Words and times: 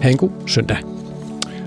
Ha' 0.00 0.10
en 0.10 0.16
god 0.16 0.30
søndag. 0.46 0.76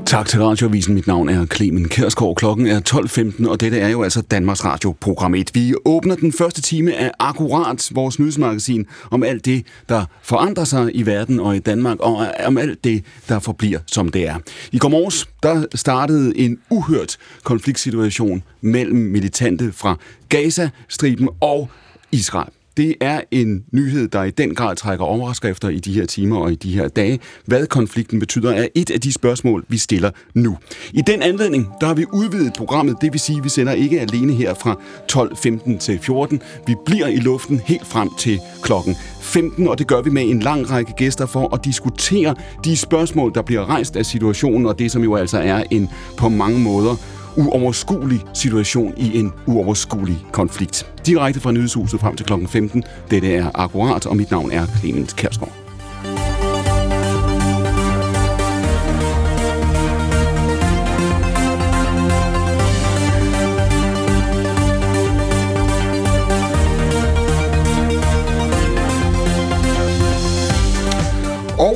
Tak 0.05 0.27
til 0.27 0.43
Radioavisen. 0.43 0.93
Mit 0.93 1.07
navn 1.07 1.29
er 1.29 1.45
Clemen 1.45 1.89
Kærsgaard. 1.89 2.35
Klokken 2.35 2.67
er 2.67 2.81
12.15, 2.89 3.49
og 3.49 3.61
dette 3.61 3.79
er 3.79 3.89
jo 3.89 4.03
altså 4.03 4.21
Danmarks 4.21 4.65
Radio 4.65 4.95
Program 4.99 5.35
1. 5.35 5.51
Vi 5.53 5.73
åbner 5.85 6.15
den 6.15 6.33
første 6.33 6.61
time 6.61 6.95
af 6.95 7.11
Akkurat, 7.19 7.89
vores 7.91 8.19
nyhedsmagasin, 8.19 8.85
om 9.11 9.23
alt 9.23 9.45
det, 9.45 9.65
der 9.89 10.05
forandrer 10.21 10.63
sig 10.63 10.91
i 10.93 11.05
verden 11.05 11.39
og 11.39 11.55
i 11.55 11.59
Danmark, 11.59 11.99
og 11.99 12.27
om 12.45 12.57
alt 12.57 12.83
det, 12.83 13.03
der 13.29 13.39
forbliver, 13.39 13.79
som 13.87 14.09
det 14.09 14.27
er. 14.27 14.35
I 14.71 14.77
går 14.77 14.89
morges, 14.89 15.29
der 15.43 15.65
startede 15.75 16.37
en 16.37 16.57
uhørt 16.69 17.17
konfliktsituation 17.43 18.43
mellem 18.61 18.97
militante 18.97 19.71
fra 19.71 19.97
Gaza-striben 20.29 21.29
og 21.41 21.69
Israel. 22.11 22.49
Det 22.77 22.95
er 23.01 23.21
en 23.31 23.63
nyhed, 23.71 24.07
der 24.07 24.23
i 24.23 24.31
den 24.31 24.55
grad 24.55 24.75
trækker 24.75 25.05
overskrifter 25.05 25.69
i 25.69 25.79
de 25.79 25.93
her 25.93 26.05
timer 26.05 26.37
og 26.37 26.51
i 26.51 26.55
de 26.55 26.73
her 26.73 26.87
dage. 26.87 27.19
Hvad 27.45 27.67
konflikten 27.67 28.19
betyder 28.19 28.51
er 28.51 28.67
et 28.75 28.91
af 28.91 29.01
de 29.01 29.13
spørgsmål, 29.13 29.65
vi 29.67 29.77
stiller 29.77 30.11
nu. 30.33 30.57
I 30.93 31.01
den 31.07 31.21
anledning, 31.21 31.67
der 31.81 31.87
har 31.87 31.93
vi 31.93 32.05
udvidet 32.13 32.53
programmet. 32.57 32.95
Det 33.01 33.13
vil 33.13 33.19
sige, 33.19 33.37
at 33.37 33.43
vi 33.43 33.49
sender 33.49 33.73
ikke 33.73 34.01
alene 34.01 34.33
her 34.33 34.53
fra 34.53 34.79
12.15 35.11 35.77
til 35.77 35.99
14. 35.99 36.41
Vi 36.67 36.75
bliver 36.85 37.07
i 37.07 37.17
luften 37.17 37.61
helt 37.65 37.87
frem 37.87 38.09
til 38.19 38.39
klokken 38.61 38.95
15, 39.21 39.67
og 39.67 39.79
det 39.79 39.87
gør 39.87 40.01
vi 40.01 40.09
med 40.09 40.29
en 40.29 40.39
lang 40.39 40.71
række 40.71 40.93
gæster 40.97 41.25
for 41.25 41.55
at 41.55 41.65
diskutere 41.65 42.35
de 42.65 42.77
spørgsmål, 42.77 43.33
der 43.35 43.41
bliver 43.41 43.69
rejst 43.69 43.95
af 43.95 44.05
situationen, 44.05 44.65
og 44.65 44.79
det 44.79 44.91
som 44.91 45.03
jo 45.03 45.15
altså 45.15 45.37
er 45.37 45.63
en 45.71 45.89
på 46.17 46.29
mange 46.29 46.59
måder 46.59 46.95
uoverskuelig 47.37 48.21
situation 48.33 48.93
i 48.97 49.19
en 49.19 49.31
uoverskuelig 49.47 50.17
konflikt. 50.31 50.87
Direkte 51.05 51.39
fra 51.39 51.51
nyhedshuset 51.51 51.99
frem 51.99 52.15
til 52.15 52.25
kl. 52.25 52.33
15. 52.47 52.83
Dette 53.11 53.35
er 53.35 53.51
Akkurat, 53.53 54.05
og 54.05 54.17
mit 54.17 54.31
navn 54.31 54.51
er 54.51 54.65
Clemens 54.79 55.13
Kærsgaard. 55.13 55.62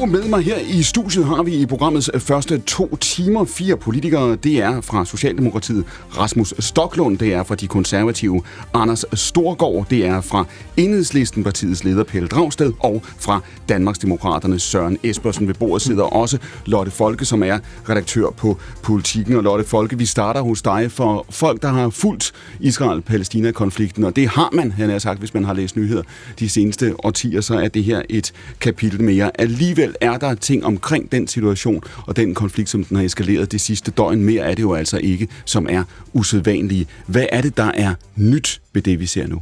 Og 0.07 0.13
med 0.13 0.23
mig 0.23 0.43
her 0.43 0.57
i 0.57 0.83
studiet 0.83 1.25
har 1.25 1.43
vi 1.43 1.53
i 1.53 1.65
programmets 1.65 2.09
øh, 2.13 2.19
første 2.19 2.57
to 2.57 2.95
timer 2.95 3.45
fire 3.45 3.77
politikere. 3.77 4.35
Det 4.35 4.61
er 4.61 4.81
fra 4.81 5.05
Socialdemokratiet 5.05 5.85
Rasmus 6.17 6.53
Stoklund, 6.59 7.17
det 7.17 7.33
er 7.33 7.43
fra 7.43 7.55
de 7.55 7.67
konservative 7.67 8.41
Anders 8.73 9.05
Storgård, 9.13 9.85
det 9.89 10.05
er 10.05 10.21
fra 10.21 10.45
Enhedslisten 10.77 11.43
partiets 11.43 11.83
leder 11.83 12.03
Pelle 12.03 12.27
Dragsted 12.27 12.73
og 12.79 13.01
fra 13.19 13.41
Danmarksdemokraterne 13.69 14.59
Søren 14.59 14.97
Espersen. 15.03 15.47
Ved 15.47 15.53
bordet 15.53 15.81
sidder 15.81 16.03
også 16.03 16.37
Lotte 16.65 16.91
Folke, 16.91 17.25
som 17.25 17.43
er 17.43 17.59
redaktør 17.89 18.29
på 18.29 18.57
Politikken. 18.83 19.35
Og 19.35 19.43
Lotte 19.43 19.65
Folke, 19.65 19.97
vi 19.97 20.05
starter 20.05 20.41
hos 20.41 20.61
dig 20.61 20.91
for 20.91 21.25
folk, 21.29 21.61
der 21.61 21.69
har 21.69 21.89
fulgt 21.89 22.33
Israel-Palæstina-konflikten, 22.59 24.03
og 24.03 24.15
det 24.15 24.27
har 24.27 24.49
man, 24.53 24.71
han 24.71 24.89
har 24.89 24.99
sagt, 24.99 25.19
hvis 25.19 25.33
man 25.33 25.43
har 25.43 25.53
læst 25.53 25.75
nyheder 25.75 26.03
de 26.39 26.49
seneste 26.49 26.95
årtier, 27.05 27.41
så 27.41 27.55
er 27.55 27.67
det 27.67 27.83
her 27.83 28.01
et 28.09 28.33
kapitel 28.59 29.03
mere. 29.03 29.31
Alligevel 29.41 29.95
er 30.01 30.17
der 30.17 30.35
ting 30.35 30.65
omkring 30.65 31.11
den 31.11 31.27
situation 31.27 31.83
og 32.07 32.15
den 32.15 32.35
konflikt, 32.35 32.69
som 32.69 32.83
den 32.83 32.97
har 32.97 33.03
eskaleret 33.03 33.51
det 33.51 33.61
sidste 33.61 33.91
døgn. 33.91 34.23
Mere 34.23 34.43
er 34.43 34.55
det 34.55 34.63
jo 34.63 34.73
altså 34.73 34.97
ikke, 34.97 35.27
som 35.45 35.67
er 35.69 35.83
usædvanlige. 36.13 36.87
Hvad 37.07 37.25
er 37.31 37.41
det, 37.41 37.57
der 37.57 37.71
er 37.73 37.93
nyt 38.15 38.61
ved 38.73 38.81
det, 38.81 38.99
vi 38.99 39.05
ser 39.05 39.27
nu? 39.27 39.41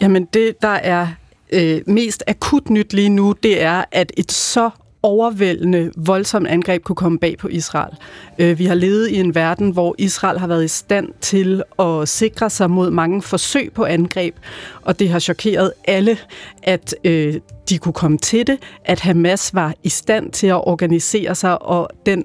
Jamen 0.00 0.24
det, 0.32 0.54
der 0.62 0.68
er 0.68 1.08
øh, 1.52 1.80
mest 1.86 2.22
akut 2.26 2.70
nyt 2.70 2.92
lige 2.92 3.08
nu, 3.08 3.34
det 3.42 3.62
er, 3.62 3.84
at 3.92 4.12
et 4.16 4.32
så 4.32 4.70
overvældende, 5.02 5.90
voldsomt 5.96 6.46
angreb 6.46 6.82
kunne 6.82 6.96
komme 6.96 7.18
bag 7.18 7.38
på 7.38 7.48
Israel. 7.48 7.96
Øh, 8.38 8.58
vi 8.58 8.66
har 8.66 8.74
levet 8.74 9.08
i 9.08 9.16
en 9.16 9.34
verden, 9.34 9.70
hvor 9.70 9.94
Israel 9.98 10.38
har 10.38 10.46
været 10.46 10.64
i 10.64 10.68
stand 10.68 11.08
til 11.20 11.62
at 11.78 12.08
sikre 12.08 12.50
sig 12.50 12.70
mod 12.70 12.90
mange 12.90 13.22
forsøg 13.22 13.72
på 13.74 13.84
angreb, 13.84 14.34
og 14.82 14.98
det 14.98 15.08
har 15.08 15.18
chokeret 15.18 15.72
alle, 15.84 16.18
at 16.62 16.94
øh, 17.04 17.34
de 17.68 17.78
kunne 17.78 17.92
komme 17.92 18.18
til 18.18 18.46
det, 18.46 18.58
at 18.84 19.00
Hamas 19.00 19.54
var 19.54 19.74
i 19.82 19.88
stand 19.88 20.30
til 20.32 20.46
at 20.46 20.68
organisere 20.68 21.34
sig, 21.34 21.62
og 21.62 21.88
den 22.06 22.24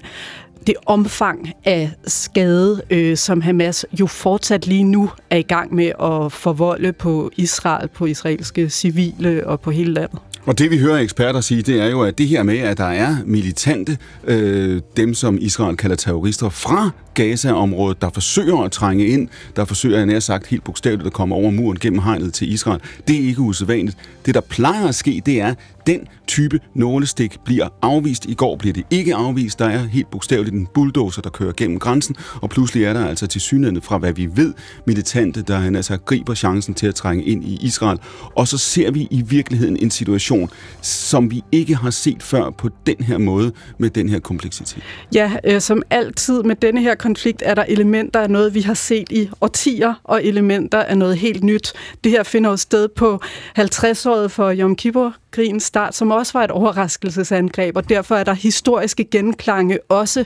det 0.67 0.75
omfang 0.85 1.53
af 1.65 1.91
skade, 2.07 2.81
øh, 2.89 3.17
som 3.17 3.41
Hamas 3.41 3.85
jo 3.99 4.07
fortsat 4.07 4.67
lige 4.67 4.83
nu 4.83 5.09
er 5.29 5.37
i 5.37 5.41
gang 5.41 5.75
med 5.75 5.91
at 5.99 6.31
forvolde 6.31 6.93
på 6.93 7.31
Israel, 7.37 7.87
på 7.87 8.05
israelske 8.05 8.69
civile 8.69 9.47
og 9.47 9.59
på 9.59 9.71
hele 9.71 9.93
landet. 9.93 10.19
Og 10.45 10.59
det 10.59 10.71
vi 10.71 10.77
hører 10.79 10.97
eksperter 10.97 11.41
sige, 11.41 11.61
det 11.61 11.81
er 11.81 11.85
jo, 11.85 12.01
at 12.01 12.17
det 12.17 12.27
her 12.27 12.43
med, 12.43 12.57
at 12.57 12.77
der 12.77 12.85
er 12.85 13.15
militante, 13.25 13.97
øh, 14.23 14.81
dem 14.97 15.13
som 15.13 15.37
Israel 15.41 15.77
kalder 15.77 15.95
terrorister, 15.95 16.49
fra 16.49 16.89
Gaza-området, 17.13 18.01
der 18.01 18.09
forsøger 18.13 18.57
at 18.57 18.71
trænge 18.71 19.07
ind, 19.07 19.27
der 19.55 19.65
forsøger, 19.65 19.97
jeg 19.97 20.05
nær 20.05 20.19
sagt 20.19 20.47
helt 20.47 20.63
bogstaveligt, 20.63 21.07
at 21.07 21.13
komme 21.13 21.35
over 21.35 21.51
muren 21.51 21.79
gennem 21.79 22.01
hegnet 22.01 22.33
til 22.33 22.53
Israel. 22.53 22.81
Det 23.07 23.15
er 23.15 23.27
ikke 23.27 23.41
usædvanligt. 23.41 23.97
Det, 24.25 24.35
der 24.35 24.41
plejer 24.41 24.87
at 24.87 24.95
ske, 24.95 25.21
det 25.25 25.41
er, 25.41 25.53
den 25.87 26.07
type 26.27 26.59
nålestik 26.75 27.37
bliver 27.45 27.67
afvist. 27.81 28.25
I 28.25 28.33
går 28.33 28.55
bliver 28.55 28.73
det 28.73 28.83
ikke 28.89 29.15
afvist. 29.15 29.59
Der 29.59 29.65
er 29.65 29.77
helt 29.77 30.11
bogstaveligt 30.11 30.55
en 30.55 30.67
bulldozer, 30.73 31.21
der 31.21 31.29
kører 31.29 31.51
gennem 31.57 31.79
grænsen, 31.79 32.15
og 32.41 32.49
pludselig 32.49 32.83
er 32.83 32.93
der 32.93 33.07
altså 33.07 33.27
til 33.27 33.41
synligheden 33.41 33.81
fra, 33.81 33.97
hvad 33.97 34.13
vi 34.13 34.29
ved, 34.35 34.53
militante, 34.87 35.41
der 35.41 35.57
han 35.57 35.75
altså 35.75 35.97
griber 35.97 36.33
chancen 36.33 36.73
til 36.73 36.87
at 36.87 36.95
trænge 36.95 37.23
ind 37.23 37.43
i 37.43 37.59
Israel. 37.61 37.99
Og 38.35 38.47
så 38.47 38.57
ser 38.57 38.91
vi 38.91 39.07
i 39.11 39.21
virkeligheden 39.21 39.77
en 39.77 39.91
situation, 39.91 40.49
som 40.81 41.31
vi 41.31 41.43
ikke 41.51 41.75
har 41.75 41.89
set 41.89 42.23
før 42.23 42.49
på 42.49 42.69
den 42.85 42.95
her 42.99 43.17
måde, 43.17 43.51
med 43.77 43.89
den 43.89 44.09
her 44.09 44.19
kompleksitet. 44.19 44.83
Ja, 45.15 45.31
øh, 45.43 45.61
som 45.61 45.81
altid 45.89 46.43
med 46.43 46.55
denne 46.55 46.81
her 46.81 46.95
konflikt 46.95 47.43
er 47.45 47.55
der 47.55 47.65
elementer 47.67 48.19
af 48.19 48.29
noget, 48.29 48.53
vi 48.53 48.61
har 48.61 48.73
set 48.73 49.11
i 49.11 49.29
årtier, 49.41 49.93
og 50.03 50.25
elementer 50.25 50.79
af 50.79 50.97
noget 50.97 51.17
helt 51.17 51.43
nyt. 51.43 51.73
Det 52.03 52.11
her 52.11 52.23
finder 52.23 52.49
jo 52.49 52.57
sted 52.57 52.87
på 52.87 53.21
50-året 53.59 54.31
for 54.31 54.53
Yom 54.53 54.75
Kippur, 54.75 55.15
krigens 55.31 55.63
start, 55.73 55.95
som 55.95 56.11
også 56.11 56.33
var 56.33 56.43
et 56.43 56.51
overraskelsesangreb, 56.51 57.77
og 57.77 57.89
derfor 57.89 58.15
er 58.15 58.23
der 58.23 58.33
historiske 58.33 59.03
genklange 59.03 59.79
også. 59.89 60.25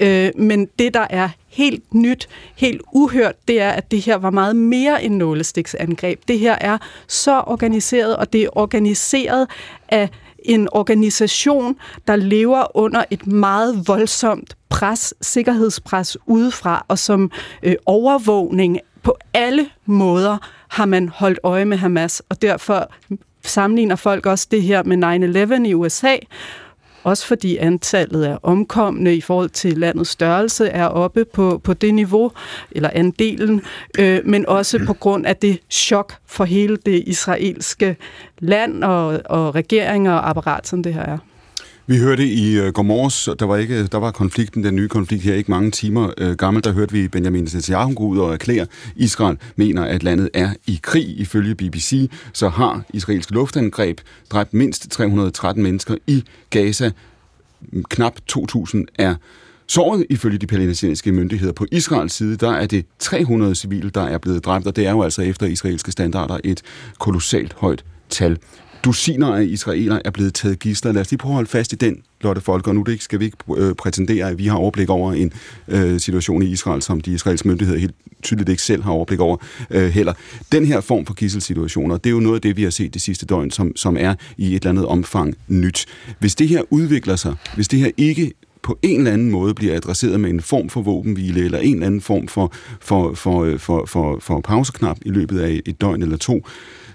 Øh, 0.00 0.30
men 0.36 0.68
det, 0.78 0.94
der 0.94 1.06
er 1.10 1.28
helt 1.48 1.94
nyt, 1.94 2.28
helt 2.56 2.82
uhørt, 2.92 3.34
det 3.48 3.60
er, 3.60 3.70
at 3.70 3.90
det 3.90 4.00
her 4.00 4.16
var 4.16 4.30
meget 4.30 4.56
mere 4.56 5.04
end 5.04 5.14
nålestiksangreb. 5.14 6.20
Det 6.28 6.38
her 6.38 6.56
er 6.60 6.78
så 7.06 7.42
organiseret, 7.46 8.16
og 8.16 8.32
det 8.32 8.42
er 8.42 8.48
organiseret 8.52 9.48
af 9.88 10.08
en 10.38 10.68
organisation, 10.72 11.76
der 12.06 12.16
lever 12.16 12.76
under 12.76 13.04
et 13.10 13.26
meget 13.26 13.88
voldsomt 13.88 14.56
pres, 14.68 15.14
sikkerhedspres 15.20 16.16
udefra, 16.26 16.84
og 16.88 16.98
som 16.98 17.30
øh, 17.62 17.74
overvågning 17.86 18.78
på 19.02 19.16
alle 19.34 19.66
måder 19.86 20.38
har 20.68 20.86
man 20.86 21.08
holdt 21.08 21.38
øje 21.42 21.64
med 21.64 21.76
Hamas, 21.76 22.22
og 22.28 22.42
derfor 22.42 22.90
sammenligner 23.48 23.96
folk 23.96 24.26
også 24.26 24.48
det 24.50 24.62
her 24.62 24.82
med 24.82 25.62
9-11 25.64 25.68
i 25.68 25.74
USA, 25.74 26.16
også 27.04 27.26
fordi 27.26 27.56
antallet 27.56 28.24
af 28.24 28.38
omkomne 28.42 29.16
i 29.16 29.20
forhold 29.20 29.50
til 29.50 29.78
landets 29.78 30.10
størrelse 30.10 30.68
er 30.68 30.86
oppe 30.86 31.24
på, 31.24 31.60
på 31.64 31.74
det 31.74 31.94
niveau, 31.94 32.32
eller 32.70 32.90
andelen, 32.92 33.62
øh, 33.98 34.20
men 34.24 34.48
også 34.48 34.80
på 34.86 34.92
grund 34.92 35.26
af 35.26 35.36
det 35.36 35.60
chok 35.70 36.14
for 36.26 36.44
hele 36.44 36.76
det 36.76 37.04
israelske 37.06 37.96
land 38.38 38.84
og, 38.84 39.20
og 39.24 39.54
regeringer 39.54 40.12
og 40.12 40.28
apparat, 40.30 40.68
som 40.68 40.82
det 40.82 40.94
her 40.94 41.02
er. 41.02 41.18
Vi 41.90 41.98
hørte 41.98 42.26
i 42.26 42.60
uh, 42.60 42.86
morges, 42.86 43.28
der 43.38 43.46
var, 43.46 43.56
ikke, 43.56 43.86
der 43.86 43.98
var 43.98 44.10
konflikten, 44.10 44.64
den 44.64 44.74
nye 44.76 44.88
konflikt 44.88 45.22
her, 45.24 45.34
ikke 45.34 45.50
mange 45.50 45.70
timer 45.70 46.10
øh, 46.18 46.36
gammel, 46.36 46.64
der 46.64 46.72
hørte 46.72 46.92
vi 46.92 47.08
Benjamin 47.08 47.42
Netanyahu 47.44 47.94
gå 47.94 48.04
ud 48.04 48.18
og 48.18 48.32
erklære, 48.32 48.66
Israel 48.96 49.36
mener, 49.56 49.84
at 49.84 50.02
landet 50.02 50.30
er 50.34 50.50
i 50.66 50.80
krig. 50.82 51.20
Ifølge 51.20 51.54
BBC, 51.54 52.10
så 52.32 52.48
har 52.48 52.82
israelsk 52.94 53.30
luftangreb 53.30 54.00
dræbt 54.30 54.54
mindst 54.54 54.90
313 54.90 55.62
mennesker 55.62 55.94
i 56.06 56.24
Gaza. 56.50 56.90
Knap 57.90 58.18
2.000 58.32 58.84
er 58.98 59.14
såret 59.66 60.06
ifølge 60.10 60.38
de 60.38 60.46
palæstinensiske 60.46 61.12
myndigheder. 61.12 61.52
På 61.52 61.66
Israels 61.72 62.12
side, 62.12 62.36
der 62.36 62.52
er 62.52 62.66
det 62.66 62.86
300 62.98 63.54
civile, 63.54 63.90
der 63.90 64.02
er 64.02 64.18
blevet 64.18 64.44
dræbt, 64.44 64.66
og 64.66 64.76
det 64.76 64.86
er 64.86 64.90
jo 64.90 65.02
altså 65.02 65.22
efter 65.22 65.46
israelske 65.46 65.92
standarder 65.92 66.38
et 66.44 66.62
kolossalt 66.98 67.52
højt 67.52 67.84
tal 68.10 68.38
dusiner 68.84 69.34
af 69.34 69.44
israeler 69.44 69.98
er 70.04 70.10
blevet 70.10 70.34
taget 70.34 70.58
gidsler. 70.58 70.92
Lad 70.92 71.00
os 71.00 71.10
lige 71.10 71.18
prøve 71.18 71.32
at 71.32 71.34
holde 71.34 71.50
fast 71.50 71.72
i 71.72 71.76
den, 71.76 72.02
Lotte 72.20 72.40
Folker. 72.40 72.72
Nu 72.72 72.82
det 72.82 73.02
skal 73.02 73.20
vi 73.20 73.24
ikke 73.24 73.36
øh, 73.56 73.74
prætendere, 73.74 74.28
at 74.30 74.38
vi 74.38 74.46
har 74.46 74.56
overblik 74.56 74.90
over 74.90 75.12
en 75.12 75.32
øh, 75.68 76.00
situation 76.00 76.42
i 76.42 76.46
Israel, 76.46 76.82
som 76.82 77.00
de 77.00 77.12
israelske 77.12 77.48
myndigheder 77.48 77.80
helt 77.80 77.94
tydeligt 78.22 78.48
ikke 78.48 78.62
selv 78.62 78.82
har 78.82 78.90
overblik 78.90 79.20
over 79.20 79.36
øh, 79.70 79.88
heller. 79.88 80.12
Den 80.52 80.66
her 80.66 80.80
form 80.80 81.06
for 81.06 81.14
gisselsituationer, 81.14 81.96
det 81.96 82.10
er 82.10 82.14
jo 82.14 82.20
noget 82.20 82.34
af 82.34 82.42
det, 82.42 82.56
vi 82.56 82.62
har 82.62 82.70
set 82.70 82.94
de 82.94 83.00
sidste 83.00 83.26
døgn, 83.26 83.50
som, 83.50 83.76
som 83.76 83.96
er 84.00 84.14
i 84.36 84.46
et 84.46 84.54
eller 84.54 84.70
andet 84.70 84.86
omfang 84.86 85.34
nyt. 85.48 85.86
Hvis 86.18 86.34
det 86.34 86.48
her 86.48 86.62
udvikler 86.70 87.16
sig, 87.16 87.34
hvis 87.54 87.68
det 87.68 87.78
her 87.78 87.90
ikke 87.96 88.32
på 88.62 88.78
en 88.82 88.98
eller 88.98 89.12
anden 89.12 89.30
måde 89.30 89.54
bliver 89.54 89.76
adresseret 89.76 90.20
med 90.20 90.30
en 90.30 90.40
form 90.40 90.68
for 90.68 90.82
våbenhvile, 90.82 91.44
eller 91.44 91.58
en 91.58 91.74
eller 91.74 91.86
anden 91.86 92.00
form 92.00 92.28
for, 92.28 92.52
for, 92.80 93.14
for, 93.14 93.44
øh, 93.44 93.58
for, 93.58 93.86
for, 93.86 94.18
for 94.20 94.40
pauseknap 94.40 94.98
i 95.02 95.08
løbet 95.08 95.40
af 95.40 95.60
et 95.66 95.80
døgn 95.80 96.02
eller 96.02 96.16
to, 96.16 96.46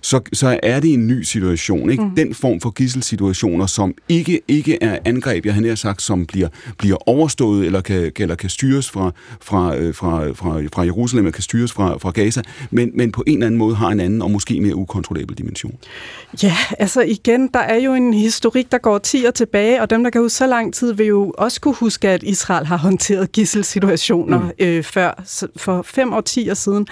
så, 0.04 0.22
så 0.34 0.60
er 0.64 0.80
det 0.80 0.94
en 0.94 1.08
ny 1.08 1.22
situation. 1.22 1.90
Ikke? 1.90 2.04
Mm. 2.04 2.16
Den 2.16 2.34
form 2.34 2.62
for 2.62 2.70
gisselsituationer, 2.70 3.66
som 3.66 3.94
ikke, 4.10 4.42
ikke 4.48 4.84
er 4.84 4.98
angreb, 5.06 5.46
jeg 5.46 5.54
har 5.54 5.76
sagt, 5.76 6.02
som 6.02 6.26
bliver, 6.26 6.48
bliver 6.78 7.10
overstået 7.10 7.66
eller 7.66 7.82
kan, 7.82 8.12
eller 8.20 8.36
kan 8.36 8.50
styres 8.50 8.90
fra, 8.90 9.12
fra, 9.42 9.76
øh, 9.76 9.96
fra, 9.96 10.32
fra, 10.32 10.62
fra 10.74 10.84
Jerusalem, 10.84 11.26
eller 11.26 11.34
kan 11.34 11.44
styres 11.44 11.72
fra, 11.72 11.98
fra 11.98 12.12
Gaza, 12.12 12.42
men, 12.72 12.92
men 12.94 13.12
på 13.12 13.24
en 13.28 13.34
eller 13.34 13.46
anden 13.46 13.58
måde 13.58 13.76
har 13.76 13.90
en 13.90 14.00
anden 14.00 14.22
og 14.22 14.32
måske 14.32 14.62
mere 14.62 14.76
ukontrollabel 14.76 15.38
dimension. 15.38 15.76
Ja, 16.44 16.56
altså 16.80 17.02
igen, 17.02 17.50
der 17.54 17.60
er 17.60 17.78
jo 17.78 17.94
en 17.94 18.14
historik, 18.14 18.72
der 18.72 18.78
går 18.78 18.98
10 18.98 19.28
år 19.28 19.32
tilbage, 19.32 19.82
og 19.82 19.90
dem, 19.90 20.04
der 20.04 20.10
kan 20.10 20.22
huske 20.22 20.38
så 20.38 20.48
lang 20.48 20.74
tid, 20.74 20.94
vil 20.94 21.06
jo 21.06 21.34
også 21.38 21.62
kunne 21.62 21.76
huske, 21.76 22.10
at 22.10 22.24
Israel 22.24 22.66
har 22.66 22.78
håndteret 22.88 23.32
gisselsituationer 23.32 24.40
mm. 24.40 24.52
øh, 24.60 24.84
før, 24.84 25.24
for 25.58 25.82
fem 25.82 26.14
årtier 26.14 26.54
siden. 26.54 26.88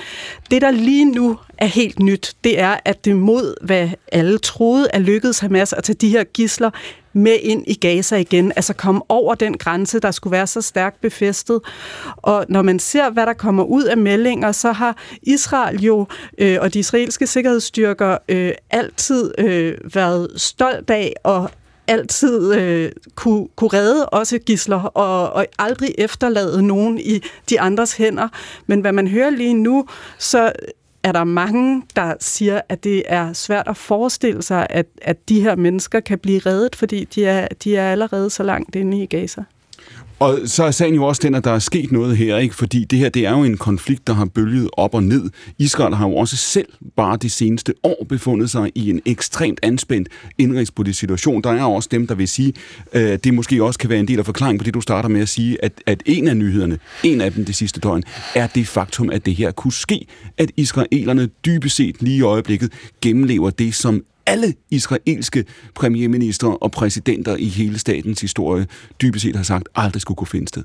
Det, 0.52 0.62
der 0.62 0.72
lige 0.72 1.06
nu 1.06 1.38
er 1.62 1.66
helt 1.66 2.00
nyt, 2.00 2.36
det 2.44 2.60
er, 2.60 2.78
at 2.86 3.06
det 3.06 3.16
mod, 3.16 3.66
hvad 3.66 3.90
alle 4.12 4.38
troede, 4.38 4.88
er 4.94 5.00
lykkedes 5.00 5.40
Hamas 5.40 5.74
at 5.74 5.84
tage 5.84 5.96
de 5.96 6.10
her 6.10 6.24
gisler 6.24 6.69
med 7.13 7.38
ind 7.42 7.63
i 7.68 7.74
Gaza 7.74 8.16
igen, 8.16 8.54
altså 8.56 8.74
komme 8.74 9.02
over 9.10 9.36
den 9.36 9.58
grænse, 9.58 10.00
der 10.00 10.12
skulle 10.12 10.31
være 10.31 10.48
så 10.48 10.62
stærkt 10.62 11.02
befæstet. 11.02 11.62
Og 12.18 12.46
når 12.50 12.62
man 12.62 12.80
ser, 12.80 13.10
hvad 13.10 13.25
der 13.25 13.34
kommer 13.34 13.63
ud 13.63 13.84
af 13.84 13.98
meldinger, 13.98 14.52
så 14.52 14.72
har 14.72 14.98
Israel 15.24 15.81
jo 15.81 16.08
øh, 16.38 16.58
og 16.62 16.74
de 16.74 16.80
israelske 16.80 17.28
sikkerhedsstyrker 17.28 18.18
øh, 18.30 18.52
altid 18.69 19.31
øh, 19.38 19.78
været 19.94 20.28
stolt 20.36 20.90
af 20.90 21.13
og 21.24 21.50
altid 21.88 22.54
øh, 22.54 22.92
kunne, 23.16 23.48
kunne 23.56 23.69
redde 23.74 24.06
også 24.06 24.40
gisler 24.40 24.81
og, 24.84 25.34
og 25.34 25.46
aldrig 25.60 25.96
efterlade 25.98 26.62
nogen 26.62 27.00
i 27.00 27.24
de 27.50 27.60
andres 27.60 27.98
hænder. 27.98 28.28
Men 28.68 28.81
hvad 28.81 28.92
man 28.92 29.08
hører 29.08 29.30
lige 29.30 29.54
nu, 29.54 29.86
så 30.18 30.52
er 31.03 31.12
der 31.12 31.24
mange, 31.24 31.83
der 31.95 32.13
siger, 32.19 32.62
at 32.69 32.83
det 32.83 33.03
er 33.07 33.33
svært 33.33 33.68
at 33.68 33.77
forestille 33.77 34.42
sig, 34.42 34.68
at, 34.69 34.86
at 35.01 35.30
de 35.30 35.42
her 35.42 35.56
mennesker 35.56 36.00
kan 36.00 36.19
blive 36.19 36.39
reddet, 36.39 36.75
fordi 36.75 37.03
de 37.03 37.25
er, 37.25 37.48
de 37.63 37.75
er 37.75 37.92
allerede 37.92 38.30
så 38.30 38.44
langt 38.44 38.75
inde 38.75 39.03
i 39.03 39.06
Gaza. 39.06 39.44
Og 40.22 40.40
så 40.46 40.64
er 40.64 40.72
sagen 40.72 40.96
jo 40.96 41.04
også 41.04 41.22
den, 41.24 41.36
at 41.36 41.44
der 41.44 41.52
er 41.52 41.60
sket 41.60 41.92
noget 41.92 42.18
her, 42.18 42.38
ikke? 42.38 42.56
fordi 42.56 42.86
det 42.86 43.00
her 43.00 43.10
det 43.10 43.26
er 43.26 43.32
jo 43.32 43.44
en 43.44 43.58
konflikt, 43.58 44.08
der 44.08 44.14
har 44.14 44.26
bølget 44.26 44.70
op 44.74 44.94
og 44.94 45.04
ned. 45.04 45.30
Israel 45.60 45.96
har 45.96 46.08
jo 46.08 46.16
også 46.16 46.38
selv 46.38 46.68
bare 46.96 47.18
de 47.18 47.30
seneste 47.30 47.74
år 47.84 48.06
befundet 48.10 48.50
sig 48.50 48.72
i 48.76 48.90
en 48.90 49.02
ekstremt 49.06 49.60
anspændt 49.64 50.10
indrigspolitisk 50.38 51.00
situation. 51.00 51.42
Der 51.42 51.50
er 51.50 51.64
også 51.64 51.90
dem, 51.92 52.08
der 52.08 52.16
vil 52.16 52.28
sige, 52.28 52.54
at 52.92 53.02
øh, 53.02 53.20
det 53.24 53.34
måske 53.34 53.64
også 53.64 53.80
kan 53.80 53.90
være 53.90 54.00
en 54.00 54.08
del 54.08 54.20
af 54.20 54.26
forklaringen 54.26 54.60
på 54.60 54.64
det, 54.64 54.74
du 54.74 54.82
starter 54.82 55.10
med 55.10 55.22
at 55.22 55.30
sige, 55.30 55.66
at, 55.66 55.72
at 55.86 56.04
en 56.06 56.28
af 56.28 56.38
nyhederne, 56.38 56.80
en 57.04 57.22
af 57.22 57.34
dem 57.34 57.46
det 57.46 57.56
sidste 57.56 57.80
døgn, 57.80 58.04
er 58.36 58.48
det 58.48 58.68
faktum, 58.68 59.10
at 59.10 59.26
det 59.26 59.36
her 59.36 59.52
kunne 59.52 59.74
ske, 59.74 60.06
at 60.38 60.52
israelerne 60.58 61.30
dybest 61.46 61.76
set 61.76 62.02
lige 62.02 62.18
i 62.18 62.22
øjeblikket 62.22 62.72
gennemlever 63.02 63.50
det, 63.50 63.76
som 63.76 64.04
alle 64.26 64.54
israelske 64.70 65.46
premierministre 65.76 66.58
og 66.58 66.72
præsidenter 66.72 67.36
i 67.36 67.46
hele 67.46 67.80
statens 67.80 68.22
historie 68.22 68.68
dybest 69.02 69.24
set 69.24 69.36
har 69.36 69.44
sagt, 69.44 69.70
aldrig 69.76 70.02
skulle 70.02 70.16
kunne 70.16 70.28
finde 70.28 70.48
sted. 70.48 70.64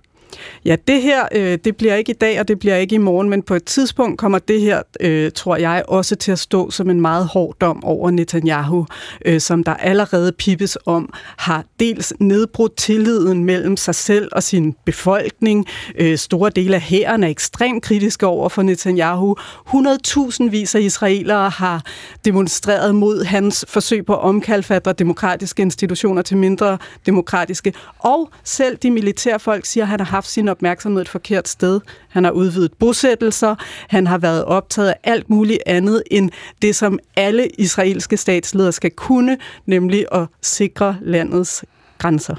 Ja, 0.64 0.76
det 0.88 1.02
her, 1.02 1.28
øh, 1.32 1.58
det 1.64 1.76
bliver 1.76 1.94
ikke 1.94 2.10
i 2.10 2.14
dag, 2.14 2.40
og 2.40 2.48
det 2.48 2.58
bliver 2.58 2.76
ikke 2.76 2.94
i 2.94 2.98
morgen, 2.98 3.30
men 3.30 3.42
på 3.42 3.54
et 3.54 3.64
tidspunkt 3.64 4.18
kommer 4.18 4.38
det 4.38 4.60
her, 4.60 4.82
øh, 5.00 5.32
tror 5.34 5.56
jeg, 5.56 5.84
også 5.88 6.16
til 6.16 6.32
at 6.32 6.38
stå 6.38 6.70
som 6.70 6.90
en 6.90 7.00
meget 7.00 7.26
hård 7.26 7.56
dom 7.60 7.84
over 7.84 8.10
Netanyahu, 8.10 8.86
øh, 9.24 9.40
som 9.40 9.64
der 9.64 9.74
allerede 9.74 10.32
pippes 10.32 10.78
om, 10.86 11.12
har 11.36 11.64
dels 11.80 12.14
nedbrudt 12.20 12.76
tilliden 12.76 13.44
mellem 13.44 13.76
sig 13.76 13.94
selv 13.94 14.28
og 14.32 14.42
sin 14.42 14.74
befolkning. 14.84 15.66
Øh, 15.98 16.18
store 16.18 16.50
dele 16.50 16.74
af 16.74 16.80
hæren 16.80 17.24
er 17.24 17.28
ekstremt 17.28 17.82
kritiske 17.82 18.26
over 18.26 18.48
for 18.48 18.62
Netanyahu. 18.62 19.36
100.000 19.66 20.50
vis 20.50 20.74
af 20.74 20.80
israelere 20.80 21.50
har 21.50 21.82
demonstreret 22.24 22.94
mod 22.94 23.24
hans 23.24 23.64
forsøg 23.68 24.06
på 24.06 24.12
at 24.12 24.20
omkalfatre 24.20 24.92
demokratiske 24.92 25.62
institutioner 25.62 26.22
til 26.22 26.36
mindre 26.36 26.78
demokratiske, 27.06 27.72
og 27.98 28.30
selv 28.44 28.76
de 28.76 28.90
militærfolk 28.90 29.66
siger, 29.66 29.84
at 29.84 29.88
han 29.88 30.00
har 30.00 30.06
haft 30.16 30.30
sin 30.30 30.48
opmærksomhed 30.48 31.02
et 31.02 31.08
forkert 31.08 31.48
sted. 31.48 31.80
Han 32.08 32.24
har 32.24 32.30
udvidet 32.30 32.72
bosættelser. 32.72 33.54
Han 33.88 34.06
har 34.06 34.18
været 34.18 34.44
optaget 34.44 34.88
af 34.88 34.96
alt 35.04 35.30
muligt 35.30 35.58
andet 35.66 36.02
end 36.10 36.30
det, 36.62 36.76
som 36.76 36.98
alle 37.16 37.48
israelske 37.58 38.16
statsledere 38.16 38.72
skal 38.72 38.90
kunne, 38.90 39.38
nemlig 39.66 40.06
at 40.12 40.26
sikre 40.42 40.96
landets 41.02 41.64
grænser. 41.98 42.36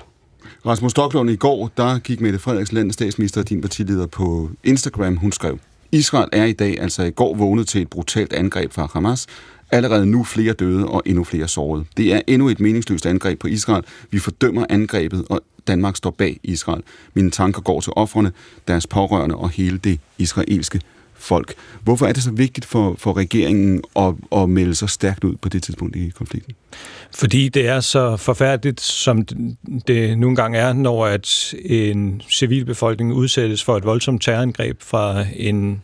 Rasmus 0.65 0.91
Stocklund, 0.91 1.29
i 1.29 1.35
går, 1.35 1.71
der 1.77 1.99
gik 1.99 2.21
Mette 2.21 2.39
Frederiks 2.39 2.71
landets 2.73 2.93
statsminister 2.93 3.41
og 3.41 3.49
din 3.49 3.61
partileder 3.61 4.07
på 4.07 4.49
Instagram. 4.63 5.17
Hun 5.17 5.31
skrev, 5.31 5.59
Israel 5.91 6.29
er 6.33 6.45
i 6.45 6.53
dag, 6.53 6.81
altså 6.81 7.03
i 7.03 7.11
går, 7.11 7.35
vågnet 7.35 7.67
til 7.67 7.81
et 7.81 7.89
brutalt 7.89 8.33
angreb 8.33 8.73
fra 8.73 8.89
Hamas. 8.93 9.27
Allerede 9.71 10.05
nu 10.05 10.23
flere 10.23 10.53
døde 10.53 10.87
og 10.87 11.03
endnu 11.05 11.23
flere 11.23 11.47
sårede. 11.47 11.85
Det 11.97 12.13
er 12.13 12.21
endnu 12.27 12.49
et 12.49 12.59
meningsløst 12.59 13.05
angreb 13.05 13.39
på 13.39 13.47
Israel. 13.47 13.83
Vi 14.11 14.19
fordømmer 14.19 14.65
angrebet, 14.69 15.25
og 15.29 15.41
Danmark 15.67 15.95
står 15.95 16.09
bag 16.09 16.39
Israel. 16.43 16.83
Mine 17.13 17.31
tanker 17.31 17.61
går 17.61 17.81
til 17.81 17.93
offrene, 17.95 18.31
deres 18.67 18.87
pårørende 18.87 19.35
og 19.35 19.49
hele 19.49 19.77
det 19.77 19.99
israelske 20.17 20.81
folk. 21.27 21.53
Hvorfor 21.83 22.05
er 22.05 22.13
det 22.13 22.23
så 22.23 22.31
vigtigt 22.31 22.65
for, 22.65 22.95
for 22.97 23.17
regeringen 23.17 23.83
at, 23.95 24.13
at 24.31 24.49
melde 24.49 24.75
sig 24.75 24.89
stærkt 24.89 25.23
ud 25.23 25.35
på 25.35 25.49
det 25.49 25.63
tidspunkt 25.63 25.95
i 25.95 26.09
konflikten? 26.09 26.53
Fordi 27.15 27.49
det 27.49 27.67
er 27.67 27.79
så 27.79 28.17
forfærdeligt, 28.17 28.81
som 28.81 29.25
det 29.87 30.17
nu 30.17 30.29
engang 30.29 30.57
er, 30.57 30.73
når 30.73 31.05
at 31.05 31.53
en 31.65 32.21
civilbefolkning 32.31 33.13
udsættes 33.13 33.63
for 33.63 33.77
et 33.77 33.85
voldsomt 33.85 34.21
terrorangreb 34.21 34.81
fra 34.81 35.25
en 35.35 35.81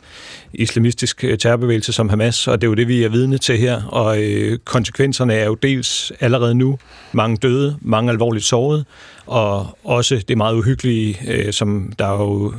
islamistisk 0.54 1.24
øh, 1.24 1.38
terrorbevægelse 1.38 1.94
som 1.94 2.10
Hamas, 2.10 2.48
og 2.48 2.62
det 2.62 2.68
er 2.68 2.70
jo 2.70 2.76
det, 2.76 2.88
vi 2.88 3.04
er 3.04 3.10
vidne 3.10 3.38
til 3.38 3.58
her. 3.58 3.84
Og 3.84 4.24
øh, 4.24 4.60
konsekvenserne 4.66 5.34
er 5.34 5.46
jo 5.46 5.56
dels 5.56 6.12
allerede 6.20 6.56
nu 6.56 6.78
mange 7.12 7.38
døde, 7.38 7.78
mange 7.82 8.12
alvorligt 8.12 8.46
sårede, 8.46 8.86
og 9.26 9.78
også 9.84 10.24
det 10.28 10.38
meget 10.38 10.56
uhyggelige, 10.56 11.18
øh, 11.28 11.54
som 11.54 11.94
der 12.00 12.10
jo 12.10 12.54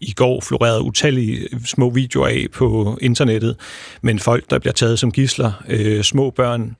i 0.00 0.12
går 0.12 0.40
florerede 0.40 0.82
utallige 0.82 1.48
små 1.64 1.90
videoer 1.90 2.26
af 2.26 2.46
på 2.54 2.98
internettet, 3.00 3.56
men 4.02 4.18
folk, 4.18 4.50
der 4.50 4.58
bliver 4.58 4.72
taget 4.72 4.98
som 4.98 5.12
gisler, 5.12 5.52
øh, 5.68 6.02
små 6.02 6.30
børn, 6.30 6.76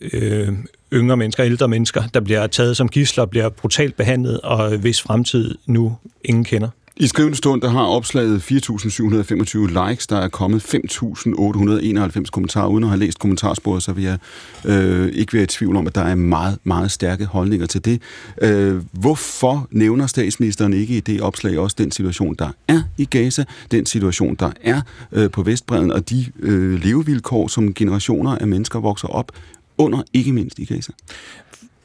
øh, 0.00 0.48
yngre 0.92 1.16
mennesker, 1.16 1.44
ældre 1.44 1.68
mennesker, 1.68 2.02
der 2.14 2.20
bliver 2.20 2.46
taget 2.46 2.76
som 2.76 2.88
gisler, 2.88 3.26
bliver 3.26 3.48
brutalt 3.48 3.96
behandlet, 3.96 4.40
og 4.40 4.76
hvis 4.76 5.02
fremtid 5.02 5.54
nu 5.66 5.96
ingen 6.24 6.44
kender. 6.44 6.68
I 6.96 7.06
skrivende 7.06 7.36
stund, 7.36 7.62
der 7.62 7.68
har 7.68 7.84
opslaget 7.84 8.40
4.725 8.40 9.88
likes, 9.88 10.06
der 10.06 10.16
er 10.16 10.28
kommet 10.28 10.74
5.891 10.74 12.24
kommentarer. 12.30 12.68
Uden 12.68 12.84
at 12.84 12.90
have 12.90 12.98
læst 12.98 13.18
kommentarsporet, 13.18 13.82
så 13.82 13.92
vil 13.92 14.04
jeg 14.04 14.18
øh, 14.64 15.08
ikke 15.12 15.32
være 15.32 15.42
i 15.42 15.46
tvivl 15.46 15.76
om, 15.76 15.86
at 15.86 15.94
der 15.94 16.00
er 16.00 16.14
meget, 16.14 16.58
meget 16.64 16.90
stærke 16.90 17.24
holdninger 17.24 17.66
til 17.66 17.84
det. 17.84 18.02
Øh, 18.42 18.82
hvorfor 18.92 19.68
nævner 19.70 20.06
statsministeren 20.06 20.72
ikke 20.72 20.96
i 20.96 21.00
det 21.00 21.20
opslag 21.20 21.58
også 21.58 21.76
den 21.78 21.90
situation, 21.90 22.34
der 22.38 22.48
er 22.68 22.82
i 22.98 23.04
Gaza, 23.04 23.44
den 23.70 23.86
situation, 23.86 24.34
der 24.34 24.50
er 24.60 24.80
øh, 25.12 25.30
på 25.30 25.42
Vestbreden, 25.42 25.92
og 25.92 26.10
de 26.10 26.26
øh, 26.40 26.82
levevilkår, 26.82 27.48
som 27.48 27.74
generationer 27.74 28.38
af 28.38 28.46
mennesker 28.48 28.80
vokser 28.80 29.08
op 29.08 29.32
under, 29.78 30.02
ikke 30.12 30.32
mindst 30.32 30.58
i 30.58 30.64
Gaza? 30.64 30.92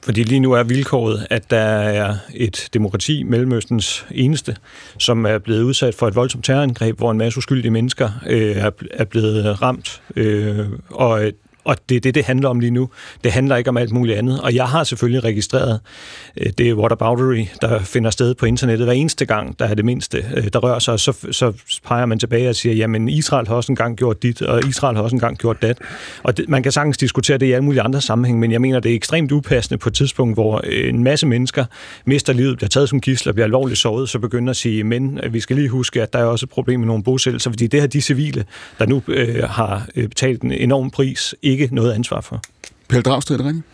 Fordi 0.08 0.24
lige 0.24 0.40
nu 0.40 0.52
er 0.52 0.64
vilkåret, 0.64 1.28
at 1.30 1.52
der 1.52 1.60
er 1.60 2.16
et 2.34 2.70
demokrati, 2.74 3.24
Mellemøstens 3.24 4.06
eneste, 4.12 4.56
som 4.98 5.26
er 5.26 5.38
blevet 5.38 5.62
udsat 5.62 5.96
for 5.96 6.08
et 6.08 6.16
voldsomt 6.16 6.46
terrorangreb, 6.46 6.98
hvor 6.98 7.12
en 7.12 7.18
masse 7.18 7.38
uskyldige 7.38 7.72
mennesker 7.72 8.10
øh, 8.28 8.56
er 8.92 9.04
blevet 9.06 9.62
ramt. 9.62 10.02
Øh, 10.16 10.66
og 10.90 11.32
og 11.68 11.78
det 11.90 11.96
er 11.96 12.00
det, 12.00 12.16
det 12.16 12.24
handler 12.24 12.50
om 12.50 12.60
lige 12.60 12.72
nu. 12.72 12.90
Det 13.24 13.32
handler 13.32 13.56
ikke 13.56 13.70
om 13.70 13.78
alt 13.78 13.92
muligt 13.92 14.18
andet. 14.18 14.42
Og 14.42 14.56
jeg 14.56 14.66
har 14.66 14.84
selvfølgelig 14.84 15.24
registreret 15.24 15.80
øh, 16.38 16.52
det 16.58 16.74
whataboutery, 16.74 17.46
der 17.62 17.80
finder 17.80 18.10
sted 18.10 18.36
på 18.36 18.46
internettet 18.46 18.88
hver 18.88 18.94
eneste 18.94 19.26
gang, 19.26 19.60
der 19.60 19.66
er 19.66 19.74
det 19.74 19.86
mindste, 19.86 20.26
øh, 20.36 20.48
der 20.54 20.60
rører 20.60 20.80
sig. 20.80 21.00
Så, 21.00 21.28
så 21.32 21.54
peger 21.86 22.06
man 22.06 22.20
tilbage 22.20 22.50
og 22.50 22.56
siger, 22.56 22.76
jamen 22.76 23.10
Israel 23.10 23.48
har 23.48 23.56
også 23.56 23.72
engang 23.72 23.98
gjort 23.98 24.24
dit, 24.24 24.42
og 24.42 24.68
Israel 24.68 24.96
har 24.96 25.04
også 25.04 25.16
engang 25.16 25.38
gjort 25.38 25.62
dat. 25.62 25.78
Og 26.24 26.38
det, 26.38 26.50
man 26.50 26.64
kan 26.64 26.72
sagtens 26.72 26.98
diskutere 26.98 27.38
det 27.38 27.46
i 27.46 27.52
alle 27.52 27.64
mulige 27.64 27.82
andre 27.82 28.02
sammenhæng, 28.02 28.40
men 28.40 28.52
jeg 28.52 28.62
mener, 28.62 28.80
det 28.80 28.92
er 28.92 28.96
ekstremt 28.96 29.32
upassende 29.32 29.78
på 29.78 29.90
et 29.90 29.94
tidspunkt, 29.94 30.36
hvor 30.36 30.62
øh, 30.64 30.90
en 30.90 31.04
masse 31.04 31.28
mennesker 31.28 31.66
mister 32.06 32.34
livet, 32.34 32.58
bliver 32.58 32.70
taget 32.70 32.90
som 32.90 33.02
gidsler, 33.02 33.34
bliver 33.34 33.46
alvorligt 33.46 33.80
såret, 33.80 34.10
så 34.10 34.20
begynder 34.20 34.50
at 34.50 34.58
sige, 34.58 34.84
men 34.84 35.20
øh, 35.24 35.34
vi 35.34 35.40
skal 35.40 35.56
lige 35.56 35.70
huske, 35.70 36.02
at 36.02 36.14
der 36.14 36.20
er 36.20 36.26
også 36.26 36.46
et 36.46 36.50
problem 36.50 36.80
med 36.80 36.88
nogle 36.88 37.04
bosættelser, 37.04 37.50
fordi 37.50 37.68
det 37.68 37.80
her 37.80 37.88
de 37.88 38.02
civile, 38.02 38.46
der 38.80 38.86
nu 38.86 39.02
øh, 39.08 39.44
har 39.44 39.88
øh, 39.96 40.08
betalt 40.10 40.42
en 40.42 40.52
enorm 40.52 40.90
pris, 40.90 41.36
ikke 41.42 41.57
ikke 41.64 41.76
noget 41.76 41.94
ansvar 41.94 42.22
for. 42.22 42.42
Pelle 42.88 43.04
Dragsted, 43.04 43.36
er 43.36 43.38
det 43.38 43.46
rigtigt? 43.46 43.66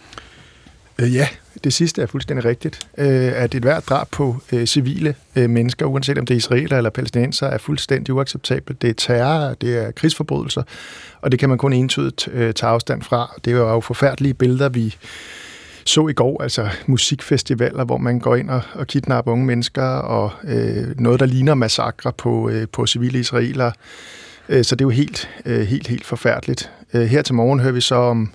Øh, 1.00 1.16
ja, 1.16 1.28
det 1.64 1.74
sidste 1.74 2.02
er 2.02 2.06
fuldstændig 2.06 2.46
rigtigt. 2.46 2.88
Øh, 2.98 3.32
at 3.36 3.56
et 3.56 3.64
hvert 3.64 3.90
drab 3.90 4.08
på 4.12 4.38
øh, 4.52 4.66
civile 4.66 5.16
øh, 5.36 5.50
mennesker, 5.50 5.86
uanset 5.86 6.18
om 6.18 6.26
det 6.26 6.34
er 6.34 6.38
israeler 6.38 6.78
eller 6.78 6.90
palæstinenser, 6.90 7.48
er 7.48 7.58
fuldstændig 7.58 8.14
uacceptabelt. 8.16 8.82
Det 8.82 8.90
er 8.90 8.94
terror, 8.94 9.54
det 9.54 9.78
er 9.78 9.92
krigsforbrydelser, 9.92 10.64
og 11.22 11.32
det 11.32 11.40
kan 11.40 11.50
man 11.50 11.58
kun 11.58 11.74
entydigt 11.74 12.28
øh, 12.28 12.54
tage 12.54 12.70
afstand 12.70 13.02
fra. 13.02 13.34
Det 13.46 13.54
er 13.54 13.58
jo 13.58 13.80
forfærdelige 13.80 14.34
billeder, 14.34 14.70
vi 14.70 14.96
så 15.86 16.08
i 16.08 16.14
går, 16.14 16.44
altså 16.44 16.70
musikfestivaler, 16.88 17.84
hvor 17.84 17.98
man 17.98 18.20
går 18.20 18.36
ind 18.36 18.50
og, 18.50 18.62
og 18.74 18.88
kidnapper 18.88 19.32
unge 19.32 19.46
mennesker, 19.46 19.84
og 19.84 20.32
øh, 20.44 21.00
noget, 21.00 21.20
der 21.20 21.26
ligner 21.26 21.54
massakre 21.54 22.14
på, 22.14 22.50
øh, 22.50 22.68
på 22.72 22.86
civile 22.88 23.20
israelere. 23.20 23.72
Øh, 24.50 24.64
så 24.64 24.76
det 24.76 24.82
er 24.82 24.86
jo 24.86 24.90
helt, 24.90 25.30
øh, 25.46 25.62
helt, 25.62 25.88
helt 25.88 26.06
forfærdeligt. 26.06 26.72
Øh, 26.94 27.02
her 27.02 27.22
til 27.22 27.36
morgen 27.36 27.60
hører 27.60 27.74
vi 27.74 27.82
så 27.82 27.96
om, 27.96 28.34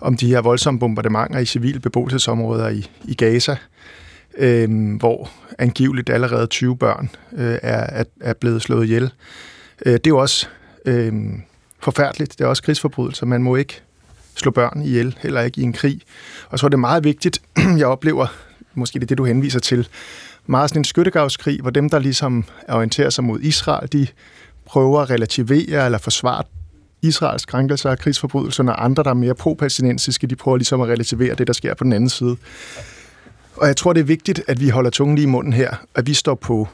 om 0.00 0.16
de 0.16 0.28
her 0.28 0.40
voldsomme 0.40 0.80
bombardementer 0.80 1.38
i 1.38 1.46
civile 1.46 1.80
beboelsesområder 1.80 2.68
i, 2.68 2.90
i 3.04 3.14
Gaza, 3.14 3.56
øh, 4.38 4.96
hvor 4.98 5.30
angiveligt 5.58 6.10
allerede 6.10 6.46
20 6.46 6.76
børn 6.76 7.10
øh, 7.32 7.58
er, 7.62 8.04
er 8.20 8.32
blevet 8.32 8.62
slået 8.62 8.84
ihjel. 8.84 9.12
Øh, 9.86 9.92
det 9.92 10.06
er 10.06 10.10
jo 10.10 10.18
også 10.18 10.46
øh, 10.84 11.12
forfærdeligt. 11.80 12.38
Det 12.38 12.44
er 12.44 12.48
også 12.48 12.62
krigsforbrydelser. 12.62 13.26
Man 13.26 13.42
må 13.42 13.56
ikke 13.56 13.80
slå 14.34 14.50
børn 14.50 14.82
ihjel, 14.82 15.16
heller 15.20 15.40
ikke 15.40 15.60
i 15.60 15.64
en 15.64 15.72
krig. 15.72 16.00
Og 16.48 16.58
så 16.58 16.66
er 16.66 16.68
det 16.68 16.78
meget 16.78 17.04
vigtigt, 17.04 17.42
jeg 17.78 17.86
oplever, 17.86 18.26
måske 18.74 18.98
det 18.98 19.02
er 19.02 19.06
det, 19.06 19.18
du 19.18 19.24
henviser 19.24 19.60
til, 19.60 19.88
meget 20.46 20.70
sådan 20.70 20.80
en 20.80 20.84
skyttegravskrig, 20.84 21.60
hvor 21.60 21.70
dem, 21.70 21.90
der 21.90 21.98
ligesom 21.98 22.44
orienterer 22.68 23.10
sig 23.10 23.24
mod 23.24 23.40
Israel, 23.40 23.92
de 23.92 24.06
prøver 24.66 25.00
at 25.00 25.10
relativere 25.10 25.84
eller 25.84 25.98
forsvare 25.98 26.42
Israels 27.04 27.44
krænkelser 27.44 27.90
og 27.90 27.98
krigsforbrydelserne, 27.98 28.72
og 28.72 28.84
andre, 28.84 29.02
der 29.02 29.10
er 29.10 29.14
mere 29.14 29.34
pro-palæstinensiske, 29.34 30.26
de 30.26 30.36
prøver 30.36 30.56
ligesom 30.56 30.80
at 30.80 30.88
relativere 30.88 31.34
det, 31.34 31.46
der 31.46 31.52
sker 31.52 31.74
på 31.74 31.84
den 31.84 31.92
anden 31.92 32.10
side. 32.10 32.36
Og 33.56 33.66
jeg 33.66 33.76
tror, 33.76 33.92
det 33.92 34.00
er 34.00 34.04
vigtigt, 34.04 34.42
at 34.48 34.60
vi 34.60 34.68
holder 34.68 34.90
tungen 34.90 35.16
lige 35.16 35.26
i 35.26 35.30
munden 35.30 35.52
her, 35.52 35.74
at 35.94 36.06
vi 36.06 36.14
står 36.14 36.34
på 36.34 36.68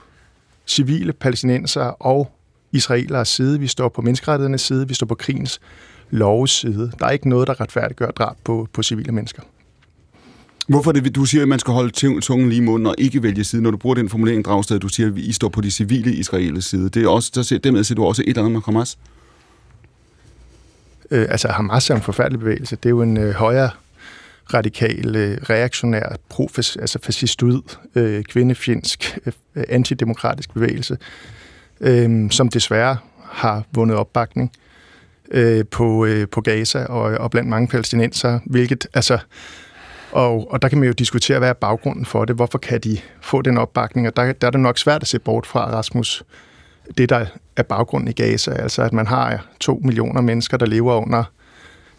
civile 0.66 1.12
palæstinenser 1.12 1.82
og 1.82 2.30
israelers 2.72 3.28
side, 3.28 3.60
vi 3.60 3.66
står 3.66 3.88
på 3.88 4.02
menneskerettighedernes 4.02 4.60
side, 4.60 4.88
vi 4.88 4.94
står 4.94 5.06
på 5.06 5.14
krigens 5.14 5.60
loves 6.10 6.50
side. 6.50 6.92
Der 6.98 7.06
er 7.06 7.10
ikke 7.10 7.28
noget, 7.28 7.48
der 7.48 7.60
retfærdiggør 7.60 8.10
drab 8.10 8.36
på, 8.44 8.68
på 8.72 8.82
civile 8.82 9.12
mennesker. 9.12 9.42
Hvorfor 10.68 10.92
det, 10.92 11.14
du 11.14 11.24
siger, 11.24 11.42
at 11.42 11.48
man 11.48 11.58
skal 11.58 11.74
holde 11.74 12.20
tungen 12.20 12.48
lige 12.48 12.62
i 12.62 12.64
munden 12.64 12.86
og 12.86 12.94
ikke 12.98 13.22
vælge 13.22 13.44
side, 13.44 13.62
når 13.62 13.70
du 13.70 13.76
bruger 13.76 13.94
den 13.94 14.08
formulering, 14.08 14.44
Dragsted, 14.44 14.78
du 14.78 14.88
siger, 14.88 15.12
at 15.12 15.18
I 15.18 15.32
står 15.32 15.48
på 15.48 15.60
de 15.60 15.70
civile 15.70 16.12
israelers 16.12 16.64
side. 16.64 16.88
Det 16.88 17.04
er 17.04 17.08
også, 17.08 17.30
der, 17.34 17.58
dermed 17.58 17.84
ser 17.84 17.94
du 17.94 18.04
også 18.04 18.22
et 18.22 18.28
eller 18.28 18.40
andet 18.40 18.52
med 18.52 18.60
Hamas? 18.64 18.98
Øh, 21.10 21.26
altså 21.30 21.48
Hamas 21.48 21.90
er 21.90 21.94
en 21.94 22.02
forfærdelig 22.02 22.40
bevægelse. 22.40 22.76
Det 22.76 22.86
er 22.86 22.90
jo 22.90 23.02
en 23.02 23.16
øh, 23.16 23.34
højere 23.34 23.70
radikal, 24.54 25.16
øh, 25.16 25.38
reaktionær, 25.50 26.16
pro 26.28 26.48
altså 26.56 26.98
fascistud, 27.02 27.76
øh, 27.94 28.24
kvindefjendsk, 28.24 29.18
øh, 29.26 29.64
antidemokratisk 29.68 30.54
bevægelse, 30.54 30.98
øh, 31.80 32.30
som 32.30 32.48
desværre 32.48 32.96
har 33.24 33.64
vundet 33.72 33.96
opbakning 33.96 34.52
øh, 35.30 35.64
på, 35.70 36.04
øh, 36.04 36.28
på 36.28 36.40
Gaza 36.40 36.84
og, 36.84 37.02
og 37.02 37.30
blandt 37.30 37.48
mange 37.48 37.68
palæstinenser, 37.68 38.38
hvilket 38.46 38.86
altså 38.94 39.18
og, 40.12 40.52
og 40.52 40.62
der 40.62 40.68
kan 40.68 40.78
man 40.78 40.86
jo 40.86 40.92
diskutere, 40.92 41.38
hvad 41.38 41.48
er 41.48 41.52
baggrunden 41.52 42.04
for 42.04 42.24
det? 42.24 42.36
Hvorfor 42.36 42.58
kan 42.58 42.80
de 42.80 42.98
få 43.20 43.42
den 43.42 43.58
opbakning? 43.58 44.06
Og 44.06 44.16
der, 44.16 44.32
der 44.32 44.46
er 44.46 44.50
det 44.50 44.60
nok 44.60 44.78
svært 44.78 45.02
at 45.02 45.08
se 45.08 45.18
bort 45.18 45.46
fra, 45.46 45.70
Rasmus, 45.70 46.22
det 46.98 47.08
der 47.08 47.26
er 47.56 47.62
baggrunden 47.62 48.08
i 48.08 48.12
Gaza, 48.12 48.50
altså 48.50 48.82
at 48.82 48.92
man 48.92 49.06
har 49.06 49.46
to 49.60 49.80
millioner 49.84 50.20
mennesker, 50.20 50.56
der 50.56 50.66
lever 50.66 50.94
under 50.94 51.24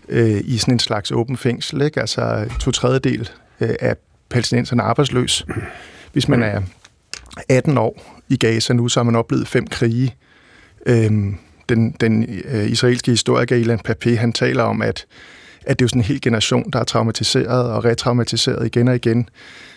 øh, 0.09 0.41
i 0.43 0.57
sådan 0.57 0.73
en 0.73 0.79
slags 0.79 1.11
åben 1.11 1.37
fængsel. 1.37 1.81
Ikke? 1.81 1.99
Altså 1.99 2.45
to 2.59 2.71
tredjedel 2.71 3.29
øh, 3.61 3.75
af 3.79 3.95
palæstinenserne 4.29 4.83
arbejdsløs. 4.83 5.45
Hvis 6.13 6.27
man 6.27 6.43
er 6.43 6.61
18 7.49 7.77
år 7.77 8.21
i 8.29 8.37
Gaza 8.37 8.73
nu, 8.73 8.87
så 8.87 8.99
har 8.99 9.03
man 9.03 9.15
oplevet 9.15 9.47
fem 9.47 9.67
krige. 9.67 10.15
Øhm, 10.85 11.37
den 11.69 11.91
den 11.91 12.41
øh, 12.45 12.71
israelske 12.71 13.11
historiker 13.11 13.55
Ilan 13.55 13.79
Papé, 13.87 14.15
han 14.15 14.33
taler 14.33 14.63
om, 14.63 14.81
at 14.81 15.05
at 15.65 15.79
det 15.79 15.83
er 15.83 15.85
jo 15.85 15.87
sådan 15.87 16.01
en 16.01 16.05
hel 16.05 16.21
generation, 16.21 16.71
der 16.71 16.79
er 16.79 16.83
traumatiseret 16.83 17.71
og 17.71 17.85
retraumatiseret 17.85 18.65
igen 18.65 18.87
og 18.87 18.95
igen. 18.95 19.29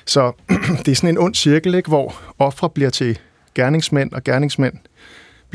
Så 0.07 0.33
det 0.85 0.89
er 0.89 0.95
sådan 0.95 1.11
en 1.11 1.19
ond 1.19 1.35
cirkel, 1.35 1.75
ikke, 1.75 1.89
hvor 1.89 2.15
ofre 2.39 2.71
bliver 2.71 2.91
til 2.91 3.19
gerningsmænd, 3.55 4.13
og 4.13 4.25
gerningsmænd 4.25 4.75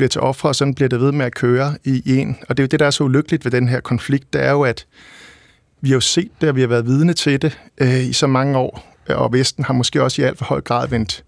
bliver 0.00 0.08
til 0.08 0.20
ofre, 0.20 0.48
og 0.48 0.54
sådan 0.54 0.74
bliver 0.74 0.88
det 0.88 1.00
ved 1.00 1.12
med 1.12 1.26
at 1.26 1.34
køre 1.34 1.76
i 1.84 2.02
en. 2.18 2.36
Og 2.48 2.56
det 2.56 2.62
er 2.62 2.64
jo 2.64 2.68
det, 2.68 2.80
der 2.80 2.86
er 2.86 2.90
så 2.90 3.04
ulykkeligt 3.04 3.44
ved 3.44 3.52
den 3.52 3.68
her 3.68 3.80
konflikt, 3.80 4.32
det 4.32 4.44
er 4.44 4.50
jo, 4.50 4.62
at 4.62 4.86
vi 5.80 5.88
har 5.88 5.96
jo 5.96 6.00
set 6.00 6.30
det, 6.40 6.48
og 6.48 6.56
vi 6.56 6.60
har 6.60 6.68
været 6.68 6.86
vidne 6.86 7.12
til 7.12 7.42
det 7.42 7.60
øh, 7.80 8.04
i 8.04 8.12
så 8.12 8.26
mange 8.26 8.58
år, 8.58 8.96
og 9.08 9.32
Vesten 9.32 9.64
har 9.64 9.74
måske 9.74 10.02
også 10.02 10.22
i 10.22 10.24
alt 10.24 10.38
for 10.38 10.44
høj 10.44 10.60
grad 10.60 10.88
vendt 10.88 11.24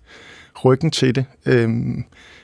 ryggen 0.65 0.91
til 0.91 1.15
det. 1.15 1.25
Øh, 1.47 1.71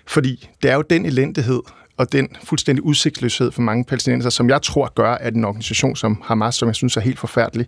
fordi 0.07 0.49
det 0.63 0.71
er 0.71 0.75
jo 0.75 0.83
den 0.83 1.07
elendighed, 1.07 1.61
og 1.97 2.13
den 2.13 2.29
fuldstændig 2.45 2.85
udsigtsløshed 2.85 3.53
for 3.53 3.63
mange 3.63 3.85
palæstinenser, 3.85 4.31
som 4.31 4.51
jeg 4.51 4.63
tror 4.63 4.93
gør, 4.95 5.15
at 5.15 5.35
en 5.35 5.45
organisation 5.45 5.97
som 5.97 6.23
Hamas, 6.25 6.55
som 6.55 6.69
jeg 6.69 6.75
synes 6.75 6.97
er 6.97 7.01
helt 7.01 7.19
forfærdelig, 7.19 7.67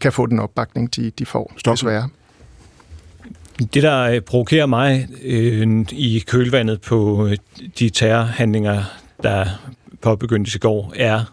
kan 0.00 0.12
få 0.12 0.26
den 0.26 0.38
opbakning, 0.38 0.96
de, 0.96 1.10
de 1.10 1.26
får, 1.26 1.52
Stop. 1.56 1.72
desværre. 1.72 2.08
Det, 3.58 3.82
der 3.82 4.02
øh, 4.02 4.20
provokerer 4.20 4.66
mig 4.66 5.08
øh, 5.22 5.84
i 5.90 6.24
kølvandet 6.26 6.80
på 6.80 7.26
øh, 7.26 7.36
de 7.78 7.90
terrorhandlinger, 7.90 8.82
der 9.22 9.46
påbegyndtes 10.00 10.54
i 10.54 10.58
går, 10.58 10.92
er 10.96 11.24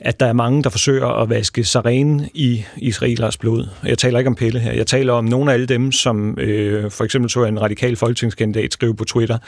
at 0.00 0.20
der 0.20 0.26
er 0.26 0.32
mange, 0.32 0.62
der 0.62 0.70
forsøger 0.70 1.06
at 1.06 1.30
vaske 1.30 1.64
sig 1.64 1.84
rene 1.84 2.28
i 2.34 2.64
israelers 2.76 3.36
blod. 3.36 3.66
Jeg 3.84 3.98
taler 3.98 4.18
ikke 4.18 4.28
om 4.28 4.34
Pelle 4.34 4.60
her. 4.60 4.72
Jeg 4.72 4.86
taler 4.86 5.12
om 5.12 5.24
nogle 5.24 5.50
af 5.50 5.54
alle 5.54 5.66
dem, 5.66 5.92
som 5.92 6.38
øh, 6.38 6.90
for 6.90 7.04
eksempel 7.04 7.30
så 7.30 7.44
en 7.44 7.60
radikal 7.60 7.96
folketingskandidat 7.96 8.72
skrive 8.72 8.94
på 8.94 9.04
Twitter, 9.04 9.38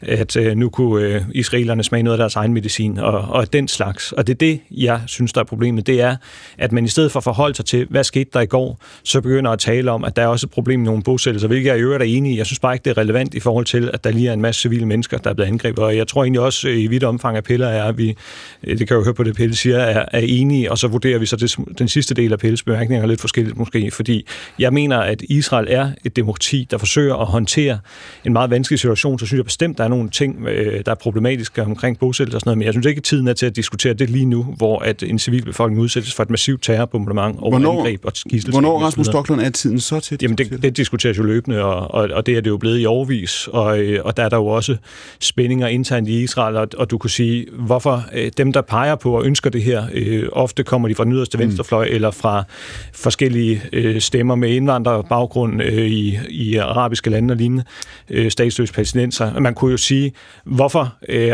at 0.00 0.36
øh, 0.36 0.56
nu 0.56 0.68
kunne 0.68 1.04
øh, 1.04 1.22
israelerne 1.34 1.82
smage 1.82 2.02
noget 2.02 2.14
af 2.14 2.18
deres 2.18 2.36
egen 2.36 2.54
medicin, 2.54 2.98
og, 2.98 3.20
og 3.20 3.52
den 3.52 3.68
slags. 3.68 4.12
Og 4.12 4.26
det 4.26 4.32
er 4.32 4.38
det, 4.38 4.60
jeg 4.70 5.00
synes, 5.06 5.32
der 5.32 5.40
er 5.40 5.44
problemet. 5.44 5.86
Det 5.86 6.00
er, 6.00 6.16
at 6.58 6.72
man 6.72 6.84
i 6.84 6.88
stedet 6.88 7.12
for 7.12 7.20
at 7.20 7.24
forholde 7.24 7.54
sig 7.54 7.64
til, 7.64 7.86
hvad 7.90 8.04
skete 8.04 8.30
der 8.32 8.40
i 8.40 8.46
går, 8.46 8.78
så 9.02 9.20
begynder 9.20 9.50
at 9.50 9.58
tale 9.58 9.90
om, 9.90 10.04
at 10.04 10.16
der 10.16 10.22
er 10.22 10.26
også 10.26 10.46
et 10.46 10.50
problem 10.50 10.80
med 10.80 10.86
nogle 10.86 11.02
bosættelser, 11.02 11.48
hvilket 11.48 11.68
jeg 11.68 11.78
i 11.78 11.80
øvrigt 11.80 12.02
er 12.02 12.06
enig 12.06 12.32
i. 12.32 12.38
Jeg 12.38 12.46
synes 12.46 12.58
bare 12.58 12.74
ikke, 12.74 12.84
det 12.84 12.90
er 12.90 12.98
relevant 12.98 13.34
i 13.34 13.40
forhold 13.40 13.64
til, 13.64 13.90
at 13.92 14.04
der 14.04 14.10
lige 14.10 14.28
er 14.28 14.32
en 14.32 14.40
masse 14.40 14.60
civile 14.60 14.86
mennesker, 14.86 15.18
der 15.18 15.30
er 15.30 15.34
blevet 15.34 15.48
angrebet. 15.48 15.84
Og 15.84 15.96
jeg 15.96 16.08
tror 16.08 16.24
egentlig 16.24 16.40
også 16.40 16.68
øh, 16.68 16.78
i 16.78 16.86
vidt 16.86 17.04
omfang, 17.04 17.36
at 17.36 17.44
Pelle 17.44 17.66
er, 17.66 17.84
at 17.84 17.98
vi, 17.98 18.16
øh, 18.64 18.78
det 18.78 18.88
kan 18.88 18.94
jeg 18.94 19.00
jo 19.00 19.04
høre 19.04 19.14
på 19.14 19.22
det, 19.22 19.36
Pelle 19.36 19.54
siger, 19.54 19.95
er, 19.96 20.04
er 20.12 20.20
enige, 20.24 20.70
og 20.70 20.78
så 20.78 20.88
vurderer 20.88 21.18
vi 21.18 21.26
så 21.26 21.36
det, 21.36 21.78
den 21.78 21.88
sidste 21.88 22.14
del 22.14 22.32
af 22.32 22.38
Pelles 22.38 22.62
bemærkninger 22.62 23.06
lidt 23.06 23.20
forskelligt 23.20 23.56
måske, 23.56 23.90
fordi 23.90 24.26
jeg 24.58 24.72
mener, 24.72 24.98
at 24.98 25.22
Israel 25.22 25.66
er 25.70 25.90
et 26.04 26.16
demokrati, 26.16 26.66
der 26.70 26.78
forsøger 26.78 27.16
at 27.16 27.26
håndtere 27.26 27.78
en 28.24 28.32
meget 28.32 28.50
vanskelig 28.50 28.78
situation, 28.78 29.18
så 29.18 29.26
synes 29.26 29.38
jeg 29.38 29.44
bestemt, 29.44 29.78
der 29.78 29.84
er 29.84 29.88
nogle 29.88 30.10
ting, 30.10 30.46
øh, 30.48 30.82
der 30.86 30.90
er 30.90 30.94
problematiske 30.94 31.62
omkring 31.62 31.98
bosættelse 31.98 32.36
og 32.36 32.40
sådan 32.40 32.48
noget, 32.48 32.58
men 32.58 32.64
jeg 32.64 32.72
synes 32.72 32.86
ikke, 32.86 32.98
at 32.98 33.04
tiden 33.04 33.28
er 33.28 33.32
til 33.32 33.46
at 33.46 33.56
diskutere 33.56 33.94
det 33.94 34.10
lige 34.10 34.24
nu, 34.26 34.42
hvor 34.42 34.78
at 34.78 35.02
en 35.02 35.18
civilbefolkning 35.18 35.82
udsættes 35.82 36.14
for 36.14 36.22
et 36.22 36.30
massivt 36.30 36.62
terrorbombardement 36.62 37.38
og 37.38 37.50
hvornår, 37.50 37.78
angreb 37.78 38.04
og 38.04 38.12
skisselskab. 38.14 38.52
Hvornår, 38.52 38.78
Rasmus 38.80 39.06
Stoklund, 39.06 39.40
er 39.40 39.50
tiden 39.50 39.80
så 39.80 40.00
til? 40.00 40.18
Jamen, 40.22 40.38
det, 40.38 40.62
det 40.62 40.76
diskuteres 40.76 41.18
jo 41.18 41.22
løbende, 41.22 41.64
og, 41.64 41.94
og, 41.94 42.08
og 42.12 42.26
det 42.26 42.36
er 42.36 42.40
det 42.40 42.50
jo 42.50 42.56
blevet 42.56 42.80
i 42.80 42.86
overvis, 42.86 43.48
og, 43.52 43.78
øh, 43.78 44.00
og 44.04 44.16
der 44.16 44.22
er 44.22 44.28
der 44.28 44.36
jo 44.36 44.46
også 44.46 44.76
spændinger 45.20 45.66
internt 45.66 46.08
i 46.08 46.22
Israel, 46.22 46.56
og, 46.56 46.68
og 46.76 46.90
du 46.90 46.98
kunne 46.98 47.10
sige, 47.10 47.46
hvorfor 47.52 48.04
øh, 48.14 48.30
dem, 48.36 48.52
der 48.52 48.60
peger 48.60 48.94
på 48.94 49.16
og 49.16 49.24
ønsker 49.24 49.50
det 49.50 49.62
her, 49.62 49.85
øh, 49.92 50.28
ofte 50.32 50.64
kommer 50.64 50.88
de 50.88 50.94
fra 50.94 51.04
den 51.04 51.12
yderste 51.12 51.38
mm. 51.38 51.44
venstrefløj, 51.44 51.88
mm. 51.88 51.94
eller 51.94 52.10
fra 52.10 52.44
forskellige 52.92 53.62
øh, 53.72 54.00
stemmer 54.00 54.34
med 54.34 54.50
indvandrerbaggrund 54.50 55.62
øh, 55.62 55.86
i, 55.86 56.18
i 56.28 56.56
arabiske 56.56 57.10
lande 57.10 57.32
og 57.32 57.36
lignende, 57.36 57.64
øh, 58.10 58.30
statsløse 58.30 58.72
palæstinenser. 58.72 59.40
Man 59.40 59.54
kunne 59.54 59.70
jo 59.70 59.76
sige, 59.76 60.12
hvorfor 60.44 60.94
øh, 61.08 61.30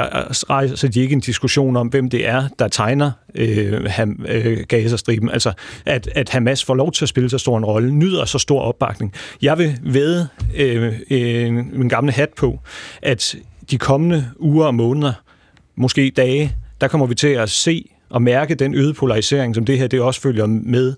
rejser 0.51 0.89
de 0.89 1.01
ikke 1.01 1.13
en 1.13 1.21
diskussion 1.21 1.77
om, 1.77 1.87
hvem 1.87 2.11
det 2.11 2.29
er, 2.29 2.49
der 2.59 2.69
tegner 2.69 3.11
øh, 3.35 3.85
ham, 3.85 4.25
øh, 4.29 4.59
Gazastriben, 4.69 5.31
altså 5.31 5.53
at, 5.87 6.09
at 6.15 6.29
Hamas 6.29 6.65
får 6.65 6.75
lov 6.75 6.93
til 6.93 7.05
at 7.05 7.09
spille 7.09 7.31
så 7.31 7.39
stor 7.39 7.59
en 7.59 7.65
rolle, 7.65 7.95
nyder 7.95 8.25
så 8.25 8.39
stor 8.39 8.61
opbakning. 8.61 9.13
Jeg 9.43 9.59
vil 9.59 9.79
ved 9.83 10.27
øh, 10.57 10.93
øh, 11.11 11.53
min 11.53 11.89
gamle 11.89 12.13
hat 12.13 12.29
på, 12.37 12.61
at 13.03 13.37
de 13.71 13.79
kommende 13.79 14.31
uger 14.39 14.67
og 14.67 14.75
måneder, 14.75 15.13
måske 15.77 16.13
dage, 16.17 16.57
der 16.81 16.89
kommer 16.89 17.07
vi 17.07 17.15
til 17.15 17.29
at 17.29 17.51
se 17.51 17.89
at 18.15 18.23
mærke 18.23 18.55
den 18.55 18.75
øgede 18.75 18.95
polarisering, 18.95 19.55
som 19.55 19.65
det 19.65 19.79
her 19.79 19.87
det 19.87 20.01
også 20.01 20.21
følger 20.21 20.47
med 20.47 20.95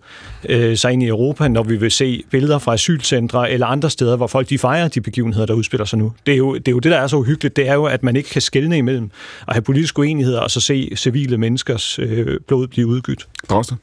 øh, 0.49 0.77
sig 0.77 0.93
ind 0.93 1.03
i 1.03 1.07
Europa, 1.07 1.49
når 1.49 1.63
vi 1.63 1.77
vil 1.77 1.91
se 1.91 2.25
billeder 2.31 2.59
fra 2.59 2.75
asylcentre 2.75 3.51
eller 3.51 3.67
andre 3.67 3.91
steder, 3.91 4.17
hvor 4.17 4.27
folk 4.27 4.49
de 4.49 4.59
fejrer 4.59 4.89
de 4.89 5.01
begivenheder, 5.01 5.47
der 5.47 5.55
udspiller 5.55 5.85
sig 5.85 5.99
nu. 5.99 6.13
Det 6.27 6.35
er, 6.35 6.39
jo, 6.39 6.55
det 6.55 6.69
er 6.69 6.73
jo 6.73 6.79
det, 6.79 6.93
der 6.93 6.99
er 6.99 7.07
så 7.07 7.17
uhyggeligt. 7.17 7.57
Det 7.57 7.69
er 7.69 7.75
jo, 7.75 7.85
at 7.85 8.03
man 8.03 8.17
ikke 8.17 8.29
kan 8.29 8.43
skelne 8.43 8.79
imellem 8.79 9.11
at 9.49 9.55
have 9.55 9.63
politiske 9.63 9.99
uenigheder 9.99 10.41
og 10.41 10.51
så 10.51 10.61
se 10.61 10.91
civile 10.97 11.39
menneskers 11.39 11.99
øh, 11.99 12.41
blod 12.49 12.67
blive 12.67 12.87
udgydt. 12.87 13.27
Droster. 13.51 13.77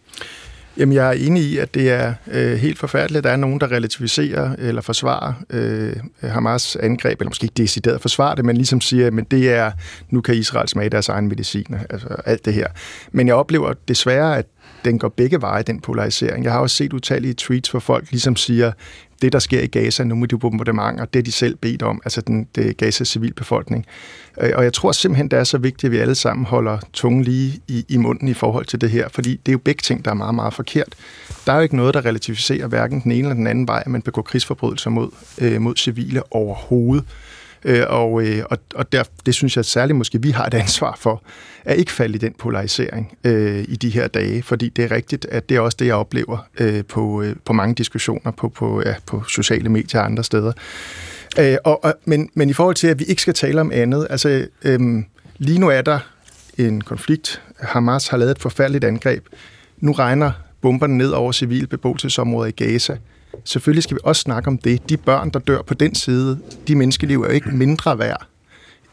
Jamen, 0.77 0.95
jeg 0.95 1.07
er 1.07 1.11
enig 1.11 1.43
i, 1.43 1.57
at 1.57 1.73
det 1.73 1.91
er 1.91 2.13
øh, 2.31 2.57
helt 2.57 2.79
forfærdeligt. 2.79 3.17
at 3.17 3.23
Der 3.23 3.29
er 3.29 3.35
nogen, 3.35 3.59
der 3.59 3.71
relativiserer 3.71 4.55
eller 4.57 4.81
forsvarer 4.81 5.33
øh, 5.49 5.93
Hamas 6.21 6.75
angreb, 6.75 7.21
eller 7.21 7.29
måske 7.29 7.43
ikke 7.43 7.53
decideret 7.57 8.01
forsvarer 8.01 8.35
det, 8.35 8.45
men 8.45 8.57
ligesom 8.57 8.81
siger, 8.81 9.07
at 9.07 9.31
det 9.31 9.53
er, 9.53 9.71
nu 10.09 10.21
kan 10.21 10.35
Israel 10.35 10.67
smage 10.67 10.89
deres 10.89 11.09
egen 11.09 11.27
medicin, 11.27 11.75
altså 11.89 12.07
alt 12.25 12.45
det 12.45 12.53
her. 12.53 12.67
Men 13.11 13.27
jeg 13.27 13.35
oplever 13.35 13.73
desværre, 13.87 14.37
at 14.37 14.45
den 14.85 14.99
går 14.99 15.09
begge 15.09 15.41
veje, 15.41 15.63
den 15.63 15.81
polarisering. 15.81 16.43
Jeg 16.43 16.53
har 16.53 16.59
også 16.59 16.75
set 16.75 16.93
utallige 16.93 17.33
tweets, 17.33 17.69
hvor 17.69 17.79
folk 17.79 18.11
ligesom 18.11 18.35
siger, 18.35 18.71
det, 19.21 19.33
der 19.33 19.39
sker 19.39 19.61
i 19.61 19.67
Gaza 19.67 20.03
nu 20.03 20.15
med 20.15 20.27
de 20.27 20.37
bombardementer, 20.37 21.05
det 21.05 21.19
er 21.19 21.23
de 21.23 21.31
selv 21.31 21.55
bedt 21.55 21.83
om, 21.83 22.01
altså 22.05 22.21
den, 22.21 22.47
det 22.55 22.77
Gazas 22.77 23.07
civilbefolkning. 23.07 23.85
Øh, 24.41 24.51
og 24.55 24.63
jeg 24.63 24.73
tror 24.73 24.91
simpelthen, 24.91 25.27
det 25.27 25.39
er 25.39 25.43
så 25.43 25.57
vigtigt, 25.57 25.83
at 25.83 25.91
vi 25.91 25.97
alle 25.97 26.15
sammen 26.15 26.45
holder 26.45 26.77
tungen 26.93 27.23
lige 27.23 27.61
i, 27.67 27.85
i 27.89 27.97
munden 27.97 28.27
i 28.27 28.33
forhold 28.33 28.65
til 28.65 28.81
det 28.81 28.89
her, 28.89 29.09
fordi 29.09 29.31
det 29.31 29.47
er 29.47 29.53
jo 29.53 29.57
begge 29.57 29.81
ting, 29.81 30.05
der 30.05 30.11
er 30.11 30.15
meget, 30.15 30.35
meget 30.35 30.53
forkert. 30.53 30.95
Der 31.45 31.51
er 31.53 31.55
jo 31.55 31.63
ikke 31.63 31.75
noget, 31.75 31.93
der 31.93 32.05
relativiserer 32.05 32.67
hverken 32.67 33.01
den 33.01 33.11
ene 33.11 33.21
eller 33.21 33.33
den 33.33 33.47
anden 33.47 33.67
vej, 33.67 33.83
at 33.85 33.91
man 33.91 34.01
begår 34.01 34.21
krigsforbrydelser 34.21 34.89
mod, 34.89 35.09
øh, 35.41 35.61
mod 35.61 35.75
civile 35.75 36.21
overhovedet. 36.31 37.05
Øh, 37.65 37.83
og 37.87 38.23
øh, 38.23 38.43
og, 38.49 38.57
og 38.75 38.91
der, 38.91 39.03
det 39.25 39.33
synes 39.33 39.57
jeg 39.57 39.65
særligt 39.65 39.97
måske, 39.97 40.21
vi 40.21 40.31
har 40.31 40.45
et 40.45 40.53
ansvar 40.53 40.97
for, 40.99 41.23
at 41.65 41.77
ikke 41.77 41.91
falde 41.91 42.15
i 42.15 42.17
den 42.17 42.33
polarisering 42.39 43.17
øh, 43.23 43.65
i 43.67 43.75
de 43.75 43.89
her 43.89 44.07
dage, 44.07 44.43
fordi 44.43 44.69
det 44.69 44.85
er 44.85 44.91
rigtigt, 44.91 45.25
at 45.25 45.49
det 45.49 45.57
er 45.57 45.61
også 45.61 45.77
det, 45.79 45.85
jeg 45.85 45.95
oplever 45.95 46.37
øh, 46.59 46.85
på, 46.85 47.21
øh, 47.21 47.35
på 47.45 47.53
mange 47.53 47.75
diskussioner 47.75 48.31
på, 48.31 48.49
på, 48.49 48.81
ja, 48.85 48.95
på 49.05 49.23
sociale 49.23 49.69
medier 49.69 50.01
og 50.01 50.05
andre 50.05 50.23
steder. 50.23 50.51
Øh, 51.39 51.57
og, 51.63 51.83
og, 51.83 51.93
men, 52.05 52.29
men 52.33 52.49
i 52.49 52.53
forhold 52.53 52.75
til, 52.75 52.87
at 52.87 52.99
vi 52.99 53.03
ikke 53.03 53.21
skal 53.21 53.33
tale 53.33 53.61
om 53.61 53.71
andet, 53.71 54.07
altså 54.09 54.47
øh, 54.63 55.03
lige 55.37 55.59
nu 55.59 55.67
er 55.67 55.81
der 55.81 55.99
en 56.57 56.81
konflikt. 56.81 57.41
Hamas 57.59 58.07
har 58.07 58.17
lavet 58.17 58.31
et 58.31 58.39
forfærdeligt 58.39 58.83
angreb. 58.83 59.25
Nu 59.79 59.91
regner 59.91 60.31
bomberne 60.61 60.97
ned 60.97 61.09
over 61.09 61.31
civile 61.31 61.67
beboelsesområder 61.67 62.47
i 62.47 62.51
Gaza. 62.51 62.97
Selvfølgelig 63.45 63.83
skal 63.83 63.95
vi 63.95 64.01
også 64.03 64.21
snakke 64.21 64.47
om 64.47 64.57
det. 64.57 64.89
De 64.89 64.97
børn, 64.97 65.29
der 65.29 65.39
dør 65.39 65.61
på 65.61 65.73
den 65.73 65.95
side, 65.95 66.39
de 66.67 66.75
menneskeliv 66.75 67.21
er 67.21 67.27
jo 67.27 67.33
ikke 67.33 67.51
mindre 67.51 67.99
værd 67.99 68.27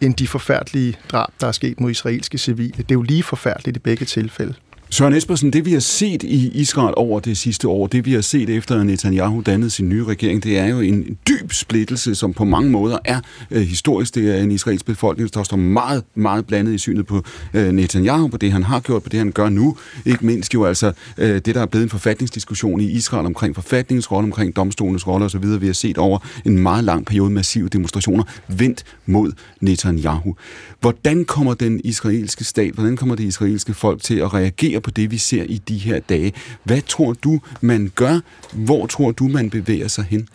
end 0.00 0.14
de 0.14 0.28
forfærdelige 0.28 0.96
drab, 1.10 1.28
der 1.40 1.46
er 1.46 1.52
sket 1.52 1.80
mod 1.80 1.90
israelske 1.90 2.38
civile. 2.38 2.76
Det 2.76 2.90
er 2.90 2.94
jo 2.94 3.02
lige 3.02 3.22
forfærdeligt 3.22 3.76
i 3.76 3.80
begge 3.80 4.06
tilfælde. 4.06 4.54
Søren 4.90 5.14
Espersen, 5.14 5.52
det 5.52 5.64
vi 5.64 5.72
har 5.72 5.80
set 5.80 6.22
i 6.22 6.50
Israel 6.54 6.94
over 6.96 7.20
det 7.20 7.38
sidste 7.38 7.68
år, 7.68 7.86
det 7.86 8.04
vi 8.04 8.12
har 8.12 8.20
set 8.20 8.50
efter 8.50 8.82
Netanyahu 8.82 9.42
dannede 9.46 9.70
sin 9.70 9.88
nye 9.88 10.04
regering, 10.04 10.42
det 10.42 10.58
er 10.58 10.66
jo 10.66 10.80
en 10.80 11.18
dyb 11.28 11.52
splittelse, 11.52 12.14
som 12.14 12.32
på 12.32 12.44
mange 12.44 12.70
måder 12.70 12.98
er 13.04 13.20
øh, 13.50 13.62
historisk. 13.62 14.14
Det 14.14 14.38
er 14.38 14.42
en 14.42 14.50
israelsk 14.50 14.86
befolkning, 14.86 15.34
der 15.34 15.42
står 15.42 15.56
meget, 15.56 16.04
meget 16.14 16.46
blandet 16.46 16.74
i 16.74 16.78
synet 16.78 17.06
på 17.06 17.22
øh, 17.54 17.72
Netanyahu, 17.72 18.28
på 18.28 18.36
det 18.36 18.52
han 18.52 18.62
har 18.62 18.80
gjort, 18.80 19.02
på 19.02 19.08
det 19.08 19.18
han 19.18 19.32
gør 19.32 19.48
nu. 19.48 19.76
Ikke 20.06 20.26
mindst 20.26 20.54
jo 20.54 20.64
altså 20.64 20.92
øh, 21.18 21.34
det, 21.34 21.54
der 21.54 21.60
er 21.62 21.66
blevet 21.66 21.84
en 21.84 21.90
forfatningsdiskussion 21.90 22.80
i 22.80 22.90
Israel 22.90 23.26
omkring 23.26 23.54
forfatningens 23.54 24.12
rolle, 24.12 24.24
omkring 24.24 24.56
domstolens 24.56 25.06
rolle 25.06 25.26
osv. 25.26 25.60
Vi 25.60 25.66
har 25.66 25.72
set 25.72 25.98
over 25.98 26.18
en 26.44 26.58
meget 26.58 26.84
lang 26.84 27.06
periode 27.06 27.30
massive 27.30 27.68
demonstrationer 27.68 28.24
vendt 28.48 28.84
mod 29.06 29.32
Netanyahu. 29.60 30.36
Hvordan 30.80 31.24
kommer 31.24 31.54
den 31.54 31.80
israelske 31.84 32.44
stat, 32.44 32.74
hvordan 32.74 32.96
kommer 32.96 33.14
det 33.14 33.24
israelske 33.24 33.74
folk 33.74 34.02
til 34.02 34.14
at 34.14 34.34
reagere 34.34 34.77
på 34.80 34.90
det, 34.90 35.10
vi 35.10 35.18
ser 35.18 35.42
i 35.42 35.60
de 35.68 35.78
her 35.78 36.00
dage? 36.00 36.32
Hvad 36.64 36.80
tror 36.82 37.12
du, 37.12 37.40
man 37.60 37.92
gør? 37.94 38.20
Hvor 38.52 38.86
tror 38.86 39.10
du, 39.10 39.28
man 39.28 39.50
bevæger 39.50 39.88
sig 39.88 40.04
hen? 40.04 40.28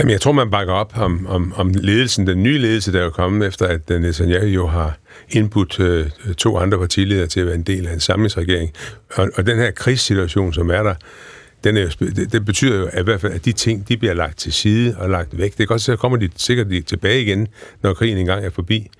Jamen, 0.00 0.10
jeg 0.10 0.20
tror, 0.20 0.32
man 0.32 0.50
bakker 0.50 0.74
op 0.74 0.92
om, 0.96 1.26
om, 1.26 1.52
om 1.56 1.70
ledelsen, 1.74 2.26
den 2.26 2.42
nye 2.42 2.58
ledelse, 2.58 2.92
der 2.92 3.04
er 3.04 3.10
kommet 3.10 3.48
efter, 3.48 3.66
at 3.66 3.88
Netanyahu 3.88 4.46
jo 4.46 4.66
har 4.66 4.98
indbudt 5.30 5.80
øh, 5.80 6.10
to 6.38 6.58
andre 6.58 6.78
partiledere 6.78 7.26
til 7.26 7.40
at 7.40 7.46
være 7.46 7.54
en 7.54 7.62
del 7.62 7.86
af 7.86 7.92
en 7.92 8.00
samlingsregering. 8.00 8.70
Og, 9.14 9.30
og 9.34 9.46
den 9.46 9.58
her 9.58 9.70
krigssituation, 9.70 10.52
som 10.52 10.70
er 10.70 10.82
der, 10.82 10.94
den 11.64 11.76
er, 11.76 11.88
det, 11.98 12.32
det 12.32 12.44
betyder 12.44 12.78
jo 12.78 12.86
at 12.86 13.00
i 13.00 13.04
hvert 13.04 13.20
fald, 13.20 13.32
at 13.32 13.44
de 13.44 13.52
ting, 13.52 13.88
de 13.88 13.96
bliver 13.96 14.14
lagt 14.14 14.38
til 14.38 14.52
side 14.52 14.96
og 14.98 15.10
lagt 15.10 15.38
væk. 15.38 15.52
Det 15.52 15.62
er 15.62 15.66
godt, 15.66 15.82
så 15.82 15.96
kommer 15.96 16.18
de 16.18 16.30
sikkert 16.36 16.66
tilbage 16.86 17.22
igen, 17.22 17.48
når 17.82 17.94
krigen 17.94 18.18
engang 18.18 18.44
er 18.44 18.50
forbi 18.50 18.90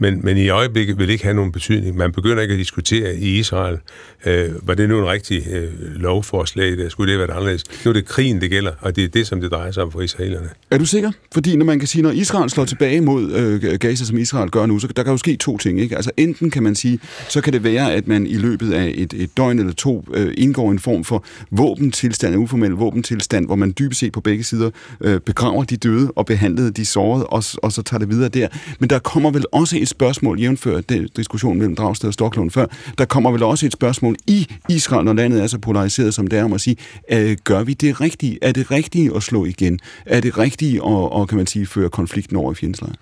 men, 0.00 0.20
men 0.24 0.36
i 0.36 0.48
øjeblikket 0.48 0.98
vil 0.98 1.06
det 1.06 1.12
ikke 1.12 1.24
have 1.24 1.34
nogen 1.34 1.52
betydning. 1.52 1.96
Man 1.96 2.12
begynder 2.12 2.42
ikke 2.42 2.52
at 2.52 2.58
diskutere 2.58 3.16
i 3.16 3.38
Israel, 3.38 3.78
øh, 4.26 4.68
var 4.68 4.74
det 4.74 4.88
nu 4.88 4.98
en 4.98 5.06
rigtig 5.06 5.46
øh, 5.50 5.68
lovforslag, 5.96 6.78
der 6.78 6.88
skulle 6.88 7.12
det 7.12 7.20
være 7.20 7.30
anderledes. 7.30 7.64
Nu 7.84 7.88
er 7.88 7.92
det 7.92 8.04
krigen, 8.04 8.40
det 8.40 8.50
gælder, 8.50 8.72
og 8.80 8.96
det 8.96 9.04
er 9.04 9.08
det, 9.08 9.26
som 9.26 9.40
det 9.40 9.50
drejer 9.50 9.70
sig 9.70 9.82
om 9.82 9.92
for 9.92 10.00
israelerne. 10.00 10.48
Er 10.70 10.78
du 10.78 10.86
sikker? 10.86 11.10
Fordi 11.32 11.56
når 11.56 11.64
man 11.64 11.78
kan 11.78 11.88
sige, 11.88 12.02
når 12.02 12.10
Israel 12.10 12.50
slår 12.50 12.64
tilbage 12.64 13.00
mod 13.00 13.32
øh, 13.32 13.78
Gaza, 13.78 14.04
som 14.04 14.18
Israel 14.18 14.50
gør 14.50 14.66
nu, 14.66 14.78
så 14.78 14.86
der 14.86 15.02
kan 15.02 15.12
jo 15.12 15.16
ske 15.16 15.36
to 15.36 15.58
ting. 15.58 15.80
Ikke? 15.80 15.96
Altså 15.96 16.10
enten 16.16 16.50
kan 16.50 16.62
man 16.62 16.74
sige, 16.74 16.98
så 17.28 17.40
kan 17.40 17.52
det 17.52 17.64
være, 17.64 17.92
at 17.92 18.08
man 18.08 18.26
i 18.26 18.36
løbet 18.36 18.72
af 18.72 18.92
et, 18.94 19.12
et 19.12 19.36
døgn 19.36 19.58
eller 19.58 19.72
to 19.72 20.04
øh, 20.14 20.34
indgår 20.36 20.70
en 20.70 20.78
form 20.78 21.04
for 21.04 21.24
våbentilstand, 21.50 22.34
en 22.34 22.40
uformel 22.40 22.70
våbentilstand, 22.70 23.46
hvor 23.46 23.56
man 23.56 23.74
dybest 23.78 24.00
set 24.00 24.12
på 24.12 24.20
begge 24.20 24.44
sider 24.44 24.70
øh, 25.00 25.20
begraver 25.20 25.64
de 25.64 25.76
døde 25.76 26.12
og 26.16 26.26
behandlede 26.26 26.70
de 26.70 26.86
sårede, 26.86 27.26
og, 27.26 27.44
og 27.62 27.72
så 27.72 27.82
tager 27.82 27.98
det 27.98 28.08
videre 28.10 28.28
der. 28.28 28.48
Men 28.78 28.90
der 28.90 28.98
kommer 28.98 29.30
vel 29.30 29.44
også 29.52 29.76
et 29.76 29.88
spørgsmål, 29.90 30.40
jævnfør 30.40 30.80
den 30.80 31.08
diskussion 31.16 31.58
mellem 31.58 31.76
Dragsted 31.76 32.08
og 32.08 32.14
Stoklund 32.14 32.50
før, 32.50 32.66
der 32.98 33.04
kommer 33.04 33.30
vel 33.30 33.42
også 33.42 33.66
et 33.66 33.72
spørgsmål 33.72 34.16
i 34.26 34.46
Israel, 34.68 35.04
når 35.04 35.12
landet 35.12 35.42
er 35.42 35.46
så 35.46 35.58
polariseret 35.58 36.14
som 36.14 36.26
det 36.26 36.38
er, 36.38 36.44
om 36.44 36.52
at 36.52 36.60
sige, 36.60 36.76
øh, 37.12 37.36
gør 37.44 37.62
vi 37.62 37.74
det 37.74 38.00
rigtige? 38.00 38.38
Er 38.42 38.52
det 38.52 38.70
rigtige 38.70 39.16
at 39.16 39.22
slå 39.22 39.44
igen? 39.44 39.80
Er 40.06 40.20
det 40.20 40.38
rigtige 40.38 40.76
at, 40.76 40.82
og, 40.82 41.28
kan 41.28 41.36
man 41.36 41.46
sige, 41.46 41.66
føre 41.66 41.90
konflikten 41.90 42.36
over 42.36 42.52
i 42.52 42.54
fjendslejren? 42.54 42.96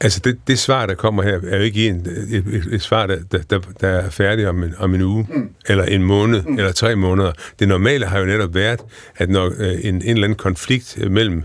Altså, 0.00 0.20
det, 0.24 0.38
det 0.46 0.58
svar, 0.58 0.86
der 0.86 0.94
kommer 0.94 1.22
her, 1.22 1.40
er 1.48 1.56
jo 1.56 1.62
ikke 1.62 1.88
en, 1.88 1.96
et, 1.96 2.44
et, 2.46 2.68
et 2.72 2.82
svar, 2.82 3.06
der, 3.06 3.16
der, 3.50 3.58
der 3.80 3.88
er 3.88 4.10
færdigt 4.10 4.48
om 4.48 4.62
en, 4.62 4.74
om 4.78 4.94
en 4.94 5.02
uge, 5.02 5.26
mm. 5.34 5.48
eller 5.68 5.84
en 5.84 6.02
måned, 6.02 6.42
mm. 6.42 6.58
eller 6.58 6.72
tre 6.72 6.96
måneder. 6.96 7.32
Det 7.58 7.68
normale 7.68 8.06
har 8.06 8.18
jo 8.18 8.24
netop 8.24 8.54
været, 8.54 8.80
at 9.16 9.30
når 9.30 9.52
øh, 9.58 9.72
en, 9.82 9.94
en 9.94 10.02
eller 10.02 10.24
anden 10.24 10.36
konflikt 10.36 10.98
mellem, 11.10 11.42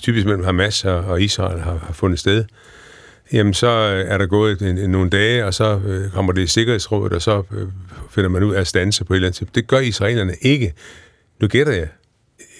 typisk 0.00 0.26
mellem 0.26 0.44
Hamas 0.44 0.84
og, 0.84 0.96
og 0.96 1.22
Israel 1.22 1.60
har, 1.60 1.78
har 1.86 1.92
fundet 1.92 2.18
sted, 2.18 2.44
jamen 3.32 3.54
så 3.54 3.66
øh, 3.66 4.12
er 4.12 4.18
der 4.18 4.26
gået 4.26 4.62
en, 4.62 4.78
en, 4.78 4.90
nogle 4.90 5.10
dage, 5.10 5.44
og 5.44 5.54
så 5.54 5.80
øh, 5.86 6.10
kommer 6.10 6.32
det 6.32 6.42
i 6.42 6.46
Sikkerhedsrådet, 6.46 7.12
og 7.12 7.22
så 7.22 7.42
øh, 7.52 7.66
finder 8.10 8.30
man 8.30 8.42
ud 8.42 8.54
af 8.54 8.60
at 8.60 8.66
stanse 8.66 9.04
på 9.04 9.12
et 9.12 9.16
eller 9.16 9.28
andet 9.28 9.54
Det 9.54 9.66
gør 9.66 9.78
israelerne 9.78 10.34
ikke. 10.40 10.72
Nu 11.40 11.48
gætter 11.48 11.72
jeg. 11.72 11.88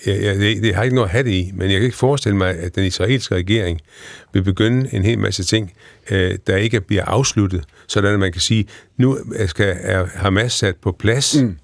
Jeg, 0.06 0.22
jeg, 0.22 0.36
det, 0.36 0.62
det 0.62 0.74
har 0.74 0.82
ikke 0.82 0.94
noget 0.94 1.08
at 1.08 1.12
have 1.12 1.24
det 1.24 1.30
i, 1.30 1.52
men 1.54 1.70
jeg 1.70 1.78
kan 1.78 1.84
ikke 1.84 1.96
forestille 1.96 2.36
mig, 2.36 2.54
at 2.54 2.74
den 2.74 2.84
israelske 2.84 3.34
regering 3.34 3.80
vil 4.32 4.42
begynde 4.42 4.88
en 4.92 5.02
hel 5.02 5.18
masse 5.18 5.44
ting, 5.44 5.72
øh, 6.10 6.38
der 6.46 6.56
ikke 6.56 6.80
bliver 6.80 7.04
afsluttet, 7.04 7.64
sådan 7.86 8.12
at 8.12 8.20
man 8.20 8.32
kan 8.32 8.40
sige, 8.40 8.68
nu 8.96 9.18
skal, 9.46 9.76
er 9.80 10.06
Hamas 10.14 10.52
sat 10.52 10.76
på 10.76 10.92
plads, 10.92 11.42
mm 11.42 11.56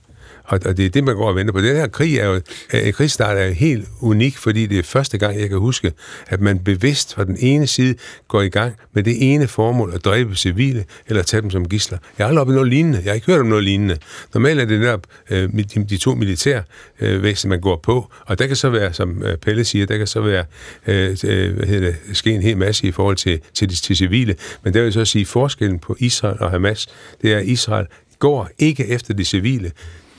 og, 0.45 0.61
og 0.65 0.77
det 0.77 0.87
er 0.87 0.91
det, 0.91 1.05
man 1.05 1.17
går 1.17 1.29
og 1.29 1.37
venter 1.37 1.53
på. 1.53 1.61
Den 1.61 1.77
her 1.77 1.87
krig 1.87 2.17
er 2.17 2.27
jo, 2.27 2.41
en 2.73 2.93
krigsstart 2.93 3.37
er 3.37 3.45
jo 3.45 3.53
helt 3.53 3.89
unik, 4.01 4.37
fordi 4.37 4.67
det 4.67 4.79
er 4.79 4.83
første 4.83 5.19
gang, 5.19 5.41
jeg 5.41 5.49
kan 5.49 5.59
huske, 5.59 5.93
at 6.29 6.41
man 6.41 6.59
bevidst 6.59 7.15
fra 7.15 7.25
den 7.25 7.37
ene 7.39 7.67
side 7.67 7.95
går 8.29 8.43
i 8.43 8.49
gang 8.49 8.75
med 8.93 9.03
det 9.03 9.35
ene 9.35 9.49
formål 9.49 9.93
at 9.95 10.05
dræbe 10.05 10.37
civile 10.37 10.85
eller 11.07 11.23
tage 11.23 11.41
dem 11.41 11.51
som 11.51 11.69
gisler. 11.69 11.99
Jeg 12.19 12.25
har 12.25 12.29
aldrig 12.29 12.41
oplevet 12.41 12.57
noget 12.57 12.73
lignende. 12.73 12.99
Jeg 13.05 13.11
har 13.11 13.15
ikke 13.15 13.27
hørt 13.27 13.41
om 13.41 13.47
noget 13.47 13.65
lignende. 13.65 13.99
Normalt 14.35 14.61
er 14.61 14.65
det 14.65 14.81
netop 14.81 15.07
øh, 15.31 15.49
de, 15.53 15.85
de 15.85 15.97
to 15.97 16.15
militær 16.15 16.63
øh, 17.01 17.37
man 17.47 17.61
går 17.61 17.81
på, 17.83 18.13
og 18.27 18.39
der 18.39 18.47
kan 18.47 18.57
så 18.57 18.71
være, 18.71 18.93
som 18.93 19.23
øh, 19.23 19.37
Pelle 19.37 19.65
siger, 19.65 19.87
der 19.87 19.99
kan 19.99 20.07
så 20.07 20.21
være 20.21 20.45
øh, 20.87 21.17
øh, 21.25 21.57
hvad 21.57 21.67
hedder 21.67 21.93
det, 22.09 22.17
ske 22.17 22.31
en 22.31 22.43
hel 22.43 22.57
masse 22.57 22.87
i 22.87 22.93
forhold 22.93 23.17
til, 23.17 23.41
til, 23.55 23.71
de, 23.71 23.75
til 23.75 23.97
civile, 23.97 24.35
men 24.65 24.75
der 24.75 24.83
vil 24.83 24.93
så 24.93 25.01
at 25.01 25.09
sige, 25.09 25.27
forskellen 25.27 25.79
på 25.79 25.97
Israel 25.99 26.37
og 26.41 26.51
Hamas, 26.51 26.89
det 27.23 27.33
er, 27.33 27.39
at 27.39 27.45
Israel 27.45 27.87
går 28.19 28.49
ikke 28.59 28.87
efter 28.87 29.15
de 29.15 29.25
civile 29.25 29.73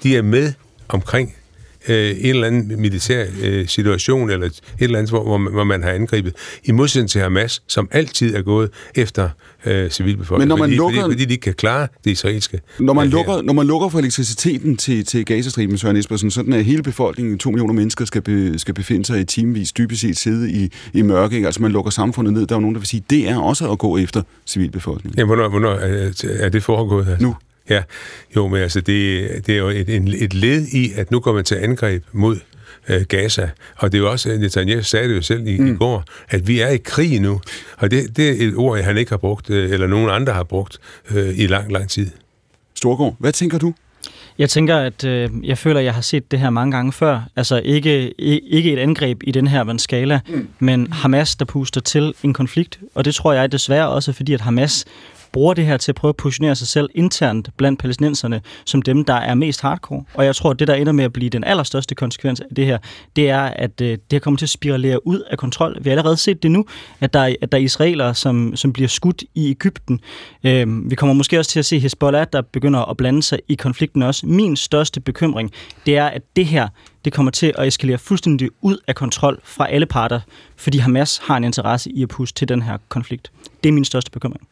de 0.04 0.18
er 0.18 0.22
med 0.22 0.54
omkring 0.90 1.36
øh, 1.88 2.10
en 2.10 2.26
eller 2.26 2.48
anden 2.48 2.82
militær 2.82 3.26
øh, 3.42 3.68
situation, 3.68 4.30
eller 4.30 4.46
et 4.46 4.62
eller 4.80 4.98
andet, 5.00 5.12
hvor, 5.12 5.50
hvor 5.50 5.64
man 5.64 5.84
har 5.84 5.90
angrebet, 5.90 6.34
i 6.64 6.72
modsætning 6.72 7.10
til 7.10 7.22
Hamas, 7.22 7.64
som 7.68 7.88
altid 7.92 8.36
er 8.36 8.42
gået 8.42 8.70
efter 8.96 9.30
øh, 9.66 9.90
civilbefolkningen, 9.90 10.40
Men 10.40 10.48
når 10.48 10.56
man 10.56 10.70
fordi, 10.70 10.76
lukker, 10.76 11.02
fordi, 11.02 11.14
fordi 11.14 11.26
de 11.26 11.34
ikke 11.34 11.42
kan 11.42 11.54
klare 11.54 11.88
det 12.04 12.12
israelske. 12.12 12.62
Når 12.80 12.94
man, 12.94 13.08
lukker, 13.08 13.42
når 13.42 13.54
man 13.54 13.68
lukker 13.68 13.90
for 13.90 14.00
elektriciteten 14.00 14.78
til, 14.78 15.06
til 15.06 15.26
Gazastriben, 15.26 15.78
Søren 15.78 15.98
Espersen, 15.98 16.32
sådan 16.32 16.54
at 16.54 16.66
hele 16.66 16.84
befolkningen, 16.84 17.38
to 17.38 17.52
millioner 17.52 17.74
mennesker, 17.74 18.06
skal, 18.06 18.22
be, 18.22 18.60
skal 18.60 18.74
befinde 18.74 19.06
sig 19.06 19.20
i 19.20 19.24
timevis, 19.24 19.72
dybest 19.72 20.02
set 20.02 20.18
sidde 20.18 20.52
i, 20.52 20.72
i 20.94 21.02
mørke, 21.02 21.36
ikke? 21.36 21.46
altså 21.46 21.62
man 21.62 21.72
lukker 21.72 21.92
samfundet 21.92 22.34
ned, 22.34 22.48
der 22.48 22.56
er 22.56 22.58
jo 22.58 22.62
nogen, 22.62 22.76
der 22.76 22.80
vil 22.80 22.88
sige, 22.88 23.04
det 23.10 23.30
er 23.30 23.38
også 23.38 23.72
at 23.72 23.80
gå 23.80 23.98
efter 23.98 24.22
civilbefolkningen. 24.46 25.20
Ja, 25.20 25.26
hvornår, 25.26 25.50
hvornår 25.50 25.72
er, 25.72 26.12
er 26.40 26.50
det 26.50 26.64
foregået? 26.64 27.08
Altså? 27.08 27.26
Nu. 27.26 27.36
Ja, 27.70 27.84
jo, 28.36 28.48
men 28.48 28.62
altså, 28.62 28.82
det, 28.82 29.28
det 29.48 29.56
er 29.56 29.60
jo 29.60 29.70
et, 29.70 29.90
et 30.24 30.34
led 30.34 30.68
i, 30.68 30.92
at 30.96 31.12
nu 31.12 31.20
går 31.20 31.34
man 31.34 31.44
til 31.44 31.56
angreb 31.56 32.04
mod 32.12 32.40
øh, 32.90 33.02
Gaza. 33.02 33.50
Og 33.76 33.92
det 33.92 33.98
er 33.98 34.02
jo 34.02 34.12
også, 34.12 34.38
Netanyahu 34.38 34.84
sagde 34.84 35.10
det 35.10 35.16
jo 35.16 35.22
selv 35.22 35.48
i, 35.48 35.58
mm. 35.58 35.74
i 35.74 35.78
går, 35.78 36.04
at 36.30 36.48
vi 36.48 36.60
er 36.60 36.70
i 36.70 36.78
krig 36.78 37.20
nu. 37.20 37.42
Og 37.78 37.92
det, 37.92 38.18
det 38.18 38.30
er 38.30 38.48
et 38.48 38.56
ord, 38.56 38.80
han 38.80 38.98
ikke 38.98 39.12
har 39.12 39.18
brugt, 39.18 39.50
øh, 39.50 39.72
eller 39.72 39.88
nogen 39.88 40.10
andre 40.10 40.34
har 40.34 40.44
brugt 40.44 40.80
øh, 41.12 41.40
i 41.40 41.48
lang, 41.48 41.72
lang 41.72 41.90
tid. 41.90 42.10
Storgård, 42.76 43.16
hvad 43.20 43.32
tænker 43.32 43.58
du? 43.58 43.74
Jeg 44.38 44.50
tænker, 44.50 44.78
at 44.78 45.04
øh, 45.04 45.30
jeg 45.44 45.58
føler, 45.58 45.80
at 45.80 45.86
jeg 45.86 45.94
har 45.94 46.02
set 46.02 46.32
det 46.32 46.40
her 46.40 46.50
mange 46.50 46.72
gange 46.72 46.92
før. 46.92 47.22
Altså 47.36 47.62
ikke, 47.66 48.22
ikke 48.22 48.74
et 48.74 48.80
angreb 48.80 49.22
i 49.24 49.32
den 49.32 49.48
her 49.48 49.78
skala, 49.78 50.20
mm. 50.28 50.48
men 50.60 50.92
Hamas, 50.92 51.36
der 51.36 51.46
puster 51.46 51.82
til 51.82 52.14
en 52.24 52.34
konflikt. 52.34 52.80
Og 52.96 53.06
det 53.06 53.16
tror 53.16 53.34
jeg 53.34 53.52
desværre 53.52 53.90
også, 53.90 54.14
fordi 54.14 54.34
at 54.34 54.42
Hamas 54.42 54.86
bruger 55.34 55.54
det 55.54 55.66
her 55.66 55.78
til 55.78 55.92
at 55.92 55.96
prøve 55.96 56.10
at 56.10 56.16
positionere 56.16 56.56
sig 56.56 56.68
selv 56.68 56.90
internt 56.96 57.50
blandt 57.58 57.80
palæstinenserne 57.80 58.42
som 58.66 58.82
dem, 58.82 59.06
der 59.06 59.14
er 59.14 59.36
mest 59.36 59.62
hardcore. 59.62 60.04
Og 60.14 60.26
jeg 60.26 60.36
tror, 60.36 60.52
at 60.52 60.60
det, 60.60 60.68
der 60.68 60.74
ender 60.74 60.92
med 60.92 61.04
at 61.04 61.14
blive 61.14 61.30
den 61.30 61.44
allerstørste 61.44 61.96
konsekvens 61.96 62.40
af 62.40 62.56
det 62.56 62.66
her, 62.66 62.78
det 63.16 63.30
er, 63.30 63.42
at 63.42 63.82
øh, 63.82 63.98
det 64.12 64.22
kommer 64.22 64.38
til 64.38 64.46
at 64.46 64.50
spiralere 64.50 65.08
ud 65.08 65.20
af 65.20 65.38
kontrol. 65.38 65.78
Vi 65.82 65.90
har 65.90 65.92
allerede 65.92 66.18
set 66.18 66.44
det 66.44 66.52
nu, 66.52 66.66
at 67.00 67.14
der, 67.14 67.36
at 67.42 67.52
der 67.52 67.58
er 67.58 67.62
israelere, 67.62 68.16
som, 68.16 68.56
som 68.56 68.74
bliver 68.74 68.88
skudt 68.88 69.24
i 69.36 69.50
Ægypten. 69.50 70.00
Øh, 70.44 70.90
vi 70.90 70.96
kommer 70.96 71.14
måske 71.14 71.40
også 71.40 71.52
til 71.52 71.60
at 71.60 71.66
se 71.66 71.80
Hezbollah, 71.80 72.28
der 72.34 72.42
begynder 72.42 72.90
at 72.90 72.98
blande 72.98 73.24
sig 73.24 73.40
i 73.48 73.56
konflikten 73.56 74.02
også. 74.02 74.26
Min 74.26 74.56
største 74.56 75.02
bekymring, 75.02 75.52
det 75.86 75.98
er, 75.98 76.06
at 76.06 76.22
det 76.36 76.46
her, 76.46 76.68
det 77.06 77.14
kommer 77.14 77.32
til 77.32 77.54
at 77.58 77.68
eskalere 77.68 77.98
fuldstændig 77.98 78.50
ud 78.62 78.78
af 78.88 78.96
kontrol 78.96 79.40
fra 79.44 79.72
alle 79.72 79.86
parter, 79.86 80.20
fordi 80.56 80.78
Hamas 80.78 81.22
har 81.24 81.38
en 81.38 81.44
interesse 81.44 81.92
i 81.92 82.04
at 82.04 82.10
puste 82.10 82.40
til 82.40 82.48
den 82.48 82.62
her 82.62 82.78
konflikt. 82.90 83.32
Det 83.64 83.70
er 83.70 83.74
min 83.74 83.86
største 83.86 84.12
bekymring. 84.12 84.48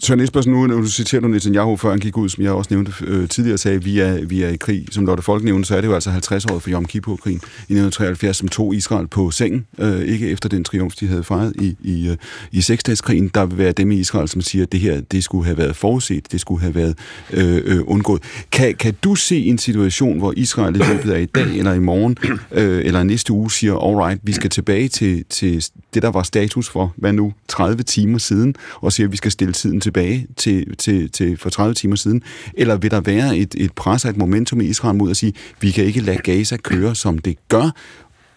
Søren 0.00 0.20
Espersen, 0.20 0.52
nu, 0.52 0.66
nu 0.66 0.86
citerer 0.86 1.20
du 1.20 1.28
Netanyahu, 1.28 1.76
før 1.76 1.90
han 1.90 1.98
gik 1.98 2.16
ud, 2.16 2.28
som 2.28 2.44
jeg 2.44 2.52
også 2.52 2.74
nævnte 2.74 2.92
øh, 3.06 3.28
tidligere, 3.28 3.58
sagde, 3.58 3.84
vi 3.84 3.98
er, 3.98 4.24
vi 4.26 4.42
er 4.42 4.48
i 4.48 4.56
krig. 4.56 4.86
Som 4.90 5.06
Lotte 5.06 5.22
Folk 5.22 5.44
nævnte, 5.44 5.68
så 5.68 5.76
er 5.76 5.80
det 5.80 5.88
jo 5.88 5.94
altså 5.94 6.10
50 6.10 6.44
år 6.44 6.58
for 6.58 6.70
Yom 6.70 6.84
Kippur-krigen 6.84 7.40
i 7.68 7.74
1973, 7.74 8.36
som 8.36 8.48
tog 8.48 8.74
Israel 8.74 9.06
på 9.06 9.30
sengen, 9.30 9.66
øh, 9.78 10.00
ikke 10.00 10.30
efter 10.30 10.48
den 10.48 10.64
triumf, 10.64 10.94
de 10.94 11.06
havde 11.06 11.24
fejret 11.24 11.52
i, 11.60 11.76
i, 11.82 12.08
øh, 12.08 12.16
i 12.52 12.60
seksdagskrigen. 12.60 13.30
Der 13.34 13.46
vil 13.46 13.58
være 13.58 13.72
dem 13.72 13.90
i 13.90 13.96
Israel, 13.96 14.28
som 14.28 14.40
siger, 14.40 14.62
at 14.62 14.72
det 14.72 14.80
her, 14.80 15.00
det 15.00 15.24
skulle 15.24 15.44
have 15.44 15.58
været 15.58 15.76
forudset, 15.76 16.32
det 16.32 16.40
skulle 16.40 16.60
have 16.60 16.74
været 16.74 16.98
øh, 17.32 17.62
øh, 17.64 17.80
undgået. 17.86 18.22
Kan, 18.52 18.74
kan 18.74 18.94
du 19.02 19.14
se 19.14 19.44
en 19.44 19.58
situation, 19.58 20.18
hvor 20.18 20.34
Israel 20.36 20.76
i 20.76 20.78
løbet 20.78 21.10
af 21.10 21.20
i 21.20 21.26
dag, 21.26 21.56
eller 21.56 21.72
i 21.72 21.78
morgen, 21.78 22.16
øh, 22.52 22.84
eller 22.84 23.02
næste 23.02 23.32
uge, 23.32 23.50
siger, 23.50 23.74
alright, 23.74 24.20
vi 24.22 24.32
skal 24.32 24.50
tilbage 24.50 24.88
til, 24.88 25.24
til 25.30 25.64
det, 25.94 26.02
der 26.02 26.10
var 26.10 26.22
status 26.22 26.68
for, 26.68 26.94
hvad 26.96 27.12
nu, 27.12 27.32
30 27.48 27.82
timer 27.82 28.18
siden, 28.18 28.54
og 28.74 28.92
siger, 28.92 29.06
at 29.06 29.12
vi 29.12 29.16
skal 29.16 29.30
stille 29.30 29.52
tiden 29.52 29.80
tilbage 29.80 30.26
til, 30.36 30.76
til, 30.76 31.10
til 31.10 31.36
for 31.36 31.50
30 31.50 31.74
timer 31.74 31.96
siden? 31.96 32.22
Eller 32.54 32.76
vil 32.76 32.90
der 32.90 33.00
være 33.00 33.36
et, 33.36 33.54
et 33.58 33.72
pres 33.72 34.04
og 34.04 34.10
et 34.10 34.16
momentum 34.16 34.60
i 34.60 34.64
Israel 34.64 34.96
mod 34.96 35.10
at 35.10 35.16
sige, 35.16 35.32
vi 35.60 35.70
kan 35.70 35.84
ikke 35.84 36.00
lade 36.00 36.18
Gaza 36.18 36.56
køre, 36.56 36.94
som 36.94 37.18
det 37.18 37.36
gør, 37.48 37.70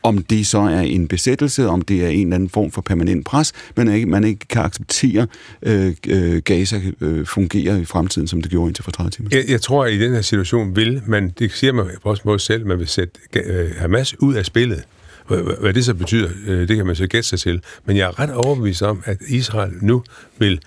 om 0.03 0.23
det 0.23 0.47
så 0.47 0.57
er 0.57 0.79
en 0.79 1.07
besættelse, 1.07 1.67
om 1.67 1.81
det 1.81 2.05
er 2.05 2.09
en 2.09 2.27
eller 2.27 2.35
anden 2.35 2.49
form 2.49 2.71
for 2.71 2.81
permanent 2.81 3.25
pres, 3.25 3.53
men 3.77 3.93
ikke, 3.93 4.05
man 4.05 4.23
ikke 4.23 4.47
kan 4.47 4.61
acceptere, 4.61 5.27
øh, 5.61 5.93
øh, 6.07 6.41
Gaza 6.41 6.81
øh, 7.01 7.25
fungerer 7.25 7.77
i 7.77 7.85
fremtiden, 7.85 8.27
som 8.27 8.41
det 8.41 8.51
gjorde 8.51 8.69
indtil 8.69 8.83
for 8.83 8.91
30 8.91 9.11
timer. 9.11 9.29
Jeg, 9.31 9.43
jeg 9.47 9.61
tror, 9.61 9.85
at 9.85 9.93
i 9.93 9.99
den 9.99 10.13
her 10.13 10.21
situation 10.21 10.75
vil 10.75 11.01
man, 11.05 11.33
det 11.39 11.51
siger 11.51 11.73
man 11.73 11.85
på 12.03 12.09
også 12.09 12.21
måde 12.25 12.39
selv, 12.39 12.65
man 12.65 12.79
vil 12.79 12.87
sætte 12.87 13.19
øh, 13.35 13.71
Hamas 13.77 14.19
ud 14.19 14.33
af 14.33 14.45
spillet. 14.45 14.83
Hvad 15.27 15.73
det 15.73 15.85
så 15.85 15.93
betyder, 15.93 16.29
øh, 16.47 16.67
det 16.67 16.77
kan 16.77 16.85
man 16.85 16.95
så 16.95 17.07
gætte 17.07 17.29
sig 17.29 17.39
til. 17.39 17.61
Men 17.85 17.97
jeg 17.97 18.07
er 18.07 18.19
ret 18.19 18.33
overbevist 18.33 18.81
om, 18.81 19.01
at 19.05 19.17
Israel 19.27 19.73
nu 19.81 20.03
vil 20.37 20.61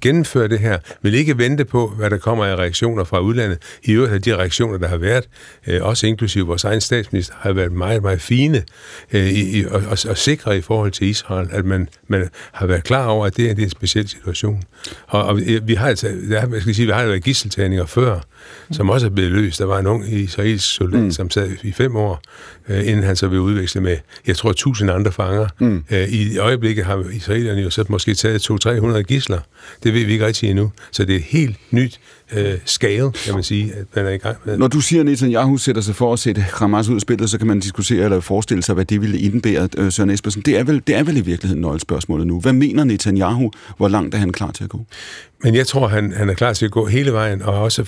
gennemføre 0.00 0.48
det 0.48 0.58
her, 0.58 0.78
vil 1.02 1.14
ikke 1.14 1.38
vente 1.38 1.64
på, 1.64 1.88
hvad 1.88 2.10
der 2.10 2.18
kommer 2.18 2.44
af 2.44 2.56
reaktioner 2.56 3.04
fra 3.04 3.20
udlandet. 3.20 3.58
I 3.82 3.92
øvrigt 3.92 4.12
har 4.12 4.18
de 4.18 4.36
reaktioner, 4.36 4.78
der 4.78 4.88
har 4.88 4.96
været, 4.96 5.28
øh, 5.66 5.82
også 5.82 6.06
inklusive 6.06 6.46
vores 6.46 6.64
egen 6.64 6.80
statsminister, 6.80 7.34
har 7.38 7.52
været 7.52 7.72
meget, 7.72 8.02
meget 8.02 8.20
fine 8.20 8.62
øh, 9.12 9.30
i, 9.30 9.64
og, 9.64 9.82
og, 9.90 9.98
og 10.08 10.18
sikre 10.18 10.58
i 10.58 10.60
forhold 10.60 10.90
til 10.90 11.06
Israel, 11.06 11.48
at 11.52 11.64
man, 11.64 11.88
man 12.08 12.28
har 12.52 12.66
været 12.66 12.84
klar 12.84 13.06
over, 13.06 13.26
at 13.26 13.36
det 13.36 13.50
er, 13.50 13.54
det 13.54 13.62
er 13.62 13.66
en 13.66 13.70
speciel 13.70 14.08
situation. 14.08 14.62
Og, 15.06 15.24
og 15.24 15.40
vi 15.62 15.74
har 15.74 15.88
altså, 15.88 16.08
der, 16.30 16.60
skal 16.60 16.74
sige, 16.74 16.86
vi 16.86 16.92
har 16.92 17.06
været 17.06 17.24
gisseltagninger 17.24 17.86
før, 17.86 18.20
som 18.70 18.90
også 18.90 19.06
er 19.06 19.10
blevet 19.10 19.30
løst. 19.30 19.58
Der 19.58 19.64
var 19.64 19.78
en 19.78 19.86
ung 19.86 20.12
israelsk 20.12 20.74
soldat, 20.74 21.02
mm. 21.02 21.10
som 21.10 21.30
sad 21.30 21.50
i 21.62 21.72
fem 21.72 21.96
år, 21.96 22.22
øh, 22.68 22.88
inden 22.88 23.02
han 23.02 23.16
så 23.16 23.28
blev 23.28 23.40
udvekslet 23.40 23.82
med, 23.82 23.96
jeg 24.26 24.36
tror, 24.36 24.52
tusind 24.52 24.90
andre 24.90 25.12
fanger. 25.12 25.48
Mm. 25.58 25.84
Øh, 25.90 26.08
I 26.08 26.38
øjeblikket 26.38 26.84
har 26.84 27.04
israelerne 27.12 27.60
jo 27.60 27.70
så 27.70 27.84
måske 27.88 28.14
taget 28.14 28.50
200-300 28.50 29.02
gisler. 29.02 29.40
Det 29.82 29.94
ved 29.94 30.04
vi 30.04 30.12
ikke 30.12 30.26
rigtig 30.26 30.50
endnu. 30.50 30.70
Så 30.92 31.04
det 31.04 31.16
er 31.16 31.20
helt 31.20 31.56
nyt 31.70 32.00
øh, 32.32 32.58
scale, 32.64 33.12
kan 33.12 33.34
man 33.34 33.42
sige, 33.42 33.72
at 33.74 33.86
man 33.94 34.06
er 34.06 34.10
i 34.10 34.16
gang 34.16 34.36
med. 34.44 34.58
Når 34.58 34.68
du 34.68 34.80
siger, 34.80 35.00
at 35.00 35.06
Netanyahu 35.06 35.56
sætter 35.56 35.82
sig 35.82 35.94
for 35.94 36.12
at 36.12 36.18
sætte 36.18 36.40
Hamas 36.40 36.88
ud 36.88 36.94
af 36.94 37.00
spillet, 37.00 37.30
så 37.30 37.38
kan 37.38 37.46
man 37.46 37.60
diskutere 37.60 38.04
eller 38.04 38.20
forestille 38.20 38.62
sig, 38.62 38.74
hvad 38.74 38.84
det 38.84 39.00
ville 39.00 39.18
indebære, 39.18 39.68
øh, 39.76 39.92
Søren 39.92 40.10
Espersen. 40.10 40.42
Det 40.42 40.58
er, 40.58 40.64
vel, 40.64 40.82
det 40.86 40.94
er 40.94 41.02
vel 41.02 41.16
i 41.16 41.20
virkeligheden 41.20 41.60
nøglespørgsmålet 41.60 42.26
nu. 42.26 42.40
Hvad 42.40 42.52
mener 42.52 42.84
Netanyahu? 42.84 43.50
Hvor 43.76 43.88
langt 43.88 44.14
er 44.14 44.18
han 44.18 44.32
klar 44.32 44.50
til 44.50 44.64
at 44.64 44.70
gå? 44.70 44.80
Men 45.44 45.54
jeg 45.54 45.66
tror, 45.66 45.88
han, 45.88 46.12
han 46.12 46.30
er 46.30 46.34
klar 46.34 46.52
til 46.52 46.64
at 46.64 46.70
gå 46.70 46.86
hele 46.86 47.12
vejen, 47.12 47.42
og 47.42 47.62
også 47.62 47.84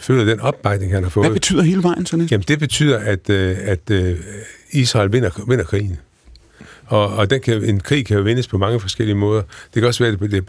følge 0.00 0.30
den 0.30 0.40
opbakning, 0.40 0.92
han 0.92 1.02
har 1.02 1.10
fået. 1.10 1.26
Hvad 1.26 1.34
betyder 1.34 1.62
hele 1.62 1.82
vejen, 1.82 2.06
Søren 2.06 2.28
Jamen, 2.30 2.44
det 2.48 2.58
betyder, 2.58 2.98
at, 2.98 3.30
øh, 3.30 3.56
at 3.60 3.90
øh, 3.90 4.16
Israel 4.72 5.12
vinder, 5.12 5.30
vinder 5.48 5.64
krigen. 5.64 5.98
Og, 6.86 7.08
og 7.08 7.30
den 7.30 7.40
kan, 7.40 7.64
en 7.64 7.80
krig 7.80 8.06
kan 8.06 8.16
jo 8.16 8.22
vindes 8.22 8.48
på 8.48 8.58
mange 8.58 8.80
forskellige 8.80 9.16
måder. 9.16 9.42
Det 9.42 9.82
kan 9.82 9.84
også 9.84 10.04
være, 10.04 10.12
at, 10.12 10.20
det, 10.20 10.44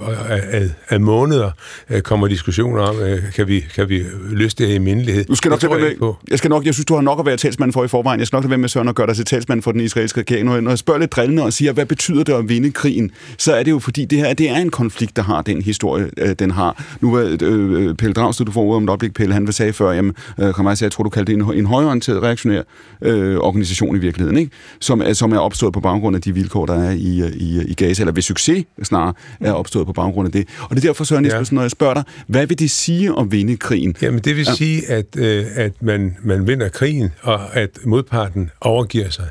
at, 0.51 0.69
at 0.87 1.01
måneder 1.01 1.51
øh, 1.89 2.01
kommer 2.01 2.27
diskussioner 2.27 2.81
om, 2.81 2.99
øh, 2.99 3.19
kan 3.35 3.47
vi, 3.47 3.59
kan 3.75 3.89
vi 3.89 4.03
løse 4.29 4.55
det 4.57 4.69
i 4.69 4.77
mindelighed. 4.77 5.25
Du 5.25 5.35
skal 5.35 5.49
nok 5.49 5.63
jeg, 5.63 5.71
med, 5.71 5.97
på. 5.99 6.17
jeg, 6.29 6.37
skal 6.37 6.49
nok, 6.49 6.65
jeg 6.65 6.73
synes, 6.73 6.85
du 6.85 6.95
har 6.95 7.01
nok 7.01 7.19
at 7.19 7.25
være 7.25 7.37
talsmand 7.37 7.73
for 7.73 7.83
i 7.83 7.87
forvejen. 7.87 8.19
Jeg 8.19 8.27
skal 8.27 8.37
nok 8.37 8.43
lade 8.43 8.49
være 8.49 8.57
med 8.57 8.69
Søren 8.69 8.87
og 8.87 8.95
gøre 8.95 9.07
dig 9.07 9.15
til 9.15 9.25
talsmand 9.25 9.61
for 9.61 9.71
den 9.71 9.81
israelske 9.81 10.19
regering. 10.19 10.45
Når 10.63 10.69
jeg 10.69 10.77
spørger 10.77 10.99
lidt 10.99 11.11
drillende 11.11 11.43
og 11.43 11.53
siger, 11.53 11.73
hvad 11.73 11.85
betyder 11.85 12.23
det 12.23 12.33
at 12.33 12.49
vinde 12.49 12.71
krigen, 12.71 13.11
så 13.37 13.53
er 13.53 13.63
det 13.63 13.71
jo 13.71 13.79
fordi, 13.79 14.05
det 14.05 14.17
her 14.17 14.33
det 14.33 14.49
er 14.49 14.55
en 14.55 14.69
konflikt, 14.69 15.15
der 15.15 15.21
har 15.21 15.41
den 15.41 15.61
historie, 15.61 16.09
øh, 16.17 16.35
den 16.39 16.51
har. 16.51 16.83
Nu 17.01 17.15
var 17.15 17.37
øh, 17.41 17.95
Pelle 17.95 18.13
Dragsted, 18.13 18.45
du 18.45 18.51
får 18.51 18.61
ordet 18.61 18.75
om 18.75 18.83
et 18.83 18.89
øjeblik, 18.89 19.13
Pelle, 19.13 19.33
han 19.33 19.51
sige 19.51 19.73
før, 19.73 19.91
jamen, 19.91 20.15
øh, 20.39 20.53
kan 20.53 20.67
jeg, 20.67 20.81
jeg 20.81 20.91
tror, 20.91 21.03
du 21.03 21.09
kaldte 21.09 21.33
det 21.33 21.41
en, 21.41 21.53
en 21.53 21.65
højorienteret 21.65 22.23
reaktionær 22.23 22.61
øh, 23.01 23.37
organisation 23.37 23.95
i 23.95 23.99
virkeligheden, 23.99 24.37
ikke? 24.37 24.51
Som, 24.79 25.03
som 25.13 25.31
er 25.31 25.39
opstået 25.39 25.73
på 25.73 25.79
baggrund 25.79 26.15
af 26.15 26.21
de 26.25 26.33
vilkår, 26.33 26.65
der 26.65 26.73
er 26.73 26.91
i, 26.91 27.31
i, 27.35 27.61
i 27.67 27.73
Gaza, 27.73 28.01
eller 28.01 28.13
ved 28.13 28.21
succes 28.21 28.65
snarere, 28.83 29.13
er 29.39 29.51
opstået 29.51 29.85
på 29.85 29.93
baggrund 29.93 30.27
af 30.27 30.31
det. 30.31 30.47
Og 30.61 30.69
det 30.69 30.77
er 30.77 30.87
derfor, 30.87 31.03
Søren 31.03 31.25
ja. 31.25 31.43
når 31.51 31.61
jeg 31.61 31.71
spørger 31.71 31.93
dig, 31.93 32.03
hvad 32.27 32.47
vil 32.47 32.59
det 32.59 32.71
sige 32.71 33.13
at 33.19 33.31
vinde 33.31 33.57
krigen? 33.57 33.95
Jamen, 34.01 34.19
det 34.19 34.35
vil 34.35 34.45
ja. 34.47 34.53
sige, 34.53 34.89
at, 34.89 35.05
øh, 35.17 35.45
at 35.55 35.71
man, 35.81 36.17
man 36.23 36.47
vinder 36.47 36.69
krigen, 36.69 37.11
og 37.21 37.55
at 37.55 37.69
modparten 37.85 38.49
overgiver 38.61 39.09
sig. 39.09 39.27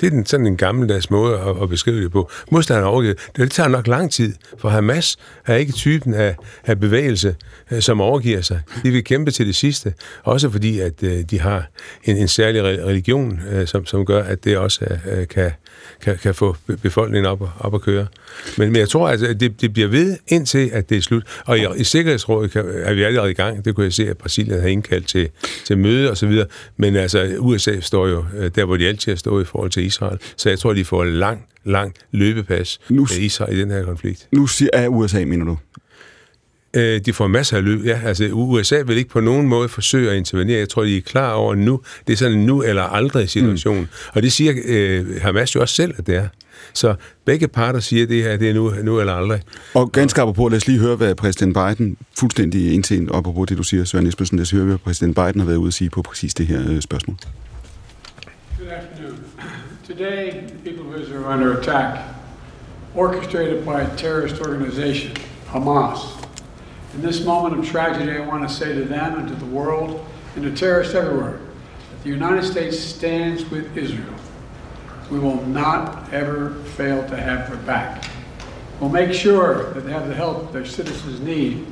Det 0.00 0.06
er 0.06 0.10
den, 0.10 0.26
sådan 0.26 0.46
en 0.46 0.56
gammeldags 0.56 1.10
måde 1.10 1.38
at, 1.38 1.62
at 1.62 1.68
beskrive 1.68 2.02
det 2.02 2.12
på. 2.12 2.30
Modstanderen 2.50 2.88
overgivet. 2.88 3.18
Det 3.36 3.50
tager 3.50 3.68
nok 3.68 3.86
lang 3.86 4.12
tid, 4.12 4.34
for 4.58 4.68
Hamas 4.68 5.16
er 5.46 5.54
ikke 5.54 5.72
typen 5.72 6.14
af, 6.14 6.36
af 6.66 6.80
bevægelse, 6.80 7.34
øh, 7.70 7.82
som 7.82 8.00
overgiver 8.00 8.40
sig. 8.40 8.60
De 8.82 8.90
vil 8.90 9.04
kæmpe 9.04 9.30
til 9.30 9.46
det 9.46 9.56
sidste, 9.56 9.94
også 10.24 10.50
fordi, 10.50 10.80
at 10.80 11.02
øh, 11.02 11.22
de 11.30 11.40
har 11.40 11.70
en, 12.04 12.16
en 12.16 12.28
særlig 12.28 12.62
religion, 12.62 13.40
øh, 13.50 13.66
som, 13.66 13.86
som 13.86 14.06
gør, 14.06 14.22
at 14.22 14.44
det 14.44 14.58
også 14.58 14.98
kan, 15.30 15.50
kan, 16.02 16.18
kan 16.18 16.34
få 16.34 16.56
befolkningen 16.82 17.30
op, 17.30 17.50
op 17.58 17.74
at 17.74 17.80
køre. 17.80 18.06
Men, 18.58 18.72
men 18.72 18.80
jeg 18.80 18.88
tror, 18.88 19.08
altså, 19.08 19.26
at 19.26 19.40
det, 19.40 19.60
det 19.60 19.72
bliver 19.72 19.88
ved 19.88 20.16
indtil, 20.28 20.70
at 20.72 20.88
det 20.88 20.96
er 20.96 21.02
slut. 21.02 21.22
Og 21.44 21.58
i, 21.58 21.66
i 21.76 21.84
Sikkerhedsrådet 21.84 22.50
kan, 22.50 22.64
er 22.68 22.94
vi 22.94 23.02
allerede 23.02 23.30
i 23.30 23.34
gang. 23.34 23.64
Det 23.64 23.74
kunne 23.74 23.84
jeg 23.84 23.92
se, 23.92 24.08
at 24.10 24.18
Brasilien 24.18 24.60
har 24.60 24.68
indkaldt 24.68 25.06
til, 25.06 25.28
til 25.64 25.78
møde 25.78 26.10
og 26.10 26.16
så 26.16 26.26
videre. 26.26 26.46
Men 26.76 26.96
altså, 26.96 27.34
USA 27.38 27.80
står 27.80 28.06
jo 28.06 28.24
der, 28.54 28.64
hvor 28.64 28.76
de 28.76 28.88
altid 28.88 29.12
har 29.12 29.16
stået 29.16 29.42
i 29.42 29.46
forhold 29.46 29.70
til 29.70 29.84
Israel. 29.84 30.18
Så 30.36 30.48
jeg 30.48 30.58
tror, 30.58 30.72
de 30.72 30.84
får 30.84 31.04
lang, 31.04 31.44
lang 31.64 31.94
løbepas 32.12 32.80
nu, 32.88 33.06
med 33.10 33.18
Israel 33.18 33.56
i 33.56 33.60
den 33.60 33.70
her 33.70 33.84
konflikt. 33.84 34.28
Nu 34.32 34.46
siger, 34.46 34.70
er 34.72 34.88
USA, 34.88 35.24
mener 35.24 35.44
du? 35.44 35.58
Øh, 36.74 37.00
de 37.00 37.12
får 37.12 37.26
masser 37.26 37.56
af 37.56 37.64
løb. 37.64 37.84
Ja, 37.84 38.00
altså 38.04 38.24
USA 38.32 38.82
vil 38.86 38.96
ikke 38.96 39.10
på 39.10 39.20
nogen 39.20 39.48
måde 39.48 39.68
forsøge 39.68 40.10
at 40.10 40.16
intervenere. 40.16 40.58
Jeg 40.58 40.68
tror, 40.68 40.82
de 40.82 40.96
er 40.96 41.00
klar 41.00 41.32
over 41.32 41.54
nu. 41.54 41.80
Det 42.06 42.12
er 42.12 42.16
sådan 42.16 42.38
en 42.38 42.46
nu 42.46 42.62
eller 42.62 42.82
aldrig 42.82 43.30
situation. 43.30 43.80
Mm. 43.80 43.86
Og 44.14 44.22
det 44.22 44.32
siger 44.32 44.52
øh, 44.64 45.20
Hamas 45.22 45.54
jo 45.54 45.60
også 45.60 45.74
selv, 45.74 45.94
at 45.98 46.06
det 46.06 46.16
er. 46.16 46.28
Så 46.72 46.94
begge 47.24 47.48
parter 47.48 47.80
siger, 47.80 48.02
at 48.02 48.08
det 48.08 48.22
her 48.22 48.36
det 48.36 48.50
er 48.50 48.54
nu, 48.54 48.72
nu 48.82 49.00
eller 49.00 49.14
aldrig. 49.14 49.42
Og 49.74 49.92
ganske 49.92 50.32
på, 50.36 50.48
lad 50.48 50.56
os 50.56 50.66
lige 50.66 50.78
høre, 50.78 50.96
hvad 50.96 51.14
præsident 51.14 51.54
Biden, 51.54 51.96
fuldstændig 52.18 52.74
indtil 52.74 53.12
op 53.12 53.24
på 53.24 53.46
det, 53.48 53.58
du 53.58 53.62
siger, 53.62 53.84
Søren 53.84 54.06
Espersen, 54.06 54.36
lad 54.36 54.42
os 54.42 54.50
høre, 54.50 54.64
hvad 54.64 54.78
præsident 54.78 55.16
Biden 55.16 55.40
har 55.40 55.46
været 55.46 55.56
ude 55.56 55.68
at 55.68 55.74
sige 55.74 55.90
på 55.90 56.02
præcis 56.02 56.34
det 56.34 56.46
her 56.46 56.60
øh, 56.68 56.80
spørgsmål. 56.80 57.16
Good 58.58 58.68
afternoon. 58.68 59.18
Today, 59.88 60.32
people 60.64 60.94
of 60.94 61.00
Israel 61.00 61.24
are 61.24 61.34
under 61.34 61.58
attack, 61.58 61.98
orchestrated 62.94 63.64
by 63.64 63.68
a 63.68 63.96
terrorist 63.96 64.40
organization, 64.40 65.16
Hamas. 65.46 66.17
In 66.94 67.02
this 67.02 67.22
moment 67.24 67.58
of 67.58 67.68
tragedy, 67.68 68.12
I 68.12 68.20
want 68.20 68.48
to 68.48 68.54
say 68.54 68.74
to 68.74 68.84
them 68.84 69.18
and 69.18 69.28
to 69.28 69.34
the 69.34 69.46
world 69.46 70.04
and 70.34 70.44
to 70.44 70.54
terrorists 70.54 70.94
everywhere 70.94 71.38
that 71.90 72.02
the 72.02 72.08
United 72.08 72.44
States 72.44 72.78
stands 72.78 73.44
with 73.50 73.76
Israel. 73.76 74.14
We 75.10 75.18
will 75.18 75.44
not 75.46 76.12
ever 76.12 76.54
fail 76.76 77.06
to 77.08 77.16
have 77.16 77.48
their 77.48 77.58
back. 77.58 78.08
We'll 78.80 78.90
make 78.90 79.12
sure 79.12 79.72
that 79.72 79.80
they 79.80 79.92
have 79.92 80.08
the 80.08 80.14
help 80.14 80.52
their 80.52 80.64
citizens 80.64 81.20
need 81.20 81.66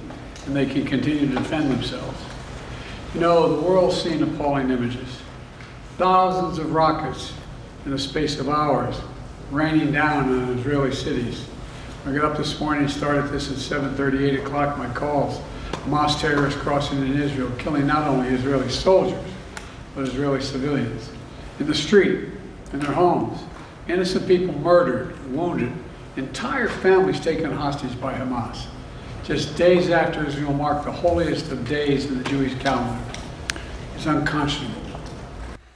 and 0.47 0.55
they 0.55 0.67
can 0.67 0.85
continue 0.85 1.29
to 1.29 1.35
defend 1.35 1.71
themselves. 1.71 2.19
You 3.15 3.21
know, 3.21 3.57
the 3.57 3.63
world's 3.63 4.01
seen 4.01 4.23
appalling 4.23 4.71
images. 4.71 5.21
Thousands 5.97 6.59
of 6.59 6.73
rockets 6.73 7.33
in 7.87 7.93
a 7.93 7.99
space 7.99 8.39
of 8.39 8.49
hours 8.49 9.01
raining 9.51 9.93
down 9.93 10.33
on 10.33 10.59
Israeli 10.59 10.95
cities 10.95 11.47
I 12.07 12.13
got 12.13 12.25
up 12.25 12.37
this 12.37 12.61
morning, 12.61 12.85
and 12.85 12.93
started 12.93 13.33
this 13.33 13.51
at 13.51 13.57
7.30, 13.57 14.35
8 14.35 14.39
o'clock, 14.39 14.79
my 14.79 14.89
calls. 14.91 15.41
Hamas 15.73 16.21
terrorists 16.21 16.61
crossing 16.61 16.99
in 17.01 17.21
Israel, 17.21 17.51
killing 17.59 17.85
not 17.85 18.07
only 18.07 18.29
Israeli 18.29 18.69
soldiers, 18.69 19.19
but 19.93 20.07
Israeli 20.07 20.41
civilians. 20.41 21.11
In 21.59 21.67
the 21.67 21.75
street, 21.75 22.31
in 22.73 22.79
their 22.79 22.93
homes. 22.93 23.41
Innocent 23.89 24.29
people 24.29 24.55
murdered, 24.61 25.19
wounded. 25.35 25.73
Entire 26.15 26.69
families 26.69 27.19
taken 27.19 27.51
hostage 27.51 28.01
by 28.01 28.15
Hamas. 28.15 28.67
Just 29.25 29.57
days 29.57 29.91
after 29.91 30.25
Israel 30.25 30.53
marked 30.53 30.85
the 30.85 30.93
holiest 30.93 31.51
of 31.51 31.69
days 31.69 32.07
in 32.07 32.23
the 32.23 32.29
Jewish 32.31 32.55
calendar. 32.61 33.05
It's 33.97 34.07
unconscionable. 34.07 34.76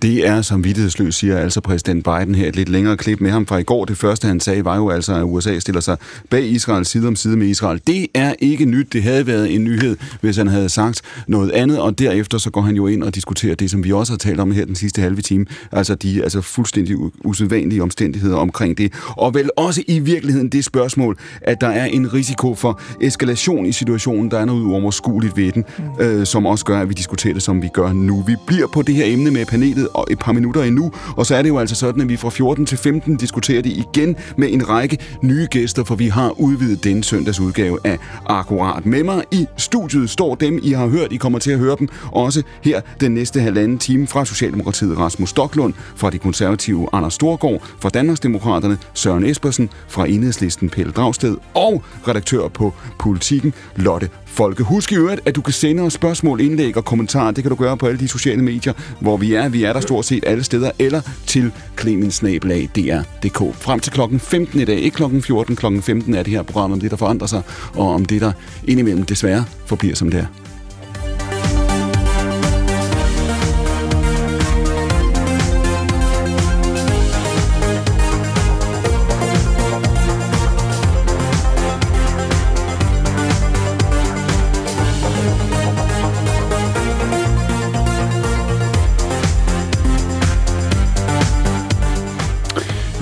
Det 0.03 0.27
er, 0.27 0.43
som 0.43 0.65
vidtighedsløs 0.65 1.15
siger 1.15 1.39
altså 1.39 1.61
præsident 1.61 2.05
Biden 2.05 2.35
her, 2.35 2.49
et 2.49 2.57
lidt 2.57 2.69
længere 2.69 2.97
klip 2.97 3.21
med 3.21 3.31
ham 3.31 3.47
fra 3.47 3.59
i 3.59 3.63
går. 3.63 3.85
Det 3.85 3.97
første, 3.97 4.29
han 4.29 4.41
sagde, 4.41 4.65
var 4.65 4.77
jo 4.77 4.91
altså, 4.91 5.15
at 5.15 5.23
USA 5.23 5.59
stiller 5.59 5.81
sig 5.81 5.97
bag 6.31 6.47
Israel 6.47 6.85
side 6.85 7.09
om 7.09 7.17
side 7.17 7.37
med 7.37 7.47
Israel. 7.47 7.81
Det 7.87 8.07
er 8.15 8.35
ikke 8.39 8.65
nyt. 8.65 8.93
Det 8.93 9.03
havde 9.03 9.27
været 9.27 9.55
en 9.55 9.65
nyhed, 9.65 9.97
hvis 10.21 10.37
han 10.37 10.47
havde 10.47 10.69
sagt 10.69 11.03
noget 11.27 11.51
andet, 11.51 11.81
og 11.81 11.99
derefter 11.99 12.39
så 12.39 12.51
går 12.51 12.61
han 12.61 12.77
jo 12.77 12.87
ind 12.87 13.03
og 13.03 13.15
diskuterer 13.15 13.55
det, 13.55 13.71
som 13.71 13.85
vi 13.85 13.93
også 13.93 14.13
har 14.13 14.19
talt 14.19 14.41
om 14.41 14.53
her 14.53 14.65
den 14.65 14.75
sidste 14.75 15.03
halve 15.03 15.23
time. 15.23 15.47
Altså 15.73 15.95
de 15.95 16.23
altså 16.23 16.41
fuldstændig 16.41 16.97
usædvanlige 17.25 17.83
omstændigheder 17.83 18.37
omkring 18.37 18.79
det. 18.79 18.93
Og 19.17 19.35
vel 19.35 19.51
også 19.57 19.83
i 19.87 19.99
virkeligheden 19.99 20.49
det 20.49 20.65
spørgsmål, 20.65 21.19
at 21.43 21.61
der 21.61 21.69
er 21.69 21.85
en 21.85 22.15
risiko 22.15 22.55
for 22.55 22.81
eskalation 23.01 23.67
i 23.67 23.73
situationen. 23.73 24.31
Der 24.31 24.39
er 24.39 24.45
noget 24.45 24.63
uoverskueligt 24.63 25.37
ved 25.37 25.53
den, 25.53 25.65
øh, 26.01 26.27
som 26.27 26.47
også 26.47 26.65
gør, 26.65 26.81
at 26.81 26.89
vi 26.89 26.95
diskuterer 26.95 27.35
det, 27.35 27.43
som 27.43 27.63
vi 27.63 27.69
gør 27.75 27.93
nu. 27.93 28.25
Vi 28.27 28.37
bliver 28.47 28.67
på 28.67 28.83
det 28.83 28.95
her 28.95 29.05
emne 29.07 29.31
med 29.31 29.47
panelet 29.47 29.89
et 30.11 30.19
par 30.19 30.33
minutter 30.33 30.63
endnu, 30.63 30.93
og 31.17 31.27
så 31.27 31.35
er 31.35 31.43
det 31.43 31.49
jo 31.49 31.59
altså 31.59 31.75
sådan, 31.75 32.03
at 32.03 32.09
vi 32.09 32.17
fra 32.17 32.31
14 32.31 32.67
til 32.67 32.79
15 32.79 33.17
diskuterer 33.17 33.63
det 33.63 33.73
igen 33.73 34.17
med 34.37 34.53
en 34.53 34.69
række 34.69 34.99
nye 35.23 35.47
gæster, 35.51 35.85
for 35.85 35.95
vi 35.95 36.09
har 36.09 36.41
udvidet 36.41 36.85
denne 36.85 37.05
søndags 37.05 37.41
udgave 37.41 37.79
af 37.85 37.99
Akkurat. 38.27 38.87
Med 38.87 39.05
mig 39.05 39.25
i 39.31 39.47
studiet 39.57 40.11
står 40.11 40.35
dem, 40.35 40.61
I 40.63 40.73
har 40.73 40.87
hørt. 40.87 41.13
I 41.13 41.17
kommer 41.17 41.39
til 41.39 41.51
at 41.51 41.59
høre 41.59 41.77
dem 41.79 41.89
også 42.13 42.43
her 42.63 42.81
den 43.01 43.13
næste 43.15 43.41
halvanden 43.41 43.79
time 43.79 44.07
fra 44.07 44.25
Socialdemokratiet 44.25 44.99
Rasmus 44.99 45.31
Stoklund, 45.31 45.75
fra 45.97 46.11
de 46.11 46.19
konservative 46.19 46.89
Anders 46.93 47.15
Storgård, 47.15 47.63
fra 47.81 47.89
Danmarksdemokraterne 47.89 48.79
Søren 48.95 49.25
Espersen, 49.25 49.71
fra 49.89 50.07
Enhedslisten 50.07 50.71
Pelle 50.71 50.93
Dragsted 50.93 51.37
og 51.55 51.83
redaktør 52.09 52.49
på 52.49 52.75
Politiken 52.99 53.55
Lotte 53.77 54.09
Folke. 54.31 54.63
Husk 54.63 54.93
i 54.93 54.95
øvrigt, 54.95 55.21
at 55.25 55.37
du 55.37 55.43
kan 55.43 55.53
sende 55.53 55.83
os 55.83 55.93
spørgsmål, 55.93 56.41
indlæg 56.41 56.77
og 56.77 56.85
kommentarer. 56.85 57.31
Det 57.31 57.45
kan 57.45 57.51
du 57.51 57.57
gøre 57.57 57.77
på 57.77 57.87
alle 57.87 58.01
de 58.01 58.09
sociale 58.09 58.43
medier, 58.43 58.73
hvor 59.01 59.17
vi 59.17 59.35
er. 59.35 59.49
Vi 59.49 59.65
er 59.65 59.73
der 59.73 59.81
stort 59.81 60.05
set 60.05 60.25
alle 60.27 60.45
steder, 60.45 60.71
eller 60.79 61.01
til 61.27 61.53
klemensnabelag.dr.dk. 61.77 63.55
Frem 63.55 63.81
til 63.81 63.93
klokken 63.93 64.21
15 64.21 64.61
i 64.61 64.65
dag, 64.65 64.77
ikke 64.77 64.95
klokken 64.95 65.23
14, 65.23 65.57
klokken 65.57 65.83
15 65.83 66.15
er 66.15 66.23
det 66.23 66.33
her 66.33 66.43
program 66.43 66.73
om 66.73 66.81
det, 66.81 66.91
der 66.91 66.97
forandrer 66.97 67.27
sig, 67.27 67.43
og 67.75 67.89
om 67.89 68.05
det, 68.05 68.21
der 68.21 68.33
indimellem 68.65 69.05
desværre 69.05 69.45
forbliver 69.67 69.95
som 69.95 70.11
det 70.11 70.21
er. 70.21 70.50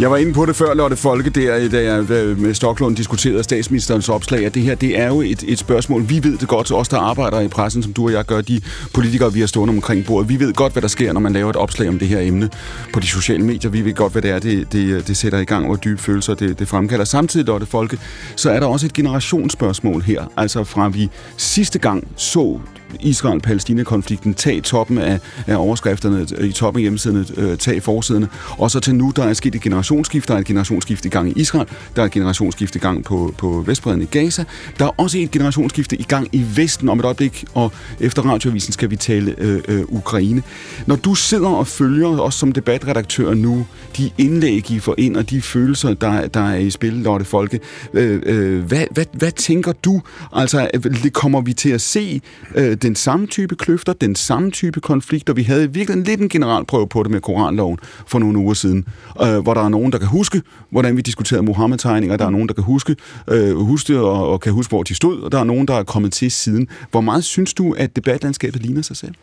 Jeg 0.00 0.10
var 0.10 0.16
inde 0.16 0.32
på 0.32 0.46
det 0.46 0.56
før, 0.56 0.74
Lotte 0.74 0.96
Folke, 0.96 1.30
der, 1.30 1.68
da 1.68 1.82
jeg 1.82 2.04
med 2.38 2.54
Stoklund 2.54 2.96
diskuterede 2.96 3.44
statsministerens 3.44 4.08
opslag, 4.08 4.46
at 4.46 4.54
det 4.54 4.62
her 4.62 4.74
det 4.74 4.98
er 4.98 5.06
jo 5.06 5.20
et, 5.20 5.44
et 5.46 5.58
spørgsmål. 5.58 6.08
Vi 6.08 6.24
ved 6.24 6.38
det 6.38 6.48
godt, 6.48 6.72
os 6.72 6.88
der 6.88 6.98
arbejder 6.98 7.40
i 7.40 7.48
pressen, 7.48 7.82
som 7.82 7.92
du 7.92 8.04
og 8.04 8.12
jeg 8.12 8.24
gør, 8.24 8.40
de 8.40 8.60
politikere, 8.94 9.32
vi 9.32 9.40
har 9.40 9.46
stående 9.46 9.72
omkring 9.72 10.06
bordet. 10.06 10.28
Vi 10.28 10.40
ved 10.40 10.54
godt, 10.54 10.72
hvad 10.72 10.82
der 10.82 10.88
sker, 10.88 11.12
når 11.12 11.20
man 11.20 11.32
laver 11.32 11.50
et 11.50 11.56
opslag 11.56 11.88
om 11.88 11.98
det 11.98 12.08
her 12.08 12.20
emne 12.20 12.50
på 12.92 13.00
de 13.00 13.06
sociale 13.06 13.44
medier. 13.44 13.70
Vi 13.70 13.84
ved 13.84 13.94
godt, 13.94 14.12
hvad 14.12 14.22
det 14.22 14.30
er, 14.30 14.38
det, 14.38 14.72
det, 14.72 15.08
det 15.08 15.16
sætter 15.16 15.38
i 15.38 15.44
gang, 15.44 15.66
hvor 15.66 15.76
dybe 15.76 16.02
følelser 16.02 16.34
det, 16.34 16.58
det 16.58 16.68
fremkalder. 16.68 17.04
Samtidig, 17.04 17.46
Lotte 17.46 17.66
Folke, 17.66 17.98
så 18.36 18.50
er 18.50 18.60
der 18.60 18.66
også 18.66 18.86
et 18.86 18.92
generationsspørgsmål 18.92 20.02
her. 20.02 20.32
Altså 20.36 20.64
fra 20.64 20.88
vi 20.88 21.10
sidste 21.36 21.78
gang 21.78 22.08
så 22.16 22.60
Israel-Palæstina-konflikten 23.00 24.34
tag 24.34 24.62
toppen 24.62 24.98
af, 24.98 25.20
af 25.46 25.56
overskrifterne, 25.56 26.26
i 26.40 26.52
toppen 26.52 26.78
af 26.78 26.82
hjemmesiderne, 26.82 27.26
øh, 27.36 27.58
tag 27.58 27.82
forsiderne, 27.82 28.28
og 28.58 28.70
så 28.70 28.80
til 28.80 28.94
nu, 28.94 29.12
der 29.16 29.24
er 29.24 29.32
sket 29.32 29.54
et 29.54 29.60
generationsskift, 29.62 30.28
der 30.28 30.34
er 30.34 30.38
et 30.38 30.46
generationsskift 30.46 31.04
i 31.04 31.08
gang 31.08 31.28
i 31.28 31.32
Israel, 31.40 31.66
der 31.96 32.02
er 32.02 32.06
et 32.06 32.12
generationsskift 32.12 32.76
i 32.76 32.78
gang 32.78 33.04
på, 33.04 33.34
på 33.38 33.62
Vestbreden 33.66 34.02
i 34.02 34.04
Gaza, 34.04 34.44
der 34.78 34.84
er 34.84 35.00
også 35.00 35.18
et 35.18 35.30
generationsskifte 35.30 35.96
i 35.96 36.02
gang 36.02 36.28
i 36.32 36.44
Vesten 36.56 36.88
om 36.88 36.98
et 36.98 37.04
øjeblik, 37.04 37.44
og 37.54 37.72
efter 38.00 38.22
radioavisen 38.22 38.72
skal 38.72 38.90
vi 38.90 38.96
tale 38.96 39.34
øh, 39.38 39.60
øh, 39.68 39.82
Ukraine. 39.88 40.42
Når 40.86 40.96
du 40.96 41.14
sidder 41.14 41.48
og 41.48 41.66
følger, 41.66 42.08
os 42.20 42.34
som 42.34 42.52
debatredaktør 42.52 43.34
nu, 43.34 43.66
de 43.96 44.10
indlæg, 44.18 44.70
I 44.70 44.78
får 44.78 44.94
ind, 44.98 45.16
og 45.16 45.30
de 45.30 45.42
følelser, 45.42 45.94
der, 45.94 46.26
der 46.26 46.40
er 46.40 46.56
i 46.56 46.70
spil, 46.70 46.92
Lotte 46.92 47.24
Folke, 47.24 47.60
øh, 47.92 48.22
øh, 48.26 48.64
hvad, 48.64 48.84
hvad, 48.90 49.04
hvad 49.12 49.32
tænker 49.32 49.72
du? 49.72 50.02
Altså, 50.32 50.70
øh, 50.74 51.10
kommer 51.10 51.40
vi 51.40 51.52
til 51.52 51.70
at 51.70 51.80
se 51.80 52.20
øh, 52.54 52.76
Øh, 52.78 52.82
den 52.82 52.96
samme 52.96 53.26
type 53.26 53.56
kløfter, 53.56 53.92
den 53.92 54.14
samme 54.14 54.50
type 54.50 54.80
konflikter. 54.80 55.32
Vi 55.32 55.42
havde 55.42 55.72
virkelig 55.74 56.06
lidt 56.06 56.20
en 56.20 56.28
generalprøve 56.28 56.88
på 56.88 57.02
det 57.02 57.10
med 57.10 57.20
Koranloven 57.20 57.78
for 58.06 58.18
nogle 58.18 58.38
uger 58.38 58.54
siden, 58.54 58.86
øh, 59.22 59.38
hvor 59.38 59.54
der 59.54 59.64
er 59.64 59.68
nogen, 59.68 59.92
der 59.92 59.98
kan 59.98 60.08
huske, 60.08 60.42
hvordan 60.70 60.96
vi 60.96 61.02
diskuterede 61.02 61.42
Mohammed-tegninger, 61.42 62.16
der 62.16 62.26
er 62.26 62.30
nogen, 62.30 62.48
der 62.48 62.54
kan 62.54 62.64
huske, 62.64 62.96
øh, 63.28 63.56
huske 63.56 64.00
og, 64.00 64.28
og 64.28 64.40
kan 64.40 64.52
huske, 64.52 64.70
hvor 64.70 64.82
de 64.82 64.94
stod, 64.94 65.20
og 65.20 65.32
der 65.32 65.38
er 65.38 65.44
nogen, 65.44 65.68
der 65.68 65.74
er 65.74 65.82
kommet 65.82 66.12
til 66.12 66.30
siden. 66.30 66.68
Hvor 66.90 67.00
meget 67.00 67.24
synes 67.24 67.54
du, 67.54 67.72
at 67.72 67.96
debatlandskabet 67.96 68.62
ligner 68.62 68.82
sig 68.82 68.96
selv? 68.96 69.14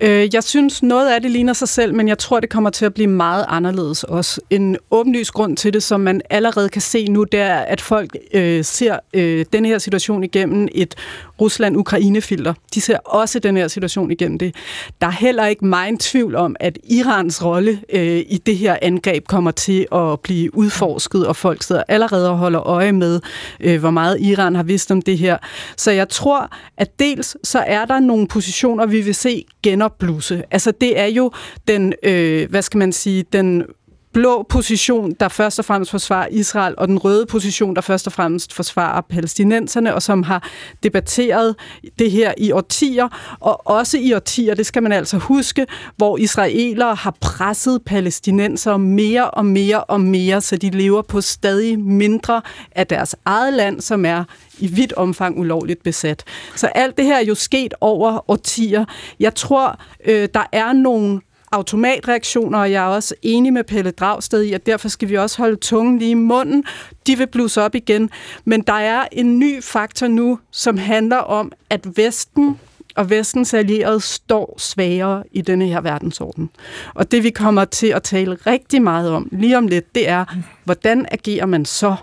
Øh, 0.00 0.28
jeg 0.34 0.44
synes, 0.44 0.82
noget 0.82 1.12
af 1.14 1.22
det 1.22 1.30
ligner 1.30 1.52
sig 1.52 1.68
selv, 1.68 1.94
men 1.94 2.08
jeg 2.08 2.18
tror, 2.18 2.40
det 2.40 2.50
kommer 2.50 2.70
til 2.70 2.84
at 2.84 2.94
blive 2.94 3.08
meget 3.08 3.44
anderledes 3.48 4.04
også. 4.04 4.40
En 4.50 4.76
åbenlys 4.90 5.30
grund 5.30 5.56
til 5.56 5.72
det, 5.72 5.82
som 5.82 6.00
man 6.00 6.20
allerede 6.30 6.68
kan 6.68 6.82
se 6.82 7.08
nu, 7.08 7.24
det 7.24 7.40
er, 7.40 7.58
at 7.58 7.80
folk 7.80 8.16
øh, 8.34 8.64
ser 8.64 8.98
øh, 9.14 9.44
den 9.52 9.64
her 9.64 9.78
situation 9.78 10.24
igennem 10.24 10.68
et 10.72 10.94
Rusland-Ukraine-filter. 11.40 12.54
De 12.74 12.80
ser 12.80 12.98
også 12.98 13.38
den 13.38 13.56
her 13.56 13.68
situation 13.68 14.10
igennem 14.10 14.38
det. 14.38 14.54
Der 15.00 15.06
er 15.06 15.10
heller 15.10 15.46
ikke 15.46 15.66
meget 15.66 16.00
tvivl 16.00 16.34
om, 16.34 16.56
at 16.60 16.78
Irans 16.84 17.44
rolle 17.44 17.80
øh, 17.92 18.18
i 18.28 18.42
det 18.46 18.56
her 18.56 18.76
angreb 18.82 19.26
kommer 19.26 19.50
til 19.50 19.86
at 19.92 20.20
blive 20.20 20.56
udforsket, 20.56 21.26
og 21.26 21.36
folk 21.36 21.62
sidder 21.62 21.82
allerede 21.88 22.30
og 22.30 22.36
holder 22.36 22.66
øje 22.66 22.92
med, 22.92 23.20
øh, 23.60 23.80
hvor 23.80 23.90
meget 23.90 24.20
Iran 24.20 24.54
har 24.54 24.62
vidst 24.62 24.90
om 24.90 25.02
det 25.02 25.18
her. 25.18 25.38
Så 25.76 25.90
jeg 25.90 26.08
tror, 26.08 26.50
at 26.76 26.98
dels 26.98 27.36
så 27.44 27.58
er 27.58 27.84
der 27.84 28.00
nogle 28.00 28.28
positioner, 28.28 28.86
vi 28.86 29.00
vil 29.00 29.14
se 29.14 29.44
genopblusse. 29.62 30.42
Altså 30.50 30.72
det 30.80 31.00
er 31.00 31.06
jo 31.06 31.30
den, 31.68 31.92
øh, 32.02 32.50
hvad 32.50 32.62
skal 32.62 32.78
man 32.78 32.92
sige, 32.92 33.24
den 33.32 33.64
blå 34.12 34.42
position, 34.42 35.12
der 35.20 35.28
først 35.28 35.58
og 35.58 35.64
fremmest 35.64 35.90
forsvarer 35.90 36.28
Israel, 36.30 36.74
og 36.78 36.88
den 36.88 36.98
røde 36.98 37.26
position, 37.26 37.74
der 37.74 37.80
først 37.80 38.06
og 38.06 38.12
fremmest 38.12 38.52
forsvarer 38.52 39.00
palæstinenserne, 39.00 39.94
og 39.94 40.02
som 40.02 40.22
har 40.22 40.48
debatteret 40.82 41.56
det 41.98 42.10
her 42.10 42.34
i 42.38 42.52
årtier, 42.52 43.36
og 43.40 43.66
også 43.66 43.98
i 43.98 44.12
årtier, 44.12 44.54
det 44.54 44.66
skal 44.66 44.82
man 44.82 44.92
altså 44.92 45.18
huske, 45.18 45.66
hvor 45.96 46.18
israelere 46.18 46.94
har 46.94 47.16
presset 47.20 47.82
palæstinenser 47.86 48.76
mere 48.76 49.30
og 49.30 49.46
mere 49.46 49.84
og 49.84 50.00
mere, 50.00 50.40
så 50.40 50.56
de 50.56 50.70
lever 50.70 51.02
på 51.02 51.20
stadig 51.20 51.78
mindre 51.78 52.42
af 52.72 52.86
deres 52.86 53.16
eget 53.24 53.52
land, 53.52 53.80
som 53.80 54.04
er 54.04 54.24
i 54.58 54.66
vidt 54.66 54.92
omfang 54.92 55.38
ulovligt 55.38 55.82
besat. 55.82 56.24
Så 56.56 56.66
alt 56.66 56.96
det 56.96 57.04
her 57.04 57.16
er 57.16 57.24
jo 57.24 57.34
sket 57.34 57.74
over 57.80 58.30
årtier. 58.30 58.84
Jeg 59.20 59.34
tror, 59.34 59.80
øh, 60.04 60.28
der 60.34 60.44
er 60.52 60.72
nogle 60.72 61.20
automatreaktioner, 61.52 62.58
og 62.58 62.72
jeg 62.72 62.84
er 62.84 62.88
også 62.88 63.14
enig 63.22 63.52
med 63.52 63.64
Pelle 63.64 63.90
Dragsted 63.90 64.42
i, 64.42 64.52
at 64.52 64.66
derfor 64.66 64.88
skal 64.88 65.08
vi 65.08 65.16
også 65.16 65.38
holde 65.38 65.56
tungen 65.56 65.98
lige 65.98 66.10
i 66.10 66.14
munden. 66.14 66.64
De 67.06 67.18
vil 67.18 67.26
blusse 67.26 67.62
op 67.62 67.74
igen. 67.74 68.10
Men 68.44 68.62
der 68.62 68.72
er 68.72 69.04
en 69.12 69.38
ny 69.38 69.62
faktor 69.62 70.06
nu, 70.06 70.38
som 70.50 70.78
handler 70.78 71.16
om, 71.16 71.52
at 71.70 71.96
Vesten 71.96 72.58
og 72.96 73.10
vestens 73.10 73.54
allierede 73.54 74.00
står 74.00 74.54
svagere 74.58 75.22
i 75.32 75.40
denne 75.40 75.66
her 75.66 75.80
verdensorden. 75.80 76.50
Og 76.94 77.10
det 77.10 77.22
vi 77.24 77.30
kommer 77.30 77.64
til 77.64 77.86
at 77.86 78.02
tale 78.02 78.38
rigtig 78.46 78.82
meget 78.82 79.10
om 79.10 79.28
lige 79.32 79.58
om 79.58 79.66
lidt, 79.66 79.94
det 79.94 80.08
er, 80.08 80.24
hvordan 80.64 81.06
agerer 81.10 81.46
man 81.46 81.64
så? 81.64 81.96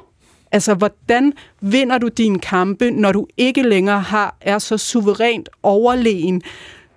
Altså, 0.52 0.74
hvordan 0.74 1.34
vinder 1.62 1.98
du 1.98 2.08
dine 2.08 2.40
kampe, 2.40 2.92
når 2.92 3.12
du 3.12 3.28
ikke 3.38 3.64
længere 3.64 4.00
har 4.00 4.36
er 4.42 4.60
så 4.60 4.78
suverænt 4.78 5.50
overlegen, 5.64 6.42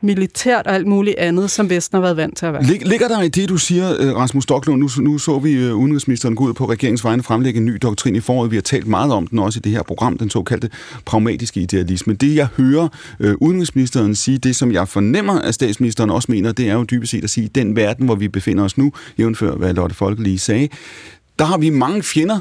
militært 0.02 0.66
og 0.66 0.74
alt 0.74 0.86
muligt 0.86 1.18
andet, 1.18 1.50
som 1.50 1.70
Vesten 1.70 1.96
har 1.96 2.02
været 2.02 2.16
vant 2.16 2.36
til 2.36 2.46
at 2.46 2.52
være. 2.52 2.62
Lig, 2.62 2.86
ligger 2.86 3.08
der 3.08 3.22
i 3.22 3.28
det, 3.28 3.48
du 3.48 3.56
siger, 3.56 3.96
øh, 3.98 4.16
Rasmus 4.16 4.42
Stocklund? 4.42 4.80
Nu, 4.80 4.88
nu 5.02 5.18
så 5.18 5.38
vi 5.38 5.52
øh, 5.52 5.74
udenrigsministeren 5.76 6.34
gå 6.34 6.44
ud 6.44 6.52
på 6.52 6.64
regeringsvejene 6.64 7.22
fremlægge 7.22 7.58
en 7.58 7.66
ny 7.66 7.78
doktrin 7.82 8.16
i 8.16 8.20
foråret. 8.20 8.50
Vi 8.50 8.56
har 8.56 8.62
talt 8.62 8.86
meget 8.86 9.12
om 9.12 9.26
den 9.26 9.38
også 9.38 9.58
i 9.58 9.60
det 9.60 9.72
her 9.72 9.82
program, 9.82 10.18
den 10.18 10.30
såkaldte 10.30 10.70
pragmatiske 11.04 11.60
idealisme. 11.60 12.14
Det, 12.14 12.36
jeg 12.36 12.48
hører 12.56 12.88
øh, 13.20 13.34
udenrigsministeren 13.40 14.14
sige, 14.14 14.38
det 14.38 14.56
som 14.56 14.72
jeg 14.72 14.88
fornemmer, 14.88 15.40
at 15.40 15.54
statsministeren 15.54 16.10
også 16.10 16.32
mener, 16.32 16.52
det 16.52 16.68
er 16.68 16.74
jo 16.74 16.84
dybest 16.84 17.10
set 17.10 17.24
at 17.24 17.30
sige, 17.30 17.48
den 17.54 17.76
verden, 17.76 18.06
hvor 18.06 18.14
vi 18.14 18.28
befinder 18.28 18.64
os 18.64 18.78
nu, 18.78 18.92
jævnfør 19.18 19.54
hvad 19.54 19.74
Lotte 19.74 19.94
Folke 19.94 20.22
lige 20.22 20.38
sagde, 20.38 20.68
der 21.38 21.44
har 21.44 21.58
vi 21.58 21.70
mange 21.70 22.02
fjender, 22.02 22.40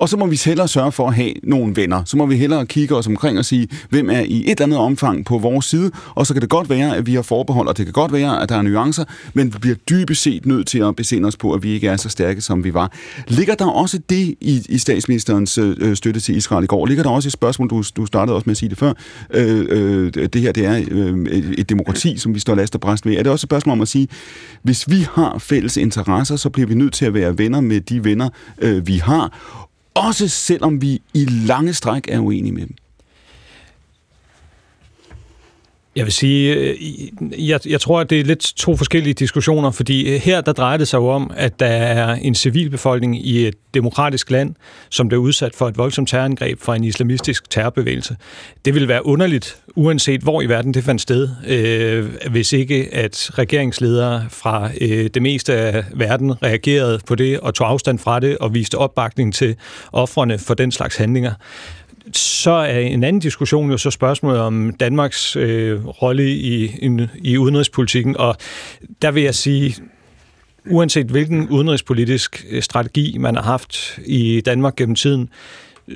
og 0.00 0.08
så 0.08 0.16
må 0.16 0.26
vi 0.26 0.40
hellere 0.44 0.68
sørge 0.68 0.92
for 0.92 1.08
at 1.08 1.14
have 1.14 1.32
nogle 1.42 1.76
venner. 1.76 2.02
Så 2.04 2.16
må 2.16 2.26
vi 2.26 2.36
hellere 2.36 2.66
kigge 2.66 2.96
os 2.96 3.06
omkring 3.06 3.38
og 3.38 3.44
sige, 3.44 3.68
hvem 3.90 4.10
er 4.10 4.20
i 4.20 4.40
et 4.40 4.50
eller 4.50 4.62
andet 4.62 4.78
omfang 4.78 5.24
på 5.24 5.38
vores 5.38 5.66
side, 5.66 5.90
og 6.14 6.26
så 6.26 6.34
kan 6.34 6.42
det 6.42 6.50
godt 6.50 6.70
være, 6.70 6.96
at 6.96 7.06
vi 7.06 7.14
har 7.14 7.22
forbehold, 7.22 7.68
og 7.68 7.76
det 7.76 7.86
kan 7.86 7.92
godt 7.92 8.12
være, 8.12 8.42
at 8.42 8.48
der 8.48 8.56
er 8.56 8.62
nuancer, 8.62 9.04
men 9.34 9.54
vi 9.54 9.58
bliver 9.58 9.76
dybest 9.76 10.22
set 10.22 10.46
nødt 10.46 10.66
til 10.66 10.78
at 10.78 10.96
besinde 10.96 11.26
os 11.26 11.36
på, 11.36 11.52
at 11.52 11.62
vi 11.62 11.70
ikke 11.70 11.88
er 11.88 11.96
så 11.96 12.08
stærke, 12.08 12.40
som 12.40 12.64
vi 12.64 12.74
var. 12.74 12.92
Ligger 13.28 13.54
der 13.54 13.66
også 13.66 14.00
det 14.10 14.34
i, 14.40 14.66
i 14.68 14.78
statsministerens 14.78 15.58
øh, 15.58 15.96
støtte 15.96 16.20
til 16.20 16.36
Israel 16.36 16.64
i 16.64 16.66
går? 16.66 16.86
Ligger 16.86 17.02
der 17.02 17.10
også 17.10 17.28
et 17.28 17.32
spørgsmål, 17.32 17.70
du, 17.70 17.82
du 17.96 18.06
startede 18.06 18.34
også 18.34 18.44
med 18.46 18.52
at 18.52 18.56
sige 18.56 18.68
det 18.68 18.78
før, 18.78 18.92
øh, 19.34 19.66
øh, 19.68 20.12
det 20.12 20.40
her 20.40 20.52
det 20.52 20.66
er 20.66 20.84
øh, 20.90 21.26
et 21.58 21.68
demokrati, 21.68 22.18
som 22.18 22.34
vi 22.34 22.38
står 22.38 22.54
last 22.54 22.74
og 22.74 22.80
bræst 22.80 23.06
ved. 23.06 23.16
Er 23.16 23.22
det 23.22 23.32
også 23.32 23.44
et 23.44 23.48
spørgsmål 23.48 23.72
om 23.72 23.80
at 23.80 23.88
sige, 23.88 24.08
hvis 24.62 24.90
vi 24.90 25.06
har 25.12 25.38
fælles 25.38 25.76
interesser, 25.76 26.36
så 26.36 26.50
bliver 26.50 26.66
vi 26.66 26.74
nødt 26.74 26.92
til 26.92 27.04
at 27.04 27.14
være 27.14 27.38
venner 27.38 27.60
med 27.60 27.80
de 27.80 28.04
venner, 28.04 28.28
øh, 28.58 28.86
vi 28.86 28.96
har, 28.96 29.56
også 29.94 30.28
selvom 30.28 30.82
vi 30.82 31.02
i 31.14 31.24
lange 31.24 31.74
stræk 31.74 32.08
er 32.08 32.18
uenige 32.18 32.52
med 32.52 32.62
dem? 32.62 32.74
Jeg 36.00 36.06
vil 36.06 36.12
sige, 36.12 36.54
øh, 36.54 37.48
jeg, 37.48 37.60
jeg 37.66 37.80
tror, 37.80 38.00
at 38.00 38.10
det 38.10 38.20
er 38.20 38.24
lidt 38.24 38.52
to 38.56 38.76
forskellige 38.76 39.14
diskussioner, 39.14 39.70
fordi 39.70 40.14
øh, 40.14 40.20
her 40.20 40.40
der 40.40 40.52
drejer 40.52 40.76
det 40.76 40.88
sig 40.88 40.98
jo 40.98 41.08
om, 41.08 41.30
at 41.36 41.60
der 41.60 41.66
er 41.66 42.14
en 42.14 42.34
civilbefolkning 42.34 43.26
i 43.26 43.46
et 43.46 43.54
demokratisk 43.74 44.30
land, 44.30 44.54
som 44.90 45.08
bliver 45.08 45.22
udsat 45.22 45.54
for 45.54 45.68
et 45.68 45.78
voldsomt 45.78 46.08
terrorangreb 46.08 46.60
fra 46.60 46.76
en 46.76 46.84
islamistisk 46.84 47.50
terrorbevægelse. 47.50 48.16
Det 48.64 48.74
vil 48.74 48.88
være 48.88 49.06
underligt, 49.06 49.56
uanset 49.76 50.20
hvor 50.20 50.42
i 50.42 50.46
verden 50.46 50.74
det 50.74 50.84
fandt 50.84 51.00
sted, 51.00 51.28
øh, 51.46 52.30
hvis 52.30 52.52
ikke 52.52 52.88
at 52.92 53.30
regeringsledere 53.38 54.26
fra 54.28 54.70
øh, 54.80 55.10
det 55.14 55.22
meste 55.22 55.54
af 55.54 55.84
verden 55.94 56.42
reagerede 56.42 57.00
på 57.06 57.14
det 57.14 57.40
og 57.40 57.54
tog 57.54 57.68
afstand 57.68 57.98
fra 57.98 58.20
det 58.20 58.38
og 58.38 58.54
viste 58.54 58.78
opbakning 58.78 59.34
til 59.34 59.56
offrene 59.92 60.38
for 60.38 60.54
den 60.54 60.72
slags 60.72 60.96
handlinger 60.96 61.32
så 62.16 62.50
er 62.50 62.78
en 62.78 63.04
anden 63.04 63.20
diskussion 63.20 63.70
jo 63.70 63.78
så 63.78 63.90
spørgsmålet 63.90 64.40
om 64.40 64.72
Danmarks 64.80 65.36
øh, 65.36 65.86
rolle 65.86 66.30
i, 66.30 66.64
i, 66.64 67.06
i 67.22 67.38
udenrigspolitikken, 67.38 68.16
og 68.16 68.36
der 69.02 69.10
vil 69.10 69.22
jeg 69.22 69.34
sige, 69.34 69.74
uanset 70.66 71.06
hvilken 71.06 71.48
udenrigspolitisk 71.48 72.44
øh, 72.50 72.62
strategi 72.62 73.18
man 73.18 73.34
har 73.34 73.42
haft 73.42 73.98
i 74.06 74.40
Danmark 74.40 74.76
gennem 74.76 74.94
tiden, 74.94 75.28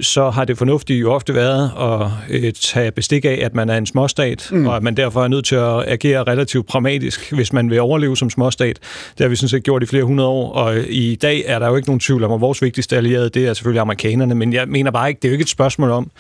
så 0.00 0.30
har 0.30 0.44
det 0.44 0.59
fornuftige 0.59 0.98
jo 0.98 1.12
ofte 1.12 1.35
været 1.35 1.70
at 1.80 2.11
øh, 2.30 2.52
tage 2.52 2.90
bestik 2.90 3.24
af, 3.24 3.38
at 3.42 3.54
man 3.54 3.68
er 3.68 3.76
en 3.76 3.87
småstat, 3.87 4.48
mm. 4.52 4.66
og 4.66 4.76
at 4.76 4.83
man 4.83 4.96
derfor 4.96 5.24
er 5.24 5.28
nødt 5.28 5.44
til 5.44 5.57
at 5.57 5.88
agere 5.88 6.22
relativt 6.22 6.66
pragmatisk, 6.66 7.33
hvis 7.33 7.52
man 7.52 7.70
vil 7.70 7.80
overleve 7.80 8.16
som 8.16 8.30
småstat. 8.30 8.78
Det 9.18 9.24
har 9.24 9.28
vi 9.28 9.37
sådan 9.37 9.48
set 9.48 9.62
gjort 9.62 9.83
i 9.83 9.87
flere 9.87 10.04
hundrede 10.04 10.28
år, 10.28 10.52
og 10.52 10.76
i 10.88 11.14
dag 11.14 11.42
er 11.46 11.59
der 11.59 11.68
jo 11.68 11.76
ikke 11.76 11.88
nogen 11.88 12.00
tvivl 12.00 12.24
om, 12.24 12.33
at 12.33 12.40
vores 12.40 12.62
vigtigste 12.62 12.96
allierede, 12.96 13.28
det 13.28 13.46
er 13.46 13.54
selvfølgelig 13.54 13.80
amerikanerne, 13.80 14.35
men 14.35 14.52
jeg 14.52 14.68
mener 14.68 14.90
bare 14.90 15.09
ikke, 15.09 15.18
det 15.18 15.28
er 15.28 15.30
jo 15.30 15.35
ikke 15.35 15.42
et 15.42 15.48
spørgsmål 15.48 15.90
om, 15.90 16.11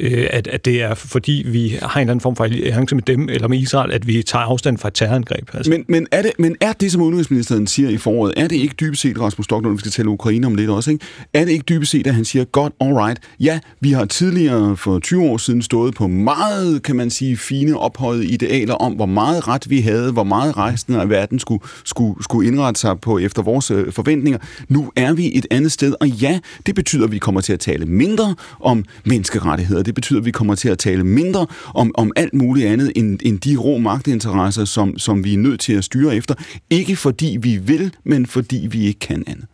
øh, 0.00 0.26
at, 0.30 0.46
at 0.46 0.64
det 0.64 0.82
er 0.82 0.94
fordi, 0.94 1.44
vi 1.46 1.78
har 1.82 1.96
en 1.96 2.00
eller 2.00 2.10
anden 2.10 2.20
form 2.20 2.36
for 2.36 2.44
alliance 2.44 2.94
med 2.94 3.02
dem, 3.02 3.28
eller 3.28 3.48
med 3.48 3.58
Israel, 3.58 3.92
at 3.92 4.06
vi 4.06 4.22
tager 4.22 4.44
afstand 4.44 4.78
fra 4.78 4.88
et 4.88 4.94
terrorangreb. 4.94 5.50
Altså. 5.54 5.70
Men, 5.70 5.84
men, 5.88 6.06
er 6.10 6.22
det, 6.22 6.32
men 6.38 6.56
er 6.60 6.72
det, 6.72 6.92
som 6.92 7.02
udenrigsministeren 7.02 7.66
siger 7.66 7.88
i 7.88 7.96
foråret, 7.96 8.34
er 8.36 8.48
det 8.48 8.56
ikke 8.56 8.74
dybest 8.80 9.02
set, 9.02 9.20
Rasmus 9.20 9.44
Stockholm, 9.44 9.74
vi 9.74 9.80
skal 9.80 9.92
tale 9.92 10.08
Ukraine 10.08 10.46
om 10.46 10.54
lidt 10.54 10.70
også, 10.70 10.90
ikke? 10.90 11.04
er 11.32 11.44
det 11.44 11.52
ikke 11.52 11.64
dybest 11.68 11.90
set, 11.90 12.06
at 12.06 12.14
han 12.14 12.24
siger, 12.24 12.44
godt, 12.44 12.72
all 12.80 12.92
right, 12.92 13.20
ja, 13.40 13.60
vi 13.80 13.92
har 13.92 14.04
tidligere 14.04 14.76
for 14.76 14.98
20 14.98 15.22
år 15.22 15.36
siden 15.36 15.62
stået 15.62 15.94
på 15.94 16.06
meget, 16.06 16.82
kan 16.82 16.96
man 16.96 17.10
sige, 17.10 17.36
fine 17.36 17.78
ophøjede 17.78 18.26
idealer 18.26 18.74
om, 18.74 18.92
hvor 18.92 19.06
meget 19.06 19.48
ret 19.48 19.70
vi 19.70 19.80
havde, 19.80 20.12
hvor 20.12 20.24
meget 20.24 20.56
resten 20.56 20.94
af 20.94 21.08
verden 21.08 21.38
skulle, 21.38 21.64
skulle, 21.84 22.22
skulle 22.24 22.48
indrette 22.48 22.80
sig 22.80 23.00
på 23.00 23.18
efter 23.18 23.42
vores 23.42 23.70
øh, 23.70 23.92
forventninger. 23.92 24.38
Nu 24.68 24.92
er 24.96 25.12
vi 25.12 25.38
et 25.38 25.46
andet 25.50 25.72
sted, 25.72 25.94
og 26.00 26.08
ja, 26.08 26.38
det 26.66 26.74
betyder, 26.74 27.04
at 27.04 27.12
vi 27.12 27.18
kommer 27.18 27.40
til 27.40 27.52
at 27.52 27.60
tale 27.60 27.86
mindre 27.86 28.34
om 28.60 28.84
menneskerettigheder, 29.04 29.82
det 29.86 29.94
betyder, 29.94 30.20
at 30.20 30.26
vi 30.26 30.30
kommer 30.30 30.54
til 30.54 30.68
at 30.68 30.78
tale 30.78 31.04
mindre 31.04 31.46
om, 31.74 31.90
om 31.94 32.12
alt 32.16 32.34
muligt 32.34 32.66
andet 32.66 32.92
end, 32.96 33.18
end 33.22 33.40
de 33.40 33.56
rå 33.56 33.78
magtinteresser, 33.78 34.64
som, 34.64 34.98
som 34.98 35.24
vi 35.24 35.34
er 35.34 35.38
nødt 35.38 35.60
til 35.60 35.72
at 35.72 35.84
styre 35.84 36.16
efter. 36.16 36.34
Ikke 36.70 36.96
fordi 36.96 37.38
vi 37.40 37.56
vil, 37.56 37.94
men 38.04 38.26
fordi 38.26 38.66
vi 38.70 38.86
ikke 38.86 39.00
kan 39.00 39.24
andet. 39.26 39.44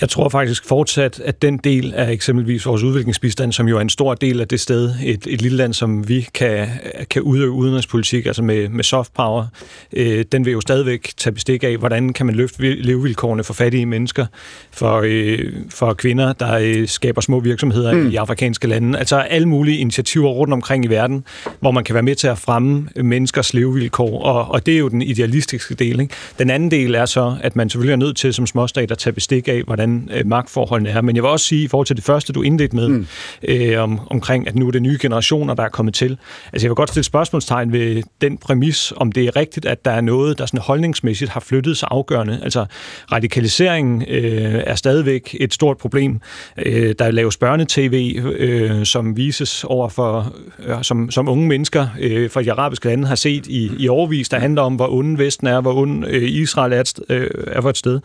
Jeg 0.00 0.08
tror 0.08 0.28
faktisk 0.28 0.64
fortsat, 0.64 1.20
at 1.24 1.42
den 1.42 1.58
del 1.58 1.94
af 1.94 2.12
eksempelvis 2.12 2.66
vores 2.66 2.82
udviklingsbistand, 2.82 3.52
som 3.52 3.68
jo 3.68 3.76
er 3.76 3.80
en 3.80 3.88
stor 3.88 4.14
del 4.14 4.40
af 4.40 4.48
det 4.48 4.60
sted, 4.60 4.94
et, 5.04 5.26
et 5.26 5.42
lille 5.42 5.56
land, 5.56 5.74
som 5.74 6.08
vi 6.08 6.28
kan, 6.34 6.68
kan 7.10 7.22
udøve 7.22 7.50
udenrigspolitik, 7.50 8.26
altså 8.26 8.42
med, 8.42 8.68
med 8.68 8.84
soft 8.84 9.14
power, 9.14 9.46
øh, 9.92 10.24
den 10.32 10.44
vil 10.44 10.52
jo 10.52 10.60
stadigvæk 10.60 11.12
tage 11.16 11.34
bestik 11.34 11.64
af, 11.64 11.76
hvordan 11.76 12.12
kan 12.12 12.26
man 12.26 12.34
løfte 12.34 12.74
levevilkårene 12.74 13.44
for 13.44 13.54
fattige 13.54 13.86
mennesker, 13.86 14.26
for, 14.70 15.02
øh, 15.04 15.52
for 15.70 15.94
kvinder, 15.94 16.32
der 16.32 16.58
øh, 16.62 16.88
skaber 16.88 17.20
små 17.20 17.40
virksomheder 17.40 17.94
mm. 17.94 18.10
i 18.10 18.16
afrikanske 18.16 18.68
lande. 18.68 18.98
Altså 18.98 19.16
alle 19.16 19.48
mulige 19.48 19.78
initiativer 19.78 20.28
rundt 20.28 20.52
omkring 20.52 20.84
i 20.84 20.88
verden, 20.88 21.24
hvor 21.60 21.70
man 21.70 21.84
kan 21.84 21.94
være 21.94 22.02
med 22.02 22.14
til 22.14 22.26
at 22.26 22.38
fremme 22.38 22.88
menneskers 22.96 23.54
levevilkår, 23.54 24.22
og, 24.22 24.50
og 24.50 24.66
det 24.66 24.74
er 24.74 24.78
jo 24.78 24.88
den 24.88 25.02
idealistiske 25.02 25.74
del. 25.74 26.00
Ikke? 26.00 26.14
Den 26.38 26.50
anden 26.50 26.70
del 26.70 26.94
er 26.94 27.06
så, 27.06 27.36
at 27.40 27.56
man 27.56 27.70
selvfølgelig 27.70 27.92
er 27.92 27.96
nødt 27.96 28.16
til 28.16 28.34
som 28.34 28.46
småstat 28.46 28.90
at 28.90 28.98
tage 28.98 29.14
bestik 29.14 29.48
af, 29.48 29.63
hvordan 29.64 30.08
øh, 30.14 30.26
magtforholdene 30.26 30.90
er. 30.90 31.00
Men 31.00 31.16
jeg 31.16 31.22
vil 31.22 31.30
også 31.30 31.46
sige, 31.46 31.64
i 31.64 31.68
forhold 31.68 31.86
til 31.86 31.96
det 31.96 32.04
første, 32.04 32.32
du 32.32 32.42
indledte 32.42 32.76
med, 32.76 32.88
mm. 32.88 33.06
øh, 33.48 33.82
om, 33.82 34.00
omkring, 34.10 34.48
at 34.48 34.54
nu 34.54 34.66
er 34.66 34.70
det 34.70 34.82
nye 34.82 34.98
generationer, 35.00 35.54
der 35.54 35.62
er 35.62 35.68
kommet 35.68 35.94
til. 35.94 36.18
Altså 36.52 36.66
jeg 36.66 36.70
vil 36.70 36.76
godt 36.76 36.88
stille 36.88 37.04
spørgsmålstegn 37.04 37.72
ved 37.72 38.02
den 38.20 38.38
præmis, 38.38 38.92
om 38.96 39.12
det 39.12 39.24
er 39.24 39.36
rigtigt, 39.36 39.66
at 39.66 39.84
der 39.84 39.90
er 39.90 40.00
noget, 40.00 40.38
der 40.38 40.46
sådan 40.46 40.60
holdningsmæssigt 40.60 41.30
har 41.30 41.40
flyttet 41.40 41.76
sig 41.76 41.88
afgørende. 41.90 42.40
Altså 42.42 42.66
radikaliseringen 43.12 44.02
øh, 44.08 44.62
er 44.66 44.74
stadigvæk 44.74 45.36
et 45.40 45.54
stort 45.54 45.78
problem. 45.78 46.20
Øh, 46.56 46.94
der 46.98 47.10
laves 47.10 47.36
børnetv, 47.36 47.94
øh, 48.38 48.84
som 48.86 49.16
vises 49.16 49.64
over 49.64 49.88
for, 49.88 50.34
øh, 50.66 50.82
som, 50.82 51.10
som 51.10 51.28
unge 51.28 51.48
mennesker 51.48 51.86
øh, 52.00 52.30
fra 52.30 52.42
de 52.42 52.52
arabiske 52.52 52.88
lande 52.88 53.06
har 53.06 53.14
set 53.14 53.46
i, 53.46 53.70
i 53.78 53.88
overvis, 53.88 54.28
der 54.28 54.38
handler 54.38 54.62
om, 54.62 54.74
hvor 54.74 54.88
onde 54.92 55.18
Vesten 55.18 55.46
er, 55.46 55.60
hvor 55.60 55.74
ond 55.74 56.04
øh, 56.06 56.22
Israel 56.22 56.72
er, 56.72 56.80
et, 56.80 57.00
øh, 57.08 57.30
er 57.46 57.60
for 57.60 57.70
et 57.70 57.76
sted. 57.76 58.00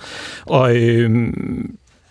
Og 0.46 0.76
øh, 0.76 1.10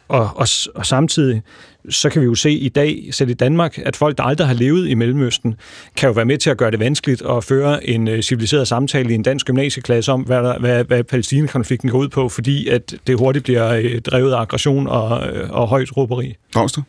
og, 0.09 0.31
og, 0.35 0.46
og 0.74 0.87
samtidig 0.87 1.42
så 1.90 2.11
kan 2.11 2.22
vi 2.22 2.27
jo 2.27 2.35
se 2.35 2.53
i 2.53 2.68
dag, 2.68 3.09
selv 3.11 3.31
i 3.31 3.35
Danmark, 3.35 3.79
at 3.79 3.96
folk, 3.96 4.18
der 4.18 4.24
aldrig 4.24 4.46
har 4.46 4.55
levet 4.55 4.88
i 4.88 4.94
Mellemøsten, 4.94 5.55
kan 5.96 6.07
jo 6.07 6.12
være 6.12 6.24
med 6.24 6.38
til 6.38 6.51
at 6.51 6.57
gøre 6.57 6.70
det 6.70 6.81
vanskeligt 6.81 7.22
at 7.22 7.44
føre 7.44 7.87
en 7.87 8.09
uh, 8.09 8.20
civiliseret 8.20 8.68
samtale 8.68 9.11
i 9.11 9.14
en 9.14 9.22
dansk 9.22 9.46
gymnasieklasse 9.46 10.12
om, 10.12 10.20
hvad, 10.20 10.42
der, 10.42 10.59
hvad, 10.59 10.85
hvad 10.85 11.05
Palæstina-konflikten 11.05 11.90
går 11.90 11.98
ud 11.98 12.09
på, 12.09 12.29
fordi 12.29 12.68
at 12.68 12.94
det 13.07 13.18
hurtigt 13.18 13.42
bliver 13.42 13.79
uh, 13.79 13.98
drevet 13.98 14.33
af 14.33 14.40
aggression 14.40 14.87
og, 14.87 15.33
uh, 15.33 15.51
og 15.51 15.68
højt 15.68 15.96
råberi. 15.96 16.35
Dragster? 16.55 16.83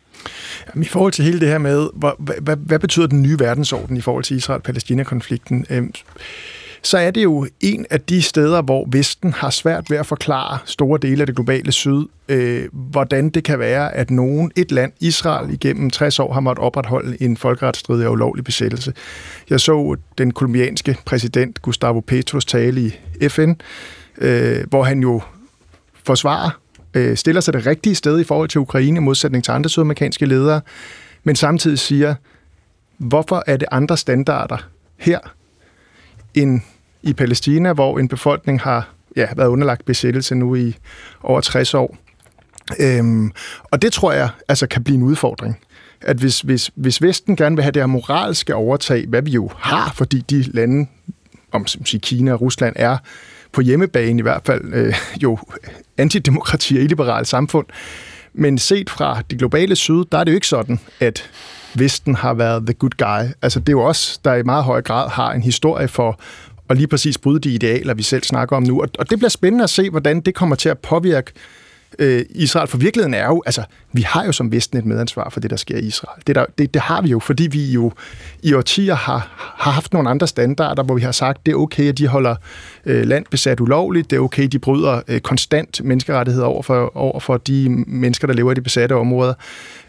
I 0.82 0.84
forhold 0.84 1.12
til 1.12 1.24
hele 1.24 1.40
det 1.40 1.48
her 1.48 1.58
med, 1.58 1.88
hvad, 1.94 2.40
hvad, 2.42 2.56
hvad 2.56 2.78
betyder 2.78 3.06
den 3.06 3.22
nye 3.22 3.38
verdensorden 3.38 3.96
i 3.96 4.00
forhold 4.00 4.24
til 4.24 4.36
Israel-Palæstina-konflikten? 4.36 5.66
Øhm, 5.70 5.92
så 6.82 6.98
er 6.98 7.10
det 7.10 7.22
jo 7.22 7.46
en 7.60 7.86
af 7.90 8.00
de 8.00 8.22
steder, 8.22 8.62
hvor 8.62 8.88
Vesten 8.88 9.32
har 9.32 9.50
svært 9.50 9.90
ved 9.90 9.98
at 9.98 10.06
forklare 10.06 10.58
store 10.64 10.98
dele 11.02 11.20
af 11.20 11.26
det 11.26 11.36
globale 11.36 11.72
syd, 11.72 12.04
øh, 12.28 12.68
hvordan 12.72 13.30
det 13.30 13.44
kan 13.44 13.58
være, 13.58 13.94
at 13.94 14.10
nogen, 14.10 14.52
et 14.56 14.72
land, 14.72 14.92
Israel, 15.00 15.52
igennem 15.52 15.90
60 15.90 16.18
år 16.18 16.32
har 16.32 16.40
måttet 16.40 16.64
opretholde 16.64 17.22
en 17.22 17.36
folkeretsstridig 17.36 18.06
og 18.06 18.12
ulovlig 18.12 18.44
besættelse. 18.44 18.92
Jeg 19.50 19.60
så 19.60 19.96
den 20.18 20.30
kolumbianske 20.30 20.96
præsident 21.04 21.62
Gustavo 21.62 22.00
Petros 22.00 22.44
tale 22.44 22.80
i 23.20 23.28
FN, 23.28 23.52
øh, 24.18 24.64
hvor 24.68 24.82
han 24.82 25.00
jo 25.00 25.20
forsvarer, 26.04 26.60
øh, 26.94 27.16
stiller 27.16 27.40
sig 27.40 27.54
det 27.54 27.66
rigtige 27.66 27.94
sted 27.94 28.20
i 28.20 28.24
forhold 28.24 28.48
til 28.48 28.60
Ukraine, 28.60 28.96
i 28.96 29.00
modsætning 29.00 29.44
til 29.44 29.52
andre 29.52 29.70
sydamerikanske 29.70 30.26
ledere, 30.26 30.60
men 31.24 31.36
samtidig 31.36 31.78
siger, 31.78 32.14
hvorfor 32.98 33.42
er 33.46 33.56
det 33.56 33.68
andre 33.70 33.96
standarder 33.96 34.56
her, 34.96 35.18
end 36.34 36.60
i 37.02 37.12
Palæstina, 37.12 37.72
hvor 37.72 37.98
en 37.98 38.08
befolkning 38.08 38.60
har 38.60 38.88
ja, 39.16 39.26
været 39.36 39.48
underlagt 39.48 39.84
besættelse 39.84 40.34
nu 40.34 40.54
i 40.54 40.76
over 41.22 41.40
60 41.40 41.74
år. 41.74 41.96
Øhm, 42.80 43.32
og 43.64 43.82
det 43.82 43.92
tror 43.92 44.12
jeg 44.12 44.28
altså 44.48 44.66
kan 44.66 44.84
blive 44.84 44.96
en 44.96 45.02
udfordring. 45.02 45.58
At 46.00 46.16
hvis, 46.16 46.40
hvis, 46.40 46.70
hvis 46.74 47.02
Vesten 47.02 47.36
gerne 47.36 47.56
vil 47.56 47.62
have 47.62 47.72
det 47.72 47.82
her 47.82 47.86
moralske 47.86 48.54
overtag, 48.54 49.06
hvad 49.08 49.22
vi 49.22 49.30
jo 49.30 49.50
har, 49.58 49.92
fordi 49.94 50.20
de 50.20 50.42
lande, 50.42 50.86
om 51.52 51.66
som 51.66 51.86
siger, 51.86 52.00
Kina 52.00 52.32
og 52.32 52.40
Rusland, 52.40 52.76
er 52.78 52.96
på 53.52 53.60
hjemmebane 53.60 54.18
i 54.18 54.22
hvert 54.22 54.42
fald 54.46 54.74
øh, 54.74 54.94
jo 55.22 55.38
antidemokrati 55.98 56.76
og 56.76 56.82
illiberale 56.82 57.26
samfund. 57.26 57.66
Men 58.32 58.58
set 58.58 58.90
fra 58.90 59.22
det 59.30 59.38
globale 59.38 59.76
syd, 59.76 60.04
der 60.12 60.18
er 60.18 60.24
det 60.24 60.32
jo 60.32 60.34
ikke 60.34 60.46
sådan, 60.46 60.80
at 61.00 61.30
Vesten 61.74 62.14
har 62.14 62.34
været 62.34 62.66
the 62.66 62.74
good 62.74 62.90
guy. 62.98 63.30
Altså 63.42 63.60
det 63.60 63.68
er 63.68 63.72
jo 63.72 63.82
også, 63.82 64.20
der 64.24 64.34
i 64.34 64.42
meget 64.42 64.64
høj 64.64 64.82
grad 64.82 65.10
har 65.10 65.32
en 65.32 65.42
historie 65.42 65.88
for 65.88 66.20
og 66.70 66.76
lige 66.76 66.86
præcis 66.86 67.18
bryde 67.18 67.40
de 67.40 67.50
idealer, 67.50 67.94
vi 67.94 68.02
selv 68.02 68.22
snakker 68.22 68.56
om 68.56 68.62
nu. 68.62 68.82
Og, 68.82 68.88
og 68.98 69.10
det 69.10 69.18
bliver 69.18 69.30
spændende 69.30 69.64
at 69.64 69.70
se, 69.70 69.90
hvordan 69.90 70.20
det 70.20 70.34
kommer 70.34 70.56
til 70.56 70.68
at 70.68 70.78
påvirke 70.78 71.32
øh, 71.98 72.24
Israel. 72.30 72.68
For 72.68 72.78
virkeligheden 72.78 73.14
er 73.14 73.26
jo, 73.26 73.42
altså, 73.46 73.62
vi 73.92 74.02
har 74.02 74.24
jo 74.24 74.32
som 74.32 74.52
Vesten 74.52 74.78
et 74.78 74.84
medansvar 74.84 75.30
for 75.30 75.40
det, 75.40 75.50
der 75.50 75.56
sker 75.56 75.76
i 75.76 75.80
Israel. 75.80 76.22
Det, 76.26 76.34
der, 76.34 76.46
det, 76.58 76.74
det 76.74 76.82
har 76.82 77.02
vi 77.02 77.08
jo, 77.08 77.18
fordi 77.18 77.46
vi 77.46 77.72
jo 77.72 77.92
i 78.42 78.54
årtier 78.54 78.94
har, 78.94 79.32
har 79.36 79.70
haft 79.70 79.92
nogle 79.92 80.10
andre 80.10 80.26
standarder, 80.26 80.82
hvor 80.82 80.94
vi 80.94 81.00
har 81.00 81.12
sagt, 81.12 81.46
det 81.46 81.52
er 81.52 81.56
okay, 81.56 81.88
at 81.88 81.98
de 81.98 82.06
holder 82.06 82.36
øh, 82.86 83.06
land 83.06 83.24
besat 83.30 83.60
ulovligt, 83.60 84.10
det 84.10 84.16
er 84.16 84.20
okay, 84.20 84.44
at 84.44 84.52
de 84.52 84.58
bryder 84.58 85.00
øh, 85.08 85.20
konstant 85.20 85.84
menneskerettigheder 85.84 86.46
over 86.46 86.62
for, 86.62 86.96
over 86.96 87.20
for 87.20 87.36
de 87.36 87.84
mennesker, 87.86 88.26
der 88.26 88.34
lever 88.34 88.52
i 88.52 88.54
de 88.54 88.62
besatte 88.62 88.96
områder. 88.96 89.34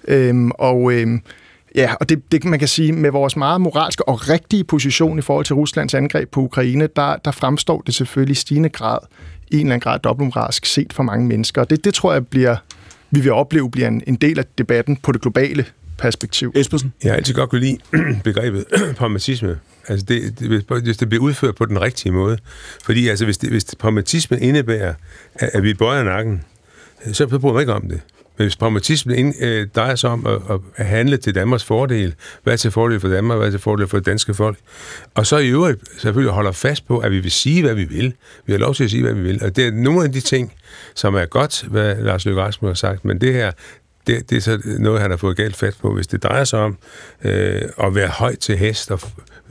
Øhm, 0.08 0.52
og 0.52 0.94
øh, 0.94 1.20
Ja, 1.76 1.94
og 2.00 2.10
det, 2.10 2.32
det 2.32 2.44
man 2.44 2.60
kan 2.60 2.68
sige, 2.68 2.92
med 2.92 3.12
vores 3.12 3.36
meget 3.36 3.62
moralske 3.62 4.08
og 4.08 4.30
rigtige 4.30 4.64
position 4.64 5.20
i 5.20 5.22
forhold 5.22 5.46
til 5.46 5.56
Ruslands 5.56 5.94
angreb 5.94 6.30
på 6.32 6.42
Ukraine, 6.42 6.88
der, 6.96 7.16
der 7.26 7.32
fremstår 7.32 7.82
det 7.82 7.96
selvfølgelig 7.96 8.32
i 8.32 8.36
stigende 8.36 8.70
grad, 8.70 8.98
i 9.48 9.56
en 9.56 9.60
eller 9.60 9.74
anden 9.74 9.80
grad 9.80 10.00
dobbeltmoralsk 10.00 10.66
set 10.66 10.94
for 10.94 11.04
mange 11.04 11.28
mennesker. 11.28 11.62
Og 11.62 11.70
det, 11.70 11.84
det 11.84 11.94
tror 11.94 12.14
jeg 12.14 12.28
bliver, 12.28 12.56
vi 13.12 13.20
vil 13.20 13.32
opleve 13.32 13.72
bliver 13.72 13.88
en, 13.88 14.04
en 14.08 14.16
del 14.16 14.40
af 14.40 14.46
debatten 14.58 14.96
på 14.98 15.12
det 15.12 15.22
globale 15.22 15.66
perspektiv. 15.98 16.52
Espersen? 16.56 16.94
Jeg 17.04 17.12
har 17.12 17.18
altid 17.18 17.34
godt 17.34 17.50
kunne 17.50 17.62
lide 17.62 17.78
begrebet 18.24 18.66
pragmatisme. 18.98 19.60
Altså 19.88 20.06
det, 20.06 20.40
det, 20.40 20.66
hvis 20.84 20.98
det 20.98 21.10
bliver 21.10 21.24
udført 21.24 21.56
på 21.56 21.66
den 21.66 21.82
rigtige 21.82 22.12
måde. 22.12 22.38
Fordi 22.84 23.08
altså, 23.08 23.26
hvis, 23.26 23.38
det, 23.38 23.50
hvis 23.50 23.66
pragmatisme 23.80 24.40
indebærer, 24.40 24.94
at, 25.36 25.50
at 25.54 25.64
vi 25.64 25.74
bøjer 25.74 26.04
nakken, 26.04 26.44
så 27.14 27.28
bryder 27.28 27.54
man 27.54 27.62
ikke 27.62 27.74
om 27.74 27.88
det. 27.90 28.02
Men 28.42 28.46
hvis 28.46 28.56
pragmatismen 28.56 29.18
ind, 29.18 29.36
øh, 29.42 29.68
drejer 29.76 29.96
sig 29.96 30.10
om 30.10 30.26
at, 30.26 30.60
at 30.76 30.86
handle 30.86 31.18
til 31.18 31.36
Danmarks 31.36 31.64
fordel, 31.64 32.14
hvad 32.44 32.54
er 32.54 32.58
til 32.58 32.72
fordel 32.72 33.00
for 33.00 33.08
Danmark, 33.08 33.38
hvad 33.38 33.48
er 33.48 33.52
til 33.52 33.60
fordel 33.60 33.88
for 33.88 33.98
det 33.98 34.06
danske 34.06 34.34
folk, 34.34 34.58
og 35.16 35.26
så 35.26 35.38
i 35.38 35.50
øvrigt 35.50 35.82
selvfølgelig 35.98 36.34
holder 36.34 36.52
fast 36.52 36.88
på, 36.88 37.00
at 37.00 37.12
vi 37.12 37.20
vil 37.20 37.32
sige, 37.32 37.62
hvad 37.62 37.74
vi 37.74 37.84
vil. 37.84 38.14
Vi 38.46 38.54
har 38.54 38.60
lov 38.60 38.76
til 38.76 38.84
at 38.84 38.90
sige, 38.90 39.04
hvad 39.04 39.14
vi 39.14 39.22
vil. 39.22 39.44
Og 39.44 39.56
det 39.56 39.68
er 39.68 39.72
nogle 39.72 40.04
af 40.04 40.12
de 40.12 40.20
ting, 40.20 40.54
som 40.96 41.16
er 41.16 41.26
godt, 41.26 41.66
hvad 41.68 41.96
Lars 41.96 42.26
Løkke 42.26 42.42
Rasmussen 42.42 42.68
har 42.68 42.94
sagt, 42.94 43.06
men 43.06 43.22
det 43.22 43.34
her, 43.34 43.52
det, 44.08 44.30
det 44.30 44.38
er 44.38 44.42
så 44.42 44.62
noget, 44.80 45.02
han 45.02 45.12
har 45.12 45.18
fået 45.18 45.38
galt 45.38 45.56
fat 45.56 45.78
på. 45.82 45.94
Hvis 45.94 46.08
det 46.08 46.24
drejer 46.24 46.44
sig 46.44 46.60
om 46.60 46.78
øh, 47.24 47.62
at 47.84 47.96
være 47.96 48.08
højt 48.08 48.40
til 48.40 48.58
hest 48.58 48.92
og 48.92 49.00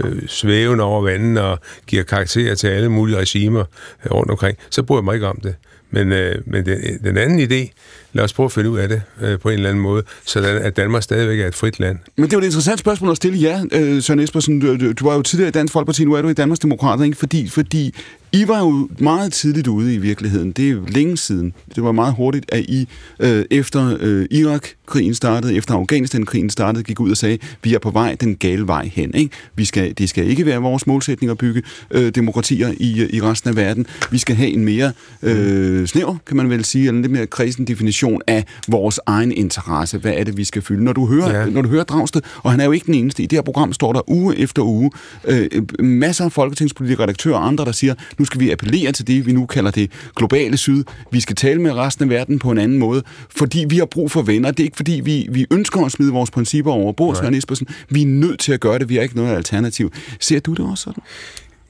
øh, 0.05 0.29
svævende 0.29 0.85
over 0.85 1.03
vandet 1.03 1.45
og 1.45 1.59
giver 1.87 2.03
karakterer 2.03 2.55
til 2.55 2.69
alle 2.69 2.89
mulige 2.89 3.19
regimer 3.19 3.65
øh, 4.05 4.13
rundt 4.13 4.31
omkring, 4.31 4.59
så 4.71 4.83
bryder 4.83 5.01
jeg 5.01 5.05
mig 5.05 5.15
ikke 5.15 5.27
om 5.27 5.41
det. 5.43 5.55
Men, 5.91 6.13
øh, 6.13 6.43
men 6.47 6.67
den, 6.67 7.05
den 7.05 7.17
anden 7.17 7.41
idé, 7.41 7.73
lad 8.13 8.25
os 8.25 8.33
prøve 8.33 8.45
at 8.45 8.53
finde 8.53 8.71
ud 8.71 8.79
af 8.79 8.89
det 8.89 9.03
øh, 9.21 9.39
på 9.39 9.49
en 9.49 9.55
eller 9.55 9.69
anden 9.69 9.83
måde, 9.83 10.03
sådan 10.27 10.63
at 10.63 10.77
Danmark 10.77 11.03
stadigvæk 11.03 11.41
er 11.41 11.47
et 11.47 11.55
frit 11.55 11.81
land. 11.81 11.99
Men 12.17 12.25
det 12.25 12.33
er 12.33 12.37
jo 12.37 12.41
et 12.41 12.45
interessant 12.45 12.81
spørgsmål 12.81 13.11
at 13.11 13.17
stille 13.17 13.43
jer, 13.43 13.65
øh, 13.73 14.03
Søren 14.03 14.21
Espersen. 14.21 14.61
Du, 14.61 14.77
du, 14.77 14.93
du 14.93 15.05
var 15.05 15.15
jo 15.15 15.23
tidligere 15.23 15.49
i 15.49 15.53
Dansk 15.53 15.73
Folkeparti, 15.73 16.05
nu 16.05 16.13
er 16.13 16.23
du 16.23 16.29
i 16.29 16.33
Danmarks 16.33 16.59
Demokrater, 16.59 17.05
ikke? 17.05 17.17
Fordi, 17.17 17.49
fordi 17.49 17.95
I 18.33 18.49
var 18.49 18.59
jo 18.59 18.89
meget 18.99 19.33
tidligt 19.33 19.67
ude 19.67 19.95
i 19.95 19.99
virkeligheden. 19.99 20.53
Det 20.53 20.67
er 20.67 20.71
jo 20.71 20.85
længe 20.89 21.17
siden. 21.17 21.53
Det 21.75 21.85
var 21.85 21.93
meget 21.93 22.15
hurtigt, 22.15 22.45
at 22.49 22.61
I 22.61 22.89
øh, 23.21 23.45
efter 23.51 23.97
øh, 24.01 24.27
Irak-krigen 24.31 25.15
startede, 25.15 25.55
efter 25.55 25.75
Afghanistan-krigen 25.75 26.51
startede, 26.51 26.85
gik 26.85 27.01
ud 27.01 27.11
og 27.11 27.17
sagde, 27.17 27.39
vi 27.63 27.75
er 27.75 27.79
på 27.79 27.91
vej 27.91 28.17
den 28.21 28.37
gale 28.37 28.67
vej 28.67 28.91
hen. 28.95 29.15
Ikke? 29.15 29.37
Vi 29.55 29.65
skal, 29.65 29.95
det 29.99 30.09
skal 30.09 30.27
ikke 30.27 30.47
være 30.47 30.59
vores 30.59 30.87
målsætning 30.87 31.31
at 31.31 31.39
bygge 31.39 31.63
øh, 31.91 32.11
demokratier 32.15 32.73
i, 32.77 33.01
øh, 33.01 33.09
i 33.13 33.21
resten 33.23 33.51
af 33.51 33.57
verden. 33.57 33.87
Vi 34.11 34.19
skal 34.19 34.37
have 34.37 34.51
en 34.51 34.65
mere 34.65 34.93
øh, 35.23 35.87
snæver, 35.87 36.17
kan 36.27 36.37
man 36.37 36.51
vel 36.51 36.65
sige, 36.65 36.83
eller 36.83 36.97
en 36.97 37.03
lidt 37.03 37.13
mere 37.13 37.27
kredsen 37.27 37.65
definition 37.65 38.00
af 38.27 38.45
vores 38.69 39.01
egen 39.07 39.33
interesse. 39.33 39.99
Hvad 39.99 40.13
er 40.17 40.25
det, 40.25 40.37
vi 40.37 40.45
skal 40.45 40.63
fylde? 40.63 40.85
Når 40.85 40.93
du 40.93 41.07
hører, 41.07 41.41
ja. 41.41 41.47
når 41.47 41.63
du 41.63 41.69
hører 41.69 41.85
Dragsted, 41.85 42.21
og 42.43 42.51
han 42.51 42.61
er 42.61 42.65
jo 42.65 42.73
ikke 42.73 42.87
den 42.87 42.95
eneste, 42.95 43.23
i 43.23 43.27
det 43.27 43.37
her 43.37 43.43
program 43.43 43.73
står 43.73 43.93
der 43.93 44.11
uge 44.11 44.37
efter 44.37 44.63
uge 44.63 44.91
øh, 45.25 45.49
masser 45.79 46.25
af 46.25 46.33
folketingspolitikere, 46.33 47.03
redaktører 47.03 47.37
og 47.37 47.47
andre, 47.47 47.65
der 47.65 47.73
siger, 47.73 47.95
nu 48.19 48.25
skal 48.25 48.41
vi 48.41 48.51
appellere 48.51 48.93
til 48.93 49.07
det, 49.07 49.27
vi 49.27 49.33
nu 49.33 49.47
kalder 49.47 49.71
det 49.71 49.91
globale 50.17 50.57
syd. 50.57 50.85
Vi 51.13 51.21
skal 51.21 51.37
tale 51.37 51.61
med 51.61 51.73
resten 51.73 52.03
af 52.03 52.11
verden 52.11 52.39
på 52.39 52.51
en 52.51 52.59
anden 52.59 52.79
måde, 52.79 53.03
fordi 53.37 53.65
vi 53.69 53.79
har 53.79 53.87
brug 53.87 54.11
for 54.11 54.23
venner. 54.23 54.51
Det 54.51 54.61
er 54.61 54.65
ikke 54.65 54.77
fordi, 54.77 55.01
vi, 55.05 55.29
vi 55.31 55.47
ønsker 55.51 55.85
at 55.85 55.93
smide 55.93 56.13
vores 56.13 56.31
principper 56.31 56.73
over 56.73 56.93
bord, 56.93 57.17
Søren 57.17 57.35
Espersen. 57.35 57.67
Vi 57.89 58.03
er 58.03 58.07
nødt 58.07 58.41
til 58.41 58.53
at 58.53 58.61
gøre 58.61 58.79
det. 58.79 58.89
Vi 58.89 58.95
har 58.95 59.03
ikke 59.03 59.17
noget 59.17 59.37
alternativ. 59.37 59.93
Ser 60.21 60.41
du 60.41 60.53
det 60.53 60.71
også 60.71 60.85
sådan? 60.85 61.03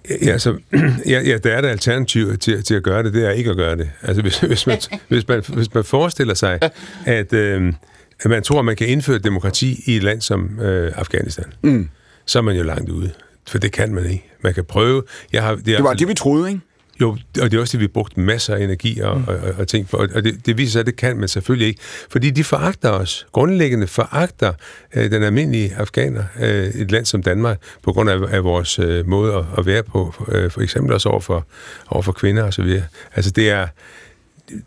Ja, 0.08 0.32
altså, 0.32 0.58
ja, 1.06 1.20
ja, 1.20 1.38
der 1.38 1.52
er 1.52 1.58
et 1.58 1.64
alternativ 1.64 2.38
til, 2.38 2.64
til 2.64 2.74
at 2.74 2.82
gøre 2.82 3.02
det, 3.02 3.14
det 3.14 3.26
er 3.26 3.30
ikke 3.30 3.50
at 3.50 3.56
gøre 3.56 3.76
det. 3.76 3.90
Altså, 4.02 4.22
hvis, 4.22 4.40
hvis, 4.40 4.66
man, 4.66 4.78
hvis, 5.08 5.28
man, 5.28 5.42
hvis 5.48 5.74
man 5.74 5.84
forestiller 5.84 6.34
sig, 6.34 6.58
at, 7.06 7.32
øh, 7.32 7.72
at 8.20 8.30
man 8.30 8.42
tror, 8.42 8.58
at 8.58 8.64
man 8.64 8.76
kan 8.76 8.88
indføre 8.88 9.18
demokrati 9.18 9.82
i 9.86 9.96
et 9.96 10.02
land 10.02 10.20
som 10.20 10.60
øh, 10.60 10.92
Afghanistan, 10.96 11.52
mm. 11.62 11.88
så 12.26 12.38
er 12.38 12.42
man 12.42 12.56
jo 12.56 12.62
langt 12.62 12.90
ude. 12.90 13.10
For 13.48 13.58
det 13.58 13.72
kan 13.72 13.94
man 13.94 14.06
ikke. 14.06 14.30
Man 14.42 14.54
kan 14.54 14.64
prøve. 14.64 15.02
Jeg 15.32 15.42
har, 15.42 15.54
det, 15.54 15.68
er, 15.68 15.76
det 15.76 15.84
var 15.84 15.94
det, 15.94 16.08
vi 16.08 16.14
troede, 16.14 16.48
ikke? 16.48 16.60
Jo, 17.00 17.10
og 17.10 17.50
det 17.50 17.54
er 17.54 17.60
også 17.60 17.72
det, 17.72 17.80
vi 17.80 17.84
har 17.84 17.92
brugt 17.92 18.16
masser 18.16 18.54
af 18.54 18.64
energi 18.64 19.00
og, 19.00 19.18
mm. 19.18 19.24
og, 19.28 19.34
og, 19.34 19.54
og 19.58 19.68
ting 19.68 19.88
på. 19.88 19.96
Og 19.96 20.24
det, 20.24 20.46
det 20.46 20.58
viser 20.58 20.72
sig, 20.72 20.80
at 20.80 20.86
det 20.86 20.96
kan 20.96 21.16
man 21.16 21.28
selvfølgelig 21.28 21.68
ikke. 21.68 21.80
Fordi 22.10 22.30
de 22.30 22.44
foragter 22.44 22.90
os. 22.90 23.26
Grundlæggende 23.32 23.86
foragter 23.86 24.52
øh, 24.94 25.10
den 25.10 25.22
almindelige 25.22 25.74
afghaner 25.76 26.24
øh, 26.40 26.66
et 26.66 26.90
land 26.90 27.04
som 27.04 27.22
Danmark 27.22 27.58
på 27.82 27.92
grund 27.92 28.10
af, 28.10 28.18
af 28.30 28.44
vores 28.44 28.78
øh, 28.78 29.08
måde 29.08 29.34
at, 29.34 29.44
at 29.58 29.66
være 29.66 29.82
på. 29.82 30.14
Øh, 30.28 30.50
for 30.50 30.60
eksempel 30.60 30.92
også 30.92 31.08
over 31.08 31.20
for, 31.20 31.46
over 31.88 32.02
for 32.02 32.12
kvinder 32.12 32.42
og 32.42 32.54
så 32.54 32.62
videre. 32.62 32.84
Altså 33.14 33.30
det 33.30 33.50
er 33.50 33.66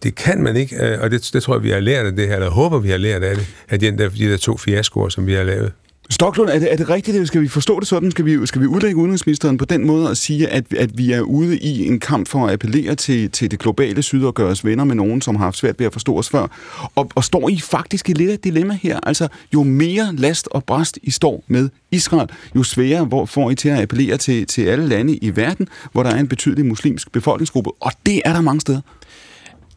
det 0.04 0.16
kan 0.16 0.44
man 0.44 0.56
ikke, 0.56 0.76
øh, 0.86 1.02
og 1.02 1.12
det, 1.12 1.30
det 1.34 1.44
tror 1.44 1.56
jeg, 1.56 1.64
vi 1.64 1.70
har 1.70 1.80
lært 1.80 2.06
af 2.06 2.16
det 2.16 2.28
her, 2.28 2.36
eller 2.36 2.50
håber, 2.50 2.80
vi 2.80 2.90
har 2.90 2.98
lært 2.98 3.24
af 3.24 3.36
det, 3.36 3.48
af 3.70 3.80
de 3.80 3.98
der, 3.98 4.10
de 4.10 4.32
der 4.32 4.38
to 4.38 4.58
fiaskoer, 4.58 5.10
som 5.10 5.28
vi 5.28 5.34
har 5.34 5.44
lavet. 5.44 5.72
Stoklund, 6.10 6.50
er 6.50 6.60
det, 6.60 6.72
er 6.72 6.76
det 6.76 6.90
rigtigt? 6.90 7.28
Skal 7.28 7.42
vi 7.42 7.48
forstå 7.48 7.80
det 7.80 7.88
sådan? 7.88 8.12
Skal 8.12 8.26
vi, 8.26 8.46
skal 8.48 8.62
vi 8.62 8.68
udlægge 8.68 8.98
udenrigsministeren 8.98 9.58
på 9.58 9.66
den 9.66 9.88
måde 9.88 10.10
og 10.10 10.18
sige, 10.18 10.48
at, 10.48 10.74
at 10.74 10.98
vi 10.98 11.12
er 11.12 11.22
ude 11.22 11.58
i 11.58 11.88
en 11.88 12.00
kamp 12.00 12.28
for 12.28 12.48
at 12.48 12.54
appellere 12.54 12.96
til, 12.96 13.32
til 13.32 13.52
det 13.52 13.60
globale 13.60 14.02
syd 14.02 14.24
og 14.24 14.34
gøre 14.34 14.48
os 14.48 14.66
venner 14.66 14.84
med 14.84 14.96
nogen, 14.96 15.22
som 15.22 15.36
har 15.36 15.44
haft 15.44 15.58
svært 15.58 15.80
ved 15.80 15.86
at 15.86 15.94
forstå 15.94 16.18
os 16.18 16.30
før? 16.30 16.48
Og, 16.96 17.10
og 17.16 17.24
står 17.24 17.50
I 17.50 17.60
faktisk 17.60 18.10
i 18.10 18.14
lidt 18.14 18.30
af 18.30 18.34
et 18.34 18.44
dilemma 18.44 18.78
her? 18.82 19.00
Altså, 19.04 19.28
jo 19.54 19.64
mere 19.64 20.16
last 20.16 20.48
og 20.52 20.64
bræst 20.64 21.00
I 21.04 21.12
står 21.12 21.44
med 21.48 21.70
Israel, 21.92 22.30
jo 22.56 22.64
sværere 22.64 23.06
hvor 23.06 23.26
får 23.26 23.52
I 23.52 23.56
til 23.56 23.70
at 23.70 23.82
appellere 23.82 24.18
til, 24.18 24.48
til 24.48 24.62
alle 24.62 24.88
lande 24.88 25.16
i 25.16 25.36
verden, 25.36 25.68
hvor 25.92 26.04
der 26.04 26.10
er 26.10 26.20
en 26.20 26.28
betydelig 26.28 26.66
muslimsk 26.66 27.12
befolkningsgruppe. 27.12 27.72
Og 27.80 27.92
det 28.06 28.22
er 28.26 28.34
der 28.34 28.42
mange 28.42 28.62
steder. 28.62 28.82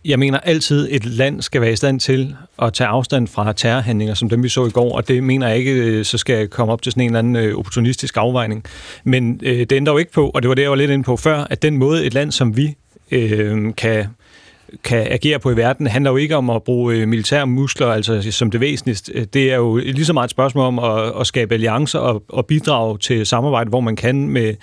Jeg 0.06 0.18
mener 0.18 0.38
altid, 0.38 0.88
et 0.90 1.04
land 1.04 1.42
skal 1.42 1.60
være 1.60 1.72
i 1.72 1.76
stand 1.76 2.00
til 2.00 2.36
at 2.62 2.72
tage 2.72 2.88
afstand 2.88 3.28
fra 3.28 3.52
terrorhandlinger, 3.52 4.14
som 4.14 4.28
dem 4.28 4.42
vi 4.42 4.48
så 4.48 4.66
i 4.66 4.70
går, 4.70 4.96
og 4.96 5.08
det 5.08 5.22
mener 5.22 5.48
jeg 5.48 5.58
ikke, 5.58 5.72
øh, 5.72 6.04
så 6.04 6.18
skal 6.18 6.36
jeg 6.36 6.50
komme 6.50 6.72
op 6.72 6.82
til 6.82 6.92
sådan 6.92 7.02
en 7.02 7.08
eller 7.08 7.18
anden 7.18 7.36
øh, 7.36 7.58
opportunistisk 7.58 8.16
afvejning. 8.16 8.64
Men 9.04 9.40
øh, 9.42 9.58
det 9.58 9.72
ændrer 9.72 9.92
jo 9.92 9.98
ikke 9.98 10.12
på, 10.12 10.30
og 10.34 10.42
det 10.42 10.48
var 10.48 10.54
det, 10.54 10.62
jeg 10.62 10.70
var 10.70 10.76
lidt 10.76 10.90
inde 10.90 11.04
på 11.04 11.16
før, 11.16 11.46
at 11.50 11.62
den 11.62 11.76
måde, 11.76 12.04
et 12.04 12.14
land 12.14 12.32
som 12.32 12.56
vi 12.56 12.74
øh, 13.10 13.74
kan 13.76 14.06
kan 14.84 15.06
agere 15.10 15.38
på 15.38 15.50
i 15.50 15.56
verden, 15.56 15.86
handler 15.86 16.10
jo 16.10 16.16
ikke 16.16 16.36
om 16.36 16.50
at 16.50 16.62
bruge 16.62 16.94
øh, 16.94 17.08
militære 17.08 17.46
muskler, 17.46 17.86
altså 17.86 18.30
som 18.30 18.50
det 18.50 18.60
væsentligste. 18.60 19.24
Det 19.24 19.52
er 19.52 19.56
jo 19.56 19.76
lige 19.76 20.04
så 20.04 20.12
meget 20.12 20.26
et 20.26 20.30
spørgsmål 20.30 20.66
om 20.66 20.78
at, 20.78 21.20
at 21.20 21.26
skabe 21.26 21.54
alliancer 21.54 21.98
og, 21.98 22.22
og 22.28 22.46
bidrage 22.46 22.98
til 22.98 23.26
samarbejde, 23.26 23.68
hvor 23.68 23.80
man 23.80 23.96
kan 23.96 24.28
med 24.28 24.54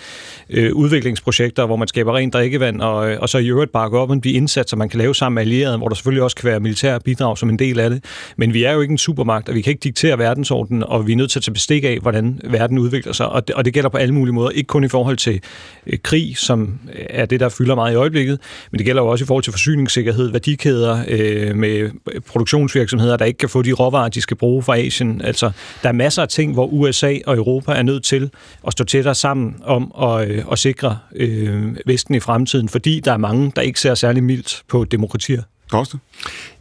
øh, 0.49 0.73
udviklingsprojekter, 0.73 1.65
hvor 1.65 1.75
man 1.75 1.87
skaber 1.87 2.15
rent 2.15 2.33
drikkevand, 2.33 2.81
og, 2.81 3.11
øh, 3.11 3.17
og 3.21 3.29
så 3.29 3.37
i 3.37 3.47
øvrigt 3.47 3.71
bakke 3.71 3.99
op 3.99 4.09
om 4.09 4.21
de 4.21 4.31
indsatser, 4.31 4.77
man 4.77 4.89
kan 4.89 4.97
lave 4.97 5.15
sammen 5.15 5.35
med 5.35 5.41
allierede, 5.41 5.77
hvor 5.77 5.87
der 5.87 5.95
selvfølgelig 5.95 6.23
også 6.23 6.35
kan 6.35 6.49
være 6.49 6.59
militære 6.59 6.99
bidrag 6.99 7.37
som 7.37 7.49
en 7.49 7.59
del 7.59 7.79
af 7.79 7.89
det. 7.89 8.03
Men 8.37 8.53
vi 8.53 8.63
er 8.63 8.71
jo 8.71 8.81
ikke 8.81 8.91
en 8.91 8.97
supermagt, 8.97 9.49
og 9.49 9.55
vi 9.55 9.61
kan 9.61 9.71
ikke 9.71 9.83
diktere 9.83 10.17
verdensordenen, 10.17 10.83
og 10.83 11.07
vi 11.07 11.11
er 11.11 11.15
nødt 11.15 11.31
til 11.31 11.39
at 11.39 11.43
tage 11.43 11.53
bestik 11.53 11.83
af, 11.83 11.97
hvordan 12.01 12.41
verden 12.43 12.77
udvikler 12.77 13.13
sig. 13.13 13.29
Og 13.29 13.47
det, 13.47 13.55
og 13.55 13.65
det 13.65 13.73
gælder 13.73 13.89
på 13.89 13.97
alle 13.97 14.13
mulige 14.13 14.33
måder, 14.33 14.49
ikke 14.49 14.67
kun 14.67 14.83
i 14.83 14.87
forhold 14.87 15.17
til 15.17 15.41
øh, 15.87 15.99
krig, 16.03 16.37
som 16.37 16.79
er 16.93 17.25
det, 17.25 17.39
der 17.39 17.49
fylder 17.49 17.75
meget 17.75 17.93
i 17.93 17.95
øjeblikket, 17.95 18.39
men 18.71 18.77
det 18.77 18.85
gælder 18.85 19.01
jo 19.01 19.07
også 19.07 19.25
i 19.25 19.27
forhold 19.27 19.43
til 19.43 19.53
forsynings 19.53 19.92
forsyningssikkerhed, 19.93 20.31
værdikæder 20.31 21.03
øh, 21.07 21.55
med 21.55 21.89
produktionsvirksomheder, 22.27 23.17
der 23.17 23.25
ikke 23.25 23.37
kan 23.37 23.49
få 23.49 23.61
de 23.61 23.71
råvarer, 23.71 24.09
de 24.09 24.21
skal 24.21 24.37
bruge 24.37 24.63
fra 24.63 24.77
Asien. 24.77 25.21
Altså, 25.21 25.51
der 25.83 25.89
er 25.89 25.93
masser 25.93 26.21
af 26.21 26.27
ting, 26.27 26.53
hvor 26.53 26.65
USA 26.65 27.17
og 27.25 27.35
Europa 27.35 27.71
er 27.71 27.83
nødt 27.83 28.03
til 28.03 28.29
at 28.67 28.73
stå 28.73 28.83
tættere 28.83 29.15
sammen 29.15 29.55
om 29.63 29.91
at, 30.01 30.29
øh, 30.29 30.43
at 30.51 30.59
sikre 30.59 30.97
øh, 31.15 31.75
Vesten 31.85 32.15
i 32.15 32.19
fremtiden, 32.19 32.69
fordi 32.69 32.99
der 32.99 33.11
er 33.11 33.17
mange, 33.17 33.51
der 33.55 33.61
ikke 33.61 33.79
ser 33.79 33.95
særlig 33.95 34.23
mildt 34.23 34.63
på 34.67 34.85
demokratier. 34.85 35.41
Koste? 35.71 35.97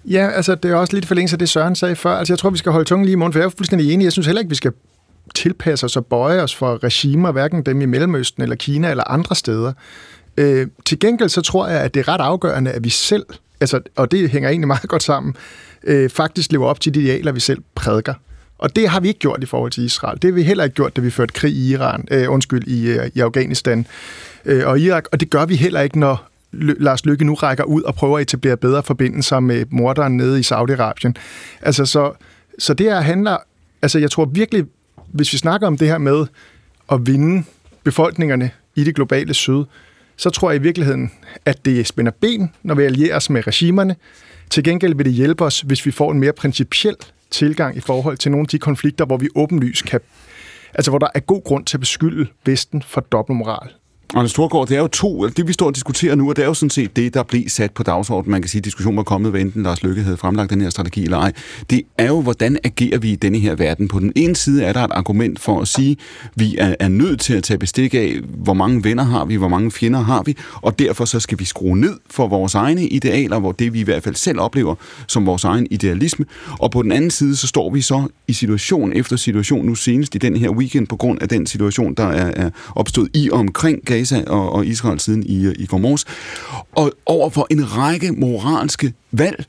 Ja, 0.05 0.29
altså 0.31 0.55
det 0.55 0.71
er 0.71 0.75
også 0.75 0.95
lidt 0.95 1.07
forlængelse 1.07 1.35
af 1.35 1.39
det, 1.39 1.49
Søren 1.49 1.75
sagde 1.75 1.97
før. 1.97 2.11
Altså 2.11 2.33
jeg 2.33 2.39
tror, 2.39 2.51
vi 2.51 2.59
skal 2.59 2.73
holde 2.73 2.85
tungen 2.85 3.05
lige 3.05 3.13
i 3.13 3.17
munden, 3.17 3.33
for 3.33 3.41
jeg 3.41 3.47
er 3.47 3.51
fuldstændig 3.57 3.93
enig. 3.93 4.05
Jeg 4.05 4.13
synes 4.13 4.27
heller 4.27 4.41
ikke, 4.41 4.49
vi 4.49 4.55
skal 4.55 4.73
tilpasse 5.35 5.87
os 5.87 5.97
og 5.97 6.07
bøje 6.07 6.43
os 6.43 6.55
for 6.55 6.85
regimer, 6.85 7.33
hverken 7.33 7.63
dem 7.63 7.81
i 7.81 7.87
Mellemøsten 7.87 8.43
eller 8.43 8.57
Kina 8.57 8.91
eller 8.91 9.11
andre 9.11 9.35
steder. 9.37 9.73
Øh, 10.37 10.67
til 10.85 10.99
gengæld 10.99 11.29
så 11.29 11.41
tror 11.41 11.69
jeg, 11.69 11.81
at 11.81 11.95
det 11.95 12.01
er 12.01 12.09
ret 12.09 12.21
afgørende, 12.21 12.71
at 12.71 12.85
vi 12.85 12.91
selv, 12.91 13.27
altså, 13.61 13.81
og 13.97 14.11
det 14.11 14.31
hænger 14.31 14.49
egentlig 14.49 14.69
meget 14.75 14.89
godt 14.89 15.03
sammen, 15.03 15.35
øh, 15.85 16.11
faktisk 16.11 16.53
lever 16.53 16.67
op 16.67 16.81
til 16.81 16.95
de 16.95 17.01
idealer, 17.01 17.33
vi 17.33 17.41
selv 17.41 17.63
prædiker. 17.75 18.15
Og 18.59 18.77
det 18.77 18.89
har 18.89 19.01
vi 19.01 19.09
ikke 19.09 19.21
gjort 19.21 19.43
i 19.43 19.47
forhold 19.47 19.71
til 19.71 19.85
Israel. 19.85 20.23
Det 20.23 20.31
har 20.31 20.35
vi 20.35 20.43
heller 20.43 20.65
ikke 20.65 20.75
gjort, 20.75 20.97
da 20.97 21.01
vi 21.01 21.11
førte 21.11 21.33
krig 21.33 21.53
i 21.53 21.73
Iran, 21.73 22.09
øh, 22.11 22.31
undskyld, 22.31 22.69
i, 22.69 22.87
øh, 22.89 23.11
i 23.15 23.21
Afghanistan 23.21 23.87
øh, 24.45 24.67
og 24.67 24.81
Irak. 24.81 25.05
Og 25.13 25.21
det 25.21 25.31
gør 25.31 25.47
vi 25.47 25.57
heller 25.57 25.81
ikke, 25.81 25.99
når 25.99 26.29
Lars 26.53 27.05
Lykke 27.07 27.25
nu 27.25 27.35
rækker 27.35 27.65
ud 27.65 27.83
og 27.83 27.95
prøver 27.95 28.19
at 28.19 28.23
etablere 28.23 28.57
bedre 28.57 28.83
forbindelser 28.83 29.41
med 29.41 29.65
morderen 29.71 30.17
nede 30.17 30.41
i 30.41 30.43
Saudi-Arabien. 30.43 31.13
Altså, 31.61 31.87
så, 31.87 32.13
så 32.59 32.75
det 32.75 32.87
her 32.87 33.01
handler... 33.01 33.37
Altså, 33.83 33.99
jeg 33.99 34.11
tror 34.11 34.25
virkelig, 34.25 34.65
hvis 35.13 35.33
vi 35.33 35.39
snakker 35.39 35.67
om 35.67 35.79
det 35.79 35.89
her 35.89 35.99
med 35.99 36.27
at 36.93 37.07
vinde 37.07 37.45
befolkningerne 37.85 38.51
i 38.75 38.85
det 38.85 38.95
globale 38.95 39.35
syd, 39.35 39.65
så 40.23 40.31
tror 40.31 40.51
jeg 40.51 40.61
i 40.61 40.63
virkeligheden, 40.63 41.11
at 41.45 41.65
det 41.65 41.87
spænder 41.87 42.13
ben, 42.21 42.51
når 42.63 42.75
vi 42.75 42.83
allierer 42.83 43.17
os 43.17 43.31
med 43.31 43.47
regimerne. 43.47 43.97
Til 44.51 44.65
gengæld 44.65 44.95
vil 44.95 45.07
det 45.07 45.13
hjælpe 45.13 45.45
os, 45.45 45.61
hvis 45.61 45.87
vi 45.87 45.91
får 45.91 46.13
en 46.13 46.19
mere 46.19 46.33
principiel 46.33 46.97
tilgang 47.31 47.77
i 47.77 47.81
forhold 47.81 48.17
til 48.17 48.31
nogle 48.31 48.45
af 48.45 48.49
de 48.49 48.59
konflikter, 48.59 49.05
hvor 49.05 49.17
vi 49.17 49.29
åbenlyst 49.35 49.85
kan 49.85 50.01
altså 50.75 50.91
hvor 50.91 50.99
der 50.99 51.09
er 51.15 51.21
god 51.21 51.45
grund 51.45 51.65
til 51.65 51.77
at 51.77 51.81
beskylde 51.81 52.27
Vesten 52.45 52.83
for 52.83 53.01
dobbeltmoral. 53.01 53.69
Anders 54.15 54.31
Storgård, 54.31 54.69
det 54.69 54.77
er 54.77 54.81
jo 54.81 54.87
to, 54.87 55.29
det 55.29 55.49
vi 55.49 55.53
står 55.53 55.67
og 55.67 55.75
diskuterer 55.75 56.15
nu, 56.15 56.29
og 56.29 56.37
det 56.37 56.43
er 56.43 56.47
jo 56.47 56.55
sådan 56.55 56.71
set 56.71 56.97
det, 56.97 57.15
der 57.15 57.23
blev 57.23 57.49
sat 57.49 57.71
på 57.71 57.83
dagsordenen. 57.83 58.31
Man 58.31 58.43
kan 58.43 58.49
sige, 58.49 58.61
at 58.61 58.65
diskussionen 58.65 58.97
var 58.97 59.03
kommet, 59.03 59.31
hvad 59.31 59.41
enten 59.41 59.63
Lars 59.63 59.83
Lykke 59.83 60.03
havde 60.03 60.17
fremlagt 60.17 60.51
den 60.51 60.61
her 60.61 60.71
strategi 60.71 61.05
eller 61.05 61.19
ej. 61.19 61.33
Det 61.71 61.83
er 61.99 62.07
jo, 62.07 62.21
hvordan 62.21 62.59
agerer 62.65 62.99
vi 62.99 63.13
i 63.13 63.17
denne 63.17 63.39
her 63.39 63.55
verden? 63.55 63.89
På 63.89 63.99
den 63.99 64.13
ene 64.17 64.37
side 64.37 64.65
er 64.65 64.73
der 64.73 64.85
et 64.85 64.91
argument 64.95 65.41
for 65.41 65.61
at 65.61 65.69
sige, 65.69 65.97
at 66.25 66.31
vi 66.35 66.57
er, 66.59 66.75
er 66.81 66.89
nødt 66.89 67.21
til 67.21 67.35
at 67.35 67.45
tage 67.45 67.59
bestik 67.59 67.95
af, 67.95 68.21
hvor 68.43 68.55
mange 68.55 68.85
venner 68.85 69.05
har 69.05 69.25
vi, 69.25 69.35
hvor 69.35 69.49
mange 69.49 69.71
fjender 69.71 70.01
har 70.01 70.23
vi, 70.23 70.37
og 70.55 70.79
derfor 70.79 71.05
så 71.05 71.21
skal 71.21 71.39
vi 71.39 71.45
skrue 71.45 71.79
ned 71.79 71.97
for 72.11 72.29
vores 72.29 72.55
egne 72.55 72.87
idealer, 72.87 73.39
hvor 73.39 73.53
det 73.53 73.73
vi 73.73 73.81
i 73.81 73.85
hvert 73.85 74.03
fald 74.03 74.15
selv 74.15 74.41
oplever 74.41 74.75
som 75.07 75.27
vores 75.27 75.45
egen 75.45 75.67
idealisme. 75.71 76.25
Og 76.61 76.71
på 76.71 76.83
den 76.83 76.93
anden 76.93 77.11
side, 77.11 77.37
så 77.37 77.47
står 77.47 77.71
vi 77.71 77.81
så 77.81 78.09
i 78.29 78.33
situation 78.33 78.93
efter 78.93 79.17
situation, 79.17 79.67
nu 79.67 79.75
senest 79.75 80.15
i 80.15 80.19
den 80.19 80.37
her 80.37 80.51
weekend, 80.51 80.87
på 80.87 80.97
grund 80.97 81.23
af 81.23 81.29
den 81.29 81.47
situation, 81.47 81.95
der 81.95 82.07
er, 82.07 82.33
er 82.37 82.51
opstået 82.75 83.09
i 83.15 83.31
og 83.31 83.39
omkring 83.39 83.85
Gaza 83.93 84.25
og, 84.27 84.53
og 84.53 84.67
Israel 84.67 85.01
siden 85.01 85.23
i, 85.23 85.47
øh, 85.47 85.55
i 85.59 85.67
går 85.67 85.79
morges, 85.79 86.05
og 86.73 86.93
over 87.07 87.31
for 87.31 87.47
en 87.51 87.77
række 87.77 88.13
moralske 88.13 88.93
valg, 89.11 89.45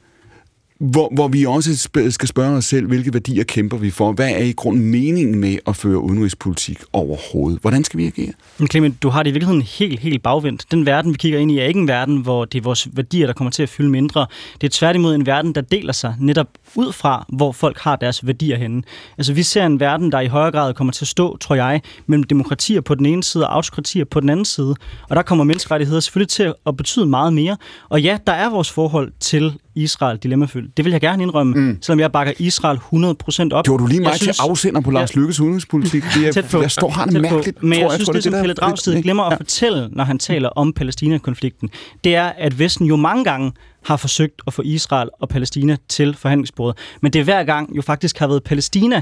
hvor, 0.83 1.09
hvor 1.15 1.27
vi 1.27 1.45
også 1.45 1.89
skal 2.09 2.27
spørge 2.27 2.57
os 2.57 2.65
selv, 2.65 2.87
hvilke 2.87 3.13
værdier 3.13 3.43
kæmper 3.43 3.77
vi 3.77 3.89
for? 3.89 4.11
Hvad 4.11 4.29
er 4.29 4.43
i 4.43 4.51
grund 4.51 4.79
meningen 4.79 5.39
med 5.39 5.57
at 5.67 5.75
føre 5.75 5.99
udenrigspolitik 5.99 6.79
overhovedet? 6.93 7.59
Hvordan 7.61 7.83
skal 7.83 7.97
vi 7.97 8.05
agere? 8.05 8.33
Men 8.57 8.67
Clement, 8.67 9.03
du 9.03 9.09
har 9.09 9.23
det 9.23 9.29
i 9.29 9.33
virkeligheden 9.33 9.61
helt, 9.61 9.99
helt 9.99 10.23
bagvendt. 10.23 10.65
Den 10.71 10.85
verden, 10.85 11.11
vi 11.11 11.17
kigger 11.17 11.39
ind 11.39 11.51
i, 11.51 11.59
er 11.59 11.65
ikke 11.65 11.79
en 11.79 11.87
verden, 11.87 12.17
hvor 12.17 12.45
det 12.45 12.59
er 12.59 12.63
vores 12.63 12.87
værdier, 12.93 13.25
der 13.25 13.33
kommer 13.33 13.51
til 13.51 13.63
at 13.63 13.69
fylde 13.69 13.89
mindre. 13.89 14.25
Det 14.61 14.67
er 14.67 14.71
tværtimod 14.71 15.15
en 15.15 15.25
verden, 15.25 15.55
der 15.55 15.61
deler 15.61 15.93
sig 15.93 16.15
netop 16.19 16.47
ud 16.75 16.91
fra, 16.91 17.25
hvor 17.29 17.51
folk 17.51 17.79
har 17.79 17.95
deres 17.95 18.27
værdier 18.27 18.57
henne. 18.57 18.83
Altså, 19.17 19.33
vi 19.33 19.43
ser 19.43 19.65
en 19.65 19.79
verden, 19.79 20.11
der 20.11 20.19
i 20.19 20.27
højere 20.27 20.51
grad 20.51 20.73
kommer 20.73 20.93
til 20.93 21.03
at 21.03 21.09
stå, 21.09 21.37
tror 21.37 21.55
jeg, 21.55 21.81
mellem 22.07 22.23
demokratier 22.23 22.81
på 22.81 22.95
den 22.95 23.05
ene 23.05 23.23
side 23.23 23.47
og 23.47 23.55
autokratier 23.55 24.05
på 24.05 24.19
den 24.19 24.29
anden 24.29 24.45
side. 24.45 24.75
Og 25.09 25.15
der 25.15 25.21
kommer 25.21 25.43
menneskerettigheder 25.43 25.99
selvfølgelig 25.99 26.29
til 26.29 26.53
at 26.65 26.77
betyde 26.77 27.05
meget 27.05 27.33
mere. 27.33 27.57
Og 27.89 28.01
ja, 28.01 28.17
der 28.27 28.33
er 28.33 28.49
vores 28.49 28.71
forhold 28.71 29.11
til 29.19 29.53
Israel 29.75 30.17
dilemmafyldt. 30.17 30.77
Det 30.77 30.85
vil 30.85 30.91
jeg 30.91 31.01
gerne 31.01 31.23
indrømme, 31.23 31.55
mm. 31.55 31.77
selvom 31.81 31.99
jeg 31.99 32.11
bakker 32.11 32.33
Israel 32.39 32.77
100% 32.77 33.49
op. 33.51 33.65
Gjorde 33.65 33.83
du 33.83 33.87
lige 33.87 34.01
mig 34.01 34.13
til 34.13 34.33
afsender 34.39 34.81
på 34.81 34.91
Lars 34.91 35.15
ja. 35.15 35.19
Lykkes 35.19 35.39
udenrigspolitik? 35.39 36.03
Det 36.15 36.27
er, 36.27 36.31
tæt 36.31 36.45
på, 36.51 36.61
jeg 36.61 36.71
står 36.71 36.89
har 36.89 37.05
det 37.05 37.21
mærkeligt. 37.21 37.63
Men 37.63 37.79
jeg, 37.79 37.81
jeg 37.81 37.91
synes, 37.91 38.07
det, 38.07 38.15
det, 38.15 38.23
som 38.23 38.33
Pelle 38.33 38.53
Dragsted 38.53 39.03
glemmer 39.03 39.23
at 39.23 39.37
fortælle, 39.37 39.89
når 39.91 40.03
han 40.03 40.19
taler 40.19 40.49
om 40.49 40.73
Palæstina-konflikten, 40.73 41.69
det 42.03 42.15
er, 42.15 42.25
at 42.25 42.59
Vesten 42.59 42.85
jo 42.85 42.95
mange 42.95 43.23
gange 43.23 43.51
har 43.85 43.97
forsøgt 43.97 44.41
at 44.47 44.53
få 44.53 44.61
Israel 44.65 45.09
og 45.19 45.29
Palæstina 45.29 45.77
til 45.89 46.15
forhandlingsbordet. 46.15 46.77
Men 47.01 47.13
det 47.13 47.19
er 47.19 47.23
hver 47.23 47.43
gang 47.43 47.75
jo 47.75 47.81
faktisk 47.81 48.19
har 48.19 48.27
været 48.27 48.43
Palæstina, 48.43 49.01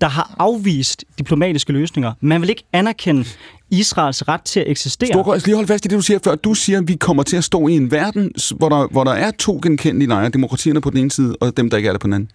der 0.00 0.08
har 0.08 0.34
afvist 0.38 1.04
diplomatiske 1.18 1.72
løsninger. 1.72 2.12
Man 2.20 2.40
vil 2.40 2.50
ikke 2.50 2.64
anerkende 2.72 3.24
Israels 3.70 4.28
ret 4.28 4.42
til 4.42 4.60
at 4.60 4.70
eksistere. 4.70 5.08
Storgård, 5.08 5.34
jeg 5.34 5.40
skal 5.40 5.50
lige 5.50 5.56
holde 5.56 5.68
fast 5.68 5.84
i 5.84 5.88
det, 5.88 5.96
du 5.96 6.02
siger 6.02 6.18
før. 6.24 6.34
Du 6.34 6.54
siger, 6.54 6.78
at 6.78 6.88
vi 6.88 6.94
kommer 6.94 7.22
til 7.22 7.36
at 7.36 7.44
stå 7.44 7.68
i 7.68 7.72
en 7.72 7.90
verden, 7.90 8.32
hvor 8.56 8.68
der, 8.68 8.88
hvor 8.88 9.04
der 9.04 9.12
er 9.12 9.30
to 9.30 9.60
genkendelige 9.62 10.08
lejre, 10.08 10.28
demokratierne 10.28 10.80
på 10.80 10.90
den 10.90 10.98
ene 10.98 11.10
side, 11.10 11.36
og 11.40 11.56
dem, 11.56 11.70
der 11.70 11.76
ikke 11.76 11.86
er 11.88 11.92
der 11.92 11.98
på 11.98 12.06
den 12.06 12.14
anden. 12.14 12.30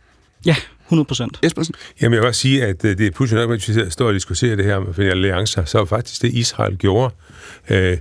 Ja, 0.46 0.56
100 0.86 1.08
procent. 1.08 1.40
Espersen? 1.44 1.76
Jamen, 2.02 2.14
jeg 2.14 2.22
vil 2.22 2.28
også 2.28 2.42
sige, 2.42 2.66
at 2.66 2.86
øh, 2.86 2.98
det 2.98 3.08
er 3.08 3.12
pludselig 3.12 3.42
nok, 3.42 3.50
hvis 3.50 3.68
vi 3.68 3.90
står 3.90 4.08
og 4.08 4.14
diskuterer 4.14 4.56
det 4.56 4.66
her 4.66 4.80
med 4.80 5.10
alliancer, 5.10 5.66
så 5.66 5.78
var 5.78 5.86
faktisk 5.86 6.22
det, 6.22 6.34
Israel 6.34 6.78
gjorde, 6.78 7.14
øh, 7.70 7.98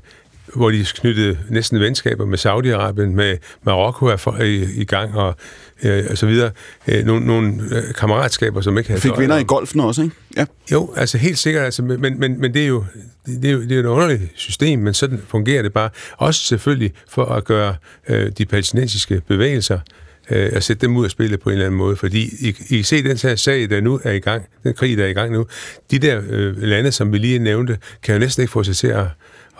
hvor 0.54 0.70
de 0.70 0.86
knyttede 0.94 1.38
næsten 1.48 1.80
venskaber 1.80 2.24
med 2.26 2.38
Saudi-Arabien, 2.38 3.14
med 3.16 3.36
Marokko 3.62 4.06
er 4.06 4.16
for, 4.16 4.36
i, 4.42 4.66
i 4.76 4.84
gang, 4.84 5.14
og, 5.14 5.36
øh, 5.82 6.04
og 6.10 6.18
så 6.18 6.26
videre. 6.26 6.50
Øh, 6.88 7.04
nogle 7.04 7.26
nogle 7.26 7.62
øh, 7.70 7.94
kammeratskaber, 7.94 8.60
som 8.60 8.78
ikke 8.78 8.90
havde... 8.90 9.00
Fik 9.00 9.18
vinder 9.18 9.38
i 9.38 9.44
golfen 9.44 9.80
også, 9.80 10.02
ikke? 10.02 10.14
Ja. 10.36 10.44
Jo, 10.72 10.92
altså 10.96 11.18
helt 11.18 11.38
sikkert, 11.38 11.64
altså, 11.64 11.82
men, 11.82 12.20
men, 12.20 12.40
men 12.40 12.54
det 12.54 12.62
er 12.62 12.66
jo 12.66 12.84
det 13.26 13.44
er, 13.44 13.52
jo, 13.52 13.62
det 13.62 13.72
er 13.72 13.80
et 13.80 13.86
underligt 13.86 14.22
system, 14.34 14.78
men 14.78 14.94
sådan 14.94 15.22
fungerer 15.28 15.62
det 15.62 15.72
bare. 15.72 15.90
Også 16.16 16.40
selvfølgelig 16.40 16.92
for 17.08 17.24
at 17.24 17.44
gøre 17.44 17.74
øh, 18.08 18.32
de 18.38 18.46
palæstinensiske 18.46 19.22
bevægelser 19.28 19.78
øh, 20.30 20.50
at 20.52 20.64
sætte 20.64 20.86
dem 20.86 20.96
ud 20.96 21.04
af 21.04 21.10
spillet 21.10 21.40
på 21.40 21.48
en 21.48 21.52
eller 21.52 21.66
anden 21.66 21.78
måde. 21.78 21.96
Fordi 21.96 22.48
I, 22.48 22.56
I 22.68 22.82
se 22.82 23.02
den 23.02 23.16
her 23.16 23.36
sag, 23.36 23.70
der 23.70 23.80
nu 23.80 24.00
er 24.04 24.12
i 24.12 24.18
gang, 24.18 24.46
den 24.64 24.74
krig, 24.74 24.98
der 24.98 25.04
er 25.04 25.08
i 25.08 25.12
gang 25.12 25.32
nu, 25.32 25.46
de 25.90 25.98
der 25.98 26.20
øh, 26.30 26.62
lande, 26.62 26.92
som 26.92 27.12
vi 27.12 27.18
lige 27.18 27.38
nævnte, 27.38 27.78
kan 28.02 28.14
jo 28.14 28.18
næsten 28.18 28.42
ikke 28.42 28.52
få 28.52 28.62
sig 28.62 28.76
til 28.76 28.86
at 28.86 29.04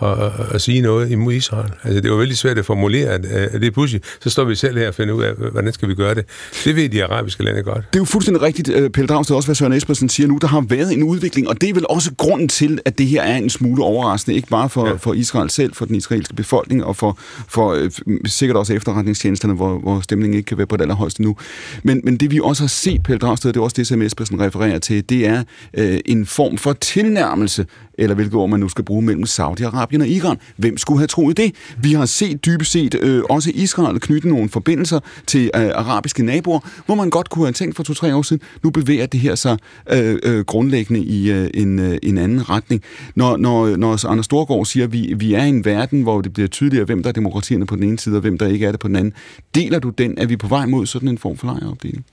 at, 0.01 0.31
at, 0.53 0.61
sige 0.61 0.81
noget 0.81 1.11
imod 1.11 1.33
Israel. 1.33 1.71
Altså, 1.83 2.01
det 2.01 2.11
var 2.11 2.17
veldig 2.17 2.37
svært 2.37 2.57
at 2.57 2.65
formulere, 2.65 3.09
at, 3.09 3.25
at 3.25 3.61
det 3.61 3.73
pludselig, 3.73 4.01
så 4.21 4.29
står 4.29 4.43
vi 4.43 4.55
selv 4.55 4.77
her 4.77 4.87
og 4.87 4.93
finder 4.93 5.13
ud 5.13 5.23
af, 5.23 5.33
hvordan 5.35 5.73
skal 5.73 5.89
vi 5.89 5.95
gøre 5.95 6.15
det. 6.15 6.25
Det 6.65 6.75
ved 6.75 6.89
de 6.89 7.03
arabiske 7.03 7.43
lande 7.43 7.63
godt. 7.63 7.77
Det 7.93 7.99
er 7.99 8.01
jo 8.01 8.05
fuldstændig 8.05 8.41
rigtigt, 8.41 8.69
øh, 8.69 8.89
Pelle 8.89 9.07
Dragsted, 9.07 9.35
også 9.35 9.47
hvad 9.47 9.55
Søren 9.55 9.73
Espersen 9.73 10.09
siger 10.09 10.27
nu. 10.27 10.37
Der 10.41 10.47
har 10.47 10.61
været 10.61 10.93
en 10.93 11.03
udvikling, 11.03 11.49
og 11.49 11.61
det 11.61 11.69
er 11.69 11.73
vel 11.73 11.85
også 11.89 12.11
grunden 12.17 12.47
til, 12.47 12.79
at 12.85 12.97
det 12.97 13.07
her 13.07 13.21
er 13.21 13.37
en 13.37 13.49
smule 13.49 13.83
overraskende, 13.83 14.35
ikke 14.35 14.47
bare 14.47 14.69
for, 14.69 14.87
ja. 14.87 14.93
for 14.93 15.13
Israel 15.13 15.49
selv, 15.49 15.73
for 15.73 15.85
den 15.85 15.95
israelske 15.95 16.33
befolkning, 16.33 16.83
og 16.83 16.95
for, 16.95 17.17
for 17.47 17.71
øh, 17.71 17.91
sikkert 18.25 18.57
også 18.57 18.73
efterretningstjenesterne, 18.73 19.53
hvor, 19.53 19.79
hvor 19.79 19.99
stemningen 19.99 20.37
ikke 20.37 20.47
kan 20.47 20.57
være 20.57 20.67
på 20.67 20.77
det 20.77 20.81
allerhøjeste 20.81 21.21
nu. 21.21 21.35
Men, 21.83 22.01
men 22.03 22.17
det 22.17 22.31
vi 22.31 22.39
også 22.43 22.63
har 22.63 22.67
set, 22.67 23.03
Pelle 23.03 23.19
Dragsted, 23.19 23.53
det 23.53 23.59
er 23.59 23.63
også 23.63 23.75
det, 23.77 23.87
som 23.87 24.01
Espersen 24.01 24.39
refererer 24.39 24.79
til, 24.79 25.09
det 25.09 25.27
er 25.27 25.43
øh, 25.73 25.99
en 26.05 26.25
form 26.25 26.57
for 26.57 26.73
tilnærmelse 26.73 27.65
eller 28.01 28.15
hvilket 28.15 28.33
ord 28.33 28.49
man 28.49 28.59
nu 28.59 28.69
skal 28.69 28.83
bruge 28.83 29.01
mellem 29.01 29.23
Saudi-Arabien 29.23 30.01
og 30.01 30.07
Iran. 30.07 30.37
Hvem 30.57 30.77
skulle 30.77 30.99
have 30.99 31.07
troet 31.07 31.37
det? 31.37 31.55
Vi 31.77 31.93
har 31.93 32.05
set 32.05 32.45
dybest 32.45 32.71
set 32.71 32.95
øh, 33.01 33.23
også 33.29 33.51
Israel 33.53 33.99
knytte 33.99 34.29
nogle 34.29 34.49
forbindelser 34.49 34.99
til 35.27 35.51
øh, 35.55 35.69
arabiske 35.75 36.23
naboer, 36.23 36.59
hvor 36.85 36.95
man 36.95 37.09
godt 37.09 37.29
kunne 37.29 37.45
have 37.45 37.53
tænkt 37.53 37.75
for 37.75 37.83
to-tre 37.83 38.15
år 38.15 38.21
siden, 38.21 38.41
nu 38.63 38.69
bevæger 38.69 39.05
det 39.05 39.19
her 39.19 39.35
sig 39.35 39.57
øh, 39.91 40.19
øh, 40.23 40.45
grundlæggende 40.45 41.03
i 41.03 41.31
øh, 41.31 41.49
en, 41.53 41.79
øh, 41.79 41.97
en 42.03 42.17
anden 42.17 42.49
retning. 42.49 42.81
Når, 43.15 43.37
når, 43.37 43.77
når 43.77 44.07
Anders 44.07 44.25
Storgård 44.25 44.65
siger, 44.65 44.83
at 44.83 44.93
vi, 44.93 45.13
vi 45.17 45.33
er 45.33 45.43
i 45.43 45.49
en 45.49 45.65
verden, 45.65 46.01
hvor 46.01 46.21
det 46.21 46.33
bliver 46.33 46.47
tydeligere, 46.47 46.85
hvem 46.85 47.03
der 47.03 47.09
er 47.09 47.13
demokratierne 47.13 47.65
på 47.65 47.75
den 47.75 47.83
ene 47.83 47.99
side, 47.99 48.15
og 48.15 48.21
hvem 48.21 48.37
der 48.37 48.47
ikke 48.47 48.65
er 48.65 48.71
det 48.71 48.79
på 48.79 48.87
den 48.87 48.95
anden, 48.95 49.13
deler 49.55 49.79
du 49.79 49.89
den, 49.89 50.17
at 50.17 50.29
vi 50.29 50.37
på 50.37 50.47
vej 50.47 50.65
mod 50.65 50.85
sådan 50.85 51.09
en 51.09 51.17
form 51.17 51.37
for 51.37 51.47
lejreopdeling? 51.47 52.05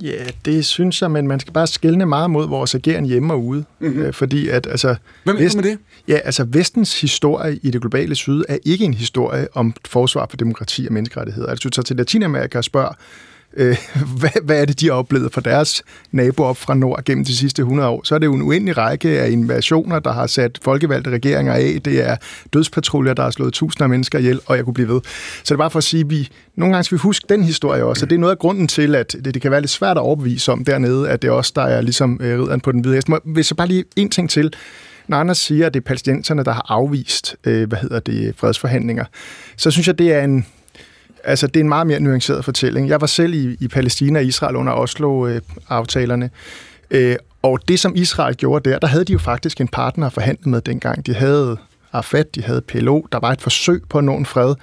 Ja, 0.00 0.24
det 0.44 0.64
synes 0.64 1.02
jeg, 1.02 1.10
men 1.10 1.28
man 1.28 1.40
skal 1.40 1.52
bare 1.52 1.66
skælne 1.66 2.06
meget 2.06 2.30
mod 2.30 2.48
vores 2.48 2.74
ageren 2.74 3.04
hjemme 3.04 3.32
og 3.32 3.44
ude. 3.44 3.64
Mm-hmm. 3.80 4.12
Fordi 4.12 4.48
at, 4.48 4.66
altså... 4.66 4.96
Hvad 5.24 5.34
mener 5.34 5.56
med 5.56 5.62
det? 5.62 5.78
Ja, 6.08 6.18
altså 6.24 6.44
vestens 6.44 7.00
historie 7.00 7.58
i 7.62 7.70
det 7.70 7.80
globale 7.80 8.14
syd 8.14 8.42
er 8.48 8.58
ikke 8.64 8.84
en 8.84 8.94
historie 8.94 9.48
om 9.54 9.74
forsvar 9.88 10.26
for 10.30 10.36
demokrati 10.36 10.86
og 10.86 10.92
menneskerettigheder. 10.92 11.48
Altså, 11.48 11.62
du 11.64 11.70
tager 11.70 11.84
til 11.84 11.96
Latinamerika 11.96 12.58
og 12.58 12.64
spørger, 12.64 12.94
øh, 13.56 13.76
hvad, 14.18 14.42
hvad 14.42 14.60
er 14.60 14.64
det, 14.64 14.80
de 14.80 14.86
har 14.86 14.92
oplevet 14.92 15.32
fra 15.32 15.40
deres 15.40 15.82
naboer 16.12 16.48
op 16.48 16.56
fra 16.56 16.74
nord 16.74 17.04
gennem 17.04 17.24
de 17.24 17.36
sidste 17.36 17.62
100 17.62 17.88
år, 17.88 18.00
så 18.04 18.14
er 18.14 18.18
det 18.18 18.26
jo 18.26 18.34
en 18.34 18.42
uendelig 18.42 18.76
række 18.76 19.20
af 19.20 19.30
invasioner, 19.30 19.98
der 19.98 20.12
har 20.12 20.26
sat 20.26 20.58
folkevalgte 20.62 21.10
regeringer 21.10 21.52
af. 21.52 21.80
Det 21.84 22.08
er 22.08 22.16
dødspatruljer, 22.52 23.14
der 23.14 23.22
har 23.22 23.30
slået 23.30 23.52
tusinder 23.52 23.82
af 23.82 23.88
mennesker 23.88 24.18
ihjel, 24.18 24.40
og 24.46 24.56
jeg 24.56 24.64
kunne 24.64 24.74
blive 24.74 24.88
ved. 24.88 25.00
Så 25.04 25.42
det 25.44 25.50
er 25.50 25.56
bare 25.56 25.70
for 25.70 25.78
at 25.78 25.84
sige, 25.84 26.00
at 26.00 26.10
vi 26.10 26.28
nogle 26.56 26.74
gange 26.74 26.84
skal 26.84 26.98
vi 26.98 27.00
huske 27.00 27.26
den 27.28 27.44
historie 27.44 27.84
også, 27.84 28.04
og 28.04 28.10
det 28.10 28.16
er 28.16 28.20
noget 28.20 28.30
af 28.30 28.38
grunden 28.38 28.68
til, 28.68 28.94
at 28.94 29.16
det, 29.24 29.34
det 29.34 29.42
kan 29.42 29.50
være 29.50 29.60
lidt 29.60 29.70
svært 29.70 29.96
at 29.96 30.00
overbevise 30.00 30.52
om 30.52 30.64
dernede, 30.64 31.08
at 31.10 31.22
det 31.22 31.28
er 31.28 31.32
os, 31.32 31.52
der 31.52 31.62
er 31.62 31.80
ligesom 31.80 32.20
øh, 32.22 32.40
ridderen 32.40 32.60
på 32.60 32.72
den 32.72 32.80
hvide 32.80 32.94
hest. 32.94 33.08
Hvis 33.24 33.50
jeg 33.50 33.56
bare 33.56 33.68
lige 33.68 33.84
en 33.96 34.10
ting 34.10 34.30
til. 34.30 34.52
Når 35.08 35.16
Anders 35.16 35.38
siger, 35.38 35.66
at 35.66 35.74
det 35.74 35.80
er 35.80 35.84
palæstinenserne, 35.84 36.44
der 36.44 36.52
har 36.52 36.66
afvist 36.68 37.36
øh, 37.44 37.68
hvad 37.68 37.78
hedder 37.78 38.00
det, 38.00 38.34
fredsforhandlinger, 38.36 39.04
så 39.56 39.70
synes 39.70 39.86
jeg, 39.86 39.98
det 39.98 40.12
er 40.12 40.24
en, 40.24 40.46
Altså, 41.24 41.46
det 41.46 41.56
er 41.56 41.60
en 41.60 41.68
meget 41.68 41.86
mere 41.86 42.00
nuanceret 42.00 42.44
fortælling. 42.44 42.88
Jeg 42.88 43.00
var 43.00 43.06
selv 43.06 43.34
i, 43.34 43.56
i 43.60 43.68
Palæstina 43.68 44.18
og 44.18 44.24
Israel 44.24 44.56
under 44.56 44.72
Oslo-aftalerne, 44.72 46.30
øh, 46.90 47.16
og 47.42 47.68
det, 47.68 47.80
som 47.80 47.96
Israel 47.96 48.34
gjorde 48.36 48.70
der, 48.70 48.78
der 48.78 48.86
havde 48.86 49.04
de 49.04 49.12
jo 49.12 49.18
faktisk 49.18 49.60
en 49.60 49.68
partner 49.68 50.06
at 50.06 50.12
forhandle 50.12 50.50
med 50.50 50.60
dengang. 50.60 51.06
De 51.06 51.14
havde 51.14 51.56
Arafat, 51.92 52.34
de 52.34 52.42
havde 52.42 52.60
PLO, 52.60 53.02
der 53.12 53.18
var 53.18 53.32
et 53.32 53.40
forsøg 53.40 53.82
på 53.88 53.98
at 53.98 54.04
nå 54.04 54.16
en 54.16 54.26
fred. 54.26 54.54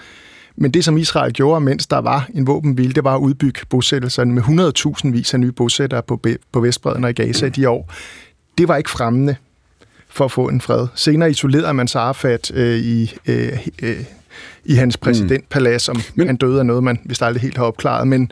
Men 0.55 0.71
det, 0.71 0.85
som 0.85 0.97
Israel 0.97 1.33
gjorde, 1.33 1.61
mens 1.61 1.87
der 1.87 1.97
var 1.97 2.29
en 2.33 2.47
våbenhvile, 2.47 2.93
det 2.93 3.03
var 3.03 3.15
at 3.15 3.19
udbygge 3.19 3.59
bosættelserne 3.69 4.33
med 4.33 4.43
100.000 5.03 5.11
vis 5.11 5.33
af 5.33 5.39
nye 5.39 5.51
bosættere 5.51 6.03
på, 6.03 6.21
på 6.51 6.59
Vestbreden 6.59 7.03
og 7.03 7.09
i 7.09 7.13
Gaza 7.13 7.45
i 7.45 7.49
de 7.49 7.69
år. 7.69 7.93
Det 8.57 8.67
var 8.67 8.77
ikke 8.77 8.89
fremmende 8.89 9.35
for 10.09 10.25
at 10.25 10.31
få 10.31 10.47
en 10.47 10.61
fred. 10.61 10.87
Senere 10.95 11.31
isolerede 11.31 11.73
man 11.73 11.87
Arafat 11.95 12.51
øh, 12.53 12.77
i 12.77 13.13
øh, 13.25 13.67
øh, 13.81 14.03
i 14.65 14.75
hans 14.75 14.97
mm. 14.97 14.99
præsidentpalads, 15.01 15.89
om 15.89 16.01
men, 16.15 16.27
han 16.27 16.35
døde 16.35 16.59
af 16.59 16.65
noget, 16.65 16.83
man 16.83 16.99
vist 17.05 17.23
aldrig 17.23 17.41
helt 17.41 17.57
har 17.57 17.63
opklaret. 17.65 18.07
Men 18.07 18.31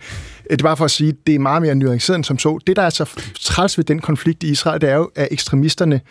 øh, 0.50 0.58
det 0.58 0.62
er 0.62 0.64
bare 0.64 0.78
for 0.78 0.86
at 0.86 0.92
sige, 0.92 1.14
det 1.28 1.36
er 1.36 1.40
meget 1.40 1.62
mere 1.62 1.76
nuanceret 1.76 2.16
end 2.16 2.24
som 2.24 2.40
så. 2.40 2.60
Det, 2.68 2.76
der 2.76 2.82
er 2.82 2.90
så 2.90 3.10
træls 3.40 3.78
ved 3.78 3.86
den 3.86 4.00
konflikt 4.00 4.44
i 4.44 4.50
Israel, 4.50 4.82
det 4.82 4.90
er 4.90 4.96
jo, 4.96 5.10
at 5.16 5.28
ekstremisterne 5.32 6.02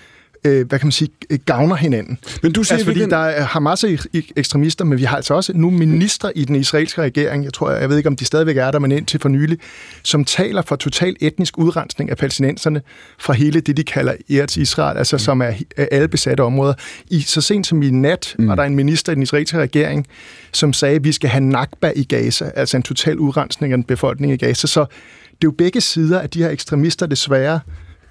øh, 0.46 0.68
hvad 0.68 0.78
kan 0.78 0.86
man 0.86 0.92
sige, 0.92 1.10
gavner 1.46 1.76
hinanden. 1.76 2.18
Men 2.42 2.52
du 2.52 2.62
siger 2.62 2.78
altså, 2.78 2.92
fordi 2.92 3.06
der 3.10 3.16
er 3.16 3.44
Hamas 3.44 3.84
er 3.84 4.06
ekstremister, 4.36 4.84
men 4.84 4.98
vi 4.98 5.04
har 5.04 5.16
altså 5.16 5.34
også 5.34 5.52
nu 5.54 5.70
minister 5.70 6.30
i 6.34 6.44
den 6.44 6.56
israelske 6.56 7.02
regering, 7.02 7.44
jeg 7.44 7.52
tror, 7.52 7.70
jeg 7.70 7.88
ved 7.88 7.96
ikke, 7.96 8.08
om 8.08 8.16
de 8.16 8.24
stadigvæk 8.24 8.56
er 8.56 8.70
der, 8.70 8.78
men 8.78 8.92
indtil 8.92 9.20
for 9.20 9.28
nylig, 9.28 9.58
som 10.02 10.24
taler 10.24 10.62
for 10.62 10.76
total 10.76 11.16
etnisk 11.20 11.58
udrensning 11.58 12.10
af 12.10 12.16
palæstinenserne 12.16 12.82
fra 13.18 13.32
hele 13.32 13.60
det, 13.60 13.76
de 13.76 13.84
kalder 13.84 14.14
Eretz 14.30 14.56
Israel, 14.56 14.98
altså 14.98 15.18
som 15.18 15.40
er 15.40 15.52
er 15.76 15.86
alle 15.92 16.08
besatte 16.08 16.40
områder. 16.40 16.74
I, 17.10 17.20
så 17.20 17.40
sent 17.40 17.66
som 17.66 17.82
i 17.82 17.90
nat 17.90 18.34
mm. 18.38 18.48
var 18.48 18.54
der 18.54 18.62
en 18.62 18.74
minister 18.74 19.12
i 19.12 19.14
den 19.14 19.22
israelske 19.22 19.58
regering, 19.58 20.06
som 20.52 20.72
sagde, 20.72 20.94
at 20.94 21.04
vi 21.04 21.12
skal 21.12 21.30
have 21.30 21.44
Nakba 21.44 21.92
i 21.96 22.04
Gaza, 22.04 22.50
altså 22.56 22.76
en 22.76 22.82
total 22.82 23.18
udrensning 23.18 23.72
af 23.72 23.76
den 23.76 23.84
befolkning 23.84 24.32
i 24.32 24.36
Gaza. 24.36 24.66
Så 24.66 24.80
det 24.80 25.30
er 25.30 25.38
jo 25.44 25.50
begge 25.50 25.80
sider, 25.80 26.18
at 26.18 26.34
de 26.34 26.42
her 26.42 26.50
ekstremister 26.50 27.06
desværre 27.06 27.60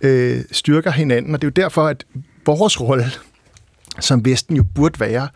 øh, 0.05 0.43
styrker 0.51 0.91
hinanden, 0.91 1.33
og 1.33 1.41
det 1.41 1.47
er 1.47 1.61
jo 1.61 1.63
derfor, 1.63 1.87
at 1.87 2.05
vores 2.45 2.81
rolle 2.81 3.05
som 3.99 4.25
Vesten 4.25 4.55
jo 4.55 4.63
burde 4.75 4.99
være 4.99 5.27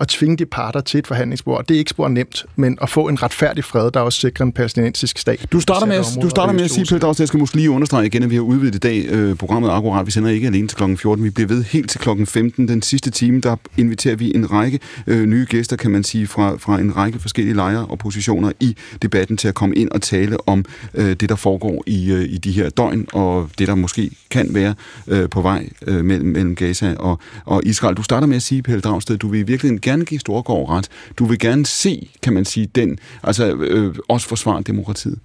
at 0.00 0.08
tvinge 0.08 0.36
de 0.36 0.46
parter 0.46 0.80
til 0.80 0.98
et 0.98 1.06
forhandlingsbord. 1.06 1.66
Det 1.66 1.74
er 1.74 1.78
ikke 1.78 1.90
spor 1.90 2.08
nemt, 2.08 2.44
men 2.56 2.78
at 2.82 2.90
få 2.90 3.08
en 3.08 3.22
retfærdig 3.22 3.64
fred, 3.64 3.90
der 3.90 4.00
også 4.00 4.20
sikrer 4.20 4.46
en 4.46 4.52
palæstinensisk 4.52 5.18
stat. 5.18 5.46
Du 5.52 5.60
starter 5.60 5.86
med, 5.86 6.22
du 6.22 6.30
starter 6.30 6.52
med 6.52 6.64
at 6.64 6.70
sige. 6.70 6.84
Pelle 6.84 7.00
Dragsted, 7.00 7.22
jeg 7.22 7.28
skal 7.28 7.40
måske 7.40 7.56
lige 7.56 7.70
understrege 7.70 8.06
igen, 8.06 8.22
at 8.22 8.30
vi 8.30 8.34
har 8.34 8.42
udvidet 8.42 8.74
i 8.74 8.78
dag 8.78 9.06
øh, 9.08 9.36
programmet 9.36 9.70
akkurat. 9.70 10.06
Vi 10.06 10.10
sender 10.10 10.30
ikke 10.30 10.46
alene 10.46 10.68
til 10.68 10.76
klokken 10.76 10.98
14, 10.98 11.24
vi 11.24 11.30
bliver 11.30 11.48
ved 11.48 11.64
helt 11.64 11.90
til 11.90 12.00
klokken 12.00 12.26
15. 12.26 12.68
Den 12.68 12.82
sidste 12.82 13.10
time, 13.10 13.40
der 13.40 13.56
inviterer 13.76 14.16
vi 14.16 14.32
en 14.34 14.52
række 14.52 14.78
øh, 15.06 15.26
nye 15.26 15.46
gæster, 15.48 15.76
kan 15.76 15.90
man 15.90 16.04
sige, 16.04 16.26
fra, 16.26 16.56
fra 16.56 16.80
en 16.80 16.96
række 16.96 17.18
forskellige 17.18 17.54
lejre 17.54 17.86
og 17.86 17.98
positioner 17.98 18.52
i 18.60 18.76
debatten 19.02 19.36
til 19.36 19.48
at 19.48 19.54
komme 19.54 19.74
ind 19.74 19.90
og 19.90 20.02
tale 20.02 20.48
om 20.48 20.64
øh, 20.94 21.14
det, 21.14 21.28
der 21.28 21.36
foregår 21.36 21.84
i, 21.86 22.12
øh, 22.12 22.24
i 22.24 22.38
de 22.38 22.52
her 22.52 22.70
døgn, 22.70 23.06
og 23.12 23.50
det, 23.58 23.68
der 23.68 23.74
måske 23.74 24.10
kan 24.30 24.48
være 24.50 24.74
øh, 25.06 25.28
på 25.28 25.40
vej 25.40 25.68
øh, 25.86 26.04
mellem, 26.04 26.28
mellem 26.28 26.54
Gaza 26.54 26.94
og, 26.98 27.18
og 27.44 27.62
Israel. 27.64 27.96
Du 27.96 28.02
starter 28.02 28.26
med 28.26 28.36
at 28.36 28.42
sige, 28.42 28.62
Pelle 28.62 28.80
Dragsted, 28.80 29.16
du 29.16 29.28
vil 29.28 29.48
virkelig 29.48 29.80
gerne 29.84 30.04
give 30.04 30.20
Storgård 30.20 30.70
ret. 30.70 30.88
Du 31.18 31.24
vil 31.24 31.38
gerne 31.38 31.66
se, 31.66 32.10
kan 32.22 32.32
man 32.32 32.44
sige, 32.44 32.66
den, 32.74 32.98
altså 33.22 33.54
øh, 33.54 33.94
også 34.08 34.28
forsvare 34.28 34.62
demokratiet. 34.62 35.18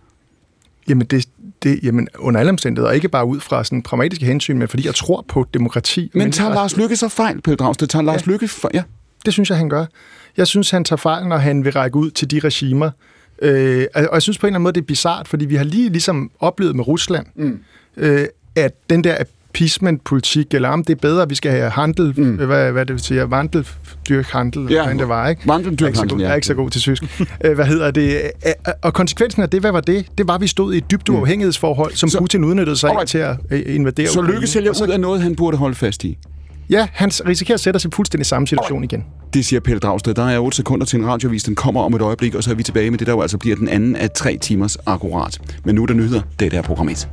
Jamen, 0.90 1.08
det, 1.08 1.26
det, 1.64 1.80
jamen, 1.84 2.08
under 2.20 2.40
alle 2.40 2.50
omstændigheder, 2.50 2.90
og 2.90 2.96
ikke 2.96 3.10
bare 3.10 3.26
ud 3.26 3.40
fra 3.40 3.64
sådan 3.64 3.82
pragmatiske 3.82 4.26
hensyn, 4.26 4.58
men 4.58 4.68
fordi 4.68 4.86
jeg 4.86 4.96
tror 4.96 5.26
på 5.28 5.46
demokrati. 5.54 6.12
Men 6.14 6.32
tager 6.32 6.54
Lars 6.54 6.78
Lykke 6.78 6.96
så 6.96 7.08
fejl, 7.10 7.42
Pelle 7.42 7.56
Dragsted? 7.56 7.88
Tager 7.88 8.04
Lars 8.04 8.28
Ja. 8.28 8.32
Lykke 8.32 8.48
fejl? 8.48 8.72
Ja. 8.74 8.84
Det 9.26 9.34
synes 9.34 9.50
jeg, 9.50 9.58
han 9.58 9.70
gør. 9.70 9.86
Jeg 10.38 10.48
synes, 10.48 10.70
han 10.70 10.84
tager 10.84 10.98
fejl, 10.98 11.28
når 11.28 11.38
han 11.38 11.66
vil 11.66 11.74
række 11.74 11.98
ud 11.98 12.12
til 12.12 12.32
de 12.32 12.40
regimer. 12.40 12.92
Øh, 13.42 13.86
og 13.96 14.10
jeg 14.14 14.22
synes 14.22 14.38
på 14.38 14.48
en 14.48 14.50
eller 14.50 14.56
anden 14.56 14.64
måde, 14.64 14.74
det 14.74 14.82
er 14.82 14.86
bizart, 14.86 15.28
fordi 15.28 15.46
vi 15.46 15.56
har 15.56 15.64
lige 15.64 15.90
ligesom 15.90 16.32
oplevet 16.40 16.76
med 16.76 16.88
Rusland, 16.88 17.26
mm. 17.36 17.60
øh, 17.98 18.28
at 18.56 18.90
den 18.90 19.04
der 19.04 19.24
appeasement-politik, 19.50 20.54
eller 20.54 20.70
om 20.70 20.84
det 20.84 20.94
er 20.96 21.00
bedre, 21.02 21.22
at 21.22 21.30
vi 21.30 21.36
skal 21.36 21.52
have 21.52 21.70
handel, 21.70 22.14
mm. 22.18 22.36
hvad, 22.36 22.72
hvad 22.72 22.86
det 22.86 22.94
vil 22.94 23.04
sige, 23.04 23.32
vandel, 23.32 23.68
dyrk 24.10 24.26
handel, 24.30 24.68
Ja, 24.72 24.90
end 24.90 25.00
det 25.00 25.08
var, 25.08 25.28
ikke? 25.30 25.42
vandel, 25.48 25.72
dyrk 25.72 25.82
Jeg 25.82 25.88
ikke 25.88 25.98
så 25.98 26.02
handel, 26.02 26.14
god- 26.16 26.20
ja. 26.20 26.26
Jeg 26.26 26.32
er 26.32 26.36
ikke 26.36 26.48
så 26.48 26.54
god 26.54 26.70
til 26.70 26.82
tysk. 26.82 27.04
Øh, 27.46 27.56
hvad 27.56 27.66
hedder 27.66 27.92
det? 27.92 28.22
Og 28.82 28.94
konsekvensen 28.94 29.42
af 29.42 29.50
det, 29.50 29.60
hvad 29.62 29.72
var 29.72 29.82
det? 29.82 30.06
Det 30.18 30.28
var, 30.28 30.36
at 30.36 30.42
vi 30.42 30.48
stod 30.48 30.74
i 30.74 30.78
et 30.78 30.92
dybt 30.92 31.10
uafhængighedsforhold, 31.10 31.94
som 31.94 32.08
Mm. 32.08 32.12
Så- 32.12 32.20
Putin 32.20 32.44
udnyttede 32.44 32.76
sig 32.78 32.90
af 32.90 32.94
Alright. 32.94 33.10
til 33.10 33.18
at 33.18 33.36
øh, 33.52 33.76
invadere 33.76 34.08
Så 34.08 34.20
Ukraine. 34.20 34.36
Lykke 34.36 34.48
sælger 34.48 34.72
ud 34.84 34.88
af 34.90 35.00
noget, 35.00 35.22
han 35.22 35.36
burde 35.36 35.58
holde 35.58 35.76
fast 35.76 36.04
i. 36.04 36.18
Ja, 36.70 36.88
han 36.94 37.10
risikerer 37.28 37.56
at 37.56 37.60
sætte 37.60 37.78
os 37.78 37.86
i 37.86 37.88
fuldstændig 37.94 38.26
samme 38.26 38.48
situation 38.48 38.84
igen. 38.84 39.06
Det 39.34 39.46
siger 39.46 39.60
Pelle 39.60 39.80
Dragsted. 39.80 40.14
Der 40.14 40.24
er 40.30 40.40
8 40.40 40.56
sekunder 40.58 40.86
til 40.86 41.00
en 41.00 41.08
radiovis. 41.08 41.44
Den 41.44 41.56
kommer 41.56 41.82
om 41.82 41.94
et 41.94 42.02
øjeblik, 42.02 42.36
og 42.36 42.44
så 42.44 42.52
er 42.52 42.56
vi 42.56 42.64
tilbage 42.64 42.92
med 42.92 43.00
det, 43.00 43.08
der 43.08 43.14
jo 43.14 43.22
altså 43.22 43.38
bliver 43.38 43.56
den 43.56 43.68
anden 43.68 43.96
af 43.96 44.12
tre 44.12 44.38
timers 44.42 44.78
akkurat. 44.86 45.40
Men 45.66 45.76
nu 45.76 45.82
er 45.82 45.86
der 45.86 45.94
nyheder. 45.94 46.22
Det 46.40 46.54
er 46.54 46.62
program 46.62 46.90
1. 46.90 47.10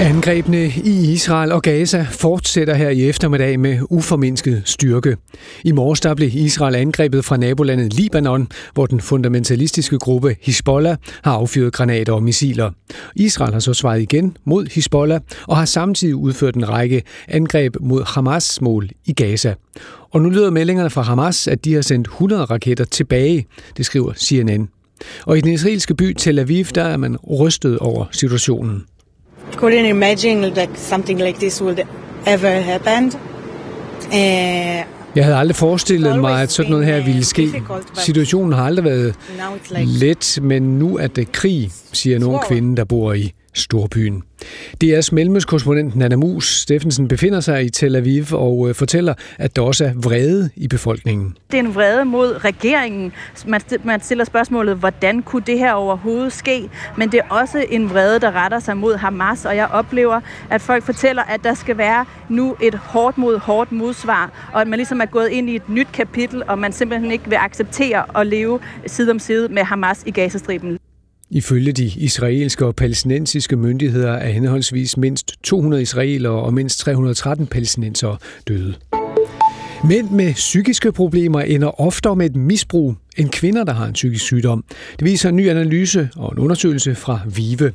Angrebene 0.00 0.66
i 0.84 1.12
Israel 1.12 1.52
og 1.52 1.62
Gaza 1.62 2.06
fortsætter 2.10 2.74
her 2.74 2.88
i 2.88 3.08
eftermiddag 3.08 3.60
med 3.60 3.78
uformindsket 3.90 4.62
styrke. 4.64 5.16
I 5.64 5.72
morges 5.72 6.00
der 6.00 6.14
blev 6.14 6.30
Israel 6.32 6.74
angrebet 6.74 7.24
fra 7.24 7.36
nabolandet 7.36 7.94
Libanon, 7.94 8.48
hvor 8.72 8.86
den 8.86 9.00
fundamentalistiske 9.00 9.98
gruppe 9.98 10.36
Hezbollah 10.40 10.96
har 11.22 11.32
affyret 11.32 11.72
granater 11.72 12.12
og 12.12 12.22
missiler. 12.22 12.70
Israel 13.16 13.52
har 13.52 13.60
så 13.60 13.74
svaret 13.74 14.02
igen 14.02 14.36
mod 14.44 14.66
Hezbollah 14.74 15.20
og 15.48 15.56
har 15.56 15.64
samtidig 15.64 16.14
udført 16.14 16.54
en 16.54 16.68
række 16.68 17.02
angreb 17.28 17.76
mod 17.80 18.02
Hamas 18.06 18.60
mål 18.60 18.88
i 19.06 19.12
Gaza. 19.12 19.54
Og 20.10 20.20
nu 20.20 20.30
lyder 20.30 20.50
meldingerne 20.50 20.90
fra 20.90 21.02
Hamas, 21.02 21.48
at 21.48 21.64
de 21.64 21.74
har 21.74 21.82
sendt 21.82 22.06
100 22.06 22.44
raketter 22.44 22.84
tilbage, 22.84 23.46
det 23.76 23.86
skriver 23.86 24.12
CNN. 24.16 24.68
Og 25.26 25.38
i 25.38 25.40
den 25.40 25.52
israelske 25.52 25.94
by 25.94 26.12
Tel 26.12 26.38
Aviv, 26.38 26.64
der 26.64 26.84
er 26.84 26.96
man 26.96 27.16
rystet 27.16 27.78
over 27.78 28.04
situationen 28.10 28.84
couldn't 29.52 29.86
imagine 29.86 30.50
that 30.54 30.68
something 30.76 31.20
like 31.20 31.38
this 31.38 31.62
would 31.62 31.80
ever 32.26 32.60
happen. 32.60 33.06
Uh, 34.06 34.14
Jeg 35.16 35.24
havde 35.24 35.36
aldrig 35.36 35.56
forestillet 35.56 36.20
mig, 36.20 36.42
at 36.42 36.52
sådan 36.52 36.70
noget 36.70 36.86
her 36.86 37.04
ville 37.04 37.18
uh, 37.18 37.24
ske. 37.24 37.62
Situationen 37.94 38.52
har 38.52 38.64
aldrig 38.64 38.84
været 38.84 39.14
let, 39.84 40.38
men 40.42 40.62
nu 40.78 40.96
er 40.98 41.06
det 41.06 41.32
krig, 41.32 41.70
siger 41.92 42.18
nogle 42.18 42.34
Wow. 42.36 42.42
kvinde, 42.48 42.76
der 42.76 42.84
bor 42.84 43.12
i 43.12 43.32
Storbyen. 43.54 44.22
DR's 44.84 45.08
mellemøstkorrespondent 45.12 45.96
Nana 45.96 46.16
Mus 46.16 46.60
Steffensen 46.60 47.08
befinder 47.08 47.40
sig 47.40 47.64
i 47.64 47.70
Tel 47.70 47.96
Aviv 47.96 48.24
og 48.32 48.68
øh, 48.68 48.74
fortæller, 48.74 49.14
at 49.38 49.56
der 49.56 49.62
også 49.62 49.84
er 49.84 49.92
vrede 49.94 50.50
i 50.56 50.68
befolkningen. 50.68 51.36
Det 51.50 51.58
er 51.58 51.62
en 51.62 51.74
vrede 51.74 52.04
mod 52.04 52.44
regeringen. 52.44 53.12
Man, 53.46 53.60
man 53.84 54.00
stiller 54.00 54.24
spørgsmålet, 54.24 54.76
hvordan 54.76 55.22
kunne 55.22 55.42
det 55.46 55.58
her 55.58 55.72
overhovedet 55.72 56.32
ske? 56.32 56.70
Men 56.98 57.12
det 57.12 57.20
er 57.20 57.34
også 57.34 57.66
en 57.70 57.90
vrede, 57.90 58.20
der 58.20 58.32
retter 58.32 58.58
sig 58.58 58.76
mod 58.76 58.96
Hamas, 58.96 59.44
og 59.44 59.56
jeg 59.56 59.66
oplever, 59.66 60.20
at 60.50 60.60
folk 60.60 60.84
fortæller, 60.84 61.22
at 61.22 61.44
der 61.44 61.54
skal 61.54 61.78
være 61.78 62.04
nu 62.28 62.56
et 62.62 62.74
hårdt 62.74 63.18
mod 63.18 63.38
hårdt 63.38 63.72
modsvar, 63.72 64.50
og 64.52 64.60
at 64.60 64.68
man 64.68 64.76
ligesom 64.76 65.00
er 65.00 65.06
gået 65.06 65.28
ind 65.28 65.50
i 65.50 65.56
et 65.56 65.68
nyt 65.68 65.88
kapitel, 65.92 66.42
og 66.48 66.58
man 66.58 66.72
simpelthen 66.72 67.10
ikke 67.10 67.28
vil 67.28 67.38
acceptere 67.40 68.20
at 68.20 68.26
leve 68.26 68.60
side 68.86 69.10
om 69.10 69.18
side 69.18 69.48
med 69.48 69.62
Hamas 69.62 70.02
i 70.06 70.10
Gazastriben. 70.10 70.78
Ifølge 71.30 71.72
de 71.72 71.84
israelske 71.96 72.66
og 72.66 72.76
palæstinensiske 72.76 73.56
myndigheder 73.56 74.12
er 74.12 74.30
henholdsvis 74.30 74.96
mindst 74.96 75.34
200 75.42 75.82
israelere 75.82 76.32
og 76.32 76.54
mindst 76.54 76.78
313 76.78 77.46
palæstinensere 77.46 78.16
døde. 78.48 78.74
Mænd 79.88 80.10
med 80.10 80.34
psykiske 80.34 80.92
problemer 80.92 81.40
ender 81.40 81.80
oftere 81.80 82.16
med 82.16 82.26
et 82.26 82.36
misbrug 82.36 82.94
end 83.16 83.30
kvinder, 83.30 83.64
der 83.64 83.72
har 83.72 83.86
en 83.86 83.92
psykisk 83.92 84.24
sygdom. 84.24 84.64
Det 84.98 85.04
viser 85.04 85.28
en 85.28 85.36
ny 85.36 85.48
analyse 85.48 86.08
og 86.16 86.32
en 86.32 86.38
undersøgelse 86.38 86.94
fra 86.94 87.20
VIVE. 87.36 87.72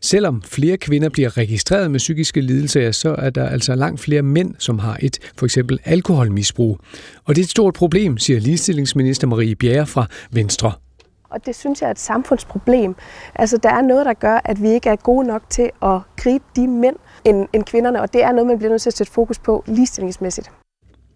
Selvom 0.00 0.42
flere 0.46 0.76
kvinder 0.76 1.08
bliver 1.08 1.36
registreret 1.36 1.90
med 1.90 1.98
psykiske 1.98 2.40
lidelser, 2.40 2.90
så 2.90 3.14
er 3.18 3.30
der 3.30 3.48
altså 3.48 3.74
langt 3.74 4.00
flere 4.00 4.22
mænd, 4.22 4.54
som 4.58 4.78
har 4.78 4.98
et 5.02 5.18
for 5.36 5.46
eksempel 5.46 5.78
alkoholmisbrug. 5.84 6.78
Og 7.24 7.36
det 7.36 7.42
er 7.42 7.44
et 7.44 7.50
stort 7.50 7.74
problem, 7.74 8.18
siger 8.18 8.40
ligestillingsminister 8.40 9.26
Marie 9.26 9.54
Bjerre 9.54 9.86
fra 9.86 10.06
Venstre. 10.30 10.72
Og 11.30 11.46
det 11.46 11.54
synes 11.56 11.80
jeg 11.80 11.86
er 11.86 11.90
et 11.90 11.98
samfundsproblem. 11.98 12.94
Altså, 13.34 13.56
der 13.62 13.70
er 13.70 13.82
noget, 13.82 14.06
der 14.06 14.14
gør, 14.14 14.40
at 14.44 14.62
vi 14.62 14.68
ikke 14.68 14.88
er 14.88 14.96
gode 14.96 15.26
nok 15.26 15.42
til 15.50 15.70
at 15.82 16.00
gribe 16.16 16.44
de 16.56 16.68
mænd 16.68 16.96
end, 17.24 17.48
end 17.52 17.64
kvinderne, 17.64 18.00
og 18.00 18.12
det 18.12 18.22
er 18.22 18.32
noget, 18.32 18.46
man 18.46 18.58
bliver 18.58 18.70
nødt 18.70 18.82
til 18.82 18.90
at 18.90 18.96
sætte 18.96 19.12
fokus 19.12 19.38
på 19.38 19.64
ligestillingsmæssigt. 19.66 20.50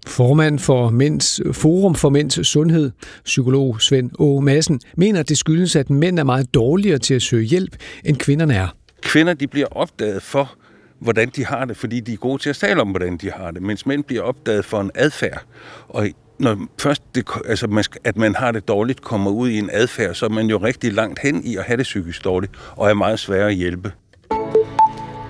Formand 0.07 0.59
for 0.59 0.91
Mænds 0.91 1.41
Forum 1.53 1.95
for 1.95 2.09
Mænds 2.09 2.47
Sundhed, 2.49 2.91
psykolog 3.25 3.81
Svend 3.81 4.11
Å. 4.19 4.41
Madsen, 4.41 4.81
mener, 4.97 5.21
at 5.21 5.29
det 5.29 5.39
skyldes, 5.39 5.77
at 5.77 5.91
mænd 5.91 6.19
er 6.19 6.25
meget 6.25 6.55
dårligere 6.55 6.99
til 6.99 7.15
at 7.15 7.23
søge 7.23 7.45
hjælp, 7.45 7.77
end 8.05 8.17
kvinderne 8.17 8.55
er. 8.55 8.69
Kvinder 9.03 9.35
de 9.35 9.47
bliver 9.47 9.67
opdaget 9.71 10.23
for, 10.23 10.55
hvordan 10.99 11.31
de 11.37 11.47
har 11.47 11.65
det, 11.65 11.77
fordi 11.77 12.01
de 12.01 12.13
er 12.13 12.17
gode 12.17 12.43
til 12.43 12.51
at 12.51 12.57
tale 12.57 12.81
om, 12.81 12.89
hvordan 12.89 13.17
de 13.17 13.31
har 13.31 13.51
det, 13.51 13.63
mens 13.63 13.87
mænd 13.87 14.05
bliver 14.05 14.23
opdaget 14.23 14.65
for 14.65 14.81
en 14.81 14.91
adfærd. 14.95 15.43
Og 15.89 16.09
når 16.43 16.67
først 16.79 17.03
det, 17.15 17.29
altså 17.47 17.67
man 17.67 17.85
at 18.05 18.17
man 18.17 18.35
har 18.35 18.53
det 18.53 18.69
dårligt, 18.69 19.03
kommer 19.03 19.31
ud 19.31 19.49
i 19.49 19.59
en 19.59 19.71
adfærd, 19.73 20.15
så 20.15 20.25
er 20.27 20.31
man 20.31 20.47
jo 20.47 20.57
rigtig 20.57 20.93
langt 20.93 21.19
hen 21.23 21.45
i 21.45 21.57
at 21.57 21.65
have 21.65 21.77
det 21.77 21.83
psykisk 21.83 22.25
dårligt, 22.25 22.53
og 22.77 22.91
er 22.91 22.95
meget 22.95 23.19
sværere 23.19 23.49
at 23.49 23.55
hjælpe. 23.55 23.93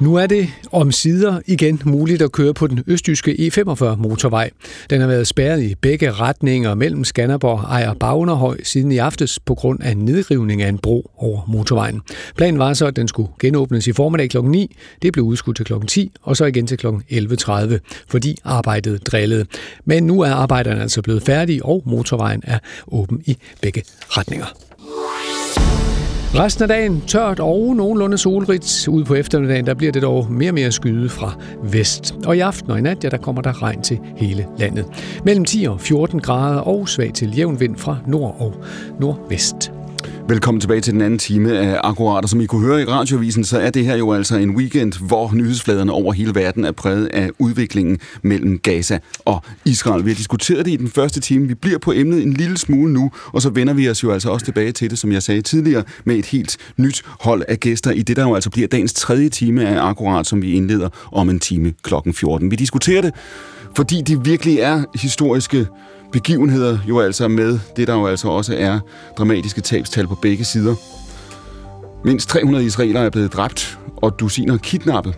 Nu 0.02 0.14
er 0.14 0.26
det 0.26 0.48
om 0.72 0.92
sider 0.92 1.40
igen 1.46 1.80
muligt 1.84 2.22
at 2.22 2.32
køre 2.32 2.54
på 2.54 2.66
den 2.66 2.84
østjyske 2.86 3.32
E45 3.32 3.96
motorvej. 3.96 4.50
Den 4.90 5.00
har 5.00 5.08
været 5.08 5.26
spærret 5.26 5.62
i 5.62 5.74
begge 5.74 6.12
retninger 6.12 6.74
mellem 6.74 7.04
Skanderborg 7.04 7.58
og 7.58 7.64
Ejer 7.64 7.94
Bagnerhøj 7.94 8.56
siden 8.62 8.92
i 8.92 8.98
aftes 8.98 9.38
på 9.38 9.54
grund 9.54 9.82
af 9.82 9.96
nedrivning 9.96 10.62
af 10.62 10.68
en 10.68 10.78
bro 10.78 11.10
over 11.16 11.40
motorvejen. 11.48 12.00
Planen 12.36 12.58
var 12.58 12.72
så, 12.74 12.86
at 12.86 12.96
den 12.96 13.08
skulle 13.08 13.28
genåbnes 13.40 13.86
i 13.86 13.92
formiddag 13.92 14.30
kl. 14.30 14.38
9. 14.42 14.76
Det 15.02 15.12
blev 15.12 15.24
udskudt 15.24 15.56
til 15.56 15.66
kl. 15.66 15.72
10 15.88 16.12
og 16.22 16.36
så 16.36 16.44
igen 16.44 16.66
til 16.66 16.78
kl. 16.78 16.86
11.30, 16.86 17.78
fordi 18.08 18.36
arbejdet 18.44 19.06
drillede. 19.06 19.46
Men 19.84 20.02
nu 20.02 20.20
er 20.20 20.30
arbejderne 20.30 20.82
altså 20.82 21.02
blevet 21.02 21.22
færdige, 21.22 21.64
og 21.64 21.82
motorvejen 21.86 22.42
er 22.44 22.58
åben 22.88 23.22
i 23.26 23.36
begge 23.60 23.82
retninger. 24.08 24.46
Resten 26.34 26.62
af 26.62 26.68
dagen 26.68 27.00
tørt 27.00 27.40
og 27.40 27.76
nogenlunde 27.76 28.18
solrigt. 28.18 28.88
Ude 28.88 29.04
på 29.04 29.14
eftermiddagen 29.14 29.66
der 29.66 29.74
bliver 29.74 29.92
det 29.92 30.02
dog 30.02 30.26
mere 30.30 30.50
og 30.50 30.54
mere 30.54 30.72
skyde 30.72 31.08
fra 31.08 31.34
vest. 31.62 32.14
Og 32.26 32.36
i 32.36 32.40
aften 32.40 32.70
og 32.70 32.78
i 32.78 32.80
nat, 32.80 33.04
ja, 33.04 33.08
der 33.08 33.16
kommer 33.16 33.42
der 33.42 33.62
regn 33.62 33.82
til 33.82 33.98
hele 34.16 34.46
landet. 34.58 34.86
Mellem 35.24 35.44
10 35.44 35.64
og 35.64 35.80
14 35.80 36.20
grader 36.20 36.60
og 36.60 36.88
svag 36.88 37.12
til 37.14 37.36
jævn 37.36 37.60
vind 37.60 37.76
fra 37.76 37.96
nord 38.06 38.36
og 38.38 38.54
nordvest. 39.00 39.72
Velkommen 40.28 40.60
tilbage 40.60 40.80
til 40.80 40.92
den 40.92 41.00
anden 41.00 41.18
time 41.18 41.58
af 41.58 41.80
Akkurat. 41.84 42.24
Og 42.24 42.28
som 42.30 42.40
I 42.40 42.46
kunne 42.46 42.66
høre 42.66 42.82
i 42.82 42.84
radiovisen, 42.84 43.44
så 43.44 43.58
er 43.58 43.70
det 43.70 43.84
her 43.84 43.96
jo 43.96 44.12
altså 44.12 44.36
en 44.36 44.56
weekend, 44.56 45.06
hvor 45.06 45.30
nyhedsfladerne 45.34 45.92
over 45.92 46.12
hele 46.12 46.34
verden 46.34 46.64
er 46.64 46.72
præget 46.72 47.06
af 47.06 47.30
udviklingen 47.38 47.98
mellem 48.22 48.58
Gaza 48.58 48.98
og 49.24 49.42
Israel. 49.64 50.04
Vi 50.04 50.10
har 50.10 50.16
diskuteret 50.16 50.64
det 50.64 50.72
i 50.72 50.76
den 50.76 50.88
første 50.88 51.20
time. 51.20 51.48
Vi 51.48 51.54
bliver 51.54 51.78
på 51.78 51.92
emnet 51.92 52.22
en 52.22 52.32
lille 52.32 52.58
smule 52.58 52.92
nu, 52.92 53.10
og 53.26 53.42
så 53.42 53.50
vender 53.50 53.74
vi 53.74 53.88
os 53.88 54.02
jo 54.02 54.12
altså 54.12 54.30
også 54.30 54.44
tilbage 54.44 54.72
til 54.72 54.90
det, 54.90 54.98
som 54.98 55.12
jeg 55.12 55.22
sagde 55.22 55.42
tidligere, 55.42 55.84
med 56.04 56.16
et 56.16 56.26
helt 56.26 56.56
nyt 56.76 57.02
hold 57.20 57.42
af 57.48 57.60
gæster 57.60 57.90
i 57.90 58.02
det, 58.02 58.16
der 58.16 58.22
jo 58.22 58.34
altså 58.34 58.50
bliver 58.50 58.68
dagens 58.68 58.92
tredje 58.92 59.28
time 59.28 59.66
af 59.66 59.88
Akkurat, 59.88 60.26
som 60.26 60.42
vi 60.42 60.52
indleder 60.52 60.88
om 61.12 61.30
en 61.30 61.40
time 61.40 61.72
klokken 61.82 62.14
14. 62.14 62.50
Vi 62.50 62.56
diskuterer 62.56 63.02
det, 63.02 63.14
fordi 63.76 64.02
det 64.06 64.24
virkelig 64.24 64.58
er 64.58 64.84
historiske 64.94 65.66
begivenheder 66.12 66.78
jo 66.88 67.00
altså 67.00 67.28
med 67.28 67.58
det, 67.76 67.88
der 67.88 67.94
jo 67.94 68.06
altså 68.06 68.28
også 68.28 68.56
er 68.58 68.80
dramatiske 69.18 69.60
tabstal 69.60 70.06
på 70.06 70.14
begge 70.14 70.44
sider. 70.44 70.74
Mindst 72.04 72.28
300 72.28 72.64
israelere 72.64 73.04
er 73.04 73.10
blevet 73.10 73.32
dræbt, 73.32 73.78
og 73.96 74.20
dusiner 74.20 74.56
kidnappet, 74.56 75.14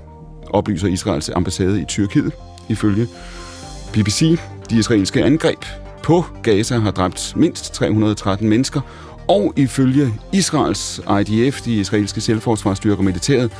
oplyser 0.50 0.88
Israels 0.88 1.30
ambassade 1.34 1.80
i 1.80 1.84
Tyrkiet, 1.84 2.32
ifølge 2.68 3.08
BBC. 3.92 4.38
De 4.70 4.78
israelske 4.78 5.24
angreb 5.24 5.64
på 6.02 6.24
Gaza 6.42 6.78
har 6.78 6.90
dræbt 6.90 7.32
mindst 7.36 7.74
313 7.74 8.48
mennesker, 8.48 8.80
og 9.28 9.52
ifølge 9.56 10.14
Israels 10.32 11.00
IDF, 11.20 11.60
de 11.62 11.74
israelske 11.74 12.20
selvforsvarsstyrker 12.20 13.02
militæret, 13.02 13.50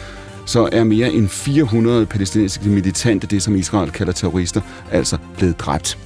så 0.47 0.69
er 0.73 0.85
mere 0.85 1.13
end 1.13 1.29
400 1.29 2.07
palæstinensiske 2.07 2.69
militante, 2.69 3.27
det 3.27 3.43
som 3.43 3.57
Israel 3.57 3.91
kalder 3.91 4.13
terrorister, 4.13 4.61
altså 4.91 5.19
blevet 5.39 5.61
dræbt. 5.61 5.99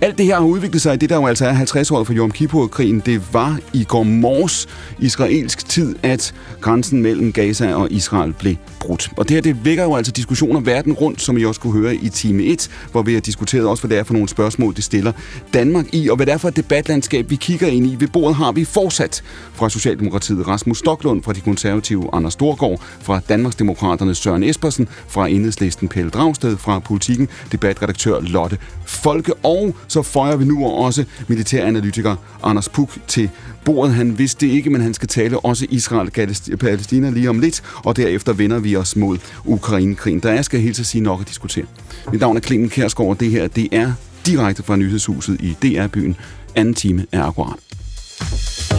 Alt 0.00 0.18
det 0.18 0.26
her 0.26 0.34
har 0.34 0.44
udviklet 0.44 0.82
sig 0.82 0.94
i 0.94 0.96
det, 0.96 1.10
der 1.10 1.16
jo 1.16 1.26
altså 1.26 1.46
er 1.46 1.52
50 1.52 1.90
år 1.90 2.04
for 2.04 2.12
Yom 2.14 2.30
Kippur-krigen. 2.30 3.02
Det 3.06 3.22
var 3.32 3.58
i 3.72 3.84
går 3.84 4.02
morges 4.02 4.66
israelsk 4.98 5.68
tid, 5.68 5.96
at 6.02 6.34
grænsen 6.60 7.02
mellem 7.02 7.32
Gaza 7.32 7.74
og 7.74 7.92
Israel 7.92 8.32
blev 8.32 8.54
brudt. 8.80 9.10
Og 9.16 9.28
det 9.28 9.34
her, 9.34 9.40
det 9.40 9.64
vækker 9.64 9.84
jo 9.84 9.96
altså 9.96 10.12
diskussioner 10.12 10.60
verden 10.60 10.92
rundt, 10.92 11.22
som 11.22 11.38
I 11.38 11.44
også 11.44 11.60
kunne 11.60 11.72
høre 11.72 11.94
i 11.94 12.08
time 12.08 12.42
1, 12.42 12.70
hvor 12.92 13.02
vi 13.02 13.14
har 13.14 13.20
diskuteret 13.20 13.66
også, 13.66 13.82
hvad 13.82 13.90
det 13.90 13.98
er 13.98 14.04
for 14.04 14.12
nogle 14.12 14.28
spørgsmål, 14.28 14.74
det 14.74 14.84
stiller 14.84 15.12
Danmark 15.54 15.86
i, 15.92 16.08
og 16.08 16.16
hvad 16.16 16.26
det 16.26 16.32
er 16.32 16.38
for 16.38 16.48
et 16.48 16.56
debatlandskab, 16.56 17.30
vi 17.30 17.36
kigger 17.36 17.66
ind 17.66 17.86
i. 17.86 17.96
Ved 17.98 18.08
bordet 18.08 18.36
har 18.36 18.52
vi 18.52 18.64
fortsat 18.64 19.22
fra 19.52 19.68
Socialdemokratiet 19.68 20.48
Rasmus 20.48 20.78
Stoklund, 20.78 21.22
fra 21.22 21.32
de 21.32 21.40
konservative 21.40 22.08
Anders 22.12 22.32
Storgård, 22.32 22.80
fra 23.00 23.20
Danmarksdemokraterne 23.28 24.14
Søren 24.14 24.42
Espersen, 24.42 24.88
fra 25.08 25.28
Enhedslisten 25.28 25.88
Pelle 25.88 26.10
Dragsted, 26.10 26.56
fra 26.56 26.78
Politiken 26.78 27.28
debatredaktør 27.52 28.20
Lotte 28.20 28.58
Folke, 28.88 29.34
og 29.34 29.76
så 29.88 30.02
føjer 30.02 30.36
vi 30.36 30.44
nu 30.44 30.66
også 30.66 31.04
militæranalytiker 31.28 32.16
Anders 32.42 32.68
Puk 32.68 32.98
til 33.06 33.30
bordet. 33.64 33.94
Han 33.94 34.18
vidste 34.18 34.46
det 34.46 34.52
ikke, 34.52 34.70
men 34.70 34.80
han 34.80 34.94
skal 34.94 35.08
tale 35.08 35.40
også 35.40 35.66
Israel-Palæstina 35.70 37.10
lige 37.10 37.30
om 37.30 37.38
lidt, 37.38 37.62
og 37.84 37.96
derefter 37.96 38.32
vender 38.32 38.58
vi 38.58 38.76
os 38.76 38.96
mod 38.96 39.18
Ukraine-krigen. 39.44 40.20
Der 40.20 40.30
er, 40.30 40.42
skal 40.42 40.60
helt 40.60 40.86
sige, 40.86 41.02
nok 41.02 41.20
at 41.20 41.28
diskutere. 41.28 41.64
Mit 42.12 42.20
navn 42.20 42.36
er 42.36 42.40
Clemen 42.40 42.68
Kærsgaard, 42.68 43.10
og 43.10 43.20
det 43.20 43.30
her 43.30 43.48
det 43.48 43.68
er 43.72 43.92
direkte 44.26 44.62
fra 44.62 44.76
Nyhedshuset 44.76 45.40
i 45.40 45.56
DR-byen. 45.62 46.16
Anden 46.54 46.74
time 46.74 47.06
er 47.12 47.24
akkurat. 47.24 48.77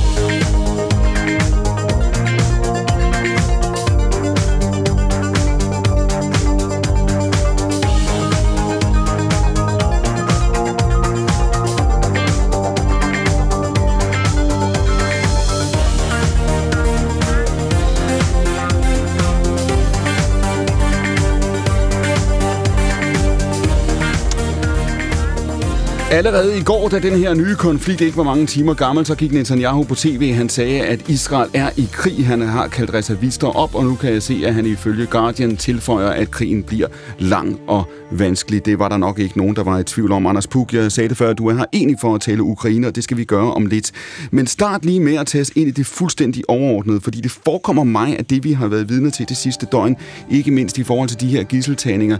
Allerede 26.19 26.57
i 26.57 26.63
går, 26.63 26.89
da 26.89 26.99
den 26.99 27.19
her 27.19 27.33
nye 27.33 27.55
konflikt 27.55 28.01
ikke 28.01 28.17
var 28.17 28.23
mange 28.23 28.45
timer 28.45 28.73
gammel, 28.73 29.05
så 29.05 29.15
gik 29.15 29.31
Netanyahu 29.31 29.83
på 29.83 29.95
tv. 29.95 30.33
Han 30.33 30.49
sagde, 30.49 30.81
at 30.81 31.09
Israel 31.09 31.49
er 31.53 31.69
i 31.77 31.87
krig. 31.91 32.27
Han 32.27 32.41
har 32.41 32.67
kaldt 32.67 32.93
reservister 32.93 33.47
op, 33.47 33.75
og 33.75 33.83
nu 33.83 33.95
kan 33.95 34.13
jeg 34.13 34.23
se, 34.23 34.41
at 34.45 34.53
han 34.53 34.65
ifølge 34.65 35.05
Guardian 35.05 35.57
tilføjer, 35.57 36.09
at 36.09 36.31
krigen 36.31 36.63
bliver 36.63 36.87
lang 37.19 37.59
og 37.67 37.83
vanskelig. 38.11 38.65
Det 38.65 38.79
var 38.79 38.89
der 38.89 38.97
nok 38.97 39.19
ikke 39.19 39.37
nogen, 39.37 39.55
der 39.55 39.63
var 39.63 39.79
i 39.79 39.83
tvivl 39.83 40.11
om. 40.11 40.25
Anders 40.25 40.47
Puk, 40.47 40.73
jeg 40.73 40.91
sagde 40.91 41.09
det 41.09 41.17
før, 41.17 41.29
at 41.29 41.37
du 41.37 41.47
er 41.47 41.53
her 41.53 41.65
egentlig 41.73 41.97
for 42.01 42.15
at 42.15 42.21
tale 42.21 42.43
Ukraine, 42.43 42.87
og 42.87 42.95
det 42.95 43.03
skal 43.03 43.17
vi 43.17 43.23
gøre 43.23 43.53
om 43.53 43.65
lidt. 43.65 43.91
Men 44.31 44.47
start 44.47 44.85
lige 44.85 44.99
med 44.99 45.15
at 45.15 45.27
tage 45.27 45.41
os 45.41 45.51
ind 45.55 45.67
i 45.67 45.71
det 45.71 45.85
fuldstændig 45.85 46.43
overordnede, 46.47 47.01
fordi 47.01 47.21
det 47.21 47.31
forekommer 47.31 47.83
mig, 47.83 48.19
at 48.19 48.29
det 48.29 48.43
vi 48.43 48.51
har 48.51 48.67
været 48.67 48.89
vidne 48.89 49.11
til 49.11 49.29
det 49.29 49.37
sidste 49.37 49.65
døgn, 49.65 49.95
ikke 50.31 50.51
mindst 50.51 50.77
i 50.77 50.83
forhold 50.83 51.09
til 51.09 51.21
de 51.21 51.27
her 51.27 51.43
gisseltagninger, 51.43 52.17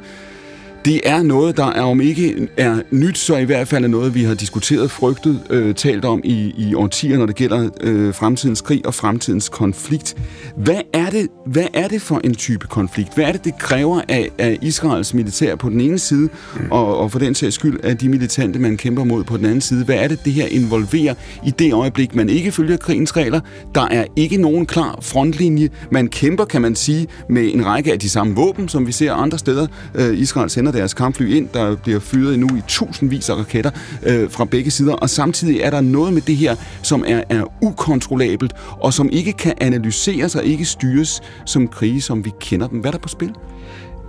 det 0.86 1.02
er 1.04 1.24
noget, 1.24 1.58
der 1.58 1.66
er 1.66 1.82
om 1.82 2.02
ikke 2.02 2.48
er 2.58 2.82
nyt, 2.92 3.18
så 3.18 3.38
i 3.38 3.44
hvert 3.44 3.68
fald 3.68 3.84
er 3.84 3.88
noget, 3.88 4.16
vi 4.16 4.24
har 4.24 4.34
diskuteret, 4.34 4.92
frygtet, 4.92 5.40
øh, 5.50 5.76
talt 5.76 6.06
om 6.06 6.22
i, 6.24 6.54
i 6.58 6.74
årtier, 6.74 7.18
når 7.18 7.26
det 7.26 7.36
gælder 7.36 7.70
øh, 7.82 8.14
fremtidens 8.14 8.62
krig 8.62 8.86
og 8.86 8.94
fremtidens 8.94 9.50
konflikt. 9.50 10.16
Hvad 10.58 10.82
er, 10.94 11.10
det, 11.10 11.28
hvad 11.46 11.68
er 11.74 11.88
det 11.88 12.02
for 12.02 12.22
en 12.24 12.36
type 12.36 12.68
konflikt? 12.68 13.16
Hvad 13.16 13.26
er 13.26 13.32
det, 13.32 13.44
det 13.44 13.58
kræver 13.60 14.02
af, 14.08 14.30
af 14.38 14.58
Israels 14.62 15.14
militær 15.14 15.56
på 15.56 15.70
den 15.70 15.82
ene 15.82 16.00
side, 16.00 16.30
mm. 16.56 16.72
og, 16.72 16.98
og 16.98 17.12
for 17.12 17.20
den 17.20 17.36
sags 17.36 17.56
skyld 17.56 17.80
af 17.84 17.98
de 17.98 18.10
militante, 18.10 18.60
man 18.60 18.78
kæmper 18.78 19.04
mod 19.04 19.24
på 19.24 19.38
den 19.38 19.46
anden 19.46 19.62
side? 19.62 19.86
Hvad 19.86 19.96
er 19.96 20.08
det, 20.08 20.26
det 20.26 20.34
her 20.34 20.46
involverer 20.46 21.14
i 21.46 21.50
det 21.60 21.74
øjeblik, 21.74 22.16
man 22.16 22.30
ikke 22.30 22.52
følger 22.52 22.78
krigens 22.78 23.18
regler? 23.18 23.40
Der 23.76 23.88
er 23.88 24.06
ikke 24.16 24.38
nogen 24.38 24.66
klar 24.66 25.00
frontlinje. 25.02 25.70
Man 25.92 26.08
kæmper, 26.08 26.46
kan 26.46 26.62
man 26.62 26.76
sige, 26.76 27.08
med 27.30 27.54
en 27.54 27.66
række 27.66 27.94
af 27.94 28.00
de 28.00 28.10
samme 28.10 28.36
våben, 28.36 28.70
som 28.70 28.88
vi 28.88 28.92
ser 28.92 29.14
andre 29.14 29.38
steder. 29.38 29.68
Øh, 29.96 30.20
Israel 30.20 30.50
sender 30.50 30.68
sender 30.70 30.82
deres 30.82 30.93
kampfly 30.93 31.36
ind. 31.36 31.49
Der 31.53 31.76
bliver 31.76 31.99
fyret 31.99 32.39
nu 32.39 32.47
i 32.47 32.61
tusindvis 32.67 33.30
af 33.30 33.36
raketter 33.36 33.72
øh, 34.03 34.30
fra 34.30 34.45
begge 34.45 34.72
sider. 34.72 34.93
Og 34.93 35.09
samtidig 35.09 35.59
er 35.61 35.70
der 35.70 35.82
noget 35.82 36.13
med 36.13 36.22
det 36.22 36.36
her, 36.36 36.55
som 36.82 37.03
er, 37.07 37.24
er 37.30 37.43
ukontrollabelt, 37.61 38.53
og 38.80 38.93
som 38.93 39.09
ikke 39.11 39.34
kan 39.34 39.53
analyseres 39.61 40.36
og 40.36 40.43
ikke 40.43 40.65
styres 40.65 41.22
som 41.45 41.67
krige, 41.67 42.01
som 42.01 42.26
vi 42.26 42.32
kender 42.39 42.67
dem. 42.67 42.80
Hvad 42.80 42.89
er 42.89 42.91
der 42.91 42.99
på 42.99 43.07
spil? 43.07 43.32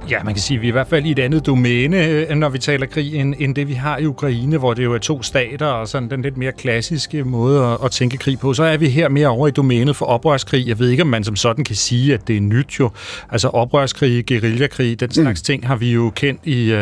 Ja, 0.09 0.23
man 0.25 0.35
kan 0.35 0.41
sige, 0.41 0.57
at 0.57 0.63
vi 0.63 0.67
er 0.67 0.71
i 0.71 0.73
hvert 0.73 0.89
fald 0.89 1.07
i 1.07 1.11
et 1.11 1.19
andet 1.19 1.47
domæne, 1.47 2.07
øh, 2.07 2.37
når 2.37 2.49
vi 2.49 2.59
taler 2.59 2.87
krig, 2.87 3.15
end, 3.15 3.35
end 3.39 3.55
det 3.55 3.69
vi 3.69 3.75
har 3.75 3.99
i 3.99 4.07
Ukraine, 4.07 4.59
hvor 4.59 4.75
det 4.75 4.85
jo 4.85 4.95
er 4.95 4.99
to 4.99 5.23
stater 5.23 5.67
og 5.67 5.89
sådan 5.89 6.11
den 6.11 6.23
lidt 6.23 6.37
mere 6.37 6.53
klassiske 6.53 7.25
måde 7.25 7.65
at, 7.67 7.79
at 7.85 7.91
tænke 7.91 8.17
krig 8.17 8.39
på. 8.39 8.55
Så 8.55 8.65
er 8.65 8.77
vi 8.77 8.89
her 8.89 9.09
mere 9.09 9.29
over 9.29 9.49
i 9.49 9.51
domænet 9.51 9.97
for 9.97 10.07
oprørskrig. 10.07 10.69
Jeg 10.69 10.79
ved 10.79 10.89
ikke, 10.89 11.03
om 11.03 11.07
man 11.09 11.25
som 11.25 11.37
sådan 11.37 11.65
kan 11.65 11.77
sige, 11.77 12.15
at 12.15 12.29
det 12.29 12.37
er 12.37 12.41
nyt 12.41 12.81
jo. 12.81 12.91
Altså 13.31 13.49
oprørskrig, 13.49 14.27
guerillakrig, 14.27 15.01
den 15.01 15.11
slags 15.11 15.41
mm. 15.41 15.45
ting 15.45 15.67
har 15.67 15.77
vi 15.77 15.93
jo 15.93 16.11
kendt 16.11 16.41
i, 16.45 16.75
uh, 16.75 16.81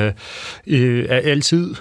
i 0.66 1.06
altid, 1.08 1.74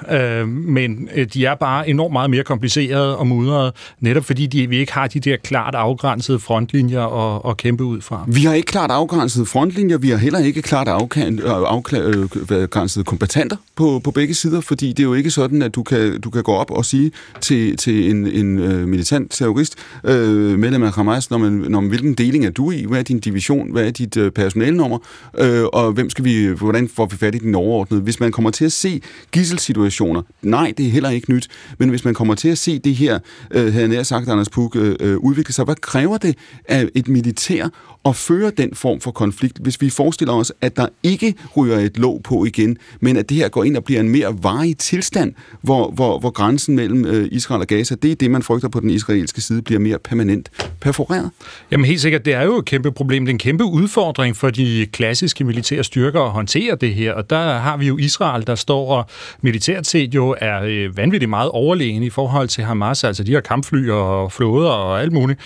men 0.46 1.10
de 1.34 1.46
er 1.46 1.56
bare 1.56 1.90
enormt 1.90 2.14
meget 2.14 2.30
mere 2.30 2.44
komplicerede 2.44 3.18
og 3.18 3.28
mudrede, 3.28 3.72
netop 4.00 4.26
fordi 4.26 4.48
de, 4.48 4.70
vi 4.70 4.78
ikke 4.78 4.94
har 4.94 5.08
de 5.08 5.20
der 5.20 5.38
klart 5.44 5.76
afgrænsede 5.76 6.40
frontlinjer 6.40 7.36
at, 7.36 7.42
at 7.50 7.58
kæmpe 7.58 7.84
ud 7.84 8.02
fra. 8.02 8.26
Vi 8.28 8.42
har 8.42 8.54
ikke 8.54 8.66
klart 8.66 8.92
afgrænsede 8.92 9.46
frontlinjer, 9.46 9.98
vi 9.98 10.10
har 10.10 10.18
heller 10.18 10.40
ikke 10.40 10.62
klart 10.62 10.88
afgrænsede 10.88 11.27
Øh, 11.28 11.42
afgrænset 11.46 13.00
øh, 13.00 13.06
kompetenter 13.06 13.58
på, 13.76 14.02
på 14.04 14.12
begge 14.12 14.34
sider, 14.34 14.62
fordi 14.62 14.90
det 14.90 15.00
er 15.00 15.04
jo 15.04 15.14
ikke 15.14 15.32
sådan, 15.32 15.62
at 15.62 15.76
du 15.76 15.84
kan, 15.84 16.22
du 16.22 16.30
kan 16.30 16.44
gå 16.44 16.54
op 16.54 16.72
og 16.72 16.86
sige 16.86 17.12
til, 17.42 17.78
til 17.78 18.10
en, 18.10 18.28
en 18.28 18.60
uh, 18.60 18.88
militant 18.88 19.32
terrorist, 19.32 19.76
øh, 20.04 20.60
medlem 20.60 20.84
af 20.84 20.94
Hamas, 20.94 21.30
når 21.30 21.38
man, 21.38 21.52
når 21.52 21.80
man, 21.80 21.90
hvilken 21.90 22.14
deling 22.14 22.46
er 22.46 22.50
du 22.50 22.72
i, 22.72 22.86
hvad 22.86 23.00
er 23.00 23.04
din 23.04 23.20
division, 23.20 23.72
hvad 23.72 23.86
er 23.86 23.92
dit 23.92 24.18
øh, 24.18 24.32
personalnummer, 24.32 24.98
øh, 25.38 25.64
og 25.64 25.92
hvem 25.92 26.10
skal 26.10 26.26
vi, 26.26 26.48
hvordan 26.48 26.90
får 26.90 27.06
vi 27.06 27.18
fat 27.18 27.36
i 27.36 27.38
den 27.38 27.56
overordnede. 27.56 28.02
Hvis 28.02 28.20
man 28.20 28.32
kommer 28.32 28.52
til 28.52 28.66
at 28.66 28.72
se 28.72 29.02
gisselsituationer, 29.32 30.22
nej, 30.42 30.74
det 30.78 30.86
er 30.86 30.90
heller 30.90 31.10
ikke 31.10 31.34
nyt, 31.34 31.48
men 31.78 31.90
hvis 31.90 32.06
man 32.06 32.14
kommer 32.14 32.36
til 32.36 32.50
at 32.50 32.58
se 32.58 32.80
det 32.80 32.96
her, 32.96 33.20
øh, 33.52 33.62
havde 33.62 33.80
jeg 33.80 33.88
nær 33.88 34.04
sagt, 34.04 34.30
Anders 34.30 34.50
Puk, 34.50 34.76
øh, 34.76 35.18
udvikle 35.18 35.54
sig, 35.54 35.66
hvad 35.66 35.76
kræver 35.76 36.18
det 36.18 36.38
af 36.68 36.90
et 36.96 37.08
militær 37.08 37.70
at 38.06 38.16
føre 38.16 38.52
den 38.58 38.76
form 38.76 39.00
for 39.00 39.12
konflikt, 39.12 39.58
hvis 39.58 39.82
vi 39.82 39.90
forestiller 39.90 40.34
os, 40.34 40.54
at 40.62 40.78
der 40.78 40.88
ikke 41.04 41.17
ikke 41.24 41.36
ryger 41.58 41.78
et 41.78 41.98
låg 41.98 42.22
på 42.24 42.46
igen, 42.46 42.78
men 43.00 43.18
at 43.18 43.30
det 43.30 43.38
her 43.38 43.50
går 43.50 43.64
ind 43.64 43.78
og 43.78 43.84
bliver 43.84 44.02
en 44.02 44.10
mere 44.10 44.36
varig 44.42 44.78
tilstand, 44.78 45.34
hvor, 45.62 45.92
hvor, 45.92 46.20
hvor 46.20 46.30
grænsen 46.30 46.76
mellem 46.76 47.06
øh, 47.06 47.28
Israel 47.32 47.62
og 47.62 47.68
Gaza, 47.68 47.96
det 47.96 48.12
er 48.12 48.16
det, 48.16 48.32
man 48.32 48.44
frygter 48.44 48.70
på 48.70 48.80
den 48.80 48.90
israelske 48.90 49.42
side, 49.42 49.62
bliver 49.62 49.80
mere 49.80 49.98
permanent 50.00 50.50
perforeret. 50.82 51.32
Jamen 51.72 51.86
helt 51.86 52.02
sikkert, 52.02 52.26
det 52.26 52.34
er 52.34 52.44
jo 52.44 52.58
et 52.58 52.66
kæmpe 52.66 52.92
problem. 52.92 53.26
Det 53.26 53.32
er 53.32 53.34
en 53.34 53.40
kæmpe 53.40 53.64
udfordring 53.64 54.36
for 54.36 54.50
de 54.50 54.88
klassiske 54.92 55.44
militære 55.44 55.84
styrker 55.84 56.22
at 56.22 56.32
håndtere 56.32 56.76
det 56.82 56.94
her, 56.94 57.14
og 57.14 57.30
der 57.30 57.58
har 57.58 57.78
vi 57.78 57.88
jo 57.88 57.98
Israel, 57.98 58.48
der 58.48 58.56
står 58.56 58.98
og 58.98 59.06
militært 59.42 59.88
set 59.88 60.16
jo 60.16 60.36
er 60.42 60.64
øh, 60.64 60.98
vanvittigt 60.98 61.30
meget 61.30 61.50
overlegen 61.50 62.04
i 62.04 62.10
forhold 62.10 62.48
til 62.48 62.64
Hamas, 62.64 63.04
altså 63.04 63.24
de 63.24 63.34
har 63.34 63.42
kampfly 63.42 63.90
og 63.90 64.32
flåder 64.32 64.70
og 64.70 65.02
alt 65.02 65.14
muligt. 65.14 65.40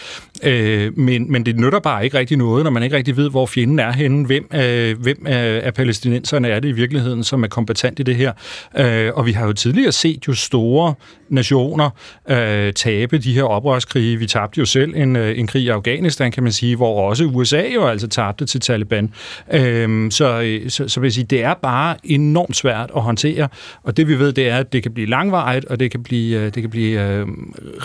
Øh, 0.44 0.98
men, 0.98 1.32
men 1.32 1.46
det 1.46 1.60
nytter 1.60 1.80
bare 1.80 2.04
ikke 2.04 2.18
rigtig 2.18 2.38
noget, 2.38 2.64
når 2.64 2.72
man 2.72 2.84
ikke 2.84 2.96
rigtig 2.96 3.18
ved, 3.18 3.30
hvor 3.30 3.46
fjenden 3.46 3.80
er 3.80 3.92
henne. 3.92 4.26
Hvem, 4.26 4.48
øh, 4.54 5.02
hvem 5.02 5.26
af, 5.26 5.61
af 5.62 5.74
palæstinenserne 5.74 6.48
er 6.48 6.60
det 6.60 6.70
i 6.70 6.72
virkeligheden, 6.72 7.24
som 7.24 7.44
er 7.44 7.48
kompetent 7.48 8.00
i 8.00 8.04
det 8.04 8.16
her? 8.16 8.34
Øh, 8.78 9.12
og 9.14 9.26
vi 9.26 9.32
har 9.32 9.46
jo 9.46 9.54
tidligere 9.54 9.92
set 9.92 10.28
jo 10.28 10.34
store 10.34 10.94
nationer 11.30 11.90
øh, 12.30 12.74
tabe 12.74 13.18
de 13.18 13.34
her 13.34 13.44
oprørskrige. 13.44 14.18
Vi 14.18 14.26
tabte 14.26 14.60
jo 14.60 14.66
selv 14.66 14.96
en, 14.96 15.16
øh, 15.16 15.40
en 15.40 15.48
krig 15.48 15.64
i 15.64 15.70
Afghanistan, 15.70 16.32
kan 16.32 16.44
man 16.44 16.52
sige, 16.52 16.76
hvor 16.76 17.10
også 17.10 17.24
USA 17.24 17.64
jo 17.76 17.88
altså 17.88 18.08
tabte 18.08 18.46
til 18.46 18.62
Taliban. 18.62 19.14
Øhm, 19.54 20.06
øh, 20.06 20.12
så, 20.12 20.60
så, 20.68 20.88
så 20.88 21.00
vil 21.00 21.08
jeg 21.08 21.14
sige, 21.14 21.24
det 21.24 21.44
er 21.44 21.54
bare 21.54 21.98
enormt 22.04 22.56
svært 22.56 22.92
at 22.96 23.02
håndtere, 23.02 23.48
og 23.84 23.98
det 23.98 24.08
vi 24.08 24.20
ved, 24.20 24.34
det 24.34 24.50
er, 24.50 24.58
at 24.58 24.74
det 24.74 24.84
kan 24.84 24.94
blive 24.94 25.08
langvarigt, 25.08 25.66
og 25.66 25.80
det 25.80 25.92
kan 25.92 26.04
blive, 26.04 26.40
øh, 26.40 26.46
det 26.46 26.64
kan 26.64 26.70
blive 26.70 27.02
øh, 27.02 27.28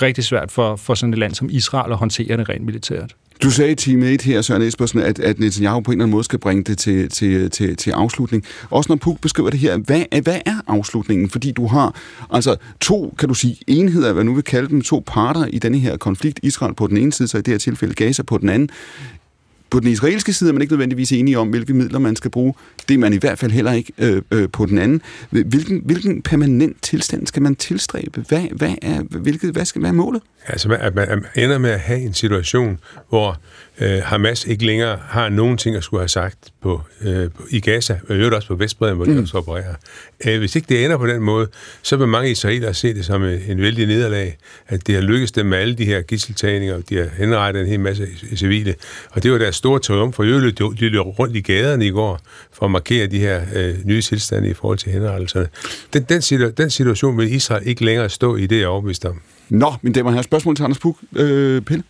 rigtig 0.02 0.24
svært 0.24 0.50
for, 0.50 0.76
for 0.76 0.94
sådan 0.94 1.12
et 1.12 1.18
land 1.18 1.34
som 1.34 1.48
Israel 1.50 1.92
at 1.92 1.98
håndtere 1.98 2.36
det 2.36 2.48
rent 2.48 2.64
militært. 2.64 3.14
Du 3.42 3.50
sagde 3.50 3.72
i 3.72 3.74
time 3.74 4.06
1 4.06 4.22
her, 4.22 4.42
Søren 4.42 4.62
Espersen, 4.62 4.98
at, 4.98 5.18
at 5.18 5.38
Netanyahu 5.38 5.80
på 5.80 5.90
en 5.90 5.94
eller 5.94 6.04
anden 6.04 6.12
måde 6.12 6.24
skal 6.24 6.38
bringe 6.38 6.64
det 6.64 6.78
til, 6.78 7.08
til, 7.08 7.50
til, 7.50 7.76
til 7.76 7.90
afslutning. 7.90 8.44
Også 8.70 8.88
når 8.88 8.96
Puk 8.96 9.20
beskriver 9.20 9.50
det 9.50 9.60
her, 9.60 9.76
hvad, 9.76 10.20
hvad 10.22 10.40
er 10.46 10.60
afslutningen? 10.66 11.30
Fordi 11.30 11.50
du 11.50 11.66
har 11.66 12.00
altså 12.30 12.56
to, 12.80 13.14
kan 13.18 13.28
du 13.28 13.34
sige, 13.34 13.56
enheder, 13.66 14.12
hvad 14.12 14.24
nu 14.24 14.34
vil 14.34 14.44
kalde 14.44 14.68
dem, 14.68 14.82
to 14.82 15.02
parter 15.06 15.46
i 15.46 15.58
denne 15.58 15.78
her 15.78 15.96
konflikt. 15.96 16.40
Israel 16.42 16.74
på 16.74 16.86
den 16.86 16.96
ene 16.96 17.12
side, 17.12 17.28
så 17.28 17.38
i 17.38 17.40
det 17.40 17.52
her 17.52 17.58
tilfælde 17.58 17.94
Gaza 17.94 18.22
på 18.22 18.38
den 18.38 18.48
anden. 18.48 18.70
På 19.70 19.80
den 19.80 19.88
israelske 19.88 20.32
side 20.32 20.50
er 20.50 20.52
man 20.52 20.62
ikke 20.62 20.72
nødvendigvis 20.72 21.12
enige 21.12 21.38
om, 21.38 21.48
hvilke 21.48 21.74
midler 21.74 21.98
man 21.98 22.16
skal 22.16 22.30
bruge. 22.30 22.54
Det 22.88 22.94
er 22.94 22.98
man 22.98 23.12
i 23.12 23.16
hvert 23.16 23.38
fald 23.38 23.52
heller 23.52 23.72
ikke 23.72 23.92
øh, 23.98 24.22
øh, 24.30 24.48
på 24.52 24.66
den 24.66 24.78
anden. 24.78 25.02
Hvilken, 25.30 25.82
hvilken 25.84 26.22
permanent 26.22 26.82
tilstand 26.82 27.26
skal 27.26 27.42
man 27.42 27.56
tilstræbe? 27.56 28.24
Hvad, 28.28 28.42
hvad, 28.52 28.74
er, 28.82 29.02
hvilket, 29.02 29.50
hvad 29.50 29.64
skal 29.64 29.82
være 29.82 29.92
målet? 29.92 30.22
Altså, 30.46 30.76
at 30.80 30.94
man 30.94 31.24
ender 31.34 31.58
med 31.58 31.70
at 31.70 31.80
have 31.80 32.00
en 32.00 32.14
situation, 32.14 32.78
hvor 33.08 33.40
øh, 33.80 34.02
Hamas 34.02 34.44
ikke 34.44 34.66
længere 34.66 34.98
har 35.02 35.28
nogen 35.28 35.56
ting 35.58 35.76
at 35.76 35.84
skulle 35.84 36.00
have 36.00 36.08
sagt 36.08 36.38
på, 36.62 36.82
øh, 37.02 37.30
i 37.50 37.60
Gaza, 37.60 37.98
og 38.08 38.16
øvrigt 38.16 38.34
også 38.34 38.48
på 38.48 38.54
Vestbreden, 38.54 38.96
hvor 38.96 39.04
de 39.04 39.10
mm. 39.10 39.22
også 39.22 39.38
opererer. 39.38 39.74
Øh, 40.26 40.38
hvis 40.38 40.56
ikke 40.56 40.66
det 40.68 40.84
ender 40.84 40.96
på 40.96 41.06
den 41.06 41.22
måde, 41.22 41.48
så 41.82 41.96
vil 41.96 42.08
mange 42.08 42.30
israelere 42.30 42.74
se 42.74 42.94
det 42.94 43.04
som 43.04 43.24
en, 43.24 43.40
en 43.48 43.60
vældig 43.60 43.86
nederlag, 43.86 44.36
at 44.68 44.86
det 44.86 44.94
har 44.94 45.02
lykkedes 45.02 45.32
dem 45.32 45.46
med 45.46 45.58
alle 45.58 45.74
de 45.74 45.84
her 45.84 46.02
gisseltagninger, 46.02 46.74
og 46.74 46.82
de 46.88 46.96
har 46.96 47.08
henrettet 47.18 47.62
en 47.62 47.68
hel 47.68 47.80
masse 47.80 48.08
civile. 48.36 48.74
Og 49.10 49.22
det 49.22 49.32
var 49.32 49.38
deres 49.38 49.56
store 49.56 49.80
triumf, 49.80 50.14
for 50.14 50.22
øvrigt 50.22 50.58
de 50.58 50.88
løb 50.88 51.00
rundt 51.00 51.36
i 51.36 51.40
gaderne 51.40 51.86
i 51.86 51.90
går 51.90 52.20
for 52.52 52.64
at 52.64 52.70
markere 52.70 53.06
de 53.06 53.18
her 53.18 53.42
øh, 53.54 53.74
nye 53.84 54.02
tilstande 54.02 54.48
i 54.48 54.54
forhold 54.54 54.78
til 54.78 54.92
henrettelserne. 54.92 55.48
Den, 55.92 56.02
den, 56.02 56.22
situ- 56.22 56.50
den 56.56 56.70
situation 56.70 57.18
vil 57.18 57.34
Israel 57.34 57.68
ikke 57.68 57.84
længere 57.84 58.08
stå 58.08 58.36
i, 58.36 58.46
det 58.46 58.62
er 58.62 58.66
overbevist 58.66 59.04
om. 59.04 59.20
Nå, 59.48 59.74
men 59.82 59.94
det 59.94 60.04
var 60.04 60.10
her 60.10 60.22
spørgsmål 60.22 60.56
til 60.56 60.62
Anders 60.62 60.78
Puk. 60.78 60.96
Øh, 61.16 61.62
Pille? 61.62 61.82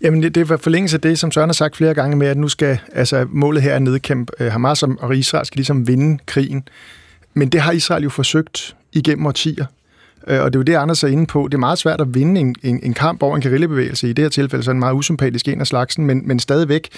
Jamen, 0.00 0.22
det, 0.22 0.34
det 0.34 0.48
var 0.48 0.56
forlængelse 0.56 0.96
af 0.96 1.00
det, 1.00 1.18
som 1.18 1.32
Søren 1.32 1.48
har 1.48 1.54
sagt 1.54 1.76
flere 1.76 1.94
gange 1.94 2.16
med, 2.16 2.26
at 2.26 2.36
nu 2.36 2.48
skal, 2.48 2.78
altså 2.92 3.26
målet 3.28 3.62
her 3.62 3.70
er 3.70 3.76
at 3.76 3.82
nedkæmpe 3.82 4.32
øh, 4.40 4.52
Hamas 4.52 4.82
og 4.82 5.16
Israel 5.16 5.46
skal 5.46 5.56
ligesom 5.56 5.88
vinde 5.88 6.18
krigen. 6.26 6.68
Men 7.34 7.48
det 7.48 7.60
har 7.60 7.72
Israel 7.72 8.02
jo 8.02 8.10
forsøgt 8.10 8.76
igennem 8.92 9.26
årtier. 9.26 9.66
Øh, 10.26 10.40
og 10.40 10.52
det 10.52 10.56
er 10.56 10.60
jo 10.60 10.62
det, 10.62 10.74
Anders 10.74 11.04
er 11.04 11.08
inde 11.08 11.26
på. 11.26 11.48
Det 11.48 11.54
er 11.54 11.58
meget 11.58 11.78
svært 11.78 12.00
at 12.00 12.14
vinde 12.14 12.40
en, 12.40 12.54
en, 12.62 12.80
en 12.82 12.94
kamp 12.94 13.22
over 13.22 13.36
en 13.36 13.42
guerillabevægelse. 13.42 14.10
I 14.10 14.12
det 14.12 14.24
her 14.24 14.28
tilfælde 14.28 14.64
så 14.64 14.70
er 14.70 14.72
en 14.72 14.78
meget 14.78 14.94
usympatisk 14.94 15.48
en 15.48 15.60
af 15.60 15.66
slagsen, 15.66 16.06
men, 16.06 16.28
men 16.28 16.38
stadigvæk 16.38 16.88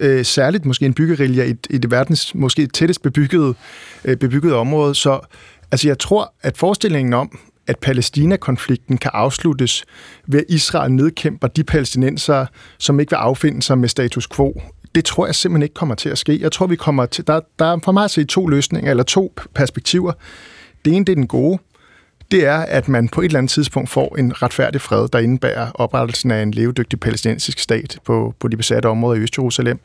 øh, 0.00 0.24
særligt 0.24 0.64
måske 0.64 0.86
en 0.86 0.94
byggerilja 0.94 1.44
i, 1.44 1.54
i 1.70 1.78
det 1.78 1.90
verdens 1.90 2.34
måske 2.34 2.66
tættest 2.66 3.02
bebyggede, 3.02 3.54
øh, 4.04 4.16
bebyggede 4.16 4.54
område. 4.54 4.94
Så 4.94 5.20
altså, 5.70 5.88
jeg 5.88 5.98
tror, 5.98 6.32
at 6.42 6.56
forestillingen 6.56 7.12
om, 7.12 7.38
at 7.66 7.78
Palæstina-konflikten 7.78 8.98
kan 8.98 9.10
afsluttes 9.14 9.84
ved, 10.26 10.40
at 10.40 10.44
Israel 10.48 10.92
nedkæmper 10.92 11.48
de 11.48 11.64
palæstinensere, 11.64 12.46
som 12.78 13.00
ikke 13.00 13.10
vil 13.10 13.16
affinde 13.16 13.62
sig 13.62 13.78
med 13.78 13.88
status 13.88 14.28
quo. 14.28 14.62
Det 14.94 15.04
tror 15.04 15.26
jeg 15.26 15.34
simpelthen 15.34 15.62
ikke 15.62 15.74
kommer 15.74 15.94
til 15.94 16.08
at 16.08 16.18
ske. 16.18 16.40
Jeg 16.40 16.52
tror, 16.52 16.66
vi 16.66 16.76
kommer 16.76 17.06
til... 17.06 17.26
Der, 17.26 17.40
der 17.58 17.64
er 17.64 17.78
for 17.84 17.92
mig 17.92 18.04
at 18.04 18.10
se 18.10 18.24
to 18.24 18.46
løsninger, 18.46 18.90
eller 18.90 19.04
to 19.04 19.32
perspektiver. 19.54 20.12
Det 20.84 20.92
ene, 20.92 21.04
det 21.04 21.12
er 21.12 21.16
den 21.16 21.26
gode. 21.26 21.58
Det 22.30 22.46
er, 22.46 22.58
at 22.58 22.88
man 22.88 23.08
på 23.08 23.20
et 23.20 23.24
eller 23.24 23.38
andet 23.38 23.50
tidspunkt 23.50 23.90
får 23.90 24.16
en 24.18 24.42
retfærdig 24.42 24.80
fred, 24.80 25.08
der 25.08 25.18
indebærer 25.18 25.70
oprettelsen 25.74 26.30
af 26.30 26.42
en 26.42 26.50
levedygtig 26.50 27.00
palæstinensisk 27.00 27.58
stat 27.58 27.98
på, 28.04 28.34
på 28.40 28.48
de 28.48 28.56
besatte 28.56 28.86
områder 28.86 29.20
i 29.20 29.22
Øst-Jerusalem. 29.22 29.80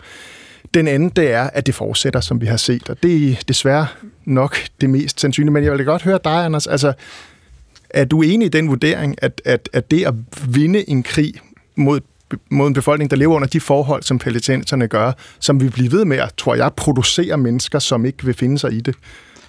Den 0.74 0.88
anden, 0.88 1.10
det 1.10 1.32
er, 1.32 1.44
at 1.44 1.66
det 1.66 1.76
fortsætter, 1.76 2.20
som 2.20 2.42
vi 2.42 2.46
har 2.46 2.58
set, 2.58 2.90
og 2.90 3.04
det 3.04 3.32
er 3.32 3.36
desværre 3.48 3.88
nok 4.26 4.58
det 4.82 4.90
mest 4.90 5.22
sandsynlige. 5.22 5.54
Men 5.54 5.64
jeg 5.64 5.72
vil 5.72 5.86
godt 5.86 6.04
høre 6.04 6.20
dig, 6.24 6.46
Anders. 6.46 6.68
Altså, 6.68 6.94
er 7.94 8.06
du 8.06 8.22
enig 8.22 8.46
i 8.46 8.50
den 8.50 8.70
vurdering, 8.70 9.16
at, 9.22 9.42
at, 9.46 9.70
at 9.74 9.92
det 9.92 10.06
at 10.06 10.14
vinde 10.48 10.90
en 10.90 11.04
krig 11.04 11.34
mod 11.76 12.00
mod 12.50 12.68
en 12.68 12.74
befolkning, 12.74 13.12
der 13.12 13.18
lever 13.18 13.36
under 13.36 13.48
de 13.48 13.60
forhold, 13.60 14.04
som 14.04 14.20
palæstinenserne 14.20 14.88
gør, 14.88 15.12
som 15.40 15.62
vi 15.62 15.70
bliver 15.70 15.90
ved 15.90 16.06
med 16.06 16.18
at, 16.18 16.34
tror 16.38 16.56
jeg, 16.56 16.74
producere 16.74 17.38
mennesker, 17.38 17.80
som 17.80 18.06
ikke 18.06 18.26
vil 18.26 18.34
finde 18.34 18.60
sig 18.60 18.74
i 18.74 18.80
det. 18.80 18.96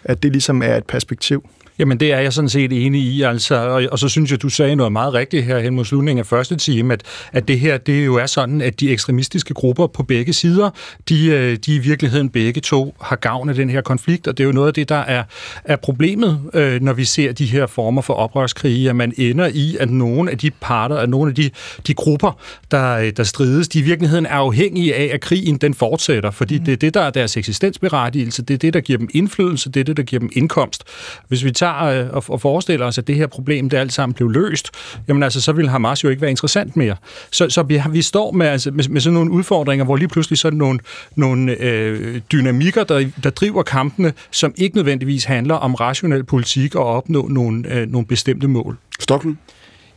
At 0.05 0.23
det 0.23 0.33
ligesom 0.33 0.63
er 0.63 0.77
et 0.77 0.85
perspektiv. 0.85 1.49
Jamen, 1.83 2.01
det 2.01 2.13
er 2.13 2.19
jeg 2.19 2.33
sådan 2.33 2.49
set 2.49 2.87
enig 2.87 3.03
i, 3.03 3.23
altså, 3.23 3.55
og, 3.55 3.83
og 3.93 3.99
så 3.99 4.09
synes 4.09 4.31
jeg, 4.31 4.43
du 4.43 4.49
sagde 4.49 4.77
noget 4.77 4.93
meget 4.93 5.15
rigtigt 5.15 5.45
her 5.45 5.59
hen 5.59 5.75
mod 5.75 5.85
slutningen 5.85 6.19
af 6.19 6.27
første 6.27 6.57
time, 6.57 6.93
at, 6.93 7.03
at 7.33 7.49
det 7.49 7.61
her, 7.61 7.79
det 7.79 8.07
jo 8.07 8.17
er 8.17 8.27
sådan, 8.27 8.61
at 8.61 8.81
de 8.81 8.91
ekstremistiske 8.91 9.55
grupper 9.55 9.87
på 9.87 10.03
begge 10.03 10.33
sider, 10.33 10.71
de, 11.09 11.27
øh, 11.27 11.57
de 11.67 11.75
i 11.75 11.79
virkeligheden 11.79 12.31
begge 12.31 12.61
to 12.61 12.95
har 13.01 13.17
gavn 13.17 13.49
af 13.49 13.55
den 13.55 13.71
her 13.71 13.81
konflikt, 13.81 14.27
og 14.27 14.39
det 14.39 14.45
er 14.45 14.47
jo 14.47 14.53
noget 14.53 14.69
af 14.69 14.75
det, 14.75 14.89
der 14.89 14.95
er, 14.97 15.25
er 15.65 15.77
problemet, 15.77 16.41
øh, 16.55 16.83
når 16.83 16.93
vi 16.93 17.05
ser 17.05 17.33
de 17.33 17.47
her 17.47 17.67
former 17.67 18.03
for 18.03 18.15
oprørskrige, 18.15 18.91
at 18.91 18.97
man 18.97 19.13
ender 19.17 19.51
i, 19.55 19.77
at 19.81 19.91
nogle 19.91 20.31
af 20.31 20.39
de 20.39 20.51
parter, 20.51 20.97
at 20.97 21.09
nogle 21.09 21.29
af 21.29 21.35
de, 21.35 21.51
de 21.87 21.95
grupper, 21.95 22.41
der, 22.71 23.11
der 23.11 23.23
strides, 23.23 23.69
de 23.69 23.79
i 23.79 23.83
virkeligheden 23.83 24.27
er 24.27 24.31
afhængige 24.31 24.95
af, 24.95 25.11
at 25.15 25.21
krigen 25.21 25.57
den 25.57 25.75
fortsætter, 25.75 26.31
fordi 26.31 26.59
mm. 26.59 26.65
det 26.65 26.73
er 26.73 26.77
det, 26.77 26.95
der 26.95 27.01
er 27.01 27.11
deres 27.11 27.37
eksistensberettigelse, 27.37 28.43
det 28.43 28.55
er 28.55 28.59
det, 28.59 28.75
der 28.75 28.81
giver 28.81 28.99
dem 28.99 29.09
indflydelse, 29.15 29.71
det 29.71 29.81
er 29.81 29.85
det, 29.85 29.97
der 29.97 30.03
giver 30.03 30.21
dem 30.21 30.31
indkomst. 30.33 30.85
Hvis 31.29 31.45
vi 31.45 31.51
tager 31.51 31.72
tager 31.73 32.05
øh, 32.05 32.11
og, 32.13 32.25
og 32.29 32.41
forestiller 32.41 32.87
os, 32.87 32.99
at 32.99 33.07
det 33.07 33.17
her 33.17 33.27
problem, 33.27 33.71
det 33.71 33.77
alt 33.77 33.93
sammen 33.93 34.15
blev 34.15 34.31
løst, 34.31 34.71
jamen 35.09 35.23
altså, 35.23 35.41
så 35.41 35.53
vil 35.53 35.69
Hamas 35.69 36.05
jo 36.05 36.09
ikke 36.09 36.23
være 36.23 36.31
interessant 36.31 36.77
mere. 36.77 36.97
Så, 37.31 37.51
så 37.51 37.63
vi, 37.63 37.83
vi 37.91 38.03
står 38.03 38.33
med, 38.33 38.47
altså, 38.47 38.71
med, 38.71 38.89
med 38.89 39.01
sådan 39.01 39.15
nogle 39.15 39.31
udfordringer, 39.31 39.85
hvor 39.85 39.97
lige 39.97 40.09
pludselig 40.09 40.39
sådan 40.39 40.59
nogle, 40.59 40.79
nogle 41.17 41.53
øh, 41.61 42.21
dynamikker, 42.33 42.85
der, 42.85 43.11
der 43.23 43.31
driver 43.31 43.63
kampene, 43.63 44.13
som 44.31 44.55
ikke 44.57 44.77
nødvendigvis 44.77 45.25
handler 45.25 45.55
om 45.55 45.75
rationel 45.75 46.25
politik 46.25 46.75
og 46.75 46.85
opnå 46.85 47.29
nogle, 47.29 47.75
øh, 47.75 47.91
nogle 47.91 48.07
bestemte 48.07 48.49
mål. 48.49 48.77
Stokken? 49.01 49.39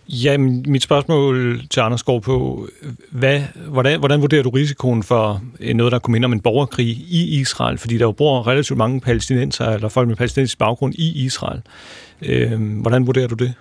Ja, 0.10 0.38
mit 0.38 0.84
spørgsmål 0.84 1.62
til 1.72 1.80
Anders 1.80 2.04
går 2.04 2.20
på, 2.20 2.68
hvad, 3.12 3.42
hvordan, 3.68 4.00
hvordan 4.00 4.22
vurderer 4.22 4.44
du 4.44 4.50
risikoen 4.50 5.04
for 5.04 5.42
øh, 5.60 5.74
noget, 5.74 5.92
der 5.92 6.00
kunne 6.00 6.12
minde 6.12 6.26
om 6.26 6.34
en 6.34 6.40
borgerkrig 6.40 6.88
i 6.88 7.40
Israel? 7.40 7.78
Fordi 7.78 7.98
der 7.98 8.06
jo 8.06 8.12
bor 8.12 8.48
relativt 8.48 8.78
mange 8.78 9.02
palæstinenser, 9.02 9.66
eller 9.66 9.90
folk 9.90 10.08
med 10.08 10.16
palæstinensisk 10.16 10.58
baggrund 10.58 10.94
i 10.94 11.26
Israel. 11.26 11.62
Øh, 12.22 12.82
hvordan 12.82 13.08
vurderer 13.08 13.28
du 13.28 13.36
det? 13.36 13.54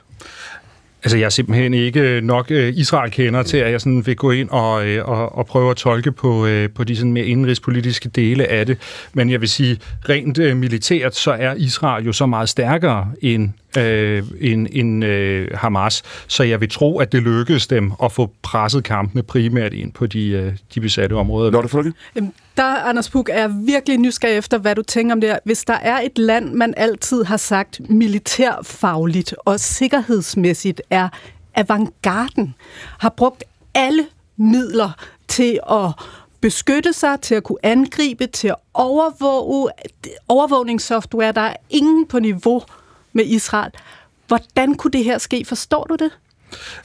Altså, 1.05 1.18
jeg 1.18 1.24
er 1.24 1.30
simpelthen 1.30 1.74
ikke 1.74 2.01
øh, 2.01 2.22
nok 2.22 2.51
øh, 2.51 2.72
Israel-kender 2.76 3.42
til, 3.42 3.57
at 3.57 3.72
jeg 3.72 3.80
sådan 3.80 4.07
vil 4.07 4.16
gå 4.16 4.30
ind 4.30 4.49
og, 4.51 4.72
og, 5.05 5.38
og 5.38 5.47
prøve 5.47 5.70
at 5.70 5.76
tolke 5.76 6.12
på, 6.12 6.49
på 6.74 6.84
de 6.84 6.97
sådan 6.97 7.12
mere 7.12 7.26
indrigspolitiske 7.26 8.09
dele 8.09 8.47
af 8.47 8.66
det. 8.66 8.78
Men 9.12 9.30
jeg 9.30 9.40
vil 9.40 9.49
sige, 9.49 9.78
rent 10.09 10.57
militært, 10.57 11.14
så 11.14 11.32
er 11.32 11.55
Israel 11.55 12.05
jo 12.05 12.12
så 12.12 12.26
meget 12.26 12.49
stærkere 12.49 13.09
end 13.22 13.51
øh, 13.78 14.22
end, 14.40 14.66
end 14.72 15.04
øh, 15.04 15.48
Hamas. 15.54 16.02
Så 16.26 16.42
jeg 16.42 16.60
vil 16.60 16.70
tro, 16.70 16.98
at 16.98 17.12
det 17.12 17.22
lykkedes 17.22 17.66
dem 17.66 17.92
at 18.02 18.12
få 18.12 18.30
presset 18.42 18.84
kampene 18.84 19.22
primært 19.22 19.72
ind 19.72 19.92
på 19.92 20.06
de, 20.06 20.28
øh, 20.28 20.52
de 20.74 20.80
besatte 20.80 21.14
områder. 21.14 21.50
Lotte 21.50 21.68
Folke? 21.68 21.92
Der, 22.56 22.88
Anders 22.88 23.10
Puk, 23.10 23.28
er 23.32 23.48
virkelig 23.66 23.98
nysgerrig 23.98 24.36
efter, 24.36 24.58
hvad 24.58 24.74
du 24.74 24.82
tænker 24.82 25.14
om 25.14 25.20
det 25.20 25.30
her. 25.30 25.38
Hvis 25.44 25.64
der 25.64 25.74
er 25.74 26.00
et 26.00 26.18
land, 26.18 26.52
man 26.52 26.74
altid 26.76 27.24
har 27.24 27.36
sagt 27.36 27.80
militærfagligt 27.90 29.34
og 29.38 29.60
sikkerhedsmæssigt 29.60 30.82
er 30.90 31.08
avantgarden, 31.54 32.54
har 32.98 33.08
brugt 33.08 33.44
alle 33.74 34.06
midler 34.36 34.90
til 35.28 35.60
at 35.70 35.90
beskytte 36.40 36.92
sig, 36.92 37.20
til 37.20 37.34
at 37.34 37.42
kunne 37.42 37.58
angribe, 37.62 38.26
til 38.26 38.48
at 38.48 38.56
overvåge 38.74 39.70
overvågningssoftware. 40.28 41.32
Der 41.32 41.40
er 41.40 41.56
ingen 41.70 42.06
på 42.06 42.18
niveau 42.18 42.62
med 43.14 43.24
Israel. 43.24 43.70
Hvordan 44.26 44.74
kunne 44.74 44.90
det 44.90 45.04
her 45.04 45.18
ske? 45.18 45.44
Forstår 45.44 45.84
du 45.84 45.94
det? 45.94 46.10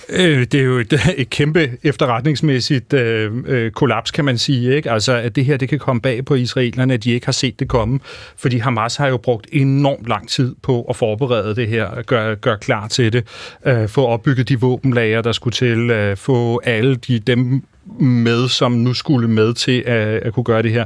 Øh, 0.09 0.39
det 0.39 0.53
er 0.53 0.63
jo 0.63 0.77
et, 0.77 0.93
et 1.17 1.29
kæmpe 1.29 1.77
efterretningsmæssigt 1.83 2.93
øh, 2.93 3.31
øh, 3.45 3.71
kollaps, 3.71 4.11
kan 4.11 4.25
man 4.25 4.37
sige. 4.37 4.75
Ikke? 4.75 4.91
Altså, 4.91 5.13
at 5.13 5.35
det 5.35 5.45
her 5.45 5.57
det 5.57 5.69
kan 5.69 5.79
komme 5.79 6.01
bag 6.01 6.25
på 6.25 6.35
israelerne, 6.35 6.93
at 6.93 7.03
de 7.03 7.11
ikke 7.11 7.27
har 7.27 7.31
set 7.31 7.59
det 7.59 7.67
komme. 7.67 7.99
Fordi 8.37 8.57
Hamas 8.57 8.95
har 8.95 9.07
jo 9.07 9.17
brugt 9.17 9.47
enormt 9.51 10.07
lang 10.07 10.29
tid 10.29 10.55
på 10.61 10.81
at 10.89 10.95
forberede 10.95 11.55
det 11.55 11.67
her, 11.67 12.01
gøre 12.01 12.35
gør 12.35 12.55
klar 12.55 12.87
til 12.87 13.13
det, 13.13 13.27
øh, 13.65 13.87
få 13.87 14.05
opbygget 14.05 14.49
de 14.49 14.59
våbenlager, 14.59 15.21
der 15.21 15.31
skulle 15.31 15.53
til, 15.53 15.89
øh, 15.89 16.17
få 16.17 16.61
alle 16.63 16.95
de, 16.95 17.19
dem 17.19 17.63
med, 17.99 18.47
som 18.47 18.71
nu 18.71 18.93
skulle 18.93 19.27
med 19.27 19.53
til 19.53 19.83
at, 19.85 20.07
at 20.07 20.33
kunne 20.33 20.43
gøre 20.43 20.61
det 20.61 20.71
her. 20.71 20.85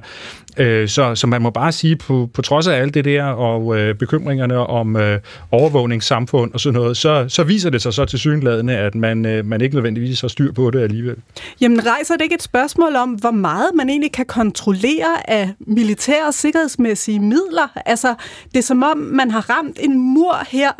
Øh, 0.57 0.87
så, 0.87 1.15
så 1.15 1.27
man 1.27 1.41
må 1.41 1.49
bare 1.49 1.71
sige, 1.71 1.95
på, 1.95 2.29
på 2.33 2.41
trods 2.41 2.67
af 2.67 2.81
alt 2.81 2.93
det 2.93 3.05
der, 3.05 3.23
og 3.23 3.79
øh, 3.79 3.95
bekymringerne 3.95 4.57
om 4.57 4.95
øh, 4.95 5.19
overvågningssamfund 5.51 6.53
og 6.53 6.59
sådan 6.59 6.79
noget, 6.79 6.97
så, 6.97 7.25
så 7.27 7.43
viser 7.43 7.69
det 7.69 7.81
sig 7.81 7.93
så 7.93 8.05
til 8.05 8.19
synlædende, 8.19 8.77
at 8.77 8.95
man, 8.95 9.25
øh, 9.25 9.45
man 9.45 9.61
ikke 9.61 9.75
nødvendigvis 9.75 10.21
har 10.21 10.27
styr 10.27 10.51
på 10.51 10.71
det 10.71 10.79
alligevel. 10.79 11.15
Jamen 11.61 11.85
rejser 11.85 12.13
det 12.13 12.21
ikke 12.21 12.35
et 12.35 12.43
spørgsmål 12.43 12.95
om, 12.95 13.09
hvor 13.09 13.31
meget 13.31 13.69
man 13.75 13.89
egentlig 13.89 14.11
kan 14.11 14.25
kontrollere 14.25 15.29
af 15.29 15.49
militære 15.59 16.27
og 16.27 16.33
sikkerhedsmæssige 16.33 17.19
midler? 17.19 17.79
Altså, 17.85 18.15
det 18.51 18.57
er 18.57 18.63
som 18.63 18.83
om, 18.83 18.97
man 18.97 19.31
har 19.31 19.49
ramt 19.49 19.79
en 19.81 19.99
mur 19.99 20.37
her, 20.49 20.71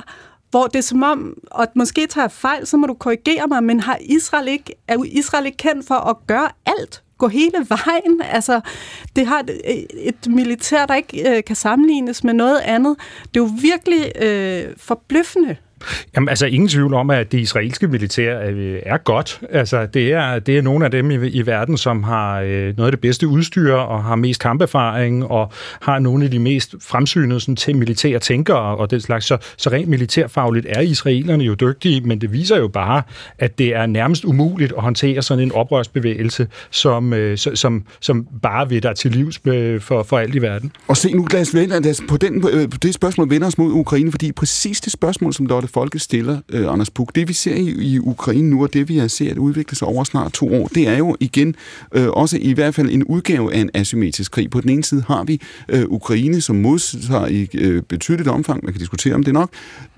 hvor 0.54 0.68
det 0.68 0.76
er 0.76 0.84
som 0.84 1.04
om, 1.04 1.38
og 1.52 1.68
måske 1.76 2.08
tager 2.08 2.26
jeg 2.26 2.32
fejl, 2.32 2.68
så 2.68 2.78
må 2.78 2.88
du 2.88 2.94
korrigere 2.94 3.48
mig, 3.48 3.64
men 3.64 3.80
har 3.80 3.98
Israel 4.02 4.48
ikke, 4.48 4.76
er 4.88 5.04
Israel 5.06 5.46
ikke 5.46 5.58
kendt 5.58 5.88
for 5.88 5.96
at 5.96 6.16
gøre 6.28 6.50
alt? 6.66 7.04
Gå 7.18 7.28
hele 7.28 7.52
vejen? 7.70 8.22
Altså, 8.22 8.62
det 9.16 9.28
har 9.28 9.40
et, 9.66 9.88
et 9.96 10.28
militær, 10.28 10.86
der 10.86 10.96
ikke 10.96 11.38
øh, 11.38 11.44
kan 11.44 11.56
sammenlignes 11.56 12.24
med 12.24 12.34
noget 12.34 12.60
andet. 12.60 12.96
Det 13.34 13.40
er 13.40 13.44
jo 13.44 13.50
virkelig 13.62 14.12
øh, 14.22 14.74
forbløffende. 14.78 15.58
Jamen, 16.16 16.30
altså 16.30 16.46
ingen 16.46 16.70
tvivl 16.70 16.94
om, 16.94 17.10
at 17.10 17.32
det 17.32 17.40
israelske 17.40 17.88
militær 17.88 18.40
øh, 18.50 18.80
er 18.86 18.98
godt. 18.98 19.42
Altså, 19.50 19.86
det 19.86 20.14
er, 20.14 20.40
det 20.40 20.58
er 20.58 20.62
nogle 20.62 20.86
af 20.86 20.92
dem 20.92 21.12
i, 21.12 21.16
i 21.16 21.46
verden, 21.46 21.78
som 21.78 22.04
har 22.04 22.42
øh, 22.42 22.78
noget 22.78 22.88
af 22.88 22.92
det 22.92 23.00
bedste 23.00 23.28
udstyr 23.28 23.74
og 23.74 24.04
har 24.04 24.16
mest 24.16 24.40
kamperfaring 24.40 25.26
og 25.26 25.52
har 25.82 26.00
nogle 26.00 26.26
af 26.26 26.32
de 26.32 26.40
mest 26.40 26.76
fremsynede 26.82 27.40
sådan, 27.40 27.56
til 27.56 27.76
militære 27.76 28.20
tænkere 28.20 28.78
og 28.78 28.92
den 28.92 29.02
slags. 29.02 29.26
Så, 29.26 29.38
så 29.58 29.70
rent 29.70 29.90
militærfagligt 29.90 30.66
er 30.70 30.82
israelerne 30.82 31.44
jo 31.44 31.54
dygtige, 31.54 32.02
men 32.02 32.22
det 32.22 32.34
viser 32.34 32.58
jo 32.58 32.68
bare, 32.68 33.02
at 33.38 33.58
det 33.58 33.76
er 33.76 33.86
nærmest 33.86 34.26
umuligt 34.26 34.74
at 34.78 34.84
håndtere 34.84 35.22
sådan 35.22 35.44
en 35.44 35.52
oprørsbevægelse, 35.52 36.48
som, 36.72 37.14
øh, 37.14 37.38
som, 37.38 37.86
som 38.00 38.28
bare 38.42 38.70
vil 38.70 38.84
der 38.84 38.94
til 38.94 39.12
livs 39.12 39.40
øh, 39.46 39.82
for, 39.82 40.04
for 40.04 40.18
alt 40.18 40.36
i 40.36 40.42
verden. 40.42 40.72
Og 40.88 40.98
se, 40.98 41.14
nu 41.14 41.28
lad 41.32 41.42
os 41.42 41.56
vende, 41.56 41.96
på, 42.10 42.18
den, 42.18 42.48
øh, 42.54 42.70
på 42.70 42.78
det 42.78 42.94
spørgsmål 42.94 43.30
vender 43.30 43.48
os 43.48 43.58
mod 43.58 43.72
Ukraine, 43.72 44.12
fordi 44.12 44.32
præcis 44.32 44.82
det 44.82 44.94
spørgsmål, 44.94 45.34
som 45.34 45.46
Lotte 45.46 45.68
folket 45.74 46.02
stiller, 46.02 46.40
øh, 46.50 46.74
Anders 46.74 46.90
Puk. 46.90 47.16
Det 47.16 47.28
vi 47.28 47.34
ser 47.34 47.56
i, 47.56 47.70
i 47.70 48.00
Ukraine 48.00 48.50
nu, 48.50 48.64
og 48.64 48.74
det 48.74 48.90
vi 48.90 48.98
har 48.98 49.08
set 49.08 49.38
udvikle 49.38 49.78
sig 49.78 49.88
over 49.88 50.04
snart 50.04 50.34
to 50.34 50.54
år, 50.54 50.68
det 50.68 50.88
er 50.88 50.98
jo 50.98 51.16
igen 51.20 51.56
øh, 51.94 52.08
også 52.10 52.38
i 52.42 52.54
hvert 52.54 52.76
fald 52.76 52.90
en 52.90 53.04
udgave 53.04 53.54
af 53.54 53.60
en 53.60 53.70
asymmetrisk 53.74 54.32
krig. 54.32 54.50
På 54.50 54.62
den 54.62 54.70
ene 54.70 54.84
side 54.84 55.04
har 55.08 55.24
vi 55.24 55.42
øh, 55.70 55.86
Ukraine, 55.88 56.42
som 56.42 56.56
modtager 56.56 57.28
i 57.28 57.48
øh, 57.54 57.82
betydeligt 57.84 58.30
omfang, 58.30 58.64
man 58.64 58.74
kan 58.74 58.80
diskutere 58.80 59.16
om 59.16 59.24
det 59.24 59.34
nok, 59.34 59.50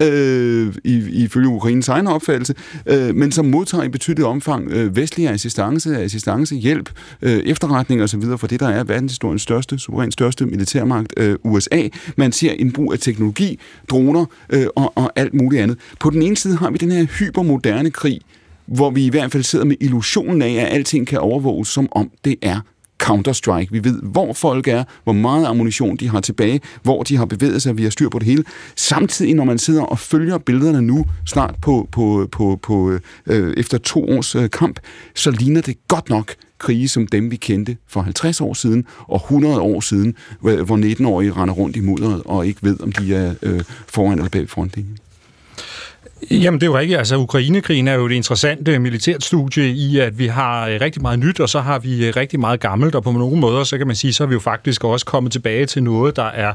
øh, 0.01 0.73
i, 0.83 1.23
ifølge 1.23 1.47
Ukraines 1.47 1.87
egen 1.87 2.07
opfattelse, 2.07 2.53
øh, 2.85 3.15
men 3.15 3.31
som 3.31 3.45
modtager 3.45 3.83
i 3.83 3.89
betydeligt 3.89 4.27
omfang 4.27 4.71
øh, 4.71 4.95
vestlig 4.95 5.29
assistance, 5.29 5.97
assistance, 5.97 6.55
hjælp, 6.55 6.89
øh, 7.21 7.37
efterretning 7.37 8.03
osv. 8.03 8.21
for 8.37 8.47
det, 8.47 8.59
der 8.59 8.67
er 8.67 8.83
verdenshistoriens 8.83 9.41
største, 9.41 9.79
suverænt 9.79 10.13
største 10.13 10.45
militærmagt, 10.45 11.13
øh, 11.17 11.35
USA. 11.43 11.87
Man 12.15 12.31
ser 12.31 12.51
en 12.51 12.71
brug 12.71 12.93
af 12.93 12.99
teknologi, 12.99 13.59
droner 13.89 14.25
øh, 14.49 14.65
og, 14.75 14.93
og 14.95 15.11
alt 15.15 15.33
muligt 15.33 15.61
andet. 15.65 15.77
På 15.99 16.09
den 16.09 16.21
ene 16.21 16.37
side 16.37 16.57
har 16.57 16.69
vi 16.69 16.77
den 16.77 16.91
her 16.91 17.03
hypermoderne 17.03 17.91
krig, 17.91 18.21
hvor 18.65 18.89
vi 18.89 19.05
i 19.05 19.09
hvert 19.09 19.31
fald 19.31 19.43
sidder 19.43 19.65
med 19.65 19.75
illusionen 19.79 20.41
af, 20.41 20.53
at 20.53 20.67
alting 20.67 21.07
kan 21.07 21.19
overvåges, 21.19 21.67
som 21.67 21.87
om 21.91 22.11
det 22.25 22.35
er 22.41 22.59
Counter-Strike. 23.03 23.67
Vi 23.71 23.83
ved, 23.83 24.01
hvor 24.01 24.33
folk 24.33 24.67
er, 24.67 24.83
hvor 25.03 25.13
meget 25.13 25.45
ammunition 25.45 25.97
de 25.97 26.09
har 26.09 26.21
tilbage, 26.21 26.61
hvor 26.83 27.03
de 27.03 27.17
har 27.17 27.25
bevæget 27.25 27.61
sig, 27.61 27.77
vi 27.77 27.83
har 27.83 27.89
styr 27.89 28.09
på 28.09 28.19
det 28.19 28.27
hele. 28.27 28.43
Samtidig, 28.75 29.33
når 29.33 29.43
man 29.43 29.57
sidder 29.57 29.83
og 29.83 29.99
følger 29.99 30.37
billederne 30.37 30.81
nu, 30.81 31.05
snart 31.25 31.55
på, 31.61 31.87
på, 31.91 32.27
på, 32.31 32.59
på 32.61 32.99
øh, 33.25 33.53
efter 33.57 33.77
to 33.77 34.09
års 34.09 34.35
øh, 34.35 34.49
kamp, 34.49 34.79
så 35.15 35.31
ligner 35.31 35.61
det 35.61 35.87
godt 35.87 36.09
nok 36.09 36.35
krige 36.57 36.87
som 36.87 37.07
dem, 37.07 37.31
vi 37.31 37.35
kendte 37.35 37.77
for 37.87 38.01
50 38.01 38.41
år 38.41 38.53
siden 38.53 38.85
og 38.99 39.15
100 39.15 39.59
år 39.59 39.79
siden, 39.79 40.15
hvor 40.39 40.95
19-årige 40.95 41.31
render 41.31 41.53
rundt 41.53 41.75
i 41.75 41.79
mudderet 41.79 42.21
og 42.25 42.47
ikke 42.47 42.63
ved, 42.63 42.81
om 42.81 42.91
de 42.91 43.15
er 43.15 43.33
øh, 43.41 43.63
foran 43.87 44.17
eller 44.17 44.29
bag 44.29 44.49
frontlinjen. 44.49 44.97
Jamen, 46.31 46.59
det 46.59 46.67
er 46.67 46.71
jo 46.71 46.77
rigtigt. 46.77 46.97
Altså, 46.99 47.17
Ukrainekrigen 47.17 47.87
er 47.87 47.93
jo 47.93 48.05
et 48.05 48.11
interessant 48.11 48.81
militært 48.81 49.23
studie 49.23 49.69
i, 49.69 49.99
at 49.99 50.19
vi 50.19 50.27
har 50.27 50.67
øh, 50.67 50.81
rigtig 50.81 51.01
meget 51.01 51.19
nyt, 51.19 51.39
og 51.39 51.49
så 51.49 51.59
har 51.59 51.79
vi 51.79 52.07
øh, 52.07 52.13
rigtig 52.15 52.39
meget 52.39 52.59
gammelt, 52.59 52.95
og 52.95 53.03
på 53.03 53.11
nogle 53.11 53.39
måder, 53.39 53.63
så 53.63 53.77
kan 53.77 53.87
man 53.87 53.95
sige, 53.95 54.13
så 54.13 54.23
er 54.23 54.27
vi 54.27 54.33
jo 54.33 54.39
faktisk 54.39 54.83
også 54.83 55.05
kommet 55.05 55.31
tilbage 55.31 55.65
til 55.65 55.83
noget, 55.83 56.15
der 56.15 56.23
er 56.23 56.53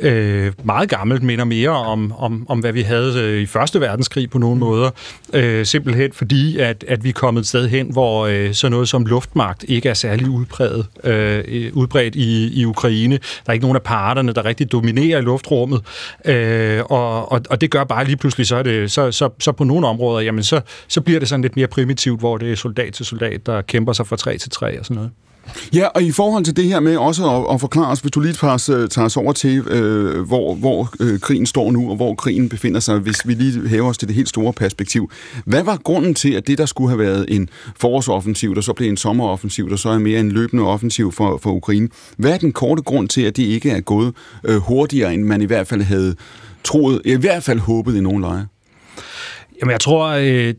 øh, 0.00 0.52
meget 0.64 0.88
gammelt, 0.88 1.22
minder 1.22 1.44
mere 1.44 1.70
om, 1.70 2.12
om, 2.12 2.46
om, 2.48 2.58
hvad 2.58 2.72
vi 2.72 2.82
havde 2.82 3.20
øh, 3.20 3.42
i 3.42 3.46
Første 3.46 3.80
Verdenskrig 3.80 4.30
på 4.30 4.38
nogle 4.38 4.58
måder. 4.58 4.90
Øh, 5.32 5.66
simpelthen 5.66 6.12
fordi, 6.12 6.58
at, 6.58 6.84
at 6.88 7.04
vi 7.04 7.08
er 7.08 7.12
kommet 7.12 7.40
et 7.40 7.46
sted 7.46 7.68
hen, 7.68 7.92
hvor 7.92 8.26
øh, 8.26 8.54
sådan 8.54 8.72
noget 8.72 8.88
som 8.88 9.06
luftmagt 9.06 9.64
ikke 9.68 9.88
er 9.88 9.94
særlig 9.94 10.28
udbredt, 10.28 10.86
øh, 11.04 11.70
udbredt 11.72 12.14
i, 12.14 12.60
i 12.60 12.64
Ukraine. 12.64 13.14
Der 13.14 13.20
er 13.46 13.52
ikke 13.52 13.64
nogen 13.64 13.76
af 13.76 13.82
parterne, 13.82 14.32
der 14.32 14.44
rigtig 14.44 14.72
dominerer 14.72 15.18
i 15.18 15.22
luftrummet, 15.22 15.80
øh, 16.24 16.82
og, 16.84 17.32
og, 17.32 17.40
og 17.50 17.60
det 17.60 17.70
gør 17.70 17.84
bare 17.84 18.04
lige 18.04 18.16
pludselig, 18.16 18.46
så 18.46 18.56
er 18.56 18.62
det 18.62 18.90
så, 18.90 19.03
så, 19.10 19.30
så 19.40 19.52
på 19.52 19.64
nogle 19.64 19.86
områder, 19.86 20.20
jamen 20.20 20.44
så, 20.44 20.60
så 20.88 21.00
bliver 21.00 21.18
det 21.18 21.28
sådan 21.28 21.42
lidt 21.42 21.56
mere 21.56 21.66
primitivt, 21.66 22.20
hvor 22.20 22.38
det 22.38 22.52
er 22.52 22.56
soldat 22.56 22.92
til 22.92 23.06
soldat, 23.06 23.46
der 23.46 23.62
kæmper 23.62 23.92
sig 23.92 24.06
fra 24.06 24.16
træ 24.16 24.36
til 24.36 24.50
træ 24.50 24.78
og 24.78 24.84
sådan 24.84 24.94
noget. 24.94 25.10
Ja, 25.74 25.86
og 25.86 26.02
i 26.02 26.12
forhold 26.12 26.44
til 26.44 26.56
det 26.56 26.64
her 26.64 26.80
med 26.80 26.96
også 26.96 27.30
at, 27.30 27.54
at 27.54 27.60
forklare 27.60 27.90
os, 27.90 28.00
hvis 28.00 28.12
du 28.12 28.20
lige 28.20 28.32
tager, 28.32 28.70
øh, 28.70 28.88
tager 28.88 29.06
os 29.06 29.16
over 29.16 29.32
til, 29.32 29.58
øh, 29.58 30.26
hvor, 30.26 30.54
hvor 30.54 30.94
øh, 31.00 31.20
krigen 31.20 31.46
står 31.46 31.70
nu, 31.70 31.90
og 31.90 31.96
hvor 31.96 32.14
krigen 32.14 32.48
befinder 32.48 32.80
sig, 32.80 32.98
hvis 32.98 33.28
vi 33.28 33.34
lige 33.34 33.68
hæver 33.68 33.88
os 33.88 33.98
til 33.98 34.08
det 34.08 34.16
helt 34.16 34.28
store 34.28 34.52
perspektiv. 34.52 35.10
Hvad 35.44 35.62
var 35.62 35.76
grunden 35.76 36.14
til, 36.14 36.32
at 36.32 36.46
det, 36.46 36.58
der 36.58 36.66
skulle 36.66 36.90
have 36.90 36.98
været 36.98 37.26
en 37.28 37.48
forårsoffensiv, 37.80 38.54
der 38.54 38.60
så 38.60 38.72
blev 38.72 38.88
en 38.88 38.96
sommeroffensiv, 38.96 39.70
der 39.70 39.76
så 39.76 39.88
er 39.88 39.98
mere 39.98 40.20
en 40.20 40.32
løbende 40.32 40.62
offensiv 40.62 41.12
for, 41.12 41.38
for 41.42 41.50
Ukraine? 41.50 41.88
Hvad 42.16 42.32
er 42.32 42.38
den 42.38 42.52
korte 42.52 42.82
grund 42.82 43.08
til, 43.08 43.22
at 43.22 43.36
det 43.36 43.42
ikke 43.42 43.70
er 43.70 43.80
gået 43.80 44.14
øh, 44.44 44.56
hurtigere, 44.56 45.14
end 45.14 45.22
man 45.24 45.42
i 45.42 45.44
hvert 45.44 45.66
fald 45.66 45.82
havde 45.82 46.14
troet, 46.64 47.02
i 47.04 47.14
hvert 47.14 47.42
fald 47.42 47.58
håbet 47.58 47.96
i 47.96 48.00
nogen 48.00 48.20
lejre? 48.20 48.46
Jamen, 49.60 49.72
jeg 49.72 49.80
tror, 49.80 50.06
øh, 50.06 50.54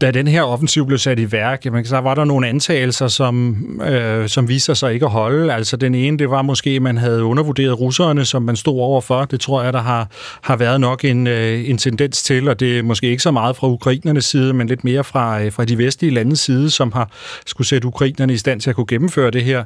da 0.00 0.10
den 0.10 0.28
her 0.28 0.42
offensiv 0.42 0.86
blev 0.86 0.98
sat 0.98 1.18
i 1.18 1.32
værk, 1.32 1.64
jamen, 1.64 1.84
så 1.84 1.98
var 1.98 2.14
der 2.14 2.24
nogle 2.24 2.48
antagelser, 2.48 3.08
som, 3.08 3.56
øh, 3.82 4.28
som 4.28 4.48
viste 4.48 4.74
sig 4.74 4.94
ikke 4.94 5.06
at 5.06 5.12
holde. 5.12 5.54
Altså 5.54 5.76
den 5.76 5.94
ene, 5.94 6.18
det 6.18 6.30
var 6.30 6.42
måske, 6.42 6.70
at 6.70 6.82
man 6.82 6.98
havde 6.98 7.24
undervurderet 7.24 7.80
russerne, 7.80 8.24
som 8.24 8.42
man 8.42 8.56
stod 8.56 8.80
overfor. 8.80 9.24
Det 9.24 9.40
tror 9.40 9.62
jeg, 9.62 9.72
der 9.72 9.82
har, 9.82 10.08
har 10.42 10.56
været 10.56 10.80
nok 10.80 11.04
en, 11.04 11.26
øh, 11.26 11.68
en 11.68 11.78
tendens 11.78 12.22
til, 12.22 12.48
og 12.48 12.60
det 12.60 12.78
er 12.78 12.82
måske 12.82 13.10
ikke 13.10 13.22
så 13.22 13.30
meget 13.30 13.56
fra 13.56 13.68
ukrainernes 13.68 14.24
side, 14.24 14.52
men 14.52 14.66
lidt 14.66 14.84
mere 14.84 15.04
fra, 15.04 15.42
øh, 15.42 15.52
fra 15.52 15.64
de 15.64 15.78
vestlige 15.78 16.14
landes 16.14 16.40
side, 16.40 16.70
som 16.70 16.92
har 16.92 17.10
skulle 17.46 17.68
sætte 17.68 17.88
ukrainerne 17.88 18.32
i 18.32 18.36
stand 18.36 18.60
til 18.60 18.70
at 18.70 18.76
kunne 18.76 18.86
gennemføre 18.86 19.30
det 19.30 19.44
her. 19.44 19.64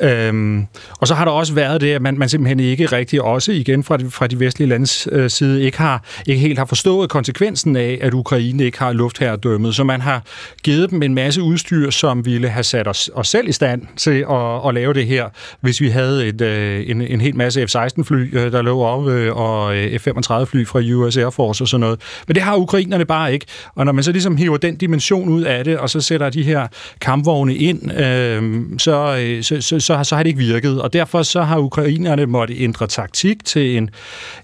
Øhm, 0.00 0.66
og 1.00 1.08
så 1.08 1.14
har 1.14 1.24
der 1.24 1.32
også 1.32 1.54
været 1.54 1.80
det, 1.80 1.92
at 1.92 2.02
man, 2.02 2.18
man 2.18 2.28
simpelthen 2.28 2.60
ikke 2.60 2.86
rigtig, 2.86 3.22
også 3.22 3.52
igen 3.52 3.84
fra 3.84 3.96
de, 3.96 4.10
fra 4.10 4.26
de 4.26 4.40
vestlige 4.40 4.68
landes 4.68 5.08
øh, 5.12 5.30
side, 5.30 5.62
ikke, 5.62 5.78
har, 5.78 6.04
ikke 6.26 6.40
helt 6.40 6.58
har 6.58 6.66
forstået 6.66 7.10
konsekvensen 7.10 7.76
af, 7.76 7.98
at 8.00 8.14
Ukraine 8.14 8.64
ikke 8.64 8.78
har 8.78 8.92
luftherredømme 8.92 9.51
dømmet. 9.52 9.74
Så 9.74 9.84
man 9.84 10.00
har 10.00 10.22
givet 10.62 10.90
dem 10.90 11.02
en 11.02 11.14
masse 11.14 11.42
udstyr, 11.42 11.90
som 11.90 12.24
ville 12.24 12.48
have 12.48 12.62
sat 12.62 12.88
os, 12.88 13.10
os 13.14 13.28
selv 13.28 13.48
i 13.48 13.52
stand 13.52 13.82
til 13.96 14.24
at, 14.30 14.68
at 14.68 14.74
lave 14.74 14.94
det 14.94 15.06
her, 15.06 15.28
hvis 15.60 15.80
vi 15.80 15.88
havde 15.88 16.26
et, 16.26 16.40
øh, 16.40 16.90
en, 16.90 17.02
en 17.02 17.20
hel 17.20 17.36
masse 17.36 17.66
F-16-fly, 17.66 18.36
øh, 18.36 18.52
der 18.52 18.62
lå 18.62 18.80
op, 18.80 19.08
øh, 19.08 19.36
og 19.36 19.76
øh, 19.76 20.00
F-35-fly 20.00 20.64
fra 20.64 20.80
US 20.80 21.16
Air 21.16 21.30
Force 21.30 21.64
og 21.64 21.68
sådan 21.68 21.80
noget. 21.80 22.00
Men 22.26 22.34
det 22.34 22.42
har 22.42 22.56
ukrainerne 22.56 23.04
bare 23.04 23.32
ikke. 23.32 23.46
Og 23.74 23.84
når 23.84 23.92
man 23.92 24.04
så 24.04 24.12
ligesom 24.12 24.36
hiver 24.36 24.56
den 24.56 24.76
dimension 24.76 25.28
ud 25.28 25.42
af 25.42 25.64
det, 25.64 25.78
og 25.78 25.90
så 25.90 26.00
sætter 26.00 26.30
de 26.30 26.42
her 26.42 26.66
kampvogne 27.00 27.54
ind, 27.54 27.92
øh, 28.00 28.62
så, 28.78 29.16
øh, 29.20 29.42
så, 29.42 29.60
så, 29.60 29.80
så, 29.80 30.04
så 30.04 30.16
har 30.16 30.22
det 30.22 30.28
ikke 30.28 30.38
virket. 30.38 30.82
Og 30.82 30.92
derfor 30.92 31.22
så 31.22 31.42
har 31.42 31.58
ukrainerne 31.58 32.26
måtte 32.26 32.54
ændre 32.58 32.86
taktik 32.86 33.44
til 33.44 33.76
en, 33.76 33.90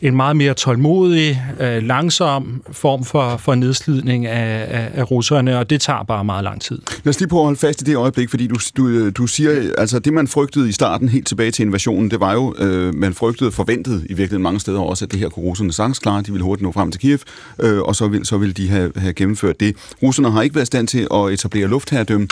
en 0.00 0.16
meget 0.16 0.36
mere 0.36 0.54
tålmodig, 0.54 1.42
øh, 1.61 1.82
langsom 1.82 2.62
form 2.72 3.04
for, 3.04 3.36
for 3.36 3.54
nedslidning 3.54 4.26
af, 4.26 4.66
af, 4.94 4.97
af 4.99 5.11
russerne, 5.11 5.59
og 5.59 5.70
det 5.70 5.80
tager 5.80 6.03
bare 6.03 6.24
meget 6.24 6.44
lang 6.44 6.61
tid. 6.61 6.78
Lad 7.05 7.11
os 7.11 7.20
lige 7.20 7.28
prøve 7.28 7.40
at 7.40 7.44
holde 7.44 7.59
fast 7.59 7.80
i 7.82 7.84
det 7.84 7.96
øjeblik, 7.96 8.30
fordi 8.30 8.46
du, 8.46 8.57
du, 8.76 8.88
øh, 8.88 9.12
du 9.16 9.26
siger, 9.26 9.72
altså 9.78 9.99
det 9.99 10.12
man 10.12 10.28
frygtede 10.28 10.68
i 10.68 10.72
starten, 10.72 11.09
helt 11.09 11.26
tilbage 11.26 11.51
til 11.51 11.62
invasionen, 11.62 12.11
det 12.11 12.20
var 12.20 12.32
jo, 12.32 12.55
øh, 12.59 12.94
man 12.94 13.14
frygtede 13.14 13.53
forventet 13.53 14.03
i 14.05 14.09
virkeligheden 14.09 14.42
mange 14.42 14.61
steder 14.61 14.80
også, 14.80 15.05
at 15.05 15.12
det 15.12 15.20
her 15.20 15.28
kunne 15.28 15.44
russerne 15.44 15.72
sagtens 15.72 15.99
klare, 15.99 16.22
de 16.22 16.32
ville 16.32 16.44
hurtigt 16.44 16.64
nå 16.64 16.72
frem 16.72 16.90
til 16.90 17.01
Kiev, 17.01 17.18
øh, 17.61 17.80
og 17.80 17.96
så 17.96 18.09
ville, 18.09 18.26
så 18.26 18.38
vil 18.38 18.57
de 18.57 18.68
have, 18.68 18.92
have 18.96 19.12
gennemført 19.12 19.61
det. 19.61 19.76
Russerne 20.03 20.30
har 20.30 20.42
ikke 20.42 20.55
været 20.55 20.64
i 20.64 20.66
stand 20.66 20.88
til 20.88 21.07
at 21.14 21.32
etablere 21.32 21.68
luftherredømme, 21.68 22.28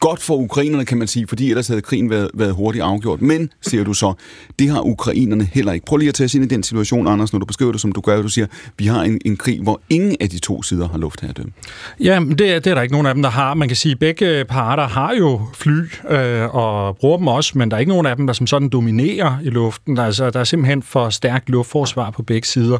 Godt 0.00 0.22
for 0.22 0.36
ukrainerne, 0.36 0.84
kan 0.84 0.98
man 0.98 1.08
sige, 1.08 1.26
fordi 1.26 1.50
ellers 1.50 1.68
havde 1.68 1.80
krigen 1.80 2.10
været, 2.10 2.30
været 2.34 2.52
hurtigt 2.54 2.84
afgjort. 2.84 3.22
Men, 3.22 3.50
siger 3.62 3.84
du 3.84 3.94
så, 3.94 4.12
det 4.58 4.70
har 4.70 4.86
ukrainerne 4.86 5.48
heller 5.52 5.72
ikke. 5.72 5.86
Prøv 5.86 5.96
lige 5.96 6.08
at 6.08 6.14
tage 6.14 6.24
os 6.24 6.34
ind 6.34 6.44
i 6.44 6.48
den 6.48 6.62
situation, 6.62 7.06
Anders, 7.06 7.32
når 7.32 7.40
du 7.40 7.46
beskriver 7.46 7.72
det, 7.72 7.80
som 7.80 7.92
du 7.92 8.00
gør. 8.00 8.22
Du 8.22 8.28
siger, 8.28 8.46
vi 8.78 8.86
har 8.86 9.02
en, 9.02 9.20
en 9.24 9.36
krig, 9.36 9.60
hvor 9.62 9.80
ingen 9.90 10.16
af 10.20 10.28
de 10.30 10.38
to 10.38 10.62
sider 10.62 10.88
har 10.88 10.98
luftherredømme. 10.98 11.52
Ja, 12.00 12.20
det, 12.28 12.38
det 12.38 12.66
er 12.66 12.74
der 12.74 12.82
ikke 12.82 12.92
nogen 12.92 13.06
af 13.06 13.14
dem, 13.14 13.22
der 13.22 13.30
har. 13.30 13.54
Man 13.54 13.68
kan 13.68 13.76
sige, 13.76 13.92
at 13.92 13.98
begge 13.98 14.44
parter 14.44 14.88
har 14.88 15.14
jo 15.14 15.40
fly 15.54 15.80
øh, 16.10 16.54
og 16.54 16.96
bruger 16.96 17.16
dem 17.16 17.26
også, 17.26 17.58
men 17.58 17.70
der 17.70 17.76
er 17.76 17.80
ikke 17.80 17.92
nogen 17.92 18.06
af 18.06 18.16
dem, 18.16 18.26
der 18.26 18.34
som 18.34 18.46
sådan 18.46 18.68
dominerer 18.68 19.38
i 19.42 19.50
luften. 19.50 19.98
Altså, 19.98 20.30
der 20.30 20.40
er 20.40 20.44
simpelthen 20.44 20.82
for 20.82 21.10
stærkt 21.10 21.50
luftforsvar 21.50 22.10
på 22.10 22.22
begge 22.22 22.48
sider. 22.48 22.78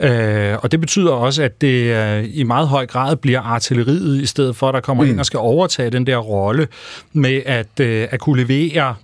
Øh, 0.00 0.58
og 0.62 0.72
det 0.72 0.80
betyder 0.80 1.12
også, 1.12 1.42
at 1.42 1.60
det 1.60 1.96
øh, 1.96 2.24
i 2.32 2.42
meget 2.42 2.68
høj 2.68 2.86
grad 2.86 3.16
bliver 3.16 3.40
artilleriet, 3.40 4.22
i 4.22 4.26
stedet 4.26 4.56
for, 4.56 4.68
at 4.68 4.74
der 4.74 4.80
kommer 4.80 5.04
mm. 5.04 5.10
ind 5.10 5.20
og 5.20 5.26
skal 5.26 5.38
overtage 5.38 5.90
den 5.90 6.06
der 6.06 6.16
rolle 6.16 6.53
rolle 6.54 6.68
med 7.12 7.42
at, 7.46 7.80
øh, 7.80 8.08
at 8.10 8.20
kunne 8.20 8.46
levere 8.46 8.94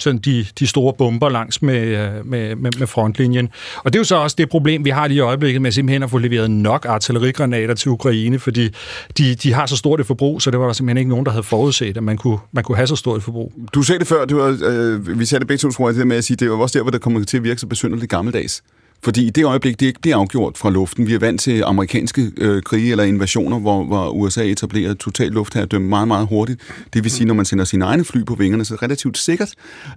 sådan 0.00 0.18
de, 0.18 0.46
de 0.58 0.66
store 0.66 0.94
bomber 0.98 1.28
langs 1.28 1.62
med, 1.62 1.76
øh, 1.76 2.26
med, 2.26 2.56
med, 2.56 2.70
med 2.78 2.86
frontlinjen. 2.86 3.48
Og 3.84 3.92
det 3.92 3.98
er 3.98 4.00
jo 4.00 4.04
så 4.04 4.16
også 4.16 4.34
det 4.38 4.48
problem, 4.48 4.84
vi 4.84 4.90
har 4.90 5.06
lige 5.06 5.18
i 5.18 5.20
øjeblikket 5.20 5.62
med 5.62 5.72
simpelthen 5.72 6.02
at 6.02 6.10
få 6.10 6.18
leveret 6.18 6.50
nok 6.50 6.86
artillerigranater 6.88 7.74
til 7.74 7.90
Ukraine, 7.90 8.38
fordi 8.38 8.68
de, 9.18 9.34
de 9.34 9.52
har 9.52 9.66
så 9.66 9.76
stort 9.76 10.00
et 10.00 10.06
forbrug, 10.06 10.42
så 10.42 10.50
det 10.50 10.60
var 10.60 10.66
der 10.66 10.72
simpelthen 10.72 10.98
ikke 10.98 11.08
nogen, 11.08 11.26
der 11.26 11.32
havde 11.32 11.42
forudset, 11.42 11.96
at 11.96 12.02
man 12.02 12.16
kunne, 12.16 12.38
man 12.52 12.64
kunne 12.64 12.76
have 12.76 12.86
så 12.86 12.96
stort 12.96 13.16
et 13.16 13.22
forbrug. 13.22 13.52
Du 13.74 13.82
sagde 13.82 13.98
det 13.98 14.06
før, 14.06 14.24
det 14.24 14.36
var, 14.36 14.58
øh, 14.68 15.18
vi 15.18 15.24
sagde 15.24 15.40
det 15.40 15.48
begge 15.48 15.60
to, 15.60 15.70
tror 15.70 15.88
jeg, 15.88 15.96
det 15.96 16.06
med 16.06 16.16
at 16.16 16.24
sige, 16.24 16.36
det 16.36 16.50
var 16.50 16.56
også 16.56 16.78
der, 16.78 16.82
hvor 16.82 16.90
det 16.90 17.00
kommer 17.00 17.24
til 17.24 17.36
at 17.36 17.44
virke 17.44 17.60
så 17.60 17.66
besynderligt 17.66 18.10
gammeldags 18.10 18.62
fordi 19.02 19.26
i 19.26 19.30
det 19.30 19.44
øjeblik, 19.44 19.80
det 19.80 19.86
ikke 19.86 20.00
bliver 20.00 20.16
afgjort 20.16 20.58
fra 20.58 20.70
luften, 20.70 21.06
vi 21.06 21.14
er 21.14 21.18
vant 21.18 21.40
til 21.40 21.62
amerikanske 21.62 22.32
øh, 22.36 22.62
krige 22.62 22.90
eller 22.90 23.04
invasioner, 23.04 23.58
hvor, 23.58 23.84
hvor 23.84 24.10
USA 24.10 24.44
etablerer 24.44 24.94
total 24.94 25.30
luftherredømme 25.30 25.88
meget, 25.88 26.08
meget 26.08 26.26
hurtigt. 26.26 26.60
Det 26.92 27.04
vil 27.04 27.10
sige, 27.10 27.26
når 27.26 27.34
man 27.34 27.44
sender 27.44 27.64
sine 27.64 27.84
egne 27.84 28.04
fly 28.04 28.24
på 28.24 28.34
vingerne, 28.34 28.64
så 28.64 28.74
er 28.74 28.76
det 28.76 28.82
relativt 28.82 29.18
sikkert. 29.18 29.54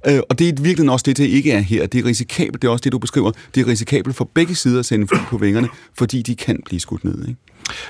Øh, 0.08 0.20
og 0.30 0.40
det 0.40 0.50
er 0.50 0.62
virkelig 0.62 0.92
også 0.92 1.04
det, 1.04 1.18
det 1.18 1.26
ikke 1.26 1.52
er 1.52 1.60
her. 1.60 1.86
Det 1.88 2.00
er 2.00 2.06
risikabelt, 2.06 2.62
det 2.62 2.68
er 2.68 2.72
også 2.72 2.82
det, 2.84 2.92
du 2.92 3.00
beskriver. 3.00 3.32
Det 3.56 3.62
er 3.62 3.68
risikabelt 3.68 4.16
for 4.16 4.30
begge 4.34 4.56
sider 4.56 4.80
at 4.80 4.86
sende 4.86 5.08
fly 5.08 5.18
på 5.30 5.38
vingerne, 5.38 5.70
fordi 5.98 6.22
de 6.22 6.36
kan 6.36 6.62
blive 6.66 6.80
skudt 6.80 7.04
ned. 7.04 7.28
Ikke? 7.28 7.40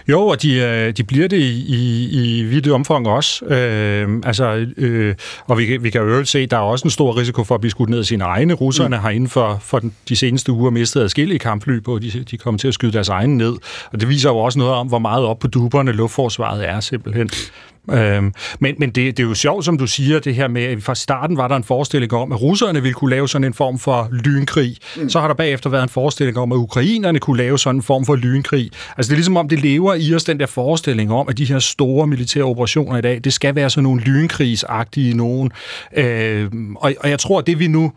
Jo, 0.08 0.28
og 0.28 0.42
de, 0.42 0.56
øh, 0.56 0.94
de 0.98 1.04
bliver 1.04 1.28
det 1.28 1.38
i, 1.38 1.66
i, 1.68 2.40
i 2.40 2.44
vidt 2.44 2.68
omfang 2.68 3.08
også. 3.08 3.46
Øh, 3.46 4.10
altså, 4.24 4.66
øh, 4.78 5.16
og 5.48 5.58
vi, 5.58 5.78
vi 5.78 5.90
kan 5.90 6.02
jo 6.02 6.26
se, 6.26 6.40
at 6.40 6.52
der 6.52 6.58
er 6.58 6.62
også 6.62 6.86
en 6.86 6.92
stor 6.92 7.18
risiko 7.18 7.44
for 7.44 7.56
at 7.56 7.62
blive 7.62 7.72
skudt 7.72 7.90
ned 7.90 8.00
af 8.00 8.06
sine 8.06 8.24
egne. 8.24 8.54
Russerne 8.54 8.96
mm. 8.96 9.02
har 9.02 9.10
inden 9.10 9.30
for, 9.30 9.58
for 9.62 9.80
den, 9.80 9.94
de 10.10 10.16
seneste 10.16 10.52
uger 10.52 10.72
mistet 10.72 11.02
adskillige 11.02 11.40
kampfly 11.40 11.82
på, 11.82 12.00
de, 12.00 12.24
de 12.32 12.38
kommer 12.38 12.58
til 12.58 12.68
at 12.68 12.74
skyde 12.74 12.92
deres 12.92 13.10
egne 13.10 13.38
ned. 13.38 13.54
Og 13.92 14.00
det 14.00 14.10
viser 14.10 14.30
jo 14.30 14.38
også 14.38 14.60
noget 14.60 14.74
om, 14.74 14.88
hvor 14.88 15.00
meget 15.00 15.26
op 15.26 15.40
på 15.40 15.48
duberne 15.48 15.92
luftforsvaret 15.92 16.70
er 16.70 16.80
simpelthen. 16.80 17.30
Øhm, 17.90 18.34
men 18.60 18.76
men 18.78 18.90
det, 18.90 19.18
det 19.18 19.24
er 19.24 19.28
jo 19.28 19.34
sjovt, 19.34 19.66
som 19.66 19.78
du 19.78 19.88
siger, 19.88 20.20
det 20.20 20.36
her 20.36 20.48
med, 20.48 20.64
at 20.64 20.84
fra 20.84 20.96
starten 20.96 21.38
var 21.38 21.48
der 21.48 21.56
en 21.56 21.64
forestilling 21.64 22.14
om, 22.14 22.32
at 22.32 22.42
russerne 22.42 22.82
ville 22.82 22.94
kunne 22.94 23.10
lave 23.10 23.28
sådan 23.28 23.46
en 23.46 23.54
form 23.54 23.80
for 23.80 24.10
lynkrig. 24.12 24.78
Mm. 24.98 25.10
Så 25.10 25.20
har 25.20 25.28
der 25.28 25.36
bagefter 25.36 25.70
været 25.70 25.84
en 25.84 25.90
forestilling 25.90 26.38
om, 26.38 26.52
at 26.52 26.56
ukrainerne 26.56 27.20
kunne 27.20 27.38
lave 27.38 27.60
sådan 27.60 27.76
en 27.76 27.82
form 27.82 28.06
for 28.06 28.16
lynkrig. 28.16 28.72
Altså 28.98 29.10
det 29.10 29.14
er 29.14 29.18
ligesom 29.18 29.38
om, 29.38 29.50
det 29.50 29.60
lever 29.60 29.94
i 29.94 30.16
os 30.16 30.24
den 30.24 30.40
der 30.40 30.46
forestilling 30.46 31.12
om, 31.12 31.30
at 31.30 31.38
de 31.38 31.46
her 31.46 31.60
store 31.60 32.08
militære 32.08 32.44
operationer 32.44 32.98
i 32.98 33.02
dag, 33.02 33.22
det 33.24 33.34
skal 33.34 33.56
være 33.56 33.70
sådan 33.70 33.84
nogle 33.84 34.02
lynkrigsagtige 34.02 35.14
nogen. 35.14 35.52
Øhm, 35.98 36.76
og, 36.76 36.94
og 37.00 37.10
jeg 37.10 37.20
tror, 37.20 37.40
at 37.40 37.48
det 37.48 37.60
vi 37.60 37.68
nu 37.68 37.92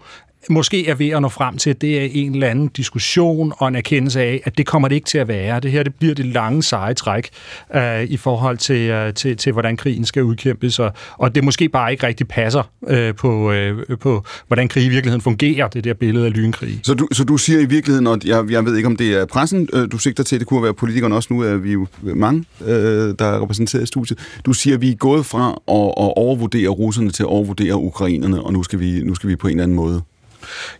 måske 0.50 0.88
er 0.88 0.94
ved 0.94 1.08
at 1.08 1.22
nå 1.22 1.28
frem 1.28 1.58
til, 1.58 1.70
at 1.70 1.80
det 1.80 2.02
er 2.02 2.08
en 2.12 2.34
eller 2.34 2.48
anden 2.48 2.68
diskussion 2.68 3.52
og 3.56 3.68
en 3.68 3.76
erkendelse 3.76 4.20
af, 4.20 4.40
at 4.44 4.58
det 4.58 4.66
kommer 4.66 4.88
det 4.88 4.94
ikke 4.94 5.06
til 5.06 5.18
at 5.18 5.28
være. 5.28 5.60
Det 5.60 5.70
her 5.70 5.82
det 5.82 5.94
bliver 5.94 6.14
det 6.14 6.26
lange 6.26 6.62
seje 6.62 6.94
træk 6.94 7.30
øh, 7.74 8.02
i 8.02 8.16
forhold 8.16 8.58
til, 8.58 8.90
øh, 8.90 9.14
til, 9.14 9.36
til, 9.36 9.52
hvordan 9.52 9.76
krigen 9.76 10.04
skal 10.04 10.22
udkæmpes, 10.22 10.78
og, 10.78 10.92
og 11.16 11.34
det 11.34 11.44
måske 11.44 11.68
bare 11.68 11.92
ikke 11.92 12.06
rigtig 12.06 12.28
passer 12.28 12.62
øh, 12.88 13.14
på, 13.14 13.52
øh, 13.52 13.98
på, 14.00 14.24
hvordan 14.46 14.68
krig 14.68 14.84
i 14.84 14.88
virkeligheden 14.88 15.20
fungerer, 15.20 15.68
det 15.68 15.84
der 15.84 15.94
billede 15.94 16.26
af 16.26 16.32
lynkrig. 16.32 16.80
Så 16.82 16.94
du, 16.94 17.08
så 17.12 17.24
du 17.24 17.36
siger 17.36 17.60
i 17.60 17.66
virkeligheden, 17.66 18.06
og 18.06 18.18
jeg, 18.24 18.50
jeg 18.50 18.64
ved 18.64 18.76
ikke, 18.76 18.86
om 18.86 18.96
det 18.96 19.14
er 19.14 19.26
pressen, 19.26 19.68
øh, 19.72 19.88
du 19.92 19.98
sigter 19.98 20.22
til, 20.22 20.38
det 20.38 20.46
kunne 20.46 20.62
være 20.62 20.74
politikerne 20.74 21.14
også, 21.14 21.34
nu 21.34 21.40
er 21.40 21.56
vi 21.56 21.72
jo 21.72 21.86
mange, 22.02 22.44
øh, 22.66 23.14
der 23.18 23.24
er 23.24 23.42
repræsenteret 23.42 23.82
i 23.82 23.86
studiet. 23.86 24.18
Du 24.46 24.52
siger, 24.52 24.76
at 24.76 24.80
vi 24.80 24.90
er 24.90 24.94
gået 24.94 25.26
fra 25.26 25.48
at, 25.50 26.04
at 26.06 26.12
overvurdere 26.16 26.68
russerne 26.68 27.10
til 27.10 27.22
at 27.22 27.26
overvurdere 27.26 27.76
ukrainerne, 27.76 28.42
og 28.42 28.52
nu 28.52 28.62
skal 28.62 28.80
vi, 28.80 29.00
nu 29.04 29.14
skal 29.14 29.30
vi 29.30 29.36
på 29.36 29.48
en 29.48 29.50
eller 29.50 29.62
anden 29.62 29.76
måde 29.76 30.02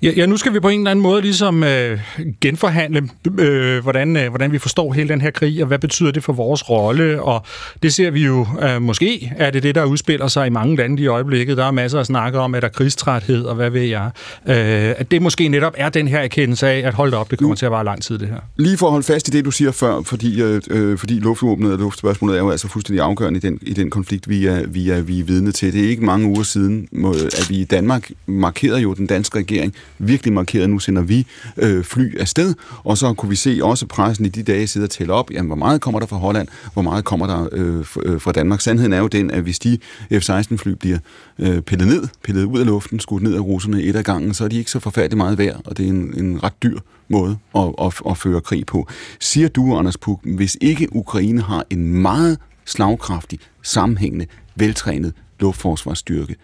Ja, 0.03 0.11
ja, 0.17 0.27
nu 0.27 0.37
skal 0.37 0.55
vi 0.55 0.61
på 0.61 0.69
en 0.69 0.81
eller 0.81 0.91
anden 0.91 1.03
måde 1.03 1.23
ligesom 1.23 1.65
øh, 1.65 2.01
genforhandle, 2.41 3.09
øh, 3.39 3.83
hvordan, 3.83 4.17
øh, 4.17 4.29
hvordan 4.29 4.53
vi 4.53 4.59
forstår 4.59 4.93
hele 4.93 5.09
den 5.09 5.21
her 5.21 5.31
krig, 5.31 5.63
og 5.63 5.67
hvad 5.67 5.79
betyder 5.79 6.11
det 6.11 6.25
for 6.25 6.33
vores 6.33 6.71
rolle, 6.71 7.23
og 7.23 7.47
det 7.83 7.95
ser 7.95 8.11
vi 8.11 8.25
jo, 8.25 8.47
øh, 8.63 8.83
måske 8.83 9.33
er 9.37 9.51
det 9.51 9.63
det, 9.63 9.75
der 9.75 9.85
udspiller 9.85 10.29
sig 10.29 10.47
i 10.47 10.51
mange 10.51 10.77
lande 10.77 11.03
i 11.03 11.07
øjeblikket. 11.07 11.57
Der 11.57 11.65
er 11.65 11.71
masser 11.71 12.01
at 12.01 12.07
snakke 12.07 12.39
om, 12.39 12.55
at 12.55 12.63
der 12.63 12.69
er 12.69 12.73
krigstræthed, 12.73 13.45
og 13.45 13.55
hvad 13.55 13.71
ved 13.71 13.83
jeg. 13.83 14.11
Øh, 14.49 14.95
at 14.99 15.11
det 15.11 15.23
måske 15.23 15.49
netop 15.49 15.75
er 15.77 15.89
den 15.89 16.09
her 16.09 16.19
erkendelse 16.19 16.69
af, 16.69 16.79
at 16.87 16.95
hold 16.95 17.15
op, 17.15 17.31
det 17.31 17.39
kommer 17.39 17.57
til 17.57 17.67
at 17.67 17.73
vare 17.73 17.85
lang 17.85 18.03
tid, 18.03 18.19
det 18.19 18.29
her. 18.29 18.41
Lige 18.57 18.77
for 18.77 18.87
at 18.87 18.93
holde 18.93 19.07
fast 19.07 19.29
i 19.29 19.31
det, 19.31 19.45
du 19.45 19.51
siger 19.51 19.73
før, 19.73 20.03
fordi, 20.03 20.43
øh, 20.43 20.63
øh 20.71 20.99
fordi 20.99 21.15
luftvåbnet 21.15 21.73
og 21.73 21.79
luftspørgsmålet 21.79 22.37
er 22.37 22.41
jo 22.41 22.51
altså 22.51 22.69
fuldstændig 22.69 23.05
afgørende 23.05 23.39
i 23.39 23.41
den, 23.41 23.59
i 23.63 23.73
den 23.73 23.91
konflikt, 23.91 24.29
vi 24.29 24.47
er, 24.47 24.67
vi, 24.67 24.91
er, 24.91 25.01
vi 25.01 25.21
er 25.21 25.25
vidne 25.25 25.53
til. 25.53 25.73
Det 25.73 25.85
er 25.85 25.89
ikke 25.89 26.05
mange 26.05 26.27
uger 26.27 26.43
siden, 26.43 26.89
at 27.27 27.47
vi 27.49 27.57
i 27.57 27.65
Danmark 27.65 28.11
markerede 28.27 28.81
jo 28.81 28.95
den 28.95 29.07
danske 29.07 29.39
regering 29.39 29.54
regering 29.55 29.75
virkelig 29.99 30.33
markeret, 30.33 30.71
nu 30.71 30.79
sender 30.79 31.03
vi 31.03 31.27
øh, 31.57 31.85
fly 31.85 32.17
afsted, 32.19 32.55
og 32.85 32.99
så 32.99 33.13
kunne 33.13 33.31
vi 33.31 33.37
se 33.37 33.59
også 33.63 33.87
pressen 33.87 34.27
i 34.27 34.29
de 34.29 34.43
dage 34.43 34.67
sidde 34.67 34.85
og 34.85 34.91
tælle 34.91 35.13
op, 35.13 35.31
jamen, 35.31 35.47
hvor 35.47 35.57
meget 35.57 35.81
kommer 35.81 36.01
der 36.01 36.07
fra 36.07 36.17
Holland, 36.17 36.49
hvor 36.73 36.83
meget 36.83 37.05
kommer 37.05 37.27
der 37.27 37.49
øh, 37.53 37.85
øh 38.05 38.21
fra 38.21 38.33
Danmark. 38.33 38.61
Sandheden 38.61 38.93
er 38.93 38.99
jo 38.99 39.07
den, 39.07 39.31
at 39.31 39.43
hvis 39.43 39.59
de 39.59 39.79
F-16-fly 40.13 40.73
bliver 40.73 40.99
øh, 41.39 41.61
pillet 41.61 41.89
ned, 41.89 42.09
pillet 42.25 42.45
ud 42.45 42.61
af 42.61 42.67
luften, 42.67 43.01
skudt 43.01 43.23
ned 43.23 43.35
af 43.35 43.41
russerne 43.41 43.83
et 43.83 43.97
af 43.97 44.05
gangen, 44.05 44.35
så 44.35 44.45
er 44.45 44.49
de 44.49 44.59
ikke 44.59 44.71
så 44.71 44.81
forfærdeligt 44.81 45.17
meget 45.17 45.39
værd, 45.39 45.61
og 45.65 45.77
det 45.77 45.85
er 45.85 45.91
en, 45.91 46.15
en 46.19 46.43
ret 46.43 46.63
dyr 46.63 46.79
måde 47.09 47.37
at, 47.57 47.75
at, 47.83 47.95
at 48.11 48.19
føre 48.19 48.41
krig 48.41 48.67
på. 48.67 48.89
Siger 49.21 49.49
du, 49.49 49.77
Anders 49.77 49.97
Puk, 49.97 50.21
hvis 50.25 50.57
ikke 50.61 50.89
Ukraine 50.97 51.43
har 51.43 51.65
en 51.71 52.03
meget 52.03 52.39
slagkraftig, 52.65 53.39
sammenhængende, 53.63 54.27
veltrænet 54.57 55.13
luftforsvarsstyrke, 55.41 56.35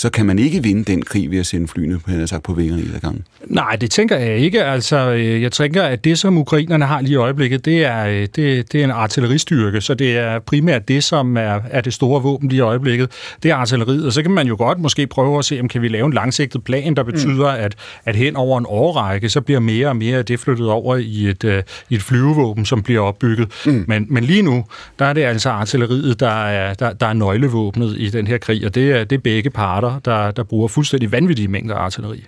så 0.00 0.10
kan 0.10 0.26
man 0.26 0.38
ikke 0.38 0.62
vinde 0.62 0.84
den 0.84 1.02
krig 1.02 1.30
ved 1.30 1.38
at 1.38 1.46
sende 1.46 1.68
flyene 1.68 1.98
på, 1.98 2.10
sagt, 2.26 2.42
på 2.42 2.52
vingerne 2.52 2.82
i 2.82 2.98
gang. 3.00 3.24
Nej, 3.46 3.76
det 3.76 3.90
tænker 3.90 4.16
jeg 4.16 4.38
ikke. 4.38 4.64
Altså, 4.64 5.10
øh, 5.10 5.42
jeg 5.42 5.52
tænker, 5.52 5.82
at 5.82 6.04
det, 6.04 6.18
som 6.18 6.38
ukrainerne 6.38 6.84
har 6.84 7.00
lige 7.00 7.12
i 7.12 7.16
øjeblikket, 7.16 7.64
det 7.64 7.84
er, 7.84 8.06
øh, 8.06 8.28
det, 8.36 8.72
det 8.72 8.74
er 8.74 8.84
en 8.84 8.90
artilleristyrke, 8.90 9.80
så 9.80 9.94
det 9.94 10.18
er 10.18 10.38
primært 10.38 10.88
det, 10.88 11.04
som 11.04 11.36
er, 11.36 11.60
er 11.70 11.80
det 11.80 11.92
store 11.92 12.22
våben 12.22 12.48
lige 12.48 12.58
i 12.58 12.60
øjeblikket. 12.60 13.10
Det 13.42 13.50
er 13.50 13.54
artilleriet, 13.54 14.06
og 14.06 14.12
så 14.12 14.22
kan 14.22 14.30
man 14.30 14.46
jo 14.46 14.56
godt 14.58 14.78
måske 14.78 15.06
prøve 15.06 15.38
at 15.38 15.44
se, 15.44 15.60
om 15.60 15.68
kan 15.68 15.82
vi 15.82 15.88
lave 15.88 16.06
en 16.06 16.12
langsigtet 16.12 16.64
plan, 16.64 16.94
der 16.94 17.02
betyder, 17.02 17.56
mm. 17.56 17.64
at, 17.64 17.74
at 18.04 18.16
hen 18.16 18.36
over 18.36 18.58
en 18.58 18.66
årrække, 18.68 19.28
så 19.28 19.40
bliver 19.40 19.60
mere 19.60 19.88
og 19.88 19.96
mere 19.96 20.18
af 20.18 20.24
det 20.24 20.40
flyttet 20.40 20.68
over 20.68 20.96
i 20.96 21.28
et, 21.28 21.44
uh, 21.44 21.52
i 21.90 21.94
et 21.94 22.02
flyvevåben, 22.02 22.64
som 22.64 22.82
bliver 22.82 23.00
opbygget. 23.00 23.48
Mm. 23.66 23.84
Men, 23.88 24.06
men 24.08 24.24
lige 24.24 24.42
nu, 24.42 24.64
der 24.98 25.04
er 25.04 25.12
det 25.12 25.22
altså 25.22 25.50
artilleriet, 25.50 26.20
der 26.20 26.44
er, 26.44 26.74
der, 26.74 26.92
der 26.92 27.06
er 27.06 27.12
nøglevåbnet 27.12 27.94
i 27.98 28.10
den 28.10 28.26
her 28.26 28.38
krig, 28.38 28.66
og 28.66 28.74
det 28.74 28.90
er, 28.90 29.04
det 29.04 29.16
er 29.16 29.20
begge 29.20 29.50
parter 29.50 29.89
parter, 29.90 30.24
der, 30.24 30.30
der 30.30 30.44
bruger 30.44 30.68
fuldstændig 30.68 31.12
vanvittige 31.12 31.48
mængder 31.48 31.74
artilleri. 31.74 32.24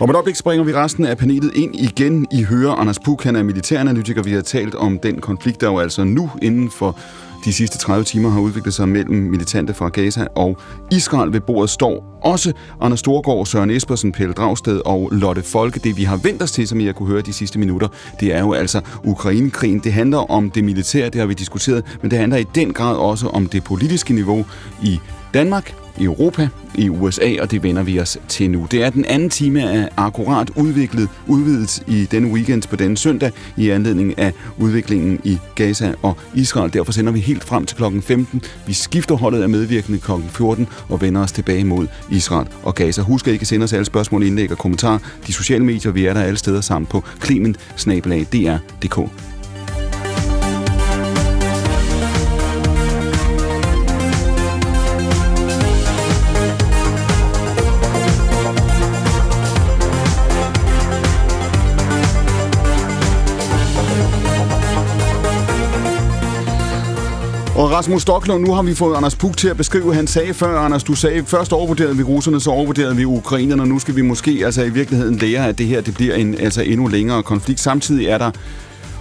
Om 0.00 0.10
et 0.10 0.16
øjeblik 0.16 0.36
springer 0.36 0.64
vi 0.64 0.74
resten 0.74 1.04
af 1.04 1.18
panelet 1.18 1.50
ind 1.54 1.76
igen. 1.76 2.26
I 2.32 2.42
hører 2.42 2.72
Anders 2.72 2.98
Puk, 2.98 3.24
han 3.24 3.36
er 3.36 3.42
militæranalytiker. 3.42 4.22
Vi 4.22 4.32
har 4.32 4.40
talt 4.40 4.74
om 4.74 4.98
den 4.98 5.20
konflikt, 5.20 5.60
der 5.60 5.66
jo 5.66 5.78
altså 5.78 6.04
nu 6.04 6.30
inden 6.42 6.70
for 6.70 6.98
de 7.44 7.52
sidste 7.52 7.78
30 7.78 8.04
timer 8.04 8.30
har 8.30 8.40
udviklet 8.40 8.74
sig 8.74 8.88
mellem 8.88 9.16
militante 9.16 9.74
fra 9.74 9.88
Gaza 9.88 10.26
og 10.34 10.58
Israel. 10.92 11.32
Ved 11.32 11.40
bordet 11.40 11.70
står 11.70 12.20
også 12.22 12.52
Anders 12.80 13.00
Storgård, 13.00 13.46
Søren 13.46 13.70
Espersen, 13.70 14.12
Pelle 14.12 14.34
Dragsted 14.34 14.80
og 14.84 15.08
Lotte 15.12 15.42
Folke. 15.42 15.80
Det 15.80 15.96
vi 15.96 16.04
har 16.04 16.16
vendt 16.16 16.42
os 16.42 16.52
til, 16.52 16.68
som 16.68 16.80
I 16.80 16.84
har 16.84 16.92
kunne 16.92 17.08
høre 17.08 17.20
de 17.20 17.32
sidste 17.32 17.58
minutter, 17.58 17.88
det 18.20 18.34
er 18.34 18.40
jo 18.40 18.52
altså 18.52 18.80
Ukrainekrigen. 19.04 19.78
Det 19.78 19.92
handler 19.92 20.30
om 20.30 20.50
det 20.50 20.64
militære, 20.64 21.10
det 21.10 21.20
har 21.20 21.26
vi 21.26 21.34
diskuteret, 21.34 21.98
men 22.02 22.10
det 22.10 22.18
handler 22.18 22.38
i 22.38 22.44
den 22.54 22.72
grad 22.72 22.96
også 22.96 23.26
om 23.28 23.46
det 23.46 23.64
politiske 23.64 24.14
niveau 24.14 24.46
i 24.82 25.00
Danmark, 25.34 25.74
i 25.98 26.04
Europa, 26.04 26.48
i 26.74 26.88
USA, 26.88 27.36
og 27.40 27.50
det 27.50 27.62
vender 27.62 27.82
vi 27.82 28.00
os 28.00 28.18
til 28.28 28.50
nu. 28.50 28.66
Det 28.70 28.84
er 28.84 28.90
den 28.90 29.04
anden 29.04 29.30
time 29.30 29.70
af 29.70 29.88
Akkurat 29.96 30.50
udviklet, 30.56 31.08
udvidet 31.26 31.82
i 31.86 32.04
denne 32.04 32.28
weekend 32.28 32.62
på 32.62 32.76
denne 32.76 32.96
søndag 32.96 33.32
i 33.56 33.70
anledning 33.70 34.18
af 34.18 34.32
udviklingen 34.58 35.20
i 35.24 35.38
Gaza 35.54 35.94
og 36.02 36.16
Israel. 36.34 36.72
Derfor 36.72 36.92
sender 36.92 37.12
vi 37.12 37.20
helt 37.20 37.44
frem 37.44 37.66
til 37.66 37.76
klokken 37.76 38.02
15. 38.02 38.42
Vi 38.66 38.72
skifter 38.72 39.14
holdet 39.14 39.42
af 39.42 39.48
medvirkende 39.48 39.98
klokken 39.98 40.28
14 40.28 40.68
og 40.88 41.00
vender 41.00 41.22
os 41.22 41.32
tilbage 41.32 41.64
mod 41.64 41.86
Israel 42.10 42.48
og 42.62 42.74
Gaza. 42.74 43.02
Husk 43.02 43.28
at 43.28 43.34
I 43.34 43.36
kan 43.36 43.46
sende 43.46 43.64
os 43.64 43.72
alle 43.72 43.84
spørgsmål, 43.84 44.22
indlæg 44.22 44.52
og 44.52 44.58
kommentarer. 44.58 44.98
De 45.26 45.32
sociale 45.32 45.64
medier, 45.64 45.92
vi 45.92 46.06
er 46.06 46.14
der 46.14 46.22
alle 46.22 46.38
steder 46.38 46.60
sammen 46.60 46.86
på 46.86 47.04
clement 47.24 47.58
Og 67.56 67.70
Rasmus 67.70 68.02
Stocklund, 68.02 68.44
nu 68.44 68.52
har 68.52 68.62
vi 68.62 68.74
fået 68.74 68.96
Anders 68.96 69.16
Puk 69.16 69.36
til 69.36 69.48
at 69.48 69.56
beskrive, 69.56 69.94
han 69.94 70.06
sagde 70.06 70.34
før, 70.34 70.58
Anders, 70.58 70.84
du 70.84 70.94
sagde, 70.94 71.24
først 71.24 71.52
overvurderede 71.52 71.96
vi 71.96 72.02
russerne, 72.02 72.40
så 72.40 72.50
overvurderede 72.50 72.96
vi 72.96 73.04
ukrainerne, 73.04 73.62
og 73.62 73.68
nu 73.68 73.78
skal 73.78 73.96
vi 73.96 74.02
måske 74.02 74.42
altså 74.44 74.62
i 74.62 74.70
virkeligheden 74.70 75.16
lære, 75.16 75.48
at 75.48 75.58
det 75.58 75.66
her 75.66 75.80
det 75.80 75.94
bliver 75.94 76.14
en 76.14 76.34
altså 76.40 76.62
endnu 76.62 76.86
længere 76.86 77.22
konflikt. 77.22 77.60
Samtidig 77.60 78.06
er 78.06 78.18
der 78.18 78.30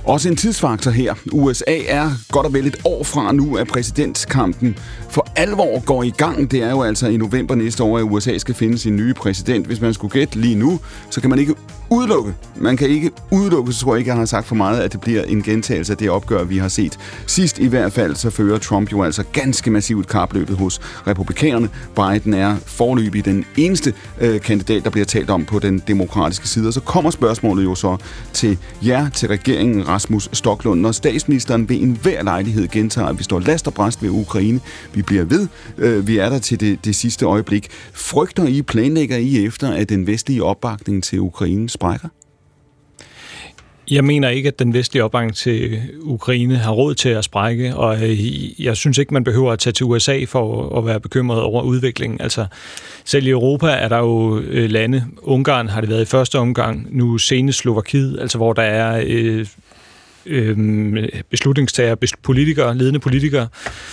også 0.03 0.29
en 0.29 0.35
tidsfaktor 0.35 0.91
her. 0.91 1.13
USA 1.31 1.77
er 1.87 2.09
godt 2.31 2.45
og 2.45 2.53
vel 2.53 2.67
et 2.67 2.77
år 2.85 3.03
fra 3.03 3.31
nu, 3.31 3.55
at 3.55 3.67
præsidentkampen 3.67 4.77
for 5.09 5.27
alvor 5.35 5.85
går 5.85 6.03
i 6.03 6.09
gang. 6.09 6.51
Det 6.51 6.63
er 6.63 6.69
jo 6.69 6.81
altså 6.81 7.07
i 7.07 7.17
november 7.17 7.55
næste 7.55 7.83
år, 7.83 7.97
at 7.97 8.03
USA 8.03 8.37
skal 8.37 8.55
finde 8.55 8.77
sin 8.77 8.95
nye 8.95 9.13
præsident. 9.13 9.65
Hvis 9.65 9.81
man 9.81 9.93
skulle 9.93 10.11
gætte 10.11 10.39
lige 10.39 10.55
nu, 10.55 10.79
så 11.09 11.21
kan 11.21 11.29
man 11.29 11.39
ikke 11.39 11.55
udelukke. 11.93 12.33
Man 12.55 12.77
kan 12.77 12.89
ikke 12.89 13.11
udelukke, 13.31 13.73
så 13.73 13.79
tror 13.79 13.93
jeg 13.93 13.99
ikke, 13.99 14.09
jeg 14.09 14.17
har 14.17 14.25
sagt 14.25 14.47
for 14.47 14.55
meget, 14.55 14.79
at 14.79 14.91
det 14.91 15.01
bliver 15.01 15.23
en 15.23 15.43
gentagelse 15.43 15.93
af 15.93 15.97
det 15.97 16.09
opgør, 16.09 16.43
vi 16.43 16.57
har 16.57 16.67
set. 16.67 16.99
Sidst 17.27 17.59
i 17.59 17.67
hvert 17.67 17.93
fald, 17.93 18.15
så 18.15 18.29
fører 18.29 18.57
Trump 18.57 18.91
jo 18.91 19.03
altså 19.03 19.23
ganske 19.33 19.71
massivt 19.71 20.07
kapløbet 20.07 20.57
hos 20.57 20.81
republikanerne. 21.07 21.69
Biden 21.95 22.33
er 22.33 22.55
forløbig 22.65 23.25
den 23.25 23.45
eneste 23.57 23.93
øh, 24.21 24.41
kandidat, 24.41 24.83
der 24.83 24.89
bliver 24.89 25.05
talt 25.05 25.29
om 25.29 25.45
på 25.45 25.59
den 25.59 25.81
demokratiske 25.87 26.47
side. 26.47 26.67
Og 26.67 26.73
så 26.73 26.79
kommer 26.79 27.11
spørgsmålet 27.11 27.63
jo 27.63 27.75
så 27.75 27.97
til 28.33 28.57
jer, 28.85 29.09
til 29.09 29.27
regeringen 29.27 29.87
Rasmus 29.87 30.29
Stoklund, 30.33 30.81
når 30.81 30.91
statsministeren 30.91 31.69
ved 31.69 31.75
enhver 31.75 32.23
lejlighed 32.23 32.67
gentager, 32.67 33.07
at 33.07 33.19
vi 33.19 33.23
står 33.23 33.39
last 33.39 33.67
og 33.67 33.73
bræst 33.73 34.03
ved 34.03 34.09
Ukraine. 34.09 34.59
Vi 34.93 35.01
bliver 35.01 35.23
ved. 35.23 35.47
Øh, 35.77 36.07
vi 36.07 36.17
er 36.17 36.29
der 36.29 36.39
til 36.39 36.59
det, 36.59 36.85
det 36.85 36.95
sidste 36.95 37.25
øjeblik. 37.25 37.67
Frygter 37.93 38.45
I, 38.45 38.61
planlægger 38.61 39.17
I 39.17 39.45
efter, 39.45 39.71
at 39.71 39.89
den 39.89 40.07
vestlige 40.07 40.43
opbakning 40.43 41.03
til 41.03 41.19
Ukraine 41.19 41.69
sprækker? 41.83 42.07
Jeg 43.91 44.03
mener 44.03 44.29
ikke, 44.29 44.47
at 44.47 44.59
den 44.59 44.73
vestlige 44.73 45.03
opbakning 45.03 45.35
til 45.35 45.81
Ukraine 46.01 46.57
har 46.57 46.71
råd 46.71 46.95
til 46.95 47.09
at 47.09 47.23
sprække, 47.23 47.75
og 47.75 48.09
øh, 48.09 48.61
jeg 48.61 48.77
synes 48.77 48.97
ikke, 48.97 49.13
man 49.13 49.23
behøver 49.23 49.51
at 49.51 49.59
tage 49.59 49.73
til 49.73 49.85
USA 49.85 50.25
for 50.27 50.77
at 50.77 50.85
være 50.85 50.99
bekymret 50.99 51.41
over 51.41 51.63
udviklingen. 51.63 52.21
Altså, 52.21 52.45
selv 53.05 53.27
i 53.27 53.29
Europa 53.29 53.67
er 53.67 53.87
der 53.87 53.97
jo 53.97 54.39
øh, 54.39 54.69
lande, 54.69 55.05
Ungarn 55.21 55.67
har 55.67 55.81
det 55.81 55.89
været 55.89 56.01
i 56.01 56.05
første 56.05 56.39
omgang, 56.39 56.97
nu 56.97 57.17
senest 57.17 57.59
Slovakiet, 57.59 58.19
altså 58.19 58.37
hvor 58.37 58.53
der 58.53 58.63
er 58.63 59.03
øh, 59.07 59.45
øh, 60.25 61.09
beslutningstager, 61.29 61.95
politikere, 62.23 62.77
ledende 62.77 62.99
politikere, 62.99 63.47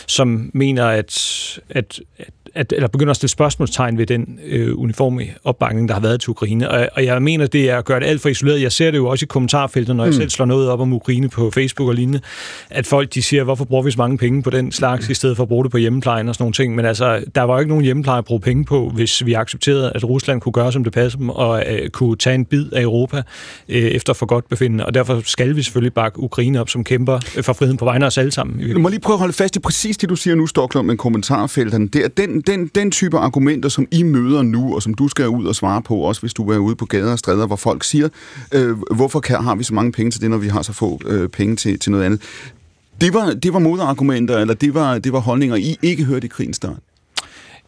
som 0.07 0.51
mener, 0.55 0.86
at, 0.86 1.61
at, 1.70 2.01
at 2.18 2.32
at, 2.55 2.72
eller 2.72 2.88
begynder 2.88 3.11
at 3.11 3.16
stille 3.16 3.30
spørgsmålstegn 3.30 3.99
ved 3.99 4.07
den 4.07 4.38
øh, 4.46 4.79
uniforme 4.79 5.22
opbakning, 5.45 5.88
der 5.88 5.95
har 5.95 6.00
været 6.00 6.20
til 6.20 6.30
Ukraine. 6.30 6.70
Og, 6.70 6.88
og 6.92 7.04
jeg 7.04 7.22
mener, 7.22 7.46
det 7.46 7.70
er 7.70 7.79
at 7.79 7.84
gøre 7.84 8.00
det 8.00 8.07
alt 8.07 8.20
for 8.20 8.29
isoleret. 8.29 8.62
Jeg 8.62 8.72
ser 8.72 8.91
det 8.91 8.99
jo 8.99 9.07
også 9.07 9.25
i 9.25 9.26
kommentarfeltet, 9.26 9.96
når 9.96 10.04
jeg 10.04 10.11
mm. 10.11 10.16
selv 10.16 10.30
slår 10.30 10.46
noget 10.46 10.68
op 10.68 10.80
om 10.80 10.92
Ukraine 10.92 11.29
på 11.29 11.50
Facebook 11.50 11.88
og 11.88 11.95
lignende, 11.95 12.20
at 12.70 12.87
folk 12.87 13.14
de 13.14 13.22
siger, 13.22 13.45
hvorfor 13.45 13.64
bruger 13.64 13.83
vi 13.83 13.91
så 13.91 13.99
mange 13.99 14.18
penge 14.18 14.42
på 14.42 14.50
den 14.50 14.72
slags, 14.72 15.08
mm. 15.08 15.12
i 15.12 15.14
stedet 15.14 15.37
for 15.37 15.42
at 15.42 15.49
bruge 15.49 15.64
det 15.64 15.72
på 15.72 15.79
hjemmeplejen 15.79 16.29
og 16.29 16.34
sådan 16.34 16.42
nogle 16.42 16.53
ting. 16.53 16.75
Men 16.75 16.84
altså, 16.84 17.25
der 17.34 17.42
var 17.42 17.54
jo 17.54 17.58
ikke 17.58 17.68
nogen 17.68 17.84
hjemmepleje 17.84 18.18
at 18.18 18.25
bruge 18.25 18.41
penge 18.41 18.64
på, 18.64 18.88
hvis 18.95 19.26
vi 19.26 19.33
accepterede, 19.33 19.92
at 19.95 20.04
Rusland 20.04 20.41
kunne 20.41 20.53
gøre, 20.53 20.72
som 20.72 20.84
det 20.84 20.92
passer 20.92 21.18
dem, 21.18 21.29
og 21.29 21.64
øh, 21.66 21.88
kunne 21.91 22.16
tage 22.16 22.34
en 22.34 22.45
bid 22.45 22.72
af 22.72 22.83
Europa 22.83 23.22
øh, 23.68 23.83
efter 23.83 24.12
for 24.12 24.26
godt 24.26 24.49
befindende. 24.49 24.87
Og 24.87 24.95
derfor 24.95 25.20
skal 25.25 25.57
vi 25.57 25.62
selvfølgelig 25.62 25.95
bakke 25.95 26.20
Ukraine 26.20 26.61
op, 26.61 26.68
som 26.68 26.84
kæmper 26.84 27.14
øh, 27.37 27.45
for 27.45 27.53
friheden 27.53 27.76
på 27.76 27.84
vegne 27.84 28.04
af 28.04 28.07
os 28.07 28.18
alle 28.18 28.33
sammen. 28.33 28.72
Du 28.72 28.79
må 28.79 28.88
lige 28.88 29.00
prøve 29.00 29.14
at 29.14 29.18
holde 29.18 29.33
fast 29.33 29.57
i 29.57 29.58
præcis 29.58 29.96
det, 29.96 30.08
du 30.08 30.16
siger 30.16 30.34
nu, 30.34 30.46
Stoklund, 30.46 30.87
med 30.87 30.96
kommentarfelterne. 30.96 31.88
Det 31.88 32.04
er 32.04 32.08
den 32.08 32.39
den, 32.46 32.67
den 32.75 32.91
type 32.91 33.18
argumenter, 33.18 33.68
som 33.68 33.87
I 33.91 34.03
møder 34.03 34.42
nu, 34.42 34.75
og 34.75 34.83
som 34.83 34.95
du 34.95 35.08
skal 35.08 35.29
ud 35.29 35.45
og 35.45 35.54
svare 35.54 35.83
på, 35.83 35.96
også 35.96 36.21
hvis 36.21 36.34
du 36.34 36.50
er 36.50 36.58
ude 36.58 36.76
på 36.76 36.87
gader 36.87 37.12
og 37.12 37.18
stræder, 37.18 37.46
hvor 37.46 37.57
folk 37.57 37.84
siger, 37.84 38.08
øh, 38.53 38.76
hvorfor 38.95 39.21
kan, 39.21 39.37
har 39.37 39.54
vi 39.54 39.64
så 39.64 39.75
mange 39.75 39.92
penge 39.92 40.11
til 40.11 40.21
det, 40.21 40.30
når 40.30 40.38
vi 40.38 40.49
har 40.49 40.62
så 40.62 40.72
få 40.72 41.00
øh, 41.07 41.29
penge 41.29 41.57
til, 41.57 41.79
til 41.79 41.92
noget 41.92 42.04
andet. 42.04 42.21
Det 43.00 43.14
var, 43.14 43.33
det 43.33 43.53
var 43.53 43.58
modargumenter, 43.58 44.38
eller 44.38 44.54
det 44.54 44.75
var, 44.75 44.99
det 44.99 45.12
var 45.12 45.18
holdninger, 45.18 45.57
I 45.57 45.79
ikke 45.83 46.04
hørte 46.04 46.25
i 46.25 46.29
krigens 46.29 46.57
start? 46.57 46.79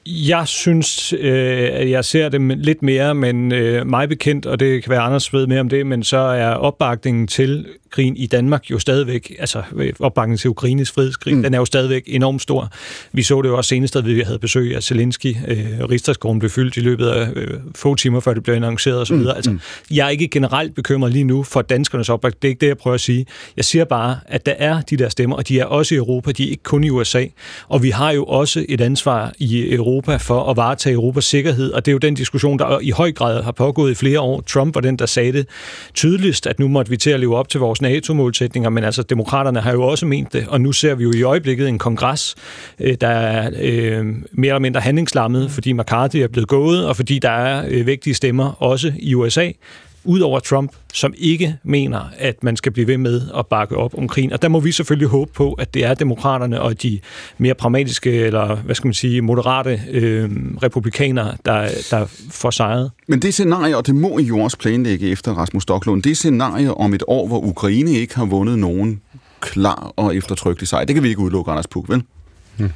Jeg 0.07 0.49
synes, 0.49 1.12
øh, 1.12 1.69
at 1.73 1.91
jeg 1.91 2.05
ser 2.05 2.29
det 2.29 2.59
lidt 2.59 2.83
mere, 2.83 3.15
men 3.15 3.53
øh, 3.53 3.87
mig 3.87 4.09
bekendt, 4.09 4.47
og 4.47 4.61
det 4.61 4.83
kan 4.83 4.91
være 4.91 5.01
Anders 5.01 5.33
ved 5.33 5.47
mere 5.47 5.61
om 5.61 5.69
det, 5.69 5.87
men 5.87 6.03
så 6.03 6.16
er 6.16 6.51
opbakningen 6.51 7.27
til 7.27 7.66
krigen 7.93 8.16
i 8.16 8.27
Danmark 8.27 8.70
jo 8.70 8.79
stadigvæk, 8.79 9.37
altså 9.39 9.62
opbakningen 10.01 10.39
til 10.39 10.51
Ukraines 10.51 10.91
frihedskrig, 10.91 11.37
mm. 11.37 11.43
den 11.43 11.55
er 11.55 11.59
jo 11.59 11.65
stadigvæk 11.65 12.03
enormt 12.07 12.43
stor. 12.43 12.73
Vi 13.12 13.23
så 13.23 13.43
det 13.43 13.49
jo 13.49 13.57
også 13.57 13.69
senest, 13.69 13.97
at 13.97 14.07
vi 14.07 14.20
havde 14.20 14.39
besøg 14.39 14.77
af 14.77 14.83
Zelensky. 14.83 15.37
Øh, 15.49 15.66
Rigsdagsgården 15.91 16.39
blev 16.39 16.51
fyldt 16.51 16.77
i 16.77 16.81
løbet 16.81 17.07
af 17.07 17.29
øh, 17.37 17.49
få 17.74 17.95
timer, 17.95 18.20
før 18.20 18.35
det 18.35 18.43
blev 18.43 18.55
annonceret 18.55 19.01
osv. 19.01 19.16
Mm. 19.16 19.27
Altså, 19.27 19.51
mm. 19.51 19.61
jeg 19.91 20.07
er 20.07 20.11
ikke 20.11 20.29
generelt 20.29 20.74
bekymret 20.74 21.12
lige 21.12 21.24
nu 21.24 21.43
for 21.43 21.62
danskernes 21.62 22.09
opbakning. 22.09 22.43
Det 22.43 22.49
er 22.49 22.51
ikke 22.51 22.61
det, 22.61 22.69
jeg 22.69 22.79
prøver 22.79 22.95
at 22.95 23.01
sige. 23.01 23.27
Jeg 23.57 23.65
siger 23.65 23.85
bare, 23.85 24.16
at 24.27 24.47
der 24.47 24.55
er 24.59 24.81
de 24.81 24.97
der 24.97 25.09
stemmer, 25.09 25.37
og 25.37 25.49
de 25.49 25.61
er 25.61 25.65
også 25.65 25.95
i 25.95 25.99
Europa, 25.99 26.33
de 26.33 26.45
er 26.47 26.51
ikke 26.51 26.62
kun 26.62 26.85
i 26.85 26.91
USA. 26.91 27.24
Og 27.69 27.83
vi 27.83 27.91
har 27.91 28.11
jo 28.11 28.24
også 28.24 28.65
et 28.69 28.81
ansvar 28.81 29.33
i 29.39 29.74
Europa 29.74 29.91
Europa 29.93 30.16
for 30.16 30.51
at 30.51 30.56
varetage 30.56 30.94
Europas 30.94 31.24
sikkerhed, 31.24 31.73
og 31.73 31.86
det 31.86 31.90
er 31.90 31.93
jo 31.93 31.98
den 31.98 32.14
diskussion, 32.14 32.59
der 32.59 32.81
i 32.81 32.90
høj 32.90 33.12
grad 33.12 33.43
har 33.43 33.52
pågået 33.52 33.90
i 33.90 33.94
flere 33.94 34.20
år. 34.20 34.40
Trump 34.40 34.74
var 34.74 34.81
den, 34.81 34.97
der 34.97 35.06
sagde 35.06 35.32
det 35.32 35.48
tydeligst, 35.94 36.47
at 36.47 36.59
nu 36.59 36.69
måtte 36.69 36.90
vi 36.90 36.97
til 36.97 37.10
at 37.10 37.20
leve 37.20 37.36
op 37.36 37.48
til 37.48 37.60
vores 37.60 37.82
NATO-målsætninger, 37.82 38.70
men 38.70 38.85
altså 38.85 39.02
demokraterne 39.02 39.60
har 39.60 39.73
jo 39.73 39.82
også 39.82 40.06
ment 40.06 40.32
det, 40.32 40.48
og 40.48 40.60
nu 40.60 40.73
ser 40.73 40.94
vi 40.94 41.05
jo 41.05 41.12
i 41.12 41.23
øjeblikket 41.23 41.69
en 41.69 41.78
kongres, 41.78 42.35
øh, 42.81 42.97
der 43.01 43.09
er 43.09 43.51
øh, 43.60 44.06
mere 44.32 44.48
eller 44.48 44.59
mindre 44.59 44.81
handlingslammet, 44.81 45.51
fordi 45.51 45.73
McCarthy 45.73 46.16
er 46.16 46.28
blevet 46.28 46.48
gået, 46.48 46.86
og 46.86 46.97
fordi 46.97 47.19
der 47.19 47.31
er 47.31 47.64
øh, 47.69 47.86
vigtige 47.86 48.14
stemmer 48.14 48.62
også 48.62 48.93
i 48.98 49.14
USA, 49.14 49.51
ud 50.05 50.20
over 50.20 50.41
Trump, 50.41 50.73
som 50.93 51.15
ikke 51.19 51.57
mener, 51.62 52.01
at 52.19 52.45
man 52.45 52.57
skal 52.57 52.73
blive 52.73 52.87
ved 52.87 52.99
med 52.99 53.20
at 53.39 53.47
bakke 53.47 53.77
op 53.77 53.99
om 53.99 54.09
krigen. 54.09 54.33
Og 54.33 54.43
der 54.43 54.49
må 54.49 54.61
vi 54.61 54.73
selvfølgelig 54.73 55.09
håbe 55.09 55.33
på, 55.33 55.53
at 55.53 55.74
det 55.74 55.85
er 55.85 55.95
demokraterne 55.95 56.61
og 56.61 56.83
de 56.83 57.01
mere 57.39 57.55
pragmatiske, 57.55 58.11
eller 58.11 58.57
hvad 58.57 58.74
skal 58.74 58.87
man 58.87 58.95
sige, 58.95 59.23
moderate 59.23 59.81
øh, 59.91 60.31
republikanere, 60.62 61.37
der, 61.45 61.69
der 61.91 62.07
får 62.31 62.51
sejret. 62.51 62.91
Men 63.09 63.23
det 63.23 63.35
scenarie, 63.35 63.77
og 63.77 63.87
det 63.87 63.95
må 63.95 64.19
I 64.19 64.23
jo 64.23 64.39
også 64.39 64.59
planlægge 64.59 65.11
efter 65.11 65.33
Rasmus 65.33 65.62
Stocklund, 65.62 66.03
det 66.03 66.16
scenarie 66.16 66.74
om 66.74 66.95
et 66.95 67.03
år, 67.07 67.27
hvor 67.27 67.39
Ukraine 67.39 67.91
ikke 67.91 68.16
har 68.16 68.24
vundet 68.24 68.59
nogen 68.59 69.01
klar 69.41 69.93
og 69.97 70.16
eftertrykkelig 70.16 70.69
sejr, 70.69 70.85
det 70.85 70.95
kan 70.95 71.03
vi 71.03 71.09
ikke 71.09 71.20
udelukke, 71.20 71.51
Anders 71.51 71.66
Puk, 71.66 71.89
vel? 71.89 72.03
Hmm. 72.57 72.70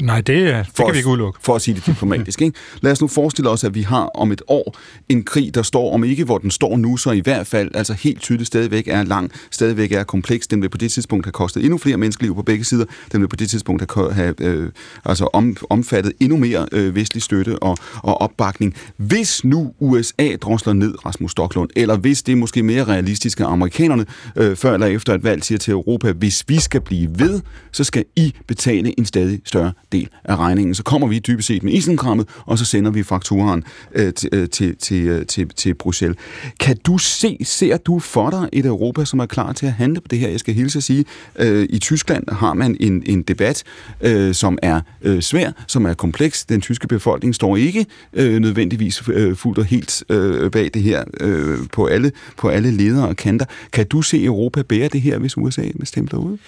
Nej, 0.00 0.20
det, 0.20 0.26
det 0.26 0.66
for 0.74 0.84
kan 0.84 0.92
vi 0.92 0.98
ikke 0.98 1.08
udelukke. 1.08 1.38
For 1.42 1.54
at 1.54 1.62
sige 1.62 1.74
det 1.74 1.86
diplomatisk. 1.86 2.42
Ikke? 2.42 2.58
Lad 2.80 2.92
os 2.92 3.00
nu 3.00 3.08
forestille 3.08 3.50
os, 3.50 3.64
at 3.64 3.74
vi 3.74 3.82
har 3.82 4.04
om 4.04 4.32
et 4.32 4.42
år 4.48 4.76
en 5.08 5.24
krig, 5.24 5.54
der 5.54 5.62
står, 5.62 5.94
om 5.94 6.04
ikke 6.04 6.24
hvor 6.24 6.38
den 6.38 6.50
står 6.50 6.76
nu, 6.76 6.96
så 6.96 7.10
i 7.10 7.20
hvert 7.20 7.46
fald 7.46 7.70
altså 7.74 7.92
helt 7.92 8.20
tydeligt 8.20 8.46
stadigvæk 8.46 8.88
er 8.88 9.02
lang, 9.02 9.30
stadigvæk 9.50 9.92
er 9.92 10.04
kompleks. 10.04 10.46
Den 10.46 10.62
vil 10.62 10.68
på 10.68 10.78
det 10.78 10.92
tidspunkt 10.92 11.26
have 11.26 11.32
kostet 11.32 11.64
endnu 11.64 11.78
flere 11.78 11.96
menneskeliv 11.96 12.34
på 12.34 12.42
begge 12.42 12.64
sider. 12.64 12.84
Den 13.12 13.20
vil 13.20 13.28
på 13.28 13.36
det 13.36 13.50
tidspunkt 13.50 13.94
have, 13.94 14.12
have 14.12 14.34
øh, 14.40 14.70
altså 15.04 15.28
om, 15.32 15.56
omfattet 15.70 16.12
endnu 16.20 16.36
mere 16.36 16.66
øh, 16.72 16.94
vestlig 16.94 17.22
støtte 17.22 17.62
og, 17.62 17.76
og 18.02 18.20
opbakning. 18.20 18.74
Hvis 18.96 19.44
nu 19.44 19.72
USA 19.80 20.36
drosler 20.42 20.72
ned 20.72 21.06
Rasmus 21.06 21.30
Stocklund, 21.30 21.70
eller 21.76 21.96
hvis 21.96 22.22
det 22.22 22.32
er 22.32 22.36
måske 22.36 22.62
mere 22.62 22.84
realistisk, 22.84 23.40
at 23.40 23.46
amerikanerne 23.46 24.06
øh, 24.36 24.56
før 24.56 24.74
eller 24.74 24.86
efter 24.86 25.14
et 25.14 25.24
valg 25.24 25.44
siger 25.44 25.58
til 25.58 25.72
Europa, 25.72 26.12
hvis 26.12 26.44
vi 26.48 26.60
skal 26.60 26.80
blive 26.80 27.10
ved, 27.18 27.40
så 27.72 27.84
skal 27.84 28.04
I 28.16 28.34
betale 28.46 28.98
en 28.98 29.06
stadig 29.06 29.40
større 29.44 29.72
del 29.92 30.08
af 30.24 30.36
regningen. 30.36 30.74
Så 30.74 30.82
kommer 30.82 31.06
vi 31.06 31.18
dybest 31.18 31.48
set 31.48 31.62
med 31.62 31.72
isenkrammet, 31.72 32.28
og 32.46 32.58
så 32.58 32.64
sender 32.64 32.90
vi 32.90 33.02
fakturaen 33.02 33.64
øh, 33.94 34.14
til, 34.14 34.28
øh, 34.32 34.48
til, 34.48 34.76
til, 34.76 35.06
øh, 35.06 35.26
til, 35.26 35.48
til 35.48 35.74
Bruxelles. 35.74 36.18
Kan 36.60 36.76
du 36.76 36.98
se, 36.98 37.38
ser 37.44 37.76
du 37.76 37.98
for 37.98 38.30
dig 38.30 38.48
et 38.52 38.66
Europa, 38.66 39.04
som 39.04 39.20
er 39.20 39.26
klar 39.26 39.52
til 39.52 39.66
at 39.66 39.72
handle 39.72 40.00
på 40.00 40.08
det 40.08 40.18
her? 40.18 40.28
Jeg 40.28 40.40
skal 40.40 40.54
hilse 40.54 40.78
at 40.78 40.82
sige, 40.82 41.04
øh, 41.38 41.66
i 41.70 41.78
Tyskland 41.78 42.24
har 42.28 42.54
man 42.54 42.76
en, 42.80 43.02
en 43.06 43.22
debat, 43.22 43.62
øh, 44.00 44.34
som 44.34 44.58
er 44.62 44.80
øh, 45.02 45.22
svær, 45.22 45.50
som 45.66 45.86
er 45.86 45.94
kompleks. 45.94 46.44
Den 46.44 46.60
tyske 46.60 46.88
befolkning 46.88 47.34
står 47.34 47.56
ikke 47.56 47.86
øh, 48.12 48.40
nødvendigvis 48.40 49.02
øh, 49.08 49.36
fuldt 49.36 49.58
og 49.58 49.64
helt 49.64 50.04
øh, 50.08 50.50
bag 50.50 50.70
det 50.74 50.82
her 50.82 51.04
øh, 51.20 51.58
på, 51.72 51.86
alle, 51.86 52.12
på 52.36 52.48
alle 52.48 52.70
ledere 52.70 53.08
og 53.08 53.16
kanter. 53.16 53.46
Kan 53.72 53.86
du 53.86 54.02
se 54.02 54.24
Europa 54.24 54.62
bære 54.62 54.88
det 54.88 55.00
her, 55.00 55.18
hvis 55.18 55.36
USA 55.36 55.62
bestemmer 55.80 56.18
ud? 56.18 56.38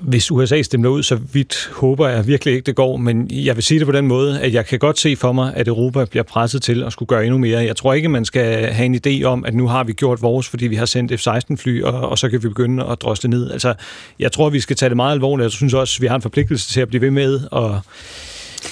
Hvis 0.00 0.30
USA 0.30 0.62
stemmer 0.62 0.88
ud, 0.88 1.02
så 1.02 1.18
vidt 1.32 1.70
håber 1.72 2.08
jeg 2.08 2.26
virkelig 2.26 2.54
ikke, 2.54 2.66
det 2.66 2.76
går. 2.76 2.96
Men 2.96 3.30
jeg 3.30 3.56
vil 3.56 3.64
sige 3.64 3.78
det 3.78 3.86
på 3.86 3.92
den 3.92 4.06
måde, 4.06 4.40
at 4.40 4.54
jeg 4.54 4.66
kan 4.66 4.78
godt 4.78 4.98
se 4.98 5.16
for 5.16 5.32
mig, 5.32 5.52
at 5.56 5.68
Europa 5.68 6.04
bliver 6.04 6.22
presset 6.22 6.62
til 6.62 6.82
at 6.82 6.92
skulle 6.92 7.06
gøre 7.06 7.24
endnu 7.24 7.38
mere. 7.38 7.64
Jeg 7.64 7.76
tror 7.76 7.94
ikke, 7.94 8.08
man 8.08 8.24
skal 8.24 8.72
have 8.72 8.86
en 8.86 9.00
idé 9.06 9.24
om, 9.24 9.44
at 9.44 9.54
nu 9.54 9.68
har 9.68 9.84
vi 9.84 9.92
gjort 9.92 10.22
vores, 10.22 10.48
fordi 10.48 10.66
vi 10.66 10.76
har 10.76 10.86
sendt 10.86 11.20
F-16-fly, 11.20 11.82
og, 11.82 12.08
og 12.08 12.18
så 12.18 12.28
kan 12.28 12.42
vi 12.42 12.48
begynde 12.48 12.84
at 12.84 13.02
drosle 13.02 13.30
ned. 13.30 13.50
Altså, 13.50 13.74
jeg 14.18 14.32
tror, 14.32 14.50
vi 14.50 14.60
skal 14.60 14.76
tage 14.76 14.88
det 14.88 14.96
meget 14.96 15.12
alvorligt. 15.12 15.44
Jeg 15.44 15.52
synes 15.52 15.74
også, 15.74 16.00
vi 16.00 16.06
har 16.06 16.16
en 16.16 16.22
forpligtelse 16.22 16.72
til 16.72 16.80
at 16.80 16.88
blive 16.88 17.00
ved 17.00 17.10
med 17.10 17.40
at 17.56 17.70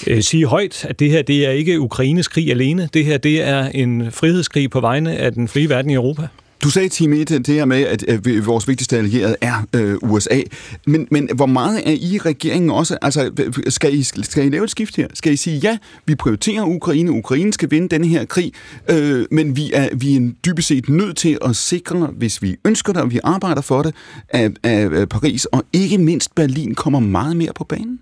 øh, 0.07 0.23
sige 0.23 0.45
højt, 0.45 0.85
at 0.85 0.99
det 0.99 1.11
her 1.11 1.21
det 1.21 1.45
er 1.47 1.51
ikke 1.51 1.79
Ukraines 1.79 2.27
krig 2.27 2.51
alene. 2.51 2.89
Det 2.93 3.05
her 3.05 3.17
det 3.17 3.41
er 3.41 3.65
en 3.65 4.11
frihedskrig 4.11 4.69
på 4.69 4.79
vegne 4.79 5.17
af 5.17 5.33
den 5.33 5.47
frie 5.47 5.69
verden 5.69 5.91
i 5.91 5.93
Europa. 5.93 6.27
Du 6.63 6.69
sagde 6.69 7.05
i 7.05 7.21
e, 7.21 7.23
det 7.23 7.47
her 7.47 7.65
med, 7.65 7.83
at 7.83 8.27
øh, 8.27 8.45
vores 8.45 8.67
vigtigste 8.67 8.97
allierede 8.97 9.35
er 9.41 9.65
øh, 9.75 9.95
USA. 10.01 10.41
Men, 10.87 11.07
men 11.11 11.29
hvor 11.35 11.45
meget 11.45 11.81
er 11.85 11.91
I 11.91 12.17
regeringen 12.17 12.69
også? 12.69 12.97
Altså, 13.01 13.31
skal 13.67 13.93
I, 13.93 14.03
skal 14.03 14.45
I 14.45 14.49
lave 14.49 14.63
et 14.63 14.71
skift 14.71 14.95
her? 14.95 15.07
Skal 15.13 15.33
I 15.33 15.35
sige, 15.35 15.57
ja, 15.57 15.77
vi 16.05 16.15
prioriterer 16.15 16.63
Ukraine, 16.63 17.11
Ukraine 17.11 17.53
skal 17.53 17.71
vinde 17.71 17.89
denne 17.89 18.07
her 18.07 18.25
krig, 18.25 18.53
øh, 18.89 19.25
men 19.31 19.55
vi 19.55 19.71
er, 19.73 19.89
vi 19.95 20.15
er 20.15 20.31
dybest 20.45 20.67
set 20.67 20.89
nødt 20.89 21.17
til 21.17 21.37
at 21.45 21.55
sikre, 21.55 22.09
hvis 22.17 22.41
vi 22.41 22.55
ønsker 22.65 22.93
det, 22.93 23.01
og 23.01 23.11
vi 23.11 23.19
arbejder 23.23 23.61
for 23.61 23.81
det, 23.81 23.95
at, 24.29 24.51
at 24.63 25.09
Paris 25.09 25.45
og 25.45 25.65
ikke 25.73 25.97
mindst 25.97 26.35
Berlin 26.35 26.75
kommer 26.75 26.99
meget 26.99 27.37
mere 27.37 27.51
på 27.55 27.63
banen? 27.63 27.99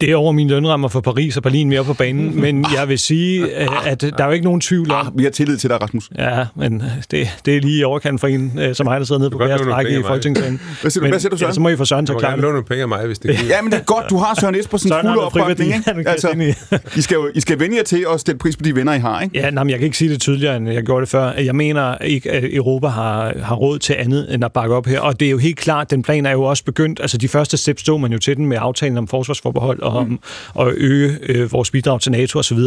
Det 0.00 0.10
er 0.10 0.16
over 0.16 0.32
mine 0.32 0.50
lønrammer 0.50 0.88
for 0.88 1.00
Paris 1.00 1.36
og 1.36 1.42
Berlin 1.42 1.68
mere 1.68 1.84
på 1.84 1.94
banen, 1.94 2.36
men 2.44 2.66
jeg 2.78 2.88
vil 2.88 2.98
sige, 2.98 3.54
at 3.86 4.00
der 4.00 4.12
er 4.18 4.26
jo 4.26 4.32
ikke 4.32 4.44
nogen 4.44 4.60
tvivl 4.60 4.90
om... 4.90 5.06
Ah, 5.06 5.18
vi 5.18 5.22
har 5.22 5.30
tillid 5.30 5.56
til 5.56 5.70
dig, 5.70 5.82
Rasmus. 5.82 6.10
Ja, 6.18 6.44
men 6.54 6.82
det, 7.10 7.28
det 7.44 7.56
er 7.56 7.60
lige 7.60 7.80
i 7.80 7.84
overkant 7.84 8.20
for 8.20 8.26
en, 8.26 8.58
øh, 8.58 8.74
som 8.74 8.86
mig, 8.86 9.00
der 9.00 9.06
sidder 9.06 9.18
nede 9.18 9.30
på 9.30 9.38
bærets 9.38 9.90
i 9.90 10.02
Folketingssalen. 10.06 10.60
Hvad 10.80 10.90
siger 10.90 11.04
du, 11.04 11.08
hvad 11.10 11.20
siger 11.20 11.30
du 11.30 11.36
Søren? 11.36 11.50
Ja, 11.50 11.54
så 11.54 11.60
må 11.60 11.68
I 11.68 11.76
få 11.76 11.84
Søren 11.84 12.06
til 12.06 12.12
at 12.12 12.18
klare 12.18 12.32
det. 12.32 12.42
Låne 12.42 12.62
penge 12.62 12.82
af 12.82 12.88
mig, 12.88 13.06
hvis 13.06 13.18
det 13.18 13.36
kan. 13.36 13.46
Ja, 13.46 13.62
men 13.62 13.72
det 13.72 13.78
er 13.78 13.84
godt, 13.84 14.04
du 14.10 14.16
har 14.16 14.34
Søren 14.40 14.54
Espersens 14.54 14.92
fulde 15.02 15.18
opbakning. 15.18 15.74
Ikke? 15.74 16.10
Altså, 16.10 16.54
I, 16.98 17.00
skal 17.00 17.14
jo, 17.14 17.28
I 17.34 17.40
skal 17.40 17.58
vende 17.58 17.76
jer 17.76 17.82
til 17.82 18.06
at 18.14 18.20
stille 18.20 18.38
pris 18.38 18.56
på 18.56 18.62
de 18.62 18.76
venner, 18.76 18.94
I 18.94 18.98
har, 18.98 19.20
ikke? 19.20 19.38
Ja, 19.38 19.50
nej, 19.50 19.64
men 19.64 19.70
jeg 19.70 19.78
kan 19.78 19.84
ikke 19.84 19.96
sige 19.96 20.10
det 20.10 20.20
tydeligere, 20.20 20.56
end 20.56 20.70
jeg 20.70 20.82
gjorde 20.82 21.00
det 21.00 21.08
før. 21.08 21.32
Jeg 21.32 21.54
mener 21.54 21.98
ikke, 21.98 22.30
at 22.30 22.54
Europa 22.54 22.86
har, 22.86 23.32
har 23.42 23.54
råd 23.54 23.78
til 23.78 23.96
andet 23.98 24.34
end 24.34 24.44
at 24.44 24.52
bakke 24.52 24.74
op 24.74 24.86
her. 24.86 25.00
Og 25.00 25.20
det 25.20 25.26
er 25.26 25.30
jo 25.30 25.38
helt 25.38 25.58
klart, 25.58 25.90
den 25.90 26.02
plan 26.02 26.26
er 26.26 26.32
jo 26.32 26.42
også 26.42 26.64
begyndt. 26.64 27.00
Altså, 27.00 27.18
de 27.18 27.28
første 27.28 27.56
steps 27.56 27.80
stod 27.80 28.00
man 28.00 28.12
jo 28.12 28.18
til 28.18 28.36
den 28.36 28.46
med 28.46 28.56
aftalen 28.60 28.98
om 28.98 29.08
forsvarsforbehold 29.08 29.82
og, 29.90 30.08
mm. 30.08 30.18
og 30.54 30.68
at 30.68 30.74
øge 30.76 31.18
øh, 31.22 31.52
vores 31.52 31.70
bidrag 31.70 32.00
til 32.00 32.12
NATO 32.12 32.38
osv. 32.38 32.58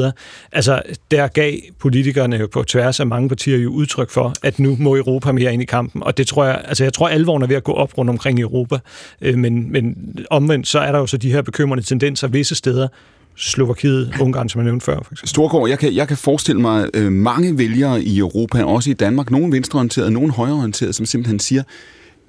Altså, 0.51 0.81
der 1.11 1.27
gav 1.27 1.53
politikerne 1.79 2.35
jo 2.35 2.47
på 2.51 2.63
tværs 2.63 2.99
af 2.99 3.07
mange 3.07 3.29
partier 3.29 3.57
jo 3.57 3.69
udtryk 3.69 4.09
for, 4.09 4.33
at 4.43 4.59
nu 4.59 4.77
må 4.79 4.95
Europa 4.95 5.31
mere 5.31 5.53
ind 5.53 5.61
i 5.61 5.65
kampen, 5.65 6.03
og 6.03 6.17
det 6.17 6.27
tror 6.27 6.45
jeg, 6.45 6.61
altså 6.65 6.83
jeg 6.83 6.93
tror, 6.93 7.07
alvoren 7.07 7.43
er 7.43 7.47
ved 7.47 7.55
at 7.55 7.63
gå 7.63 7.71
op 7.73 7.97
rundt 7.97 8.09
omkring 8.09 8.39
i 8.39 8.41
Europa, 8.41 8.79
øh, 9.21 9.37
men, 9.37 9.71
men 9.71 9.95
omvendt 10.29 10.67
så 10.67 10.79
er 10.79 10.91
der 10.91 10.99
jo 10.99 11.07
så 11.07 11.17
de 11.17 11.31
her 11.31 11.41
bekymrende 11.41 11.83
tendenser 11.83 12.27
visse 12.27 12.55
steder, 12.55 12.87
Slovakiet, 13.35 14.13
Ungarn, 14.21 14.49
som 14.49 14.59
jeg 14.59 14.65
nævnte 14.65 14.85
før. 14.85 14.95
For 14.95 15.11
eksempel. 15.11 15.29
Storgård, 15.29 15.69
jeg 15.69 15.79
kan, 15.79 15.95
jeg 15.95 16.07
kan 16.07 16.17
forestille 16.17 16.61
mig 16.61 16.89
øh, 16.93 17.11
mange 17.11 17.57
vælgere 17.57 18.03
i 18.03 18.17
Europa, 18.17 18.63
også 18.63 18.89
i 18.89 18.93
Danmark, 18.93 19.31
nogle 19.31 19.51
venstreorienterede, 19.51 20.11
nogle 20.11 20.31
højreorienterede, 20.33 20.93
som 20.93 21.05
simpelthen 21.05 21.39
siger, 21.39 21.63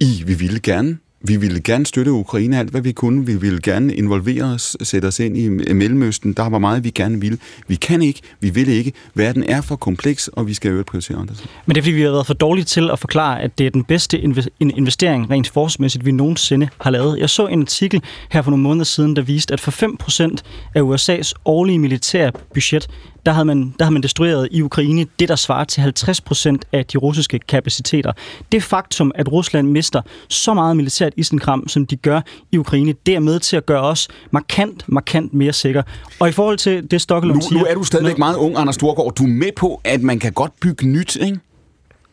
I, 0.01 0.23
vi 0.27 0.35
ville 0.35 0.61
gerne 0.61 0.99
vi 1.27 1.37
ville 1.37 1.61
gerne 1.61 1.87
støtte 1.87 2.13
Ukraine 2.13 2.59
alt, 2.59 2.71
hvad 2.71 2.81
vi 2.81 2.93
kunne. 2.93 3.27
Vi 3.27 3.37
ville 3.37 3.61
gerne 3.63 3.95
involvere 3.95 4.45
os, 4.45 4.77
sætte 4.83 5.07
os 5.07 5.21
ind 5.21 5.37
i 5.37 5.49
Mellemøsten. 5.49 6.33
Der 6.33 6.49
var 6.49 6.59
meget, 6.59 6.85
vi 6.85 6.91
gerne 6.91 7.21
ville. 7.21 7.39
Vi 7.69 7.75
kan 7.75 8.03
ikke, 8.03 8.21
vi 8.41 8.51
vil 8.51 8.69
ikke. 8.69 8.93
Verden 9.15 9.45
er 9.49 9.61
for 9.61 9.77
kompleks, 9.77 10.29
og 10.29 10.47
vi 10.47 10.55
skal 10.55 10.71
øvrigt 10.71 10.89
prioritere 10.89 11.19
andre. 11.19 11.35
Men 11.67 11.75
det 11.75 11.81
er, 11.81 11.83
fordi 11.83 11.93
vi 11.93 12.03
har 12.03 12.11
været 12.11 12.27
for 12.27 12.35
dårlige 12.35 12.65
til 12.65 12.91
at 12.91 12.99
forklare, 12.99 13.43
at 13.43 13.59
det 13.59 13.67
er 13.67 13.71
den 13.71 13.85
bedste 13.85 14.21
investering 14.61 15.31
rent 15.31 15.49
forsvarsmæssigt, 15.49 16.05
vi 16.05 16.13
nogensinde 16.13 16.69
har 16.81 16.91
lavet. 16.91 17.19
Jeg 17.19 17.31
så 17.31 17.47
en 17.47 17.61
artikel 17.61 18.03
her 18.31 18.43
for 18.43 18.51
nogle 18.51 18.63
måneder 18.63 18.85
siden, 18.85 19.17
der 19.17 19.23
viste, 19.23 19.53
at 19.53 19.61
for 19.61 19.71
5% 19.71 20.37
af 20.75 20.81
USA's 20.81 21.33
årlige 21.45 21.79
militære 21.79 22.33
budget 22.55 22.89
der 23.27 23.33
havde 23.33 23.45
man, 23.45 23.75
der 23.79 23.85
havde 23.85 23.93
man 23.93 24.03
destrueret 24.03 24.49
i 24.51 24.63
Ukraine 24.63 25.07
det, 25.19 25.29
der 25.29 25.37
svarer 25.37 25.65
til 25.65 25.83
50 25.83 26.21
procent 26.21 26.65
af 26.73 26.87
de 26.87 26.99
russiske 26.99 27.39
kapaciteter. 27.39 28.13
Det 28.53 28.63
faktum, 28.63 29.13
at 29.15 29.33
Rusland 29.33 29.69
mister 29.69 30.03
så 30.29 30.55
meget 30.55 30.77
militært 30.77 31.13
isenkram, 31.17 31.69
som 31.69 31.87
de 31.87 31.97
gør 31.97 32.21
i 32.53 32.59
Ukraine, 32.59 32.95
det 33.07 33.15
er 33.15 33.21
med 33.21 33.41
til 33.41 33.57
at 33.57 33.67
gøre 33.67 33.83
os 33.83 34.09
markant, 34.31 34.85
markant 34.87 35.35
mere 35.35 35.53
sikre. 35.53 35.83
Og 36.21 36.29
i 36.29 36.33
forhold 36.33 36.59
til 36.59 36.91
det, 36.91 37.01
Stockholm 37.01 37.41
siger... 37.41 37.59
Nu 37.59 37.65
er 37.65 37.75
du 37.75 37.85
stadigvæk 37.85 38.19
meget 38.19 38.37
ung, 38.37 38.59
Anders 38.59 38.75
Storgård. 38.75 39.15
Du 39.15 39.25
er 39.25 39.29
med 39.29 39.53
på, 39.57 39.81
at 39.85 40.03
man 40.03 40.19
kan 40.19 40.33
godt 40.33 40.53
bygge 40.61 40.87
nyt, 40.87 41.17
ikke? 41.17 41.39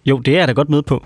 Jo, 0.05 0.19
det 0.19 0.33
er 0.33 0.39
jeg 0.39 0.47
da 0.47 0.53
godt 0.53 0.69
med 0.69 0.81
på. 0.81 1.05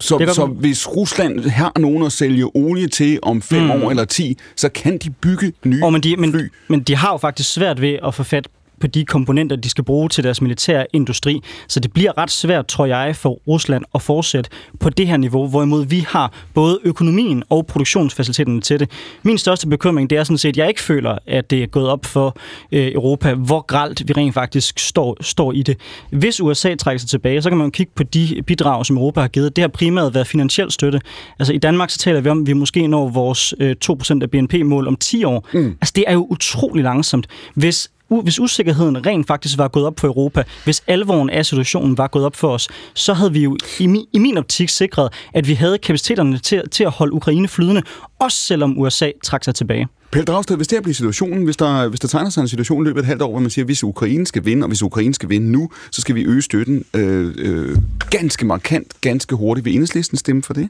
Så, 0.00 0.32
så 0.34 0.46
hvis 0.46 0.96
Rusland 0.96 1.40
har 1.40 1.72
nogen 1.78 2.06
at 2.06 2.12
sælge 2.12 2.56
olie 2.56 2.88
til 2.88 3.18
om 3.22 3.42
fem 3.42 3.62
mm. 3.62 3.70
år 3.70 3.90
eller 3.90 4.04
ti, 4.04 4.38
så 4.56 4.68
kan 4.68 4.98
de 4.98 5.10
bygge 5.10 5.52
nye 5.64 5.84
oh, 5.84 5.92
men 5.92 6.02
de, 6.02 6.16
men, 6.16 6.32
fly. 6.32 6.48
Men 6.68 6.82
de 6.82 6.96
har 6.96 7.12
jo 7.12 7.16
faktisk 7.16 7.52
svært 7.52 7.80
ved 7.80 7.98
at 8.06 8.14
få 8.14 8.22
fat 8.22 8.48
på 8.84 8.88
de 8.88 9.04
komponenter, 9.04 9.56
de 9.56 9.68
skal 9.68 9.84
bruge 9.84 10.08
til 10.08 10.24
deres 10.24 10.40
militære 10.40 10.86
industri. 10.92 11.40
Så 11.68 11.80
det 11.80 11.92
bliver 11.92 12.18
ret 12.18 12.30
svært, 12.30 12.66
tror 12.66 12.86
jeg, 12.86 13.16
for 13.16 13.30
Rusland 13.48 13.84
at 13.94 14.02
fortsætte 14.02 14.50
på 14.80 14.90
det 14.90 15.06
her 15.06 15.16
niveau, 15.16 15.48
hvorimod 15.48 15.86
vi 15.86 16.06
har 16.08 16.32
både 16.54 16.78
økonomien 16.84 17.42
og 17.50 17.66
produktionsfaciliteterne 17.66 18.60
til 18.60 18.80
det. 18.80 18.90
Min 19.22 19.38
største 19.38 19.68
bekymring, 19.68 20.10
det 20.10 20.18
er 20.18 20.24
sådan 20.24 20.38
set, 20.38 20.48
at 20.48 20.56
jeg 20.56 20.68
ikke 20.68 20.80
føler, 20.80 21.18
at 21.26 21.50
det 21.50 21.62
er 21.62 21.66
gået 21.66 21.88
op 21.88 22.04
for 22.04 22.36
øh, 22.72 22.92
Europa, 22.92 23.34
hvor 23.34 23.60
gralt 23.60 24.08
vi 24.08 24.12
rent 24.12 24.34
faktisk 24.34 24.78
står, 24.78 25.16
står 25.20 25.52
i 25.52 25.62
det. 25.62 25.76
Hvis 26.10 26.40
USA 26.40 26.74
trækker 26.74 26.98
sig 26.98 27.08
tilbage, 27.08 27.42
så 27.42 27.48
kan 27.48 27.58
man 27.58 27.66
jo 27.66 27.70
kigge 27.70 27.92
på 27.96 28.02
de 28.02 28.42
bidrag, 28.46 28.86
som 28.86 28.96
Europa 28.96 29.20
har 29.20 29.28
givet. 29.28 29.56
Det 29.56 29.62
har 29.62 29.68
primært 29.68 30.14
været 30.14 30.26
finansiel 30.26 30.70
støtte. 30.70 31.00
Altså 31.38 31.52
i 31.52 31.58
Danmark 31.58 31.90
så 31.90 31.98
taler 31.98 32.20
vi 32.20 32.28
om, 32.28 32.40
at 32.40 32.46
vi 32.46 32.52
måske 32.52 32.86
når 32.86 33.08
vores 33.08 33.54
øh, 33.60 33.76
2% 33.84 34.18
af 34.22 34.30
BNP-mål 34.30 34.88
om 34.88 34.96
10 34.96 35.24
år. 35.24 35.48
Mm. 35.52 35.76
Altså 35.80 35.92
det 35.96 36.04
er 36.06 36.12
jo 36.12 36.26
utrolig 36.30 36.84
langsomt. 36.84 37.26
Hvis 37.54 37.90
hvis 38.08 38.40
usikkerheden 38.40 39.06
rent 39.06 39.26
faktisk 39.26 39.58
var 39.58 39.68
gået 39.68 39.86
op 39.86 40.00
for 40.00 40.06
Europa, 40.06 40.42
hvis 40.64 40.82
alvoren 40.86 41.30
af 41.30 41.46
situationen 41.46 41.98
var 41.98 42.06
gået 42.06 42.24
op 42.24 42.36
for 42.36 42.48
os, 42.48 42.68
så 42.94 43.14
havde 43.14 43.32
vi 43.32 43.42
jo 43.42 43.56
i 43.80 43.86
min, 43.86 44.06
i 44.12 44.18
min 44.18 44.38
optik 44.38 44.68
sikret, 44.68 45.12
at 45.34 45.48
vi 45.48 45.54
havde 45.54 45.78
kapaciteterne 45.78 46.38
til, 46.38 46.62
til 46.70 46.84
at 46.84 46.90
holde 46.90 47.12
Ukraine 47.12 47.48
flydende, 47.48 47.82
også 48.18 48.38
selvom 48.38 48.78
USA 48.78 49.10
trak 49.24 49.44
sig 49.44 49.54
tilbage. 49.54 49.88
Pelle 50.12 50.24
Dragsted, 50.24 50.56
hvis 50.56 50.68
det 50.68 50.76
her 50.76 50.82
bliver 50.82 50.94
situationen, 50.94 51.44
hvis 51.44 51.56
der, 51.56 51.88
hvis 51.88 52.00
der 52.00 52.08
tegner 52.08 52.30
sig 52.30 52.40
en 52.40 52.48
situation 52.48 52.82
i 52.82 52.84
løbet 52.84 53.00
af 53.00 53.02
et 53.02 53.06
halvt 53.06 53.22
år, 53.22 53.30
hvor 53.30 53.40
man 53.40 53.50
siger, 53.50 53.62
at 53.62 53.68
hvis 53.68 53.84
Ukraine 53.84 54.26
skal 54.26 54.44
vinde, 54.44 54.64
og 54.64 54.68
hvis 54.68 54.82
Ukraine 54.82 55.14
skal 55.14 55.28
vinde 55.28 55.52
nu, 55.52 55.70
så 55.90 56.00
skal 56.00 56.14
vi 56.14 56.22
øge 56.22 56.42
støtten 56.42 56.84
øh, 56.94 57.34
øh, 57.38 57.78
ganske 58.10 58.46
markant, 58.46 59.00
ganske 59.00 59.36
hurtigt. 59.36 59.64
Vil 59.64 59.72
enhedslisten 59.74 60.18
stemme 60.18 60.42
for 60.42 60.54
det? 60.54 60.68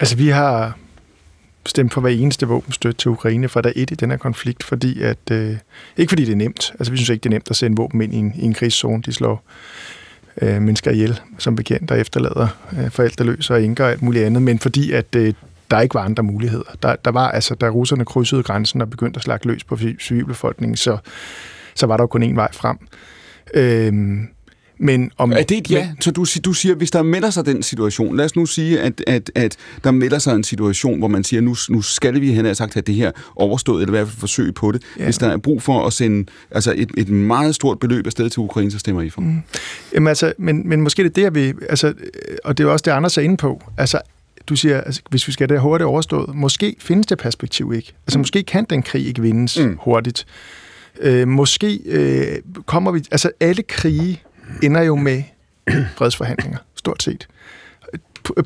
Altså, 0.00 0.16
vi 0.16 0.28
har 0.28 0.78
stemme 1.66 1.90
for 1.90 2.00
hver 2.00 2.10
eneste 2.10 2.46
våbenstøtte 2.46 2.98
til 2.98 3.10
Ukraine 3.10 3.48
fra 3.48 3.60
dag 3.60 3.72
et 3.76 3.90
i 3.90 3.94
den 3.94 4.10
her 4.10 4.16
konflikt, 4.16 4.62
fordi 4.62 5.02
at, 5.02 5.30
øh, 5.30 5.56
ikke 5.96 6.10
fordi 6.10 6.24
det 6.24 6.32
er 6.32 6.36
nemt, 6.36 6.72
altså 6.78 6.90
vi 6.90 6.96
synes 6.96 7.08
ikke, 7.08 7.22
det 7.22 7.28
er 7.28 7.34
nemt 7.34 7.50
at 7.50 7.56
sende 7.56 7.76
våben 7.76 8.02
ind 8.02 8.14
i 8.14 8.16
en, 8.16 8.32
i 8.36 8.44
en 8.44 8.54
krigszone, 8.54 9.02
de 9.02 9.12
slår 9.12 9.44
øh, 10.42 10.62
mennesker 10.62 10.90
ihjel, 10.90 11.20
som 11.38 11.56
bekendt, 11.56 11.88
der 11.88 11.94
efterlader 11.94 12.48
øh, 12.78 12.90
forældreløse 12.90 13.54
og 13.54 13.62
enker 13.62 13.84
og 13.84 13.90
alt 13.90 14.02
muligt 14.02 14.24
andet, 14.24 14.42
men 14.42 14.58
fordi 14.58 14.92
at 14.92 15.16
øh, 15.16 15.34
der 15.70 15.80
ikke 15.80 15.94
var 15.94 16.02
andre 16.02 16.22
muligheder. 16.22 16.76
Der, 16.82 16.96
der 16.96 17.10
var 17.10 17.30
altså, 17.30 17.54
da 17.54 17.68
russerne 17.68 18.04
krydsede 18.04 18.42
grænsen 18.42 18.80
og 18.80 18.90
begyndte 18.90 19.18
at 19.18 19.22
slagte 19.22 19.48
løs 19.48 19.64
på 19.64 19.78
civilbefolkningen, 20.00 20.76
så, 20.76 20.98
så 21.74 21.86
var 21.86 21.96
der 21.96 22.04
jo 22.04 22.06
kun 22.06 22.22
én 22.22 22.34
vej 22.34 22.52
frem. 22.52 22.76
Øh, 23.54 23.92
men 24.78 25.10
om, 25.18 25.32
er 25.32 25.42
det 25.42 25.58
et 25.58 25.70
ja? 25.70 25.86
Men, 25.86 25.96
så 26.00 26.10
du, 26.10 26.26
du 26.44 26.52
siger, 26.52 26.74
hvis 26.74 26.90
der 26.90 27.02
melder 27.02 27.30
sig 27.30 27.46
den 27.46 27.62
situation, 27.62 28.16
lad 28.16 28.24
os 28.24 28.36
nu 28.36 28.46
sige, 28.46 28.80
at, 28.80 29.04
at, 29.06 29.30
at 29.34 29.56
der 29.84 29.90
melder 29.90 30.18
sig 30.18 30.34
en 30.34 30.44
situation, 30.44 30.98
hvor 30.98 31.08
man 31.08 31.24
siger, 31.24 31.40
nu, 31.40 31.56
nu 31.68 31.82
skal 31.82 32.20
vi 32.20 32.32
hen 32.32 32.46
og 32.46 32.56
sagt 32.56 32.74
have 32.74 32.82
det 32.82 32.94
her 32.94 33.10
overstået, 33.36 33.82
eller 33.82 33.94
i 33.94 33.96
hvert 33.96 34.08
fald 34.08 34.20
forsøge 34.20 34.52
på 34.52 34.72
det. 34.72 34.82
Ja. 34.98 35.04
Hvis 35.04 35.18
der 35.18 35.28
er 35.28 35.36
brug 35.36 35.62
for 35.62 35.86
at 35.86 35.92
sende 35.92 36.30
altså 36.50 36.74
et, 36.76 36.90
et 36.96 37.08
meget 37.08 37.54
stort 37.54 37.78
beløb 37.78 38.06
afsted 38.06 38.30
til 38.30 38.40
Ukraine, 38.40 38.70
så 38.70 38.78
stemmer 38.78 39.02
I 39.02 39.10
for. 39.10 39.20
Mm. 39.20 39.42
Jamen 39.94 40.08
altså, 40.08 40.32
men, 40.38 40.68
men 40.68 40.80
måske 40.80 41.02
det 41.02 41.18
er 41.18 41.30
det, 41.30 41.34
vil, 41.34 41.54
altså, 41.68 41.94
og 42.44 42.58
det 42.58 42.64
er 42.64 42.68
også 42.68 42.82
det, 42.82 42.90
Anders 42.90 43.18
er 43.18 43.22
inde 43.22 43.36
på. 43.36 43.62
Altså, 43.78 43.98
du 44.46 44.56
siger, 44.56 44.80
altså, 44.80 45.02
hvis 45.10 45.28
vi 45.28 45.32
skal 45.32 45.48
det 45.48 45.60
hurtigt 45.60 45.86
overstået, 45.86 46.34
måske 46.34 46.76
findes 46.78 47.06
det 47.06 47.18
perspektiv 47.18 47.72
ikke. 47.76 47.92
Altså, 48.06 48.18
mm. 48.18 48.20
måske 48.20 48.42
kan 48.42 48.66
den 48.70 48.82
krig 48.82 49.06
ikke 49.06 49.22
vindes 49.22 49.58
mm. 49.58 49.78
hurtigt. 49.80 50.26
Øh, 51.00 51.28
måske 51.28 51.78
øh, 51.86 52.38
kommer 52.66 52.92
vi... 52.92 53.02
Altså, 53.10 53.30
alle 53.40 53.62
krige 53.62 54.22
ender 54.62 54.82
jo 54.82 54.96
med 54.96 55.22
fredsforhandlinger, 55.96 56.58
stort 56.74 57.02
set. 57.02 57.28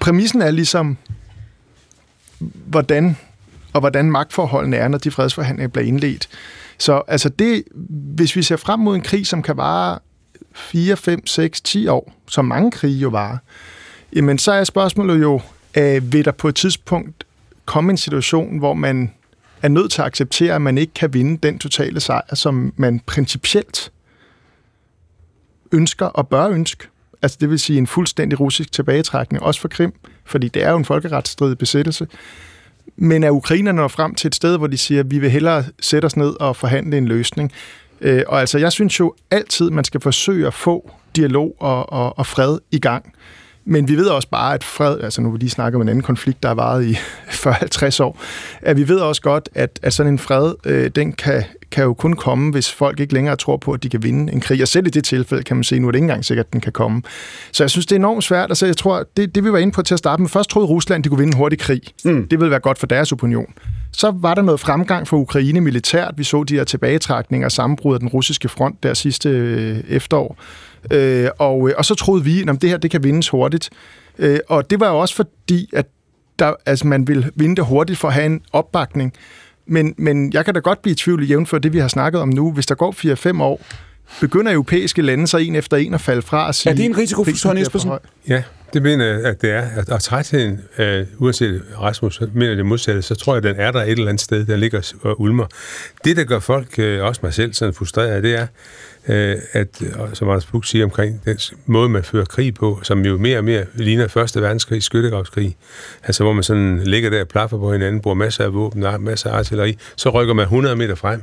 Præmissen 0.00 0.42
er 0.42 0.50
ligesom, 0.50 0.96
hvordan 2.40 3.16
og 3.72 3.80
hvordan 3.80 4.10
magtforholdene 4.10 4.76
er, 4.76 4.88
når 4.88 4.98
de 4.98 5.10
fredsforhandlinger 5.10 5.68
bliver 5.68 5.86
indledt. 5.86 6.28
Så 6.78 7.02
altså 7.08 7.28
det, 7.28 7.64
hvis 8.14 8.36
vi 8.36 8.42
ser 8.42 8.56
frem 8.56 8.80
mod 8.80 8.94
en 8.96 9.02
krig, 9.02 9.26
som 9.26 9.42
kan 9.42 9.56
vare 9.56 9.98
4, 10.54 10.96
5, 10.96 11.26
6, 11.26 11.60
10 11.60 11.86
år, 11.86 12.12
som 12.28 12.44
mange 12.44 12.70
krige 12.70 12.98
jo 12.98 13.08
varer, 13.08 13.36
jamen 14.16 14.38
så 14.38 14.52
er 14.52 14.64
spørgsmålet 14.64 15.22
jo, 15.22 15.40
øh, 15.76 16.12
vil 16.12 16.24
der 16.24 16.30
på 16.30 16.48
et 16.48 16.54
tidspunkt 16.54 17.24
komme 17.64 17.90
en 17.90 17.96
situation, 17.96 18.58
hvor 18.58 18.74
man 18.74 19.12
er 19.62 19.68
nødt 19.68 19.92
til 19.92 20.00
at 20.00 20.06
acceptere, 20.06 20.54
at 20.54 20.62
man 20.62 20.78
ikke 20.78 20.94
kan 20.94 21.14
vinde 21.14 21.38
den 21.42 21.58
totale 21.58 22.00
sejr, 22.00 22.34
som 22.34 22.72
man 22.76 23.00
principielt 23.00 23.92
ønsker 25.72 26.06
og 26.06 26.28
bør 26.28 26.48
ønske. 26.48 26.88
Altså 27.22 27.38
det 27.40 27.50
vil 27.50 27.58
sige 27.58 27.78
en 27.78 27.86
fuldstændig 27.86 28.40
russisk 28.40 28.72
tilbagetrækning, 28.72 29.42
også 29.42 29.60
for 29.60 29.68
Krim, 29.68 29.92
fordi 30.24 30.48
det 30.48 30.64
er 30.64 30.70
jo 30.70 30.76
en 30.76 30.84
folkeretsstridig 30.84 31.58
besættelse. 31.58 32.06
Men 32.96 33.24
er 33.24 33.30
ukrainerne 33.30 33.76
når 33.76 33.88
frem 33.88 34.14
til 34.14 34.28
et 34.28 34.34
sted, 34.34 34.56
hvor 34.58 34.66
de 34.66 34.78
siger, 34.78 35.00
at 35.00 35.10
vi 35.10 35.18
vil 35.18 35.30
hellere 35.30 35.64
sætte 35.80 36.06
os 36.06 36.16
ned 36.16 36.40
og 36.40 36.56
forhandle 36.56 36.98
en 36.98 37.08
løsning. 37.08 37.52
Øh, 38.00 38.22
og 38.26 38.40
altså, 38.40 38.58
jeg 38.58 38.72
synes 38.72 39.00
jo 39.00 39.14
altid, 39.30 39.70
man 39.70 39.84
skal 39.84 40.00
forsøge 40.00 40.46
at 40.46 40.54
få 40.54 40.90
dialog 41.16 41.56
og, 41.58 41.92
og, 41.92 42.18
og 42.18 42.26
fred 42.26 42.58
i 42.70 42.78
gang. 42.78 43.12
Men 43.64 43.88
vi 43.88 43.96
ved 43.96 44.06
også 44.06 44.28
bare, 44.28 44.54
at 44.54 44.64
fred, 44.64 45.00
altså 45.00 45.20
nu 45.20 45.30
vil 45.30 45.40
lige 45.40 45.50
snakke 45.50 45.76
om 45.76 45.82
en 45.82 45.88
anden 45.88 46.02
konflikt, 46.02 46.42
der 46.42 46.48
har 46.48 46.54
varet 46.54 46.84
i 46.84 46.92
40-50 47.46 48.02
år, 48.02 48.20
at 48.62 48.76
vi 48.76 48.88
ved 48.88 48.98
også 48.98 49.22
godt, 49.22 49.48
at, 49.54 49.78
at 49.82 49.92
sådan 49.92 50.12
en 50.12 50.18
fred, 50.18 50.54
øh, 50.64 50.90
den 50.90 51.12
kan, 51.12 51.44
kan 51.70 51.84
jo 51.84 51.94
kun 51.94 52.12
komme, 52.12 52.52
hvis 52.52 52.72
folk 52.72 53.00
ikke 53.00 53.14
længere 53.14 53.36
tror 53.36 53.56
på, 53.56 53.72
at 53.72 53.82
de 53.82 53.88
kan 53.88 54.02
vinde 54.02 54.32
en 54.32 54.40
krig. 54.40 54.62
Og 54.62 54.68
selv 54.68 54.86
i 54.86 54.90
det 54.90 55.04
tilfælde 55.04 55.42
kan 55.42 55.56
man 55.56 55.64
se, 55.64 55.78
nu 55.78 55.88
er 55.88 55.92
det 55.92 55.96
ikke 55.96 56.04
engang 56.04 56.24
sikkert, 56.24 56.46
at 56.46 56.52
den 56.52 56.60
kan 56.60 56.72
komme. 56.72 57.02
Så 57.52 57.62
jeg 57.62 57.70
synes, 57.70 57.86
det 57.86 57.92
er 57.92 57.98
enormt 57.98 58.24
svært. 58.24 58.50
Altså, 58.50 58.66
jeg 58.66 58.76
tror, 58.76 59.04
det, 59.16 59.34
det 59.34 59.44
vi 59.44 59.52
var 59.52 59.58
inde 59.58 59.72
på 59.72 59.82
til 59.82 59.94
at 59.94 59.98
starte 59.98 60.22
med, 60.22 60.30
først 60.30 60.50
troede 60.50 60.68
Rusland, 60.68 61.04
de 61.04 61.08
kunne 61.08 61.18
vinde 61.18 61.32
en 61.32 61.36
hurtig 61.36 61.58
krig. 61.58 61.82
Mm. 62.04 62.28
Det 62.28 62.40
ville 62.40 62.50
være 62.50 62.60
godt 62.60 62.78
for 62.78 62.86
deres 62.86 63.12
opinion. 63.12 63.54
Så 63.92 64.10
var 64.10 64.34
der 64.34 64.42
noget 64.42 64.60
fremgang 64.60 65.08
for 65.08 65.16
Ukraine 65.16 65.60
militært. 65.60 66.14
Vi 66.16 66.24
så 66.24 66.44
de 66.44 66.54
her 66.54 66.64
tilbagetrækninger 66.64 67.46
og 67.46 67.52
sammenbrud 67.52 67.94
af 67.94 68.00
den 68.00 68.08
russiske 68.08 68.48
front 68.48 68.82
der 68.82 68.94
sidste 68.94 69.28
øh, 69.28 69.80
efterår. 69.88 70.36
Øh, 70.90 71.28
og, 71.38 71.70
og 71.76 71.84
så 71.84 71.94
troede 71.94 72.24
vi, 72.24 72.40
at 72.48 72.62
det 72.62 72.70
her 72.70 72.76
det 72.76 72.90
kan 72.90 73.04
vindes 73.04 73.28
hurtigt. 73.28 73.70
Øh, 74.18 74.38
og 74.48 74.70
det 74.70 74.80
var 74.80 74.88
jo 74.88 74.98
også 74.98 75.14
fordi, 75.14 75.70
at 75.72 75.86
der, 76.38 76.52
altså, 76.66 76.86
man 76.86 77.08
ville 77.08 77.30
vinde 77.34 77.56
det 77.56 77.64
hurtigt 77.64 77.98
for 77.98 78.08
at 78.08 78.14
have 78.14 78.26
en 78.26 78.40
opbakning. 78.52 79.12
Men, 79.68 79.94
men 79.98 80.32
jeg 80.32 80.44
kan 80.44 80.54
da 80.54 80.60
godt 80.60 80.82
blive 80.82 80.92
i 80.92 80.96
tvivl 80.96 81.24
jævnfør 81.24 81.58
det, 81.58 81.72
vi 81.72 81.78
har 81.78 81.88
snakket 81.88 82.20
om 82.20 82.28
nu. 82.28 82.52
Hvis 82.52 82.66
der 82.66 82.74
går 82.74 83.38
4-5 83.38 83.42
år, 83.42 83.60
begynder 84.20 84.52
europæiske 84.52 85.02
lande 85.02 85.26
så 85.26 85.38
en 85.38 85.56
efter 85.56 85.76
en 85.76 85.94
at 85.94 86.00
falde 86.00 86.22
fra 86.22 86.46
og 86.46 86.54
sige... 86.54 86.70
Er 86.70 86.76
det 86.76 86.84
en 86.84 86.98
risiko 86.98 87.24
for 87.24 87.36
Søren 87.36 87.58
Espersen? 87.58 87.90
Ja, 88.28 88.42
det 88.72 88.82
mener 88.82 89.04
jeg, 89.04 89.24
at 89.24 89.42
det 89.42 89.50
er. 89.50 89.62
At, 89.76 89.88
at 89.88 90.00
trætheden, 90.00 90.60
uh, 90.78 90.84
uanset 91.22 91.62
Rasmus 91.80 92.22
mener 92.34 92.54
det 92.54 92.66
modsatte, 92.66 93.02
så 93.02 93.14
tror 93.14 93.34
jeg, 93.34 93.44
at 93.44 93.54
den 93.54 93.64
er 93.64 93.72
der 93.72 93.82
et 93.82 93.90
eller 93.90 94.08
andet 94.08 94.20
sted, 94.20 94.46
der 94.46 94.56
ligger 94.56 94.92
og 95.02 95.20
ulmer. 95.20 95.46
Det, 96.04 96.16
der 96.16 96.24
gør 96.24 96.38
folk, 96.38 96.78
uh, 96.78 96.84
også 96.84 97.20
mig 97.22 97.34
selv, 97.34 97.52
sådan 97.52 97.74
frustreret, 97.74 98.22
det 98.22 98.34
er, 98.34 98.46
uh, 99.08 99.14
at, 99.52 99.82
som 100.12 100.28
Anders 100.28 100.46
Buk 100.46 100.64
siger 100.64 100.84
omkring 100.84 101.24
den 101.24 101.38
måde, 101.66 101.88
man 101.88 102.04
fører 102.04 102.24
krig 102.24 102.54
på, 102.54 102.80
som 102.82 103.04
jo 103.04 103.18
mere 103.18 103.38
og 103.38 103.44
mere 103.44 103.64
ligner 103.74 104.08
Første 104.08 104.42
Verdenskrig, 104.42 104.82
skyttegravskrig, 104.82 105.56
altså 106.04 106.22
hvor 106.22 106.32
man 106.32 106.42
sådan 106.42 106.80
ligger 106.84 107.10
der 107.10 107.20
og 107.20 107.28
plaffer 107.28 107.58
på 107.58 107.72
hinanden, 107.72 108.00
bruger 108.00 108.14
masser 108.14 108.44
af 108.44 108.54
våben, 108.54 108.84
masser 109.00 109.30
af 109.30 109.38
artilleri, 109.38 109.78
så 109.96 110.10
rykker 110.10 110.34
man 110.34 110.42
100 110.42 110.76
meter 110.76 110.94
frem 110.94 111.22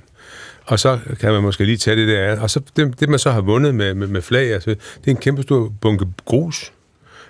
og 0.66 0.80
så 0.80 1.00
kan 1.20 1.32
man 1.32 1.44
måske 1.44 1.66
lige 1.66 1.78
tage 1.78 1.96
det 1.96 2.08
der 2.08 2.40
Og 2.40 2.50
så 2.50 2.62
det, 2.76 3.00
det 3.00 3.10
man 3.10 3.20
så 3.20 3.32
har 3.32 3.42
vundet 3.42 3.76
med, 3.76 3.94
med, 3.94 4.08
med 4.08 4.22
flag, 4.22 4.54
altså, 4.54 4.70
det 4.70 5.08
er 5.08 5.12
en 5.12 5.18
kæmpe 5.18 5.42
stor 5.42 5.74
bunke 5.82 6.06
grus. 6.26 6.72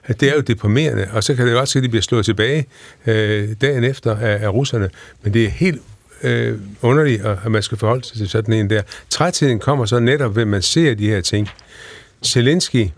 At 0.05 0.21
det 0.21 0.29
er 0.29 0.35
jo 0.35 0.41
deprimerende, 0.41 1.07
og 1.11 1.23
så 1.23 1.35
kan 1.35 1.45
det 1.45 1.53
jo 1.53 1.59
også 1.59 1.79
at 1.79 1.83
de 1.83 1.89
bliver 1.89 2.01
slået 2.01 2.25
tilbage 2.25 2.65
øh, 3.05 3.49
dagen 3.61 3.83
efter 3.83 4.17
af, 4.17 4.43
af 4.43 4.49
russerne. 4.53 4.89
Men 5.23 5.33
det 5.33 5.45
er 5.45 5.49
helt 5.49 5.81
øh, 6.23 6.59
underligt, 6.81 7.25
at 7.25 7.51
man 7.51 7.63
skal 7.63 7.77
forholde 7.77 8.03
sig 8.05 8.17
til 8.17 8.29
sådan 8.29 8.53
en 8.53 8.69
der. 8.69 8.81
Trætheden 9.09 9.59
kommer 9.59 9.85
så 9.85 9.99
netop 9.99 10.35
ved, 10.35 10.45
man 10.45 10.61
ser 10.61 10.93
de 10.93 11.07
her 11.07 11.21
ting. 11.21 11.49
Zelensky 12.25 12.89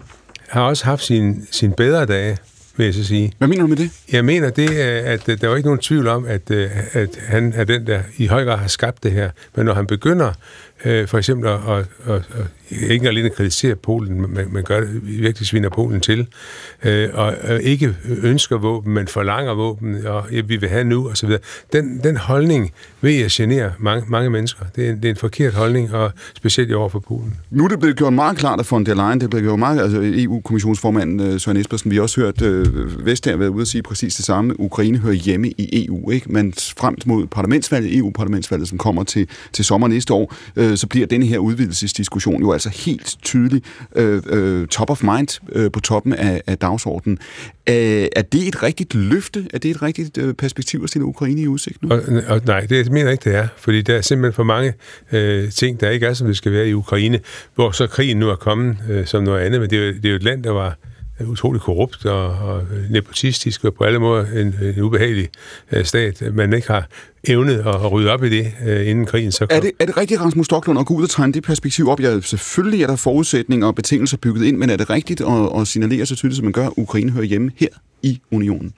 har 0.47 0.61
også 0.61 0.85
haft 0.85 1.03
sin, 1.03 1.47
sin 1.51 1.71
bedre 1.71 2.05
dage, 2.05 2.37
vil 2.77 2.85
jeg 2.85 2.93
så 2.93 3.03
sige. 3.03 3.33
Hvad 3.37 3.47
mener 3.47 3.61
du 3.61 3.67
med 3.67 3.77
det? 3.77 3.91
Jeg 4.11 4.25
mener 4.25 4.49
det, 4.49 4.69
at 4.69 5.25
der 5.27 5.47
var 5.47 5.55
ikke 5.55 5.67
nogen 5.67 5.79
tvivl 5.79 6.07
om, 6.07 6.25
at, 6.25 6.51
at 6.51 7.19
han 7.27 7.53
er 7.55 7.63
den, 7.63 7.87
der 7.87 8.01
i 8.17 8.27
høj 8.27 8.43
grad 8.43 8.57
har 8.57 8.67
skabt 8.67 9.03
det 9.03 9.11
her. 9.11 9.29
Men 9.55 9.65
når 9.65 9.73
han 9.73 9.87
begynder 9.87 10.33
øh, 10.85 11.07
for 11.07 11.17
eksempel 11.17 11.49
at, 11.49 11.59
at, 11.67 12.15
at 12.15 12.45
ikke 12.71 13.07
alene 13.07 13.29
kritisere 13.29 13.75
Polen, 13.75 14.33
men, 14.33 14.53
men 14.53 14.63
gør 14.63 14.79
det, 14.79 14.89
virkelig 15.03 15.47
sviner 15.47 15.69
Polen 15.69 16.01
til, 16.01 16.27
øh, 16.83 17.09
og, 17.13 17.33
og 17.43 17.61
ikke 17.61 17.95
ønsker 18.23 18.57
våben, 18.57 18.93
men 18.93 19.07
forlanger 19.07 19.53
våben, 19.53 20.05
og 20.05 20.25
ja, 20.31 20.41
vi 20.41 20.55
vil 20.55 20.69
have 20.69 20.83
nu, 20.83 21.09
og 21.09 21.17
så 21.17 21.25
videre. 21.25 21.41
Den, 21.73 21.99
den 22.03 22.17
holdning 22.17 22.73
ved 23.01 23.11
jeg 23.11 23.27
generer 23.31 23.71
mange, 23.79 24.05
mange 24.07 24.29
mennesker. 24.29 24.65
Det 24.75 24.89
er, 24.89 24.95
det 24.95 25.05
er 25.05 25.09
en 25.09 25.15
forkert 25.15 25.53
holdning, 25.53 25.93
og 25.93 26.11
specielt 26.35 26.73
over 26.73 26.89
for 26.89 26.99
Polen. 26.99 27.37
Nu 27.51 27.63
er 27.63 27.67
det 27.67 27.79
blevet 27.79 27.97
gjort 27.97 28.13
meget 28.13 28.37
klart 28.37 28.59
af 28.59 28.71
von 28.71 28.85
der 28.85 28.93
Leyen, 28.93 29.19
det 29.19 29.23
er 29.23 29.29
blevet 29.29 29.43
gjort 29.43 29.59
meget, 29.59 29.81
altså 29.81 29.99
EU-kommissionsformanden 30.03 31.19
øh, 31.19 31.39
Søren 31.39 31.57
Espersen, 31.57 31.91
vi 31.91 31.95
har 31.95 32.03
også 32.03 32.21
hørt 32.21 32.41
øh, 32.41 33.05
Vestager 33.05 33.37
været 33.37 33.49
ude 33.49 33.61
at 33.61 33.67
sige 33.67 33.81
præcis 33.81 34.15
det 34.15 34.25
samme. 34.25 34.59
Ukraine 34.59 34.97
hører 34.97 35.13
hjemme 35.13 35.47
i 35.47 35.85
EU, 35.85 36.11
ikke? 36.11 36.31
men 36.31 36.53
frem 36.77 36.97
mod 37.05 37.27
parlamentsvalget, 37.27 37.97
EU-parlamentsvalget, 37.97 38.67
som 38.67 38.77
kommer 38.77 39.03
til, 39.03 39.27
til 39.53 39.65
sommer 39.65 39.87
næste 39.87 40.13
år, 40.13 40.35
øh, 40.55 40.77
så 40.77 40.87
bliver 40.87 41.07
denne 41.07 41.25
her 41.25 41.39
udvidelsesdiskussion 41.39 42.41
jo 42.41 42.49
altså 42.65 42.83
helt 42.85 43.17
tydelig 43.21 43.61
øh, 43.95 44.21
øh, 44.29 44.67
top 44.67 44.89
of 44.89 45.03
mind 45.03 45.39
øh, 45.51 45.71
på 45.71 45.79
toppen 45.79 46.13
af, 46.13 46.41
af 46.47 46.57
dagsordenen. 46.57 47.17
Øh, 47.69 48.07
er 48.15 48.21
det 48.21 48.47
et 48.47 48.63
rigtigt 48.63 48.95
løfte? 48.95 49.47
Er 49.53 49.57
det 49.57 49.71
et 49.71 49.81
rigtigt 49.81 50.17
øh, 50.17 50.33
perspektiv 50.33 50.81
at 50.83 50.89
stille 50.89 51.05
Ukraine 51.05 51.41
i 51.41 51.47
udsigt 51.47 51.83
nu? 51.83 51.89
Og, 51.89 52.01
og 52.27 52.41
nej, 52.45 52.59
det 52.59 52.91
mener 52.91 53.05
jeg 53.05 53.11
ikke, 53.11 53.29
det 53.29 53.35
er. 53.35 53.47
Fordi 53.57 53.81
der 53.81 53.95
er 53.95 54.01
simpelthen 54.01 54.33
for 54.33 54.43
mange 54.43 54.73
øh, 55.11 55.51
ting, 55.51 55.79
der 55.79 55.89
ikke 55.89 56.05
er, 56.05 56.13
som 56.13 56.27
det 56.27 56.37
skal 56.37 56.51
være 56.51 56.67
i 56.67 56.73
Ukraine, 56.73 57.19
hvor 57.55 57.71
så 57.71 57.87
krigen 57.87 58.17
nu 58.17 58.29
er 58.29 58.35
kommet 58.35 58.77
øh, 58.89 59.05
som 59.05 59.23
noget 59.23 59.41
andet. 59.41 59.61
Men 59.61 59.69
det 59.69 59.79
er, 59.79 59.85
jo, 59.85 59.93
det 59.93 60.05
er 60.05 60.09
jo 60.09 60.15
et 60.15 60.23
land, 60.23 60.43
der 60.43 60.51
var 60.51 60.77
øh, 61.19 61.29
utrolig 61.29 61.61
korrupt 61.61 62.05
og, 62.05 62.29
og 62.29 62.61
øh, 62.61 62.89
nepotistisk 62.89 63.65
og 63.65 63.73
på 63.73 63.83
alle 63.83 63.99
måder 63.99 64.25
en, 64.25 64.55
en 64.61 64.81
ubehagelig 64.81 65.29
øh, 65.71 65.85
stat. 65.85 66.23
Man 66.33 66.53
ikke 66.53 66.67
har 66.67 66.87
evnet 67.29 67.59
at 67.59 67.91
rydde 67.91 68.11
op 68.11 68.23
i 68.23 68.29
det, 68.29 68.53
øh, 68.67 68.87
inden 68.87 69.05
krigen 69.05 69.31
så 69.31 69.39
kom. 69.39 69.57
Er 69.57 69.59
det, 69.59 69.71
er 69.79 69.85
det 69.85 69.97
rigtigt, 69.97 70.21
Rasmus 70.21 70.45
Stocklund, 70.45 70.79
at 70.79 70.85
gå 70.85 70.93
ud 70.93 71.03
og 71.03 71.09
tegne 71.09 71.33
det 71.33 71.43
perspektiv 71.43 71.89
op? 71.89 71.99
Ja, 71.99 72.21
selvfølgelig 72.21 72.83
er 72.83 72.87
der 72.87 72.95
forudsætninger 72.95 73.67
og 73.67 73.75
betingelser 73.75 74.17
bygget 74.17 74.45
ind, 74.45 74.57
men 74.57 74.69
er 74.69 74.77
det 74.77 74.89
rigtigt 74.89 75.21
at, 75.21 75.61
at 75.61 75.67
signalere 75.67 76.05
så 76.05 76.15
tydeligt, 76.15 76.35
som 76.35 76.45
man 76.45 76.53
gør, 76.53 76.67
at 76.67 76.73
Ukraine 76.77 77.11
hører 77.11 77.25
hjemme 77.25 77.51
her 77.55 77.69
i 78.03 78.21
unionen? 78.31 78.73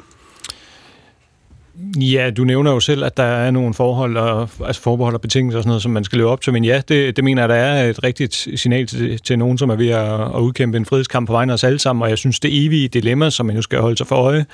Ja, 1.98 2.30
du 2.30 2.44
nævner 2.44 2.72
jo 2.72 2.80
selv, 2.80 3.04
at 3.04 3.18
der 3.18 3.24
er 3.24 3.52
nogle 3.52 3.74
forhold, 3.74 4.18
og, 4.18 4.50
altså 4.66 4.82
forbehold 4.82 5.16
og 5.16 5.22
betingelser 5.22 5.58
og 5.58 5.64
sådan 5.64 5.70
noget, 5.70 5.82
som 5.82 5.92
man 5.92 6.04
skal 6.04 6.18
leve 6.18 6.30
op 6.30 6.42
til. 6.42 6.54
Men 6.54 6.66
ja, 6.66 6.82
det, 6.88 7.16
det 7.16 7.24
mener 7.24 7.42
jeg, 7.42 7.50
der 7.50 7.56
er 7.56 7.90
et 7.90 8.04
rigtigt 8.04 8.48
signal 8.56 8.88
til, 8.88 9.20
til 9.20 9.40
nogen, 9.40 9.58
som 9.58 9.70
er 9.70 9.76
ved 9.76 9.90
at, 9.90 10.22
at 10.22 10.40
udkæmpe 10.40 10.78
en 10.78 10.86
frihedskamp 10.86 11.28
på 11.28 11.34
vegne 11.34 11.52
af 11.52 11.54
os 11.54 11.64
alle 11.64 11.80
sammen. 11.80 12.04
Og 12.04 12.10
jeg 12.10 12.18
synes, 12.18 12.40
det 12.40 12.66
evige 12.66 12.88
dilemma, 12.88 13.30
som 13.30 13.46
man 13.46 13.56
nu 13.56 13.62
skal 13.62 13.80
holde 13.80 13.98
sig 13.98 14.08
for 14.08 14.16
øje, 14.16 14.46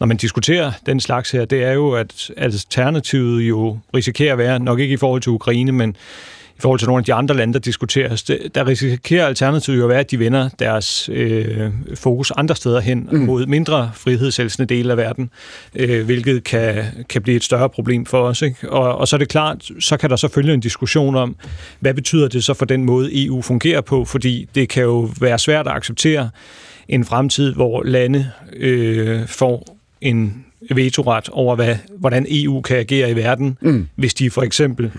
når 0.00 0.06
man 0.06 0.16
diskuterer 0.16 0.72
den 0.86 1.00
slags 1.00 1.30
her, 1.30 1.44
det 1.44 1.64
er 1.64 1.72
jo, 1.72 1.90
at 1.92 2.30
alternativet 2.36 3.42
jo 3.42 3.78
risikerer 3.94 4.32
at 4.32 4.38
være, 4.38 4.58
nok 4.58 4.80
ikke 4.80 4.94
i 4.94 4.96
forhold 4.96 5.20
til 5.20 5.32
Ukraine, 5.32 5.72
men 5.72 5.96
i 6.58 6.60
forhold 6.60 6.78
til 6.78 6.88
nogle 6.88 7.00
af 7.00 7.04
de 7.04 7.14
andre 7.14 7.36
lande, 7.36 7.52
der 7.52 7.58
diskuteres, 7.58 8.22
der 8.22 8.66
risikerer 8.66 9.26
alternativet 9.26 9.78
jo 9.78 9.82
at 9.82 9.88
være, 9.88 10.00
at 10.00 10.10
de 10.10 10.18
vender 10.18 10.48
deres 10.58 11.08
øh, 11.12 11.70
fokus 11.94 12.30
andre 12.30 12.56
steder 12.56 12.80
hen 12.80 13.08
mm. 13.12 13.18
mod 13.18 13.46
mindre 13.46 13.90
frihedselskende 13.94 14.74
dele 14.74 14.90
af 14.90 14.96
verden, 14.96 15.30
øh, 15.74 16.04
hvilket 16.04 16.44
kan, 16.44 16.84
kan 17.08 17.22
blive 17.22 17.36
et 17.36 17.44
større 17.44 17.68
problem 17.68 18.06
for 18.06 18.22
os. 18.22 18.42
Ikke? 18.42 18.70
Og, 18.70 18.98
og 18.98 19.08
så 19.08 19.16
er 19.16 19.18
det 19.18 19.28
klart, 19.28 19.70
så 19.80 19.96
kan 19.96 20.10
der 20.10 20.16
selvfølgelig 20.16 20.54
en 20.54 20.60
diskussion 20.60 21.16
om, 21.16 21.36
hvad 21.80 21.94
betyder 21.94 22.28
det 22.28 22.44
så 22.44 22.54
for 22.54 22.64
den 22.64 22.84
måde, 22.84 23.24
EU 23.26 23.42
fungerer 23.42 23.80
på, 23.80 24.04
fordi 24.04 24.48
det 24.54 24.68
kan 24.68 24.82
jo 24.82 25.10
være 25.20 25.38
svært 25.38 25.66
at 25.66 25.72
acceptere 25.72 26.30
en 26.88 27.04
fremtid, 27.04 27.54
hvor 27.54 27.82
lande 27.82 28.30
øh, 28.56 29.26
får 29.26 29.76
en 30.00 30.44
vetoret 30.70 31.28
over, 31.28 31.54
hvad, 31.54 31.76
hvordan 31.98 32.26
EU 32.30 32.60
kan 32.60 32.76
agere 32.76 33.10
i 33.10 33.16
verden, 33.16 33.58
mm. 33.60 33.88
hvis 33.96 34.14
de 34.14 34.30
for 34.30 34.42
eksempel 34.42 34.92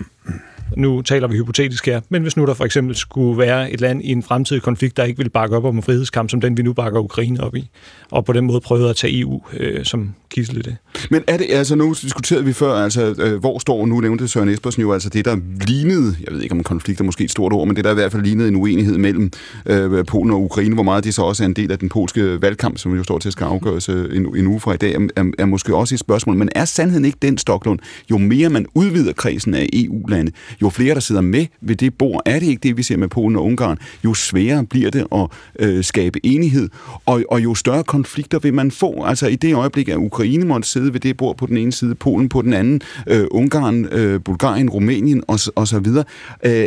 nu 0.76 1.02
taler 1.02 1.28
vi 1.28 1.36
hypotetisk 1.36 1.86
her, 1.86 2.00
men 2.08 2.22
hvis 2.22 2.36
nu 2.36 2.46
der 2.46 2.54
for 2.54 2.64
eksempel 2.64 2.96
skulle 2.96 3.38
være 3.38 3.70
et 3.70 3.80
land 3.80 4.02
i 4.04 4.12
en 4.12 4.22
fremtidig 4.22 4.62
konflikt, 4.62 4.96
der 4.96 5.04
ikke 5.04 5.18
vil 5.18 5.30
bakke 5.30 5.56
op 5.56 5.64
om 5.64 5.76
en 5.76 5.82
frihedskamp, 5.82 6.30
som 6.30 6.40
den 6.40 6.56
vi 6.56 6.62
nu 6.62 6.72
bakker 6.72 7.00
Ukraine 7.00 7.40
op 7.40 7.56
i, 7.56 7.68
og 8.10 8.24
på 8.24 8.32
den 8.32 8.46
måde 8.46 8.60
prøvede 8.60 8.90
at 8.90 8.96
tage 8.96 9.20
EU 9.20 9.42
øh, 9.56 9.84
som 9.84 10.14
kissel 10.30 10.56
i 10.56 10.62
det. 10.62 10.76
Men 11.10 11.24
er 11.26 11.36
det, 11.36 11.46
altså 11.50 11.74
nu 11.74 11.94
diskuterede 12.02 12.44
vi 12.44 12.52
før, 12.52 12.72
altså 12.72 13.14
øh, 13.18 13.40
hvor 13.40 13.58
står, 13.58 13.86
nu 13.86 14.00
nævnte 14.00 14.28
Søren 14.28 14.48
Espersen 14.48 14.82
jo, 14.82 14.92
altså 14.92 15.08
det 15.08 15.24
der 15.24 15.36
lignede, 15.66 16.16
jeg 16.26 16.34
ved 16.34 16.42
ikke 16.42 16.52
om 16.52 16.58
en 16.58 16.64
konflikt 16.64 17.00
er 17.00 17.04
måske 17.04 17.24
et 17.24 17.30
stort 17.30 17.52
ord, 17.52 17.66
men 17.66 17.76
det 17.76 17.84
der 17.84 17.90
i 17.90 17.94
hvert 17.94 18.12
fald 18.12 18.22
lignede 18.22 18.48
en 18.48 18.56
uenighed 18.56 18.98
mellem 18.98 19.30
øh, 19.66 20.04
Polen 20.04 20.30
og 20.30 20.42
Ukraine, 20.42 20.74
hvor 20.74 20.82
meget 20.82 21.04
det 21.04 21.14
så 21.14 21.22
også 21.22 21.42
er 21.42 21.46
en 21.46 21.54
del 21.54 21.72
af 21.72 21.78
den 21.78 21.88
polske 21.88 22.42
valgkamp, 22.42 22.78
som 22.78 22.96
jo 22.96 23.02
står 23.02 23.18
til 23.18 23.28
at 23.28 23.32
skal 23.32 23.44
afgøres 23.44 23.88
øh, 23.88 24.16
en, 24.16 24.36
en 24.36 24.46
uge 24.46 24.60
fra 24.60 24.72
i 24.72 24.76
dag, 24.76 24.94
er, 24.94 25.08
er, 25.16 25.24
er 25.38 25.44
måske 25.44 25.76
også 25.76 25.94
et 25.94 25.98
spørgsmål. 25.98 26.36
Men 26.36 26.48
er 26.54 26.64
sandheden 26.64 27.04
ikke 27.04 27.18
den, 27.22 27.38
Stoklund, 27.38 27.78
jo 28.10 28.18
mere 28.18 28.50
man 28.50 28.66
udvider 28.74 29.12
kredsen 29.12 29.54
af 29.54 29.68
EU-lande, 29.72 30.32
jo 30.62 30.68
flere 30.68 30.94
der 30.94 31.00
sidder 31.00 31.20
med 31.20 31.46
ved 31.60 31.76
det 31.76 31.94
bord, 31.94 32.22
er 32.26 32.38
det 32.38 32.46
ikke 32.46 32.68
det, 32.68 32.76
vi 32.76 32.82
ser 32.82 32.96
med 32.96 33.08
Polen 33.08 33.36
og 33.36 33.44
Ungarn, 33.44 33.78
jo 34.04 34.14
sværere 34.14 34.66
bliver 34.66 34.90
det 34.90 35.06
at 35.14 35.26
øh, 35.58 35.84
skabe 35.84 36.26
enighed, 36.26 36.68
og, 37.06 37.24
og 37.28 37.44
jo 37.44 37.54
større 37.54 37.84
konflikter 37.84 38.38
vil 38.38 38.54
man 38.54 38.70
få. 38.70 39.04
Altså 39.04 39.26
i 39.26 39.36
det 39.36 39.54
øjeblik, 39.54 39.88
at 39.88 39.96
Ukraine 39.96 40.44
måtte 40.44 40.68
sidde 40.68 40.92
ved 40.92 41.00
det 41.00 41.16
bord 41.16 41.36
på 41.36 41.46
den 41.46 41.56
ene 41.56 41.72
side, 41.72 41.94
Polen 41.94 42.28
på 42.28 42.42
den 42.42 42.52
anden, 42.52 42.80
øh, 43.06 43.26
Ungarn, 43.30 43.84
øh, 43.84 44.20
Bulgarien, 44.20 44.70
Rumænien 44.70 45.22
og, 45.28 45.38
og 45.56 45.68
så 45.68 45.78
videre. 45.78 46.04
Øh, 46.44 46.66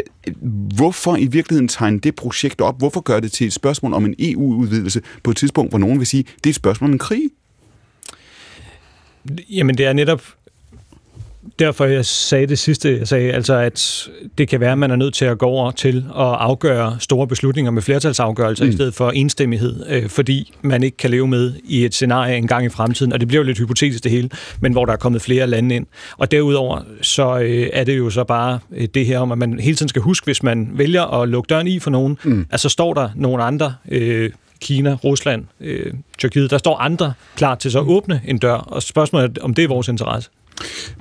hvorfor 0.76 1.16
i 1.16 1.26
virkeligheden 1.26 1.68
tegne 1.68 2.00
det 2.00 2.16
projekt 2.16 2.62
op? 2.62 2.78
Hvorfor 2.78 3.02
gør 3.02 3.20
det 3.20 3.32
til 3.32 3.48
et 3.48 3.54
spørgsmål 3.54 3.94
om 3.94 4.06
en 4.06 4.16
EU-udvidelse 4.20 5.02
på 5.24 5.32
et 5.32 5.38
tidspunkt, 5.38 5.72
hvor 5.72 5.80
nogen 5.80 6.00
vil 6.00 6.08
sige, 6.08 6.24
det 6.24 6.46
er 6.46 6.50
et 6.50 6.56
spørgsmål 6.56 6.90
om 6.90 6.94
en 6.94 7.00
krig? 7.00 7.22
Jamen 9.50 9.78
det 9.78 9.86
er 9.86 9.94
netop 9.94 10.22
derfor 11.60 11.86
jeg 11.86 12.06
sagde 12.06 12.48
det 12.48 12.60
sidste, 12.60 12.98
jeg 12.98 13.08
sagde, 13.08 13.32
altså 13.32 13.54
at 13.54 14.10
det 14.38 14.48
kan 14.48 14.60
være, 14.60 14.72
at 14.72 14.78
man 14.78 14.92
er 14.92 14.96
nødt 14.96 15.14
til 15.14 15.26
at 15.26 15.38
gå 15.38 15.46
over 15.46 15.72
til 15.72 15.98
at 15.98 16.26
afgøre 16.26 16.98
store 17.00 17.28
beslutninger 17.28 17.72
med 17.72 17.82
flertalsafgørelser 17.82 18.66
mm. 18.66 18.70
i 18.70 18.74
stedet 18.74 18.94
for 18.94 19.12
enstemmighed, 19.12 19.86
øh, 19.90 20.10
fordi 20.10 20.54
man 20.62 20.84
ikke 20.84 20.98
kan 20.98 21.10
leve 21.10 21.28
med 21.28 21.54
i 21.64 21.86
et 21.86 21.94
scenarie 21.94 22.38
en 22.38 22.48
gang 22.48 22.66
i 22.66 22.70
fremtiden, 22.70 23.14
og 23.14 23.20
det 23.20 23.28
bliver 23.28 23.44
jo 23.44 23.46
lidt 23.46 23.58
hypotetisk 23.58 24.04
det 24.04 24.12
hele, 24.12 24.30
men 24.60 24.72
hvor 24.72 24.86
der 24.86 24.94
er 24.94 24.98
kommet 24.98 25.22
flere 25.22 25.48
lande 25.48 25.76
ind. 25.76 25.86
Og 26.18 26.32
derudover, 26.32 26.82
så 27.02 27.40
øh, 27.40 27.70
er 27.74 27.84
det 27.84 27.98
jo 27.98 28.10
så 28.10 28.24
bare 28.24 28.60
øh, 28.76 28.88
det 28.94 29.06
her 29.06 29.20
om, 29.20 29.32
at 29.32 29.38
man 29.38 29.60
hele 29.60 29.76
tiden 29.76 29.90
skal 29.90 30.02
huske, 30.02 30.26
hvis 30.26 30.44
man 30.44 30.70
vælger 30.74 31.22
at 31.22 31.30
lukke 31.30 31.48
døren 31.48 31.68
i 31.68 31.80
for 31.80 31.90
nogen, 31.90 32.18
mm. 32.24 32.46
at 32.50 32.60
så 32.60 32.70
står 32.70 32.94
der 32.94 33.10
nogle 33.16 33.44
andre 33.44 33.76
øh, 33.92 34.32
Kina, 34.62 34.98
Rusland, 35.04 35.46
øh, 35.62 35.94
Tyrkiet. 36.18 36.52
Der 36.52 36.58
står 36.58 36.78
andre 36.78 37.14
klar 37.36 37.56
til 37.56 37.72
så 37.72 37.80
at 37.80 37.86
åbne 37.86 38.22
en 38.26 38.38
dør, 38.38 38.54
og 38.54 38.84
spørgsmålet 38.84 39.38
er, 39.38 39.44
om 39.44 39.54
det 39.54 39.64
er 39.64 39.68
vores 39.68 39.88
interesse. 39.88 40.30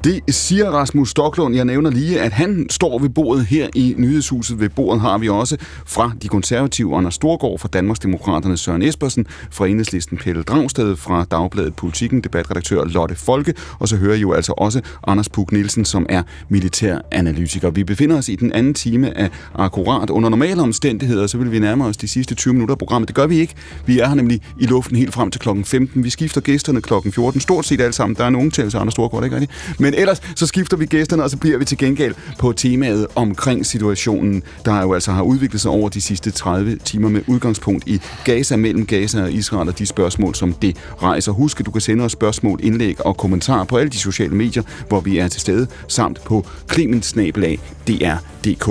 Det 0.04 0.20
siger 0.28 0.70
Rasmus 0.70 1.10
Stoklund. 1.10 1.54
Jeg 1.54 1.64
nævner 1.64 1.90
lige, 1.90 2.20
at 2.20 2.32
han 2.32 2.66
står 2.70 2.98
ved 2.98 3.08
bordet 3.08 3.46
her 3.46 3.68
i 3.74 3.94
Nyhedshuset. 3.98 4.60
Ved 4.60 4.68
bordet 4.68 5.00
har 5.00 5.18
vi 5.18 5.28
også 5.28 5.56
fra 5.86 6.12
de 6.22 6.28
konservative 6.28 6.96
Anders 6.96 7.14
Storgård, 7.14 7.58
fra 7.58 7.68
Danmarksdemokraterne 7.72 8.56
Søren 8.56 8.82
Espersen, 8.82 9.26
fra 9.50 9.66
Enhedslisten 9.66 10.18
Pelle 10.18 10.42
Dragsted, 10.42 10.96
fra 10.96 11.24
Dagbladet 11.30 11.76
Politikken, 11.76 12.20
debatredaktør 12.20 12.84
Lotte 12.84 13.14
Folke, 13.14 13.54
og 13.78 13.88
så 13.88 13.96
hører 13.96 14.14
I 14.14 14.20
jo 14.20 14.32
altså 14.32 14.54
også 14.56 14.80
Anders 15.06 15.28
Puk 15.28 15.52
Nielsen, 15.52 15.84
som 15.84 16.06
er 16.08 16.22
militæranalytiker. 16.48 17.70
Vi 17.70 17.84
befinder 17.84 18.18
os 18.18 18.28
i 18.28 18.36
den 18.36 18.52
anden 18.52 18.74
time 18.74 19.18
af 19.18 19.30
Akkurat. 19.54 20.10
Under 20.10 20.28
normale 20.28 20.62
omstændigheder, 20.62 21.26
så 21.26 21.38
vil 21.38 21.52
vi 21.52 21.58
nærme 21.58 21.84
os 21.84 21.96
de 21.96 22.08
sidste 22.08 22.34
20 22.34 22.54
minutter 22.54 22.74
af 22.74 22.78
programmet. 22.78 23.08
Det 23.08 23.16
gør 23.16 23.26
vi 23.26 23.40
ikke. 23.40 23.54
Vi 23.86 23.98
er 23.98 24.08
her 24.08 24.14
nemlig 24.14 24.40
i 24.60 24.66
luften 24.66 24.96
helt 24.96 25.14
frem 25.14 25.30
til 25.30 25.40
klokken 25.40 25.64
15. 25.64 26.04
Vi 26.04 26.10
skifter 26.10 26.40
gæsterne 26.40 26.80
klokken 26.80 27.12
14. 27.12 27.40
Stort 27.40 27.66
set 27.66 27.80
alle 27.80 27.92
sammen. 27.92 28.16
Der 28.16 28.24
er 28.24 28.28
en 28.28 28.50
til, 28.50 28.70
så 28.70 28.78
Anders 28.78 28.92
Storgård, 28.92 29.24
ikke 29.24 29.36
rigtigt? 29.42 29.80
Men 29.80 29.94
ellers 29.94 30.22
så 30.36 30.46
skifter 30.46 30.76
vi 30.76 30.86
gæsterne, 30.86 31.22
og 31.22 31.30
så 31.30 31.36
bliver 31.36 31.58
vi 31.58 31.64
til 31.64 31.78
gengæld 31.78 32.14
på 32.38 32.52
temaet 32.52 33.06
omkring 33.14 33.66
situationen, 33.66 34.42
der 34.64 34.82
jo 34.82 34.94
altså 34.94 35.12
har 35.12 35.22
udviklet 35.22 35.60
sig 35.60 35.70
over 35.70 35.88
de 35.88 36.00
sidste 36.00 36.30
30 36.30 36.76
timer 36.76 37.08
med 37.08 37.22
udgangspunkt 37.26 37.88
i 37.88 38.00
Gaza 38.24 38.56
mellem 38.56 38.86
Gaza 38.86 39.22
og 39.22 39.32
Israel 39.32 39.68
og 39.68 39.78
de 39.78 39.86
spørgsmål, 39.86 40.34
som 40.34 40.52
det 40.52 40.76
rejser. 41.02 41.32
Husk, 41.32 41.60
at 41.60 41.66
du 41.66 41.70
kan 41.70 41.80
sende 41.80 42.04
os 42.04 42.12
spørgsmål, 42.12 42.60
indlæg 42.62 43.06
og 43.06 43.16
kommentarer 43.16 43.64
på 43.64 43.76
alle 43.76 43.90
de 43.90 43.98
sociale 43.98 44.34
medier, 44.34 44.62
hvor 44.88 45.00
vi 45.00 45.18
er 45.18 45.28
til 45.28 45.40
stede, 45.40 45.66
samt 45.88 46.24
på 46.24 46.46
klimensnabelag.dr.dk. 46.68 48.68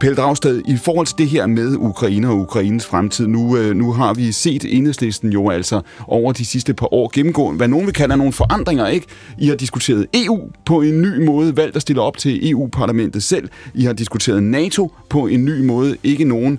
Pelle 0.00 0.16
Dragsted, 0.16 0.62
i 0.66 0.76
forhold 0.76 1.06
til 1.06 1.18
det 1.18 1.28
her 1.28 1.46
med 1.46 1.76
Ukraine 1.76 2.28
og 2.28 2.36
Ukraines 2.36 2.86
fremtid, 2.86 3.26
nu, 3.26 3.56
øh, 3.56 3.76
nu 3.76 3.92
har 3.92 4.14
vi 4.14 4.32
set 4.32 4.76
enhedslisten 4.76 5.32
jo 5.32 5.50
altså 5.50 5.80
over 6.06 6.32
de 6.32 6.44
sidste 6.44 6.74
par 6.74 6.94
år 6.94 7.10
gennemgå, 7.14 7.52
hvad 7.52 7.68
nogen 7.68 7.86
vil 7.86 7.94
kalde 7.94 8.16
nogle 8.16 8.32
forandringer, 8.32 8.86
ikke? 8.86 9.06
I 9.38 9.48
har 9.48 9.56
diskuteret 9.56 10.06
EU 10.14 10.50
på 10.64 10.82
en 10.82 11.02
ny 11.02 11.24
måde, 11.24 11.56
valgt 11.56 11.76
at 11.76 11.82
stille 11.82 12.02
op 12.02 12.16
til 12.16 12.50
EU-parlamentet 12.50 13.22
selv. 13.22 13.48
I 13.74 13.84
har 13.84 13.92
diskuteret 13.92 14.42
NATO 14.42 14.92
på 15.08 15.26
en 15.26 15.44
ny 15.44 15.60
måde, 15.60 15.96
ikke 16.02 16.24
nogen 16.24 16.58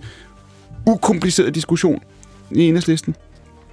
ukompliceret 0.86 1.56
diskussion 1.56 2.00
i 2.52 2.62
enhedslisten. 2.62 3.16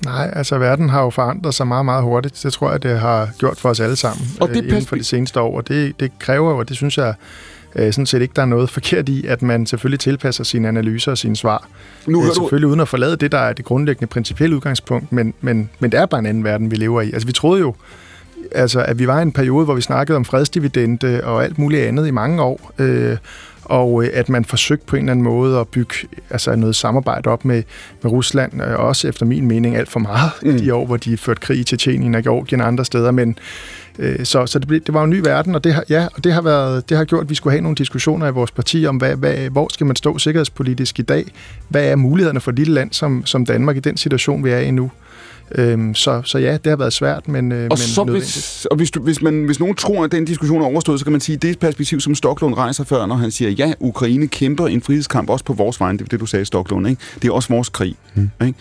Nej, 0.04 0.30
altså 0.36 0.58
verden 0.58 0.88
har 0.88 1.02
jo 1.02 1.10
forandret 1.10 1.54
sig 1.54 1.66
meget, 1.66 1.84
meget 1.84 2.02
hurtigt. 2.02 2.40
Det 2.42 2.52
tror 2.52 2.70
jeg, 2.70 2.82
det 2.82 2.98
har 2.98 3.28
gjort 3.38 3.58
for 3.58 3.68
os 3.68 3.80
alle 3.80 3.96
sammen 3.96 4.26
og 4.40 4.48
det 4.48 4.56
øh, 4.56 4.68
inden 4.68 4.86
for 4.86 4.96
de 4.96 5.04
seneste 5.04 5.40
år. 5.40 5.56
Og 5.56 5.68
det, 5.68 6.00
det 6.00 6.18
kræver 6.18 6.50
jo, 6.50 6.58
og 6.58 6.68
det 6.68 6.76
synes 6.76 6.98
jeg 6.98 7.14
øh, 7.76 7.92
sådan 7.92 8.06
set 8.06 8.22
ikke, 8.22 8.32
der 8.36 8.42
er 8.42 8.46
noget 8.46 8.70
forkert 8.70 9.08
i, 9.08 9.26
at 9.26 9.42
man 9.42 9.66
selvfølgelig 9.66 10.00
tilpasser 10.00 10.44
sine 10.44 10.68
analyser 10.68 11.10
og 11.10 11.18
sine 11.18 11.36
svar. 11.36 11.68
Nu 12.06 12.18
øh, 12.18 12.22
hører 12.22 12.34
du- 12.34 12.40
selvfølgelig 12.40 12.68
uden 12.68 12.80
at 12.80 12.88
forlade 12.88 13.16
det, 13.16 13.32
der 13.32 13.38
er 13.38 13.52
det 13.52 13.64
grundlæggende 13.64 14.06
principielle 14.06 14.56
udgangspunkt, 14.56 15.12
men, 15.12 15.34
men, 15.40 15.70
men 15.78 15.92
det 15.92 16.00
er 16.00 16.06
bare 16.06 16.18
en 16.20 16.26
anden 16.26 16.44
verden, 16.44 16.70
vi 16.70 16.76
lever 16.76 17.02
i. 17.02 17.12
Altså 17.12 17.26
vi 17.26 17.32
troede 17.32 17.60
jo, 17.60 17.74
altså, 18.52 18.80
at 18.82 18.98
vi 18.98 19.06
var 19.06 19.18
i 19.18 19.22
en 19.22 19.32
periode, 19.32 19.64
hvor 19.64 19.74
vi 19.74 19.80
snakkede 19.80 20.16
om 20.16 20.24
fredsdividende 20.24 21.20
og 21.24 21.44
alt 21.44 21.58
muligt 21.58 21.82
andet 21.82 22.06
i 22.06 22.10
mange 22.10 22.42
år, 22.42 22.72
øh, 22.78 23.16
og 23.64 24.04
øh, 24.04 24.10
at 24.12 24.28
man 24.28 24.44
forsøgte 24.44 24.86
på 24.86 24.96
en 24.96 25.02
eller 25.02 25.12
anden 25.12 25.24
måde 25.24 25.58
at 25.60 25.68
bygge 25.68 25.94
altså 26.30 26.56
noget 26.56 26.76
samarbejde 26.76 27.30
op 27.30 27.44
med, 27.44 27.62
med 28.02 28.12
Rusland, 28.12 28.62
øh, 28.62 28.78
også 28.78 29.08
efter 29.08 29.26
min 29.26 29.48
mening 29.48 29.76
alt 29.76 29.88
for 29.88 30.00
meget 30.00 30.30
mm. 30.42 30.58
de 30.58 30.74
år, 30.74 30.86
hvor 30.86 30.96
de 30.96 31.16
førte 31.16 31.40
krig 31.40 31.58
i 31.58 31.64
Tjetjenien 31.64 32.14
og 32.14 32.22
Georgien 32.22 32.60
og 32.60 32.66
andre 32.66 32.84
steder, 32.84 33.10
men 33.10 33.38
øh, 33.98 34.24
så, 34.24 34.46
så 34.46 34.58
det, 34.58 34.68
blev, 34.68 34.80
det 34.80 34.94
var 34.94 35.04
en 35.04 35.10
ny 35.10 35.20
verden, 35.24 35.54
og 35.54 35.64
det 35.64 35.74
har, 35.74 35.84
ja, 35.88 36.06
og 36.14 36.24
det 36.24 36.32
har, 36.32 36.42
været, 36.42 36.88
det 36.88 36.96
har 36.96 37.04
gjort, 37.04 37.24
at 37.24 37.30
vi 37.30 37.34
skulle 37.34 37.52
have 37.52 37.62
nogle 37.62 37.76
diskussioner 37.76 38.26
i 38.26 38.32
vores 38.32 38.50
parti 38.50 38.86
om, 38.86 38.96
hvad, 38.96 39.16
hvad, 39.16 39.34
hvor 39.34 39.68
skal 39.72 39.86
man 39.86 39.96
stå 39.96 40.18
sikkerhedspolitisk 40.18 40.98
i 40.98 41.02
dag? 41.02 41.24
Hvad 41.68 41.84
er 41.84 41.96
mulighederne 41.96 42.40
for 42.40 42.50
et 42.50 42.56
lille 42.56 42.74
land 42.74 42.92
som, 42.92 43.26
som 43.26 43.46
Danmark 43.46 43.76
i 43.76 43.80
den 43.80 43.96
situation, 43.96 44.44
vi 44.44 44.50
er 44.50 44.58
i 44.58 44.70
nu? 44.70 44.90
Øhm, 45.54 45.94
så, 45.94 46.22
så 46.24 46.38
ja, 46.38 46.52
det 46.52 46.66
har 46.66 46.76
været 46.76 46.92
svært, 46.92 47.28
men, 47.28 47.52
øh, 47.52 47.58
Og, 47.64 47.68
men 47.70 47.76
så 47.76 48.04
nødvendigt. 48.04 48.34
hvis, 48.34 48.66
og 48.70 48.76
hvis, 48.76 48.90
du, 48.90 49.00
hvis, 49.00 49.22
man, 49.22 49.44
hvis 49.44 49.60
nogen 49.60 49.74
tror, 49.74 50.04
at 50.04 50.12
den 50.12 50.24
diskussion 50.24 50.62
er 50.62 50.66
overstået, 50.66 50.98
så 50.98 51.04
kan 51.04 51.12
man 51.12 51.20
sige, 51.20 51.36
at 51.36 51.42
det 51.42 51.48
er 51.48 51.52
et 51.52 51.58
perspektiv, 51.58 52.00
som 52.00 52.14
Stoklund 52.14 52.54
rejser 52.54 52.84
før, 52.84 53.06
når 53.06 53.14
han 53.14 53.30
siger, 53.30 53.50
ja, 53.50 53.72
Ukraine 53.80 54.26
kæmper 54.26 54.66
en 54.66 54.82
frihedskamp 54.82 55.30
også 55.30 55.44
på 55.44 55.52
vores 55.52 55.80
vegne. 55.80 55.98
Det 55.98 56.04
er 56.04 56.08
det, 56.08 56.20
du 56.20 56.26
sagde, 56.26 56.44
Stoklund. 56.44 56.88
Ikke? 56.88 57.02
Det 57.22 57.28
er 57.28 57.32
også 57.32 57.48
vores 57.48 57.68
krig. 57.68 57.96
Mm. 58.14 58.30
Ikke? 58.42 58.58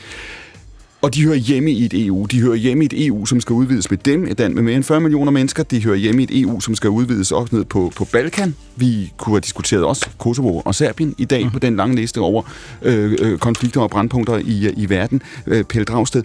Og 1.04 1.14
de 1.14 1.24
hører 1.24 1.36
hjemme 1.36 1.72
i 1.72 1.86
et 1.86 2.06
EU. 2.06 2.26
De 2.26 2.42
hører 2.42 2.56
hjemme 2.56 2.84
i 2.84 2.86
et 2.86 3.06
EU, 3.08 3.26
som 3.26 3.42
skal 3.42 3.54
udvides 3.54 3.90
med 3.90 3.98
dem, 3.98 4.28
et 4.28 4.40
land 4.40 4.54
med 4.54 4.64
mere 4.64 4.76
end 4.76 4.84
40 4.84 5.02
millioner 5.02 5.32
mennesker. 5.32 5.64
De 5.64 5.84
hører 5.84 5.96
hjemme 5.96 6.22
i 6.22 6.24
et 6.24 6.42
EU, 6.42 6.60
som 6.60 6.76
skal 6.76 6.90
udvides 6.90 7.32
også 7.32 7.56
ned 7.56 7.66
på, 7.66 7.92
på 7.96 8.06
Balkan. 8.06 8.56
Vi 8.76 9.14
kunne 9.18 9.34
have 9.34 9.40
diskuteret 9.40 9.84
også 9.84 10.10
Kosovo 10.18 10.60
og 10.60 10.76
Serbien 10.76 11.16
i 11.18 11.26
dag 11.26 11.44
mm. 11.44 11.52
på 11.52 11.60
den 11.60 11.76
lange 11.76 11.96
liste 11.96 12.20
over 12.20 12.44
øh, 12.82 13.18
øh, 13.22 13.38
konflikter 13.38 13.82
og 13.82 13.90
brandpunkter 13.90 14.38
i, 14.38 14.68
øh, 14.68 14.74
i 14.78 14.90
verden. 14.90 15.22
Øh, 15.48 15.64
Pelle 15.64 15.86
Dragsted. 15.86 16.24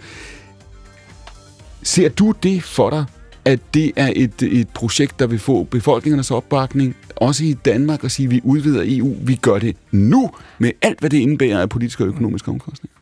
Ser 1.82 2.08
du 2.08 2.34
det 2.42 2.62
for 2.62 2.90
dig, 2.90 3.04
at 3.44 3.60
det 3.74 3.92
er 3.96 4.12
et, 4.16 4.42
et 4.42 4.68
projekt, 4.68 5.18
der 5.18 5.26
vil 5.26 5.38
få 5.38 5.64
befolkningernes 5.64 6.30
opbakning, 6.30 6.96
også 7.16 7.44
i 7.44 7.52
Danmark, 7.52 8.04
og 8.04 8.10
sige, 8.10 8.26
at 8.26 8.30
vi 8.30 8.40
udvider 8.44 8.82
EU, 8.86 9.16
vi 9.22 9.34
gør 9.34 9.58
det 9.58 9.76
nu, 9.90 10.30
med 10.58 10.70
alt, 10.82 11.00
hvad 11.00 11.10
det 11.10 11.18
indebærer 11.18 11.60
af 11.60 11.68
politiske 11.68 12.04
og 12.04 12.08
økonomiske 12.08 12.50
omkostninger? 12.50 12.97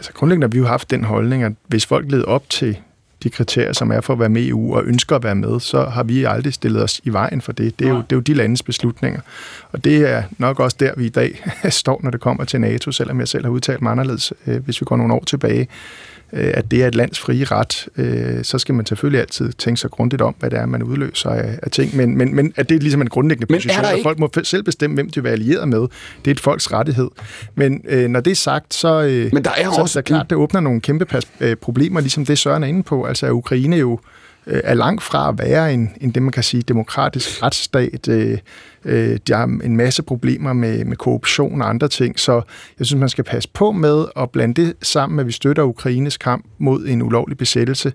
Altså 0.00 0.12
grundlæggende 0.12 0.44
har 0.44 0.50
vi 0.50 0.58
jo 0.58 0.66
haft 0.66 0.90
den 0.90 1.04
holdning, 1.04 1.42
at 1.42 1.52
hvis 1.66 1.86
folk 1.86 2.10
leder 2.10 2.24
op 2.24 2.50
til 2.50 2.78
de 3.22 3.30
kriterier, 3.30 3.72
som 3.72 3.90
er 3.92 4.00
for 4.00 4.12
at 4.12 4.18
være 4.18 4.28
med 4.28 4.42
i 4.42 4.48
EU 4.48 4.76
og 4.76 4.84
ønsker 4.84 5.16
at 5.16 5.24
være 5.24 5.34
med, 5.34 5.60
så 5.60 5.84
har 5.84 6.02
vi 6.02 6.24
aldrig 6.24 6.54
stillet 6.54 6.82
os 6.82 7.00
i 7.04 7.08
vejen 7.08 7.40
for 7.40 7.52
det. 7.52 7.78
Det 7.78 7.86
er, 7.86 7.90
jo, 7.90 7.96
det 7.96 8.12
er 8.12 8.16
jo 8.16 8.20
de 8.20 8.34
landes 8.34 8.62
beslutninger. 8.62 9.20
Og 9.72 9.84
det 9.84 10.10
er 10.10 10.22
nok 10.38 10.60
også 10.60 10.76
der, 10.80 10.92
vi 10.96 11.06
i 11.06 11.08
dag 11.08 11.44
står, 11.68 12.00
når 12.02 12.10
det 12.10 12.20
kommer 12.20 12.44
til 12.44 12.60
NATO, 12.60 12.92
selvom 12.92 13.20
jeg 13.20 13.28
selv 13.28 13.44
har 13.44 13.50
udtalt 13.50 13.82
mig 13.82 13.92
anderledes, 13.92 14.32
øh, 14.46 14.64
hvis 14.64 14.80
vi 14.80 14.84
går 14.84 14.96
nogle 14.96 15.14
år 15.14 15.24
tilbage, 15.24 15.68
at 16.32 16.70
det 16.70 16.82
er 16.82 16.88
et 16.88 16.94
lands 16.94 17.18
frie 17.20 17.44
ret, 17.44 17.88
øh, 17.96 18.44
så 18.44 18.58
skal 18.58 18.74
man 18.74 18.86
selvfølgelig 18.86 19.20
altid 19.20 19.52
tænke 19.52 19.80
sig 19.80 19.90
grundigt 19.90 20.22
om, 20.22 20.34
hvad 20.38 20.50
det 20.50 20.58
er, 20.58 20.66
man 20.66 20.82
udløser 20.82 21.30
af, 21.30 21.58
af 21.62 21.70
ting. 21.70 21.96
Men, 21.96 22.18
men, 22.18 22.34
men 22.34 22.52
at 22.56 22.68
det 22.68 22.74
er 22.74 22.80
ligesom 22.80 23.00
en 23.02 23.08
grundlæggende 23.08 23.54
er 23.54 23.56
position, 23.56 23.84
at 23.84 23.98
folk 24.02 24.18
må 24.18 24.30
selv 24.42 24.62
bestemme, 24.62 24.94
hvem 24.94 25.10
de 25.10 25.14
vil 25.14 25.24
være 25.24 25.32
allieret 25.32 25.68
med. 25.68 25.80
Det 25.80 26.26
er 26.26 26.30
et 26.30 26.40
folks 26.40 26.72
rettighed. 26.72 27.08
Men 27.54 27.84
øh, 27.88 28.08
når 28.08 28.20
det 28.20 28.30
er 28.30 28.34
sagt, 28.34 28.74
så, 28.74 29.02
øh, 29.02 29.30
Men 29.32 29.44
der 29.44 29.50
er 29.50 29.72
så 29.72 29.80
også- 29.80 29.98
det 29.98 30.04
klart, 30.06 30.30
det 30.30 30.36
åbner 30.38 30.60
nogle 30.60 30.80
kæmpe 30.80 31.04
pas, 31.04 31.24
øh, 31.40 31.56
problemer, 31.56 32.00
ligesom 32.00 32.26
det 32.26 32.38
Søren 32.38 32.62
er 32.62 32.68
inde 32.68 32.82
på. 32.82 33.04
Altså, 33.04 33.26
at 33.26 33.30
Ukraine 33.30 33.76
jo 33.76 34.00
øh, 34.46 34.60
er 34.64 34.74
langt 34.74 35.02
fra 35.02 35.28
at 35.28 35.38
være 35.38 35.74
en, 35.74 35.90
en 36.00 36.10
det, 36.10 36.22
man 36.22 36.32
kan 36.32 36.42
sige, 36.42 36.62
demokratisk 36.62 37.42
retsstat. 37.42 38.08
Øh, 38.08 38.38
øh, 38.84 39.18
der 39.28 39.36
er 39.36 39.44
en 39.44 39.76
masse 39.76 40.02
problemer 40.02 40.52
med, 40.52 40.84
med 40.84 40.96
korruption 40.96 41.62
og 41.62 41.68
andre 41.68 41.88
ting, 41.88 42.20
så 42.20 42.42
jeg 42.78 42.86
synes, 42.86 43.00
man 43.00 43.08
skal 43.08 43.24
passe 43.24 43.48
på 43.54 43.72
med 43.72 44.04
at 44.16 44.30
blande 44.30 44.62
det 44.62 44.74
sammen 44.82 45.16
med, 45.16 45.22
at 45.22 45.26
vi 45.26 45.32
støtter 45.32 45.62
Ukraines 45.62 46.16
kamp 46.16 46.44
mod 46.58 46.86
en 46.86 47.02
ulovlig 47.02 47.38
besættelse, 47.38 47.92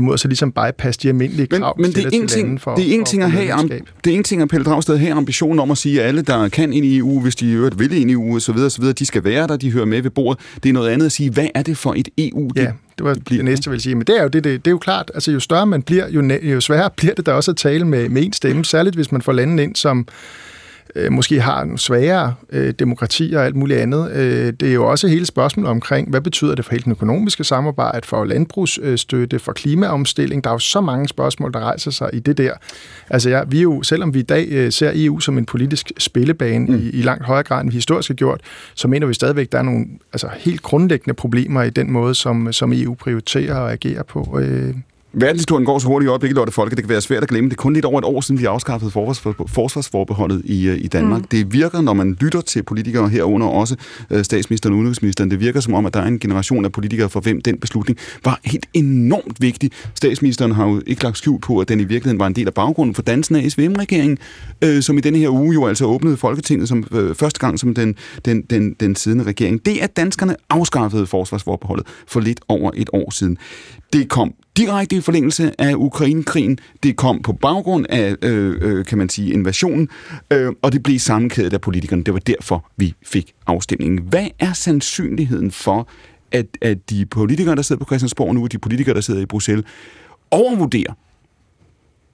mod 0.00 0.14
at 0.14 0.20
så 0.20 0.28
ligesom 0.28 0.52
bypasse 0.52 1.00
de 1.00 1.08
almindelige 1.08 1.48
Men, 1.50 1.60
krav, 1.60 1.74
vi 1.78 1.82
men 1.82 1.92
det, 1.92 2.04
er 2.04 2.10
en 2.12 2.28
ting, 2.28 2.60
for, 2.60 2.74
det 2.74 2.90
er 2.90 2.94
en 2.94 3.04
ting 3.04 3.22
at 3.22 3.30
have, 3.30 3.52
am, 3.52 3.68
det 4.04 4.12
er 4.12 4.16
en 4.16 4.24
ting 4.24 4.42
at 4.42 4.48
Pelle 4.48 4.64
Dragsted 4.64 4.96
have 4.96 5.12
ambitionen 5.12 5.58
om 5.58 5.70
at 5.70 5.78
sige, 5.78 6.02
at 6.02 6.08
alle, 6.08 6.22
der 6.22 6.48
kan 6.48 6.72
ind 6.72 6.86
i 6.86 6.98
EU, 6.98 7.20
hvis 7.20 7.36
de 7.36 7.50
i 7.50 7.52
øvrigt 7.52 7.78
vil 7.78 7.92
ind 7.92 8.10
i 8.10 8.12
EU, 8.12 8.34
og 8.34 8.42
så 8.42 8.52
videre, 8.52 8.70
så 8.70 8.80
videre, 8.80 8.94
de 8.94 9.06
skal 9.06 9.24
være 9.24 9.46
der, 9.46 9.56
de 9.56 9.72
hører 9.72 9.84
med 9.84 10.02
ved 10.02 10.10
bordet. 10.10 10.44
Det 10.62 10.68
er 10.68 10.72
noget 10.72 10.90
andet 10.90 11.06
at 11.06 11.12
sige, 11.12 11.30
hvad 11.30 11.48
er 11.54 11.62
det 11.62 11.76
for 11.76 11.94
et 11.96 12.08
EU, 12.18 12.50
Ja, 12.56 12.72
det 12.98 13.04
var 13.04 13.14
det 13.14 13.44
næste, 13.44 13.68
jeg 13.68 13.70
ville 13.70 13.82
sige. 13.82 13.94
Men 13.94 14.04
det 14.06 14.18
er 14.18 14.22
jo, 14.22 14.28
det, 14.28 14.44
det, 14.44 14.64
det 14.64 14.70
er 14.70 14.72
jo 14.72 14.78
klart, 14.78 15.10
altså 15.14 15.32
jo 15.32 15.40
større 15.40 15.66
man 15.66 15.82
bliver, 15.82 16.08
jo, 16.08 16.22
jo 16.42 16.60
sværere 16.60 16.90
bliver 16.96 17.14
det 17.14 17.26
da 17.26 17.32
også 17.32 17.50
at 17.50 17.56
tale 17.56 17.84
med, 17.84 18.08
med 18.08 18.24
en 18.24 18.32
stemme, 18.32 18.64
særligt 18.64 18.96
hvis 18.96 19.12
man 19.12 19.22
får 19.22 19.32
landet 19.32 19.64
ind, 19.64 19.76
som 19.76 20.08
øh, 20.96 21.12
måske 21.12 21.40
har 21.40 21.62
en 21.62 21.78
svagere 21.78 22.34
øh, 22.52 22.74
demokrati 22.78 23.32
og 23.36 23.44
alt 23.44 23.56
muligt 23.56 23.80
andet. 23.80 24.10
Øh, 24.12 24.52
det 24.60 24.68
er 24.68 24.72
jo 24.72 24.86
også 24.90 25.08
hele 25.08 25.26
spørgsmålet 25.26 25.70
omkring, 25.70 26.10
hvad 26.10 26.20
betyder 26.20 26.54
det 26.54 26.64
for 26.64 26.72
hele 26.72 26.84
den 26.84 26.92
økonomiske 26.92 27.44
samarbejde, 27.44 28.06
for 28.06 28.24
landbrugsstøtte, 28.24 29.38
for 29.38 29.52
klimaomstilling. 29.52 30.44
Der 30.44 30.50
er 30.50 30.54
jo 30.54 30.58
så 30.58 30.80
mange 30.80 31.08
spørgsmål, 31.08 31.52
der 31.52 31.60
rejser 31.60 31.90
sig 31.90 32.10
i 32.12 32.18
det 32.18 32.38
der. 32.38 32.52
Altså 33.10 33.30
ja, 33.30 33.42
vi 33.46 33.58
er 33.58 33.62
jo, 33.62 33.82
selvom 33.82 34.14
vi 34.14 34.18
i 34.18 34.22
dag 34.22 34.46
øh, 34.50 34.72
ser 34.72 34.92
EU 34.94 35.20
som 35.20 35.38
en 35.38 35.46
politisk 35.46 35.92
spillebane 35.98 36.66
mm. 36.66 36.74
i, 36.74 36.90
i 36.90 37.02
langt 37.02 37.24
højere 37.24 37.42
grad, 37.42 37.60
end 37.60 37.70
vi 37.70 37.74
historisk 37.74 38.08
har 38.08 38.14
gjort, 38.14 38.40
så 38.74 38.88
mener 38.88 39.06
vi 39.06 39.14
stadigvæk, 39.14 39.52
der 39.52 39.58
er 39.58 39.62
nogle 39.62 39.86
altså, 40.12 40.28
helt 40.38 40.62
grundlæggende 40.62 41.14
problemer 41.14 41.62
i 41.62 41.70
den 41.70 41.92
måde, 41.92 42.14
som, 42.14 42.52
som 42.52 42.72
EU 42.72 42.94
prioriterer 42.94 43.54
og 43.54 43.72
agerer 43.72 44.02
på. 44.02 44.38
Øh, 44.40 44.74
Verdenshistorien 45.18 45.64
går 45.64 45.78
så 45.78 45.86
hurtigt 45.86 46.08
i 46.08 46.10
øjeblikket, 46.10 46.36
Lotte 46.36 46.52
Folke. 46.52 46.76
Det 46.76 46.84
kan 46.84 46.88
være 46.88 47.00
svært 47.00 47.22
at 47.22 47.28
glemme. 47.28 47.50
Det 47.50 47.56
er 47.56 47.62
kun 47.62 47.72
lidt 47.72 47.84
over 47.84 47.98
et 47.98 48.04
år 48.04 48.20
siden, 48.20 48.40
vi 48.40 48.44
afskaffede 48.44 48.90
forsvars- 48.90 49.52
forsvarsforbeholdet 49.52 50.42
i, 50.44 50.68
øh, 50.68 50.78
i 50.78 50.86
Danmark. 50.86 51.20
Mm. 51.20 51.26
Det 51.28 51.52
virker, 51.52 51.80
når 51.80 51.92
man 51.92 52.16
lytter 52.20 52.40
til 52.40 52.62
politikere 52.62 53.08
herunder 53.08 53.46
også 53.46 53.76
øh, 54.10 54.24
statsministeren 54.24 54.72
og 54.72 54.78
udenrigsministeren, 54.78 55.30
det 55.30 55.40
virker 55.40 55.60
som 55.60 55.74
om, 55.74 55.86
at 55.86 55.94
der 55.94 56.00
er 56.00 56.06
en 56.06 56.18
generation 56.18 56.64
af 56.64 56.72
politikere, 56.72 57.08
for 57.08 57.20
hvem 57.20 57.40
den 57.40 57.58
beslutning 57.58 57.98
var 58.24 58.40
helt 58.44 58.66
enormt 58.74 59.40
vigtig. 59.40 59.70
Statsministeren 59.94 60.52
har 60.52 60.66
jo 60.66 60.82
ikke 60.86 61.02
lagt 61.02 61.18
skjul 61.18 61.40
på, 61.40 61.58
at 61.58 61.68
den 61.68 61.80
i 61.80 61.84
virkeligheden 61.84 62.18
var 62.18 62.26
en 62.26 62.36
del 62.36 62.46
af 62.46 62.54
baggrunden 62.54 62.94
for 62.94 63.02
dansen 63.02 63.36
af 63.36 63.50
SVM-regeringen, 63.50 64.18
øh, 64.64 64.82
som 64.82 64.98
i 64.98 65.00
denne 65.00 65.18
her 65.18 65.28
uge 65.28 65.54
jo 65.54 65.66
altså 65.66 65.84
åbnede 65.84 66.16
Folketinget 66.16 66.68
som 66.68 66.84
øh, 66.92 67.14
første 67.14 67.40
gang 67.40 67.58
som 67.58 67.74
den, 67.74 67.94
den, 68.24 68.42
den, 68.42 68.74
den 68.80 68.96
siddende 68.96 69.24
regering. 69.24 69.66
Det 69.66 69.80
er, 69.80 69.84
at 69.84 69.96
danskerne 69.96 70.36
afskaffede 70.50 71.06
forsvarsforbeholdet 71.06 71.86
for 72.06 72.20
lidt 72.20 72.40
over 72.48 72.70
et 72.74 72.90
år 72.92 73.10
siden. 73.10 73.38
Det 73.92 74.08
kom 74.08 74.34
direkte 74.56 74.96
i 74.96 75.00
forlængelse 75.00 75.52
af 75.60 75.74
Ukrainekrigen. 75.74 76.58
Det 76.82 76.96
kom 76.96 77.22
på 77.22 77.32
baggrund 77.32 77.86
af, 77.88 78.16
øh, 78.22 78.56
øh, 78.60 78.84
kan 78.84 78.98
man 78.98 79.08
sige, 79.08 79.32
invasionen, 79.32 79.88
øh, 80.32 80.52
og 80.62 80.72
det 80.72 80.82
blev 80.82 80.98
sammenkædet 80.98 81.52
af 81.52 81.60
politikerne. 81.60 82.04
Det 82.04 82.14
var 82.14 82.20
derfor, 82.20 82.70
vi 82.76 82.94
fik 83.06 83.32
afstemningen. 83.46 84.00
Hvad 84.08 84.26
er 84.38 84.52
sandsynligheden 84.52 85.50
for, 85.50 85.88
at, 86.32 86.46
at 86.62 86.90
de 86.90 87.06
politikere, 87.06 87.56
der 87.56 87.62
sidder 87.62 87.80
på 87.80 87.86
Christiansborg 87.86 88.34
nu, 88.34 88.46
de 88.46 88.58
politikere, 88.58 88.94
der 88.94 89.00
sidder 89.00 89.20
i 89.20 89.26
Bruxelles, 89.26 89.64
overvurderer 90.30 90.92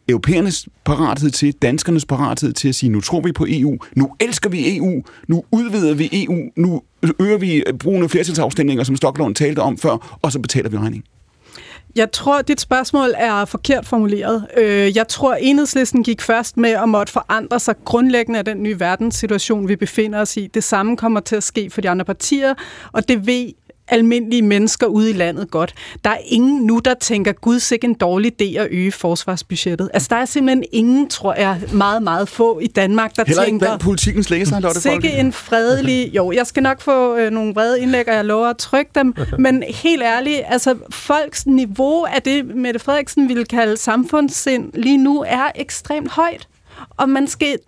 europæernes 0.08 0.68
parathed 0.84 1.30
til, 1.30 1.52
danskernes 1.52 2.04
parathed 2.06 2.52
til 2.52 2.68
at 2.68 2.74
sige, 2.74 2.90
nu 2.90 3.00
tror 3.00 3.20
vi 3.20 3.32
på 3.32 3.46
EU, 3.48 3.78
nu 3.96 4.14
elsker 4.20 4.50
vi 4.50 4.76
EU, 4.76 5.02
nu 5.28 5.44
udvider 5.50 5.94
vi 5.94 6.08
EU, 6.12 6.50
nu 6.56 6.82
øger 7.20 7.38
vi 7.38 7.62
brugen 7.78 8.02
af 8.02 8.10
flertalsafstemninger, 8.10 8.84
som 8.84 8.96
Stoklund 8.96 9.34
talte 9.34 9.60
om 9.60 9.78
før, 9.78 10.18
og 10.22 10.32
så 10.32 10.38
betaler 10.38 10.68
vi 10.68 10.76
regningen. 10.76 11.04
Jeg 11.96 12.12
tror, 12.12 12.42
dit 12.42 12.60
spørgsmål 12.60 13.14
er 13.16 13.44
forkert 13.44 13.86
formuleret. 13.86 14.46
Øh, 14.56 14.96
jeg 14.96 15.08
tror, 15.08 15.34
enhedslisten 15.34 16.04
gik 16.04 16.20
først 16.20 16.56
med 16.56 16.70
at 16.70 16.88
måtte 16.88 17.12
forandre 17.12 17.60
sig 17.60 17.74
grundlæggende 17.84 18.38
af 18.38 18.44
den 18.44 18.62
nye 18.62 18.80
verdenssituation, 18.80 19.68
vi 19.68 19.76
befinder 19.76 20.20
os 20.20 20.36
i. 20.36 20.46
Det 20.46 20.64
samme 20.64 20.96
kommer 20.96 21.20
til 21.20 21.36
at 21.36 21.42
ske 21.42 21.70
for 21.70 21.80
de 21.80 21.90
andre 21.90 22.04
partier, 22.04 22.54
og 22.92 23.08
det 23.08 23.26
ved 23.26 23.52
almindelige 23.92 24.42
mennesker 24.42 24.86
ude 24.86 25.10
i 25.10 25.12
landet 25.12 25.50
godt. 25.50 25.74
Der 26.04 26.10
er 26.10 26.18
ingen 26.24 26.66
nu, 26.66 26.78
der 26.78 26.94
tænker, 26.94 27.32
gud, 27.32 27.60
sikke 27.60 27.84
en 27.84 27.94
dårlig 27.94 28.32
idé 28.42 28.58
at 28.58 28.68
øge 28.70 28.92
forsvarsbudgettet. 28.92 29.90
Altså, 29.94 30.08
der 30.10 30.16
er 30.16 30.24
simpelthen 30.24 30.64
ingen, 30.72 31.08
tror 31.08 31.34
jeg, 31.34 31.60
meget, 31.72 32.02
meget 32.02 32.28
få 32.28 32.58
i 32.58 32.66
Danmark, 32.66 33.16
der 33.16 33.24
Heller 33.26 33.42
ikke 33.42 33.52
tænker... 33.52 33.66
blandt 33.66 33.82
politikens 33.82 34.30
læser, 34.30 34.60
Lotte 34.60 34.80
Sikke 34.80 35.12
en 35.12 35.32
fredelig... 35.32 36.02
Jo, 36.12 36.32
jeg 36.32 36.46
skal 36.46 36.62
nok 36.62 36.80
få 36.80 37.16
øh, 37.16 37.30
nogle 37.30 37.54
vrede 37.54 37.80
indlæg, 37.80 38.08
og 38.08 38.14
jeg 38.14 38.24
lover 38.24 38.46
at 38.46 38.56
trykke 38.56 38.90
dem. 38.94 39.14
Men 39.38 39.62
helt 39.68 40.02
ærligt, 40.02 40.40
altså 40.46 40.76
folks 40.90 41.46
niveau 41.46 42.04
af 42.04 42.22
det, 42.22 42.56
Mette 42.56 42.80
Frederiksen 42.80 43.28
ville 43.28 43.44
kalde 43.44 43.76
samfundssind, 43.76 44.72
lige 44.74 44.96
nu 44.96 45.24
er 45.28 45.50
ekstremt 45.54 46.10
højt. 46.10 46.48
Og 46.96 47.08
man 47.08 47.26
skal 47.26 47.58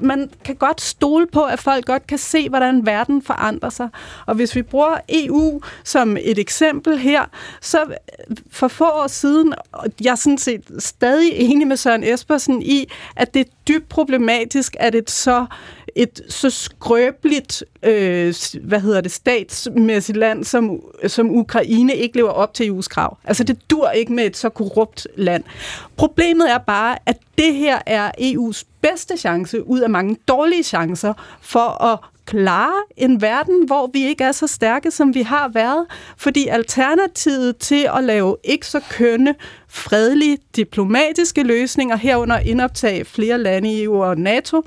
man 0.00 0.30
kan 0.44 0.56
godt 0.56 0.80
stole 0.80 1.26
på, 1.26 1.44
at 1.44 1.60
folk 1.60 1.84
godt 1.84 2.06
kan 2.06 2.18
se, 2.18 2.48
hvordan 2.48 2.86
verden 2.86 3.22
forandrer 3.22 3.70
sig. 3.70 3.88
Og 4.26 4.34
hvis 4.34 4.56
vi 4.56 4.62
bruger 4.62 4.96
EU 5.08 5.60
som 5.84 6.16
et 6.16 6.38
eksempel 6.38 6.98
her, 6.98 7.24
så 7.60 7.84
for 8.50 8.68
få 8.68 8.84
år 8.84 9.06
siden, 9.06 9.54
jeg 10.04 10.10
er 10.10 10.14
sådan 10.14 10.38
set 10.38 10.62
stadig 10.78 11.32
enig 11.32 11.66
med 11.66 11.76
Søren 11.76 12.04
Espersen 12.04 12.62
i, 12.62 12.88
at 13.16 13.34
det 13.34 13.40
er 13.40 13.50
dybt 13.68 13.88
problematisk, 13.88 14.76
at 14.80 14.94
et 14.94 15.10
så 15.10 15.46
et 15.98 16.20
så 16.28 16.50
skrøbeligt 16.50 17.64
øh, 17.82 18.34
hvad 18.62 18.80
hedder 18.80 19.00
det, 19.00 19.12
statsmæssigt 19.12 20.18
land 20.18 20.44
som, 20.44 20.82
som 21.06 21.30
Ukraine 21.30 21.94
ikke 21.94 22.16
lever 22.16 22.30
op 22.30 22.54
til 22.54 22.70
EU's 22.70 22.88
krav. 22.88 23.18
Altså 23.24 23.44
det 23.44 23.70
dur 23.70 23.90
ikke 23.90 24.12
med 24.12 24.24
et 24.24 24.36
så 24.36 24.48
korrupt 24.48 25.06
land. 25.16 25.44
Problemet 25.96 26.50
er 26.52 26.58
bare, 26.58 26.98
at 27.06 27.18
det 27.38 27.54
her 27.54 27.78
er 27.86 28.10
EU's 28.20 28.62
bedste 28.80 29.16
chance 29.16 29.66
ud 29.66 29.80
af 29.80 29.90
mange 29.90 30.16
dårlige 30.28 30.62
chancer 30.62 31.38
for 31.40 31.84
at 31.84 31.98
klare 32.26 32.82
en 32.96 33.22
verden, 33.22 33.66
hvor 33.66 33.90
vi 33.92 34.04
ikke 34.06 34.24
er 34.24 34.32
så 34.32 34.46
stærke, 34.46 34.90
som 34.90 35.14
vi 35.14 35.22
har 35.22 35.48
været. 35.48 35.86
Fordi 36.16 36.46
alternativet 36.46 37.56
til 37.56 37.88
at 37.96 38.04
lave 38.04 38.36
ikke 38.44 38.66
så 38.66 38.80
kønne, 38.90 39.34
fredelige, 39.68 40.38
diplomatiske 40.56 41.42
løsninger 41.42 41.96
herunder 41.96 42.38
indoptage 42.38 43.04
flere 43.04 43.38
lande 43.38 43.72
i 43.72 43.82
EU 43.82 44.02
og 44.04 44.18
NATO, 44.18 44.62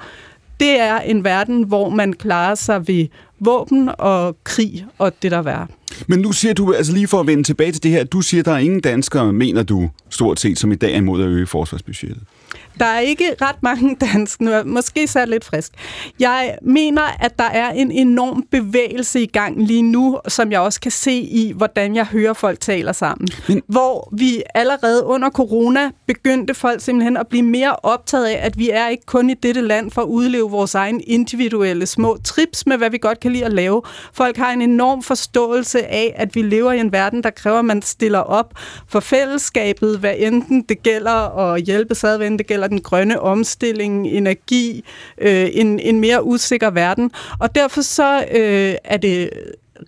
det 0.61 0.79
er 0.79 0.99
en 0.99 1.23
verden, 1.23 1.63
hvor 1.63 1.89
man 1.89 2.13
klarer 2.13 2.55
sig 2.55 2.87
ved 2.87 3.07
våben 3.39 3.89
og 3.97 4.37
krig 4.43 4.85
og 4.97 5.13
det 5.21 5.31
der 5.31 5.41
værre. 5.41 5.67
Men 6.07 6.19
nu 6.19 6.31
siger 6.31 6.53
du, 6.53 6.73
altså 6.73 6.93
lige 6.93 7.07
for 7.07 7.19
at 7.19 7.27
vende 7.27 7.43
tilbage 7.43 7.71
til 7.71 7.83
det 7.83 7.91
her, 7.91 8.03
du 8.03 8.21
siger, 8.21 8.43
der 8.43 8.51
er 8.51 8.57
ingen 8.57 8.79
danskere, 8.81 9.33
mener 9.33 9.63
du, 9.63 9.89
stort 10.09 10.39
set, 10.39 10.57
som 10.57 10.71
i 10.71 10.75
dag 10.75 10.93
er 10.93 10.97
imod 10.97 11.21
at 11.21 11.27
øge 11.27 11.47
forsvarsbudgettet. 11.47 12.23
Der 12.79 12.85
er 12.85 12.99
ikke 12.99 13.35
ret 13.41 13.63
mange 13.63 13.95
danske, 14.13 14.43
nu 14.43 14.51
er 14.51 14.63
måske 14.63 15.07
sat 15.07 15.29
lidt 15.29 15.45
frisk. 15.45 15.71
Jeg 16.19 16.57
mener, 16.61 17.01
at 17.19 17.39
der 17.39 17.45
er 17.45 17.71
en 17.71 17.91
enorm 17.91 18.43
bevægelse 18.51 19.21
i 19.21 19.25
gang 19.25 19.63
lige 19.63 19.81
nu, 19.81 20.19
som 20.27 20.51
jeg 20.51 20.59
også 20.59 20.79
kan 20.79 20.91
se 20.91 21.11
i, 21.11 21.53
hvordan 21.55 21.95
jeg 21.95 22.05
hører 22.05 22.33
folk 22.33 22.59
taler 22.59 22.91
sammen. 22.91 23.27
Men... 23.47 23.61
Hvor 23.67 24.09
vi 24.17 24.43
allerede 24.55 25.03
under 25.05 25.29
corona 25.29 25.89
begyndte 26.07 26.53
folk 26.53 26.81
simpelthen 26.81 27.17
at 27.17 27.27
blive 27.27 27.43
mere 27.43 27.75
optaget 27.75 28.25
af, 28.25 28.39
at 28.45 28.57
vi 28.57 28.69
er 28.69 28.87
ikke 28.87 29.05
kun 29.05 29.29
i 29.29 29.33
dette 29.33 29.61
land 29.61 29.91
for 29.91 30.01
at 30.01 30.07
udleve 30.07 30.49
vores 30.49 30.75
egen 30.75 31.01
individuelle 31.07 31.85
små 31.85 32.17
trips 32.23 32.65
med, 32.65 32.77
hvad 32.77 32.89
vi 32.89 32.97
godt 32.97 33.19
kan 33.19 33.31
lide 33.31 33.45
at 33.45 33.53
lave. 33.53 33.81
Folk 34.13 34.37
har 34.37 34.51
en 34.51 34.61
enorm 34.61 35.03
forståelse 35.03 35.87
af, 35.87 36.13
at 36.15 36.35
vi 36.35 36.41
lever 36.41 36.71
i 36.71 36.79
en 36.79 36.91
verden, 36.91 37.23
der 37.23 37.29
kræver, 37.29 37.59
at 37.59 37.65
man 37.65 37.81
stiller 37.81 38.19
op 38.19 38.53
for 38.87 38.99
fællesskabet, 38.99 39.99
hvad 39.99 40.13
enten 40.17 40.61
det 40.61 40.83
gælder 40.83 41.37
at 41.39 41.61
hjælpe 41.61 41.95
sad, 41.95 42.17
hvad 42.17 42.37
det 42.37 42.47
gælder 42.47 42.60
den 42.67 42.81
grønne 42.81 43.19
omstilling, 43.19 44.07
energi, 44.07 44.83
øh, 45.17 45.49
en, 45.53 45.79
en 45.79 45.99
mere 45.99 46.23
usikker 46.23 46.69
verden. 46.69 47.11
Og 47.39 47.55
derfor 47.55 47.81
så 47.81 48.25
øh, 48.31 48.75
er 48.83 48.97
det 48.97 49.29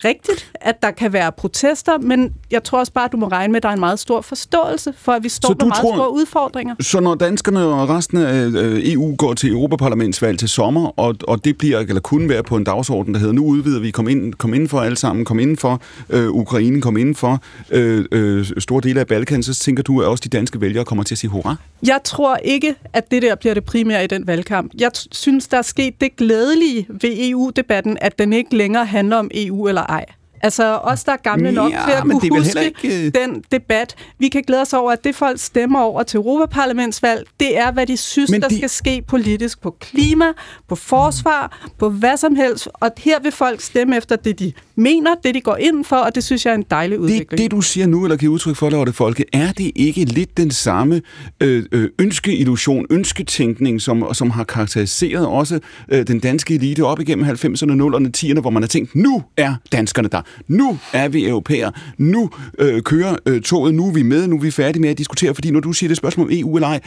rigtigt, 0.04 0.52
at 0.54 0.82
der 0.82 0.90
kan 0.90 1.12
være 1.12 1.32
protester, 1.32 1.98
men 1.98 2.34
jeg 2.50 2.64
tror 2.64 2.78
også 2.78 2.92
bare, 2.92 3.04
at 3.04 3.12
du 3.12 3.16
må 3.16 3.28
regne 3.28 3.52
med, 3.52 3.56
at 3.56 3.62
der 3.62 3.68
er 3.68 3.72
en 3.72 3.80
meget 3.80 3.98
stor 3.98 4.20
forståelse 4.20 4.94
for, 4.96 5.12
at 5.12 5.22
vi 5.22 5.28
står 5.28 5.48
med 5.48 5.66
meget 5.66 5.80
tror, 5.82 5.94
store 5.94 6.12
udfordringer. 6.12 6.74
Så 6.80 7.00
når 7.00 7.14
danskerne 7.14 7.64
og 7.64 7.88
resten 7.88 8.18
af 8.18 8.50
EU 8.84 9.14
går 9.16 9.34
til 9.34 9.52
Europaparlamentsvalg 9.52 10.38
til 10.38 10.48
sommer, 10.48 11.00
og, 11.00 11.14
og 11.28 11.44
det 11.44 11.58
bliver 11.58 11.78
eller 11.78 12.00
kunne 12.00 12.28
være 12.28 12.42
på 12.42 12.56
en 12.56 12.64
dagsorden, 12.64 13.14
der 13.14 13.20
hedder, 13.20 13.32
nu 13.32 13.44
udvider 13.46 13.80
vi, 13.80 13.90
kom 13.90 14.08
ind, 14.08 14.34
kom 14.34 14.54
ind 14.54 14.68
for 14.68 14.80
alle 14.80 14.96
sammen, 14.96 15.24
kom 15.24 15.38
ind 15.38 15.56
for 15.56 15.82
øh, 16.10 16.30
Ukraine, 16.30 16.80
kom 16.80 16.96
ind 16.96 17.14
for 17.14 17.42
øh, 17.70 18.04
øh, 18.12 18.46
store 18.58 18.80
dele 18.80 19.00
af 19.00 19.06
Balkan, 19.06 19.42
så 19.42 19.54
tænker 19.54 19.82
du, 19.82 20.02
at 20.02 20.08
også 20.08 20.22
de 20.24 20.28
danske 20.28 20.60
vælgere 20.60 20.84
kommer 20.84 21.04
til 21.04 21.14
at 21.14 21.18
sige 21.18 21.30
hurra? 21.30 21.56
Jeg 21.86 22.00
tror 22.04 22.36
ikke, 22.36 22.74
at 22.92 23.10
det 23.10 23.22
der 23.22 23.34
bliver 23.34 23.54
det 23.54 23.64
primære 23.64 24.04
i 24.04 24.06
den 24.06 24.26
valgkamp. 24.26 24.72
Jeg 24.78 24.90
synes, 25.12 25.48
der 25.48 25.58
er 25.58 25.62
sket 25.62 26.00
det 26.00 26.16
glædelige 26.16 26.86
ved 26.88 27.10
EU-debatten, 27.30 27.98
at 28.00 28.18
den 28.18 28.32
ikke 28.32 28.56
længere 28.56 28.86
handler 28.86 29.16
om 29.16 29.30
EU 29.34 29.68
eller 29.68 29.83
ej. 29.88 30.23
Altså 30.44 30.78
os, 30.78 31.04
der 31.04 31.12
er 31.12 31.16
gamle 31.16 31.52
nok 31.52 31.72
ja, 31.72 31.82
til 31.86 31.92
at 31.92 32.02
kunne 32.02 32.38
huske 32.38 32.64
ikke... 32.64 33.10
den 33.10 33.44
debat. 33.52 33.94
Vi 34.18 34.28
kan 34.28 34.42
glæde 34.46 34.62
os 34.62 34.72
over, 34.72 34.92
at 34.92 35.04
det 35.04 35.14
folk 35.14 35.40
stemmer 35.40 35.80
over 35.80 36.02
til 36.02 36.16
Europaparlamentsvalg, 36.18 37.26
det 37.40 37.58
er, 37.58 37.72
hvad 37.72 37.86
de 37.86 37.96
synes, 37.96 38.30
Men 38.30 38.42
der 38.42 38.48
de... 38.48 38.56
skal 38.56 38.70
ske 38.70 39.02
politisk 39.08 39.62
på 39.62 39.76
klima, 39.80 40.24
på 40.68 40.74
forsvar, 40.74 41.68
på 41.78 41.88
hvad 41.88 42.16
som 42.16 42.36
helst. 42.36 42.68
Og 42.74 42.90
her 42.98 43.20
vil 43.20 43.32
folk 43.32 43.60
stemme 43.60 43.96
efter 43.96 44.16
det, 44.16 44.38
de 44.38 44.52
mener, 44.76 45.14
det 45.24 45.34
de 45.34 45.40
går 45.40 45.56
ind 45.56 45.84
for, 45.84 45.96
og 45.96 46.14
det 46.14 46.24
synes 46.24 46.46
jeg 46.46 46.50
er 46.50 46.54
en 46.54 46.64
dejlig 46.70 46.98
udvikling. 46.98 47.30
Det, 47.30 47.38
det 47.38 47.50
du 47.50 47.60
siger 47.60 47.86
nu, 47.86 48.04
eller 48.04 48.16
giver 48.16 48.32
udtryk 48.32 48.56
for, 48.56 48.70
det 48.70 48.94
Folke, 48.94 49.24
er 49.32 49.52
det 49.52 49.72
ikke 49.74 50.04
lidt 50.04 50.36
den 50.36 50.50
samme 50.50 51.02
øh, 51.40 51.64
øh, 51.72 51.90
ønskeillusion, 51.98 52.86
ønsketænkning, 52.90 53.82
som, 53.82 54.14
som 54.14 54.30
har 54.30 54.44
karakteriseret 54.44 55.26
også 55.26 55.60
øh, 55.88 56.06
den 56.06 56.20
danske 56.20 56.54
elite 56.54 56.84
op 56.84 57.00
igennem 57.00 57.24
90'erne, 57.24 57.72
0'erne, 57.72 58.10
10'erne, 58.16 58.40
hvor 58.40 58.50
man 58.50 58.62
har 58.62 58.68
tænkt, 58.68 58.94
nu 58.94 59.22
er 59.36 59.54
danskerne 59.72 60.08
der. 60.08 60.22
Nu 60.48 60.78
er 60.92 61.08
vi 61.08 61.28
europæer. 61.28 61.70
Nu 61.98 62.30
øh, 62.58 62.82
kører 62.82 63.16
øh, 63.26 63.42
toget. 63.42 63.74
Nu 63.74 63.88
er 63.88 63.92
vi 63.92 64.02
med. 64.02 64.26
Nu 64.26 64.36
er 64.36 64.40
vi 64.40 64.50
færdige 64.50 64.80
med 64.80 64.90
at 64.90 64.98
diskutere. 64.98 65.34
Fordi 65.34 65.50
når 65.50 65.60
du 65.60 65.72
siger 65.72 65.88
det 65.88 65.96
spørgsmål 65.96 66.26
om 66.26 66.32
EU 66.32 66.56
eller 66.56 66.68
ej, 66.68 66.80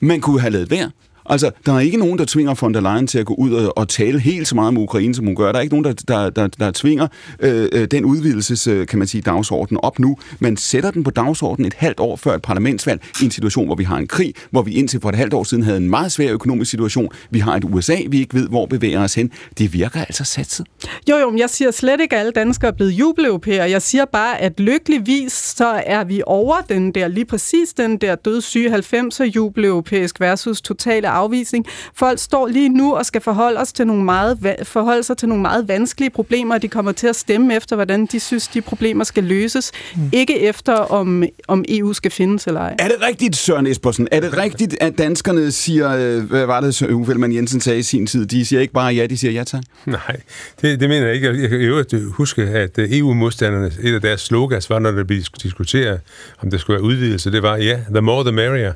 man 0.00 0.20
kunne 0.20 0.40
have 0.40 0.50
lavet 0.50 0.70
være. 0.70 0.90
Altså, 1.26 1.50
der 1.66 1.72
er 1.72 1.80
ikke 1.80 1.96
nogen, 1.96 2.18
der 2.18 2.24
tvinger 2.24 2.54
von 2.60 2.74
der 2.74 2.80
Leyen 2.80 3.06
til 3.06 3.18
at 3.18 3.26
gå 3.26 3.34
ud 3.34 3.52
og, 3.52 3.78
og 3.78 3.88
tale 3.88 4.18
helt 4.18 4.48
så 4.48 4.54
meget 4.54 4.68
om 4.68 4.78
Ukraine, 4.78 5.14
som 5.14 5.24
hun 5.24 5.36
gør. 5.36 5.52
Der 5.52 5.58
er 5.58 5.62
ikke 5.62 5.74
nogen, 5.74 5.84
der, 5.84 5.92
der, 5.92 6.30
der, 6.30 6.46
der 6.46 6.70
tvinger 6.74 7.06
øh, 7.40 7.68
øh 7.72 7.88
den 7.90 8.04
udvidelses, 8.04 8.66
øh, 8.66 8.86
kan 8.86 8.98
man 8.98 9.08
sige, 9.08 9.22
dagsorden 9.22 9.76
op 9.82 9.98
nu. 9.98 10.16
Man 10.38 10.56
sætter 10.56 10.90
den 10.90 11.04
på 11.04 11.10
dagsordenen 11.10 11.66
et 11.66 11.74
halvt 11.74 12.00
år 12.00 12.16
før 12.16 12.34
et 12.34 12.42
parlamentsvalg 12.42 13.02
i 13.22 13.24
en 13.24 13.30
situation, 13.30 13.66
hvor 13.66 13.74
vi 13.74 13.84
har 13.84 13.96
en 13.96 14.06
krig, 14.06 14.34
hvor 14.50 14.62
vi 14.62 14.72
indtil 14.72 15.00
for 15.00 15.08
et 15.08 15.14
halvt 15.14 15.34
år 15.34 15.44
siden 15.44 15.62
havde 15.62 15.76
en 15.76 15.90
meget 15.90 16.12
svær 16.12 16.32
økonomisk 16.32 16.70
situation. 16.70 17.08
Vi 17.30 17.38
har 17.38 17.56
et 17.56 17.64
USA, 17.64 17.96
vi 18.08 18.20
ikke 18.20 18.34
ved, 18.34 18.48
hvor 18.48 18.66
bevæger 18.66 19.04
os 19.04 19.14
hen. 19.14 19.30
Det 19.58 19.72
virker 19.72 20.00
altså 20.00 20.24
satset. 20.24 20.66
Jo, 21.10 21.16
jo, 21.16 21.30
men 21.30 21.38
jeg 21.38 21.50
siger 21.50 21.70
slet 21.70 22.00
ikke, 22.00 22.16
at 22.16 22.20
alle 22.20 22.32
danskere 22.32 22.70
er 22.70 22.74
blevet 22.74 22.92
jubeleuropæere. 22.92 23.70
Jeg 23.70 23.82
siger 23.82 24.04
bare, 24.04 24.40
at 24.40 24.60
lykkeligvis 24.60 25.32
så 25.32 25.82
er 25.86 26.04
vi 26.04 26.22
over 26.26 26.56
den 26.68 26.92
der, 26.92 27.08
lige 27.08 27.24
præcis 27.24 27.72
den 27.72 27.96
der 27.96 28.14
dødssyge 28.14 28.74
90'er 28.76 29.24
jubeleuropæisk 29.24 30.20
versus 30.20 30.60
totale 30.60 31.08
afvisning. 31.14 31.66
Folk 31.94 32.18
står 32.18 32.46
lige 32.46 32.68
nu 32.68 32.94
og 32.94 33.06
skal 33.06 33.20
forholde, 33.20 33.60
os 33.60 33.72
til 33.72 33.86
nogle 33.86 34.04
meget, 34.04 34.56
forholde 34.62 35.02
sig 35.02 35.16
til 35.16 35.28
nogle 35.28 35.42
meget 35.42 35.68
vanskelige 35.68 36.10
problemer, 36.10 36.54
og 36.54 36.62
de 36.62 36.68
kommer 36.68 36.92
til 36.92 37.06
at 37.06 37.16
stemme 37.16 37.56
efter, 37.56 37.76
hvordan 37.76 38.06
de 38.06 38.20
synes, 38.20 38.48
de 38.48 38.60
problemer 38.60 39.04
skal 39.04 39.24
løses. 39.24 39.72
Mm. 39.96 40.02
Ikke 40.12 40.40
efter, 40.40 40.72
om, 40.72 41.24
om 41.48 41.64
EU 41.68 41.92
skal 41.92 42.10
findes 42.10 42.46
eller 42.46 42.60
ej. 42.60 42.76
Er 42.78 42.88
det 42.88 42.96
rigtigt, 43.08 43.36
Søren 43.36 43.66
Espersen? 43.66 44.08
Er 44.10 44.20
det 44.20 44.36
rigtigt, 44.38 44.76
at 44.80 44.98
danskerne 44.98 45.52
siger, 45.52 45.90
øh, 45.90 46.22
hvad 46.22 46.46
var 46.46 46.60
det, 46.60 46.82
Uffe 46.82 47.12
Jensen 47.34 47.60
sagde 47.60 47.78
i 47.78 47.82
sin 47.82 48.06
tid, 48.06 48.26
de 48.26 48.46
siger 48.46 48.60
ikke 48.60 48.72
bare 48.72 48.94
ja, 48.94 49.06
de 49.06 49.18
siger 49.18 49.32
ja 49.32 49.44
tak? 49.44 49.62
Nej, 49.86 50.16
det, 50.62 50.80
det 50.80 50.88
mener 50.88 51.06
jeg 51.06 51.14
ikke. 51.14 51.40
Jeg 51.42 51.50
kan 51.50 51.98
jo 51.98 52.12
huske, 52.12 52.42
at 52.42 52.70
EU-modstanderne, 52.78 53.70
et 53.82 53.94
af 53.94 54.00
deres 54.00 54.20
slogans 54.20 54.70
var, 54.70 54.78
når 54.78 54.90
der 54.90 55.04
blev 55.04 55.22
diskuteret, 55.42 56.00
om 56.42 56.50
der 56.50 56.58
skulle 56.58 56.74
være 56.74 56.84
udvidelse, 56.84 57.32
det 57.32 57.42
var, 57.42 57.56
ja, 57.56 57.64
yeah, 57.64 57.80
the 57.90 58.00
more 58.00 58.24
the 58.24 58.32
merrier. 58.32 58.72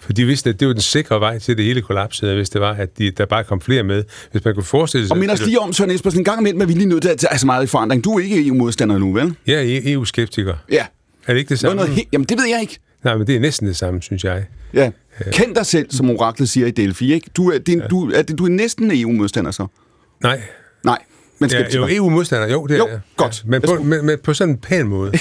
For 0.00 0.12
de 0.12 0.24
vidste, 0.24 0.50
at 0.50 0.60
det 0.60 0.68
var 0.68 0.74
den 0.74 0.82
sikre 0.82 1.20
vej 1.20 1.38
til, 1.38 1.52
at 1.52 1.58
det 1.58 1.64
hele 1.66 1.82
kollapsede, 1.82 2.34
hvis 2.34 2.50
det 2.50 2.60
var, 2.60 2.72
at 2.74 2.98
de, 2.98 3.10
der 3.10 3.26
bare 3.26 3.44
kom 3.44 3.60
flere 3.60 3.82
med. 3.82 4.04
Hvis 4.32 4.44
man 4.44 4.54
kunne 4.54 4.64
forestille 4.64 5.06
sig... 5.06 5.12
Og 5.12 5.18
minder 5.18 5.34
os 5.34 5.46
lige 5.46 5.58
om, 5.60 5.72
Søren 5.72 5.90
Espersen, 5.90 6.20
en 6.20 6.24
gang 6.24 6.40
imellem 6.40 6.60
er 6.60 6.66
vi 6.66 6.72
lige 6.72 6.86
nødt 6.86 7.02
til 7.02 7.08
at 7.08 7.18
tage 7.18 7.38
så 7.38 7.46
meget 7.46 7.64
i 7.64 7.66
forandring. 7.66 8.04
Du 8.04 8.18
er 8.18 8.22
ikke 8.22 8.46
EU-modstander 8.46 8.98
nu, 8.98 9.12
vel? 9.12 9.34
Jeg 9.46 9.56
er 9.56 9.80
EU-skeptiker. 9.84 10.54
Ja. 10.70 10.86
Er 11.26 11.32
det 11.32 11.40
ikke 11.40 11.48
det 11.48 11.58
samme? 11.58 11.76
Noget 11.76 11.90
he- 11.90 12.08
Jamen, 12.12 12.24
det 12.24 12.38
ved 12.38 12.46
jeg 12.48 12.60
ikke. 12.60 12.78
Nej, 13.04 13.16
men 13.16 13.26
det 13.26 13.36
er 13.36 13.40
næsten 13.40 13.68
det 13.68 13.76
samme, 13.76 14.02
synes 14.02 14.24
jeg. 14.24 14.44
Ja. 14.74 14.90
Kend 15.32 15.54
dig 15.54 15.66
selv, 15.66 15.86
som 15.90 16.10
oraklet 16.10 16.48
siger 16.48 16.66
i 16.66 16.70
Delphi, 16.70 17.12
ikke? 17.14 17.30
Du 17.36 17.50
er, 17.50 17.58
din, 17.58 17.78
ja. 17.78 17.86
du, 17.86 18.10
er, 18.10 18.22
du 18.22 18.44
er 18.44 18.48
næsten 18.48 18.90
EU-modstander 18.94 19.50
så? 19.50 19.66
Nej. 20.22 20.40
Nej. 20.84 20.98
Men 21.38 21.50
ja, 21.50 21.64
jo, 21.76 21.86
EU-modstander, 21.90 22.48
jo, 22.48 22.66
det 22.66 22.74
er 22.74 22.78
jo, 22.78 22.88
godt. 23.16 23.42
Ja, 23.44 23.50
men, 23.50 23.62
på, 23.62 23.74
med, 23.82 24.02
med, 24.02 24.16
på 24.16 24.34
sådan 24.34 24.54
en 24.54 24.58
pæn 24.60 24.88
måde. 24.88 25.12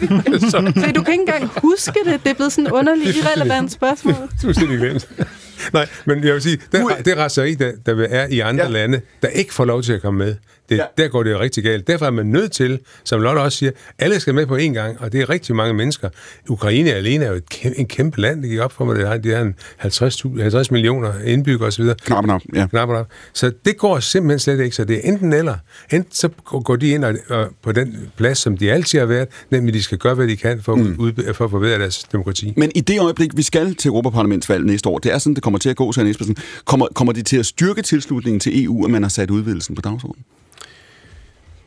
så. 0.50 0.72
Så 0.76 0.92
du 0.94 1.02
kan 1.02 1.12
ikke 1.12 1.12
engang 1.12 1.50
huske 1.62 2.00
det. 2.04 2.20
Det 2.24 2.30
er 2.30 2.34
blevet 2.34 2.52
sådan 2.52 2.66
en 2.66 2.72
underlig, 2.72 3.16
irrelevant 3.16 3.72
spørgsmål. 3.72 4.14
ikke 4.62 4.76
glemt. 4.76 5.08
Nej, 5.72 5.86
men 6.04 6.24
jeg 6.24 6.34
vil 6.34 6.42
sige, 6.42 6.58
der, 6.72 6.96
det 7.04 7.16
raseri, 7.16 7.54
der, 7.54 7.72
der 7.86 8.06
er 8.10 8.26
i 8.26 8.40
andre 8.40 8.64
ja. 8.64 8.70
lande, 8.70 9.00
der 9.22 9.28
ikke 9.28 9.54
får 9.54 9.64
lov 9.64 9.82
til 9.82 9.92
at 9.92 10.02
komme 10.02 10.18
med, 10.18 10.34
det, 10.68 10.76
ja. 10.76 10.84
Der 10.98 11.08
går 11.08 11.22
det 11.22 11.30
jo 11.30 11.40
rigtig 11.40 11.64
galt. 11.64 11.86
Derfor 11.86 12.06
er 12.06 12.10
man 12.10 12.26
nødt 12.26 12.52
til, 12.52 12.80
som 13.04 13.20
Lotte 13.20 13.38
også 13.38 13.58
siger, 13.58 13.72
alle 13.98 14.20
skal 14.20 14.34
med 14.34 14.46
på 14.46 14.56
én 14.56 14.60
gang, 14.60 15.00
og 15.00 15.12
det 15.12 15.20
er 15.20 15.30
rigtig 15.30 15.56
mange 15.56 15.74
mennesker. 15.74 16.08
Ukraine 16.48 16.92
alene 16.92 17.24
er 17.24 17.28
jo 17.28 17.34
et 17.34 17.48
kæmpe, 17.48 17.78
en 17.78 17.86
kæmpe 17.86 18.20
land, 18.20 18.42
det 18.42 18.50
gik 18.50 18.58
op 18.58 18.72
for 18.72 18.84
mig, 18.84 18.96
det 18.96 19.08
har, 19.08 19.16
det 19.16 19.36
har 19.36 19.42
en 19.42 19.54
50, 19.76 20.22
50 20.40 20.70
millioner 20.70 21.12
indbyggere 21.24 21.68
osv. 21.68 21.84
Knap 22.04 22.24
nok, 22.24 22.42
ja. 22.54 22.66
Knap 22.66 22.88
nok. 22.88 23.06
Så 23.32 23.52
det 23.64 23.76
går 23.76 24.00
simpelthen 24.00 24.38
slet 24.38 24.60
ikke, 24.60 24.76
så 24.76 24.84
det 24.84 24.96
er 24.96 25.12
enten 25.12 25.32
eller. 25.32 25.56
Enten 25.92 26.12
så 26.12 26.28
går 26.64 26.76
de 26.76 26.88
ind 26.88 27.04
og, 27.04 27.14
og 27.28 27.48
på 27.62 27.72
den 27.72 28.10
plads, 28.16 28.38
som 28.38 28.56
de 28.56 28.72
altid 28.72 28.98
har 28.98 29.06
været, 29.06 29.28
nemlig 29.50 29.74
de 29.74 29.82
skal 29.88 29.98
gøre, 29.98 30.14
hvad 30.14 30.28
de 30.28 30.36
kan 30.36 30.62
for, 30.62 30.74
mm. 30.74 30.96
ud, 30.98 31.32
for 31.34 31.44
at 31.44 31.50
forbedre 31.50 31.78
deres 31.78 32.04
demokrati. 32.12 32.52
Men 32.56 32.72
i 32.74 32.80
det 32.80 33.00
øjeblik, 33.00 33.36
vi 33.36 33.42
skal 33.42 33.74
til 33.74 33.88
Europaparlamentsvalg 33.88 34.64
næste 34.64 34.88
år, 34.88 34.98
det 34.98 35.12
er 35.12 35.18
sådan, 35.18 35.34
det 35.34 35.42
kommer 35.42 35.58
til 35.58 35.68
at 35.68 35.76
gå, 35.76 35.92
Søren 35.92 36.08
Espersen, 36.08 36.36
kommer, 36.64 36.86
kommer 36.94 37.12
de 37.12 37.22
til 37.22 37.36
at 37.36 37.46
styrke 37.46 37.82
tilslutningen 37.82 38.40
til 38.40 38.64
EU, 38.64 38.84
at 38.84 38.90
man 38.90 39.02
har 39.02 39.08
sat 39.08 39.30
udvidelsen 39.30 39.74
på 39.74 39.82
dagsordenen? 39.82 40.24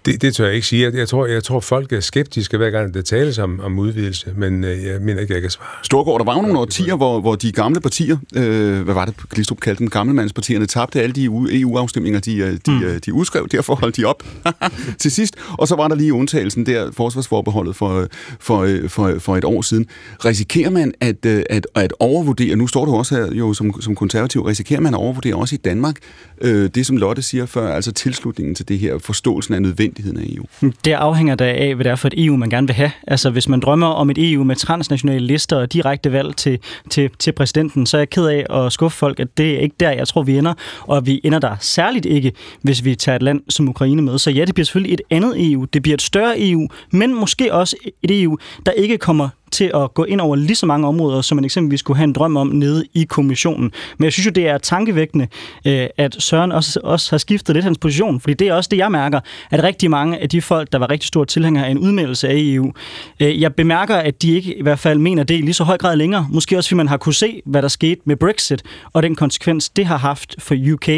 Det, 0.05 0.21
det 0.21 0.35
tør 0.35 0.45
jeg 0.45 0.55
ikke 0.55 0.67
sige. 0.67 0.83
Jeg, 0.83 0.95
jeg, 0.95 1.07
tror, 1.07 1.25
jeg 1.25 1.43
tror, 1.43 1.59
folk 1.59 1.93
er 1.93 1.99
skeptiske 1.99 2.57
hver 2.57 2.69
gang, 2.69 2.93
der 2.93 3.01
tales 3.01 3.37
om, 3.37 3.59
om 3.59 3.79
udvidelse, 3.79 4.33
men 4.37 4.63
øh, 4.63 4.85
jeg 4.85 5.01
mener 5.01 5.21
ikke, 5.21 5.33
jeg 5.33 5.41
kan 5.41 5.51
svare. 5.51 5.67
Storgård, 5.83 6.19
der 6.19 6.25
var 6.25 6.35
jo 6.35 6.41
nogle 6.41 6.59
årtier, 6.59 6.95
hvor, 6.95 7.21
hvor 7.21 7.35
de 7.35 7.51
gamle 7.51 7.81
partier, 7.81 8.17
øh, 8.35 8.81
hvad 8.81 8.93
var 8.93 9.05
det, 9.05 9.15
Glistrup 9.29 9.59
kaldte 9.59 9.79
dem, 9.79 9.89
gamlemandspartierne, 9.89 10.65
tabte 10.65 11.01
alle 11.01 11.13
de 11.13 11.25
EU-afstemninger, 11.61 12.19
de, 12.19 12.37
øh, 12.37 12.57
de, 12.65 12.71
mm. 12.71 13.01
de 13.05 13.13
udskrev, 13.13 13.47
derfor 13.47 13.75
holdt 13.75 13.97
de 13.97 14.05
op 14.05 14.23
til 15.01 15.11
sidst. 15.11 15.35
Og 15.57 15.67
så 15.67 15.75
var 15.75 15.87
der 15.87 15.95
lige 15.95 16.13
undtagelsen 16.13 16.65
der, 16.65 16.91
forsvarsforbeholdet 16.91 17.75
for, 17.75 18.07
for, 18.39 18.69
for, 18.87 19.15
for 19.19 19.37
et 19.37 19.43
år 19.43 19.61
siden. 19.61 19.85
Risikerer 20.25 20.69
man 20.69 20.93
at, 20.99 21.25
at, 21.25 21.67
at 21.75 21.93
overvurdere, 21.99 22.55
nu 22.55 22.67
står 22.67 22.85
du 22.85 22.95
også 22.95 23.15
her 23.15 23.33
jo 23.33 23.53
som, 23.53 23.81
som 23.81 23.95
konservativ, 23.95 24.41
risikerer 24.41 24.79
man 24.79 24.93
at 24.93 24.97
overvurdere 24.97 25.35
også 25.35 25.55
i 25.55 25.57
Danmark, 25.57 25.95
øh, 26.41 26.69
det 26.75 26.85
som 26.85 26.97
Lotte 26.97 27.21
siger 27.21 27.45
før, 27.45 27.73
altså 27.73 27.91
tilslutningen 27.91 28.55
til 28.55 28.67
det 28.67 28.79
her, 28.79 28.97
forståelsen 28.97 29.53
af 29.53 29.61
nødvendigheden 29.99 30.17
af 30.17 30.35
EU? 30.35 30.45
Hm, 30.61 30.73
det 30.85 30.91
afhænger 30.91 31.35
da 31.35 31.53
af, 31.53 31.75
hvad 31.75 31.83
det 31.83 31.91
er 31.91 31.95
for 31.95 32.07
et 32.07 32.13
EU, 32.25 32.37
man 32.37 32.49
gerne 32.49 32.67
vil 32.67 32.73
have. 32.75 32.91
Altså, 33.07 33.29
hvis 33.29 33.49
man 33.49 33.59
drømmer 33.59 33.87
om 33.87 34.09
et 34.09 34.31
EU 34.31 34.43
med 34.43 34.55
transnationale 34.55 35.25
lister 35.25 35.57
og 35.57 35.73
direkte 35.73 36.11
valg 36.11 36.35
til, 36.35 36.59
til, 36.89 37.09
til 37.19 37.31
præsidenten, 37.31 37.85
så 37.85 37.97
er 37.97 38.01
jeg 38.01 38.09
ked 38.09 38.25
af 38.25 38.65
at 38.65 38.73
skuffe 38.73 38.97
folk, 38.97 39.19
at 39.19 39.37
det 39.37 39.55
er 39.55 39.59
ikke 39.59 39.75
der, 39.79 39.91
jeg 39.91 40.07
tror, 40.07 40.23
vi 40.23 40.37
ender. 40.37 40.53
Og 40.81 41.05
vi 41.05 41.21
ender 41.23 41.39
der 41.39 41.55
særligt 41.59 42.05
ikke, 42.05 42.31
hvis 42.61 42.85
vi 42.85 42.95
tager 42.95 43.15
et 43.15 43.23
land 43.23 43.41
som 43.49 43.69
Ukraine 43.69 44.01
med. 44.01 44.17
Så 44.17 44.31
ja, 44.31 44.45
det 44.45 44.53
bliver 44.55 44.65
selvfølgelig 44.65 44.93
et 44.93 45.01
andet 45.09 45.51
EU. 45.51 45.65
Det 45.65 45.81
bliver 45.81 45.93
et 45.93 46.01
større 46.01 46.33
EU, 46.37 46.67
men 46.91 47.15
måske 47.15 47.53
også 47.53 47.75
et 48.03 48.21
EU, 48.21 48.37
der 48.65 48.71
ikke 48.71 48.97
kommer 48.97 49.29
til 49.51 49.71
at 49.75 49.93
gå 49.93 50.03
ind 50.03 50.21
over 50.21 50.35
lige 50.35 50.55
så 50.55 50.65
mange 50.65 50.87
områder, 50.87 51.21
som 51.21 51.35
man 51.35 51.45
eksempelvis 51.45 51.81
kunne 51.81 51.97
have 51.97 52.03
en 52.03 52.13
drøm 52.13 52.37
om 52.37 52.47
nede 52.47 52.85
i 52.93 53.03
kommissionen. 53.03 53.71
Men 53.97 54.03
jeg 54.03 54.13
synes 54.13 54.25
jo, 54.25 54.31
det 54.31 54.47
er 54.47 54.57
tankevækkende, 54.57 55.27
øh, 55.65 55.87
at 55.97 56.15
Søren 56.19 56.51
også, 56.51 56.79
også 56.83 57.11
har 57.11 57.17
skiftet 57.17 57.55
lidt 57.55 57.63
hans 57.63 57.77
position, 57.77 58.19
fordi 58.19 58.33
det 58.33 58.47
er 58.47 58.53
også 58.53 58.67
det, 58.71 58.77
jeg 58.77 58.91
mærker, 58.91 59.19
at 59.51 59.63
rigtig 59.63 59.89
mange 59.89 60.17
af 60.17 60.29
de 60.29 60.41
folk, 60.41 60.71
der 60.71 60.77
var 60.77 60.89
rigtig 60.89 61.07
store 61.07 61.25
tilhængere 61.25 61.67
af 61.67 61.71
en 61.71 61.77
udmeldelse 61.77 62.29
af 62.29 62.33
EU, 62.35 62.71
øh, 63.19 63.41
jeg 63.41 63.55
bemærker, 63.55 63.95
at 63.95 64.21
de 64.21 64.35
ikke 64.35 64.57
i 64.57 64.61
hvert 64.61 64.79
fald 64.79 64.99
mener 64.99 65.23
det 65.23 65.35
i 65.35 65.41
lige 65.41 65.53
så 65.53 65.63
høj 65.63 65.77
grad 65.77 65.95
længere. 65.95 66.27
Måske 66.29 66.57
også, 66.57 66.69
fordi 66.69 66.77
man 66.77 66.87
har 66.87 66.97
kunne 66.97 67.13
se, 67.13 67.41
hvad 67.45 67.61
der 67.61 67.67
skete 67.67 68.01
med 68.05 68.15
Brexit, 68.15 68.63
og 68.93 69.03
den 69.03 69.15
konsekvens, 69.15 69.69
det 69.69 69.85
har 69.85 69.97
haft 69.97 70.35
for 70.39 70.55
UK. 70.73 70.89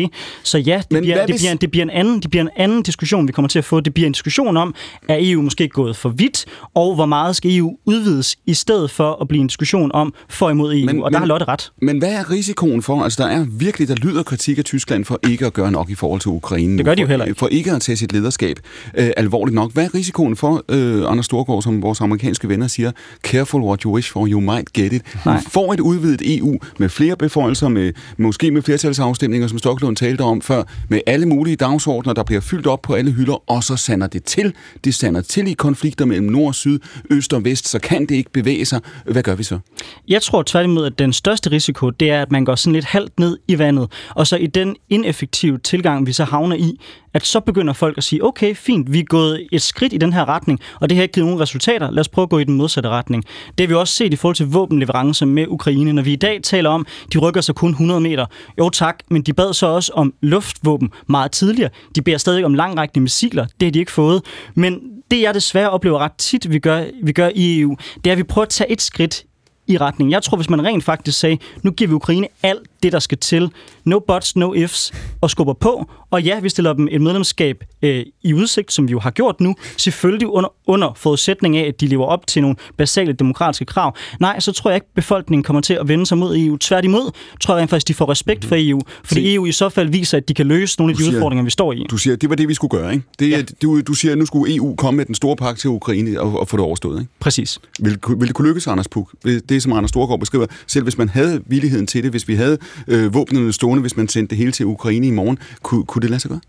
Så 0.43 0.57
ja, 0.57 0.77
det, 0.77 1.01
bliver, 1.01 1.25
det, 1.25 1.35
bliver, 1.35 1.55
det, 1.55 1.71
bliver 1.71 1.83
en 1.83 1.89
anden, 1.89 2.19
det 2.19 2.29
bliver 2.29 2.43
en 2.43 2.49
anden 2.55 2.83
diskussion, 2.83 3.27
vi 3.27 3.31
kommer 3.31 3.49
til 3.49 3.59
at 3.59 3.65
få. 3.65 3.79
Det 3.79 3.93
bliver 3.93 4.07
en 4.07 4.13
diskussion 4.13 4.57
om, 4.57 4.75
er 5.09 5.17
EU 5.19 5.41
måske 5.41 5.67
gået 5.67 5.95
for 5.95 6.09
vidt, 6.09 6.45
og 6.75 6.95
hvor 6.95 7.05
meget 7.05 7.35
skal 7.35 7.57
EU 7.57 7.77
udvides 7.85 8.37
i 8.45 8.53
stedet 8.53 8.91
for 8.91 9.21
at 9.21 9.27
blive 9.27 9.41
en 9.41 9.47
diskussion 9.47 9.91
om 9.93 10.13
for 10.29 10.49
imod 10.49 10.73
EU, 10.73 10.85
men, 10.85 11.03
og 11.03 11.11
der 11.11 11.19
men, 11.19 11.21
har 11.21 11.25
Lotte 11.25 11.45
ret. 11.45 11.71
Men 11.81 11.97
hvad 11.97 12.13
er 12.13 12.31
risikoen 12.31 12.81
for, 12.81 13.03
altså 13.03 13.23
der 13.23 13.29
er 13.29 13.45
virkelig, 13.49 13.87
der 13.87 13.95
lyder 13.95 14.23
kritik 14.23 14.57
af 14.57 14.63
Tyskland 14.63 15.05
for 15.05 15.19
ikke 15.29 15.45
at 15.45 15.53
gøre 15.53 15.71
nok 15.71 15.89
i 15.89 15.95
forhold 15.95 16.21
til 16.21 16.29
Ukraine. 16.29 16.77
Det 16.77 16.85
gør 16.85 16.95
de 16.95 17.01
jo 17.01 17.07
heller 17.07 17.25
ikke. 17.25 17.39
For 17.39 17.47
ikke 17.47 17.71
at 17.71 17.81
tage 17.81 17.95
sit 17.95 18.13
lederskab 18.13 18.59
øh, 18.97 19.09
alvorligt 19.17 19.55
nok. 19.55 19.73
Hvad 19.73 19.85
er 19.85 19.95
risikoen 19.95 20.35
for, 20.35 20.63
øh, 20.69 21.11
Anders 21.11 21.25
Storgård, 21.25 21.61
som 21.61 21.81
vores 21.81 22.01
amerikanske 22.01 22.49
venner 22.49 22.67
siger, 22.67 22.91
careful 23.23 23.61
what 23.61 23.81
you 23.81 23.95
wish 23.95 24.11
for, 24.11 24.27
you 24.27 24.39
might 24.39 24.73
get 24.73 24.93
it. 24.93 25.01
Nej. 25.25 25.37
Vi 25.37 25.43
får 25.49 25.73
et 25.73 25.79
udvidet 25.79 26.37
EU 26.37 26.59
med 26.77 26.89
flere 26.89 27.15
beføjelser, 27.15 27.69
med, 27.69 27.93
måske 28.17 28.51
med 28.51 28.61
flertalsafstemninger, 28.61 29.47
som 29.47 29.57
Stoklund 29.57 29.95
talte 29.95 30.21
om 30.21 30.41
før, 30.41 30.63
med 30.89 31.01
alle 31.07 31.25
mulige 31.25 31.55
dagsordner, 31.55 32.13
der 32.13 32.23
bliver 32.23 32.41
fyldt 32.41 32.67
op 32.67 32.81
på 32.81 32.93
alle 32.93 33.11
hylder, 33.11 33.51
og 33.51 33.63
så 33.63 33.75
sander 33.75 34.07
det 34.07 34.23
til. 34.23 34.53
Det 34.83 34.95
sander 34.95 35.21
til 35.21 35.47
i 35.47 35.53
konflikter 35.53 36.05
mellem 36.05 36.27
nord 36.27 36.47
og 36.47 36.55
syd, 36.55 36.79
øst 37.09 37.33
og 37.33 37.45
vest, 37.45 37.67
så 37.67 37.79
kan 37.79 38.01
det 38.01 38.15
ikke 38.15 38.31
bevæge 38.33 38.65
sig. 38.65 38.79
Hvad 39.05 39.23
gør 39.23 39.35
vi 39.35 39.43
så? 39.43 39.59
Jeg 40.07 40.21
tror 40.21 40.43
tværtimod, 40.43 40.85
at 40.85 40.99
den 40.99 41.13
største 41.13 41.51
risiko, 41.51 41.89
det 41.89 42.09
er, 42.09 42.21
at 42.21 42.31
man 42.31 42.45
går 42.45 42.55
sådan 42.55 42.73
lidt 42.73 42.85
halvt 42.85 43.19
ned 43.19 43.37
i 43.47 43.59
vandet, 43.59 43.91
og 44.09 44.27
så 44.27 44.37
i 44.37 44.47
den 44.47 44.75
ineffektive 44.89 45.57
tilgang, 45.57 46.07
vi 46.07 46.13
så 46.13 46.23
havner 46.23 46.55
i, 46.55 46.79
at 47.13 47.25
så 47.25 47.39
begynder 47.39 47.73
folk 47.73 47.97
at 47.97 48.03
sige, 48.03 48.25
okay, 48.25 48.55
fint, 48.55 48.93
vi 48.93 48.99
er 48.99 49.03
gået 49.03 49.47
et 49.51 49.61
skridt 49.61 49.93
i 49.93 49.97
den 49.97 50.13
her 50.13 50.29
retning, 50.29 50.59
og 50.81 50.89
det 50.89 50.95
har 50.95 51.01
ikke 51.01 51.13
givet 51.13 51.27
nogen 51.27 51.41
resultater, 51.41 51.91
lad 51.91 51.99
os 51.99 52.09
prøve 52.09 52.23
at 52.23 52.29
gå 52.29 52.39
i 52.39 52.43
den 52.43 52.53
modsatte 52.53 52.89
retning. 52.89 53.23
Det 53.57 53.59
har 53.59 53.67
vi 53.67 53.73
også 53.73 53.93
set 53.93 54.13
i 54.13 54.15
forhold 54.15 54.35
til 54.35 54.45
våbenleverancer 54.45 55.25
med 55.25 55.47
Ukraine, 55.47 55.93
når 55.93 56.01
vi 56.01 56.13
i 56.13 56.15
dag 56.15 56.39
taler 56.43 56.69
om, 56.69 56.85
de 57.13 57.17
rykker 57.17 57.41
sig 57.41 57.55
kun 57.55 57.69
100 57.69 58.01
meter. 58.01 58.25
Jo 58.59 58.69
tak, 58.69 58.99
men 59.09 59.21
de 59.21 59.33
bad 59.33 59.53
så 59.53 59.67
også 59.67 59.91
om 59.93 60.13
luftvåben 60.21 60.91
meget 61.07 61.31
tidligere. 61.31 61.69
De 61.95 62.01
beder 62.01 62.17
stadig 62.17 62.45
om 62.45 62.53
langrækkende 62.53 63.01
missiler, 63.03 63.45
det 63.59 63.65
har 63.65 63.71
de 63.71 63.79
ikke 63.79 63.91
fået. 63.91 64.21
Men 64.55 64.79
det 65.13 65.21
jeg 65.21 65.33
desværre 65.33 65.69
oplever 65.69 65.99
ret 65.99 66.13
tit, 66.17 66.51
vi 66.51 66.59
gør, 66.59 66.85
vi 67.03 67.11
gør 67.11 67.29
i 67.35 67.59
EU, 67.59 67.77
det 67.95 68.07
er, 68.07 68.11
at 68.11 68.17
vi 68.17 68.23
prøver 68.23 68.45
at 68.45 68.49
tage 68.49 68.71
et 68.71 68.81
skridt 68.81 69.25
i 69.67 69.77
retning. 69.77 70.11
Jeg 70.11 70.23
tror, 70.23 70.37
hvis 70.37 70.49
man 70.49 70.65
rent 70.65 70.83
faktisk 70.83 71.19
sagde, 71.19 71.37
nu 71.63 71.71
giver 71.71 71.87
vi 71.87 71.93
Ukraine 71.93 72.27
alt 72.43 72.67
det, 72.83 72.91
der 72.91 72.99
skal 72.99 73.17
til. 73.17 73.51
No 73.85 73.99
buts, 73.99 74.35
no 74.35 74.53
ifs, 74.53 74.91
og 75.21 75.29
skubber 75.29 75.53
på. 75.53 75.89
Og 76.11 76.23
ja, 76.23 76.39
vi 76.39 76.49
stiller 76.49 76.73
dem 76.73 76.87
et 76.91 77.01
medlemskab 77.01 77.63
øh, 77.81 78.05
i 78.23 78.33
udsigt, 78.33 78.73
som 78.73 78.87
vi 78.87 78.91
jo 78.91 78.99
har 78.99 79.11
gjort 79.11 79.41
nu. 79.41 79.55
Selvfølgelig 79.77 80.27
under, 80.27 80.49
under 80.67 80.93
forudsætning 80.95 81.57
af, 81.57 81.67
at 81.67 81.81
de 81.81 81.87
lever 81.87 82.05
op 82.05 82.27
til 82.27 82.41
nogle 82.41 82.55
basale 82.77 83.13
demokratiske 83.13 83.65
krav. 83.65 83.95
Nej, 84.19 84.39
så 84.39 84.51
tror 84.51 84.71
jeg 84.71 84.75
ikke, 84.75 84.87
befolkningen 84.95 85.43
kommer 85.43 85.61
til 85.61 85.73
at 85.73 85.87
vende 85.87 86.05
sig 86.05 86.17
mod 86.17 86.37
EU. 86.37 86.57
Tværtimod 86.57 87.11
tror 87.41 87.57
jeg 87.57 87.69
faktisk, 87.69 87.87
de 87.87 87.93
får 87.93 88.09
respekt 88.09 88.45
for 88.45 88.55
EU. 88.59 88.81
Fordi 89.03 89.35
EU 89.35 89.45
i 89.45 89.51
så 89.51 89.69
fald 89.69 89.89
viser, 89.89 90.17
at 90.17 90.29
de 90.29 90.33
kan 90.33 90.47
løse 90.47 90.79
nogle 90.79 90.91
af 90.91 90.97
de 90.97 91.03
siger, 91.03 91.15
udfordringer, 91.15 91.43
vi 91.43 91.49
står 91.49 91.73
i. 91.73 91.85
Du 91.89 91.97
siger, 91.97 92.15
det 92.15 92.29
var 92.29 92.35
det, 92.35 92.47
vi 92.47 92.53
skulle 92.53 92.79
gøre, 92.79 92.93
ikke? 92.93 93.05
Det, 93.19 93.29
ja. 93.29 93.41
du, 93.61 93.81
du 93.81 93.93
siger, 93.93 94.11
at 94.11 94.17
nu 94.17 94.25
skulle 94.25 94.55
EU 94.55 94.75
komme 94.75 94.97
med 94.97 95.05
den 95.05 95.15
store 95.15 95.35
pakke 95.35 95.61
til 95.61 95.69
Ukraine 95.69 96.21
og, 96.21 96.39
og 96.39 96.47
få 96.47 96.57
det 96.57 96.65
overstået, 96.65 96.99
ikke? 96.99 97.11
Præcis. 97.19 97.59
Vil, 97.79 97.99
vil 98.17 98.27
det 98.27 98.35
kunne 98.35 98.47
lykkes, 98.47 98.67
Anders 98.67 98.87
Puk? 98.87 99.11
Det, 99.49 99.63
som 99.63 99.73
Anders 99.73 99.89
Storgård 99.89 100.19
beskriver, 100.19 100.45
selv 100.67 100.83
hvis 100.83 100.97
man 100.97 101.09
havde 101.09 101.41
villigheden 101.45 101.87
til 101.87 102.03
det, 102.03 102.11
hvis 102.11 102.27
vi 102.27 102.35
havde 102.35 102.57
øh, 102.87 103.13
våbnene 103.13 103.53
stående, 103.53 103.72
hvis 103.81 103.97
man 103.97 104.07
sendte 104.07 104.29
det 104.29 104.37
hele 104.37 104.51
til 104.51 104.65
Ukraine 104.65 105.07
i 105.07 105.11
morgen. 105.11 105.39
Kunne, 105.61 105.85
kunne 105.85 106.01
det 106.01 106.09
lade 106.09 106.19
sig 106.19 106.29
gøre? 106.29 106.39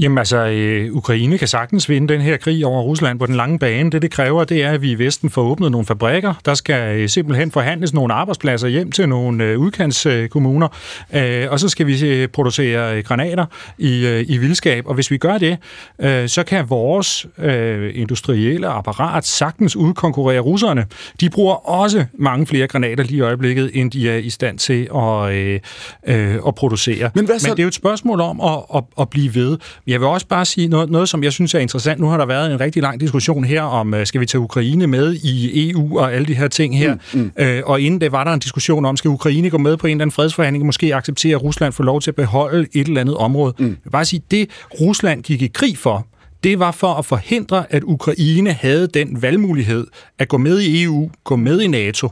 Jamen 0.00 0.18
altså, 0.18 0.46
øh, 0.46 0.92
Ukraine 0.92 1.38
kan 1.38 1.48
sagtens 1.48 1.88
vinde 1.88 2.12
den 2.12 2.20
her 2.20 2.36
krig 2.36 2.66
over 2.66 2.82
Rusland 2.82 3.18
på 3.18 3.26
den 3.26 3.34
lange 3.34 3.58
bane. 3.58 3.90
Det, 3.90 4.02
det 4.02 4.10
kræver, 4.10 4.44
det 4.44 4.62
er, 4.62 4.70
at 4.70 4.82
vi 4.82 4.90
i 4.90 4.98
Vesten 4.98 5.30
får 5.30 5.42
åbnet 5.42 5.70
nogle 5.70 5.86
fabrikker. 5.86 6.34
Der 6.44 6.54
skal 6.54 7.00
øh, 7.00 7.08
simpelthen 7.08 7.50
forhandles 7.50 7.94
nogle 7.94 8.14
arbejdspladser 8.14 8.68
hjem 8.68 8.92
til 8.92 9.08
nogle 9.08 9.44
øh, 9.44 9.58
udkantskommuner. 9.58 10.68
Øh, 11.14 11.46
og 11.50 11.60
så 11.60 11.68
skal 11.68 11.86
vi 11.86 12.06
øh, 12.06 12.28
producere 12.28 12.96
øh, 12.96 13.04
granater 13.04 13.46
i, 13.78 14.06
øh, 14.06 14.24
i 14.28 14.36
vildskab. 14.36 14.86
Og 14.86 14.94
hvis 14.94 15.10
vi 15.10 15.16
gør 15.16 15.38
det, 15.38 15.58
øh, 15.98 16.28
så 16.28 16.42
kan 16.42 16.70
vores 16.70 17.26
øh, 17.38 17.90
industrielle 17.94 18.66
apparat 18.66 19.26
sagtens 19.26 19.76
udkonkurrere 19.76 20.40
russerne. 20.40 20.86
De 21.20 21.30
bruger 21.30 21.68
også 21.68 22.04
mange 22.18 22.46
flere 22.46 22.66
granater 22.66 23.04
lige 23.04 23.16
i 23.16 23.20
øjeblikket, 23.20 23.70
end 23.74 23.90
de 23.90 24.10
er 24.10 24.16
i 24.16 24.30
stand 24.30 24.58
til 24.58 24.88
at, 24.94 25.32
øh, 25.32 25.60
øh, 26.06 26.38
at 26.46 26.54
producere. 26.54 27.10
Men, 27.14 27.24
hvad 27.24 27.38
så? 27.38 27.48
Men 27.48 27.56
det 27.56 27.62
er 27.62 27.64
jo 27.64 27.68
et 27.68 27.74
spørgsmål 27.74 28.20
om 28.20 28.40
at, 28.40 28.58
at, 28.74 28.84
at 29.00 29.10
blive 29.10 29.34
ved. 29.34 29.58
Jeg 29.86 30.00
vil 30.00 30.08
også 30.08 30.26
bare 30.26 30.44
sige 30.44 30.68
noget, 30.68 30.90
noget, 30.90 31.08
som 31.08 31.24
jeg 31.24 31.32
synes 31.32 31.54
er 31.54 31.58
interessant. 31.58 32.00
Nu 32.00 32.06
har 32.06 32.16
der 32.16 32.26
været 32.26 32.52
en 32.52 32.60
rigtig 32.60 32.82
lang 32.82 33.00
diskussion 33.00 33.44
her 33.44 33.62
om, 33.62 33.94
øh, 33.94 34.06
skal 34.06 34.20
vi 34.20 34.26
tage 34.26 34.40
Ukraine 34.40 34.86
med 34.86 35.14
i 35.14 35.70
EU 35.70 35.98
og 35.98 36.14
alle 36.14 36.26
de 36.26 36.34
her 36.34 36.48
ting 36.48 36.78
her. 36.78 36.94
Mm, 37.14 37.20
mm. 37.20 37.32
Øh, 37.38 37.62
og 37.66 37.80
inden 37.80 38.00
det 38.00 38.12
var 38.12 38.24
der 38.24 38.32
en 38.32 38.40
diskussion 38.40 38.84
om, 38.84 38.96
skal 38.96 39.08
Ukraine 39.08 39.50
gå 39.50 39.58
med 39.58 39.76
på 39.76 39.86
en 39.86 39.90
eller 39.90 40.02
anden 40.02 40.12
fredsforhandling, 40.12 40.66
måske 40.66 40.94
acceptere, 40.94 41.34
at 41.34 41.42
Rusland 41.42 41.72
får 41.72 41.84
lov 41.84 42.00
til 42.00 42.10
at 42.10 42.14
beholde 42.14 42.68
et 42.72 42.86
eller 42.86 43.00
andet 43.00 43.16
område. 43.16 43.54
Mm. 43.58 43.64
Jeg 43.64 43.76
vil 43.84 43.90
bare 43.90 44.04
sige, 44.04 44.22
det 44.30 44.50
Rusland 44.80 45.22
gik 45.22 45.42
i 45.42 45.46
krig 45.46 45.78
for, 45.78 46.06
det 46.44 46.58
var 46.58 46.70
for 46.70 46.94
at 46.94 47.04
forhindre, 47.04 47.64
at 47.70 47.82
Ukraine 47.82 48.52
havde 48.52 48.86
den 48.86 49.22
valgmulighed 49.22 49.86
at 50.18 50.28
gå 50.28 50.36
med 50.38 50.60
i 50.60 50.82
EU, 50.82 51.10
gå 51.24 51.36
med 51.36 51.60
i 51.60 51.66
NATO 51.66 52.08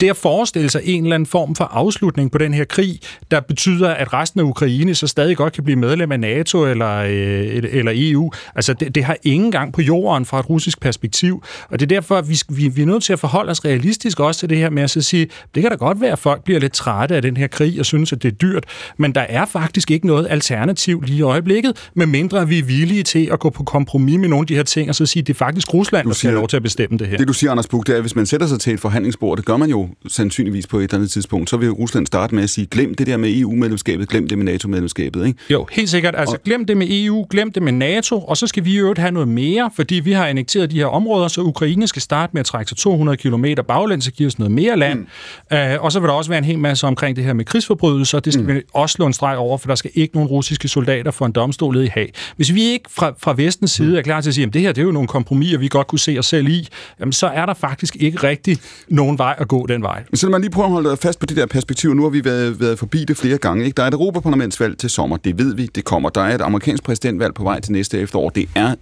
det 0.00 0.10
at 0.10 0.16
forestille 0.16 0.70
sig 0.70 0.80
en 0.84 1.02
eller 1.02 1.14
anden 1.14 1.26
form 1.26 1.54
for 1.54 1.64
afslutning 1.64 2.32
på 2.32 2.38
den 2.38 2.54
her 2.54 2.64
krig, 2.64 3.00
der 3.30 3.40
betyder, 3.40 3.88
at 3.88 4.12
resten 4.12 4.40
af 4.40 4.44
Ukraine 4.44 4.94
så 4.94 5.06
stadig 5.06 5.36
godt 5.36 5.52
kan 5.52 5.64
blive 5.64 5.76
medlem 5.76 6.12
af 6.12 6.20
NATO 6.20 6.66
eller, 6.66 6.96
øh, 6.96 7.62
eller 7.72 7.92
EU, 7.94 8.32
altså 8.54 8.72
det, 8.72 8.94
det 8.94 9.04
har 9.04 9.16
ingen 9.22 9.50
gang 9.50 9.72
på 9.72 9.82
jorden 9.82 10.26
fra 10.26 10.40
et 10.40 10.50
russisk 10.50 10.80
perspektiv. 10.80 11.42
Og 11.68 11.80
det 11.80 11.92
er 11.92 11.96
derfor, 12.00 12.16
at 12.16 12.28
vi, 12.28 12.40
vi, 12.48 12.68
vi 12.68 12.82
er 12.82 12.86
nødt 12.86 13.02
til 13.02 13.12
at 13.12 13.18
forholde 13.18 13.50
os 13.50 13.64
realistisk 13.64 14.20
også 14.20 14.40
til 14.40 14.48
det 14.48 14.58
her 14.58 14.70
med 14.70 14.82
at 14.82 14.90
så 14.90 15.02
sige, 15.02 15.28
det 15.54 15.62
kan 15.62 15.70
da 15.70 15.76
godt 15.76 16.00
være, 16.00 16.12
at 16.12 16.18
folk 16.18 16.44
bliver 16.44 16.60
lidt 16.60 16.72
trætte 16.72 17.16
af 17.16 17.22
den 17.22 17.36
her 17.36 17.46
krig 17.46 17.80
og 17.80 17.86
synes, 17.86 18.12
at 18.12 18.22
det 18.22 18.32
er 18.32 18.36
dyrt, 18.36 18.64
men 18.96 19.14
der 19.14 19.20
er 19.20 19.46
faktisk 19.46 19.90
ikke 19.90 20.06
noget 20.06 20.26
alternativ 20.30 21.02
lige 21.02 21.18
i 21.18 21.22
øjeblikket, 21.22 21.90
medmindre 21.94 22.48
vi 22.48 22.58
er 22.58 22.62
villige 22.62 23.02
til 23.02 23.28
at 23.32 23.40
gå 23.40 23.50
på 23.50 23.64
kompromis 23.64 24.18
med 24.18 24.28
nogle 24.28 24.42
af 24.42 24.46
de 24.46 24.54
her 24.54 24.62
ting 24.62 24.88
og 24.88 24.94
så 24.94 25.06
sige, 25.06 25.20
at 25.20 25.26
det 25.26 25.34
er 25.34 25.38
faktisk 25.38 25.74
Rusland, 25.74 26.06
der 26.08 26.14
skal 26.14 26.30
have 26.30 26.38
lov 26.38 26.48
til 26.48 26.56
at 26.56 26.62
bestemme 26.62 26.98
det 26.98 27.06
her. 27.06 27.16
Det 27.16 27.28
du 27.28 27.32
siger, 27.32 27.50
Anders 27.50 27.68
Buk, 27.68 27.86
det 27.86 27.92
er, 27.92 27.96
at 27.96 28.02
hvis 28.02 28.16
man 28.16 28.26
sætter 28.26 28.46
sig 28.46 28.60
til 28.60 28.74
et 28.74 28.80
forhandlings 28.80 29.16
forhandlingsspor. 29.20 29.34
Det 29.34 29.44
gør 29.44 29.56
man 29.56 29.70
jo 29.70 29.88
sandsynligvis 30.08 30.66
på 30.66 30.78
et 30.78 30.82
eller 30.82 30.94
andet 30.94 31.10
tidspunkt. 31.10 31.50
Så 31.50 31.56
vil 31.56 31.70
Rusland 31.70 32.06
starte 32.06 32.34
med 32.34 32.42
at 32.42 32.50
sige, 32.50 32.66
glem 32.66 32.94
det 32.94 33.06
der 33.06 33.16
med 33.16 33.38
EU-medlemskabet, 33.38 34.08
glem 34.08 34.28
det 34.28 34.38
med 34.38 34.44
NATO-medlemskabet. 34.44 35.26
Ikke? 35.26 35.38
Jo, 35.50 35.66
helt 35.72 35.90
sikkert. 35.90 36.14
Altså, 36.16 36.36
og... 36.36 36.42
glem 36.42 36.66
det 36.66 36.76
med 36.76 36.86
EU, 36.90 37.26
glem 37.30 37.52
det 37.52 37.62
med 37.62 37.72
NATO, 37.72 38.20
og 38.20 38.36
så 38.36 38.46
skal 38.46 38.64
vi 38.64 38.78
jo 38.78 38.94
have 38.96 39.10
noget 39.10 39.28
mere, 39.28 39.70
fordi 39.76 39.94
vi 39.94 40.12
har 40.12 40.26
annekteret 40.26 40.70
de 40.70 40.76
her 40.76 40.86
områder, 40.86 41.28
så 41.28 41.40
Ukraine 41.40 41.86
skal 41.86 42.02
starte 42.02 42.30
med 42.32 42.40
at 42.40 42.46
trække 42.46 42.68
sig 42.68 42.78
200 42.78 43.16
km 43.16 43.44
baglæns 43.68 44.06
og 44.06 44.12
give 44.12 44.26
os 44.26 44.38
noget 44.38 44.52
mere 44.52 44.76
land. 44.76 44.98
Mm. 44.98 45.56
Uh, 45.56 45.84
og 45.84 45.92
så 45.92 46.00
vil 46.00 46.08
der 46.08 46.14
også 46.14 46.30
være 46.30 46.38
en 46.38 46.44
hel 46.44 46.58
masse 46.58 46.86
omkring 46.86 47.16
det 47.16 47.24
her 47.24 47.32
med 47.32 47.44
krigsforbrydelser. 47.44 48.20
Det 48.20 48.32
skal 48.32 48.46
mm. 48.46 48.54
vi 48.54 48.62
også 48.74 48.92
slå 48.92 49.06
en 49.06 49.12
streg 49.12 49.36
over, 49.36 49.58
for 49.58 49.68
der 49.68 49.74
skal 49.74 49.90
ikke 49.94 50.14
nogen 50.14 50.28
russiske 50.28 50.68
soldater 50.68 51.10
få 51.10 51.24
en 51.24 51.32
domstol 51.32 51.76
i 51.76 51.86
Haag. 51.86 52.12
Hvis 52.36 52.54
vi 52.54 52.62
ikke 52.62 52.90
fra, 52.90 53.12
fra 53.18 53.34
vestens 53.36 53.70
side 53.70 53.90
mm. 53.90 53.96
er 53.96 54.02
klar 54.02 54.20
til 54.20 54.30
at 54.30 54.34
sige, 54.34 54.46
at 54.46 54.54
det 54.54 54.62
her 54.62 54.72
det 54.72 54.80
er 54.80 54.84
jo 54.84 54.92
nogle 54.92 55.08
kompromiser, 55.08 55.58
vi 55.58 55.68
godt 55.68 55.86
kunne 55.86 55.98
se 55.98 56.16
os 56.18 56.26
selv 56.26 56.48
i, 56.48 56.68
jamen, 57.00 57.12
så 57.12 57.26
er 57.26 57.46
der 57.46 57.54
faktisk 57.54 57.96
ikke 57.96 58.18
rigtig 58.18 58.58
nogen 58.88 59.09
nogen 59.10 59.18
vej 59.18 59.34
at 59.38 59.48
gå 59.48 59.66
den 59.66 59.82
vej. 59.82 60.04
Så 60.14 60.28
man 60.28 60.40
lige 60.40 60.50
prøve 60.50 60.64
at 60.64 60.72
holde 60.72 60.96
fast 60.96 61.18
på 61.20 61.26
det 61.26 61.36
der 61.36 61.46
perspektiv. 61.46 61.94
Nu 61.94 62.02
har 62.02 62.10
vi 62.10 62.24
været, 62.24 62.60
været 62.60 62.78
forbi 62.78 63.04
det 63.04 63.16
flere 63.16 63.38
gange. 63.38 63.64
Ikke? 63.64 63.76
Der 63.76 63.82
er 63.82 63.86
et 63.86 63.94
Europaparlamentsvalg 63.94 64.78
til 64.78 64.90
sommer. 64.90 65.16
Det 65.16 65.38
ved 65.38 65.54
vi, 65.54 65.66
det 65.66 65.84
kommer. 65.84 66.08
Der 66.08 66.20
er 66.20 66.34
et 66.34 66.40
amerikansk 66.40 66.82
præsidentvalg 66.82 67.34
på 67.34 67.42
vej 67.42 67.60
til 67.60 67.72
næste 67.72 67.98
efterår. 67.98 68.28
Det 68.30 68.48
er 68.54 68.74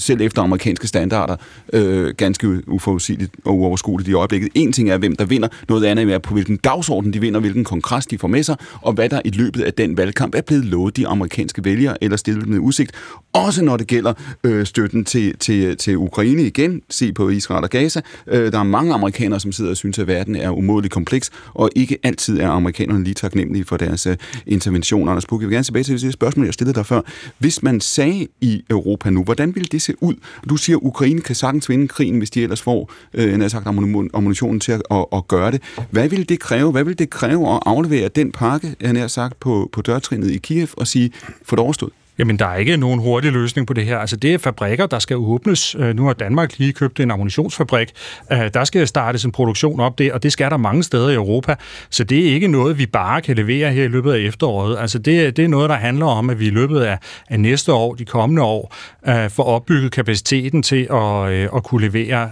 selv 0.00 0.20
efter 0.20 0.42
amerikanske 0.42 0.86
standarder, 0.86 1.36
øh, 1.72 2.14
ganske 2.16 2.68
uforudsigeligt 2.68 3.32
og 3.44 3.58
uoverskueligt 3.58 4.08
i 4.08 4.12
øjeblikket. 4.12 4.48
En 4.54 4.72
ting 4.72 4.90
er, 4.90 4.98
hvem 4.98 5.16
der 5.16 5.24
vinder, 5.24 5.48
noget 5.68 5.84
andet 5.84 6.14
er 6.14 6.18
på 6.18 6.34
hvilken 6.34 6.56
dagsorden 6.56 7.12
de 7.12 7.20
vinder, 7.20 7.40
hvilken 7.40 7.64
kongres 7.64 8.06
de 8.06 8.18
får 8.18 8.28
med 8.28 8.42
sig, 8.42 8.56
og 8.82 8.92
hvad 8.92 9.08
der 9.08 9.20
i 9.24 9.30
løbet 9.30 9.62
af 9.62 9.74
den 9.74 9.96
valgkamp 9.96 10.34
er 10.34 10.40
blevet 10.40 10.64
lovet 10.64 10.96
de 10.96 11.06
amerikanske 11.06 11.64
vælgere 11.64 12.04
eller 12.04 12.16
stillet 12.16 12.48
med 12.48 12.58
udsigt. 12.58 12.92
Også 13.32 13.64
når 13.64 13.76
det 13.76 13.86
gælder 13.86 14.12
øh, 14.44 14.66
støtten 14.66 15.04
til, 15.04 15.36
til, 15.38 15.76
til 15.76 15.96
Ukraine 15.96 16.42
igen, 16.42 16.82
se 16.90 17.12
på 17.12 17.28
Israel 17.28 17.64
og 17.64 17.70
Gaza. 17.70 18.00
Øh, 18.26 18.52
der 18.52 18.58
er 18.58 18.62
mange 18.62 18.94
amerikanere, 18.94 19.40
som 19.40 19.52
sidder 19.52 19.70
og 19.70 19.76
synes, 19.76 19.98
at 19.98 20.06
verden 20.06 20.36
er 20.36 20.50
umådeligt 20.50 20.94
kompleks, 20.94 21.30
og 21.54 21.70
ikke 21.76 21.98
altid 22.02 22.40
er 22.40 22.48
amerikanerne 22.48 23.04
lige 23.04 23.14
taknemmelige 23.14 23.64
for 23.64 23.76
deres 23.76 24.06
øh, 24.06 24.16
interventioner. 24.46 25.12
Anders 25.12 25.26
Puk, 25.26 25.40
jeg 25.40 25.48
vil 25.48 25.54
gerne 25.54 25.64
tilbage 25.64 25.84
til 25.84 26.00
det 26.00 26.12
spørgsmål, 26.12 26.46
jeg 26.46 26.54
stillede 26.54 26.74
dig 26.74 26.86
før. 26.86 27.00
Hvis 27.38 27.62
man 27.62 27.80
sagde 27.80 28.26
i 28.40 28.62
Europa 28.70 29.10
nu, 29.10 29.24
hvordan 29.24 29.54
ville 29.54 29.68
det 29.72 29.82
se 29.90 30.02
ud? 30.02 30.14
Du 30.48 30.56
siger, 30.56 30.76
at 30.76 30.82
Ukraine 30.82 31.20
kan 31.20 31.34
sagtens 31.34 31.68
vinde 31.68 31.88
krigen, 31.88 32.18
hvis 32.18 32.30
de 32.30 32.42
ellers 32.42 32.62
får 32.62 32.90
øh, 33.14 33.50
sagt, 33.50 33.66
ammunitionen 34.14 34.60
til 34.60 34.72
at, 34.72 34.82
at, 34.90 35.06
at 35.12 35.28
gøre 35.28 35.50
det. 35.50 35.62
Hvad 35.90 36.08
vil 36.08 36.28
det 36.28 36.40
kræve? 36.40 36.70
Hvad 36.72 36.84
vil 36.84 36.98
det 36.98 37.10
kræve 37.10 37.54
at 37.54 37.60
aflevere 37.66 38.08
den 38.08 38.32
pakke, 38.32 38.76
jeg 38.80 39.02
har 39.02 39.08
sagt, 39.08 39.40
på, 39.40 39.70
på 39.72 39.82
dørtrinnet 39.82 40.30
i 40.30 40.38
Kiev 40.38 40.68
og 40.76 40.86
sige, 40.86 41.12
for 41.44 41.56
det 41.56 41.62
overstået? 41.62 41.92
Jamen, 42.20 42.38
der 42.38 42.46
er 42.46 42.56
ikke 42.56 42.76
nogen 42.76 43.00
hurtig 43.00 43.32
løsning 43.32 43.66
på 43.66 43.72
det 43.72 43.84
her. 43.84 43.98
Altså, 43.98 44.16
det 44.16 44.34
er 44.34 44.38
fabrikker, 44.38 44.86
der 44.86 44.98
skal 44.98 45.16
åbnes. 45.16 45.76
Øh, 45.78 45.96
nu 45.96 46.06
har 46.06 46.12
Danmark 46.12 46.58
lige 46.58 46.72
købt 46.72 47.00
en 47.00 47.10
ammunitionsfabrik. 47.10 47.92
Øh, 48.32 48.50
der 48.54 48.64
skal 48.64 48.88
startes 48.88 49.24
en 49.24 49.32
produktion 49.32 49.80
op 49.80 49.98
der, 49.98 50.12
og 50.12 50.22
det 50.22 50.32
skal 50.32 50.50
der 50.50 50.56
mange 50.56 50.82
steder 50.82 51.08
i 51.08 51.14
Europa. 51.14 51.54
Så 51.90 52.04
det 52.04 52.28
er 52.28 52.34
ikke 52.34 52.48
noget, 52.48 52.78
vi 52.78 52.86
bare 52.86 53.20
kan 53.20 53.36
levere 53.36 53.72
her 53.72 53.84
i 53.84 53.88
løbet 53.88 54.12
af 54.12 54.18
efteråret. 54.18 54.78
Altså, 54.78 54.98
det, 54.98 55.36
det 55.36 55.44
er 55.44 55.48
noget, 55.48 55.70
der 55.70 55.76
handler 55.76 56.06
om, 56.06 56.30
at 56.30 56.40
vi 56.40 56.46
i 56.46 56.50
løbet 56.50 56.80
af, 56.80 56.98
af 57.28 57.40
næste 57.40 57.72
år, 57.72 57.94
de 57.94 58.04
kommende 58.04 58.42
år, 58.42 58.74
øh, 59.08 59.30
får 59.30 59.44
opbygget 59.44 59.92
kapaciteten 59.92 60.62
til 60.62 60.86
at, 60.90 61.30
øh, 61.30 61.48
at 61.56 61.64
kunne 61.64 61.88
levere 61.88 62.30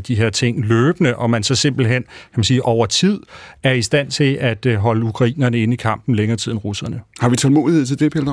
de 0.00 0.14
her 0.14 0.30
ting 0.30 0.64
løbende, 0.64 1.16
og 1.16 1.30
man 1.30 1.42
så 1.42 1.54
simpelthen, 1.54 2.02
kan 2.02 2.36
man 2.36 2.44
sige, 2.44 2.64
over 2.64 2.86
tid 2.86 3.20
er 3.62 3.72
i 3.72 3.82
stand 3.82 4.10
til 4.10 4.38
at 4.40 4.66
holde 4.76 5.04
ukrainerne 5.04 5.58
inde 5.58 5.74
i 5.74 5.76
kampen 5.76 6.14
længere 6.14 6.36
tid 6.36 6.52
end 6.52 6.60
russerne. 6.64 7.00
Har 7.20 7.28
vi 7.28 7.36
tålmodighed 7.36 7.86
til 7.86 7.98
det, 7.98 8.12
Pelle 8.12 8.30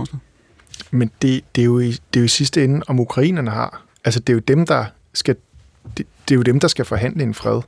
men 0.92 1.12
det, 1.22 1.44
det, 1.56 1.62
er 1.62 1.66
jo 1.66 1.80
i, 1.80 1.92
det 1.92 2.16
er 2.16 2.20
jo 2.20 2.26
i 2.26 2.28
sidste 2.28 2.64
ende, 2.64 2.82
om 2.88 3.00
ukrainerne 3.00 3.52
har. 3.52 3.82
Altså, 4.06 4.20
det 4.20 4.30
er 4.30 4.34
jo 4.34 4.40
dem, 4.40 4.66
der 4.66 4.86
skal, 5.14 5.36
det, 5.98 6.06
det 6.28 6.36
er 6.36 6.36
jo 6.36 6.42
dem, 6.42 6.60
der 6.60 6.68
skal 6.68 6.86
forhandle 6.86 7.24
en 7.24 7.34
fred. 7.34 7.62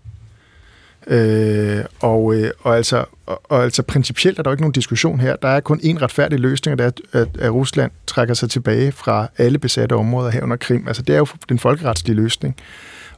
Øh, 1.07 1.85
og, 1.99 2.35
øh, 2.35 2.51
og, 2.59 2.75
altså, 2.77 3.05
og, 3.25 3.41
og 3.43 3.63
altså 3.63 3.83
principielt 3.83 4.39
er 4.39 4.43
der 4.43 4.51
jo 4.51 4.53
ikke 4.53 4.61
nogen 4.61 4.73
diskussion 4.73 5.19
her. 5.19 5.35
Der 5.35 5.47
er 5.47 5.59
kun 5.59 5.79
én 5.79 6.01
retfærdig 6.01 6.39
løsning, 6.39 6.73
og 6.73 6.77
det 6.77 7.03
er, 7.13 7.21
at, 7.21 7.37
at 7.39 7.53
Rusland 7.53 7.91
trækker 8.07 8.33
sig 8.33 8.49
tilbage 8.49 8.91
fra 8.91 9.27
alle 9.37 9.59
besatte 9.59 9.93
områder 9.93 10.29
her 10.29 10.43
under 10.43 10.57
Krim. 10.57 10.87
Altså 10.87 11.01
det 11.01 11.13
er 11.15 11.17
jo 11.17 11.27
den 11.49 11.59
folkeretslige 11.59 12.15
løsning. 12.15 12.55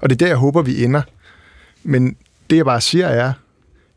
Og 0.02 0.10
det 0.10 0.16
er 0.16 0.26
der, 0.26 0.28
jeg 0.28 0.38
håber, 0.38 0.62
vi 0.62 0.84
ender. 0.84 1.02
Men 1.84 2.16
det, 2.50 2.56
jeg 2.56 2.66
bare 2.66 2.82
siger, 2.82 3.08
er, 3.08 3.34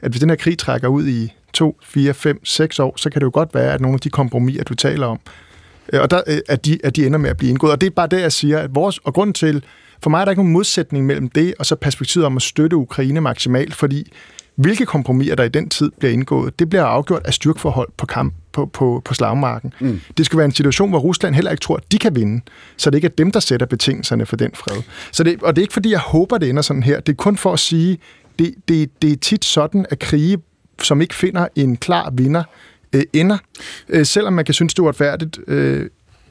at 0.00 0.10
hvis 0.10 0.20
den 0.20 0.30
her 0.30 0.36
krig 0.36 0.58
trækker 0.58 0.88
ud 0.88 1.06
i 1.06 1.32
2, 1.52 1.78
4, 1.82 2.14
5, 2.14 2.44
6 2.44 2.78
år, 2.78 2.94
så 2.96 3.10
kan 3.10 3.20
det 3.20 3.24
jo 3.24 3.30
godt 3.34 3.54
være, 3.54 3.74
at 3.74 3.80
nogle 3.80 3.94
af 3.94 4.00
de 4.00 4.10
kompromiser, 4.10 4.64
du 4.64 4.74
taler 4.74 5.06
om, 5.06 5.20
og 5.92 6.10
der, 6.10 6.20
øh, 6.26 6.38
at, 6.48 6.64
de, 6.64 6.78
at 6.84 6.96
de 6.96 7.06
ender 7.06 7.18
med 7.18 7.30
at 7.30 7.36
blive 7.36 7.50
indgået. 7.50 7.72
Og 7.72 7.80
det 7.80 7.86
er 7.86 7.90
bare 7.90 8.06
det, 8.06 8.20
jeg 8.20 8.32
siger, 8.32 8.58
at 8.58 8.74
vores, 8.74 8.98
og 8.98 9.14
grund 9.14 9.34
til, 9.34 9.64
for 10.02 10.10
mig 10.10 10.20
er 10.20 10.24
der 10.24 10.32
ikke 10.32 10.40
nogen 10.40 10.52
modsætning 10.52 11.06
mellem 11.06 11.28
det, 11.28 11.54
og 11.58 11.66
så 11.66 11.76
perspektivet 11.76 12.26
om 12.26 12.36
at 12.36 12.42
støtte 12.42 12.76
Ukraine 12.76 13.20
maksimalt, 13.20 13.74
fordi 13.74 14.12
hvilke 14.56 14.86
kompromiser, 14.86 15.34
der 15.34 15.44
i 15.44 15.48
den 15.48 15.68
tid 15.68 15.90
bliver 15.98 16.12
indgået, 16.12 16.58
det 16.58 16.68
bliver 16.68 16.84
afgjort 16.84 17.22
af 17.26 17.34
styrkeforhold 17.34 17.88
på 17.96 18.06
kamp 18.06 18.34
på, 18.52 18.66
på, 18.66 19.02
på 19.04 19.14
slagmarken. 19.14 19.72
Mm. 19.80 20.00
Det 20.16 20.26
skal 20.26 20.36
være 20.36 20.44
en 20.44 20.52
situation, 20.52 20.90
hvor 20.90 20.98
Rusland 20.98 21.34
heller 21.34 21.50
ikke 21.50 21.60
tror, 21.60 21.76
at 21.76 21.92
de 21.92 21.98
kan 21.98 22.16
vinde, 22.16 22.42
så 22.76 22.90
det 22.90 22.96
ikke 22.96 23.06
er 23.06 23.12
dem, 23.18 23.32
der 23.32 23.40
sætter 23.40 23.66
betingelserne 23.66 24.26
for 24.26 24.36
den 24.36 24.50
fred. 24.54 24.82
Så 25.12 25.24
det, 25.24 25.42
og 25.42 25.56
det 25.56 25.62
er 25.62 25.64
ikke, 25.64 25.72
fordi 25.74 25.90
jeg 25.90 25.98
håber, 25.98 26.38
det 26.38 26.50
ender 26.50 26.62
sådan 26.62 26.82
her. 26.82 27.00
Det 27.00 27.12
er 27.12 27.16
kun 27.16 27.36
for 27.36 27.52
at 27.52 27.58
sige, 27.58 27.98
det, 28.38 28.54
det, 28.68 29.02
det 29.02 29.12
er 29.12 29.16
tit 29.16 29.44
sådan, 29.44 29.86
at 29.90 29.98
krige, 29.98 30.38
som 30.82 31.00
ikke 31.00 31.14
finder 31.14 31.48
en 31.56 31.76
klar 31.76 32.10
vinder, 32.10 32.42
øh, 32.94 33.02
ender, 33.12 33.38
øh, 33.88 34.06
selvom 34.06 34.32
man 34.32 34.44
kan 34.44 34.54
synes, 34.54 34.74
det 34.74 34.78
er 34.78 34.82
uretfærdigt. 34.84 35.38
Øh, 35.48 35.90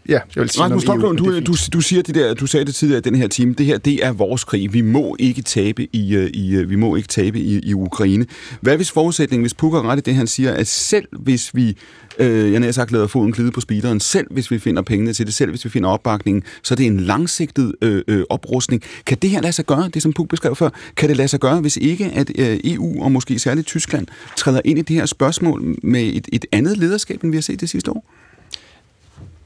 Ja, 0.10 0.20
jeg 0.36 0.42
vil 0.42 0.50
sige 0.50 0.64
Rasmus 0.64 0.84
Stoklund, 0.84 1.18
du, 1.18 1.40
du, 1.40 1.56
du 1.74 1.82
siger 1.82 2.02
det 2.02 2.16
der, 2.16 2.34
du 2.34 2.48
sagde 2.48 2.66
det 2.66 2.76
tidligere 2.76 2.98
i 2.98 3.02
den 3.02 3.16
her 3.16 3.28
time, 3.28 3.54
det 3.54 3.66
her, 3.66 3.78
det 3.78 4.06
er 4.06 4.12
vores 4.12 4.44
krig. 4.44 4.74
Vi 4.74 4.82
må 4.82 5.16
ikke 5.20 5.42
tabe 5.42 5.88
i, 5.96 6.16
øh, 6.16 6.30
i 6.34 6.56
øh, 6.56 6.70
vi 6.70 6.76
må 6.76 6.96
ikke 6.96 7.08
tabe 7.08 7.40
i, 7.40 7.60
i 7.60 7.74
Ukraine. 7.74 8.26
Hvad 8.62 8.76
hvis 8.76 8.92
forudsætningen, 8.92 9.44
hvis 9.44 9.54
Pukker 9.54 9.90
ret 9.90 9.98
i 9.98 10.02
det, 10.02 10.16
han 10.16 10.28
siger, 10.28 10.54
at 10.54 10.68
selv 10.68 11.06
hvis 11.12 11.56
vi, 11.56 11.78
øh, 12.20 12.52
jeg 12.52 12.62
har 12.62 12.72
sagt, 12.72 12.92
lader 12.92 13.08
foden 13.08 13.32
glide 13.32 13.52
på 13.52 13.62
speederen, 13.62 14.00
selv 14.00 14.28
hvis 14.32 14.52
vi 14.52 14.60
finder 14.60 14.82
pengene 14.82 15.14
til 15.14 15.26
det, 15.26 15.34
selv 15.34 15.50
hvis 15.50 15.66
vi 15.66 15.70
finder 15.70 15.90
opbakningen, 15.90 16.44
så 16.64 16.74
er 16.74 16.76
det 16.76 16.86
en 16.86 17.00
langsigtet 17.00 17.74
øh, 17.82 18.02
øh, 18.08 18.24
oprustning. 18.30 18.84
Kan 19.06 19.18
det 19.22 19.30
her 19.30 19.42
lade 19.42 19.54
sig 19.54 19.66
gøre, 19.66 19.90
det 19.94 20.02
som 20.02 20.14
Puk 20.14 20.30
beskrev 20.30 20.56
før, 20.56 20.70
kan 20.96 21.10
det 21.10 21.18
lade 21.18 21.28
sig 21.28 21.40
gøre, 21.40 21.62
hvis 21.62 21.78
ikke 21.78 22.06
at 22.06 22.32
øh, 22.40 22.60
EU 22.64 23.04
og 23.04 23.12
måske 23.12 23.40
særligt 23.40 23.68
Tyskland 23.68 24.08
træder 24.38 24.62
ind 24.66 24.80
i 24.80 24.82
det 24.82 24.96
her 24.96 25.06
spørgsmål 25.06 25.76
med 25.84 26.04
et, 26.04 26.28
et 26.34 26.46
andet 26.52 26.78
lederskab, 26.78 27.24
end 27.24 27.32
vi 27.32 27.38
har 27.38 27.42
set 27.42 27.62
det 27.62 27.70
sidste 27.70 27.92
år? 27.92 28.25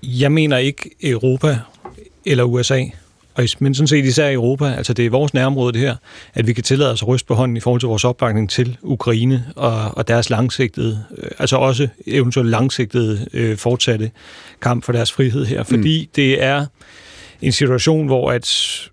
Jeg 0.04 0.32
mener 0.32 0.58
ikke 0.58 0.90
Europa 1.04 1.58
eller 2.26 2.44
USA, 2.44 2.84
men 3.60 3.76
sådan 3.76 3.88
set 3.88 4.06
især 4.06 4.32
Europa, 4.32 4.66
altså 4.66 4.94
det 4.94 5.06
er 5.06 5.10
vores 5.10 5.34
nærområde 5.34 5.74
det 5.74 5.82
her, 5.82 5.96
at 6.34 6.48
vi 6.48 6.54
kan 6.54 6.64
tillade 6.64 6.92
os 6.92 7.02
at 7.02 7.08
ryste 7.08 7.28
på 7.28 7.34
hånden 7.34 7.58
i 7.58 7.60
forhold 7.60 7.82
til 7.82 7.88
vores 7.88 8.06
opbakning 8.06 8.50
til 8.50 8.78
Ukraine 8.82 9.46
og, 9.56 9.98
og 9.98 10.08
deres 10.08 10.30
langsigtede, 10.30 11.04
øh, 11.18 11.32
altså 11.40 11.56
også 11.56 11.88
eventuelt 12.08 12.50
langsigtede 12.50 13.28
øh, 13.34 13.58
fortsatte 13.58 14.12
kamp 14.62 14.84
for 14.84 14.92
deres 14.92 15.12
frihed 15.12 15.46
her, 15.46 15.64
fordi 15.64 16.02
mm. 16.02 16.12
det 16.16 16.44
er 16.44 16.66
en 17.42 17.52
situation, 17.52 18.06
hvor 18.06 18.32
at 18.32 18.90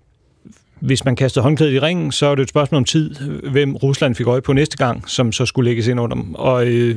hvis 0.80 1.04
man 1.04 1.16
kaster 1.16 1.40
håndklædet 1.40 1.72
i 1.72 1.80
ringen, 1.80 2.12
så 2.12 2.26
er 2.26 2.34
det 2.34 2.42
et 2.42 2.48
spørgsmål 2.48 2.76
om 2.76 2.84
tid, 2.84 3.14
hvem 3.50 3.76
Rusland 3.76 4.14
fik 4.14 4.26
øje 4.26 4.40
på 4.40 4.52
næste 4.52 4.76
gang, 4.76 5.10
som 5.10 5.32
så 5.32 5.46
skulle 5.46 5.70
lægges 5.70 5.86
ind 5.86 6.00
under 6.00 6.16
dem. 6.16 6.34
Og 6.34 6.66
øh, 6.66 6.96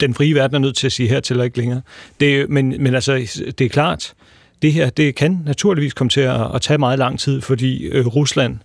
den 0.00 0.14
frie 0.14 0.34
verden 0.34 0.54
er 0.54 0.58
nødt 0.58 0.76
til 0.76 0.86
at 0.86 0.92
sige 0.92 1.08
hertil 1.08 1.38
og 1.38 1.44
ikke 1.44 1.58
længere. 1.58 1.80
Det, 2.20 2.50
men, 2.50 2.82
men 2.82 2.94
altså, 2.94 3.14
det 3.58 3.64
er 3.64 3.68
klart, 3.68 4.14
det 4.62 4.72
her 4.72 4.90
det 4.90 5.14
kan 5.14 5.42
naturligvis 5.46 5.94
komme 5.94 6.08
til 6.10 6.20
at, 6.20 6.54
at 6.54 6.62
tage 6.62 6.78
meget 6.78 6.98
lang 6.98 7.18
tid, 7.18 7.40
fordi 7.40 7.84
øh, 7.84 8.06
Rusland 8.06 8.58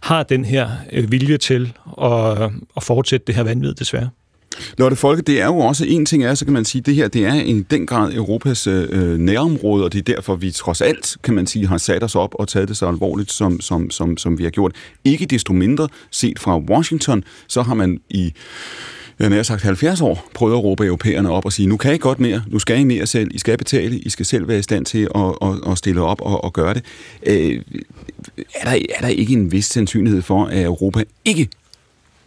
har 0.00 0.22
den 0.22 0.44
her 0.44 0.70
øh, 0.92 1.12
vilje 1.12 1.38
til 1.38 1.72
at, 2.02 2.42
at 2.76 2.82
fortsætte 2.82 3.26
det 3.26 3.34
her 3.34 3.42
vanvid, 3.42 3.74
desværre. 3.74 4.08
Lotte 4.78 4.96
Folke, 4.96 5.22
det 5.22 5.40
er 5.40 5.46
jo 5.46 5.58
også 5.58 5.84
en 5.84 6.06
ting 6.06 6.24
er, 6.24 6.34
så 6.34 6.44
kan 6.44 6.54
man 6.54 6.64
sige, 6.64 6.82
det 6.82 6.94
her 6.94 7.08
det 7.08 7.24
er 7.24 7.34
i 7.34 7.60
den 7.70 7.86
grad 7.86 8.14
Europas 8.14 8.66
øh, 8.66 8.88
øh, 8.90 9.18
nærområde, 9.18 9.84
og 9.84 9.92
det 9.92 9.98
er 9.98 10.14
derfor, 10.14 10.36
vi 10.36 10.50
trods 10.50 10.80
alt, 10.80 11.16
kan 11.22 11.34
man 11.34 11.46
sige, 11.46 11.66
har 11.66 11.78
sat 11.78 12.02
os 12.02 12.14
op 12.14 12.34
og 12.34 12.48
taget 12.48 12.68
det 12.68 12.76
så 12.76 12.88
alvorligt, 12.88 13.32
som, 13.32 13.60
som, 13.60 13.90
som, 13.90 14.16
som 14.16 14.38
vi 14.38 14.42
har 14.44 14.50
gjort. 14.50 14.72
Ikke 15.04 15.26
desto 15.26 15.52
mindre, 15.52 15.88
set 16.10 16.38
fra 16.38 16.58
Washington, 16.58 17.24
så 17.48 17.62
har 17.62 17.74
man 17.74 18.00
i 18.10 18.32
jeg 19.20 19.30
har 19.30 19.42
sagt 19.42 19.62
70 19.62 20.00
år, 20.00 20.28
prøvet 20.34 20.52
at 20.52 20.64
råbe 20.64 20.86
europæerne 20.86 21.30
op 21.30 21.44
og 21.44 21.52
sige, 21.52 21.66
nu 21.66 21.76
kan 21.76 21.94
I 21.94 21.98
godt 21.98 22.20
mere, 22.20 22.42
nu 22.46 22.58
skal 22.58 22.80
I 22.80 22.84
mere 22.84 23.06
selv, 23.06 23.30
I 23.34 23.38
skal 23.38 23.58
betale, 23.58 23.98
I 23.98 24.08
skal 24.08 24.26
selv 24.26 24.48
være 24.48 24.58
i 24.58 24.62
stand 24.62 24.84
til 24.84 25.08
at, 25.14 25.34
at, 25.42 25.72
at 25.72 25.78
stille 25.78 26.02
op 26.02 26.20
og, 26.20 26.46
at 26.46 26.52
gøre 26.52 26.74
det. 26.74 26.84
Øh, 27.26 27.62
er, 28.54 28.70
der, 28.70 28.78
er 28.96 29.00
der 29.00 29.08
ikke 29.08 29.32
en 29.32 29.52
vis 29.52 29.66
sandsynlighed 29.66 30.22
for, 30.22 30.44
at 30.44 30.64
Europa 30.64 31.04
ikke 31.24 31.48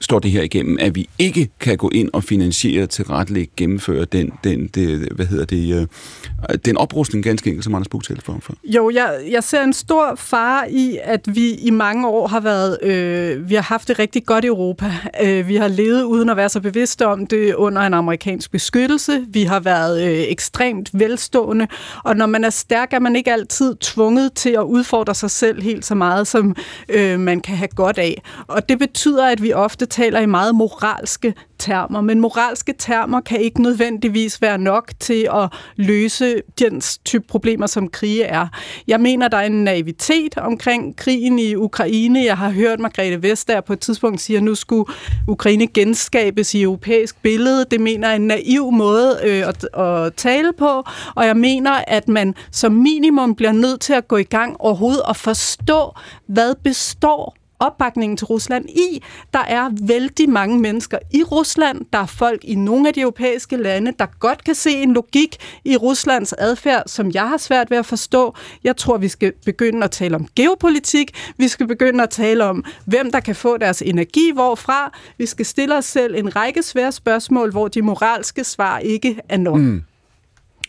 står 0.02 0.20
det 0.20 0.32
her 0.32 0.42
igennem, 0.42 0.78
at 0.80 0.96
vi 0.96 1.10
ikke 1.20 1.50
kan 1.60 1.78
gå 1.78 1.90
ind 1.94 2.10
og 2.14 2.24
finansiere, 2.24 2.88
til 2.88 3.06
retlægge, 3.06 3.52
gennemføre 3.58 4.06
den, 4.06 4.32
den, 4.44 4.68
det, 4.68 5.10
hvad 5.12 5.26
hedder 5.26 5.46
det, 5.46 5.76
øh, 5.76 6.58
den 6.66 6.78
oprustning 6.78 7.24
ganske 7.24 7.48
enkelt, 7.48 7.64
som 7.64 7.76
Anders 7.76 7.88
Bug 7.88 8.04
talte 8.04 8.22
for. 8.26 8.38
for. 8.42 8.54
Jo, 8.64 8.90
jeg, 8.90 9.20
jeg 9.32 9.44
ser 9.44 9.64
en 9.64 9.74
stor 9.74 10.16
fare 10.16 10.72
i, 10.72 10.98
at 11.04 11.36
vi 11.36 11.54
i 11.54 11.70
mange 11.70 12.08
år 12.08 12.28
har 12.28 12.40
været, 12.40 12.84
øh, 12.84 13.50
vi 13.50 13.56
har 13.56 13.62
haft 13.62 13.88
det 13.88 14.00
rigtig 14.00 14.26
godt 14.26 14.44
i 14.44 14.48
Europa. 14.48 14.92
Øh, 15.24 15.48
vi 15.48 15.56
har 15.56 15.68
levet 15.68 16.04
uden 16.04 16.30
at 16.30 16.38
være 16.38 16.50
så 16.50 16.60
bevidste 16.60 17.08
om 17.08 17.28
det 17.28 17.56
under 17.56 17.82
en 17.82 17.94
amerikansk 17.94 18.52
beskyttelse. 18.52 19.26
Vi 19.30 19.44
har 19.44 19.60
været 19.60 20.04
øh, 20.04 20.24
ekstremt 20.28 20.90
velstående, 20.94 21.68
og 22.04 22.16
når 22.16 22.26
man 22.26 22.44
er 22.44 22.50
stærk, 22.50 22.94
er 22.94 23.00
man 23.00 23.16
ikke 23.16 23.34
altid 23.34 23.76
tvunget 23.76 24.34
til 24.34 24.50
at 24.50 24.64
udfordre 24.64 25.16
sig 25.16 25.32
selv 25.32 25.62
helt 25.62 25.86
så 25.86 25.96
meget, 25.96 26.28
som 26.28 26.56
øh, 26.90 27.20
man 27.20 27.40
kan 27.40 27.58
have 27.58 27.68
godt 27.68 27.98
af. 27.98 28.22
Og 28.48 28.70
det 28.70 28.80
betyder, 28.80 29.28
at 29.28 29.42
vi 29.42 29.54
ofte 29.54 29.86
taler 29.92 30.20
i 30.20 30.26
meget 30.26 30.56
moralske 30.56 31.34
termer, 31.60 32.02
men 32.02 32.20
moralske 32.20 32.74
termer 32.78 33.22
kan 33.22 33.40
ikke 33.40 33.62
nødvendigvis 33.62 34.42
være 34.42 34.58
nok 34.58 34.92
til 35.00 35.28
at 35.34 35.50
løse 35.76 36.42
den 36.60 36.82
type 37.06 37.26
problemer, 37.28 37.68
som 37.68 37.88
krige 37.88 38.24
er. 38.24 38.48
Jeg 38.88 39.00
mener, 39.00 39.28
der 39.28 39.38
er 39.38 39.46
en 39.46 39.64
naivitet 39.64 40.38
omkring 40.38 40.98
krigen 40.98 41.40
i 41.40 41.56
Ukraine. 41.56 42.26
Jeg 42.26 42.38
har 42.38 42.50
hørt 42.50 42.80
Margrethe 42.80 43.24
Vestager 43.24 43.62
på 43.62 43.74
et 43.74 43.80
tidspunkt 43.80 44.22
sige, 44.22 44.38
at 44.38 44.44
nu 44.44 44.56
skulle 44.56 44.86
Ukraine 45.28 45.68
genskabes 45.68 46.54
i 46.54 46.62
europæisk 46.62 47.22
billede. 47.22 47.66
Det 47.72 47.82
mener 47.82 48.08
jeg 48.08 48.16
er 48.16 48.20
en 48.20 48.28
naiv 48.28 48.72
måde 48.72 49.20
øh, 49.24 49.48
at, 49.48 49.80
at 49.80 50.14
tale 50.14 50.54
på, 50.58 50.84
og 51.16 51.26
jeg 51.26 51.38
mener, 51.38 51.72
at 51.88 52.08
man 52.08 52.36
som 52.52 52.72
minimum 52.72 53.36
bliver 53.36 53.52
nødt 53.52 53.82
til 53.82 53.94
at 53.94 54.08
gå 54.08 54.18
i 54.18 54.24
gang 54.24 54.56
overhovedet 54.60 55.02
og 55.02 55.16
forstå, 55.16 55.92
hvad 56.28 56.56
består 56.64 57.41
opbakningen 57.62 58.18
til 58.18 58.26
Rusland 58.26 58.70
i. 58.70 59.04
Der 59.34 59.40
er 59.40 59.70
vældig 59.82 60.30
mange 60.30 60.60
mennesker 60.60 60.98
i 61.14 61.24
Rusland. 61.24 61.82
Der 61.94 62.00
er 62.00 62.06
folk 62.06 62.44
i 62.44 62.56
nogle 62.56 62.88
af 62.88 62.94
de 62.94 63.02
europæiske 63.02 63.58
lande, 63.58 63.94
der 64.00 64.06
godt 64.20 64.44
kan 64.44 64.56
se 64.56 64.72
en 64.72 64.94
logik 64.94 65.38
i 65.66 65.78
Ruslands 65.78 66.34
adfærd, 66.34 66.84
som 66.88 67.12
jeg 67.12 67.30
har 67.30 67.38
svært 67.38 67.72
ved 67.72 67.78
at 67.78 67.86
forstå. 67.86 68.36
Jeg 68.64 68.78
tror, 68.78 68.98
vi 68.98 69.08
skal 69.08 69.34
begynde 69.46 69.84
at 69.84 69.92
tale 69.92 70.16
om 70.16 70.28
geopolitik. 70.36 71.12
Vi 71.38 71.48
skal 71.48 71.68
begynde 71.68 72.04
at 72.04 72.10
tale 72.10 72.46
om, 72.46 72.66
hvem 72.86 73.12
der 73.12 73.20
kan 73.20 73.36
få 73.36 73.58
deres 73.58 73.82
energi 73.82 74.32
hvorfra. 74.34 74.98
Vi 75.18 75.26
skal 75.26 75.46
stille 75.46 75.78
os 75.78 75.86
selv 75.86 76.16
en 76.16 76.36
række 76.36 76.64
svære 76.64 76.92
spørgsmål, 76.92 77.52
hvor 77.52 77.68
de 77.68 77.82
moralske 77.82 78.44
svar 78.44 78.80
ikke 78.80 79.20
er 79.30 79.38
nok. 79.38 79.58
Mm. 79.58 79.82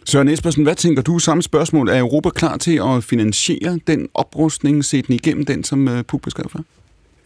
Søren 0.04 0.28
Espersen, 0.28 0.62
hvad 0.62 0.74
tænker 0.74 1.02
du? 1.02 1.18
Samme 1.18 1.42
spørgsmål. 1.42 1.88
Er 1.88 1.98
Europa 1.98 2.30
klar 2.30 2.56
til 2.56 2.80
at 2.84 3.04
finansiere 3.04 3.78
den 3.86 4.08
oprustning, 4.14 4.84
set 4.84 5.06
den 5.06 5.14
igennem 5.14 5.44
den, 5.44 5.64
som 5.64 5.88
øh, 5.88 6.04
Puk 6.04 6.22
beskrev 6.22 6.50
før? 6.52 6.60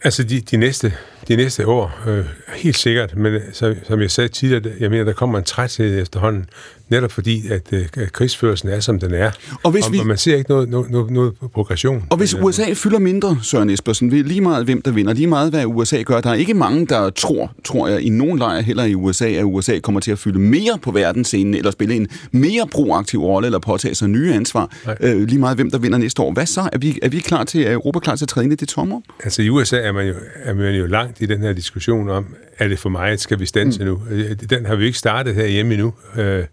Altså 0.03 0.23
de, 0.23 0.41
de, 0.41 0.57
næste, 0.57 0.93
de 1.27 1.35
næste 1.35 1.67
år, 1.67 1.99
øh, 2.07 2.25
helt 2.55 2.77
sikkert, 2.77 3.15
men 3.15 3.41
så, 3.53 3.75
som 3.83 4.01
jeg 4.01 4.11
sagde 4.11 4.27
tidligere, 4.27 4.75
jeg 4.79 4.89
mener, 4.89 5.03
der 5.03 5.13
kommer 5.13 5.37
en 5.37 5.43
træthed 5.43 6.01
efterhånden, 6.01 6.49
netop 6.89 7.11
fordi, 7.11 7.47
at, 7.47 7.61
øh, 7.71 7.85
at 7.97 8.13
krigsførelsen 8.13 8.69
er, 8.69 8.79
som 8.79 8.99
den 8.99 9.13
er. 9.13 9.31
Og, 9.63 9.71
hvis 9.71 9.85
og, 9.85 9.93
vi... 9.93 9.99
og 9.99 10.07
man 10.07 10.17
ser 10.17 10.37
ikke 10.37 10.49
noget, 10.49 10.69
noget, 10.69 10.91
noget, 10.91 11.11
noget 11.11 11.33
progression. 11.53 12.03
Og 12.09 12.17
hvis 12.17 12.33
USA 12.33 12.73
fylder 12.73 12.99
mindre, 12.99 13.37
Søren 13.43 13.69
Espersen, 13.69 14.09
lige 14.09 14.41
meget 14.41 14.65
hvem 14.65 14.81
der 14.81 14.91
vinder, 14.91 15.13
lige 15.13 15.27
meget 15.27 15.49
hvad 15.49 15.65
USA 15.65 16.01
gør, 16.01 16.21
der 16.21 16.29
er 16.29 16.33
ikke 16.33 16.53
mange, 16.53 16.85
der 16.85 17.09
tror, 17.09 17.51
tror 17.63 17.87
jeg, 17.87 18.01
i 18.01 18.09
nogen 18.09 18.39
lejr 18.39 18.61
heller 18.61 18.83
i 18.83 18.95
USA, 18.95 19.29
at 19.29 19.43
USA 19.43 19.79
kommer 19.79 20.01
til 20.01 20.11
at 20.11 20.19
fylde 20.19 20.39
mere 20.39 20.79
på 20.81 20.91
verdensscenen, 20.91 21.53
eller 21.53 21.71
spille 21.71 21.95
en 21.95 22.07
mere 22.31 22.67
proaktiv 22.71 23.23
rolle, 23.23 23.45
eller 23.45 23.59
påtage 23.59 23.95
sig 23.95 24.09
nye 24.09 24.33
ansvar, 24.33 24.75
øh, 24.99 25.21
lige 25.21 25.39
meget 25.39 25.57
hvem 25.57 25.71
der 25.71 25.77
vinder 25.77 25.97
næste 25.97 26.21
år. 26.21 26.33
Hvad 26.33 26.45
så? 26.45 26.69
Er 26.73 26.77
vi, 26.77 26.99
er 27.01 27.09
vi 27.09 27.19
klar 27.19 27.43
til, 27.43 27.63
er 27.63 27.73
Europa 27.73 27.99
klar 27.99 28.15
til 28.15 28.25
at 28.25 28.29
træde 28.29 28.43
ind 28.43 28.53
i 28.53 28.55
det 28.55 28.67
tomrum? 28.67 29.03
Altså 29.23 29.41
i 29.41 29.49
USA 29.49 29.77
er 29.77 29.91
man, 29.91 30.07
jo, 30.07 30.13
er 30.43 30.53
man 30.53 30.75
jo 30.75 30.85
langt 30.85 31.21
i 31.21 31.25
den 31.25 31.41
her 31.41 31.53
diskussion 31.53 32.09
om, 32.09 32.25
er 32.59 32.67
det 32.67 32.79
for 32.79 32.89
mig, 32.89 33.19
skal 33.19 33.39
vi 33.39 33.45
stanse 33.45 33.79
mm. 33.79 33.85
nu? 33.85 34.01
Øh, 34.11 34.31
den 34.49 34.65
har 34.65 34.75
vi 34.75 34.85
ikke 34.85 34.97
startet 34.97 35.35
her 35.35 35.47
hjemme 35.47 35.73
endnu. 35.73 35.93
Øh, 36.17 36.43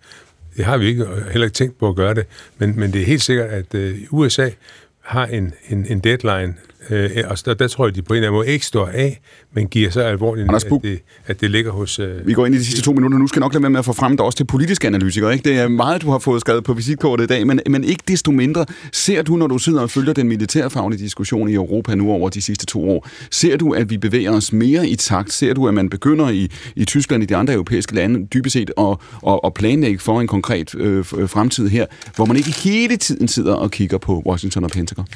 det 0.57 0.65
har 0.65 0.77
vi 0.77 0.87
ikke, 0.87 1.07
og 1.07 1.31
heller 1.31 1.45
ikke 1.47 1.55
tænkt 1.55 1.79
på 1.79 1.89
at 1.89 1.97
gøre 1.97 2.15
det. 2.15 2.27
Men, 2.59 2.81
men 2.81 2.93
det 2.93 3.03
er 3.03 3.07
helt 3.07 3.23
sikkert, 3.23 3.49
at 3.51 3.75
øh, 3.75 3.99
USA 4.11 4.51
har 5.01 5.27
en, 5.27 5.55
en, 5.69 5.87
en 5.89 5.99
deadline, 6.01 6.55
øh, 6.91 7.11
og 7.27 7.39
der, 7.45 7.55
der 7.55 7.69
tror 7.69 7.87
jeg, 7.87 7.95
de 7.95 8.03
på 8.03 8.13
en 8.13 8.17
eller 8.17 8.29
anden 8.29 8.39
måde 8.39 8.49
ikke 8.49 8.67
står 8.67 8.87
af, 8.87 9.21
men 9.55 9.69
giver 9.69 9.91
så 9.91 10.01
alvorligt, 10.01 10.51
at 10.55 10.67
det, 10.83 11.01
at 11.27 11.41
det 11.41 11.51
ligger 11.51 11.71
hos... 11.73 11.99
Øh, 11.99 12.27
Vi 12.27 12.33
går 12.33 12.47
ind 12.47 12.55
i 12.55 12.59
de 12.59 12.65
sidste 12.65 12.83
to 12.83 12.93
minutter. 12.93 13.19
Nu 13.19 13.29
skal 13.29 13.41
jeg 13.41 13.45
nok 13.45 13.53
lade 13.55 13.63
være 13.63 13.71
med 13.71 13.79
at 13.79 13.85
få 13.85 13.93
frem 13.93 14.17
dig 14.17 14.27
også 14.27 14.37
til 14.37 14.45
politiske 14.45 14.87
analytikere. 14.87 15.33
Ikke? 15.33 15.49
Det 15.49 15.59
er 15.59 15.69
meget, 15.69 16.03
du 16.03 16.11
har 16.11 16.19
fået 16.19 16.41
skrevet 16.41 16.65
på 16.65 16.73
visitkortet 16.73 17.25
i 17.25 17.27
dag, 17.27 17.47
men, 17.47 17.61
men 17.71 17.85
ikke 17.85 18.03
desto 18.09 18.31
mindre. 18.31 18.67
Ser 18.93 19.23
du, 19.23 19.37
når 19.37 19.47
du 19.47 19.59
sidder 19.59 19.81
og 19.81 19.91
følger 19.91 20.13
den 20.13 20.29
militærfaglige 20.29 21.05
diskussion 21.05 21.49
i 21.49 21.55
Europa 21.55 21.95
nu 21.95 22.11
over 22.11 22.29
de 22.29 22.43
sidste 22.43 22.67
to 22.67 22.91
år, 22.91 23.09
ser 23.31 23.57
du, 23.57 23.73
at 23.73 23.91
vi 23.91 23.99
bevæger 23.99 24.33
os 24.33 24.53
mere 24.53 24.89
i 24.89 24.97
takt? 24.97 25.33
Ser 25.33 25.55
du, 25.55 25.69
at 25.69 25.75
man 25.75 25.91
begynder 25.91 26.29
i, 26.29 26.51
i 26.77 26.85
Tyskland 26.85 27.23
og 27.23 27.29
de 27.29 27.37
andre 27.37 27.53
europæiske 27.53 27.95
lande 27.95 28.27
dybest 28.27 28.53
set 28.53 28.71
at, 28.79 28.97
at, 29.29 29.41
at 29.45 29.55
planlægge 29.55 29.99
for 29.99 30.21
en 30.21 30.27
konkret 30.27 30.75
øh, 30.75 31.05
øh, 31.17 31.29
fremtid 31.29 31.69
her, 31.69 31.87
hvor 32.17 32.25
man 32.25 32.37
ikke 32.37 32.51
hele 32.51 32.97
tiden 32.97 33.29
sidder 33.29 33.55
og 33.55 33.71
kigger 33.71 33.99
på 33.99 34.23
Washington 34.27 34.65
og 34.65 34.71
Pentagon? 34.71 35.07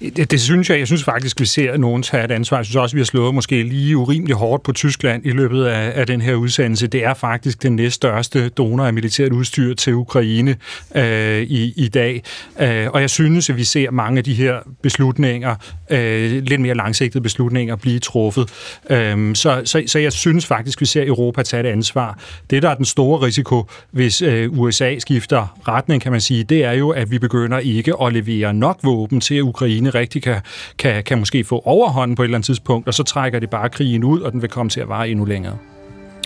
Det, 0.00 0.30
det 0.30 0.40
synes 0.40 0.70
jeg. 0.70 0.78
Jeg 0.78 0.86
synes 0.86 1.06
faktisk, 1.14 1.40
vi 1.40 1.46
ser 1.46 1.76
nogen 1.76 2.02
tage 2.02 2.24
et 2.24 2.30
ansvar. 2.30 2.56
Jeg 2.56 2.64
synes 2.64 2.76
også, 2.76 2.96
vi 2.96 3.00
har 3.00 3.04
slået 3.04 3.34
måske 3.34 3.62
lige 3.62 3.94
lige 3.94 3.96
urimelig 3.96 4.36
hårdt 4.36 4.62
på 4.62 4.72
Tyskland 4.72 5.26
i 5.26 5.30
løbet 5.30 5.64
af, 5.64 6.00
af 6.00 6.06
den 6.06 6.20
her 6.20 6.34
udsendelse. 6.34 6.86
Det 6.86 7.04
er 7.04 7.14
faktisk 7.14 7.62
den 7.62 7.76
næststørste 7.76 8.48
donor 8.48 8.84
af 8.84 8.92
militært 8.92 9.32
udstyr 9.32 9.74
til 9.74 9.94
Ukraine 9.94 10.56
øh, 10.94 11.42
i, 11.42 11.72
i 11.76 11.88
dag. 11.88 12.22
Øh, 12.60 12.90
og 12.90 13.00
jeg 13.00 13.10
synes, 13.10 13.50
at 13.50 13.56
vi 13.56 13.64
ser 13.64 13.90
mange 13.90 14.18
af 14.18 14.24
de 14.24 14.34
her 14.34 14.58
beslutninger, 14.82 15.54
øh, 15.90 16.42
lidt 16.42 16.60
mere 16.60 16.74
langsigtede 16.74 17.22
beslutninger, 17.22 17.76
blive 17.76 17.98
truffet. 17.98 18.50
Øh, 18.90 19.34
så, 19.34 19.62
så, 19.64 19.82
så 19.86 19.98
jeg 19.98 20.12
synes 20.12 20.46
faktisk, 20.46 20.78
at 20.78 20.80
vi 20.80 20.86
ser 20.86 21.06
Europa 21.06 21.42
tage 21.42 21.68
et 21.68 21.72
ansvar. 21.72 22.18
Det, 22.50 22.62
der 22.62 22.70
er 22.70 22.74
den 22.74 22.84
store 22.84 23.26
risiko, 23.26 23.64
hvis 23.90 24.22
øh, 24.22 24.58
USA 24.58 24.98
skifter 24.98 25.58
retning, 25.68 26.02
kan 26.02 26.12
man 26.12 26.20
sige, 26.20 26.44
det 26.44 26.64
er 26.64 26.72
jo, 26.72 26.90
at 26.90 27.10
vi 27.10 27.18
begynder 27.18 27.58
ikke 27.58 27.92
at 28.02 28.12
levere 28.12 28.54
nok 28.54 28.78
våben 28.82 29.20
til, 29.20 29.34
at 29.34 29.40
Ukraine 29.40 29.90
rigtig 29.90 30.22
kan, 30.22 30.40
kan, 30.78 31.03
kan 31.04 31.18
måske 31.18 31.44
få 31.44 31.62
overhånden 31.64 32.16
på 32.16 32.22
et 32.22 32.26
eller 32.26 32.36
andet 32.36 32.46
tidspunkt, 32.46 32.88
og 32.88 32.94
så 32.94 33.02
trækker 33.02 33.38
det 33.38 33.50
bare 33.50 33.68
krigen 33.68 34.04
ud, 34.04 34.20
og 34.20 34.32
den 34.32 34.42
vil 34.42 34.50
komme 34.50 34.70
til 34.70 34.80
at 34.80 34.88
vare 34.88 35.08
endnu 35.08 35.24
længere. 35.24 35.56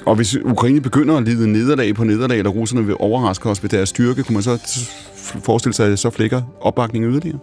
Og 0.07 0.15
hvis 0.15 0.37
Ukraine 0.37 0.81
begynder 0.81 1.17
at 1.17 1.23
lide 1.23 1.53
nederlag 1.53 1.95
på 1.95 2.05
nederlag, 2.05 2.39
eller 2.39 2.51
russerne 2.51 2.87
vil 2.87 2.95
overraske 2.99 3.49
os 3.49 3.63
ved 3.63 3.71
deres 3.71 3.89
styrke, 3.89 4.23
kunne 4.23 4.35
man 4.35 4.43
så 4.43 4.59
forestille 5.45 5.75
sig, 5.75 5.93
at 5.93 5.99
så 5.99 6.11
flækker 6.11 6.43
opbakningen 6.61 7.11
yderligere? 7.11 7.39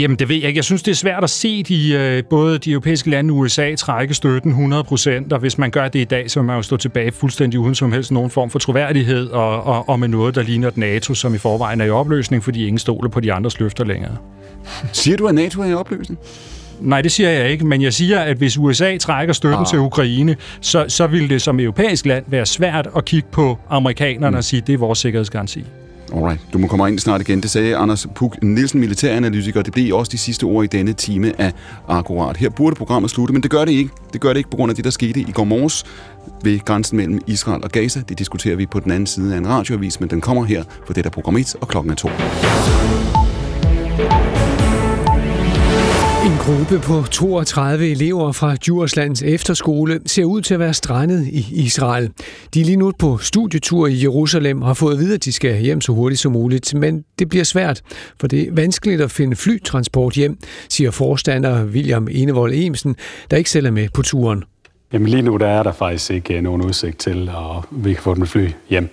Jamen, 0.00 0.18
det 0.18 0.28
ved 0.28 0.36
jeg 0.36 0.44
ikke. 0.44 0.58
Jeg 0.58 0.64
synes, 0.64 0.82
det 0.82 0.90
er 0.90 0.96
svært 0.96 1.24
at 1.24 1.30
se 1.30 1.62
de, 1.62 1.92
øh, 1.92 2.24
både 2.30 2.58
de 2.58 2.70
europæiske 2.70 3.10
lande 3.10 3.32
og 3.32 3.36
USA 3.36 3.74
trække 3.74 4.14
støtten 4.14 4.50
100 4.50 4.84
procent, 4.84 5.32
og 5.32 5.38
hvis 5.38 5.58
man 5.58 5.70
gør 5.70 5.88
det 5.88 5.98
i 5.98 6.04
dag, 6.04 6.30
så 6.30 6.40
vil 6.40 6.46
man 6.46 6.56
jo 6.56 6.62
stå 6.62 6.76
tilbage 6.76 7.12
fuldstændig 7.12 7.60
uden 7.60 7.74
som 7.74 7.92
helst 7.92 8.12
nogen 8.12 8.30
form 8.30 8.50
for 8.50 8.58
troværdighed, 8.58 9.28
og, 9.28 9.62
og, 9.62 9.88
og 9.88 10.00
med 10.00 10.08
noget, 10.08 10.34
der 10.34 10.42
ligner 10.42 10.70
NATO, 10.74 11.14
som 11.14 11.34
i 11.34 11.38
forvejen 11.38 11.80
er 11.80 11.84
i 11.84 11.90
opløsning, 11.90 12.44
fordi 12.44 12.62
ingen 12.62 12.78
stoler 12.78 13.08
på 13.08 13.20
de 13.20 13.32
andres 13.32 13.60
løfter 13.60 13.84
længere. 13.84 14.16
Siger 14.92 15.16
du, 15.16 15.26
at 15.26 15.34
NATO 15.34 15.62
er 15.62 15.66
i 15.66 15.74
opløsning? 15.74 16.18
Nej, 16.80 17.02
det 17.02 17.12
siger 17.12 17.30
jeg 17.30 17.50
ikke, 17.50 17.66
men 17.66 17.82
jeg 17.82 17.92
siger, 17.92 18.20
at 18.20 18.36
hvis 18.36 18.58
USA 18.58 18.98
trækker 18.98 19.34
støtten 19.34 19.60
ah. 19.60 19.66
til 19.66 19.78
Ukraine, 19.78 20.36
så, 20.60 20.84
så 20.88 21.06
vil 21.06 21.30
det 21.30 21.42
som 21.42 21.60
europæisk 21.60 22.06
land 22.06 22.24
være 22.26 22.46
svært 22.46 22.88
at 22.96 23.04
kigge 23.04 23.28
på 23.32 23.58
amerikanerne 23.70 24.30
mm. 24.30 24.36
og 24.36 24.44
sige, 24.44 24.60
at 24.60 24.66
det 24.66 24.72
er 24.72 24.78
vores 24.78 24.98
sikkerhedsgaranti. 24.98 25.64
Alright, 26.14 26.40
du 26.52 26.58
må 26.58 26.66
komme 26.66 26.88
ind 26.88 26.98
snart 26.98 27.20
igen. 27.20 27.40
Det 27.40 27.50
sagde 27.50 27.76
Anders 27.76 28.06
Puk 28.14 28.42
Nielsen, 28.42 28.80
militæranalytiker. 28.80 29.62
Det 29.62 29.72
bliver 29.72 29.96
også 29.96 30.12
de 30.12 30.18
sidste 30.18 30.44
ord 30.44 30.64
i 30.64 30.66
denne 30.66 30.92
time 30.92 31.40
af 31.40 31.52
Akkurat. 31.88 32.36
Her 32.36 32.48
burde 32.48 32.76
programmet 32.76 33.10
slutte, 33.10 33.32
men 33.32 33.42
det 33.42 33.50
gør 33.50 33.64
det 33.64 33.72
ikke. 33.72 33.90
Det 34.12 34.20
gør 34.20 34.28
det 34.28 34.36
ikke 34.36 34.50
på 34.50 34.56
grund 34.56 34.70
af 34.70 34.76
det, 34.76 34.84
der 34.84 34.90
skete 34.90 35.20
i 35.20 35.32
går 35.34 35.44
morges 35.44 35.84
ved 36.42 36.58
grænsen 36.58 36.96
mellem 36.96 37.20
Israel 37.26 37.64
og 37.64 37.70
Gaza. 37.70 38.00
Det 38.08 38.18
diskuterer 38.18 38.56
vi 38.56 38.66
på 38.66 38.80
den 38.80 38.92
anden 38.92 39.06
side 39.06 39.34
af 39.34 39.38
en 39.38 39.48
radioavis, 39.48 40.00
men 40.00 40.10
den 40.10 40.20
kommer 40.20 40.44
her 40.44 40.64
for 40.86 40.92
det 40.92 41.04
der 41.04 41.10
program 41.10 41.36
1, 41.36 41.56
og 41.60 41.68
klokken 41.68 41.92
er 41.92 41.96
to. 41.96 42.08
En 46.26 46.36
gruppe 46.38 46.78
på 46.78 47.02
32 47.10 47.90
elever 47.90 48.32
fra 48.32 48.54
Djurslands 48.54 49.22
efterskole 49.22 50.00
ser 50.06 50.24
ud 50.24 50.42
til 50.42 50.54
at 50.54 50.60
være 50.60 50.74
strandet 50.74 51.26
i 51.26 51.46
Israel. 51.52 52.10
De 52.54 52.60
er 52.60 52.64
lige 52.64 52.76
nu 52.76 52.92
på 52.98 53.18
studietur 53.18 53.86
i 53.86 54.02
Jerusalem 54.02 54.62
og 54.62 54.68
har 54.68 54.74
fået 54.74 54.92
at 54.92 54.98
vide, 54.98 55.14
at 55.14 55.24
de 55.24 55.32
skal 55.32 55.60
hjem 55.60 55.80
så 55.80 55.92
hurtigt 55.92 56.20
som 56.20 56.32
muligt. 56.32 56.74
Men 56.74 57.04
det 57.18 57.28
bliver 57.28 57.44
svært, 57.44 57.82
for 58.20 58.26
det 58.26 58.42
er 58.42 58.52
vanskeligt 58.52 59.00
at 59.00 59.10
finde 59.10 59.36
flytransport 59.36 60.14
hjem, 60.14 60.38
siger 60.68 60.90
forstander 60.90 61.64
William 61.64 62.08
Enevold 62.10 62.52
Emsen, 62.54 62.96
der 63.30 63.36
ikke 63.36 63.50
selv 63.50 63.66
er 63.66 63.70
med 63.70 63.88
på 63.94 64.02
turen. 64.02 64.44
Jamen 64.92 65.08
lige 65.08 65.22
nu 65.22 65.36
der 65.36 65.48
er 65.48 65.62
der 65.62 65.72
faktisk 65.72 66.10
ikke 66.10 66.34
øh, 66.34 66.42
nogen 66.42 66.62
udsigt 66.62 66.98
til, 66.98 67.28
at 67.28 67.64
vi 67.70 67.92
kan 67.92 68.02
få 68.02 68.14
dem 68.14 68.26
fly 68.26 68.48
hjem. 68.70 68.88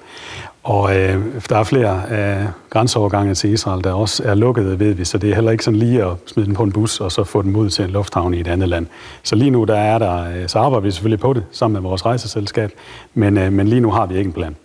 Og 0.64 0.96
øh, 0.96 1.26
der 1.50 1.58
er 1.58 1.64
flere 1.64 2.02
øh, 2.12 2.46
grænseovergange 2.70 3.34
til 3.34 3.54
Israel, 3.54 3.84
der 3.84 3.94
også 3.94 4.24
er 4.26 4.34
lukkede, 4.34 4.80
ved 4.80 4.94
vi, 4.94 5.06
så 5.06 5.18
det 5.18 5.30
er 5.30 5.36
heller 5.36 5.52
ikke 5.52 5.64
sådan 5.64 5.80
lige 5.80 6.04
at 6.04 6.12
smide 6.26 6.46
den 6.46 6.56
på 6.56 6.64
en 6.64 6.72
bus 6.72 7.00
og 7.00 7.12
så 7.12 7.24
få 7.24 7.42
den 7.42 7.56
ud 7.56 7.70
til 7.70 7.86
en 7.86 7.92
lufthavn 7.92 8.34
i 8.34 8.40
et 8.40 8.48
andet 8.48 8.70
land. 8.70 8.88
Så 9.24 9.36
lige 9.36 9.52
nu 9.52 9.64
der 9.64 9.76
er 9.76 9.98
der, 9.98 10.24
øh, 10.24 10.48
så 10.48 10.60
arbejder 10.60 10.84
vi 10.84 10.92
selvfølgelig 10.92 11.20
på 11.20 11.34
det 11.34 11.44
sammen 11.52 11.74
med 11.74 11.90
vores 11.90 12.06
rejseselskab, 12.06 12.72
men, 13.14 13.38
øh, 13.38 13.54
men 13.54 13.68
lige 13.68 13.82
nu 13.82 13.92
har 13.92 14.06
vi 14.06 14.18
ikke 14.18 14.28
en 14.28 14.34
plan. 14.34 14.56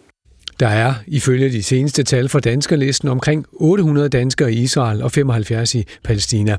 Der 0.60 0.68
er 0.68 0.94
ifølge 1.06 1.48
de 1.48 1.62
seneste 1.62 2.02
tal 2.02 2.28
fra 2.28 2.40
danskerlisten 2.40 3.08
omkring 3.08 3.46
800 3.52 4.08
danskere 4.08 4.52
i 4.52 4.56
Israel 4.56 5.02
og 5.02 5.12
75 5.12 5.74
i 5.74 5.84
Palæstina. 6.04 6.56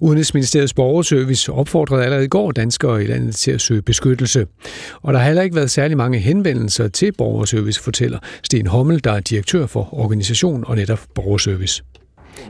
Udenrigsministeriets 0.00 0.74
borgerservice 0.74 1.52
opfordrede 1.52 2.04
allerede 2.04 2.24
i 2.24 2.28
går 2.28 2.52
danskere 2.52 3.04
i 3.04 3.06
landet 3.06 3.34
til 3.34 3.50
at 3.50 3.60
søge 3.60 3.82
beskyttelse. 3.82 4.46
Og 5.02 5.12
der 5.12 5.18
har 5.18 5.26
heller 5.26 5.42
ikke 5.42 5.56
været 5.56 5.70
særlig 5.70 5.96
mange 5.96 6.18
henvendelser 6.18 6.88
til 6.88 7.12
borgerservice, 7.12 7.82
fortæller 7.82 8.18
Sten 8.42 8.66
Hommel, 8.66 9.04
der 9.04 9.12
er 9.12 9.20
direktør 9.20 9.66
for 9.66 9.94
organisation 9.94 10.64
og 10.66 10.76
netop 10.76 11.00
borgerservice. 11.14 11.82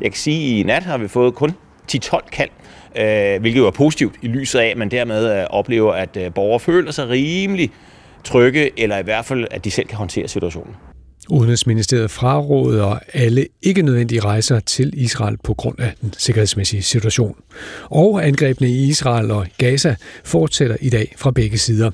Jeg 0.03 0.11
kan 0.11 0.19
sige, 0.19 0.55
at 0.55 0.61
i 0.61 0.63
nat 0.63 0.83
har 0.83 0.99
vi 0.99 1.09
fået 1.09 1.35
kun 1.35 1.53
10-12 1.93 2.31
kald, 2.33 2.51
øh, 2.97 3.41
hvilket 3.41 3.61
jo 3.61 3.67
er 3.67 3.71
positivt 3.71 4.15
i 4.23 4.29
lyset 4.29 4.59
af, 4.59 4.67
at 4.67 4.77
man 4.77 4.91
dermed 4.91 5.41
øh, 5.41 5.47
oplever, 5.51 5.93
at 5.93 6.17
øh, 6.17 6.35
borgere 6.35 6.61
føler 6.61 6.93
sig 6.93 7.09
rimelig 7.09 7.71
trygge, 8.27 8.71
eller 8.77 8.99
i 8.99 9.03
hvert 9.03 9.25
fald, 9.25 9.47
at 9.51 9.65
de 9.65 9.71
selv 9.71 9.87
kan 9.87 9.99
håndtere 9.99 10.29
situationen. 10.29 10.75
Udenrigsministeriet 11.31 12.11
fraråder 12.11 12.99
alle 13.13 13.47
ikke 13.63 13.83
nødvendige 13.83 14.21
rejser 14.21 14.61
til 14.61 14.93
Israel 14.97 15.37
på 15.45 15.55
grund 15.55 15.81
af 15.81 15.93
den 16.01 16.15
sikkerhedsmæssige 16.19 16.83
situation. 16.83 17.37
Og 17.85 18.27
angrebene 18.27 18.69
i 18.69 18.89
Israel 18.89 19.31
og 19.31 19.47
Gaza 19.59 19.95
fortsætter 20.25 20.77
i 20.81 20.91
dag 20.91 21.15
fra 21.17 21.31
begge 21.31 21.59
sider. 21.59 21.91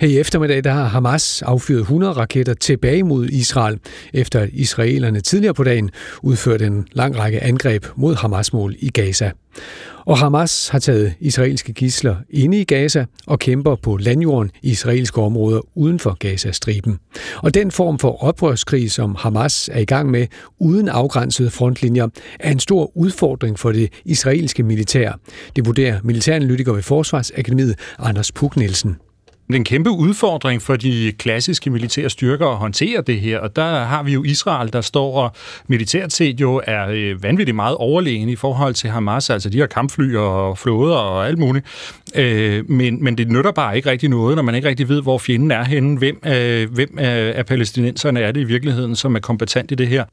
Her 0.00 0.08
i 0.08 0.18
eftermiddag 0.18 0.64
der 0.64 0.72
har 0.72 0.84
Hamas 0.84 1.42
affyret 1.42 1.80
100 1.80 2.12
raketter 2.12 2.54
tilbage 2.54 3.02
mod 3.02 3.28
Israel, 3.28 3.78
efter 4.12 4.46
israelerne 4.52 5.20
tidligere 5.20 5.54
på 5.54 5.64
dagen 5.64 5.90
udførte 6.22 6.66
en 6.66 6.86
lang 6.92 7.18
række 7.18 7.42
angreb 7.42 7.86
mod 7.96 8.14
Hamas-mål 8.14 8.74
i 8.78 8.90
Gaza. 8.90 9.30
Og 10.06 10.18
Hamas 10.18 10.68
har 10.68 10.78
taget 10.78 11.14
israelske 11.20 11.72
gisler 11.72 12.16
inde 12.30 12.60
i 12.60 12.64
Gaza 12.64 13.04
og 13.26 13.38
kæmper 13.38 13.76
på 13.76 13.96
landjorden 13.96 14.50
i 14.62 14.70
israelske 14.70 15.20
områder 15.20 15.60
uden 15.74 15.98
for 15.98 16.16
Gazastriben. 16.18 16.98
Og 17.36 17.54
den 17.54 17.70
form 17.70 17.98
for 17.98 18.24
oprørskrig, 18.24 18.90
som 18.90 19.14
Hamas 19.18 19.70
er 19.72 19.80
i 19.80 19.84
gang 19.84 20.10
med 20.10 20.26
uden 20.58 20.88
afgrænsede 20.88 21.50
frontlinjer, 21.50 22.08
er 22.40 22.50
en 22.52 22.60
stor 22.60 22.96
udfordring 22.96 23.58
for 23.58 23.72
det 23.72 23.92
israelske 24.04 24.62
militær. 24.62 25.12
Det 25.56 25.66
vurderer 25.66 26.00
militæranalytiker 26.04 26.72
ved 26.72 26.82
Forsvarsakademiet 26.82 27.74
Anders 27.98 28.32
Puk 28.32 28.56
Nielsen. 28.56 28.96
Det 29.46 29.54
er 29.54 29.58
en 29.58 29.64
kæmpe 29.64 29.90
udfordring 29.90 30.62
for 30.62 30.76
de 30.76 31.12
klassiske 31.18 31.70
militære 31.70 32.10
styrker 32.10 32.46
at 32.46 32.56
håndtere 32.56 33.02
det 33.06 33.20
her, 33.20 33.38
og 33.38 33.56
der 33.56 33.84
har 33.84 34.02
vi 34.02 34.12
jo 34.12 34.24
Israel, 34.24 34.72
der 34.72 34.80
står 34.80 35.22
og 35.22 35.32
militært 35.66 36.12
set 36.12 36.40
jo 36.40 36.62
er 36.66 36.88
øh, 36.88 37.22
vanvittigt 37.22 37.56
meget 37.56 37.76
overlegen 37.76 38.28
i 38.28 38.36
forhold 38.36 38.74
til 38.74 38.90
Hamas, 38.90 39.30
altså 39.30 39.50
de 39.50 39.60
har 39.60 39.66
kampfly 39.66 40.16
og 40.16 40.58
flåder 40.58 40.96
og 40.96 41.26
alt 41.26 41.38
muligt. 41.38 41.66
Øh, 42.14 42.70
men, 42.70 43.04
men 43.04 43.18
det 43.18 43.28
nytter 43.28 43.52
bare 43.52 43.76
ikke 43.76 43.90
rigtig 43.90 44.08
noget, 44.08 44.36
når 44.36 44.42
man 44.42 44.54
ikke 44.54 44.68
rigtig 44.68 44.88
ved, 44.88 45.02
hvor 45.02 45.18
fjenden 45.18 45.50
er 45.50 45.64
henne. 45.64 45.98
Hvem, 45.98 46.20
øh, 46.26 46.70
hvem 46.70 46.98
øh, 46.98 47.32
af 47.38 47.46
palæstinenserne 47.46 48.20
er 48.20 48.32
det 48.32 48.40
i 48.40 48.44
virkeligheden, 48.44 48.96
som 48.96 49.14
er 49.14 49.20
kompetent 49.20 49.70
i 49.70 49.74
det 49.74 49.88
her? 49.88 50.04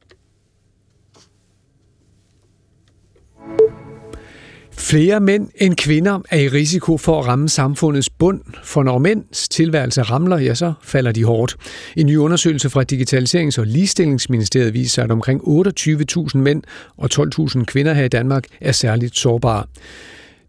Flere 4.82 5.20
mænd 5.20 5.48
end 5.56 5.76
kvinder 5.76 6.20
er 6.30 6.38
i 6.38 6.48
risiko 6.48 6.96
for 6.96 7.20
at 7.20 7.26
ramme 7.26 7.48
samfundets 7.48 8.10
bund, 8.10 8.40
for 8.64 8.82
når 8.82 8.98
mænds 8.98 9.48
tilværelse 9.48 10.02
ramler, 10.02 10.38
ja, 10.38 10.54
så 10.54 10.72
falder 10.82 11.12
de 11.12 11.24
hårdt. 11.24 11.56
En 11.96 12.06
ny 12.06 12.16
undersøgelse 12.16 12.70
fra 12.70 12.84
Digitaliserings- 12.92 13.60
og 13.60 13.66
Ligestillingsministeriet 13.66 14.74
viser, 14.74 15.02
at 15.04 15.10
omkring 15.10 15.40
28.000 15.40 16.38
mænd 16.38 16.62
og 16.96 17.08
12.000 17.14 17.64
kvinder 17.64 17.92
her 17.92 18.04
i 18.04 18.08
Danmark 18.08 18.44
er 18.60 18.72
særligt 18.72 19.16
sårbare. 19.16 19.64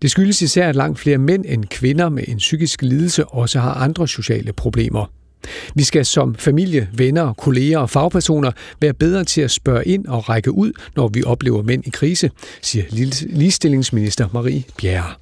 Det 0.01 0.11
skyldes 0.11 0.41
især, 0.41 0.69
at 0.69 0.76
langt 0.76 0.99
flere 0.99 1.18
mænd 1.18 1.45
end 1.47 1.65
kvinder 1.65 2.10
med 2.10 2.23
en 2.27 2.38
psykisk 2.38 2.81
lidelse 2.81 3.26
også 3.26 3.60
har 3.60 3.73
andre 3.73 4.07
sociale 4.07 4.53
problemer. 4.53 5.05
Vi 5.76 5.84
skal 5.84 6.06
som 6.06 6.36
familie, 6.36 6.88
venner, 6.94 7.34
kolleger 7.34 7.80
og 7.80 7.90
fagpersoner 7.90 8.52
være 8.82 8.94
bedre 8.94 9.24
til 9.24 9.41
at 9.41 9.52
spørge 9.52 9.86
ind 9.86 10.06
og 10.07 10.30
række 10.30 10.52
ud, 10.52 10.72
når 10.95 11.07
vi 11.07 11.24
oplever 11.24 11.64
mænd 11.64 11.88
i 11.88 11.90
krise, 11.90 12.32
siger 12.61 12.84
ligestillingsminister 13.30 14.28
Marie 14.34 14.64
Bjerre. 14.78 15.14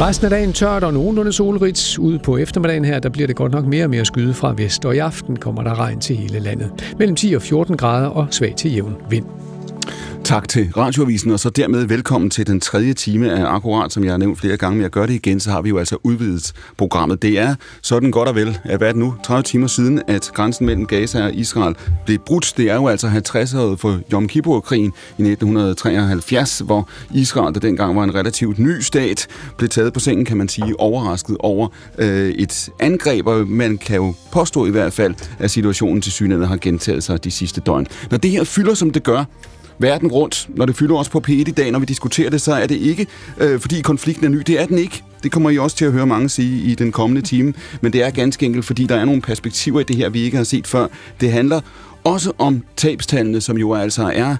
Resten 0.00 0.24
af 0.24 0.30
dagen 0.30 0.52
tørt 0.52 0.84
og 0.84 0.94
nogenlunde 0.94 1.32
solrigt. 1.32 1.98
Ude 1.98 2.18
på 2.18 2.36
eftermiddagen 2.36 2.84
her, 2.84 2.98
der 2.98 3.08
bliver 3.08 3.26
det 3.26 3.36
godt 3.36 3.52
nok 3.52 3.64
mere 3.64 3.84
og 3.84 3.90
mere 3.90 4.04
skyde 4.04 4.34
fra 4.34 4.54
vest, 4.56 4.84
og 4.84 4.96
i 4.96 4.98
aften 4.98 5.36
kommer 5.36 5.62
der 5.62 5.78
regn 5.78 6.00
til 6.00 6.16
hele 6.16 6.38
landet. 6.38 6.94
Mellem 6.98 7.16
10 7.16 7.32
og 7.32 7.42
14 7.42 7.76
grader 7.76 8.08
og 8.08 8.26
svag 8.30 8.54
til 8.56 8.72
jævn 8.72 8.96
vind. 9.10 9.41
Tak 10.24 10.48
til 10.48 10.72
Radioavisen, 10.76 11.30
og 11.30 11.40
så 11.40 11.50
dermed 11.50 11.84
velkommen 11.84 12.30
til 12.30 12.46
den 12.46 12.60
tredje 12.60 12.94
time 12.94 13.32
af 13.32 13.54
Akkurat, 13.54 13.92
som 13.92 14.04
jeg 14.04 14.12
har 14.12 14.18
nævnt 14.18 14.38
flere 14.40 14.56
gange. 14.56 14.76
Men 14.76 14.82
jeg 14.82 14.90
gør 14.90 15.06
det 15.06 15.14
igen, 15.14 15.40
så 15.40 15.50
har 15.50 15.62
vi 15.62 15.68
jo 15.68 15.78
altså 15.78 15.96
udvidet 16.02 16.52
programmet. 16.76 17.22
Det 17.22 17.38
er 17.38 17.54
sådan 17.82 18.10
godt 18.10 18.28
og 18.28 18.34
vel, 18.34 18.58
at 18.64 18.78
hvad 18.78 18.88
er 18.88 18.92
det 18.92 19.00
nu, 19.00 19.14
30 19.24 19.42
timer 19.42 19.66
siden, 19.66 20.02
at 20.08 20.30
grænsen 20.34 20.66
mellem 20.66 20.86
Gaza 20.86 21.24
og 21.24 21.34
Israel 21.34 21.76
blev 22.06 22.18
brudt. 22.18 22.54
Det 22.56 22.70
er 22.70 22.74
jo 22.74 22.88
altså 22.88 23.06
50-året 23.06 23.80
for 23.80 24.00
Yom 24.12 24.28
Kippur-krigen 24.28 24.92
i 25.18 25.22
1973, 25.22 26.58
hvor 26.58 26.88
Israel, 27.14 27.54
der 27.54 27.60
dengang 27.60 27.96
var 27.96 28.04
en 28.04 28.14
relativt 28.14 28.58
ny 28.58 28.80
stat, 28.80 29.26
blev 29.58 29.68
taget 29.68 29.92
på 29.92 30.00
sengen, 30.00 30.24
kan 30.24 30.36
man 30.36 30.48
sige, 30.48 30.80
overrasket 30.80 31.36
over 31.40 31.68
øh, 31.98 32.30
et 32.30 32.70
angreb, 32.80 33.26
og 33.26 33.48
man 33.48 33.78
kan 33.78 33.96
jo 33.96 34.14
påstå 34.32 34.66
i 34.66 34.70
hvert 34.70 34.92
fald, 34.92 35.14
at 35.38 35.50
situationen 35.50 36.02
til 36.02 36.12
synligheden 36.12 36.48
har 36.48 36.56
gentaget 36.56 37.02
sig 37.02 37.24
de 37.24 37.30
sidste 37.30 37.60
døgn. 37.60 37.86
Når 38.10 38.18
det 38.18 38.30
her 38.30 38.44
fylder, 38.44 38.74
som 38.74 38.90
det 38.90 39.02
gør, 39.02 39.24
verden 39.82 40.08
rundt, 40.08 40.48
når 40.48 40.66
det 40.66 40.76
fylder 40.76 40.96
os 40.96 41.08
på 41.08 41.22
P1 41.28 41.32
i 41.32 41.44
dag, 41.44 41.70
når 41.70 41.78
vi 41.78 41.84
diskuterer 41.84 42.30
det, 42.30 42.40
så 42.40 42.52
er 42.52 42.66
det 42.66 42.76
ikke, 42.76 43.06
øh, 43.38 43.60
fordi 43.60 43.80
konflikten 43.80 44.24
er 44.24 44.28
ny. 44.28 44.38
Det 44.38 44.60
er 44.60 44.66
den 44.66 44.78
ikke. 44.78 45.02
Det 45.22 45.32
kommer 45.32 45.50
I 45.50 45.58
også 45.58 45.76
til 45.76 45.84
at 45.84 45.92
høre 45.92 46.06
mange 46.06 46.28
sige 46.28 46.62
i 46.62 46.74
den 46.74 46.92
kommende 46.92 47.22
time. 47.22 47.54
Men 47.80 47.92
det 47.92 48.02
er 48.02 48.10
ganske 48.10 48.46
enkelt, 48.46 48.64
fordi 48.64 48.86
der 48.86 48.96
er 48.96 49.04
nogle 49.04 49.22
perspektiver 49.22 49.80
i 49.80 49.84
det 49.84 49.96
her, 49.96 50.08
vi 50.08 50.22
ikke 50.22 50.36
har 50.36 50.44
set 50.44 50.66
før. 50.66 50.86
Det 51.20 51.32
handler 51.32 51.60
også 52.04 52.32
om 52.38 52.62
tabstallene, 52.76 53.40
som 53.40 53.58
jo 53.58 53.74
altså 53.74 54.12
er 54.14 54.36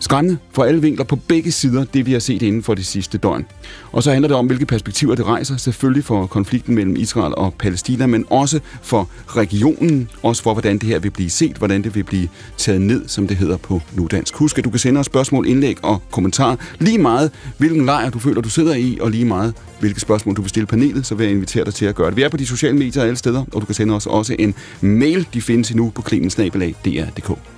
skræmmende 0.00 0.38
for 0.52 0.64
alle 0.64 0.82
vinkler 0.82 1.04
på 1.04 1.16
begge 1.16 1.52
sider, 1.52 1.84
det 1.84 2.06
vi 2.06 2.12
har 2.12 2.18
set 2.18 2.42
inden 2.42 2.62
for 2.62 2.74
det 2.74 2.86
sidste 2.86 3.18
døgn. 3.18 3.46
Og 3.92 4.02
så 4.02 4.10
handler 4.10 4.28
det 4.28 4.36
om, 4.36 4.46
hvilke 4.46 4.66
perspektiver 4.66 5.14
det 5.14 5.26
rejser, 5.26 5.56
selvfølgelig 5.56 6.04
for 6.04 6.26
konflikten 6.26 6.74
mellem 6.74 6.96
Israel 6.96 7.34
og 7.34 7.54
Palæstina, 7.58 8.06
men 8.06 8.24
også 8.30 8.60
for 8.82 9.08
regionen, 9.28 10.08
også 10.22 10.42
for, 10.42 10.52
hvordan 10.52 10.78
det 10.78 10.88
her 10.88 10.98
vil 10.98 11.10
blive 11.10 11.30
set, 11.30 11.56
hvordan 11.56 11.84
det 11.84 11.94
vil 11.94 12.04
blive 12.04 12.28
taget 12.56 12.80
ned, 12.80 13.08
som 13.08 13.28
det 13.28 13.36
hedder 13.36 13.56
på 13.56 13.82
nudansk. 13.94 14.34
Husk, 14.34 14.58
at 14.58 14.64
du 14.64 14.70
kan 14.70 14.78
sende 14.78 15.00
os 15.00 15.06
spørgsmål, 15.06 15.46
indlæg 15.46 15.84
og 15.84 16.02
kommentarer 16.10 16.56
lige 16.78 16.98
meget, 16.98 17.30
hvilken 17.58 17.86
lejr 17.86 18.10
du 18.10 18.18
føler, 18.18 18.40
du 18.40 18.50
sidder 18.50 18.74
i, 18.74 18.98
og 19.00 19.10
lige 19.10 19.24
meget, 19.24 19.54
hvilke 19.80 20.00
spørgsmål 20.00 20.36
du 20.36 20.42
vil 20.42 20.48
stille 20.48 20.66
panelet, 20.66 21.06
så 21.06 21.14
vil 21.14 21.24
jeg 21.24 21.34
invitere 21.34 21.64
dig 21.64 21.74
til 21.74 21.86
at 21.86 21.94
gøre 21.94 22.08
det. 22.10 22.16
Vi 22.16 22.22
er 22.22 22.28
på 22.28 22.36
de 22.36 22.46
sociale 22.46 22.76
medier 22.76 23.02
alle 23.02 23.16
steder, 23.16 23.44
og 23.52 23.60
du 23.60 23.66
kan 23.66 23.74
sende 23.74 23.94
os 23.94 24.06
også 24.06 24.36
en 24.38 24.54
mail, 24.80 25.26
de 25.34 25.42
findes 25.42 25.74
nu 25.74 25.92
på 25.94 26.02
klimensnabelag.dr.dk. 26.02 27.55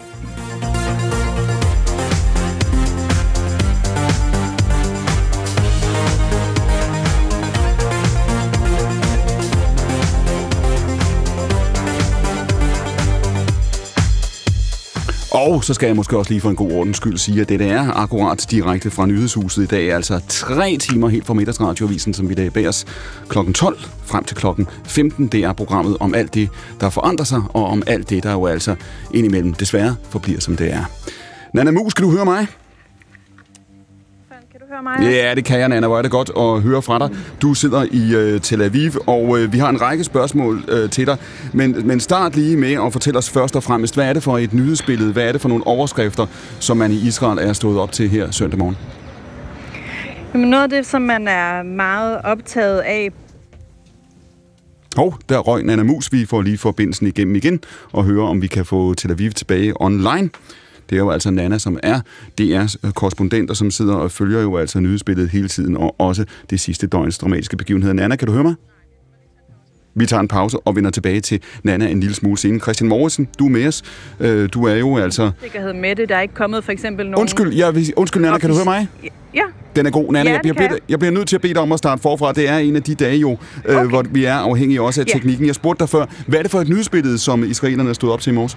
Og 15.39 15.65
så 15.65 15.74
skal 15.74 15.86
jeg 15.86 15.97
måske 15.97 16.19
også 16.19 16.31
lige 16.31 16.40
for 16.40 16.51
en 16.51 16.56
god 16.56 16.73
ordens 16.73 16.97
skyld 16.97 17.19
sige, 17.19 17.40
at 17.40 17.48
det 17.48 17.60
er 17.60 17.93
akkurat 17.93 18.47
direkte 18.51 18.90
fra 18.90 19.06
nyhedshuset 19.06 19.62
i 19.62 19.66
dag. 19.66 19.93
Altså 19.93 20.20
tre 20.28 20.77
timer 20.77 21.09
helt 21.09 21.27
fra 21.27 21.35
middagsradioavisen, 21.35 22.15
som 22.15 22.28
vi 22.28 22.35
dag 22.35 22.52
bag 22.52 22.69
os 22.69 22.86
kl. 23.28 23.39
12 23.55 23.78
frem 24.05 24.24
til 24.24 24.36
klokken 24.36 24.66
15. 24.85 25.27
Det 25.27 25.44
er 25.44 25.52
programmet 25.52 25.97
om 26.01 26.15
alt 26.15 26.35
det, 26.35 26.48
der 26.81 26.90
forandrer 26.90 27.24
sig, 27.24 27.43
og 27.48 27.65
om 27.65 27.82
alt 27.86 28.10
det, 28.10 28.23
der 28.23 28.32
jo 28.32 28.47
altså 28.47 28.74
indimellem 29.15 29.55
desværre 29.55 29.97
forbliver, 30.10 30.40
som 30.40 30.56
det 30.56 30.73
er. 30.73 30.85
Nana 31.55 31.70
Mus, 31.70 31.94
kan 31.94 32.05
du 32.05 32.10
høre 32.10 32.24
mig? 32.24 32.47
Høre 34.69 34.82
mig? 34.82 34.97
Ja, 35.03 35.35
det 35.35 35.45
kan 35.45 35.61
jeg, 35.61 35.69
Nana. 35.69 35.86
Hvor 35.86 35.99
er 35.99 36.03
det 36.03 36.11
godt 36.11 36.31
at 36.36 36.62
høre 36.62 36.82
fra 36.82 36.99
dig. 36.99 37.16
Du 37.43 37.55
sidder 37.55 37.86
i 37.90 38.15
øh, 38.15 38.40
Tel 38.40 38.62
Aviv, 38.62 38.90
og 39.07 39.39
øh, 39.39 39.53
vi 39.53 39.59
har 39.59 39.69
en 39.69 39.81
række 39.81 40.05
spørgsmål 40.05 40.65
øh, 40.69 40.90
til 40.90 41.07
dig. 41.07 41.16
Men, 41.53 41.86
men 41.86 42.01
start 42.01 42.36
lige 42.36 42.57
med 42.57 42.73
at 42.86 42.93
fortælle 42.93 43.19
os 43.19 43.31
først 43.31 43.57
og 43.57 43.62
fremmest, 43.62 43.95
hvad 43.95 44.09
er 44.09 44.12
det 44.12 44.23
for 44.23 44.39
et 44.39 44.55
nyhedsbillede? 44.55 45.12
Hvad 45.12 45.28
er 45.28 45.32
det 45.32 45.40
for 45.40 45.49
nogle 45.49 45.66
overskrifter, 45.66 46.27
som 46.61 46.77
man 46.77 46.93
i 46.93 46.97
Israel 47.09 47.39
er 47.39 47.53
stået 47.53 47.78
op 47.78 47.93
til 47.93 48.09
her 48.09 48.31
søndag 48.31 48.59
morgen? 48.59 48.77
Jamen 50.35 50.51
noget 50.51 50.62
af 50.65 50.70
det, 50.70 50.86
som 50.86 51.03
man 51.03 51.28
er 51.28 51.62
meget 51.62 52.20
optaget 52.24 52.78
af 52.78 53.12
Hov, 54.97 55.07
oh, 55.07 55.12
der 55.28 55.39
røg 55.39 55.65
Nana 55.65 55.82
Mus. 55.82 56.12
Vi 56.12 56.27
får 56.27 56.43
lige 56.43 56.59
forbindelsen 56.59 57.07
igennem 57.07 57.35
igen 57.35 57.61
og 57.93 58.05
høre, 58.05 58.28
om 58.28 58.43
vi 58.43 58.47
kan 58.47 58.65
få 58.65 58.95
Tel 58.95 59.11
Aviv 59.11 59.32
tilbage 59.32 59.82
online. 59.82 60.31
Det 60.90 60.97
er 60.97 61.01
jo 61.01 61.10
altså 61.10 61.31
Nana, 61.31 61.59
som 61.59 61.78
er 61.82 62.01
DR's 62.40 62.90
korrespondent, 62.90 63.51
og 63.51 63.56
som 63.56 63.70
sidder 63.70 63.94
og 63.94 64.10
følger 64.10 64.40
jo 64.40 64.56
altså 64.56 64.81
nyhedsbilledet 64.81 65.31
hele 65.31 65.48
tiden, 65.48 65.77
og 65.77 66.01
også 66.01 66.24
det 66.51 66.60
sidste 66.60 66.86
døgns 66.86 67.19
dramatiske 67.19 67.56
begivenheder. 67.56 67.94
Nana, 67.94 68.16
kan 68.16 68.27
du 68.27 68.32
høre 68.32 68.44
mig? 68.44 68.55
Vi 69.94 70.06
tager 70.06 70.20
en 70.20 70.28
pause 70.28 70.59
og 70.59 70.77
vender 70.77 70.90
tilbage 70.90 71.20
til 71.20 71.43
Nana 71.62 71.89
en 71.89 72.01
lille 72.01 72.15
smule 72.15 72.39
senere. 72.39 72.60
Christian 72.60 72.89
Morrison, 72.89 73.28
du 73.39 73.47
er 73.47 73.51
med 73.51 73.66
os. 73.66 73.82
Øh, 74.20 74.48
du 74.55 74.65
er 74.65 74.74
jo 74.74 74.97
altså... 74.97 75.31
Sikkerhed 75.43 75.73
med 75.73 75.97
det. 75.97 76.09
Der 76.09 76.16
er 76.16 76.20
ikke 76.20 76.35
kommet 76.35 76.65
for 76.65 76.73
eksempel 76.73 77.06
nogen... 77.06 77.20
Undskyld, 77.20 77.52
jeg 77.52 77.74
vil... 77.74 77.93
Undskyld 77.97 78.23
Nana, 78.23 78.39
kan 78.39 78.51
du 78.51 78.56
høre 78.56 78.65
mig? 78.65 78.89
Ja. 79.35 79.43
Den 79.77 79.86
er 79.86 79.90
god. 79.90 80.12
Nana, 80.12 80.31
ja, 80.31 80.40
jeg, 80.44 80.55
bliver, 80.55 80.77
jeg 80.89 80.98
bliver 80.98 81.12
nødt 81.12 81.28
til 81.28 81.36
at 81.36 81.43
bede 81.43 81.55
dig 81.55 81.62
om 81.62 81.73
at 81.73 81.78
starte 81.78 82.02
forfra. 82.02 82.32
Det 82.32 82.48
er 82.48 82.59
en 82.59 82.77
af 82.77 82.82
de 82.82 82.94
dage 82.94 83.16
jo, 83.16 83.31
øh, 83.65 83.77
okay. 83.77 83.89
hvor 83.89 84.05
vi 84.10 84.24
er 84.24 84.35
afhængige 84.35 84.82
også 84.82 85.01
af 85.01 85.05
ja. 85.05 85.12
teknikken. 85.12 85.47
Jeg 85.47 85.55
spurgte 85.55 85.81
dig 85.81 85.89
før, 85.89 86.06
hvad 86.27 86.39
er 86.39 86.43
det 86.43 86.51
for 86.51 86.60
et 86.60 86.69
nyhedsbillede, 86.69 87.19
som 87.19 87.44
israelerne 87.44 87.94
stod 87.94 88.10
op 88.10 88.20
til 88.20 88.32
i 88.32 88.35
morges? 88.35 88.56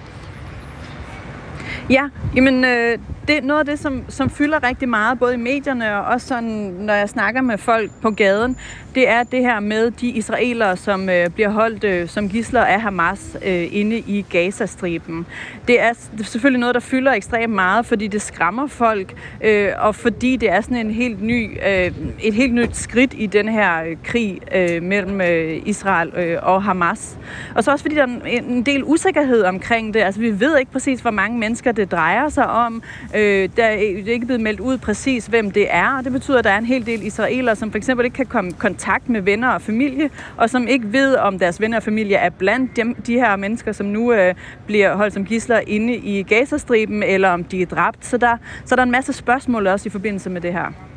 Ja, 1.92 2.08
jamen 2.36 2.64
øh, 2.64 2.98
det 3.28 3.36
er 3.36 3.42
noget 3.42 3.60
af 3.60 3.66
det, 3.66 3.78
som, 3.78 4.04
som 4.08 4.30
fylder 4.30 4.62
rigtig 4.62 4.88
meget, 4.88 5.18
både 5.18 5.34
i 5.34 5.36
medierne 5.36 5.96
og 5.96 6.04
også 6.04 6.26
sådan, 6.26 6.48
når 6.78 6.94
jeg 6.94 7.08
snakker 7.08 7.40
med 7.40 7.58
folk 7.58 7.90
på 8.02 8.10
gaden, 8.10 8.56
det 8.94 9.08
er 9.08 9.22
det 9.22 9.40
her 9.40 9.60
med 9.60 9.90
de 9.90 10.08
israelere, 10.08 10.76
som 10.76 11.08
øh, 11.08 11.30
bliver 11.30 11.48
holdt 11.48 11.84
øh, 11.84 12.08
som 12.08 12.28
gisler 12.28 12.60
af 12.60 12.80
Hamas 12.80 13.36
øh, 13.44 13.68
inde 13.70 13.98
i 13.98 14.24
Gazastriben. 14.30 15.26
Det 15.68 15.80
er, 15.80 15.92
selvfølgelig 16.22 16.60
noget, 16.60 16.74
der 16.74 16.80
fylder 16.80 17.12
ekstremt 17.12 17.54
meget, 17.54 17.86
fordi 17.86 18.06
det 18.06 18.22
skræmmer 18.22 18.66
folk, 18.66 19.14
øh, 19.40 19.68
og 19.78 19.94
fordi 19.94 20.36
det 20.36 20.50
er 20.50 20.60
sådan 20.60 20.76
en 20.76 20.90
helt 20.90 21.22
ny, 21.22 21.58
øh, 21.68 21.92
et 22.22 22.34
helt 22.34 22.54
nyt 22.54 22.76
skridt 22.76 23.14
i 23.18 23.26
den 23.26 23.48
her 23.48 23.84
øh, 23.84 23.96
krig 24.04 24.40
øh, 24.54 24.82
mellem 24.82 25.20
øh, 25.20 25.62
Israel 25.64 26.12
øh, 26.16 26.38
og 26.42 26.62
Hamas. 26.62 27.18
Og 27.54 27.64
så 27.64 27.70
også 27.70 27.82
fordi 27.82 27.94
der 27.94 28.02
er 28.02 28.06
en, 28.26 28.44
en 28.44 28.62
del 28.62 28.84
usikkerhed 28.84 29.42
omkring 29.42 29.94
det. 29.94 30.00
Altså 30.00 30.20
vi 30.20 30.40
ved 30.40 30.58
ikke 30.58 30.72
præcis, 30.72 31.00
hvor 31.00 31.10
mange 31.10 31.38
mennesker 31.38 31.72
det 31.72 31.92
drejer 31.92 32.28
sig 32.28 32.46
om. 32.46 32.82
Øh, 33.16 33.48
der 33.56 33.64
er 33.64 33.70
ikke 34.06 34.26
blevet 34.26 34.40
meldt 34.40 34.60
ud 34.60 34.78
præcis, 34.78 35.26
hvem 35.26 35.50
det 35.50 35.66
er, 35.70 35.96
og 35.98 36.04
det 36.04 36.12
betyder, 36.12 36.38
at 36.38 36.44
der 36.44 36.50
er 36.50 36.58
en 36.58 36.66
hel 36.66 36.86
del 36.86 37.06
israelere, 37.06 37.56
som 37.56 37.70
for 37.70 37.78
eksempel 37.78 38.04
ikke 38.04 38.14
kan 38.14 38.26
komme 38.26 38.52
kontakt 38.82 39.08
med 39.08 39.20
venner 39.20 39.48
og 39.48 39.62
familie, 39.62 40.10
og 40.36 40.50
som 40.50 40.68
ikke 40.68 40.92
ved, 40.92 41.16
om 41.16 41.38
deres 41.38 41.60
venner 41.60 41.76
og 41.76 41.82
familie 41.82 42.16
er 42.16 42.30
blandt 42.30 42.76
dem, 42.76 42.94
de 42.94 43.14
her 43.14 43.36
mennesker, 43.36 43.72
som 43.72 43.86
nu 43.86 44.12
øh, 44.12 44.34
bliver 44.66 44.96
holdt 44.96 45.14
som 45.14 45.24
gisler 45.24 45.60
inde 45.66 45.94
i 45.94 46.22
Gazastriben, 46.22 47.02
eller 47.02 47.28
om 47.28 47.44
de 47.44 47.62
er 47.62 47.66
dræbt. 47.66 48.06
Så 48.06 48.16
der, 48.16 48.36
så 48.64 48.76
der 48.76 48.82
er 48.82 48.86
en 48.86 48.90
masse 48.90 49.12
spørgsmål 49.12 49.66
også 49.66 49.88
i 49.88 49.90
forbindelse 49.90 50.30
med 50.30 50.40
det 50.40 50.52
her. 50.52 50.91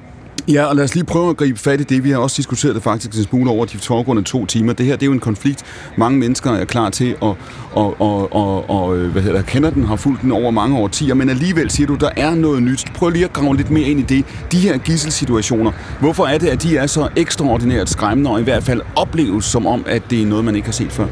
Ja, 0.47 0.65
og 0.65 0.75
lad 0.75 0.83
os 0.83 0.95
lige 0.95 1.05
prøve 1.05 1.29
at 1.29 1.37
gribe 1.37 1.59
fat 1.59 1.81
i 1.81 1.83
det. 1.83 2.03
Vi 2.03 2.11
har 2.11 2.17
også 2.17 2.37
diskuteret 2.37 2.75
det 2.75 2.83
faktisk 2.83 3.17
en 3.17 3.23
smule 3.23 3.51
over 3.51 3.65
de 3.65 3.77
foregående 3.77 4.23
to 4.23 4.45
timer. 4.45 4.73
Det 4.73 4.85
her 4.85 4.93
det 4.93 5.03
er 5.03 5.05
jo 5.05 5.11
en 5.11 5.19
konflikt, 5.19 5.63
mange 5.97 6.19
mennesker 6.19 6.51
er 6.51 6.65
klar 6.65 6.89
til 6.89 7.15
at 7.21 7.35
og, 7.75 8.01
og, 8.01 8.33
og, 8.33 8.69
og 8.69 8.97
øh, 8.97 9.11
hvad 9.11 9.21
hedder 9.21 9.37
det, 9.37 9.45
kender 9.45 9.69
den, 9.69 9.83
har 9.83 9.95
fulgt 9.95 10.21
den 10.21 10.31
over 10.31 10.51
mange 10.51 10.77
årtier, 10.77 11.13
men 11.13 11.29
alligevel 11.29 11.71
siger 11.71 11.87
du, 11.87 11.95
der 11.95 12.09
er 12.17 12.35
noget 12.35 12.63
nyt. 12.63 12.85
Prøv 12.95 13.09
lige 13.09 13.25
at 13.25 13.33
grave 13.33 13.55
lidt 13.55 13.71
mere 13.71 13.89
ind 13.89 13.99
i 13.99 14.03
det. 14.03 14.25
De 14.51 14.59
her 14.59 14.77
gisselsituationer, 14.77 15.71
hvorfor 15.99 16.25
er 16.25 16.37
det, 16.37 16.47
at 16.47 16.63
de 16.63 16.77
er 16.77 16.87
så 16.87 17.09
ekstraordinært 17.15 17.89
skræmmende, 17.89 18.31
og 18.31 18.39
i 18.39 18.43
hvert 18.43 18.63
fald 18.63 18.81
opleves 18.95 19.45
som 19.45 19.67
om, 19.67 19.83
at 19.87 20.03
det 20.09 20.21
er 20.21 20.25
noget, 20.25 20.45
man 20.45 20.55
ikke 20.55 20.65
har 20.65 20.73
set 20.73 20.91
før? 20.91 21.07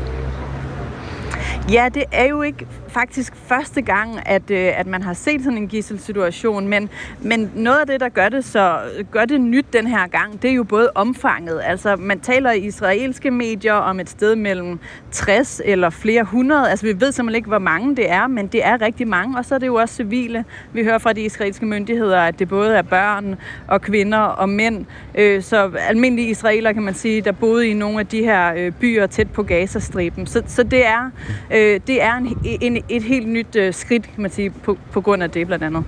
Ja, 1.72 1.90
det 1.94 2.04
er 2.12 2.28
jo 2.30 2.42
ikke 2.42 2.66
faktisk 2.94 3.36
første 3.36 3.82
gang, 3.82 4.28
at, 4.28 4.52
øh, 4.52 4.80
at 4.80 4.88
man 4.88 5.03
har 5.03 5.14
set 5.14 5.44
sådan 5.44 5.57
en 5.57 5.68
gisselsituation, 5.68 6.68
men, 6.68 6.90
men 7.22 7.52
noget 7.56 7.80
af 7.80 7.88
det, 7.88 7.99
der 7.99 8.10
gør 8.10 8.30
det, 8.30 8.45
så, 8.45 8.80
gør 9.11 9.26
det 9.26 9.41
nyt 9.41 9.65
den 9.74 9.88
her 9.88 10.07
gang, 10.07 10.41
det 10.41 10.49
er 10.49 10.53
jo 10.53 10.64
både 10.64 10.91
omfanget. 10.95 11.61
Altså, 11.64 11.95
man 11.95 12.20
taler 12.20 12.52
i 12.52 12.60
israelske 12.60 13.32
medier 13.32 13.74
om 13.74 13.99
et 13.99 14.10
sted 14.10 14.36
mellem 14.36 14.80
60 15.11 15.61
eller 15.65 15.90
flere 15.90 16.24
hundrede. 16.24 16.70
Altså, 16.70 16.86
vi 16.86 17.02
ved 17.02 17.11
simpelthen 17.11 17.36
ikke, 17.36 17.48
hvor 17.48 17.60
mange 17.60 17.95
det 17.95 18.11
er, 18.11 18.28
men 18.28 18.48
det 18.48 18.65
er 18.65 18.82
rigtig 18.82 19.07
mange, 19.07 19.38
og 19.38 19.45
så 19.45 19.56
er 19.56 19.60
det 19.60 19.68
jo 19.68 19.76
også 19.76 19.95
civile. 19.95 20.45
Vi 20.74 20.84
hører 20.84 20.98
fra 20.98 21.14
de 21.14 21.22
israelske 21.22 21.65
myndigheder, 21.65 22.20
at 22.20 22.40
det 22.40 22.49
både 22.49 22.76
er 22.76 22.82
børn 22.82 23.36
og 23.68 23.82
kvinder 23.82 24.20
og 24.20 24.49
mænd. 24.49 24.86
Øh, 25.15 25.44
så 25.44 25.72
almindelige 25.90 26.30
israeler, 26.30 26.74
kan 26.74 26.84
man 26.84 26.94
sige, 26.94 27.22
der 27.22 27.32
boede 27.32 27.68
i 27.68 27.74
nogle 27.74 27.99
af 27.99 28.07
de 28.07 28.24
her 28.24 28.53
øh, 28.57 28.72
byer 28.72 29.07
tæt 29.07 29.32
på 29.32 29.44
Gazastriben. 29.44 30.28
Så, 30.28 30.44
så 30.48 30.64
det 30.64 30.86
er, 30.86 31.11
øh, 31.52 31.80
det 31.88 32.03
er 32.03 32.14
en, 32.14 32.38
en, 32.61 32.83
et 32.90 33.04
helt 33.04 33.28
nyt 33.28 33.56
øh, 33.56 33.74
skridt, 33.74 34.04
kan 34.04 34.22
man 34.22 34.32
sige, 34.32 34.50
på, 34.50 34.78
på 34.92 35.02
grund 35.02 35.24
af 35.24 35.30
det 35.30 35.48
blandt 35.48 35.64
andet. 35.64 35.84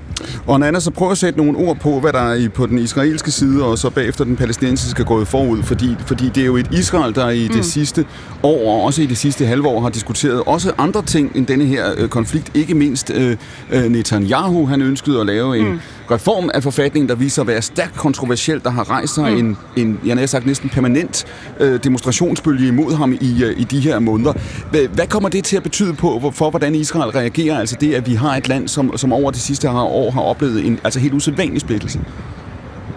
Og 0.47 0.59
Nana, 0.59 0.79
så 0.79 0.91
prøv 0.91 1.11
at 1.11 1.17
sætte 1.17 1.39
nogle 1.39 1.57
ord 1.57 1.77
på, 1.77 1.99
hvad 1.99 2.13
der 2.13 2.19
er 2.19 2.33
i, 2.33 2.49
på 2.49 2.65
den 2.65 2.77
israelske 2.77 3.31
side, 3.31 3.65
og 3.65 3.77
så 3.77 3.89
bagefter 3.89 4.23
den 4.23 4.35
palæstinensiske 4.35 5.03
gået 5.03 5.27
forud, 5.27 5.63
fordi, 5.63 5.95
fordi 5.99 6.29
det 6.29 6.41
er 6.41 6.45
jo 6.45 6.57
et 6.57 6.67
Israel, 6.71 7.15
der 7.15 7.29
i 7.29 7.47
mm. 7.47 7.53
det 7.53 7.65
sidste 7.65 8.05
år, 8.43 8.75
og 8.75 8.83
også 8.83 9.01
i 9.01 9.05
det 9.05 9.17
sidste 9.17 9.45
halve 9.45 9.67
år, 9.67 9.81
har 9.81 9.89
diskuteret 9.89 10.43
også 10.45 10.73
andre 10.77 11.01
ting 11.01 11.31
end 11.35 11.47
denne 11.47 11.65
her 11.65 11.85
øh, 11.97 12.09
konflikt. 12.09 12.51
Ikke 12.53 12.75
mindst 12.75 13.11
øh, 13.15 13.37
øh 13.71 13.83
Netanyahu, 13.83 14.65
han 14.65 14.81
ønskede 14.81 15.19
at 15.19 15.25
lave 15.25 15.57
en 15.57 15.67
mm. 15.71 15.79
Reform 16.11 16.49
af 16.53 16.63
forfatningen, 16.63 17.09
der 17.09 17.15
viser 17.15 17.41
at 17.41 17.47
være 17.47 17.61
stærkt 17.61 17.95
kontroversiel, 17.95 18.63
der 18.63 18.69
har 18.69 18.89
rejst 18.89 19.13
sig 19.13 19.31
mm. 19.31 19.37
en, 19.37 19.57
en, 19.75 19.99
jeg 20.05 20.17
har 20.17 20.25
sagt, 20.25 20.45
næsten 20.45 20.69
permanent 20.69 21.25
øh, 21.59 21.83
demonstrationsbølge 21.83 22.67
imod 22.67 22.95
ham 22.95 23.13
i, 23.13 23.43
øh, 23.43 23.59
i 23.59 23.63
de 23.63 23.79
her 23.79 23.99
måneder. 23.99 24.33
Hvad, 24.71 24.87
hvad 24.87 25.07
kommer 25.07 25.29
det 25.29 25.43
til 25.43 25.57
at 25.57 25.63
betyde 25.63 25.93
på, 25.93 26.31
for 26.33 26.49
hvordan 26.49 26.75
Israel 26.75 27.09
reagerer? 27.09 27.59
Altså 27.59 27.77
det, 27.81 27.93
at 27.93 28.07
vi 28.07 28.13
har 28.13 28.35
et 28.35 28.47
land, 28.47 28.67
som, 28.67 28.97
som 28.97 29.13
over 29.13 29.31
de 29.31 29.39
sidste 29.39 29.69
år 29.69 30.11
har 30.11 30.21
oplevet 30.21 30.65
en 30.65 30.79
altså 30.83 30.99
helt 30.99 31.13
usædvanlig 31.13 31.61
splittelse. 31.61 31.99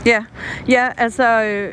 Ja, 0.06 0.24
ja 0.68 0.88
altså... 0.96 1.42
Øh 1.42 1.68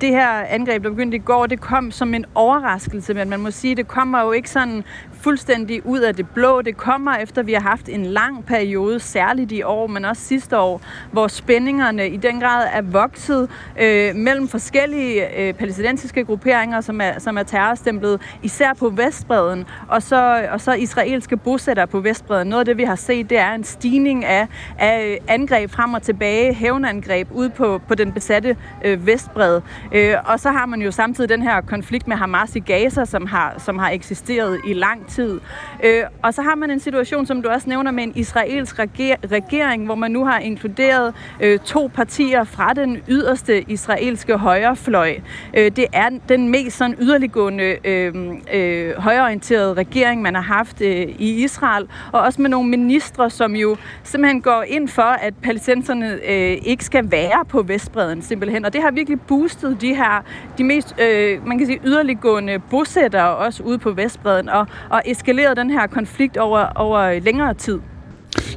det 0.00 0.08
her 0.08 0.30
angreb, 0.48 0.84
der 0.84 0.90
begyndte 0.90 1.16
i 1.16 1.20
går, 1.20 1.46
det 1.46 1.60
kom 1.60 1.90
som 1.90 2.14
en 2.14 2.24
overraskelse, 2.34 3.14
men 3.14 3.30
man 3.30 3.40
må 3.40 3.50
sige, 3.50 3.74
det 3.74 3.88
kommer 3.88 4.20
jo 4.20 4.32
ikke 4.32 4.50
sådan 4.50 4.84
fuldstændig 5.22 5.86
ud 5.86 5.98
af 6.00 6.14
det 6.14 6.28
blå. 6.28 6.62
Det 6.62 6.76
kommer 6.76 7.16
efter, 7.16 7.42
vi 7.42 7.52
har 7.52 7.60
haft 7.60 7.88
en 7.88 8.06
lang 8.06 8.46
periode, 8.46 9.00
særligt 9.00 9.52
i 9.52 9.62
år, 9.62 9.86
men 9.86 10.04
også 10.04 10.22
sidste 10.22 10.58
år, 10.58 10.82
hvor 11.12 11.28
spændingerne 11.28 12.08
i 12.08 12.16
den 12.16 12.40
grad 12.40 12.66
er 12.72 12.82
vokset 12.82 13.50
øh, 13.80 14.14
mellem 14.14 14.48
forskellige 14.48 15.40
øh, 15.40 15.54
palæstinensiske 15.54 16.24
grupperinger, 16.24 16.80
som 16.80 17.00
er, 17.00 17.18
som 17.18 17.38
er 17.38 17.42
terrorstemplet, 17.42 18.20
især 18.42 18.72
på 18.74 18.88
Vestbreden, 18.88 19.64
og 19.88 20.02
så, 20.02 20.48
og 20.52 20.60
så 20.60 20.72
israelske 20.72 21.36
bosættere 21.36 21.86
på 21.86 22.00
Vestbreden. 22.00 22.48
Noget 22.48 22.60
af 22.60 22.64
det, 22.64 22.76
vi 22.76 22.84
har 22.84 22.94
set, 22.94 23.30
det 23.30 23.38
er 23.38 23.52
en 23.52 23.64
stigning 23.64 24.24
af, 24.24 24.48
af 24.78 25.06
øh, 25.10 25.16
angreb 25.28 25.70
frem 25.70 25.94
og 25.94 26.02
tilbage, 26.02 26.54
hævnangreb 26.54 27.28
ud 27.32 27.48
på, 27.48 27.80
på 27.88 27.94
den 27.94 28.12
besatte 28.12 28.56
øh, 28.84 29.06
Vestbred. 29.06 29.60
Øh, 29.92 30.14
og 30.24 30.40
så 30.40 30.50
har 30.50 30.66
man 30.66 30.82
jo 30.82 30.90
samtidig 30.90 31.30
den 31.30 31.42
her 31.42 31.60
konflikt 31.60 32.08
med 32.08 32.16
Hamas 32.16 32.56
i 32.56 32.60
Gaza, 32.60 33.04
som 33.04 33.26
har, 33.26 33.54
som 33.58 33.78
har 33.78 33.90
eksisteret 33.90 34.60
i 34.66 34.72
lang 34.72 35.09
tid. 35.10 35.40
Øh, 35.84 36.02
og 36.22 36.34
så 36.34 36.42
har 36.42 36.54
man 36.54 36.70
en 36.70 36.80
situation, 36.80 37.26
som 37.26 37.42
du 37.42 37.48
også 37.48 37.68
nævner, 37.68 37.90
med 37.90 38.04
en 38.04 38.12
israelsk 38.14 38.78
regering, 38.78 39.84
hvor 39.84 39.94
man 39.94 40.10
nu 40.10 40.24
har 40.24 40.38
inkluderet 40.38 41.14
øh, 41.40 41.58
to 41.58 41.90
partier 41.94 42.44
fra 42.44 42.72
den 42.72 42.98
yderste 43.08 43.70
israelske 43.70 44.36
højrefløj. 44.36 45.14
Øh, 45.54 45.70
det 45.76 45.86
er 45.92 46.08
den 46.28 46.48
mest 46.48 46.76
sådan 46.76 46.96
yderliggående 47.00 47.76
øh, 47.84 48.14
øh, 48.54 48.98
højreorienterede 48.98 49.74
regering, 49.74 50.22
man 50.22 50.34
har 50.34 50.42
haft 50.42 50.80
øh, 50.80 51.08
i 51.18 51.44
Israel, 51.44 51.88
og 52.12 52.20
også 52.20 52.42
med 52.42 52.50
nogle 52.50 52.68
ministre, 52.68 53.30
som 53.30 53.56
jo 53.56 53.76
simpelthen 54.02 54.42
går 54.42 54.64
ind 54.68 54.88
for, 54.88 55.02
at 55.02 55.34
palæstinenserne 55.42 56.12
øh, 56.12 56.58
ikke 56.62 56.84
skal 56.84 57.10
være 57.10 57.44
på 57.48 57.62
Vestbreden 57.62 58.22
simpelthen. 58.22 58.64
Og 58.64 58.72
det 58.72 58.82
har 58.82 58.90
virkelig 58.90 59.20
boostet 59.20 59.80
de 59.80 59.94
her, 59.94 60.24
de 60.58 60.64
mest, 60.64 60.94
øh, 61.00 61.46
man 61.46 61.58
kan 61.58 61.66
sige, 61.66 61.80
yderliggående 61.84 62.58
bosættere 62.58 63.36
også 63.36 63.62
ude 63.62 63.78
på 63.78 63.90
Vestbreden, 63.90 64.48
og, 64.48 64.66
og 64.90 64.99
eskaleret 65.06 65.56
den 65.56 65.70
her 65.70 65.86
konflikt 65.86 66.36
over, 66.36 66.66
over 66.74 67.20
længere 67.20 67.54
tid. 67.54 67.80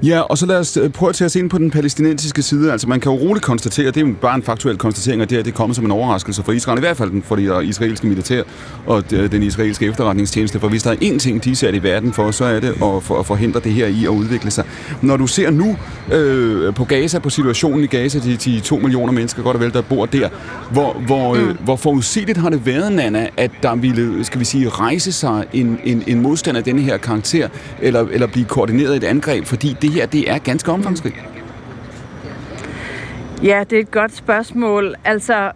Ja, 0.04 0.20
og 0.20 0.38
så 0.38 0.46
lad 0.46 0.58
os 0.58 0.78
øh, 0.78 0.90
prøve 0.90 1.10
at 1.10 1.16
tage 1.16 1.26
os 1.26 1.36
ind 1.36 1.50
på 1.50 1.58
den 1.58 1.72
palæstinensiske 1.72 2.42
side. 2.42 2.72
Altså 2.72 2.88
man 2.90 3.00
kan 3.00 3.12
jo 3.12 3.18
roligt 3.18 3.46
konstatere, 3.46 3.88
det 3.88 3.98
er 3.98 4.08
jo 4.08 4.14
bare 4.22 4.36
en 4.36 4.44
faktuel 4.44 4.78
konstatering, 4.78 5.22
at 5.22 5.30
det 5.30 5.38
her 5.38 5.44
det 5.44 5.54
kommer 5.54 5.74
som 5.74 5.86
en 5.86 5.92
overraskelse 5.92 6.44
for 6.44 6.52
Israel, 6.52 6.78
i 6.78 6.80
hvert 6.80 6.98
fald 6.98 7.22
for 7.24 7.36
det 7.36 7.64
israelske 7.64 8.08
militær 8.08 8.44
og 8.86 9.12
den 9.12 9.44
israelske 9.44 9.86
efterretningstjeneste. 9.86 10.60
For 10.60 10.68
hvis 10.68 10.84
der 10.84 10.92
er 10.92 10.96
én 10.96 11.18
ting, 11.18 11.44
de 11.44 11.52
er 11.52 11.56
sat 11.56 11.76
i 11.76 11.84
verden 11.84 12.14
for, 12.14 12.32
så 12.32 12.46
er 12.46 12.60
det 12.60 12.70
at, 12.70 13.04
for, 13.04 13.20
at 13.20 13.26
forhindre 13.26 13.60
det 13.60 13.72
her 13.72 13.88
i 13.88 14.04
at 14.04 14.10
udvikle 14.10 14.52
sig. 14.52 14.64
Når 15.02 15.18
du 15.18 15.28
ser 15.28 15.50
nu 15.50 15.78
øh, 16.12 16.74
på 16.74 16.84
Gaza, 16.84 17.20
på 17.20 17.30
situationen 17.30 17.84
i 17.84 17.88
Gaza, 17.88 18.20
de, 18.20 18.36
de 18.36 18.60
to 18.60 18.78
millioner 18.78 19.14
mennesker 19.14 19.44
godt 19.44 19.56
og 19.56 19.62
vel, 19.62 19.74
der 19.74 19.82
bor 19.82 20.06
der, 20.06 20.30
hvor, 20.72 20.94
hvor, 21.06 21.36
øh, 21.36 21.48
mm. 21.48 21.58
hvor 21.64 21.76
forudsigeligt 21.76 22.38
har 22.38 22.50
det 22.50 22.66
været, 22.66 22.94
Nana, 22.94 23.28
at 23.38 23.52
der 23.64 23.76
ville, 23.76 24.26
skal 24.26 24.40
vi 24.40 24.46
sige, 24.46 24.70
rejse 24.70 25.12
sig 25.12 25.46
en, 25.54 25.80
en, 25.84 26.04
en 26.08 26.22
modstand 26.22 26.58
af 26.58 26.64
denne 26.64 26.82
her 26.82 26.98
karakter, 26.98 27.48
eller, 27.82 28.08
eller 28.12 28.28
blive 28.28 28.46
koordineret 28.46 28.96
et 28.96 29.04
angreb, 29.04 29.46
fordi 29.46 29.76
det 29.84 29.92
her 29.92 30.06
det 30.06 30.30
er 30.30 30.38
ganske 30.38 30.72
omfangsrigt? 30.72 31.16
Ja, 33.44 33.64
det 33.70 33.78
er 33.78 33.82
et 33.82 33.92
godt 33.92 34.16
spørgsmål. 34.16 34.96
Altså, 35.04 35.52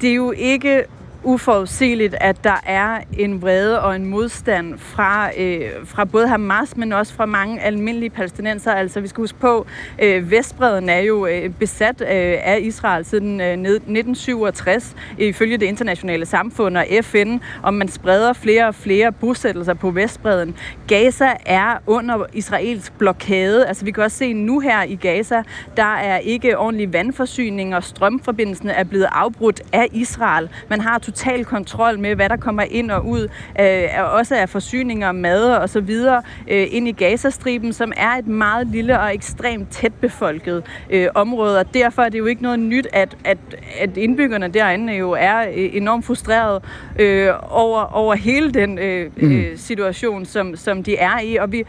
det 0.00 0.10
er 0.10 0.14
jo 0.14 0.32
ikke 0.32 0.84
uforudsigeligt, 1.22 2.14
at 2.20 2.44
der 2.44 2.60
er 2.66 3.00
en 3.18 3.42
vrede 3.42 3.82
og 3.82 3.96
en 3.96 4.04
modstand 4.04 4.78
fra, 4.78 5.30
øh, 5.38 5.70
fra 5.84 6.04
både 6.04 6.28
Hamas, 6.28 6.76
men 6.76 6.92
også 6.92 7.14
fra 7.14 7.26
mange 7.26 7.60
almindelige 7.60 8.10
palæstinenser. 8.10 8.72
Altså, 8.72 9.00
vi 9.00 9.08
skal 9.08 9.22
huske 9.22 9.38
på, 9.38 9.66
øh, 10.02 10.30
Vestbreden 10.30 10.88
er 10.88 10.98
jo 10.98 11.26
øh, 11.26 11.50
besat 11.50 12.00
øh, 12.00 12.08
af 12.42 12.58
Israel 12.62 13.04
siden 13.04 13.40
øh, 13.40 13.46
1967, 13.46 14.96
ifølge 15.18 15.58
det 15.58 15.66
internationale 15.66 16.26
samfund 16.26 16.76
og 16.76 16.86
FN, 17.02 17.38
og 17.62 17.74
man 17.74 17.88
spreder 17.88 18.32
flere 18.32 18.68
og 18.68 18.74
flere 18.74 19.12
bosættelser 19.12 19.74
på 19.74 19.90
Vestbreden. 19.90 20.56
Gaza 20.86 21.28
er 21.46 21.78
under 21.86 22.26
israelsk 22.32 22.92
blokade. 22.98 23.66
Altså, 23.66 23.84
vi 23.84 23.90
kan 23.90 24.04
også 24.04 24.16
se 24.16 24.32
nu 24.32 24.60
her 24.60 24.82
i 24.82 24.94
Gaza, 24.94 25.42
der 25.76 25.94
er 25.94 26.18
ikke 26.18 26.58
ordentlig 26.58 26.92
vandforsyning, 26.92 27.76
og 27.76 27.84
strømforbindelsen 27.84 28.68
er 28.68 28.84
blevet 28.84 29.08
afbrudt 29.12 29.62
af 29.72 29.86
Israel. 29.92 30.48
Man 30.68 30.80
har 30.80 30.98
total 31.10 31.44
kontrol 31.44 31.98
med, 31.98 32.14
hvad 32.14 32.28
der 32.28 32.36
kommer 32.36 32.62
ind 32.62 32.90
og 32.90 33.06
ud, 33.06 33.28
øh, 33.60 34.14
også 34.14 34.36
af 34.36 34.48
forsyninger, 34.48 35.12
mad 35.12 35.54
og 35.54 35.68
så 35.68 35.80
videre, 35.80 36.22
øh, 36.48 36.66
ind 36.70 36.88
i 36.88 36.92
Gazastriben, 36.92 37.72
som 37.72 37.92
er 37.96 38.10
et 38.10 38.26
meget 38.26 38.66
lille 38.66 39.00
og 39.00 39.14
ekstremt 39.14 39.70
tæt 39.70 39.94
befolket 39.94 40.64
øh, 40.90 41.08
område, 41.14 41.58
og 41.58 41.74
derfor 41.74 42.02
er 42.02 42.08
det 42.08 42.18
jo 42.18 42.26
ikke 42.26 42.42
noget 42.42 42.58
nyt, 42.58 42.86
at, 42.92 43.16
at, 43.24 43.38
at 43.80 43.96
indbyggerne 43.96 44.48
derinde 44.48 44.92
jo 44.92 45.10
er 45.10 45.38
øh, 45.40 45.76
enormt 45.76 46.04
frustreret 46.04 46.64
øh, 46.98 47.28
over, 47.48 47.94
over 47.96 48.14
hele 48.14 48.50
den 48.50 48.78
øh, 48.78 49.10
mm. 49.16 49.32
øh, 49.32 49.58
situation, 49.58 50.24
som, 50.24 50.56
som 50.56 50.82
de 50.82 50.96
er 50.96 51.20
i, 51.20 51.36
og 51.36 51.52
vi 51.52 51.64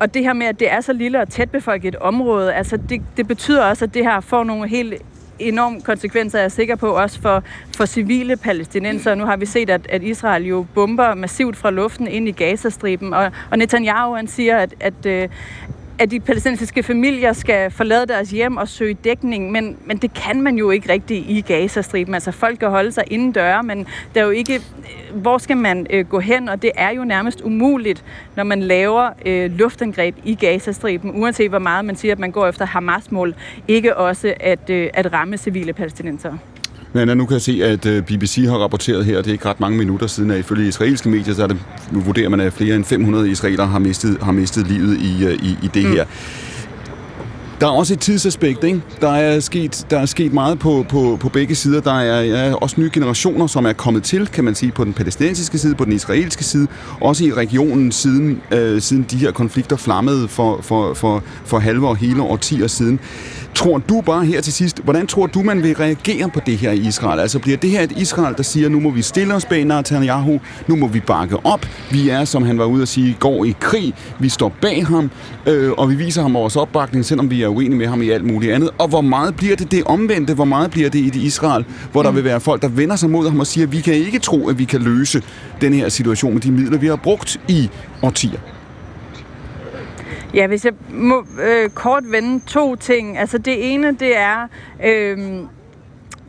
og 0.00 0.14
det 0.14 0.22
her 0.22 0.32
med, 0.32 0.46
at 0.46 0.60
det 0.60 0.72
er 0.72 0.80
så 0.80 0.92
lille 0.92 1.20
og 1.20 1.28
tæt 1.28 1.50
befolket 1.50 1.88
et 1.88 1.96
område, 1.96 2.54
altså 2.54 2.76
det, 2.76 3.02
det 3.16 3.28
betyder 3.28 3.64
også, 3.64 3.84
at 3.84 3.94
det 3.94 4.04
her 4.04 4.20
får 4.20 4.44
nogle 4.44 4.68
helt 4.68 4.94
enorm 5.48 5.80
konsekvenser, 5.80 6.38
jeg 6.38 6.44
er 6.44 6.48
sikker 6.48 6.76
på, 6.76 6.88
også 6.88 7.20
for, 7.20 7.44
for 7.76 7.86
civile 7.86 8.36
palæstinenser. 8.36 9.14
Nu 9.14 9.24
har 9.24 9.36
vi 9.36 9.46
set, 9.46 9.70
at, 9.70 9.86
at 9.88 10.02
Israel 10.02 10.46
jo 10.46 10.66
bomber 10.74 11.14
massivt 11.14 11.56
fra 11.56 11.70
luften 11.70 12.08
ind 12.08 12.28
i 12.28 12.32
Gazastriben, 12.32 13.14
og, 13.14 13.32
og 13.50 13.58
Netanyahu 13.58 14.14
han 14.14 14.26
siger, 14.26 14.56
at, 14.56 14.74
at, 14.80 15.06
øh, 15.06 15.28
at 16.02 16.10
de 16.10 16.20
palæstinensiske 16.20 16.82
familier 16.82 17.32
skal 17.32 17.70
forlade 17.70 18.06
deres 18.06 18.30
hjem 18.30 18.56
og 18.56 18.68
søge 18.68 18.94
dækning, 18.94 19.50
men, 19.50 19.76
men 19.84 19.96
det 19.96 20.14
kan 20.14 20.42
man 20.42 20.56
jo 20.56 20.70
ikke 20.70 20.92
rigtig 20.92 21.30
i 21.30 21.40
Gazastriben. 21.40 22.14
Altså 22.14 22.32
folk 22.32 22.58
kan 22.58 22.70
holde 22.70 22.92
sig 22.92 23.04
inden 23.10 23.32
døre, 23.32 23.62
men 23.62 23.86
der 24.14 24.20
er 24.20 24.24
jo 24.24 24.30
ikke, 24.30 24.54
øh, 24.54 25.20
hvor 25.20 25.38
skal 25.38 25.56
man 25.56 25.86
øh, 25.90 26.06
gå 26.06 26.20
hen, 26.20 26.48
og 26.48 26.62
det 26.62 26.70
er 26.74 26.90
jo 26.90 27.04
nærmest 27.04 27.40
umuligt, 27.40 28.04
når 28.36 28.44
man 28.44 28.62
laver 28.62 29.10
øh, 29.26 29.50
luftangreb 29.50 30.16
i 30.24 30.34
Gazastriben, 30.34 31.22
uanset 31.22 31.48
hvor 31.48 31.58
meget 31.58 31.84
man 31.84 31.96
siger, 31.96 32.12
at 32.12 32.18
man 32.18 32.30
går 32.30 32.46
efter 32.46 32.66
Hamas-mål, 32.66 33.34
ikke 33.68 33.96
også 33.96 34.34
at, 34.40 34.70
øh, 34.70 34.90
at 34.94 35.12
ramme 35.12 35.36
civile 35.36 35.72
palæstinenser. 35.72 36.38
Men 36.92 37.16
nu 37.16 37.26
kan 37.26 37.34
jeg 37.34 37.42
se, 37.42 37.60
at 37.64 37.86
øh, 37.86 38.02
BBC 38.02 38.44
har 38.48 38.56
rapporteret 38.56 39.04
her, 39.04 39.16
det 39.16 39.26
er 39.26 39.32
ikke 39.32 39.48
ret 39.48 39.60
mange 39.60 39.78
minutter 39.78 40.06
siden, 40.06 40.30
at 40.30 40.38
ifølge 40.38 40.68
israelske 40.68 41.08
medier, 41.08 41.34
så 41.34 41.42
er 41.42 41.46
det, 41.46 41.58
nu 41.90 42.00
vurderer 42.00 42.28
man, 42.28 42.40
at 42.40 42.52
flere 42.52 42.76
end 42.76 42.84
500 42.84 43.30
israelere 43.30 43.66
har 43.66 43.78
mistet, 43.78 44.18
har 44.22 44.32
mistet 44.32 44.66
livet 44.66 44.98
i, 45.00 45.24
øh, 45.24 45.34
i, 45.34 45.56
i 45.62 45.70
det 45.74 45.84
mm. 45.84 45.92
her. 45.92 46.04
Der 47.62 47.68
er 47.68 47.72
også 47.72 47.94
et 47.94 48.00
tidsaspekt, 48.00 48.64
ikke? 48.64 48.82
Der 49.00 49.08
er 49.08 49.40
sket, 49.40 49.86
der 49.90 49.98
er 49.98 50.06
sket 50.06 50.32
meget 50.32 50.58
på, 50.58 50.86
på, 50.88 51.16
på 51.20 51.28
begge 51.28 51.54
sider. 51.54 51.80
Der 51.80 52.00
er 52.00 52.22
ja, 52.22 52.54
også 52.54 52.80
nye 52.80 52.90
generationer, 52.92 53.46
som 53.46 53.66
er 53.66 53.72
kommet 53.72 54.02
til, 54.02 54.26
kan 54.26 54.44
man 54.44 54.54
sige, 54.54 54.72
på 54.72 54.84
den 54.84 54.92
palæstinensiske 54.92 55.58
side, 55.58 55.74
på 55.74 55.84
den 55.84 55.92
israelske 55.92 56.44
side, 56.44 56.66
også 57.00 57.24
i 57.24 57.32
regionen 57.32 57.92
siden, 57.92 58.42
øh, 58.50 58.80
siden 58.80 59.06
de 59.10 59.16
her 59.16 59.32
konflikter 59.32 59.76
flammede 59.76 60.28
for, 60.28 60.60
for, 60.62 60.94
for, 60.94 61.22
for 61.44 61.58
halve 61.58 61.88
og 61.88 61.96
hele 61.96 62.22
årtier 62.22 62.66
siden. 62.66 63.00
Tror 63.54 63.78
du 63.78 64.00
bare 64.00 64.24
her 64.24 64.40
til 64.40 64.52
sidst, 64.52 64.80
hvordan 64.84 65.06
tror 65.06 65.26
du, 65.26 65.42
man 65.42 65.62
vil 65.62 65.76
reagere 65.76 66.30
på 66.30 66.40
det 66.46 66.58
her 66.58 66.70
i 66.72 66.78
Israel? 66.78 67.20
Altså 67.20 67.38
bliver 67.38 67.56
det 67.56 67.70
her 67.70 67.82
et 67.82 67.92
Israel, 67.92 68.34
der 68.36 68.42
siger, 68.42 68.68
nu 68.68 68.80
må 68.80 68.90
vi 68.90 69.02
stille 69.02 69.34
os 69.34 69.44
bag 69.44 69.64
Netanyahu, 69.64 70.40
nu 70.66 70.76
må 70.76 70.86
vi 70.86 71.00
bakke 71.00 71.36
op, 71.46 71.66
vi 71.90 72.08
er, 72.08 72.24
som 72.24 72.42
han 72.42 72.58
var 72.58 72.64
ude 72.64 72.82
at 72.82 72.88
sige, 72.88 73.16
går 73.20 73.44
i 73.44 73.54
krig, 73.60 73.94
vi 74.18 74.28
står 74.28 74.52
bag 74.60 74.86
ham, 74.86 75.10
øh, 75.46 75.72
og 75.72 75.90
vi 75.90 75.94
viser 75.94 76.22
ham 76.22 76.34
vores 76.34 76.56
opbakning, 76.56 77.04
selvom 77.04 77.30
vi 77.30 77.42
er 77.42 77.48
uenige 77.48 77.78
med 77.78 77.86
ham 77.86 78.02
i 78.02 78.10
alt 78.10 78.24
muligt 78.24 78.52
andet. 78.52 78.70
Og 78.78 78.88
hvor 78.88 79.00
meget 79.00 79.36
bliver 79.36 79.56
det 79.56 79.70
det 79.70 79.84
omvendte? 79.84 80.34
Hvor 80.34 80.44
meget 80.44 80.70
bliver 80.70 80.90
det 80.90 80.98
i 80.98 81.10
det 81.10 81.20
Israel, 81.20 81.64
hvor 81.92 82.02
der 82.02 82.10
mm. 82.10 82.16
vil 82.16 82.24
være 82.24 82.40
folk, 82.40 82.62
der 82.62 82.68
vender 82.68 82.96
sig 82.96 83.10
mod 83.10 83.28
ham 83.28 83.40
og 83.40 83.46
siger, 83.46 83.66
vi 83.66 83.80
kan 83.80 83.94
ikke 83.94 84.18
tro, 84.18 84.48
at 84.48 84.58
vi 84.58 84.64
kan 84.64 84.80
løse 84.80 85.22
den 85.60 85.74
her 85.74 85.88
situation 85.88 86.32
med 86.32 86.40
de 86.40 86.52
midler, 86.52 86.78
vi 86.78 86.86
har 86.86 86.96
brugt 86.96 87.40
i 87.48 87.70
årtier? 88.02 88.38
Ja, 90.34 90.46
hvis 90.46 90.64
jeg 90.64 90.72
må 90.90 91.26
øh, 91.42 91.70
kort 91.70 92.02
vende 92.06 92.40
to 92.46 92.76
ting. 92.76 93.18
Altså 93.18 93.38
det 93.38 93.72
ene, 93.72 93.96
det 93.96 94.16
er... 94.16 94.48
Øh, 94.84 95.18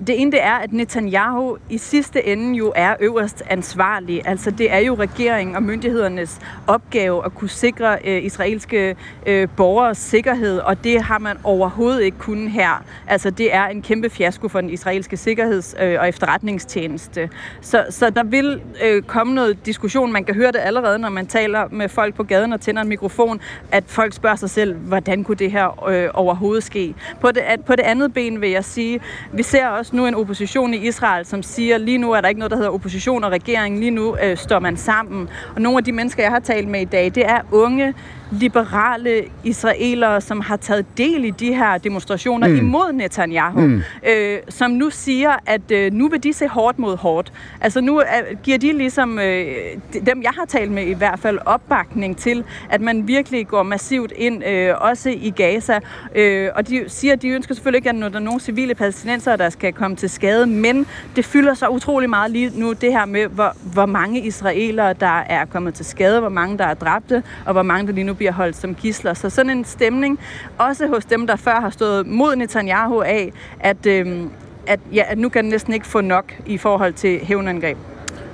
det 0.07 0.21
ene 0.21 0.31
det 0.31 0.43
er, 0.43 0.53
at 0.53 0.73
Netanyahu 0.73 1.57
i 1.69 1.77
sidste 1.77 2.27
ende 2.27 2.57
jo 2.57 2.73
er 2.75 2.95
øverst 2.99 3.43
ansvarlig. 3.49 4.21
Altså 4.25 4.51
det 4.51 4.71
er 4.71 4.77
jo 4.77 4.95
regeringen 4.95 5.55
og 5.55 5.63
myndighedernes 5.63 6.39
opgave 6.67 7.25
at 7.25 7.35
kunne 7.35 7.49
sikre 7.49 7.97
øh, 8.05 8.23
israelske 8.23 8.95
øh, 9.25 9.47
borgers 9.57 9.97
sikkerhed, 9.97 10.59
og 10.59 10.83
det 10.83 11.01
har 11.01 11.19
man 11.19 11.37
overhovedet 11.43 12.03
ikke 12.03 12.17
kunnet 12.17 12.51
her. 12.51 12.83
Altså 13.07 13.29
det 13.29 13.53
er 13.55 13.65
en 13.65 13.81
kæmpe 13.81 14.09
fiasko 14.09 14.47
for 14.47 14.61
den 14.61 14.69
israelske 14.69 15.17
sikkerheds- 15.17 15.83
øh, 15.83 15.99
og 15.99 16.09
efterretningstjeneste. 16.09 17.29
Så, 17.61 17.85
så 17.89 18.09
der 18.09 18.23
vil 18.23 18.61
øh, 18.83 19.03
komme 19.03 19.33
noget 19.33 19.65
diskussion. 19.65 20.11
Man 20.11 20.23
kan 20.23 20.35
høre 20.35 20.51
det 20.51 20.59
allerede, 20.63 20.99
når 20.99 21.09
man 21.09 21.27
taler 21.27 21.67
med 21.71 21.89
folk 21.89 22.15
på 22.15 22.23
gaden 22.23 22.53
og 22.53 22.61
tænder 22.61 22.81
en 22.81 22.89
mikrofon, 22.89 23.41
at 23.71 23.83
folk 23.87 24.13
spørger 24.13 24.35
sig 24.35 24.49
selv, 24.49 24.75
hvordan 24.75 25.23
kunne 25.23 25.37
det 25.37 25.51
her 25.51 25.89
øh, 25.89 26.09
overhovedet 26.13 26.63
ske? 26.63 26.95
På 27.21 27.31
det, 27.31 27.41
at, 27.41 27.65
på 27.65 27.75
det 27.75 27.83
andet 27.83 28.13
ben 28.13 28.41
vil 28.41 28.49
jeg 28.49 28.65
sige, 28.65 28.99
vi 29.31 29.43
ser 29.43 29.67
også 29.67 29.82
også 29.83 29.95
nu 29.95 30.07
en 30.07 30.15
opposition 30.15 30.73
i 30.73 30.87
Israel, 30.87 31.25
som 31.25 31.43
siger, 31.43 31.77
lige 31.77 31.97
nu 31.97 32.11
er 32.11 32.21
der 32.21 32.27
ikke 32.27 32.39
noget, 32.39 32.51
der 32.51 32.57
hedder 32.57 32.71
opposition 32.71 33.23
og 33.23 33.31
regering, 33.31 33.79
lige 33.79 33.91
nu 33.91 34.17
øh, 34.23 34.37
står 34.37 34.59
man 34.59 34.77
sammen. 34.77 35.29
Og 35.55 35.61
nogle 35.61 35.77
af 35.77 35.83
de 35.83 35.91
mennesker, 35.91 36.23
jeg 36.23 36.31
har 36.31 36.39
talt 36.39 36.67
med 36.67 36.81
i 36.81 36.85
dag, 36.85 37.05
det 37.15 37.25
er 37.25 37.41
unge, 37.51 37.93
liberale 38.31 39.23
israelere, 39.43 40.21
som 40.21 40.41
har 40.41 40.57
taget 40.57 40.85
del 40.97 41.25
i 41.25 41.29
de 41.29 41.53
her 41.53 41.77
demonstrationer 41.77 42.47
mm. 42.47 42.55
imod 42.55 42.93
Netanyahu, 42.93 43.59
mm. 43.59 43.81
øh, 44.09 44.39
som 44.49 44.71
nu 44.71 44.89
siger, 44.89 45.31
at 45.45 45.71
øh, 45.71 45.93
nu 45.93 46.09
vil 46.09 46.23
de 46.23 46.33
se 46.33 46.47
hårdt 46.47 46.79
mod 46.79 46.97
hårdt. 46.97 47.33
Altså 47.61 47.81
nu 47.81 47.97
er, 47.97 48.35
giver 48.43 48.57
de 48.57 48.73
ligesom, 48.73 49.19
øh, 49.19 49.45
dem 50.05 50.23
jeg 50.23 50.31
har 50.31 50.45
talt 50.45 50.71
med 50.71 50.85
i 50.87 50.93
hvert 50.93 51.19
fald, 51.19 51.39
opbakning 51.45 52.17
til, 52.17 52.43
at 52.69 52.81
man 52.81 53.07
virkelig 53.07 53.47
går 53.47 53.63
massivt 53.63 54.13
ind, 54.15 54.45
øh, 54.45 54.73
også 54.77 55.09
i 55.09 55.33
Gaza. 55.35 55.79
Øh, 56.15 56.49
og 56.55 56.67
de 56.67 56.83
siger, 56.87 57.13
at 57.13 57.21
de 57.21 57.27
ønsker 57.27 57.55
selvfølgelig 57.55 57.77
ikke, 57.77 57.89
at 57.89 57.95
der 58.13 58.19
er 58.19 58.23
nogen 58.23 58.39
civile 58.39 58.75
palæstinenser, 58.75 59.35
der 59.35 59.49
skal 59.49 59.73
komme 59.73 59.95
til 59.95 60.09
skade, 60.09 60.45
men 60.45 60.85
det 61.15 61.25
fylder 61.25 61.53
så 61.53 61.67
utrolig 61.67 62.09
meget 62.09 62.31
lige 62.31 62.51
nu, 62.59 62.73
det 62.73 62.91
her 62.91 63.05
med, 63.05 63.27
hvor, 63.27 63.55
hvor 63.73 63.85
mange 63.85 64.19
israelere, 64.19 64.93
der 64.93 65.19
er 65.19 65.45
kommet 65.45 65.73
til 65.73 65.85
skade, 65.85 66.19
hvor 66.19 66.29
mange, 66.29 66.57
der 66.57 66.65
er 66.65 66.73
dræbte, 66.73 67.23
og 67.45 67.53
hvor 67.53 67.63
mange, 67.63 67.87
der 67.87 67.93
lige 67.93 68.03
nu 68.03 68.12
bliver 68.13 68.31
holdt 68.31 68.55
som 68.55 68.75
gisler. 68.75 69.13
Så 69.13 69.29
sådan 69.29 69.49
en 69.57 69.65
stemning, 69.65 70.19
også 70.57 70.87
hos 70.87 71.05
dem, 71.05 71.27
der 71.27 71.35
før 71.35 71.59
har 71.59 71.69
stået 71.69 72.07
mod 72.07 72.35
Netanyahu 72.35 73.01
af, 73.01 73.31
at, 73.59 73.85
øh, 73.85 74.21
at, 74.67 74.79
ja, 74.93 75.03
at 75.07 75.17
nu 75.17 75.29
kan 75.29 75.43
den 75.43 75.51
næsten 75.51 75.73
ikke 75.73 75.87
få 75.87 76.01
nok 76.01 76.33
i 76.45 76.57
forhold 76.57 76.93
til 76.93 77.19
hævnangreb. 77.23 77.77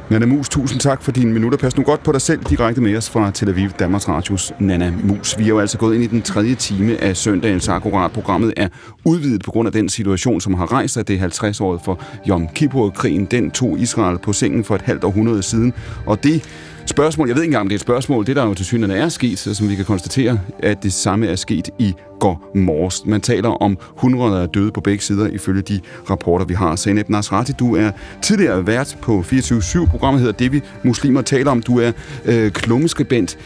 Nana 0.10 0.26
Mus, 0.26 0.50
tusind 0.50 0.80
tak 0.80 1.02
for 1.02 1.12
dine 1.12 1.34
minutter. 1.34 1.58
Pas 1.58 1.78
nu 1.78 1.84
godt 1.84 2.04
på 2.04 2.12
dig 2.12 2.22
selv 2.22 2.44
direkte 2.44 2.82
med 2.82 2.98
os 2.98 3.10
fra 3.10 3.32
Tel 3.32 3.50
Aviv, 3.50 3.70
Danmarks 3.70 4.10
Radios 4.10 4.54
Nana 4.60 4.94
Mus. 5.04 5.38
Vi 5.38 5.44
er 5.44 5.48
jo 5.48 5.60
altså 5.60 5.78
gået 5.78 5.96
ind 5.96 6.04
i 6.04 6.08
den 6.08 6.22
tredje 6.22 6.56
time 6.56 7.04
af 7.04 7.18
søndagens 7.18 7.68
akkurat. 7.68 8.12
Programmet 8.12 8.54
er 8.58 8.68
udvidet 9.06 9.44
på 9.44 9.52
grund 9.52 9.68
af 9.68 9.72
den 9.72 9.90
situation, 9.90 10.42
som 10.42 10.54
har 10.54 10.74
rejst 10.74 10.94
sig. 10.94 11.08
Det 11.08 11.16
er 11.16 11.20
50 11.20 11.62
år 11.62 11.82
for 11.86 12.04
Yom 12.28 12.48
Kippur-krigen. 12.48 13.26
Den 13.26 13.52
tog 13.52 13.80
Israel 13.80 14.18
på 14.18 14.34
sengen 14.34 14.64
for 14.64 14.76
et 14.76 14.82
halvt 14.82 15.04
århundrede 15.04 15.44
siden. 15.44 15.74
Og 16.06 16.24
det 16.24 16.44
spørgsmål, 16.90 17.28
jeg 17.28 17.36
ved 17.36 17.44
ikke 17.44 17.50
engang, 17.50 17.62
om 17.62 17.70
det 17.70 17.76
er 17.76 17.78
et 17.78 17.82
spørgsmål, 17.82 18.26
det 18.26 18.36
der 18.36 18.46
jo 18.46 18.54
til 18.54 18.66
synligheden 18.66 19.04
er 19.04 19.10
sket, 19.10 19.40
så 19.40 19.54
som 19.54 19.70
vi 19.70 19.76
kan 19.76 19.86
konstatere, 19.86 20.40
at 20.60 20.84
det 20.84 20.94
samme 20.94 21.28
er 21.28 21.36
sket 21.36 21.70
i 21.80 21.94
går 22.20 22.52
morges. 22.56 23.06
Man 23.06 23.22
taler 23.22 23.50
om 23.50 23.78
hundreder 23.82 24.42
af 24.42 24.50
døde 24.50 24.72
på 24.72 24.82
begge 24.82 25.04
sider, 25.04 25.28
ifølge 25.28 25.62
de 25.62 25.80
rapporter, 26.10 26.46
vi 26.46 26.54
har. 26.54 26.76
Zainab 26.76 27.10
Nasrati, 27.10 27.52
du 27.52 27.76
er 27.76 27.92
tidligere 28.22 28.68
vært 28.68 28.98
på 29.02 29.24
24-7. 29.28 29.90
Programmet 29.90 30.22
hedder 30.22 30.38
Det, 30.38 30.52
vi 30.52 30.62
muslimer 30.84 31.22
taler 31.22 31.52
om. 31.52 31.62
Du 31.62 31.80
er 31.80 31.92
øh, 32.26 32.52
klummeskribent. 32.52 33.38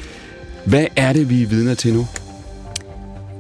Hvad 0.66 0.86
er 0.96 1.14
det, 1.14 1.30
vi 1.30 1.44
er 1.44 1.48
vidner 1.48 1.74
til 1.74 1.94
nu? 1.94 2.08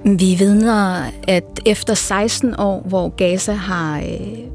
Vi 0.05 0.35
vidner, 0.39 1.03
at 1.27 1.59
efter 1.65 1.93
16 1.93 2.55
år, 2.57 2.85
hvor 2.88 3.09
Gaza 3.09 3.53
har 3.53 3.97
øh, 3.97 4.03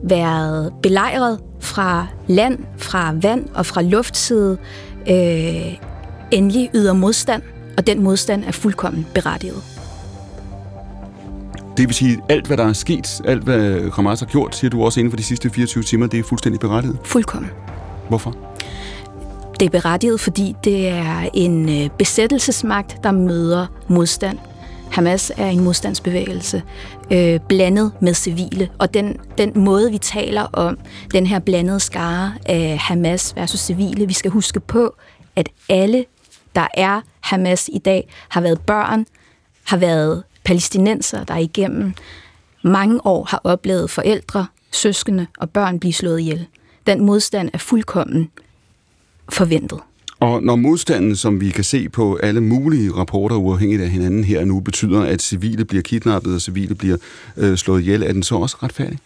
været 0.03 0.73
belejret 0.83 1.41
fra 1.61 2.07
land, 2.27 2.59
fra 2.77 3.15
vand 3.23 3.47
og 3.55 3.67
fra 3.67 3.83
luftside, 3.83 4.59
øh, 4.61 4.88
endelig 6.31 6.71
yder 6.75 6.93
modstand, 6.93 7.43
og 7.77 7.87
den 7.87 8.03
modstand 8.03 8.45
er 8.45 8.53
fuldkommen 8.53 9.07
berettiget. 9.15 9.63
Det 11.77 11.87
vil 11.89 11.95
sige, 11.95 12.19
alt 12.29 12.47
hvad 12.47 12.57
der 12.57 12.65
er 12.65 12.73
sket, 12.73 13.21
alt 13.25 13.43
hvad 13.45 13.91
Hamas 13.91 14.21
har 14.21 14.27
gjort, 14.27 14.57
siger 14.57 14.71
du 14.71 14.85
også 14.85 15.01
inden 15.01 15.11
for 15.11 15.17
de 15.17 15.23
sidste 15.23 15.51
24 15.51 15.85
timer, 15.85 16.07
det 16.07 16.19
er 16.19 16.25
fuldstændig 16.25 16.61
berettiget? 16.61 16.99
Fuldkommen. 17.05 17.51
Hvorfor? 18.09 18.37
Det 19.61 19.67
er 19.67 19.71
berettiget, 19.71 20.21
fordi 20.21 20.57
det 20.65 20.89
er 20.89 21.29
en 21.35 21.69
øh, 21.69 21.91
besættelsesmagt, 21.99 22.97
der 23.05 23.11
møder 23.11 23.67
modstand. 23.89 24.39
Hamas 24.91 25.33
er 25.37 25.47
en 25.47 25.65
modstandsbevægelse 25.65 26.63
øh, 27.13 27.41
blandet 27.49 27.93
med 28.01 28.15
civile, 28.15 28.71
og 28.79 28.95
den, 28.95 29.21
den 29.39 29.53
måde, 29.55 29.91
vi 29.91 29.99
taler 29.99 30.43
om 30.43 30.79
den 31.13 31.27
her 31.27 31.39
blandede 31.39 31.81
skare 31.81 32.35
af 32.47 32.79
Hamas 32.79 33.37
versus 33.37 33.61
civile, 33.61 34.07
vi 34.07 34.13
skal 34.13 34.31
huske 34.31 34.61
på, 34.61 34.95
at 35.37 35.49
alle, 35.69 36.05
der 36.55 36.67
er 36.75 37.01
Hamas 37.21 37.71
i 37.73 37.79
dag, 37.79 38.09
har 38.29 38.41
været 38.41 38.61
børn, 38.61 39.07
har 39.65 39.77
været 39.77 40.23
palæstinenser, 40.45 41.25
der 41.25 41.37
igennem 41.37 41.95
mange 42.63 43.07
år 43.07 43.25
har 43.25 43.41
oplevet 43.45 43.91
forældre, 43.91 44.47
søskende 44.73 45.27
og 45.39 45.51
børn 45.51 45.81
blive 45.81 45.93
slået 45.93 46.21
ihjel. 46.21 46.47
Den 46.87 47.01
modstand 47.01 47.51
er 47.53 47.59
fuldkommen 47.59 48.31
forventet. 49.29 49.81
Og 50.21 50.43
når 50.43 50.57
modstanden, 50.57 51.17
som 51.17 51.41
vi 51.41 51.51
kan 51.51 51.65
se 51.65 51.89
på 51.89 52.17
alle 52.17 52.41
mulige 52.41 52.93
rapporter 52.93 53.37
uafhængigt 53.37 53.83
af 53.83 53.89
hinanden 53.89 54.25
her 54.25 54.45
nu, 54.45 54.61
betyder, 54.61 55.01
at 55.01 55.23
civile 55.23 55.65
bliver 55.65 55.83
kidnappet 55.83 56.35
og 56.35 56.41
civile 56.41 56.75
bliver 56.75 56.97
øh, 57.37 57.57
slået 57.57 57.81
ihjel, 57.81 58.03
er 58.03 58.13
den 58.13 58.23
så 58.23 58.35
også 58.35 58.57
retfærdig? 58.63 58.99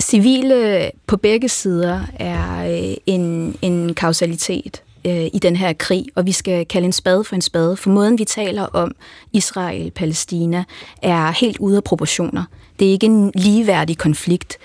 Civile 0.00 0.90
på 1.06 1.16
begge 1.16 1.48
sider 1.48 2.00
er 2.14 2.70
øh, 2.70 2.96
en, 3.06 3.56
en 3.62 3.94
kausalitet 3.94 4.82
øh, 5.06 5.26
i 5.34 5.38
den 5.42 5.56
her 5.56 5.72
krig, 5.72 6.04
og 6.14 6.26
vi 6.26 6.32
skal 6.32 6.66
kalde 6.66 6.86
en 6.86 6.92
spade 6.92 7.24
for 7.24 7.34
en 7.34 7.42
spade, 7.42 7.76
for 7.76 7.90
måden 7.90 8.18
vi 8.18 8.24
taler 8.24 8.62
om 8.62 8.92
Israel-Palæstina 9.32 10.64
er 11.02 11.30
helt 11.30 11.58
ude 11.58 11.76
af 11.76 11.84
proportioner. 11.84 12.44
Det 12.78 12.88
er 12.88 12.92
ikke 12.92 13.06
en 13.06 13.32
ligeværdig 13.34 13.98
konflikt. 13.98 14.58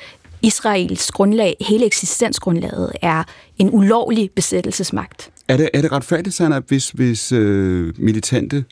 Israels 0.44 1.12
grundlag, 1.12 1.56
hele 1.68 1.86
eksistensgrundlaget, 1.86 2.92
er 3.02 3.24
en 3.58 3.70
ulovlig 3.74 4.32
besættelsesmagt. 4.32 5.30
Er 5.48 5.58
det, 5.58 5.70
er 5.74 5.82
det 5.82 5.92
retfærdigt, 5.92 6.36
Sanna, 6.36 6.60
hvis, 6.60 6.90
hvis 6.90 7.32
øh, 7.32 7.94
militante 7.98 8.66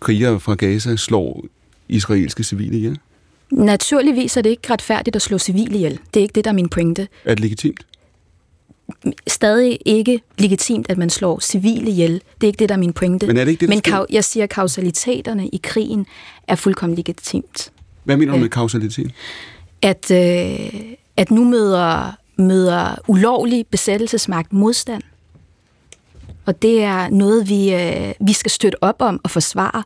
krigere 0.00 0.40
fra 0.40 0.54
Gaza 0.54 0.96
slår 0.96 1.44
israelske 1.88 2.42
civile 2.44 2.76
ihjel? 2.76 2.98
Naturligvis 3.50 4.36
er 4.36 4.42
det 4.42 4.50
ikke 4.50 4.72
retfærdigt 4.72 5.16
at 5.16 5.22
slå 5.22 5.38
civile 5.38 5.74
ihjel. 5.76 5.98
Det 6.14 6.20
er 6.20 6.22
ikke 6.22 6.32
det, 6.34 6.44
der 6.44 6.50
er 6.50 6.54
min 6.54 6.68
pointe. 6.68 7.08
Er 7.24 7.34
det 7.34 7.40
legitimt? 7.40 7.84
stadig 9.26 9.78
ikke 9.86 10.20
legitimt, 10.38 10.86
at 10.90 10.98
man 10.98 11.10
slår 11.10 11.38
civile 11.40 11.90
ihjel. 11.90 12.12
Det 12.12 12.42
er 12.42 12.46
ikke 12.46 12.58
det, 12.58 12.68
der 12.68 12.74
er 12.74 12.78
min 12.78 12.92
pointe. 12.92 13.26
Men 13.26 13.36
er 13.36 13.44
det 13.44 13.50
ikke 13.50 13.60
det, 13.60 13.68
Men 13.68 13.82
kau- 13.88 14.06
jeg 14.10 14.24
siger, 14.24 14.44
at 14.44 14.50
kausaliteterne 14.50 15.48
i 15.48 15.60
krigen 15.62 16.06
er 16.48 16.54
fuldkommen 16.54 16.96
legitimt. 16.96 17.72
Hvad 18.04 18.16
mener 18.16 18.32
du 18.32 18.38
med 18.38 18.48
kausalitet? 18.48 19.10
At, 19.82 20.10
øh, 20.10 20.82
at 21.18 21.30
nu 21.30 21.44
møder, 21.44 22.12
møder 22.36 22.96
ulovlig 23.08 23.66
besættelsesmagt 23.66 24.52
modstand. 24.52 25.02
Og 26.46 26.62
det 26.62 26.82
er 26.82 27.08
noget, 27.08 27.48
vi, 27.48 27.74
øh, 27.74 28.14
vi 28.26 28.32
skal 28.32 28.50
støtte 28.50 28.82
op 28.82 28.96
om 28.98 29.20
og 29.24 29.30
forsvare. 29.30 29.82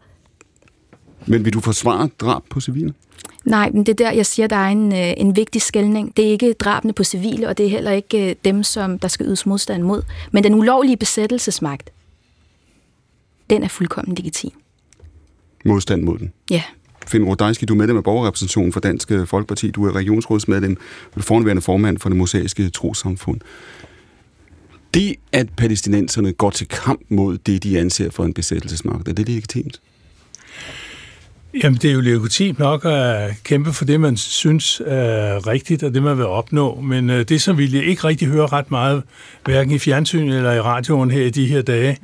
Men 1.27 1.45
vil 1.45 1.53
du 1.53 1.61
forsvare 1.61 2.09
drab 2.21 2.43
på 2.51 2.61
civile? 2.61 2.95
Nej, 3.45 3.71
men 3.71 3.87
det 3.87 3.93
er 4.01 4.05
der, 4.05 4.13
jeg 4.13 4.27
siger, 4.27 4.47
der 4.47 4.57
er 4.57 4.69
en, 4.69 4.93
øh, 4.93 5.15
en 5.17 5.37
vigtig 5.37 5.63
skældning. 5.63 6.17
Det 6.17 6.27
er 6.27 6.31
ikke 6.31 6.53
drabene 6.53 6.93
på 6.93 7.05
civile, 7.05 7.49
og 7.49 7.59
det 7.59 7.67
er 7.67 7.71
heller 7.71 7.91
ikke 7.91 8.31
øh, 8.31 8.37
dem, 8.45 8.63
som 8.63 8.99
der 8.99 9.09
skal 9.09 9.27
ydes 9.27 9.47
modstand 9.47 9.83
mod. 9.83 10.03
Men 10.33 10.45
den 10.45 10.55
ulovlige 10.55 10.97
besættelsesmagt, 10.97 11.93
den 13.51 13.63
er 13.63 13.69
fuldkommen 13.69 14.15
legitim. 14.15 14.51
Modstand 15.65 16.03
mod 16.03 16.19
den. 16.19 16.33
Ja. 16.51 16.63
Finn 17.07 17.25
Rodejski, 17.25 17.67
du 17.67 17.75
er 17.75 17.79
medlem 17.79 17.97
af 17.97 18.05
borgerrepræsentationen 18.05 18.73
for 18.73 18.81
Dansk 18.81 19.11
øh, 19.11 19.27
Folkeparti. 19.27 19.71
Du 19.71 19.87
er 19.87 19.97
regionsrådsmedlem, 19.97 20.77
forhåndværende 21.17 21.63
formand 21.63 21.99
for 21.99 22.09
det 22.09 22.19
mosaiske 22.19 22.71
trosamfund. 22.71 23.41
Det, 24.95 25.15
at 25.33 25.47
palæstinenserne 25.57 26.33
går 26.33 26.51
til 26.51 26.69
kamp 26.69 27.01
mod 27.09 27.39
det, 27.39 27.63
de 27.63 27.79
anser 27.79 28.11
for 28.11 28.25
en 28.25 28.35
besættelsesmagt, 28.35 29.09
er 29.09 29.13
det 29.13 29.29
legitimt? 29.29 29.81
Jamen, 31.63 31.79
det 31.83 31.91
er 31.91 31.95
jo 31.95 32.01
legitimt 32.01 32.59
nok 32.59 32.85
at 32.85 33.31
kæmpe 33.45 33.73
for 33.73 33.85
det, 33.85 34.01
man 34.01 34.17
synes 34.17 34.83
er 34.87 35.47
rigtigt, 35.47 35.83
og 35.83 35.95
det, 35.95 36.03
man 36.03 36.19
vil 36.19 36.27
opnå. 36.27 36.81
Men 36.81 37.11
øh, 37.11 37.25
det, 37.29 37.43
som 37.43 37.59
vi 37.59 37.83
ikke 37.83 38.05
rigtig 38.05 38.29
hører 38.29 38.53
ret 38.53 38.71
meget, 38.71 39.03
hverken 39.45 39.73
i 39.73 39.79
fjernsyn 39.79 40.29
eller 40.29 40.53
i 40.53 40.61
radioen 40.61 41.11
her 41.11 41.23
i 41.23 41.31
de 41.31 41.47
her 41.47 41.63
dage, 41.63 41.99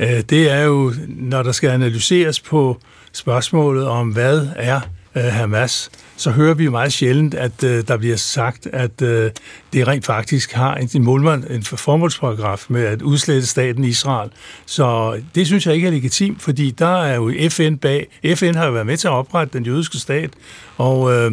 øh, 0.00 0.20
det 0.30 0.50
er 0.50 0.62
jo, 0.62 0.92
når 1.08 1.42
der 1.42 1.52
skal 1.52 1.70
analyseres 1.70 2.40
på 2.40 2.80
spørgsmålet 3.12 3.86
om, 3.86 4.08
hvad 4.08 4.48
er 4.56 4.80
øh, 5.16 5.24
Hamas, 5.24 5.90
så 6.16 6.30
hører 6.30 6.54
vi 6.54 6.68
meget 6.68 6.92
sjældent, 6.92 7.34
at 7.34 7.64
øh, 7.64 7.84
der 7.88 7.96
bliver 7.96 8.16
sagt, 8.16 8.66
at 8.66 9.02
øh, 9.02 9.30
det 9.72 9.88
rent 9.88 10.06
faktisk 10.06 10.52
har 10.52 10.74
en, 10.74 10.90
en, 10.94 11.02
målmand, 11.02 11.44
en 11.50 11.62
formålsparagraf 11.62 12.66
med 12.68 12.84
at 12.84 13.02
udslette 13.02 13.46
staten 13.46 13.84
Israel. 13.84 14.30
Så 14.66 15.20
det 15.34 15.46
synes 15.46 15.66
jeg 15.66 15.74
ikke 15.74 15.86
er 15.86 15.92
legitimt, 15.92 16.42
fordi 16.42 16.70
der 16.70 17.02
er 17.02 17.14
jo 17.14 17.32
FN 17.48 17.76
bag. 17.76 18.06
FN 18.36 18.54
har 18.54 18.66
jo 18.66 18.72
været 18.72 18.86
med 18.86 18.96
til 18.96 19.08
at 19.08 19.12
oprette 19.12 19.58
den 19.58 19.66
jødiske 19.66 19.98
stat, 19.98 20.30
og 20.76 21.12
øh, 21.12 21.32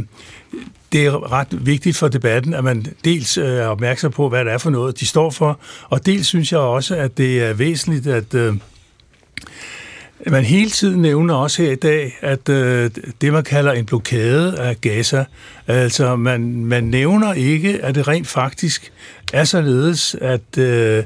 det 0.91 1.05
er 1.05 1.31
ret 1.31 1.65
vigtigt 1.65 1.97
for 1.97 2.07
debatten, 2.07 2.53
at 2.53 2.63
man 2.63 2.85
dels 3.05 3.37
øh, 3.37 3.45
er 3.45 3.67
opmærksom 3.67 4.11
på, 4.11 4.29
hvad 4.29 4.45
det 4.45 4.53
er 4.53 4.57
for 4.57 4.69
noget, 4.69 4.99
de 4.99 5.07
står 5.07 5.29
for, 5.29 5.59
og 5.89 6.05
dels 6.05 6.27
synes 6.27 6.51
jeg 6.51 6.59
også, 6.59 6.95
at 6.95 7.17
det 7.17 7.43
er 7.43 7.53
væsentligt, 7.53 8.07
at 8.07 8.33
øh, 8.33 8.53
man 10.27 10.43
hele 10.43 10.69
tiden 10.69 11.01
nævner 11.01 11.33
også 11.33 11.61
her 11.61 11.71
i 11.71 11.75
dag, 11.75 12.17
at 12.21 12.49
øh, 12.49 12.91
det, 13.21 13.33
man 13.33 13.43
kalder 13.43 13.71
en 13.71 13.85
blokade 13.85 14.59
af 14.59 14.81
Gaza, 14.81 15.25
altså 15.67 16.15
man, 16.15 16.65
man 16.65 16.83
nævner 16.83 17.33
ikke, 17.33 17.79
at 17.83 17.95
det 17.95 18.07
rent 18.07 18.27
faktisk 18.27 18.91
er 19.33 19.43
således, 19.43 20.15
at, 20.21 20.57
øh, 20.57 21.03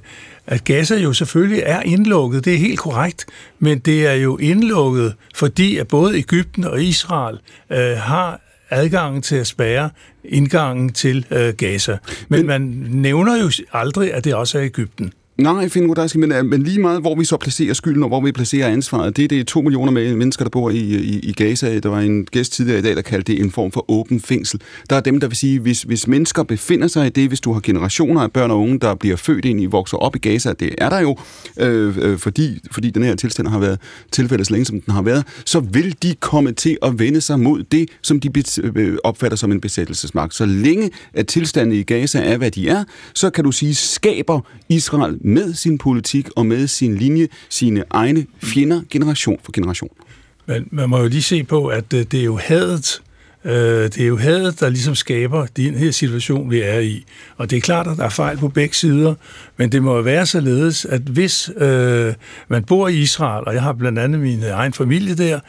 at 0.47 0.63
Gaza 0.63 0.95
jo 0.95 1.13
selvfølgelig 1.13 1.63
er 1.65 1.81
indlukket, 1.81 2.45
det 2.45 2.53
er 2.53 2.57
helt 2.57 2.79
korrekt, 2.79 3.25
men 3.59 3.79
det 3.79 4.07
er 4.07 4.13
jo 4.13 4.37
indlukket, 4.37 5.13
fordi 5.35 5.77
at 5.77 5.87
både 5.87 6.17
Ægypten 6.17 6.63
og 6.63 6.83
Israel 6.83 7.39
øh, 7.69 7.97
har 7.97 8.39
adgangen 8.69 9.21
til 9.21 9.35
at 9.35 9.47
spærre 9.47 9.89
indgangen 10.23 10.93
til 10.93 11.25
øh, 11.31 11.53
Gaza. 11.53 11.97
Men, 12.29 12.39
men 12.39 12.47
man 12.47 12.61
nævner 12.89 13.37
jo 13.37 13.51
aldrig, 13.73 14.13
at 14.13 14.23
det 14.23 14.35
også 14.35 14.57
er 14.57 14.63
Ægypten. 14.63 15.13
Nej, 15.37 15.69
Finn 15.69 15.87
Rodajski, 15.87 16.17
men, 16.17 16.49
men 16.49 16.63
lige 16.63 16.79
meget, 16.79 17.01
hvor 17.01 17.15
vi 17.15 17.25
så 17.25 17.37
placerer 17.37 17.73
skylden, 17.73 18.03
og 18.03 18.09
hvor 18.09 18.21
vi 18.21 18.31
placerer 18.31 18.67
ansvaret, 18.67 19.17
det 19.17 19.23
er 19.23 19.27
det 19.27 19.47
to 19.47 19.61
millioner 19.61 19.91
mennesker, 19.91 20.45
der 20.45 20.49
bor 20.49 20.69
i, 20.69 20.77
i, 20.77 21.19
i 21.19 21.31
Gaza. 21.31 21.79
Der 21.79 21.89
var 21.89 21.99
en 21.99 22.25
gæst 22.25 22.53
tidligere 22.53 22.79
i 22.79 22.81
dag, 22.81 22.95
der 22.95 23.01
kaldte 23.01 23.33
det 23.33 23.41
en 23.41 23.51
form 23.51 23.71
for 23.71 23.91
åben 23.91 24.19
fængsel. 24.19 24.61
Der 24.89 24.95
er 24.95 24.99
dem, 24.99 25.19
der 25.19 25.27
vil 25.27 25.37
sige, 25.37 25.59
hvis, 25.59 25.83
hvis 25.83 26.07
mennesker 26.07 26.43
befinder 26.43 26.87
sig 26.87 27.07
i 27.07 27.09
det, 27.09 27.27
hvis 27.27 27.41
du 27.41 27.53
har 27.53 27.59
generationer 27.63 28.21
af 28.21 28.31
børn 28.31 28.51
og 28.51 28.59
unge, 28.59 28.79
der 28.79 28.95
bliver 28.95 29.15
født 29.15 29.45
ind 29.45 29.61
i, 29.61 29.65
vokser 29.65 29.97
op 29.97 30.15
i 30.15 30.19
Gaza, 30.19 30.53
det 30.53 30.75
er 30.77 30.89
der 30.89 30.99
jo, 30.99 31.17
øh, 31.59 31.97
øh 31.97 32.17
fordi, 32.17 32.59
fordi 32.71 32.89
den 32.89 33.03
her 33.03 33.15
tilstand 33.15 33.47
har 33.47 33.59
været 33.59 33.79
tilfældet 34.11 34.47
så 34.47 34.53
længe, 34.53 34.65
som 34.65 34.81
den 34.81 34.93
har 34.93 35.01
været, 35.01 35.23
så 35.45 35.59
vil 35.59 35.95
de 36.03 36.15
komme 36.19 36.51
til 36.51 36.77
at 36.81 36.99
vende 36.99 37.21
sig 37.21 37.39
mod 37.39 37.63
det, 37.63 37.89
som 38.01 38.19
de 38.19 38.29
bet- 38.37 38.59
øh, 38.63 38.71
øh, 38.75 38.97
opfatter 39.03 39.37
som 39.37 39.51
en 39.51 39.61
besættelsesmagt. 39.61 40.33
Så 40.33 40.45
længe 40.45 40.89
at 41.13 41.27
tilstanden 41.27 41.75
i 41.75 41.83
Gaza 41.83 42.19
er, 42.19 42.37
hvad 42.37 42.51
de 42.51 42.69
er, 42.69 42.83
så 43.13 43.29
kan 43.29 43.43
du 43.43 43.51
sige, 43.51 43.75
skaber 43.75 44.39
Israel 44.69 45.22
med 45.23 45.53
sin 45.53 45.77
politik 45.77 46.29
og 46.35 46.45
med 46.45 46.67
sin 46.67 46.97
linje 46.97 47.27
sine 47.49 47.83
egne 47.89 48.25
fjender 48.43 48.81
generation 48.89 49.39
for 49.43 49.51
generation. 49.51 49.89
Men 50.45 50.67
man 50.71 50.89
må 50.89 50.99
jo 50.99 51.07
lige 51.07 51.21
se 51.21 51.43
på, 51.43 51.67
at 51.67 51.93
øh, 51.93 52.05
det 52.11 52.19
er 52.19 52.23
jo 52.23 52.37
hadet, 52.37 53.01
øh, 53.45 53.53
det 53.83 53.99
er 53.99 54.07
jo 54.07 54.17
hadet, 54.17 54.59
der 54.59 54.69
ligesom 54.69 54.95
skaber 54.95 55.45
den 55.57 55.75
her 55.75 55.91
situation, 55.91 56.51
vi 56.51 56.61
er 56.61 56.79
i. 56.79 57.05
Og 57.37 57.49
det 57.49 57.57
er 57.57 57.61
klart, 57.61 57.87
at 57.87 57.97
der 57.97 58.03
er 58.03 58.09
fejl 58.09 58.37
på 58.37 58.47
begge 58.47 58.75
sider, 58.75 59.15
men 59.57 59.71
det 59.71 59.83
må 59.83 59.95
jo 59.95 60.01
være 60.01 60.25
således, 60.25 60.85
at 60.85 61.01
hvis 61.01 61.51
øh, 61.57 62.13
man 62.47 62.63
bor 62.63 62.87
i 62.87 62.95
Israel, 62.95 63.43
og 63.47 63.53
jeg 63.53 63.61
har 63.61 63.73
blandt 63.73 63.99
andet 63.99 64.21
min 64.21 64.43
egen 64.43 64.73
familie 64.73 65.15
der, 65.15 65.39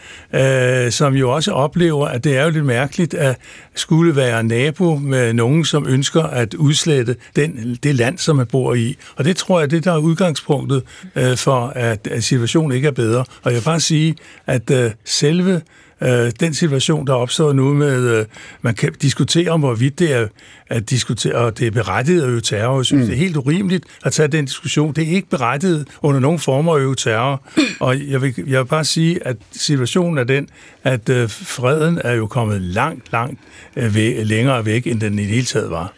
øh, 0.86 0.92
som 0.92 1.14
jo 1.14 1.30
også 1.30 1.52
oplever, 1.52 2.06
at 2.06 2.24
det 2.24 2.36
er 2.36 2.44
jo 2.44 2.50
lidt 2.50 2.64
mærkeligt 2.64 3.14
at 3.14 3.36
skulle 3.74 4.16
være 4.16 4.44
nabo 4.44 4.96
med 4.96 5.32
nogen, 5.32 5.64
som 5.64 5.86
ønsker 5.88 6.22
at 6.22 6.54
udslette 6.54 7.16
den, 7.36 7.78
det 7.82 7.94
land, 7.94 8.18
som 8.18 8.36
man 8.36 8.46
bor 8.46 8.74
i. 8.74 8.96
Og 9.16 9.24
det 9.24 9.36
tror 9.36 9.60
jeg, 9.60 9.70
det 9.70 9.84
der 9.84 9.92
er 9.92 9.98
udgangspunktet 9.98 10.82
øh, 11.16 11.36
for, 11.36 11.66
at, 11.66 12.06
at 12.06 12.24
situationen 12.24 12.72
ikke 12.72 12.88
er 12.88 12.92
bedre. 12.92 13.24
Og 13.42 13.50
jeg 13.50 13.54
vil 13.54 13.64
bare 13.64 13.80
sige, 13.80 14.16
at 14.46 14.70
øh, 14.70 14.90
selve 15.04 15.60
øh, 16.04 16.32
den 16.40 16.54
situation, 16.54 17.06
der 17.06 17.12
er 17.12 17.16
opstået 17.16 17.56
nu 17.56 17.74
med, 17.74 18.18
øh, 18.18 18.24
man 18.62 18.74
kan 18.74 18.92
diskutere 19.02 19.50
om, 19.50 19.60
hvorvidt 19.60 19.98
det 19.98 20.12
er, 20.12 20.26
at 20.66 20.90
diskutere, 20.90 21.34
og 21.34 21.58
det 21.58 21.66
er 21.66 21.70
berettiget 21.70 22.22
at 22.22 22.28
øve 22.28 22.40
terror. 22.40 22.76
Jeg 22.76 22.86
synes, 22.86 23.00
mm. 23.00 23.06
det 23.06 23.14
er 23.14 23.18
helt 23.18 23.36
urimeligt 23.36 23.84
at 24.04 24.12
tage 24.12 24.28
den 24.28 24.44
diskussion. 24.44 24.92
Det 24.94 25.04
er 25.04 25.14
ikke 25.14 25.28
berettiget 25.28 25.88
under 26.02 26.20
nogen 26.20 26.38
former 26.38 26.74
at 26.74 26.80
øve 26.80 26.94
terror. 26.94 27.42
Og 27.80 28.10
jeg 28.10 28.22
vil, 28.22 28.34
jeg 28.36 28.58
vil 28.58 28.66
bare 28.66 28.84
sige, 28.84 29.26
at 29.26 29.36
situationen 29.52 30.18
er 30.18 30.24
den, 30.24 30.48
at 30.84 31.08
øh, 31.08 31.30
freden 31.30 32.00
er 32.04 32.12
jo 32.12 32.26
kommet 32.26 32.60
langt, 32.62 33.12
langt 33.12 33.40
øh, 33.76 33.94
væk, 33.94 34.14
længere 34.26 34.64
væk, 34.64 34.86
end 34.86 35.00
den 35.00 35.18
i 35.18 35.22
det 35.22 35.30
hele 35.30 35.46
taget 35.46 35.70
var. 35.70 35.92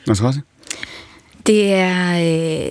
Det 1.46 1.72
er, 1.72 2.64
øh, 2.64 2.70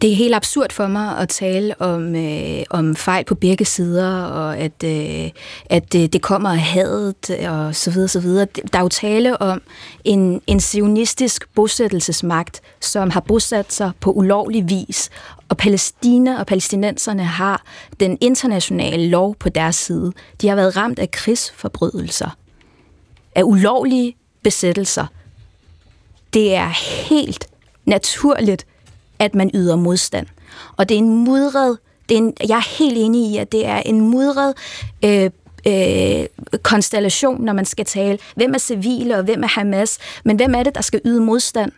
det 0.00 0.12
er 0.12 0.14
helt 0.14 0.34
absurd 0.34 0.72
for 0.72 0.86
mig 0.86 1.18
at 1.18 1.28
tale 1.28 1.80
om, 1.80 2.16
øh, 2.16 2.62
om 2.70 2.96
fejl 2.96 3.24
på 3.24 3.34
begge 3.34 3.64
sider, 3.64 4.22
og 4.22 4.56
at, 4.56 4.84
øh, 4.84 5.30
at 5.70 5.92
det, 5.92 6.12
det 6.12 6.22
kommer 6.22 6.50
af 6.50 6.58
hadet, 6.58 7.30
og 7.30 7.74
så 7.74 7.90
videre, 7.90 8.08
så 8.08 8.20
videre. 8.20 8.46
Der 8.72 8.78
er 8.78 8.82
jo 8.82 8.88
tale 8.88 9.42
om 9.42 9.62
en, 10.04 10.40
en 10.46 10.60
sionistisk 10.60 11.54
bosættelsesmagt, 11.54 12.60
som 12.80 13.10
har 13.10 13.20
bosat 13.20 13.72
sig 13.72 13.90
på 14.00 14.12
ulovlig 14.12 14.70
vis, 14.70 15.10
og 15.48 15.56
Palæstina 15.56 16.38
og 16.40 16.46
palæstinenserne 16.46 17.24
har 17.24 17.62
den 18.00 18.18
internationale 18.20 19.08
lov 19.08 19.34
på 19.34 19.48
deres 19.48 19.76
side. 19.76 20.12
De 20.40 20.48
har 20.48 20.54
været 20.54 20.76
ramt 20.76 20.98
af 20.98 21.10
krigsforbrydelser, 21.10 22.36
af 23.34 23.42
ulovlige 23.42 24.16
besættelser. 24.42 25.06
Det 26.32 26.54
er 26.54 26.68
helt 27.08 27.48
naturligt, 27.84 28.66
at 29.18 29.34
man 29.34 29.50
yder 29.54 29.76
modstand. 29.76 30.26
Og 30.76 30.88
det 30.88 30.94
er 30.94 30.98
en 30.98 31.24
mudret, 31.24 31.78
det 32.08 32.14
er 32.14 32.18
en, 32.18 32.34
jeg 32.48 32.56
er 32.56 32.78
helt 32.78 32.98
enig 32.98 33.30
i, 33.30 33.36
at 33.36 33.52
det 33.52 33.66
er 33.66 33.76
en 33.76 34.00
mudret 34.00 34.54
øh, 35.04 35.30
øh, 35.66 36.26
konstellation, 36.62 37.44
når 37.44 37.52
man 37.52 37.64
skal 37.64 37.84
tale, 37.84 38.18
hvem 38.36 38.54
er 38.54 38.58
civile 38.58 39.16
og 39.16 39.24
hvem 39.24 39.42
er 39.42 39.48
Hamas, 39.48 39.98
men 40.24 40.36
hvem 40.36 40.54
er 40.54 40.62
det, 40.62 40.74
der 40.74 40.80
skal 40.80 41.00
yde 41.04 41.20
modstand? 41.20 41.72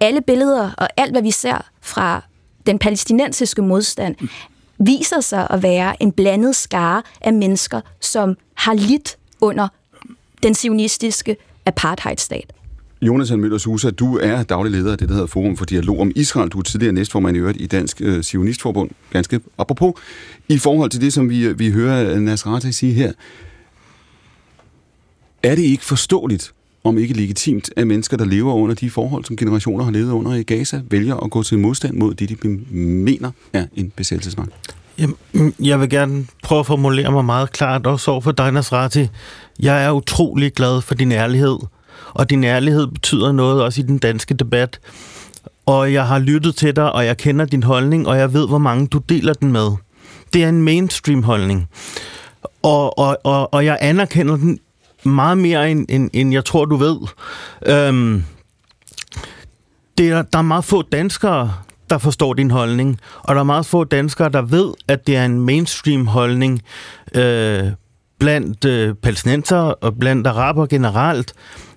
Alle 0.00 0.20
billeder 0.20 0.70
og 0.78 0.88
alt, 0.96 1.12
hvad 1.12 1.22
vi 1.22 1.30
ser 1.30 1.64
fra 1.80 2.22
den 2.66 2.78
palæstinensiske 2.78 3.62
modstand, 3.62 4.16
viser 4.78 5.20
sig 5.20 5.46
at 5.50 5.62
være 5.62 6.02
en 6.02 6.12
blandet 6.12 6.56
skare 6.56 7.02
af 7.20 7.32
mennesker, 7.32 7.80
som 8.00 8.36
har 8.54 8.74
lidt 8.74 9.18
under 9.40 9.68
den 10.42 10.54
sionistiske 10.54 11.36
apartheidstat. 11.66 12.52
Jonathan 13.06 13.40
Møller 13.40 13.58
Susa, 13.58 13.90
du 13.90 14.18
er 14.18 14.42
daglig 14.42 14.72
leder 14.72 14.92
af 14.92 14.98
det, 14.98 15.08
der 15.08 15.14
hedder 15.14 15.26
Forum 15.26 15.56
for 15.56 15.64
Dialog 15.64 16.00
om 16.00 16.12
Israel. 16.16 16.48
Du 16.48 16.58
er 16.58 16.62
tidligere 16.62 16.92
næstformand 16.92 17.36
i 17.36 17.40
øvrigt 17.40 17.60
i 17.60 17.66
Dansk 17.66 18.00
øh, 18.00 18.22
Zionistforbund. 18.22 18.90
Ganske 19.10 19.40
apropos. 19.58 19.94
I 20.48 20.58
forhold 20.58 20.90
til 20.90 21.00
det, 21.00 21.12
som 21.12 21.30
vi, 21.30 21.52
vi 21.52 21.70
hører 21.70 22.18
Nasrata 22.18 22.70
sige 22.70 22.92
her, 22.92 23.12
er 25.42 25.54
det 25.54 25.62
ikke 25.62 25.84
forståeligt, 25.84 26.52
om 26.84 26.98
ikke 26.98 27.14
legitimt, 27.14 27.70
at 27.76 27.86
mennesker, 27.86 28.16
der 28.16 28.24
lever 28.24 28.54
under 28.54 28.74
de 28.74 28.90
forhold, 28.90 29.24
som 29.24 29.36
generationer 29.36 29.84
har 29.84 29.90
levet 29.90 30.10
under 30.10 30.34
i 30.34 30.42
Gaza, 30.42 30.80
vælger 30.90 31.16
at 31.16 31.30
gå 31.30 31.42
til 31.42 31.58
modstand 31.58 31.96
mod 31.96 32.14
det, 32.14 32.28
de 32.28 32.36
mener 32.76 33.30
er 33.52 33.66
en 33.76 33.92
besættelsesmagt? 33.96 34.50
Jamen, 34.98 35.16
mm, 35.32 35.54
jeg 35.60 35.80
vil 35.80 35.90
gerne 35.90 36.26
prøve 36.42 36.58
at 36.60 36.66
formulere 36.66 37.12
mig 37.12 37.24
meget 37.24 37.52
klart, 37.52 37.86
også 37.86 38.10
over 38.10 38.20
for 38.20 38.32
dig, 38.32 38.52
Nasrati. 38.52 39.08
Jeg 39.60 39.84
er 39.84 39.90
utrolig 39.90 40.52
glad 40.52 40.80
for 40.80 40.94
din 40.94 41.12
ærlighed, 41.12 41.56
og 42.14 42.30
din 42.30 42.44
ærlighed 42.44 42.86
betyder 42.86 43.32
noget 43.32 43.62
også 43.62 43.80
i 43.80 43.84
den 43.84 43.98
danske 43.98 44.34
debat. 44.34 44.78
og 45.66 45.92
jeg 45.92 46.06
har 46.06 46.18
lyttet 46.18 46.56
til 46.56 46.76
dig, 46.76 46.92
og 46.92 47.06
jeg 47.06 47.16
kender 47.16 47.44
din 47.44 47.62
holdning, 47.62 48.08
og 48.08 48.18
jeg 48.18 48.32
ved, 48.32 48.48
hvor 48.48 48.58
mange 48.58 48.86
du 48.86 48.98
deler 48.98 49.32
den 49.32 49.52
med. 49.52 49.70
Det 50.32 50.44
er 50.44 50.48
en 50.48 50.62
mainstream 50.62 51.22
holdning. 51.22 51.68
Og, 52.62 52.98
og, 52.98 53.18
og, 53.24 53.54
og 53.54 53.64
jeg 53.64 53.78
anerkender 53.80 54.36
den 54.36 54.58
meget 55.04 55.38
mere, 55.38 55.70
end, 55.70 55.86
end, 55.88 56.10
end 56.12 56.32
jeg 56.32 56.44
tror, 56.44 56.64
du 56.64 56.76
ved. 56.76 56.96
Øhm, 57.66 58.24
det 59.98 60.08
er, 60.10 60.22
der 60.22 60.38
er 60.38 60.42
meget 60.42 60.64
få 60.64 60.82
danskere, 60.82 61.52
der 61.90 61.98
forstår 61.98 62.34
din 62.34 62.50
holdning, 62.50 63.00
og 63.22 63.34
der 63.34 63.40
er 63.40 63.44
meget 63.44 63.66
få 63.66 63.84
danskere, 63.84 64.28
der 64.28 64.42
ved, 64.42 64.74
at 64.88 65.06
det 65.06 65.16
er 65.16 65.24
en 65.24 65.40
mainstream 65.40 66.06
holdning 66.06 66.62
øh, 67.14 67.64
blandt 68.18 68.64
øh, 68.64 68.94
palæstinenser 68.94 69.56
og 69.56 69.98
blandt 69.98 70.26
araber 70.26 70.66
generelt, 70.66 71.32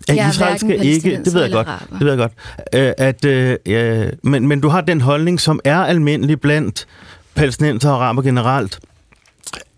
at 0.09 0.15
Jeg 0.15 0.29
Israel 0.29 0.59
skal 0.59 0.85
ikke, 0.85 1.21
det 1.25 1.33
ved 1.33 1.41
jeg 1.41 1.51
godt, 1.51 1.67
araber. 1.67 1.97
det 1.97 2.05
ved 2.05 2.09
jeg 2.09 2.17
godt, 2.17 2.31
øh, 2.75 2.93
at, 2.97 3.25
øh, 3.25 3.57
øh, 3.65 4.07
men, 4.23 4.47
men 4.47 4.61
du 4.61 4.67
har 4.69 4.81
den 4.81 5.01
holdning, 5.01 5.39
som 5.39 5.59
er 5.63 5.77
almindelig 5.77 6.41
blandt 6.41 6.87
palæstinenser 7.35 7.89
og 7.89 7.95
araber 7.95 8.21
generelt, 8.21 8.79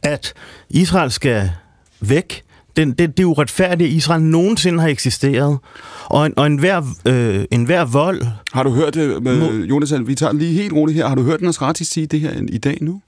at 0.03 0.33
Israel 0.69 1.11
skal 1.11 1.51
væk. 1.99 2.43
Den, 2.77 2.91
det, 2.91 3.17
det 3.17 3.23
er 3.23 3.27
uretfærdigt, 3.27 3.87
at 3.87 3.93
Israel 3.93 4.21
nogensinde 4.21 4.79
har 4.79 4.87
eksisteret. 4.87 5.57
Og, 6.05 6.25
en, 6.25 6.33
og 6.37 6.47
enhver, 6.47 6.81
øh, 7.05 7.45
enhver 7.51 7.85
vold... 7.85 8.21
Har 8.53 8.63
du 8.63 8.69
hørt 8.69 8.93
det, 8.93 9.23
med, 9.23 9.63
Jonas, 9.63 9.93
vi 10.05 10.15
tager 10.15 10.33
lige 10.33 10.53
helt 10.53 10.73
roligt 10.73 10.95
her. 10.97 11.07
Har 11.07 11.15
du 11.15 11.23
hørt 11.23 11.41
Nasrati 11.41 11.83
sige 11.83 12.05
det 12.07 12.19
her 12.19 12.31
i 12.49 12.57
dag 12.57 12.77
nu? 12.81 13.01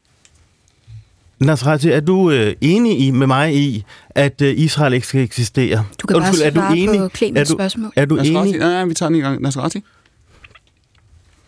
Nasrati, 1.45 1.89
er 1.89 1.99
du 1.99 2.31
øh, 2.31 2.55
enig 2.61 2.99
i, 2.99 3.11
med 3.11 3.27
mig 3.27 3.55
i, 3.55 3.83
at 4.09 4.41
øh, 4.41 4.53
Israel 4.57 4.93
ikke 4.93 5.07
skal 5.07 5.21
eksistere? 5.21 5.85
Du 6.01 6.07
kan 6.07 6.17
bare 6.17 6.27
er 6.27 6.49
du 6.49 6.59
svare 6.59 6.77
enig? 6.77 6.99
på 6.99 7.09
Clemens 7.09 7.39
er 7.39 7.43
du, 7.53 7.57
spørgsmål. 7.57 7.91
Er 7.95 8.05
du 8.05 8.15
Nasrati? 8.15 8.49
enig? 8.49 8.59
Ja, 8.61 8.67
ja, 8.67 8.85
vi 8.85 8.93
tager 8.93 9.09
den 9.09 9.17
i 9.17 9.21
gang. 9.21 9.41
Nasrati? 9.41 9.83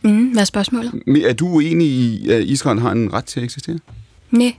Mm, 0.02 0.26
hvad 0.32 0.42
er 0.42 0.46
spørgsmålet? 0.46 0.94
Men 1.08 1.22
Er 1.22 1.34
du 1.34 1.48
uenig 1.48 1.88
i, 1.88 2.30
at 2.30 2.44
Israel 2.44 2.80
har 2.80 2.92
en 2.92 3.14
ret 3.14 3.26
til 3.26 3.40
at 3.40 3.44
eksistere? 3.44 3.80
Nej. 4.32 4.54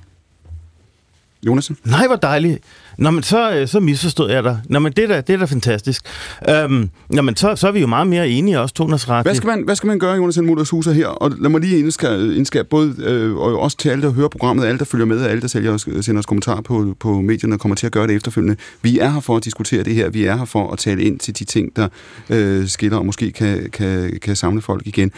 Jonasen? 1.46 1.76
Nej, 1.84 2.06
hvor 2.06 2.16
dejligt. 2.16 2.58
Nå, 2.98 3.10
men 3.10 3.22
så, 3.22 3.52
øh, 3.52 3.68
så 3.68 3.80
misforstod 3.80 4.30
jeg 4.30 4.44
dig. 4.44 4.60
Nå, 4.68 4.78
men 4.78 4.92
det 4.92 5.04
er 5.04 5.08
da, 5.08 5.20
det 5.20 5.30
er 5.30 5.36
da 5.38 5.44
fantastisk. 5.44 6.02
Øhm, 6.48 6.90
nå, 7.08 7.22
men 7.22 7.36
så, 7.36 7.56
så 7.56 7.68
er 7.68 7.72
vi 7.72 7.80
jo 7.80 7.86
meget 7.86 8.06
mere 8.06 8.28
enige 8.28 8.60
også, 8.60 8.74
Tonas 8.74 9.08
Rati. 9.08 9.26
Hvad 9.26 9.34
skal 9.34 9.46
man, 9.46 9.62
hvad 9.64 9.76
skal 9.76 9.86
man 9.86 9.98
gøre, 9.98 10.16
Jonas 10.16 10.38
Mutters 10.38 10.70
Huser 10.70 10.92
her? 10.92 11.06
Og 11.06 11.30
lad 11.38 11.50
mig 11.50 11.60
lige 11.60 11.78
indskære, 11.78 12.20
indskære 12.20 12.64
både, 12.64 12.94
øh, 12.98 13.36
og 13.36 13.60
også 13.60 13.76
til 13.76 13.88
alle, 13.88 14.02
der 14.02 14.12
hører 14.12 14.28
programmet, 14.28 14.64
alle, 14.64 14.78
der 14.78 14.84
følger 14.84 15.06
med, 15.06 15.22
alle, 15.22 15.40
der 15.40 15.48
sælger 15.48 15.72
os, 15.72 15.82
sender 16.00 16.18
os 16.18 16.26
kommentarer 16.26 16.60
på, 16.60 16.96
på 17.00 17.20
medierne, 17.20 17.54
og 17.54 17.60
kommer 17.60 17.76
til 17.76 17.86
at 17.86 17.92
gøre 17.92 18.06
det 18.06 18.16
efterfølgende. 18.16 18.56
Vi 18.82 18.98
er 18.98 19.10
her 19.10 19.20
for 19.20 19.36
at 19.36 19.44
diskutere 19.44 19.82
det 19.82 19.94
her. 19.94 20.08
Vi 20.08 20.24
er 20.24 20.36
her 20.36 20.44
for 20.44 20.72
at 20.72 20.78
tale 20.78 21.02
ind 21.02 21.18
til 21.18 21.38
de 21.38 21.44
ting, 21.44 21.76
der 21.76 21.88
øh, 22.30 22.68
skiller 22.68 22.98
og 22.98 23.06
måske 23.06 23.32
kan, 23.32 23.70
kan, 23.72 24.18
kan 24.22 24.36
samle 24.36 24.62
folk 24.62 24.82
igen. 24.86 25.12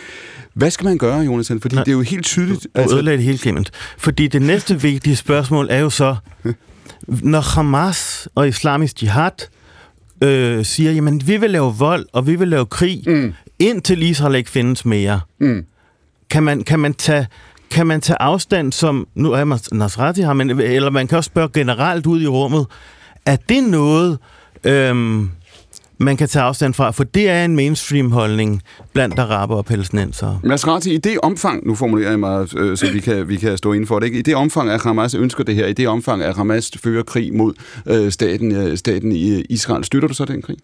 Hvad 0.55 0.70
skal 0.70 0.84
man 0.84 0.98
gøre, 0.98 1.18
Jonas? 1.18 1.52
Fordi 1.62 1.74
Nej. 1.74 1.84
det 1.84 1.90
er 1.90 1.96
jo 1.96 2.02
helt 2.02 2.24
tydeligt... 2.24 2.62
Du 2.62 2.68
altså... 2.74 2.96
ødelagde 2.96 3.16
det 3.16 3.24
hele, 3.24 3.38
Clement. 3.38 3.70
Fordi 3.98 4.28
det 4.28 4.42
næste 4.42 4.82
vigtige 4.82 5.16
spørgsmål 5.16 5.66
er 5.70 5.78
jo 5.78 5.90
så, 5.90 6.16
når 7.06 7.40
Hamas 7.40 8.28
og 8.34 8.48
islamisk 8.48 9.02
jihad 9.02 9.30
øh, 10.20 10.64
siger, 10.64 10.92
jamen 10.92 11.22
vi 11.26 11.36
vil 11.36 11.50
lave 11.50 11.74
vold, 11.74 12.06
og 12.12 12.26
vi 12.26 12.36
vil 12.36 12.48
lave 12.48 12.66
krig, 12.66 13.02
mm. 13.06 13.34
indtil 13.58 14.02
Israel 14.02 14.34
ikke 14.34 14.50
findes 14.50 14.84
mere. 14.84 15.20
Mm. 15.40 15.64
Kan, 16.30 16.42
man, 16.42 16.64
kan, 16.64 16.80
man 16.80 16.94
tage, 16.94 17.26
kan 17.70 17.86
man 17.86 18.00
tage 18.00 18.22
afstand, 18.22 18.72
som 18.72 19.08
nu 19.14 19.32
er 19.32 19.74
Nasrati 19.74 20.20
har, 20.20 20.32
men, 20.32 20.50
eller 20.50 20.90
man 20.90 21.06
kan 21.06 21.18
også 21.18 21.28
spørge 21.28 21.48
generelt 21.54 22.06
ud 22.06 22.22
i 22.22 22.26
rummet, 22.26 22.66
er 23.26 23.36
det 23.36 23.62
noget, 23.62 24.18
øhm, 24.64 25.30
man 25.98 26.16
kan 26.16 26.28
tage 26.28 26.42
afstand 26.42 26.74
fra? 26.74 26.90
For 26.90 27.04
det 27.04 27.28
er 27.28 27.44
en 27.44 27.56
mainstream-holdning 27.56 28.62
blandt 28.92 29.18
araber 29.18 29.56
og 29.56 29.64
palæstinensere. 29.64 30.40
Nasrati, 30.44 30.94
i 30.94 30.98
det 30.98 31.18
omfang, 31.22 31.66
nu 31.66 31.74
formulerer 31.74 32.10
jeg 32.10 32.20
mig, 32.20 32.56
øh, 32.56 32.76
så 32.76 32.92
vi 32.92 33.00
kan, 33.00 33.28
vi 33.28 33.36
kan 33.36 33.58
stå 33.58 33.72
inden 33.72 33.86
for 33.86 33.98
det, 33.98 34.06
ikke? 34.06 34.18
i 34.18 34.22
det 34.22 34.34
omfang, 34.34 34.70
at 34.70 34.82
Hamas 34.82 35.14
ønsker 35.14 35.44
det 35.44 35.54
her, 35.54 35.66
i 35.66 35.72
det 35.72 35.88
omfang, 35.88 36.22
at 36.22 36.36
Hamas 36.36 36.70
fører 36.82 37.02
krig 37.02 37.34
mod 37.34 37.54
øh, 37.86 38.12
staten, 38.12 38.52
øh, 38.52 38.78
staten 38.78 39.12
i 39.12 39.40
Israel, 39.40 39.84
støtter 39.84 40.08
du 40.08 40.14
så 40.14 40.24
den 40.24 40.42
krig? 40.42 40.56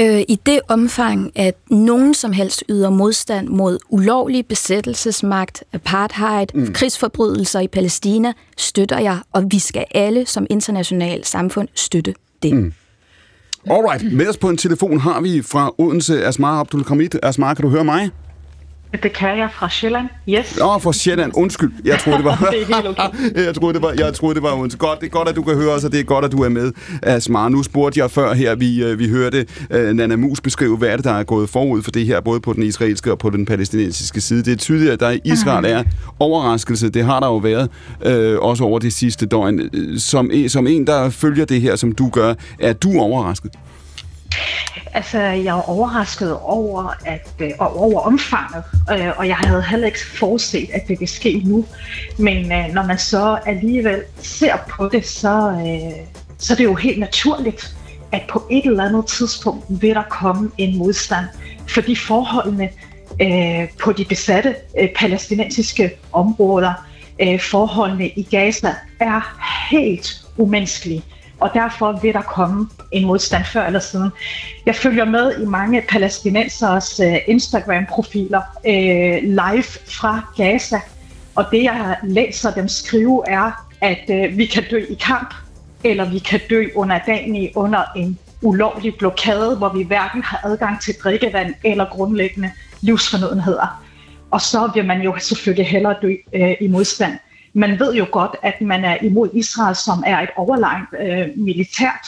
Øh, 0.00 0.20
I 0.28 0.38
det 0.46 0.60
omfang, 0.68 1.32
at 1.34 1.54
nogen 1.70 2.14
som 2.14 2.32
helst 2.32 2.64
yder 2.68 2.90
modstand 2.90 3.48
mod 3.48 3.78
ulovlig 3.88 4.46
besættelsesmagt, 4.46 5.64
apartheid, 5.72 6.46
mm. 6.54 6.72
krigsforbrydelser 6.72 7.60
i 7.60 7.68
Palæstina, 7.68 8.32
støtter 8.56 8.98
jeg, 8.98 9.18
og 9.32 9.44
vi 9.50 9.58
skal 9.58 9.84
alle 9.94 10.26
som 10.26 10.46
international 10.50 11.24
samfund 11.24 11.68
støtte 11.74 12.14
det. 12.42 12.54
Mm. 12.54 12.72
Alright, 13.70 14.12
med 14.12 14.28
os 14.28 14.36
på 14.36 14.48
en 14.48 14.56
telefon 14.56 14.98
har 14.98 15.20
vi 15.20 15.42
fra 15.42 15.74
Odense 15.78 16.26
Asmar 16.26 16.60
Abdul 16.60 16.84
Khamid. 16.84 17.14
Asmar, 17.22 17.54
kan 17.54 17.62
du 17.62 17.70
høre 17.70 17.84
mig? 17.84 18.10
Det 18.92 19.12
kan 19.12 19.38
jeg 19.38 19.48
fra 19.52 19.70
Sjælland, 19.70 20.08
yes. 20.28 20.58
Åh, 20.60 20.80
fra 20.82 20.92
Sjælland. 20.92 21.32
Undskyld. 21.34 21.72
Jeg 21.84 21.98
troede, 21.98 22.18
det 22.18 22.24
var... 22.24 22.36
det 22.52 22.62
er 22.62 22.74
helt 22.74 22.88
okay. 22.88 23.44
jeg 23.46 23.54
troede, 23.54 23.74
det 23.74 23.82
var, 23.82 23.94
jeg 23.98 24.14
troede, 24.14 24.34
det 24.34 24.42
var 24.42 24.52
Odense. 24.52 24.78
Godt, 24.78 25.00
det 25.00 25.06
er 25.06 25.10
godt, 25.10 25.28
at 25.28 25.36
du 25.36 25.42
kan 25.42 25.54
høre 25.54 25.72
os, 25.72 25.84
og 25.84 25.92
det 25.92 26.00
er 26.00 26.04
godt, 26.04 26.24
at 26.24 26.32
du 26.32 26.42
er 26.42 26.48
med, 26.48 26.72
Asmar. 27.02 27.48
Nu 27.48 27.62
spurgte 27.62 28.00
jeg 28.00 28.10
før 28.10 28.34
her, 28.34 28.54
vi, 28.54 28.84
øh, 28.84 28.98
vi 28.98 29.08
hørte 29.08 29.46
uh, 29.74 29.80
Nana 29.80 30.16
Mus 30.16 30.40
beskrive, 30.40 30.76
hvad 30.76 30.88
er 30.88 30.96
det, 30.96 31.04
der 31.04 31.12
er 31.12 31.22
gået 31.22 31.48
forud 31.48 31.82
for 31.82 31.90
det 31.90 32.06
her, 32.06 32.20
både 32.20 32.40
på 32.40 32.52
den 32.52 32.62
israelske 32.62 33.12
og 33.12 33.18
på 33.18 33.30
den 33.30 33.46
palæstinensiske 33.46 34.20
side. 34.20 34.42
Det 34.44 34.52
er 34.52 34.56
tydeligt, 34.56 34.90
at 34.90 35.00
der 35.00 35.10
i 35.10 35.20
Israel 35.24 35.64
er 35.64 35.82
overraskelse. 36.18 36.90
Det 36.90 37.04
har 37.04 37.20
der 37.20 37.26
jo 37.26 37.36
været, 37.36 37.70
uh, 38.06 38.44
også 38.48 38.64
over 38.64 38.78
det 38.78 38.92
sidste 38.92 39.26
døgn. 39.26 39.60
Som, 39.98 40.30
som 40.48 40.66
en, 40.66 40.86
der 40.86 41.10
følger 41.10 41.44
det 41.44 41.60
her, 41.60 41.76
som 41.76 41.92
du 41.92 42.08
gør, 42.08 42.34
er 42.58 42.72
du 42.72 43.00
overrasket? 43.00 43.50
Altså, 44.94 45.18
jeg 45.18 45.46
er 45.46 45.70
overrasket 45.70 46.38
over, 46.40 46.94
at, 47.06 47.28
øh, 47.38 47.50
over 47.58 48.00
omfanget, 48.00 48.64
øh, 48.92 49.18
og 49.18 49.28
jeg 49.28 49.36
havde 49.36 49.62
heller 49.62 49.86
ikke 49.86 50.06
forudset, 50.18 50.70
at 50.72 50.82
det 50.88 51.00
ville 51.00 51.06
ske 51.06 51.42
nu. 51.44 51.64
Men 52.18 52.52
øh, 52.52 52.68
når 52.74 52.86
man 52.86 52.98
så 52.98 53.38
alligevel 53.46 54.02
ser 54.22 54.56
på 54.70 54.88
det, 54.88 55.06
så, 55.06 55.50
øh, 55.50 56.06
så 56.38 56.52
er 56.52 56.56
det 56.56 56.64
jo 56.64 56.74
helt 56.74 56.98
naturligt, 56.98 57.76
at 58.12 58.22
på 58.30 58.46
et 58.50 58.66
eller 58.66 58.84
andet 58.84 59.06
tidspunkt 59.06 59.64
vil 59.68 59.94
der 59.94 60.02
komme 60.10 60.50
en 60.58 60.78
modstand, 60.78 61.26
fordi 61.68 61.96
forholdene 61.96 62.68
øh, 63.22 63.68
på 63.82 63.92
de 63.92 64.04
besatte 64.04 64.54
øh, 64.78 64.88
palæstinensiske 64.96 65.90
områder, 66.12 66.72
øh, 67.20 67.40
forholdene 67.40 68.08
i 68.08 68.22
Gaza, 68.22 68.74
er 69.00 69.38
helt 69.70 70.22
umenneskelige 70.36 71.02
og 71.42 71.50
derfor 71.54 71.92
vil 72.02 72.12
der 72.12 72.22
komme 72.22 72.68
en 72.92 73.06
modstand 73.06 73.44
før 73.44 73.66
eller 73.66 73.80
siden. 73.80 74.10
Jeg 74.66 74.74
følger 74.74 75.04
med 75.04 75.42
i 75.42 75.44
mange 75.44 75.82
palæstinensers 75.88 77.00
øh, 77.00 77.16
Instagram-profiler 77.26 78.42
øh, 78.66 79.22
live 79.22 79.62
fra 79.98 80.20
Gaza, 80.36 80.80
og 81.34 81.44
det 81.50 81.62
jeg 81.62 81.96
læser 82.02 82.50
dem 82.50 82.68
skrive 82.68 83.24
er, 83.28 83.66
at 83.80 84.10
øh, 84.10 84.38
vi 84.38 84.46
kan 84.46 84.64
dø 84.70 84.84
i 84.88 84.94
kamp, 84.94 85.34
eller 85.84 86.10
vi 86.10 86.18
kan 86.18 86.40
dø 86.50 86.68
under 86.74 87.00
dagen 87.06 87.48
under 87.54 87.82
en 87.96 88.18
ulovlig 88.42 88.94
blokade, 88.98 89.56
hvor 89.56 89.68
vi 89.68 89.82
hverken 89.82 90.22
har 90.22 90.40
adgang 90.44 90.80
til 90.80 90.94
drikkevand 91.02 91.54
eller 91.64 91.84
grundlæggende 91.84 92.50
livsfornødenheder. 92.80 93.82
Og 94.30 94.40
så 94.40 94.70
vil 94.74 94.86
man 94.86 95.00
jo 95.00 95.14
selvfølgelig 95.18 95.66
hellere 95.66 95.96
dø 96.02 96.14
øh, 96.32 96.54
i 96.60 96.68
modstand 96.68 97.18
man 97.52 97.80
ved 97.80 97.94
jo 97.94 98.06
godt, 98.12 98.36
at 98.42 98.60
man 98.60 98.84
er 98.84 98.96
imod 99.02 99.28
Israel, 99.34 99.76
som 99.76 100.02
er 100.06 100.18
et 100.18 100.28
overlegnet 100.36 100.88
øh, 101.00 101.28
militært, 101.36 102.06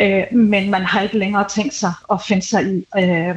øh, 0.00 0.38
men 0.38 0.70
man 0.70 0.82
har 0.82 1.00
ikke 1.00 1.18
længere 1.18 1.44
tænkt 1.48 1.74
sig 1.74 1.92
at 2.12 2.22
finde 2.28 2.46
sig 2.46 2.62
i 2.66 2.86
øh, 2.98 3.36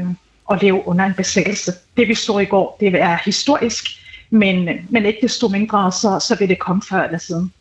at 0.51 0.61
leve 0.61 0.87
under 0.87 1.05
en 1.05 1.13
besættelse. 1.13 1.71
Det 1.97 2.07
vi 2.07 2.15
så 2.15 2.39
i 2.39 2.45
går, 2.45 2.77
det 2.79 3.01
er 3.01 3.17
historisk, 3.25 3.85
men, 4.29 4.69
men 4.89 5.05
ikke 5.05 5.19
desto 5.21 5.47
mindre, 5.47 5.91
så, 5.91 6.25
så 6.27 6.35
vil 6.39 6.49
det 6.49 6.59
komme 6.59 6.81
før 6.89 7.03
eller 7.03 7.17
siden. 7.17 7.51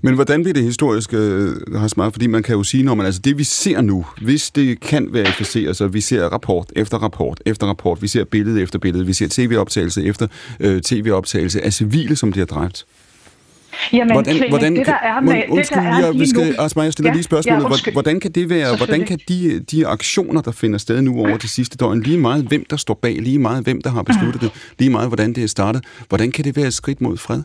Men 0.00 0.14
hvordan 0.14 0.42
bliver 0.42 0.54
det 0.54 0.62
historisk, 0.62 1.14
øh, 1.14 1.76
Hasmar? 1.76 2.10
Fordi 2.10 2.26
man 2.26 2.42
kan 2.42 2.54
jo 2.56 2.62
sige, 2.62 2.82
når 2.82 2.94
man, 2.94 3.06
altså 3.06 3.20
det 3.20 3.38
vi 3.38 3.44
ser 3.44 3.80
nu, 3.80 4.06
hvis 4.22 4.50
det 4.50 4.80
kan 4.80 5.08
verificeres, 5.12 5.76
så 5.76 5.86
vi 5.86 6.00
ser 6.00 6.24
rapport 6.24 6.72
efter 6.76 6.98
rapport 6.98 7.40
efter 7.46 7.66
rapport, 7.66 8.02
vi 8.02 8.08
ser 8.08 8.24
billede 8.24 8.62
efter 8.62 8.78
billede, 8.78 9.06
vi 9.06 9.12
ser 9.12 9.28
tv-optagelse 9.30 10.04
efter 10.04 10.26
øh, 10.60 10.82
tv-optagelse 10.82 11.64
af 11.64 11.72
civile, 11.72 12.16
som 12.16 12.30
bliver 12.30 12.46
dræbt. 12.46 12.86
Jamen, 13.92 14.12
hvordan, 14.12 14.34
Clement, 14.34 14.50
hvordan 14.50 14.76
det 14.76 14.86
der 14.86 14.98
er 15.02 15.20
med, 15.20 15.42
undskyld, 15.48 15.78
det 15.78 15.84
der 15.84 15.92
er 15.92 16.04
jeg, 16.04 16.14
lige 16.14 16.28
skal. 16.28 16.56
Asma, 16.58 16.82
jeg 16.82 16.92
stiller 16.92 17.10
ja, 17.10 17.14
lige 17.14 17.22
spørgsmålet. 17.22 17.86
Ja, 17.86 17.92
hvordan 17.92 18.20
kan 18.20 18.30
det 18.32 18.50
være, 18.50 18.76
hvordan 18.76 19.04
kan 19.04 19.18
de, 19.28 19.60
de 19.60 19.86
aktioner, 19.86 20.40
der 20.40 20.52
finder 20.52 20.78
sted 20.78 21.02
nu 21.02 21.20
over 21.20 21.36
de 21.36 21.48
sidste 21.48 21.76
døgn, 21.76 22.00
lige 22.02 22.18
meget 22.18 22.44
hvem 22.44 22.64
der 22.70 22.76
står 22.76 22.94
bag, 22.94 23.16
lige 23.20 23.38
meget 23.38 23.64
hvem 23.64 23.82
der 23.82 23.90
har 23.90 24.02
besluttet 24.02 24.40
det, 24.40 24.50
lige 24.78 24.90
meget 24.90 25.08
hvordan 25.08 25.32
det 25.32 25.42
er 25.42 25.48
startet, 25.48 25.84
hvordan 26.08 26.32
kan 26.32 26.44
det 26.44 26.56
være 26.56 26.66
et 26.66 26.74
skridt 26.74 27.00
mod 27.00 27.16
fred? 27.16 27.42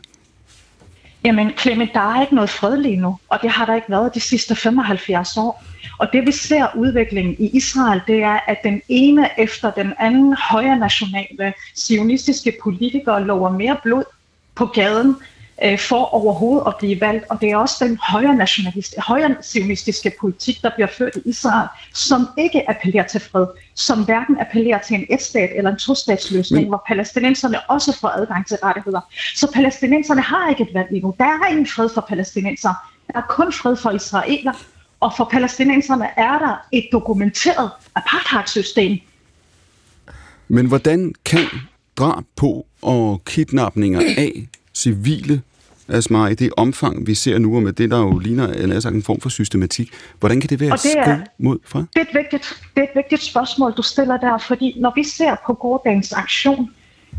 Jamen, 1.24 1.50
Clement, 1.58 1.90
der 1.94 2.00
er 2.00 2.20
ikke 2.20 2.34
noget 2.34 2.50
fred 2.50 2.76
lige 2.76 2.96
nu, 2.96 3.18
og 3.28 3.38
det 3.42 3.50
har 3.50 3.66
der 3.66 3.74
ikke 3.74 3.90
været 3.90 4.14
de 4.14 4.20
sidste 4.20 4.54
75 4.56 5.36
år. 5.36 5.64
Og 5.98 6.08
det 6.12 6.26
vi 6.26 6.32
ser 6.32 6.66
udviklingen 6.76 7.36
i 7.38 7.50
Israel, 7.56 8.00
det 8.06 8.22
er, 8.22 8.38
at 8.46 8.56
den 8.64 8.82
ene 8.88 9.28
efter 9.38 9.70
den 9.70 9.92
anden 10.00 10.36
højre 10.50 10.78
nationale, 10.78 11.52
sionistiske 11.74 12.56
politikere 12.62 13.24
lover 13.24 13.50
mere 13.50 13.76
blod 13.82 14.04
på 14.54 14.66
gaden, 14.66 15.16
øh, 15.64 15.78
for 15.78 16.14
overhovedet 16.14 16.62
at 16.66 16.74
blive 16.78 17.00
valgt. 17.00 17.24
Og 17.30 17.40
det 17.40 17.50
er 17.50 17.56
også 17.56 17.84
den 17.84 17.98
højre, 18.02 18.36
nationalist, 18.36 18.94
højre 18.98 19.36
sionistiske 19.40 20.12
politik, 20.20 20.62
der 20.62 20.70
bliver 20.74 20.88
ført 20.98 21.16
i 21.16 21.28
Israel, 21.28 21.68
som 21.94 22.28
ikke 22.38 22.70
appellerer 22.70 23.06
til 23.06 23.20
fred, 23.20 23.46
som 23.74 24.04
hverken 24.04 24.36
appellerer 24.40 24.78
til 24.78 24.94
en 24.94 25.06
et-stat 25.10 25.50
eller 25.56 25.70
en 25.70 25.78
to-statsløsning, 25.78 26.68
hvor 26.68 26.82
palæstinenserne 26.88 27.70
også 27.70 27.98
får 28.00 28.08
adgang 28.08 28.46
til 28.46 28.56
rettigheder. 28.62 29.00
Så 29.34 29.50
palæstinenserne 29.54 30.20
har 30.20 30.50
ikke 30.50 30.62
et 30.62 30.74
valg 30.74 30.88
lige 30.90 31.02
nu. 31.02 31.14
Der 31.18 31.24
er 31.24 31.50
ingen 31.50 31.66
fred 31.66 31.88
for 31.94 32.04
palæstinenser. 32.08 32.92
Der 33.12 33.18
er 33.18 33.22
kun 33.28 33.52
fred 33.52 33.76
for 33.76 33.90
israeler. 33.90 34.52
Og 35.00 35.12
for 35.16 35.24
palæstinenserne 35.24 36.08
er 36.16 36.38
der 36.38 36.66
et 36.72 36.88
dokumenteret 36.92 37.70
apartheidsystem. 37.94 38.98
Men 40.48 40.66
hvordan 40.66 41.14
kan 41.24 41.46
drab 41.96 42.24
på 42.36 42.66
og 42.82 43.22
kidnapninger 43.24 44.00
af 44.00 44.48
civile 44.74 45.42
Asmar, 45.88 46.28
i 46.28 46.34
det 46.34 46.50
omfang, 46.56 47.06
vi 47.06 47.14
ser 47.14 47.38
nu, 47.38 47.56
og 47.56 47.62
med 47.62 47.72
det, 47.72 47.90
der 47.90 47.98
jo 47.98 48.18
ligner 48.18 48.52
en, 48.52 48.80
sagt, 48.82 48.94
en 48.94 49.02
form 49.02 49.20
for 49.20 49.28
systematik, 49.28 49.90
hvordan 50.20 50.40
kan 50.40 50.50
det 50.50 50.60
være 50.60 50.70
det 50.70 50.98
er, 50.98 51.18
mod 51.38 51.58
fra? 51.64 51.78
Det 51.78 51.88
er, 51.96 52.00
et 52.00 52.14
vigtigt, 52.14 52.62
det 52.74 52.80
er 52.80 52.84
et 52.84 52.94
vigtigt 52.94 53.22
spørgsmål, 53.22 53.72
du 53.72 53.82
stiller 53.82 54.16
der, 54.16 54.38
fordi 54.38 54.76
når 54.80 54.92
vi 54.96 55.04
ser 55.04 55.36
på 55.46 55.52
gårdagens 55.52 56.12
aktion, 56.12 56.70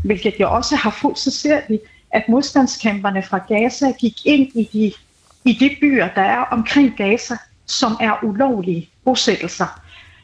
hvilket 0.04 0.34
jeg 0.38 0.46
også 0.46 0.76
har 0.76 0.90
fuldt, 1.00 1.18
så 1.18 1.30
ser 1.30 1.60
vi, 1.68 1.78
at 2.10 2.22
modstandskæmperne 2.28 3.22
fra 3.22 3.38
Gaza 3.38 3.90
gik 3.90 4.26
ind 4.26 4.48
i 4.54 4.68
de, 4.72 4.92
i 5.50 5.52
de 5.52 5.76
byer, 5.80 6.08
der 6.14 6.22
er 6.22 6.40
omkring 6.40 6.96
Gaza, 6.96 7.36
som 7.66 7.96
er 8.00 8.24
ulovlige 8.24 8.90
bosættelser. 9.04 9.80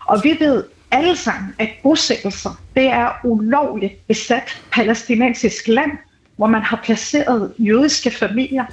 Og 0.06 0.20
vi 0.24 0.36
ved 0.40 0.64
alle 0.90 1.16
sammen, 1.16 1.54
at 1.58 1.68
bosættelser, 1.82 2.62
det 2.74 2.86
er 2.86 3.10
ulovligt 3.24 4.06
besat 4.06 4.62
palæstinensisk 4.72 5.68
land, 5.68 5.90
hvor 6.42 6.48
man 6.48 6.62
har 6.62 6.80
placeret 6.84 7.52
jødiske 7.58 8.10
familier 8.10 8.64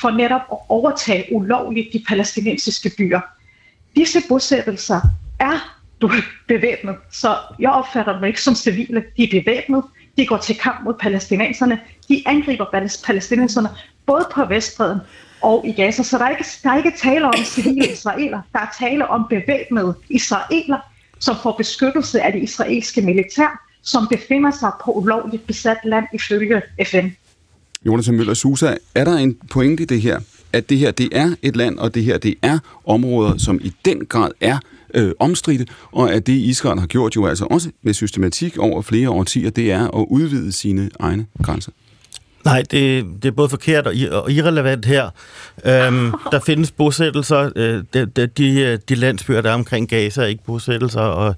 for 0.00 0.10
netop 0.10 0.40
at 0.52 0.58
overtage 0.68 1.24
ulovligt 1.32 1.92
de 1.92 2.04
palæstinensiske 2.08 2.92
byer. 2.98 3.20
Disse 3.96 4.18
bosættelser 4.28 5.00
er 5.40 5.78
bevæbnet, 6.46 6.96
så 7.10 7.36
jeg 7.58 7.70
opfatter 7.70 8.12
dem 8.14 8.24
ikke 8.24 8.42
som 8.42 8.54
civile. 8.54 9.04
De 9.16 9.22
er 9.22 9.42
bevæbnet, 9.42 9.84
de 10.16 10.26
går 10.26 10.36
til 10.36 10.58
kamp 10.58 10.84
mod 10.84 10.94
palæstinenserne, 10.94 11.80
de 12.08 12.22
angriber 12.26 12.88
palæstinenserne 13.06 13.68
både 14.06 14.28
på 14.34 14.44
Vestbreden 14.44 15.00
og 15.42 15.66
i 15.66 15.72
Gaza. 15.72 16.02
Så 16.02 16.18
der 16.18 16.24
er 16.24 16.30
ikke, 16.30 16.44
der 16.62 16.70
er 16.70 16.76
ikke 16.76 16.92
tale 16.98 17.26
om 17.26 17.34
civile 17.44 17.92
israeler, 17.92 18.40
der 18.52 18.58
er 18.58 18.68
tale 18.80 19.08
om 19.08 19.26
bevæbnede 19.30 19.94
israeler, 20.10 20.78
som 21.18 21.36
får 21.42 21.52
beskyttelse 21.52 22.22
af 22.22 22.32
det 22.32 22.42
israelske 22.42 23.02
militær, 23.02 23.67
som 23.82 24.08
befinder 24.10 24.50
sig 24.50 24.70
på 24.84 24.92
ulovligt 24.92 25.46
besat 25.46 25.78
land 25.84 26.06
ifølge 26.14 26.62
FN. 26.86 27.08
Jonas 27.86 28.08
Møller 28.08 28.34
Susa, 28.34 28.74
er 28.94 29.04
der 29.04 29.16
en 29.16 29.36
pointe 29.50 29.82
i 29.82 29.86
det 29.86 30.00
her, 30.00 30.20
at 30.52 30.68
det 30.70 30.78
her 30.78 30.90
det 30.90 31.08
er 31.12 31.34
et 31.42 31.56
land, 31.56 31.78
og 31.78 31.94
det 31.94 32.04
her 32.04 32.18
det 32.18 32.34
er 32.42 32.58
områder, 32.84 33.38
som 33.38 33.60
i 33.62 33.72
den 33.84 34.06
grad 34.06 34.30
er 34.40 34.58
øh, 34.94 35.12
omstridte, 35.18 35.66
og 35.92 36.12
at 36.12 36.26
det 36.26 36.32
Israel 36.32 36.80
har 36.80 36.86
gjort 36.86 37.16
jo 37.16 37.26
altså 37.26 37.44
også 37.50 37.70
med 37.82 37.94
systematik 37.94 38.58
over 38.58 38.82
flere 38.82 39.10
årtier, 39.10 39.50
det 39.50 39.72
er 39.72 39.84
at 39.84 40.06
udvide 40.10 40.52
sine 40.52 40.90
egne 41.00 41.26
grænser? 41.42 41.72
Nej, 42.44 42.62
det, 42.70 43.04
det 43.22 43.28
er 43.28 43.32
både 43.32 43.48
forkert 43.48 43.86
og, 43.86 43.94
og 44.12 44.32
irrelevant 44.32 44.84
her. 44.84 45.10
Øhm, 45.66 46.12
der 46.32 46.40
findes 46.46 46.70
bosættelser. 46.70 47.50
Øh, 47.56 47.84
de, 47.94 48.06
de, 48.06 48.26
de, 48.26 48.76
de 48.76 48.94
landsbyer, 48.94 49.40
der 49.40 49.50
er 49.50 49.54
omkring 49.54 49.88
Gaza, 49.88 50.22
er 50.22 50.26
ikke 50.26 50.44
bosættelser, 50.44 51.00
og, 51.00 51.34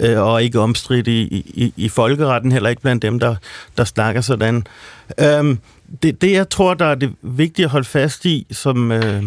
øh, 0.00 0.20
og 0.20 0.42
ikke 0.42 0.60
omstridt 0.60 1.08
i, 1.08 1.22
i, 1.54 1.72
i 1.76 1.88
folkeretten, 1.88 2.52
heller 2.52 2.70
ikke 2.70 2.82
blandt 2.82 3.02
dem, 3.02 3.18
der, 3.18 3.36
der 3.78 3.84
snakker 3.84 4.20
sådan. 4.20 4.66
Øhm, 5.20 5.58
det, 6.02 6.22
det, 6.22 6.32
jeg 6.32 6.48
tror, 6.48 6.74
der 6.74 6.84
er 6.84 6.94
det 6.94 7.12
vigtige 7.22 7.64
at 7.64 7.70
holde 7.70 7.86
fast 7.86 8.24
i, 8.24 8.46
som 8.50 8.92
øh, 8.92 9.22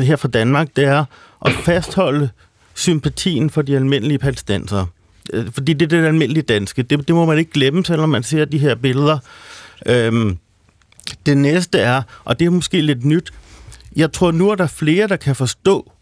her 0.00 0.16
fra 0.16 0.28
Danmark, 0.28 0.68
det 0.76 0.84
er 0.84 1.04
at 1.46 1.52
fastholde 1.52 2.28
sympatien 2.74 3.50
for 3.50 3.62
de 3.62 3.76
almindelige 3.76 4.18
palæstinensere. 4.18 4.86
Øh, 5.32 5.52
fordi 5.52 5.72
det 5.72 5.92
er 5.92 5.98
det 5.98 6.06
almindelige 6.06 6.42
danske. 6.42 6.82
Det, 6.82 7.08
det 7.08 7.14
må 7.14 7.24
man 7.24 7.38
ikke 7.38 7.50
glemme, 7.50 7.84
selvom 7.84 8.08
man 8.08 8.22
ser 8.22 8.44
de 8.44 8.58
her 8.58 8.74
billeder. 8.74 9.18
Øhm, 9.86 10.38
det 11.26 11.36
næste 11.36 11.78
er, 11.78 12.02
og 12.24 12.38
det 12.38 12.46
er 12.46 12.50
måske 12.50 12.80
lidt 12.80 13.04
nyt, 13.04 13.32
jeg 13.96 14.12
tror 14.12 14.30
nu, 14.30 14.50
at 14.50 14.58
der 14.58 14.66
flere, 14.66 15.08
der 15.08 15.16
kan 15.16 15.36
forstå, 15.36 15.92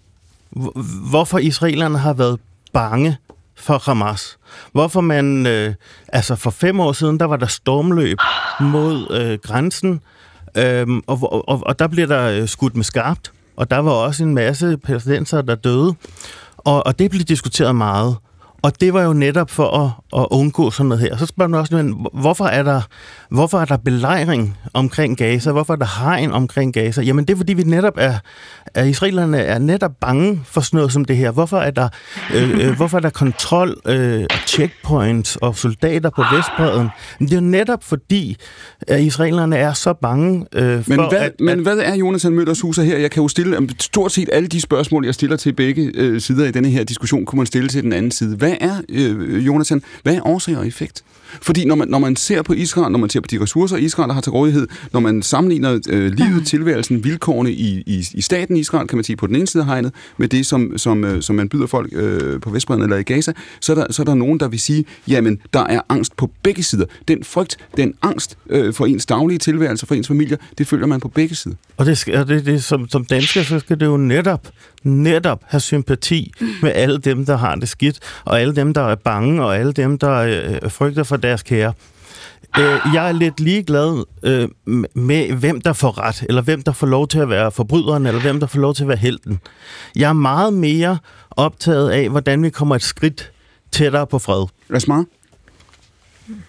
hvorfor 1.11 1.39
israelerne 1.39 1.99
har 1.99 2.13
været 2.13 2.41
bange 2.73 3.17
for 3.63 3.79
Hamas. 3.79 4.39
Hvorfor 4.73 5.01
man, 5.01 5.47
øh, 5.47 5.75
altså 6.09 6.37
for 6.37 6.51
fem 6.51 6.81
år 6.81 6.93
siden, 6.93 7.21
der 7.21 7.27
var 7.27 7.37
der 7.37 7.47
stormløb 7.47 8.19
mod 8.61 9.07
øh, 9.11 9.39
grænsen, 9.39 10.01
øh, 10.57 10.87
og, 11.07 11.49
og, 11.49 11.63
og 11.67 11.79
der 11.79 11.87
blev 11.87 12.09
der 12.09 12.41
øh, 12.41 12.49
skudt 12.49 12.77
med 12.77 12.85
skarpt, 12.85 13.33
og 13.57 13.71
der 13.71 13.79
var 13.79 13.91
også 13.91 14.25
en 14.25 14.35
masse 14.35 14.77
palæstinenser, 14.77 15.43
der 15.43 15.55
døde, 15.55 15.95
og, 16.59 16.87
og 16.87 16.99
det 16.99 17.11
blev 17.11 17.23
diskuteret 17.23 17.77
meget. 17.77 18.17
Og 18.63 18.81
det 18.81 18.95
var 18.95 19.03
jo 19.03 19.13
netop 19.13 19.51
for 19.51 19.85
at, 19.85 19.91
at 20.17 20.27
undgå 20.31 20.71
sådan 20.71 20.89
noget 20.89 21.01
her. 21.01 21.17
Så 21.17 21.27
spørger 21.27 21.49
man 21.49 21.61
også, 21.61 21.77
men 21.77 22.07
hvorfor 22.13 22.45
er 22.45 22.63
der, 22.63 22.81
hvorfor 23.31 23.59
er 23.59 23.65
der 23.65 23.77
belejring 23.77 24.59
omkring 24.75 25.17
Gaza? 25.17 25.53
Hvorfor 25.53 25.73
er 25.73 25.77
der 25.77 26.05
hegn 26.05 26.33
omkring 26.33 26.75
Gaza? 26.75 27.03
Jamen 27.03 27.25
det 27.25 27.33
er, 27.33 27.37
fordi 27.37 27.53
vi 27.53 27.63
netop 27.63 27.95
er, 27.97 28.15
at 28.75 28.87
israelerne 28.87 29.39
er 29.39 29.59
netop 29.59 29.93
bange 30.01 30.41
for 30.45 30.61
sådan 30.61 30.77
noget 30.77 30.93
som 30.93 31.05
det 31.05 31.17
her. 31.17 31.31
Hvorfor 31.31 31.59
er 31.59 31.71
der, 31.71 31.89
øh, 32.35 32.69
øh, 32.69 32.77
hvorfor 32.77 32.97
er 32.97 33.01
der 33.01 33.11
kontrol, 33.11 33.81
øh, 33.87 34.25
checkpoints 34.47 35.37
og 35.37 35.57
soldater 35.57 36.11
på 36.11 36.23
Vestbreden? 36.37 36.89
Men 37.19 37.29
det 37.29 37.35
er 37.35 37.41
jo 37.41 37.47
netop 37.47 37.85
fordi, 37.85 38.37
at 38.89 39.01
israelerne 39.01 39.57
er 39.57 39.73
så 39.73 39.93
bange 39.93 40.47
øh, 40.53 40.85
for... 40.85 40.91
Men 40.91 41.09
hvad, 41.09 41.19
at, 41.19 41.33
men 41.41 41.59
hvad 41.59 41.79
er 41.79 41.95
Jonathan 41.95 42.33
Møllers 42.33 42.61
Huser 42.61 42.83
her? 42.83 42.99
Jeg 42.99 43.11
kan 43.11 43.23
jo 43.23 43.29
stille 43.29 43.69
stort 43.81 44.13
set 44.13 44.29
alle 44.33 44.49
de 44.49 44.61
spørgsmål, 44.61 45.05
jeg 45.05 45.15
stiller 45.15 45.37
til 45.37 45.53
begge 45.53 45.91
øh, 45.95 46.21
sider 46.21 46.47
i 46.47 46.51
denne 46.51 46.69
her 46.69 46.85
diskussion, 46.85 47.25
kunne 47.25 47.37
man 47.37 47.47
stille 47.47 47.69
til 47.69 47.83
den 47.83 47.93
anden 47.93 48.11
side. 48.11 48.37
Hvad 48.37 48.55
er, 48.61 48.81
øh, 48.89 49.47
Jonathan, 49.47 49.83
hvad 50.03 50.15
er 50.15 50.27
årsag 50.27 50.57
og 50.57 50.67
effekt? 50.67 51.05
Fordi 51.41 51.65
når 51.65 51.75
man, 51.75 51.89
når 51.89 51.99
man 51.99 52.17
ser 52.17 52.43
på 52.43 52.53
Israel, 52.53 52.93
når 52.93 52.99
man 52.99 53.11
ser 53.11 53.21
på 53.21 53.27
de 53.31 53.43
ressourcer, 53.43 53.77
Israel 53.77 54.13
har 54.13 54.21
til 54.21 54.33
rådighed, 54.33 54.69
når 54.93 55.01
man 55.01 55.23
sammenligner 55.23 55.79
øh, 55.89 56.13
livet, 56.13 56.47
tilværelsen, 56.47 57.05
vilkårene 57.05 57.53
i, 57.53 57.83
i, 57.87 58.07
i 58.15 58.21
staten 58.21 58.57
Israel, 58.57 58.89
kan 58.89 58.97
man 58.97 59.05
sige 59.05 59.17
på 59.17 59.27
den 59.27 59.37
ene 59.37 59.47
side 59.47 59.63
af 59.63 59.67
hegnet, 59.67 59.93
med 60.17 60.29
det, 60.29 60.47
som, 60.47 60.79
som, 60.79 61.05
øh, 61.05 61.23
som 61.23 61.37
man 61.37 61.49
byder 61.49 61.67
folk 61.67 61.89
øh, 61.93 62.41
på 62.41 62.51
Vestbredden 62.51 62.83
eller 62.83 62.97
i 62.97 63.03
Gaza, 63.03 63.33
så 63.61 63.73
er, 63.73 63.77
der, 63.77 63.93
så 63.93 64.03
er 64.03 64.05
der 64.05 64.15
nogen, 64.15 64.41
der 64.41 64.49
vil 64.49 64.61
sige, 64.61 64.85
jamen, 65.09 65.39
der 65.53 65.61
er 65.61 65.81
angst 65.89 66.17
på 66.17 66.31
begge 66.43 66.63
sider. 66.63 66.85
Den 67.09 67.25
frygt, 67.25 67.57
den 67.77 67.95
angst 68.03 68.39
øh, 68.51 68.75
for 68.75 68.87
ens 68.87 69.07
daglige 69.07 69.39
tilværelse, 69.39 69.87
for 69.87 69.95
ens 69.95 70.09
familie, 70.09 70.39
det 70.59 70.67
følger 70.67 70.87
man 70.87 71.01
på 71.01 71.09
begge 71.09 71.35
sider. 71.35 71.57
Og 71.77 71.87
det, 71.87 71.99
skal, 71.99 72.29
det, 72.29 72.47
det 72.47 72.65
som, 72.65 72.89
som 72.89 73.05
dansker, 73.05 73.43
så 73.43 73.59
skal 73.59 73.81
det 73.81 73.87
jo 73.87 73.97
netop, 73.97 74.49
netop 74.83 75.41
have 75.47 75.61
sympati 75.61 76.33
med 76.63 76.73
alle 76.75 76.99
dem, 76.99 77.27
der 77.27 77.37
har 77.37 77.55
det 77.55 77.69
skidt, 77.69 77.99
og 78.25 78.41
alle 78.41 78.57
dem, 78.57 78.75
der 78.75 78.83
er 78.83 78.95
bange, 78.95 79.45
og 79.45 79.59
alle 79.59 79.73
dem, 79.73 79.99
der 79.99 80.13
øh, 80.13 80.71
frygter 80.71 81.03
for 81.03 81.17
deres 81.23 81.43
kære. 81.43 81.73
Øh, 82.59 82.79
jeg 82.95 83.09
er 83.09 83.13
lidt 83.13 83.41
ligeglad 83.41 84.05
øh, 84.23 84.49
med, 84.95 85.33
hvem 85.33 85.61
der 85.61 85.73
får 85.73 85.99
ret, 85.99 86.25
eller 86.29 86.43
hvem 86.43 86.63
der 86.63 86.73
får 86.73 86.87
lov 86.87 87.09
til 87.09 87.19
at 87.19 87.29
være 87.29 87.53
forbryderen, 87.53 88.07
eller 88.07 88.21
hvem 88.21 88.41
der 88.41 88.47
får 88.47 88.59
lov 88.59 88.75
til 88.75 88.83
at 88.83 88.89
være 88.89 88.97
helten. 88.97 89.41
Jeg 89.97 90.09
er 90.09 90.13
meget 90.13 90.53
mere 90.53 90.99
optaget 91.31 91.91
af, 91.91 92.09
hvordan 92.09 92.43
vi 92.43 92.51
kommer 92.51 92.75
et 92.75 92.83
skridt 92.83 93.33
tættere 93.71 94.07
på 94.07 94.19
fred. 94.19 94.47
Rasmar? 94.75 95.05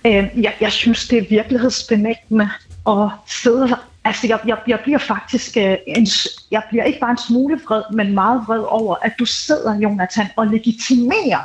Øh, 0.05 0.27
jeg, 0.35 0.53
jeg 0.61 0.71
synes, 0.71 1.07
det 1.07 1.17
er 1.17 1.25
virkelighedsbenægtende 1.29 2.49
at 2.87 3.09
sidde 3.27 3.75
Altså, 4.05 4.27
jeg, 4.27 4.39
jeg, 4.47 4.57
jeg 4.67 4.79
bliver 4.83 4.97
faktisk 4.97 5.57
øh, 5.57 5.77
en, 5.87 6.07
jeg 6.51 6.63
bliver 6.69 6.83
ikke 6.83 6.99
bare 6.99 7.11
en 7.11 7.17
smule 7.27 7.59
vred, 7.67 7.81
men 7.93 8.13
meget 8.13 8.43
vred 8.47 8.63
over, 8.67 8.95
at 9.01 9.13
du 9.19 9.25
sidder, 9.25 9.79
Jonathan, 9.79 10.27
og 10.35 10.47
legitimerer 10.47 11.39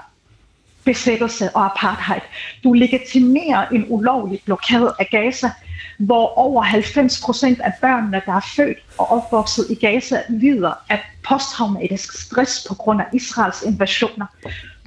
besættelse 0.88 1.50
og 1.56 1.64
apartheid. 1.64 2.20
Du 2.64 2.72
legitimerer 2.72 3.68
en 3.68 3.84
ulovlig 3.88 4.40
blokade 4.44 4.94
af 4.98 5.08
Gaza, 5.10 5.50
hvor 5.98 6.38
over 6.38 6.62
90 6.62 7.20
procent 7.20 7.60
af 7.60 7.72
børnene, 7.80 8.22
der 8.26 8.32
er 8.32 8.46
født 8.56 8.78
og 8.98 9.12
opvokset 9.12 9.66
i 9.70 9.74
Gaza, 9.74 10.22
lider 10.28 10.72
af 10.88 11.00
posttraumatisk 11.28 12.12
stress 12.22 12.66
på 12.68 12.74
grund 12.74 13.00
af 13.00 13.04
Israels 13.12 13.62
invasioner. 13.62 14.26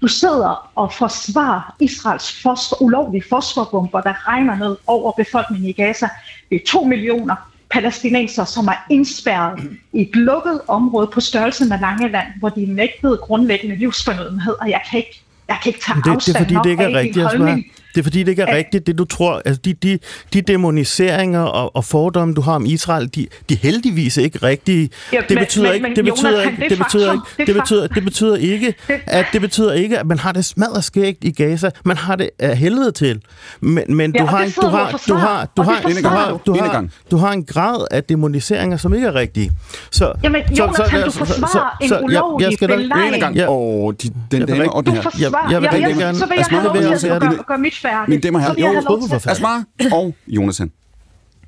Du 0.02 0.08
sidder 0.08 0.72
og 0.76 0.94
forsvarer 0.94 1.76
Israels 1.80 2.42
fosfor, 2.42 2.82
ulovlige 2.82 3.24
fosforbomber, 3.30 4.02
der 4.02 4.28
regner 4.28 4.56
ned 4.56 4.78
over 4.88 5.12
befolkningen 5.12 5.70
i 5.70 5.72
Gaza. 5.72 6.08
Det 6.50 6.56
er 6.56 6.66
to 6.68 6.84
millioner 6.84 7.36
palæstinenser, 7.70 8.46
som 8.46 8.68
er 8.68 8.86
indspærret 8.90 9.78
i 9.94 10.02
et 10.02 10.16
lukket 10.16 10.62
område 10.68 11.08
på 11.08 11.22
størrelse 11.22 11.66
med 11.66 11.80
Langeland, 11.80 12.28
hvor 12.40 12.50
de 12.50 12.64
er 12.64 12.68
nægtet 12.68 13.20
grundlæggende 13.22 13.76
livsfornødenhed, 13.76 14.54
og 14.62 14.70
jeg 14.70 14.82
kan 14.90 14.98
ikke, 15.00 15.24
jeg 15.52 15.60
kan 15.64 15.70
ikke 15.72 15.84
tage 15.86 16.02
det, 16.06 16.12
afstand 16.12 16.36
det 16.36 16.42
er 16.42 16.44
fordi, 16.44 16.56
det 16.64 16.70
ikke 16.74 16.84
er 16.84 16.88
rigtigt, 16.88 17.26
rigtigt, 17.26 17.26
holdning. 17.26 17.72
Det 17.96 18.00
er 18.00 18.04
fordi, 18.04 18.20
det 18.20 18.28
ikke 18.28 18.42
er 18.42 18.56
rigtigt, 18.56 18.88
det 18.88 18.98
du 18.98 19.06
tror. 19.06 19.42
Altså, 19.46 19.62
de, 19.66 19.74
de, 19.74 20.00
de 20.34 20.42
demoniseringer 20.42 21.42
og, 21.42 21.76
og 21.76 21.86
fordomme, 21.86 22.34
du 22.34 22.42
har 22.42 22.54
om 22.54 22.66
Israel, 22.66 23.10
de, 23.16 23.28
de 23.50 23.54
er 23.54 23.58
heldigvis 23.58 24.18
ikke 24.18 24.40
rigtige. 24.44 24.90
Ja, 25.14 25.22
det 25.30 25.38
betyder 25.40 25.66
men- 25.66 25.74
ikke, 25.74 25.84
men 25.84 25.96
det 25.96 25.98
Jonas, 26.08 26.12
betyder 26.22 26.42
ikke, 26.44 26.58
det 26.62 26.70
det 26.70 26.78
betyder 26.78 27.12
ikke, 27.14 27.24
Det 27.38 27.48
det 27.48 27.56
betyder, 27.56 27.88
det 27.88 28.04
betyder 28.04 28.36
ikke, 28.36 28.74
at 29.08 29.26
det 29.34 29.42
betyder 29.42 29.74
ikke, 29.74 30.00
at 30.00 30.06
man 30.06 30.20
har 30.20 30.32
det 30.32 30.46
smadret 30.46 30.84
skægt 30.84 31.24
i 31.24 31.32
Gaza. 31.32 31.70
Man 31.86 31.98
har 31.98 32.16
det 32.16 32.30
af 32.40 32.58
helvede 32.58 32.92
til. 32.92 33.22
Men, 33.62 33.84
men 33.96 34.16
Ja, 34.16 34.22
du 34.22 34.26
har 34.26 34.38
det 34.38 34.48
en, 34.48 34.54
du 34.56 34.62
du 34.62 34.68
har, 34.68 35.00
du 35.08 35.14
har, 35.14 35.48
du 35.58 35.62
har, 35.62 35.82
det 35.82 36.04
du 36.04 36.10
har, 36.10 36.32
du. 36.32 36.40
du 36.46 36.54
har, 36.54 36.86
du 37.12 37.18
har 37.18 37.32
en 37.32 37.44
grad 37.46 37.86
af 37.92 38.04
demoniseringer, 38.04 38.78
som 38.78 38.94
ikke 38.94 39.08
er 39.08 39.16
rigtige. 39.16 39.52
Så, 39.92 40.14
Jamen, 40.24 40.42
Jonathan, 40.60 41.04
du 41.06 41.12
forsvarer 41.12 41.78
en 41.82 41.92
ulovlig 42.04 42.58
belejring. 42.60 43.08
Enegang. 43.08 43.36
Ja. 43.36 43.50
Og 43.50 43.94
de, 44.04 44.10
den 44.32 44.40
Jeg 44.40 44.48
dame 44.48 44.72
og 44.72 44.86
Du 44.86 44.92
her. 44.92 45.02
forsvarer. 45.02 45.52
jeg 45.52 45.62
vil 45.62 45.70
gerne- 45.70 46.18
Så 46.18 46.26
vil 46.26 46.34
jeg 46.36 46.40
Asma, 46.46 46.58
have 46.60 46.84
lov 46.84 46.98
til 46.98 47.08
jeg 47.08 47.16
at 47.16 47.22
det- 47.22 47.48
gøre 47.48 47.58
mit 47.58 47.74
færdigt. 47.82 48.10
Mine 48.10 48.22
damer 48.22 48.40
og 48.40 48.56
herrer, 48.56 49.08
til 49.08 49.16
at... 49.16 49.28
Asmar 49.28 49.64
og 49.92 50.16
Jonathan. 50.28 50.72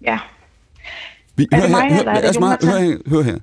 Ja. 0.01 0.19
Vi, 1.35 1.47
Er 1.51 1.61
hør 1.61 1.68
mig, 1.68 1.93
her, 1.93 2.03
er 2.03 2.14
hør, 2.14 2.22
det 2.22 2.30
Asmar, 2.30 2.57
hør, 2.64 2.80
her, 2.80 2.97
hør 3.07 3.22
her. 3.22 3.38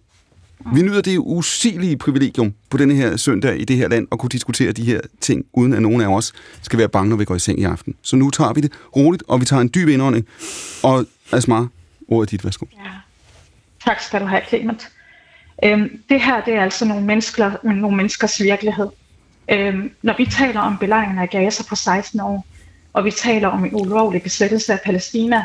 Vi 0.75 0.83
nyder 0.83 1.01
det 1.01 1.19
usigelige 1.19 1.97
privilegium 1.97 2.55
på 2.71 2.77
denne 2.77 2.95
her 2.95 3.17
søndag 3.17 3.61
i 3.61 3.65
det 3.65 3.77
her 3.77 3.89
land 3.89 4.09
at 4.13 4.19
kunne 4.19 4.31
diskutere 4.31 4.73
de 4.73 4.85
her 4.85 5.01
ting, 5.21 5.45
uden 5.53 5.73
at 5.73 5.83
nogen 5.83 6.01
af 6.01 6.07
os 6.07 6.33
skal 6.63 6.79
være 6.79 6.89
bange, 6.89 7.11
når 7.11 7.17
vi 7.17 7.25
går 7.25 7.35
i 7.35 7.39
seng 7.39 7.61
i 7.61 7.65
aften. 7.65 7.95
Så 8.03 8.17
nu 8.17 8.31
tager 8.31 8.53
vi 8.53 8.61
det 8.61 8.73
roligt, 8.97 9.23
og 9.29 9.41
vi 9.41 9.45
tager 9.45 9.63
en 9.63 9.71
dyb 9.75 9.89
indånding. 9.89 10.27
Og 10.83 11.07
Asmar, 11.33 11.69
ordet 12.09 12.27
er 12.27 12.31
dit, 12.31 12.45
værsgo. 12.45 12.67
Tak 13.85 14.01
skal 14.01 14.21
du 14.21 14.27
have, 14.27 14.43
Clement. 14.49 14.89
Øhm, 15.65 16.03
det 16.09 16.21
her 16.21 16.45
det 16.45 16.55
er 16.55 16.63
altså 16.63 16.85
nogle, 16.85 17.05
mennesker, 17.05 17.53
nogle 17.63 17.97
menneskers 17.97 18.41
virkelighed. 18.43 18.89
Øhm, 19.51 19.91
når 20.03 20.15
vi 20.19 20.27
taler 20.27 20.61
om 20.61 20.79
belejringen 20.79 21.19
af 21.19 21.31
Gaza 21.31 21.63
på 21.69 21.77
16 21.77 22.21
år, 22.21 22.47
og 22.93 23.05
vi 23.05 23.11
taler 23.11 23.49
om 23.49 23.65
en 23.65 23.75
ulovlig 23.75 24.23
besættelse 24.23 24.73
af 24.73 24.81
Palæstina 24.85 25.45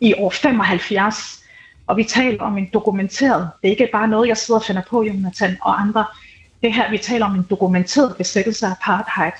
i 0.00 0.14
år 0.14 0.30
75, 0.30 1.42
og 1.86 1.96
vi 1.96 2.04
taler 2.04 2.42
om 2.42 2.58
en 2.58 2.68
dokumenteret, 2.74 3.50
det 3.62 3.68
er 3.68 3.70
ikke 3.70 3.88
bare 3.92 4.08
noget, 4.08 4.28
jeg 4.28 4.36
sidder 4.36 4.60
og 4.60 4.66
finder 4.66 4.82
på, 4.90 5.02
Jonathan 5.02 5.56
og 5.62 5.80
andre, 5.80 6.04
det 6.62 6.72
her, 6.72 6.90
vi 6.90 6.98
taler 6.98 7.26
om 7.26 7.34
en 7.34 7.46
dokumenteret 7.50 8.16
besættelse 8.16 8.66
af 8.66 8.70
apartheid. 8.70 9.32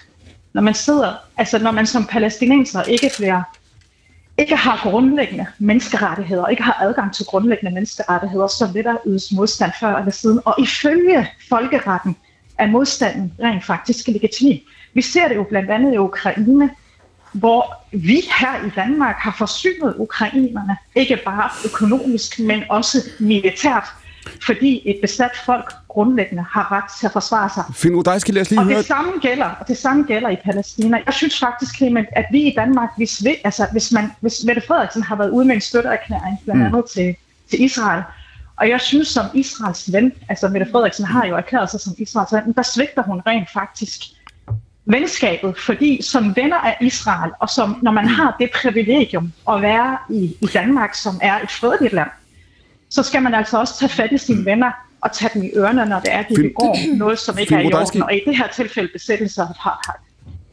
Når 0.52 0.62
man 0.62 0.74
sidder, 0.74 1.14
altså 1.36 1.58
når 1.58 1.70
man 1.70 1.86
som 1.86 2.06
palæstinenser 2.06 2.82
ikke 2.82 3.10
bliver 3.16 3.42
ikke 4.38 4.56
har 4.56 4.90
grundlæggende 4.90 5.46
menneskerettigheder, 5.58 6.46
ikke 6.46 6.62
har 6.62 6.76
adgang 6.80 7.14
til 7.14 7.26
grundlæggende 7.26 7.74
menneskerettigheder, 7.74 8.46
så 8.46 8.66
vil 8.72 8.84
der 8.84 8.96
ydes 9.06 9.32
modstand 9.32 9.72
før 9.80 9.96
eller 9.96 10.12
siden. 10.12 10.40
Og 10.44 10.54
ifølge 10.58 11.28
folkeretten 11.48 12.16
er 12.58 12.66
modstanden 12.66 13.32
rent 13.40 13.64
faktisk 13.64 14.08
legitim. 14.08 14.60
Vi 14.94 15.02
ser 15.02 15.28
det 15.28 15.36
jo 15.36 15.42
blandt 15.42 15.70
andet 15.70 15.94
i 15.94 15.96
Ukraine, 15.96 16.70
hvor 17.32 17.74
vi 17.92 18.20
her 18.40 18.66
i 18.66 18.70
Danmark 18.76 19.16
har 19.16 19.34
forsynet 19.38 19.94
ukrainerne, 19.98 20.76
ikke 20.94 21.18
bare 21.24 21.50
økonomisk, 21.64 22.38
men 22.38 22.62
også 22.70 22.98
militært, 23.20 23.84
fordi 24.46 24.82
et 24.84 24.98
besat 25.02 25.30
folk 25.44 25.72
grundlæggende 25.88 26.44
har 26.50 26.72
ret 26.72 26.84
til 27.00 27.06
at 27.06 27.12
forsvare 27.12 27.50
sig. 27.54 27.64
Finn 27.74 27.96
Rudajski, 27.96 28.32
lad 28.32 28.42
os 28.42 28.50
lige 28.50 28.60
Og 28.60 28.64
høre... 28.64 28.78
det 28.78 28.86
samme 28.86 29.12
gælder, 29.20 29.44
og 29.44 29.68
det 29.68 29.78
samme 29.78 30.04
gælder 30.04 30.28
i 30.30 30.36
Palæstina. 30.44 30.98
Jeg 31.06 31.14
synes 31.14 31.38
faktisk, 31.38 31.76
Clement, 31.76 32.08
at 32.12 32.24
vi 32.32 32.40
i 32.40 32.54
Danmark, 32.56 32.90
hvis, 32.96 33.24
vi, 33.24 33.36
altså, 33.44 33.66
hvis, 33.72 33.92
man, 33.92 34.12
hvis 34.20 34.44
Mette 34.46 34.62
Frederiksen 34.66 35.02
har 35.02 35.16
været 35.16 35.30
ude 35.30 35.44
med 35.44 35.54
en 35.54 35.60
støtteerklæring, 35.60 36.38
blandt 36.44 36.60
Mm. 36.60 36.66
andet 36.66 36.84
til, 36.94 37.16
til 37.50 37.62
Israel, 37.64 38.02
og 38.56 38.68
jeg 38.68 38.80
synes 38.80 39.08
som 39.08 39.26
Israels 39.34 39.92
ven, 39.92 40.12
altså 40.28 40.48
Mette 40.48 40.66
Frederiksen 40.72 41.04
har 41.04 41.26
jo 41.26 41.36
erklæret 41.36 41.70
sig 41.70 41.80
som 41.80 41.94
Israels 41.98 42.32
ven, 42.32 42.52
der 42.52 42.62
svigter 42.62 43.02
hun 43.02 43.22
rent 43.26 43.50
faktisk 43.52 44.00
venskabet, 44.84 45.58
fordi 45.58 46.02
som 46.02 46.36
venner 46.36 46.56
af 46.56 46.76
Israel, 46.80 47.32
og 47.40 47.48
som 47.48 47.78
når 47.82 47.90
man 47.90 48.08
har 48.08 48.36
det 48.40 48.50
privilegium 48.54 49.32
at 49.48 49.62
være 49.62 49.98
i, 50.10 50.36
i 50.40 50.46
Danmark, 50.46 50.94
som 50.94 51.14
er 51.22 51.40
et 51.40 51.50
fredeligt 51.50 51.92
land, 51.92 52.10
så 52.90 53.02
skal 53.02 53.22
man 53.22 53.34
altså 53.34 53.58
også 53.58 53.78
tage 53.78 53.88
fat 53.88 54.12
i 54.12 54.18
sine 54.18 54.44
venner 54.44 54.70
og 55.00 55.12
tage 55.12 55.30
dem 55.34 55.42
i 55.42 55.50
ørerne, 55.56 55.86
når 55.86 56.00
det 56.00 56.12
er, 56.12 56.22
de 56.22 56.34
begår 56.34 56.96
noget, 56.96 57.18
som 57.18 57.38
ikke 57.38 57.54
er 57.54 57.60
i 57.60 57.72
orden. 57.72 58.02
Og 58.02 58.14
i 58.14 58.20
det 58.26 58.36
her 58.36 58.46
tilfælde 58.48 58.88
besættelse 58.92 59.42
af 59.42 59.44
apartheid. 59.44 60.11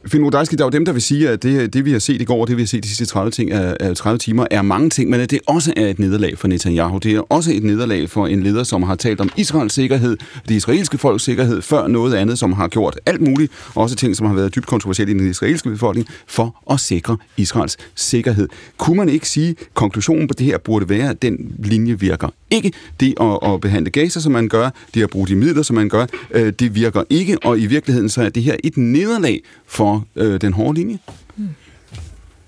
Finn 0.09 0.23
Rudajski, 0.23 0.55
der 0.55 0.63
er 0.63 0.65
jo 0.65 0.71
dem, 0.71 0.85
der 0.85 0.91
vil 0.91 1.01
sige, 1.01 1.29
at 1.29 1.43
det, 1.43 1.73
det 1.73 1.85
vi 1.85 1.91
har 1.91 1.99
set 1.99 2.21
i 2.21 2.25
går, 2.25 2.45
det 2.45 2.57
vi 2.57 2.61
har 2.61 2.67
set 2.67 2.83
de 2.83 2.87
sidste 2.87 3.05
30, 3.05 3.31
ting, 3.31 3.51
er 3.51 3.93
30 3.93 4.17
timer, 4.17 4.47
er 4.51 4.61
mange 4.61 4.89
ting, 4.89 5.09
men 5.09 5.19
at 5.19 5.31
det 5.31 5.39
også 5.47 5.73
er 5.77 5.87
et 5.87 5.99
nederlag 5.99 6.37
for 6.37 6.47
Netanyahu. 6.47 6.97
Det 6.97 7.15
er 7.15 7.21
også 7.31 7.51
et 7.53 7.63
nederlag 7.63 8.09
for 8.09 8.27
en 8.27 8.43
leder, 8.43 8.63
som 8.63 8.83
har 8.83 8.95
talt 8.95 9.21
om 9.21 9.29
Israels 9.37 9.73
sikkerhed, 9.73 10.17
det 10.47 10.55
israelske 10.55 10.97
folks 10.97 11.23
sikkerhed, 11.23 11.61
før 11.61 11.87
noget 11.87 12.13
andet, 12.15 12.39
som 12.39 12.53
har 12.53 12.67
gjort 12.67 12.99
alt 13.05 13.21
muligt, 13.21 13.51
også 13.75 13.95
ting, 13.95 14.15
som 14.15 14.27
har 14.27 14.33
været 14.33 14.55
dybt 14.55 14.65
kontroversielle 14.65 15.15
i 15.15 15.17
den 15.17 15.29
israelske 15.29 15.69
befolkning, 15.69 16.07
for 16.27 16.63
at 16.71 16.79
sikre 16.79 17.17
Israels 17.37 17.77
sikkerhed. 17.95 18.47
Kunne 18.77 18.97
man 18.97 19.09
ikke 19.09 19.29
sige, 19.29 19.49
at 19.49 19.67
konklusionen 19.73 20.27
på 20.27 20.33
det 20.33 20.45
her 20.45 20.57
burde 20.57 20.89
være, 20.89 21.09
at 21.09 21.21
den 21.21 21.55
linje 21.59 21.99
virker 21.99 22.27
ikke. 22.51 22.71
Det 22.99 23.13
at, 23.21 23.53
at 23.53 23.61
behandle 23.61 23.91
Gaza, 23.91 24.19
som 24.19 24.31
man 24.31 24.47
gør, 24.47 24.69
det 24.93 25.03
at 25.03 25.09
bruge 25.09 25.27
de 25.27 25.35
midler, 25.35 25.63
som 25.63 25.75
man 25.75 25.89
gør, 25.89 26.05
øh, 26.31 26.53
det 26.59 26.75
virker 26.75 27.03
ikke, 27.09 27.37
og 27.43 27.59
i 27.59 27.65
virkeligheden 27.65 28.09
så 28.09 28.23
er 28.23 28.29
det 28.29 28.43
her 28.43 28.55
et 28.63 28.77
nederlag 28.77 29.41
for 29.67 30.05
øh, 30.15 30.41
den 30.41 30.53
hårde 30.53 30.79
linje. 30.79 30.99
Hmm. 31.35 31.49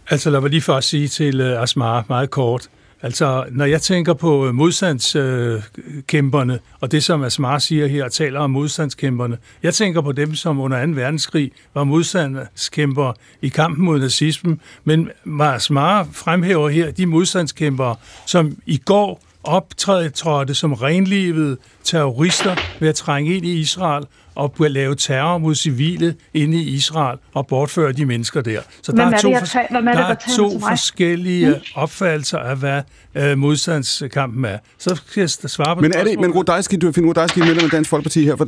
Altså 0.10 0.30
lad 0.30 0.42
mig 0.42 0.50
lige 0.50 0.62
først 0.62 0.90
sige 0.90 1.08
til 1.08 1.42
uh, 1.42 1.62
Asmar 1.62 2.06
meget 2.10 2.30
kort. 2.30 2.70
Altså, 3.04 3.46
når 3.52 3.66
jeg 3.66 3.82
tænker 3.82 4.14
på 4.14 4.48
øh, 4.48 4.54
modstandskæmperne, 4.54 6.60
og 6.80 6.92
det 6.92 7.04
som 7.04 7.24
Asmar 7.24 7.60
siger 7.60 7.88
her, 7.88 8.04
og 8.04 8.12
taler 8.12 8.40
om 8.40 8.52
modstandskæmperne, 8.52 9.38
jeg 9.64 9.74
tænker 9.74 10.02
på 10.02 10.12
dem, 10.12 10.36
som 10.36 10.60
under 10.60 10.86
2. 10.86 10.92
verdenskrig 10.92 11.52
var 11.74 11.84
modstandskæmpere 11.84 13.14
i 13.42 13.48
kampen 13.48 13.86
mod 13.86 14.00
nazismen, 14.00 14.62
men 14.84 15.10
Asmar 15.42 16.08
fremhæver 16.12 16.70
her 16.70 16.92
de 16.92 17.06
modstandskæmpere, 17.06 17.96
som 18.26 18.58
i 18.66 18.78
går 18.78 19.24
optrådte 19.44 20.56
som 20.56 20.74
renlivede 20.74 21.58
terrorister 21.84 22.56
ved 22.80 22.90
at 22.90 22.96
trænge 22.96 23.36
ind 23.36 23.46
i 23.46 23.60
Israel 23.60 24.06
og 24.36 24.56
lave 24.60 24.96
terror 24.96 25.38
mod 25.38 25.56
civile 25.56 26.16
inde 26.34 26.58
i 26.58 26.70
Israel 26.70 27.18
og 27.34 27.48
bortføre 27.48 27.92
de 27.92 28.06
mennesker 28.06 28.42
der. 28.42 28.62
Så 28.82 28.92
Hvem 28.92 28.98
der 28.98 29.04
er 29.04 29.08
er, 29.08 29.12
det, 29.12 29.22
to, 29.22 29.30
hvem 29.72 29.88
er 29.88 29.92
det, 29.92 30.00
der 30.00 30.06
er 30.06 30.36
to 30.38 30.60
forskellige 30.60 31.50
Mm. 31.50 31.56
opfattelser 31.76 32.38
af, 32.38 32.58
hvad 32.58 32.82
øh, 33.16 33.38
modstandskampen 33.38 34.46
er. 34.46 34.58
Så 34.78 35.02
skal 35.08 35.22
jeg 35.22 35.30
svare 35.30 35.76
på 35.76 35.82
Men 35.82 35.94
er 35.94 36.04
det, 36.04 36.20
men 36.20 36.32
Rudajski, 36.32 36.76
du 36.76 36.92
finder 36.92 37.10
Rudajski 37.10 37.40
medlem 37.40 37.64
af 37.64 37.70
Dansk 37.70 37.90
Folkeparti 37.90 38.26
her 38.26 38.36
for 38.36 38.46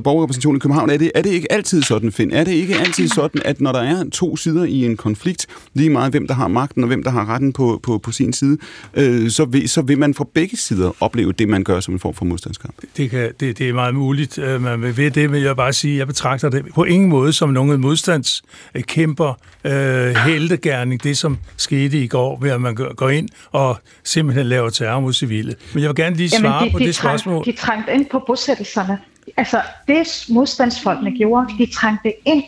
borgerrepræsentationen 0.00 0.56
i 0.56 0.60
København, 0.60 0.90
er 0.90 0.96
det, 0.96 1.10
er 1.14 1.22
det 1.22 1.30
ikke 1.30 1.52
altid 1.52 1.82
sådan, 1.82 2.12
Finn? 2.12 2.32
Er 2.32 2.44
det 2.44 2.52
ikke 2.52 2.74
altid 2.74 3.08
sådan, 3.08 3.42
at 3.44 3.60
når 3.60 3.72
der 3.72 3.80
er 3.80 4.04
to 4.12 4.36
sider 4.36 4.64
i 4.64 4.84
en 4.84 4.96
konflikt, 4.96 5.46
lige 5.74 5.90
meget 5.90 6.10
hvem 6.10 6.26
der 6.26 6.34
har 6.34 6.48
magten 6.48 6.82
og 6.82 6.86
hvem 6.86 7.02
der 7.02 7.10
har 7.10 7.28
retten 7.28 7.52
på, 7.52 7.80
på, 7.82 7.98
på 7.98 8.12
sin 8.12 8.32
side, 8.32 8.58
øh, 8.94 9.30
så, 9.30 9.44
vil, 9.44 9.68
så 9.68 9.82
vil 9.82 9.98
man 9.98 10.14
fra 10.14 10.26
begge 10.34 10.56
sider 10.56 10.90
opleve 11.00 11.32
det, 11.32 11.48
man 11.48 11.64
gør 11.64 11.80
som 11.80 11.94
en 11.94 12.00
form 12.00 12.14
for 12.14 12.24
modstandskamp? 12.24 12.74
Det, 12.96 13.10
kan, 13.10 13.32
det, 13.40 13.58
det 13.58 13.68
er 13.68 13.72
meget 13.72 13.94
muligt, 13.94 14.38
øh, 14.38 14.62
man 14.62 14.82
vil 14.82 14.96
ved 14.96 15.10
det, 15.10 15.21
jeg 15.22 15.32
vil 15.48 15.54
bare 15.56 15.72
sige, 15.72 15.98
jeg 15.98 16.06
betragter 16.06 16.48
det 16.48 16.64
på 16.74 16.84
ingen 16.84 17.08
måde 17.08 17.32
som 17.32 17.48
nogen 17.48 17.80
modstandskæmper 17.80 19.34
øh, 19.64 20.14
heldegærning, 20.16 21.02
det 21.02 21.18
som 21.18 21.38
skete 21.56 21.98
i 22.02 22.06
går, 22.06 22.38
ved 22.40 22.50
at 22.50 22.60
man 22.60 22.74
går 22.74 23.08
ind 23.08 23.28
og 23.52 23.76
simpelthen 24.04 24.46
laver 24.46 24.70
terror 24.70 25.00
mod 25.00 25.12
civile. 25.12 25.54
Men 25.74 25.82
jeg 25.82 25.88
vil 25.88 25.96
gerne 25.96 26.16
lige 26.16 26.30
svare 26.30 26.66
de, 26.66 26.70
på 26.70 26.78
de 26.78 26.84
det 26.84 26.94
trængte- 26.94 27.18
spørgsmål. 27.22 27.44
De 27.44 27.52
trængte 27.52 27.92
ind 27.92 28.06
på 28.06 28.24
bosættelserne. 28.26 28.98
Altså, 29.36 29.60
det 29.88 30.24
modstandsfolkene 30.28 31.10
gjorde, 31.18 31.46
de 31.58 31.66
trængte 31.72 32.12
ind 32.24 32.42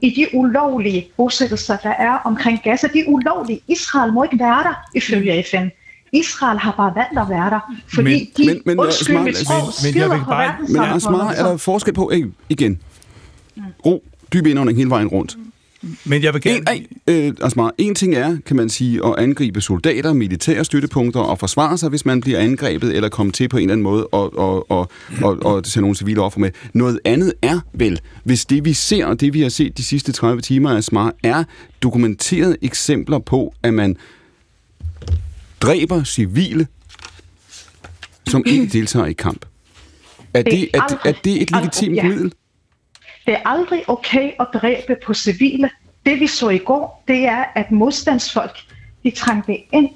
i 0.00 0.10
de 0.10 0.26
ulovlige 0.38 1.08
bosættelser, 1.16 1.76
der 1.76 1.90
er 1.90 2.18
omkring 2.24 2.60
Gaza. 2.64 2.86
De 2.94 3.00
er 3.00 3.04
ulovlige. 3.06 3.60
Israel 3.68 4.12
må 4.12 4.22
ikke 4.24 4.38
være 4.38 4.62
der, 4.62 4.74
ifølge 4.94 5.44
FN. 5.50 5.68
Israel 6.12 6.58
har 6.58 6.74
bare 6.76 6.92
valgt 6.94 7.18
at 7.18 7.28
være 7.38 7.50
der, 7.50 7.60
fordi 7.94 8.02
Men- 8.02 8.26
de, 8.36 8.46
men- 8.46 8.62
men, 8.66 8.78
undskyld 8.80 9.16
Asmar, 9.16 9.24
mit 9.24 9.36
sprog, 9.36 9.56
men- 9.56 9.64
men 9.64 9.84
jeg 9.84 9.90
skider 9.92 10.18
på 10.24 10.30
bare- 10.30 10.54
Men 10.68 10.74
verdenssamfundet. 10.74 11.26
Asmar, 11.30 11.44
er 11.46 11.50
der 11.50 11.56
forskel 11.56 11.94
på, 11.94 12.10
ikke, 12.10 12.28
igen, 12.48 12.78
ro, 13.86 14.04
dyb 14.32 14.46
indånding 14.46 14.78
hele 14.78 14.90
vejen 14.90 15.08
rundt. 15.08 15.36
Men 16.04 16.22
jeg 16.22 16.34
vil 16.34 16.42
gerne... 16.42 16.64
En, 16.74 16.86
øh, 17.06 17.32
Asmar, 17.42 17.72
en 17.78 17.94
ting 17.94 18.14
er, 18.14 18.36
kan 18.46 18.56
man 18.56 18.68
sige, 18.68 19.06
at 19.06 19.14
angribe 19.18 19.60
soldater, 19.60 20.12
militære 20.12 20.64
støttepunkter 20.64 21.20
og 21.20 21.38
forsvare 21.38 21.78
sig, 21.78 21.88
hvis 21.88 22.06
man 22.06 22.20
bliver 22.20 22.38
angrebet 22.38 22.96
eller 22.96 23.08
kommer 23.08 23.32
til 23.32 23.48
på 23.48 23.56
en 23.56 23.62
eller 23.62 23.72
anden 23.72 23.82
måde 23.84 24.06
og, 24.06 24.38
og, 24.38 24.70
og, 24.70 24.90
og, 25.22 25.38
og 25.44 25.64
tage 25.64 25.80
nogle 25.80 25.96
civile 25.96 26.22
offer 26.22 26.40
med. 26.40 26.50
Noget 26.72 27.00
andet 27.04 27.32
er 27.42 27.60
vel, 27.72 28.00
hvis 28.24 28.44
det 28.44 28.64
vi 28.64 28.72
ser, 28.72 29.06
og 29.06 29.20
det 29.20 29.34
vi 29.34 29.40
har 29.40 29.48
set 29.48 29.78
de 29.78 29.84
sidste 29.84 30.12
30 30.12 30.40
timer 30.42 30.70
af 30.70 30.76
Asmar, 30.76 31.12
er 31.22 31.44
dokumenterede 31.82 32.56
eksempler 32.62 33.18
på, 33.18 33.54
at 33.62 33.74
man 33.74 33.96
dræber 35.62 36.04
civile, 36.04 36.66
som 38.28 38.42
ikke 38.46 38.66
deltager 38.78 39.06
i 39.06 39.12
kamp. 39.12 39.44
Er 40.34 40.42
Det 40.42 40.52
er 40.52 40.56
det, 40.56 40.70
er, 40.74 40.82
aldrig- 40.82 40.98
er 41.04 41.12
det 41.24 41.42
et 41.42 41.50
legitimt 41.50 41.96
ja. 41.96 42.02
middel? 42.02 42.32
Det 43.26 43.34
er 43.34 43.40
aldrig 43.48 43.88
okay 43.88 44.30
at 44.40 44.46
dræbe 44.54 44.96
på 45.06 45.14
civile. 45.14 45.70
Det 46.06 46.20
vi 46.20 46.26
så 46.26 46.48
i 46.48 46.58
går, 46.58 47.04
det 47.08 47.24
er, 47.26 47.44
at 47.54 47.70
modstandsfolk, 47.70 48.56
de 49.04 49.10
trængte 49.10 49.56
ind 49.74 49.88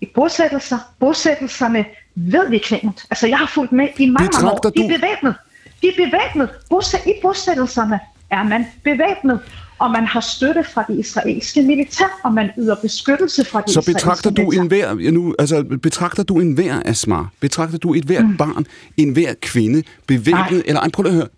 i 0.00 0.06
bosættelser. 0.14 0.78
Bosættelserne 1.00 1.84
ved 2.14 2.50
vi, 2.50 2.58
Clement. 2.58 3.04
Altså, 3.10 3.26
jeg 3.26 3.38
har 3.38 3.46
fulgt 3.46 3.72
med 3.72 3.88
i 3.98 4.06
mange, 4.06 4.28
mange 4.42 4.50
år. 4.50 4.58
De 4.58 4.84
er 4.84 4.88
bevæbnet. 4.98 5.34
De 5.82 5.88
er 5.88 5.92
bevæbnet. 5.96 6.48
Bosæ- 6.74 7.08
I 7.10 7.12
bosættelserne 7.22 8.00
er 8.30 8.42
man 8.42 8.66
bevæbnet. 8.84 9.40
Og 9.80 9.90
man 9.90 10.06
har 10.06 10.20
støtte 10.20 10.64
fra 10.64 10.84
det 10.88 10.98
israelske 10.98 11.62
militær, 11.62 12.20
og 12.24 12.32
man 12.32 12.50
yder 12.58 12.74
beskyttelse 12.82 13.44
fra 13.44 13.60
det 13.60 13.70
Så 13.70 13.92
betragter 13.92 14.30
du 14.30 14.50
en 14.50 14.66
hver, 14.66 15.10
nu, 15.10 15.34
altså, 15.38 15.78
betragter 15.82 16.22
du 16.22 16.40
en 16.40 16.52
hver 16.52 16.82
Asmar, 16.84 17.30
betragter 17.40 17.78
du 17.78 17.94
et 17.94 18.04
hvert 18.04 18.24
mm. 18.24 18.36
barn, 18.36 18.66
en 18.96 19.12
hver 19.12 19.34
kvinde, 19.42 19.82
bevæbnet, 20.06 20.62
eller 20.66 20.80
ej, 20.80 20.90
prøv 20.90 21.06
at 21.06 21.12
høre, 21.12 21.28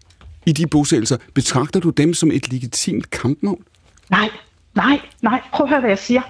i 0.47 0.53
de 0.53 0.67
bosættelser, 0.67 1.17
betragter 1.35 1.81
du 1.81 1.91
dem 1.91 2.15
som 2.15 2.31
et 2.31 2.53
legitimt 2.53 3.11
kampmål? 3.11 3.59
Nej, 4.11 4.29
nej, 4.75 5.01
nej. 5.21 5.41
Prøv 5.53 5.65
at 5.65 5.71
høre, 5.71 5.81
hvad 5.81 5.91
jeg 5.91 5.99
siger. 5.99 6.21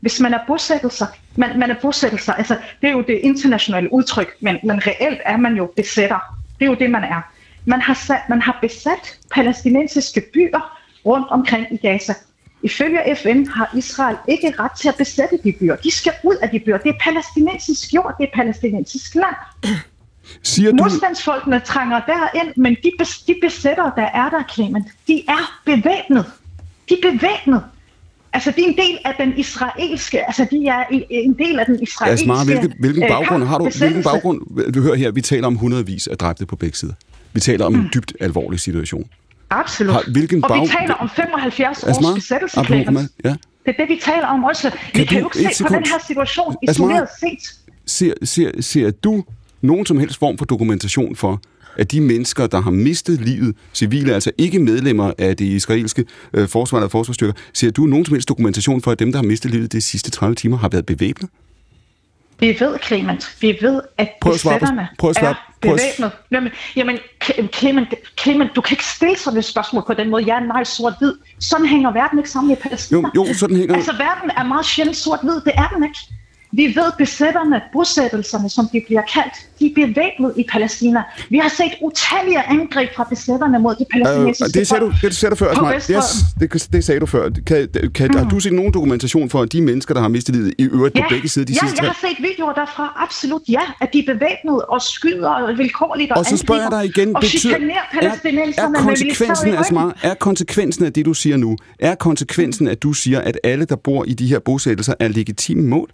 Hvis 0.00 0.20
man 0.20 0.34
er 0.34 0.38
bosættelser, 0.46 1.06
man, 1.36 1.58
man 1.58 1.70
er 1.70 1.74
bosættelser, 1.82 2.32
altså 2.32 2.56
det 2.80 2.88
er 2.88 2.92
jo 2.92 3.04
det 3.06 3.20
internationale 3.22 3.92
udtryk, 3.92 4.28
men, 4.40 4.56
men 4.64 4.86
reelt 4.86 5.20
er 5.24 5.36
man 5.36 5.56
jo 5.56 5.72
besætter. 5.76 6.18
Det 6.58 6.64
er 6.64 6.70
jo 6.70 6.76
det, 6.80 6.90
man 6.90 7.04
er. 7.04 7.20
Man 7.64 7.80
har, 7.80 7.94
sat, 7.94 8.20
man 8.28 8.42
har 8.42 8.58
besat 8.62 9.18
palæstinensiske 9.34 10.22
byer 10.34 10.73
rundt 11.06 11.28
omkring 11.30 11.66
i 11.70 11.76
Gaza. 11.76 12.14
Ifølge 12.62 13.16
FN 13.22 13.46
har 13.46 13.70
Israel 13.76 14.16
ikke 14.28 14.54
ret 14.58 14.70
til 14.80 14.88
at 14.88 14.94
besætte 14.98 15.38
de 15.44 15.52
byer. 15.60 15.76
De 15.76 15.90
skal 15.90 16.12
ud 16.24 16.36
af 16.42 16.48
de 16.50 16.60
byer. 16.60 16.78
Det 16.78 16.88
er 16.88 16.98
palæstinensisk 17.00 17.94
jord, 17.94 18.14
det 18.20 18.24
er 18.32 18.36
palæstinensisk 18.36 19.14
land. 19.14 19.34
Siger 20.42 20.70
du... 20.70 20.76
Modstandsfolkene 20.76 21.60
trænger 21.60 22.00
derind, 22.06 22.52
men 22.56 22.76
de, 22.84 22.90
bes, 22.98 23.18
de 23.18 23.34
besættere, 23.42 23.92
der 23.96 24.02
er 24.02 24.30
der, 24.30 24.42
Clement, 24.54 24.86
de 25.08 25.22
er 25.28 25.60
bevæbnet. 25.64 26.26
De 26.88 26.94
er 26.94 27.10
bevæbnet. 27.10 27.62
Altså, 28.32 28.50
de 28.56 28.62
er 28.64 28.68
en 28.68 28.76
del 28.76 28.98
af 29.04 29.14
den 29.18 29.38
israelske, 29.38 30.26
altså 30.26 30.46
de 30.50 30.66
er 30.66 30.84
en- 31.10 31.34
del 31.38 31.58
af 31.58 31.66
den 31.66 31.82
israelske 31.82 32.22
Asmar, 32.24 32.44
hvilken, 32.44 32.72
hvilken 32.80 33.02
øh, 33.02 33.08
baggrund 33.08 33.44
har 33.44 33.58
du? 33.58 33.70
Hvilken 33.78 34.02
baggrund? 34.02 34.72
Du 34.72 34.80
hører 34.82 34.94
her, 34.94 35.10
vi 35.10 35.20
taler 35.20 35.46
om 35.46 35.56
hundredvis 35.56 36.06
af 36.06 36.18
dræbte 36.18 36.46
på 36.46 36.56
begge 36.56 36.76
sider. 36.76 36.92
Vi 37.32 37.40
taler 37.40 37.64
om 37.64 37.74
en 37.74 37.90
dybt 37.94 38.12
alvorlig 38.20 38.60
situation. 38.60 39.04
Absolut. 39.60 39.92
Har- 39.92 40.04
hvilken 40.12 40.44
og 40.44 40.50
vi 40.54 40.60
bag- 40.60 40.78
taler 40.80 40.94
om 40.94 41.08
75 41.16 41.84
Asmar, 41.84 42.08
års 42.10 42.14
besættelse, 42.14 42.60
ja. 43.24 43.34
Det 43.66 43.74
er 43.78 43.82
det, 43.82 43.88
vi 43.88 44.00
taler 44.04 44.26
om 44.26 44.44
også. 44.44 44.70
Vi 44.70 44.76
Kan 44.94 45.06
kan, 45.06 45.22
du- 45.22 45.30
jo 45.34 45.40
ikke 45.40 45.54
se 45.54 45.64
på 45.64 45.68
sekund. 45.68 45.84
den 45.84 45.92
her 45.92 45.98
situation 46.06 46.56
isoleret 46.62 47.08
set. 47.20 47.38
Ser, 47.86 48.12
ser, 48.24 48.50
ser 48.62 48.90
du 48.90 49.24
nogen 49.62 49.86
som 49.86 49.98
helst 49.98 50.18
form 50.18 50.38
for 50.38 50.44
dokumentation 50.44 51.16
for, 51.16 51.40
at 51.78 51.92
de 51.92 52.00
mennesker, 52.00 52.46
der 52.46 52.60
har 52.60 52.70
mistet 52.70 53.20
livet, 53.20 53.56
civile, 53.74 54.14
altså 54.14 54.30
ikke 54.38 54.58
medlemmer 54.58 55.12
af 55.18 55.36
det 55.36 55.44
israelske 55.44 56.04
øh, 56.34 56.48
forsvar 56.48 56.78
eller 56.78 56.88
forsvarsstyrker, 56.88 57.34
ser 57.54 57.70
du 57.70 57.82
nogen 57.86 58.04
som 58.04 58.14
helst 58.14 58.28
dokumentation 58.28 58.82
for, 58.82 58.90
at 58.90 58.98
dem, 58.98 59.12
der 59.12 59.18
har 59.18 59.24
mistet 59.26 59.50
livet 59.50 59.72
de 59.72 59.80
sidste 59.80 60.10
30 60.10 60.34
timer, 60.34 60.56
har 60.56 60.68
været 60.68 60.86
bevæbnet? 60.86 61.30
Vi 62.38 62.56
ved, 62.60 62.78
Clement, 62.86 63.36
vi 63.40 63.58
ved, 63.60 63.82
at 63.98 64.08
Prøv 64.20 64.32
at 64.32 64.40
svare 64.40 64.54
på- 64.54 64.60
besætterne 64.60 64.88
prøv 64.98 65.10
at 65.10 65.16
svare- 65.16 65.30
er 65.30 65.34
bevæbnet. 65.60 66.10
Jamen, 66.30 66.52
jamen, 66.76 66.98
Cle- 67.24 67.46
Clement, 67.58 67.94
Clement, 68.20 68.50
du 68.56 68.60
kan 68.60 68.74
ikke 68.74 68.84
stille 68.84 69.18
sådan 69.18 69.38
et 69.38 69.44
spørgsmål 69.44 69.82
på 69.86 69.94
den 69.94 70.10
måde. 70.10 70.22
Ja, 70.24 70.40
nej, 70.40 70.64
sort-hvid. 70.64 71.14
Sådan 71.40 71.66
hænger 71.66 71.92
verden 71.92 72.18
ikke 72.18 72.30
sammen 72.30 72.52
i 72.52 72.54
Palæstina. 72.54 73.10
Jo, 73.16 73.24
jo, 73.26 73.34
sådan 73.34 73.56
hænger- 73.56 73.74
Altså, 73.74 73.92
verden 73.92 74.30
er 74.36 74.44
meget 74.44 74.66
sjældent 74.66 74.96
sort-hvid. 74.96 75.34
Det 75.40 75.52
er 75.54 75.68
den 75.68 75.84
ikke. 75.84 75.98
Vi 76.56 76.66
ved, 76.66 76.92
besætterne, 76.98 77.60
bosættelserne, 77.72 78.48
som 78.48 78.68
de 78.72 78.82
bliver 78.86 79.02
kaldt, 79.14 79.34
de 79.58 79.66
er 79.66 79.74
bevæbnet 79.74 80.32
i 80.36 80.44
Palæstina. 80.52 81.02
Vi 81.30 81.38
har 81.38 81.48
set 81.48 81.72
utallige 81.82 82.42
angreb 82.42 82.88
fra 82.96 83.04
besætterne 83.10 83.58
mod 83.58 83.74
de 83.74 83.84
Øh, 83.84 83.86
palæstinensiske 83.92 84.58
det, 84.58 84.66
sagde 84.66 84.84
du, 84.84 84.92
det 85.02 85.16
sagde 85.16 85.30
du 85.30 85.36
før. 85.36 85.48
Vestbredden. 85.74 86.02
Yes, 86.50 86.62
det, 86.62 86.72
det 86.72 86.84
sagde 86.84 87.00
du 87.00 87.06
før. 87.06 87.30
Kan, 87.46 87.68
kan, 87.94 88.10
mm. 88.10 88.16
Har 88.18 88.28
du 88.28 88.40
set 88.40 88.52
nogen 88.52 88.72
dokumentation 88.74 89.30
for, 89.30 89.42
at 89.42 89.52
de 89.52 89.60
mennesker, 89.60 89.94
der 89.94 90.00
har 90.00 90.08
mistet 90.08 90.34
livet, 90.36 90.54
i 90.58 90.62
øvrigt 90.62 90.94
på 90.94 91.02
begge 91.08 91.28
sider 91.28 91.46
de 91.46 91.52
ja, 91.52 91.58
sidste 91.66 91.84
jeg 91.84 91.90
har 91.90 92.08
set 92.08 92.16
videoer 92.28 92.52
derfra, 92.52 92.92
absolut 92.96 93.42
ja, 93.48 93.60
at 93.80 93.88
de 93.92 93.98
er 93.98 94.14
bevæbnet 94.14 94.62
og 94.62 94.82
skyder 94.82 95.56
vilkårligt 95.56 96.12
og 96.12 96.18
Og 96.18 96.24
så 96.24 96.36
spørger 96.36 96.62
jeg 96.62 96.70
dig 96.70 96.84
igen, 96.84 97.16
og 97.16 97.20
betyder, 97.20 97.56
er, 97.56 98.62
er 98.62 98.82
konsekvensen. 98.82 99.54
Asmar, 99.54 99.96
er 100.02 100.14
konsekvensen 100.14 100.84
af 100.84 100.92
det, 100.92 101.04
du 101.06 101.14
siger 101.14 101.36
nu, 101.36 101.56
er 101.78 101.94
konsekvensen, 101.94 102.68
at 102.68 102.82
du 102.82 102.92
siger, 102.92 103.20
at 103.20 103.38
alle, 103.44 103.64
der 103.64 103.76
bor 103.76 104.04
i 104.04 104.14
de 104.14 104.26
her 104.26 104.38
bosættelser, 104.38 104.94
er 105.00 105.08
legitime 105.08 105.62
mål? 105.62 105.90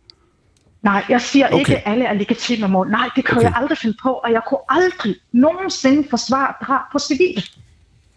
Nej, 0.82 1.04
jeg 1.08 1.20
siger 1.20 1.46
okay. 1.46 1.58
Ikke, 1.58 1.76
at 1.76 1.82
alle 1.92 2.04
er 2.04 2.12
legitime 2.12 2.68
mål. 2.68 2.90
Nej, 2.90 3.08
det 3.16 3.24
kan 3.24 3.36
Okay. 3.36 3.46
jeg 3.46 3.56
aldrig 3.56 3.78
finde 3.78 3.96
på, 4.02 4.10
og 4.12 4.32
jeg 4.32 4.40
kunne 4.48 4.60
aldrig 4.68 5.16
nogensinde 5.32 6.08
forsvare 6.10 6.54
drab 6.66 6.80
på 6.92 6.98
civile. 6.98 7.42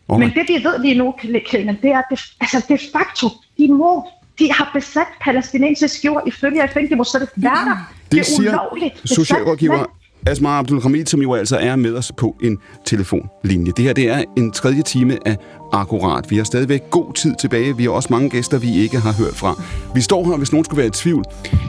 Okay. 0.08 0.26
Men 0.26 0.34
det 0.36 0.46
vi 0.48 0.64
ved 0.64 0.80
lige 0.82 0.98
nu, 0.98 1.16
Clement, 1.50 1.82
det 1.82 1.92
er, 1.92 1.98
at 1.98 2.04
det, 2.10 2.20
altså 2.42 2.66
de 2.70 2.78
facto, 2.94 3.28
de 3.58 3.68
må, 3.68 4.08
de 4.40 4.52
har 4.54 4.70
besat 4.74 5.08
palæstinensisk 5.22 6.06
jord 6.06 6.24
ifølge 6.28 6.68
FN, 6.68 6.90
de 6.90 6.96
må 6.96 7.04
slet 7.04 7.22
ikke 7.22 7.34
være 7.36 7.66
der. 7.66 7.94
Det, 8.12 8.20
er 8.20 8.24
siger 8.24 8.52
ulovligt. 8.52 9.02
socialrådgiver 9.06 9.86
Asma 10.26 10.50
Abdul 10.50 10.82
Hamid, 10.82 11.06
som 11.06 11.22
jo 11.22 11.34
altså 11.34 11.58
er 11.58 11.76
med 11.76 11.96
os 11.96 12.12
på 12.18 12.36
en 12.44 12.58
telefonlinje. 12.86 13.72
Det 13.78 13.86
her 13.86 13.94
det 13.94 14.10
er 14.10 14.24
en 14.38 14.52
tredje 14.52 14.82
time 14.82 15.18
af 15.26 15.38
Akkurat. 15.72 16.32
Vi 16.32 16.38
har 16.38 16.44
stadigvæk 16.44 16.90
god 16.90 17.14
tid 17.14 17.34
tilbage. 17.40 17.78
Vi 17.78 17.84
har 17.84 17.92
også 17.92 18.08
mange 18.12 18.30
gæster, 18.30 18.58
vi 18.58 18.78
ikke 18.78 19.00
har 19.00 19.14
hørt 19.14 19.36
fra. 19.36 19.64
Vi 19.96 20.02
står 20.02 20.26
her, 20.26 20.38
hvis 20.38 20.52
nogen 20.52 20.66
skulle 20.66 20.78
være 20.78 20.88
i 20.88 20.90
tvivl, 20.90 21.24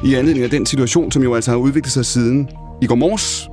i 0.05 0.15
anledning 0.15 0.45
af 0.45 0.51
den 0.51 0.67
situation, 0.67 1.13
som 1.13 1.23
jo 1.23 1.35
altså 1.35 1.51
har 1.51 1.59
udviklet 1.59 1.93
sig 1.93 2.07
siden 2.07 2.49
i 2.83 2.87
går 2.87 2.95
morges. 2.95 3.49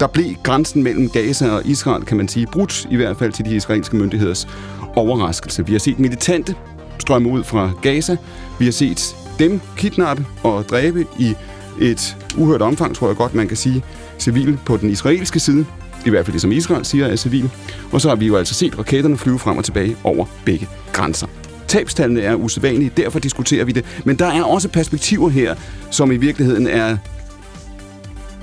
Der 0.00 0.06
blev 0.06 0.34
grænsen 0.42 0.82
mellem 0.82 1.08
Gaza 1.08 1.50
og 1.50 1.66
Israel, 1.66 2.04
kan 2.04 2.16
man 2.16 2.28
sige, 2.28 2.46
brudt, 2.52 2.86
i 2.90 2.96
hvert 2.96 3.16
fald 3.16 3.32
til 3.32 3.44
de 3.44 3.56
israelske 3.56 3.96
myndigheders 3.96 4.48
overraskelse. 4.96 5.66
Vi 5.66 5.72
har 5.72 5.78
set 5.78 5.98
militante 5.98 6.54
strømme 6.98 7.28
ud 7.28 7.44
fra 7.44 7.70
Gaza. 7.82 8.16
Vi 8.58 8.64
har 8.64 8.72
set 8.72 9.16
dem 9.38 9.60
kidnappe 9.76 10.26
og 10.42 10.64
dræbe 10.70 11.06
i 11.18 11.34
et 11.80 12.16
uhørt 12.36 12.62
omfang, 12.62 12.96
tror 12.96 13.06
jeg 13.06 13.16
godt, 13.16 13.34
man 13.34 13.48
kan 13.48 13.56
sige, 13.56 13.84
civil 14.18 14.58
på 14.66 14.76
den 14.76 14.90
israelske 14.90 15.40
side. 15.40 15.66
I 16.06 16.10
hvert 16.10 16.24
fald 16.24 16.32
det, 16.32 16.40
som 16.40 16.52
Israel 16.52 16.84
siger 16.84 17.06
er 17.06 17.16
civil. 17.16 17.50
Og 17.92 18.00
så 18.00 18.08
har 18.08 18.16
vi 18.16 18.26
jo 18.26 18.36
altså 18.36 18.54
set 18.54 18.78
raketterne 18.78 19.18
flyve 19.18 19.38
frem 19.38 19.58
og 19.58 19.64
tilbage 19.64 19.96
over 20.04 20.26
begge 20.44 20.68
grænser. 20.92 21.26
Tabstallene 21.68 22.20
er 22.20 22.34
usædvanlige, 22.34 22.92
derfor 22.96 23.18
diskuterer 23.18 23.64
vi 23.64 23.72
det. 23.72 23.84
Men 24.04 24.16
der 24.16 24.26
er 24.26 24.42
også 24.42 24.68
perspektiver 24.68 25.28
her, 25.28 25.54
som 25.90 26.12
i 26.12 26.16
virkeligheden 26.16 26.66
er 26.66 26.96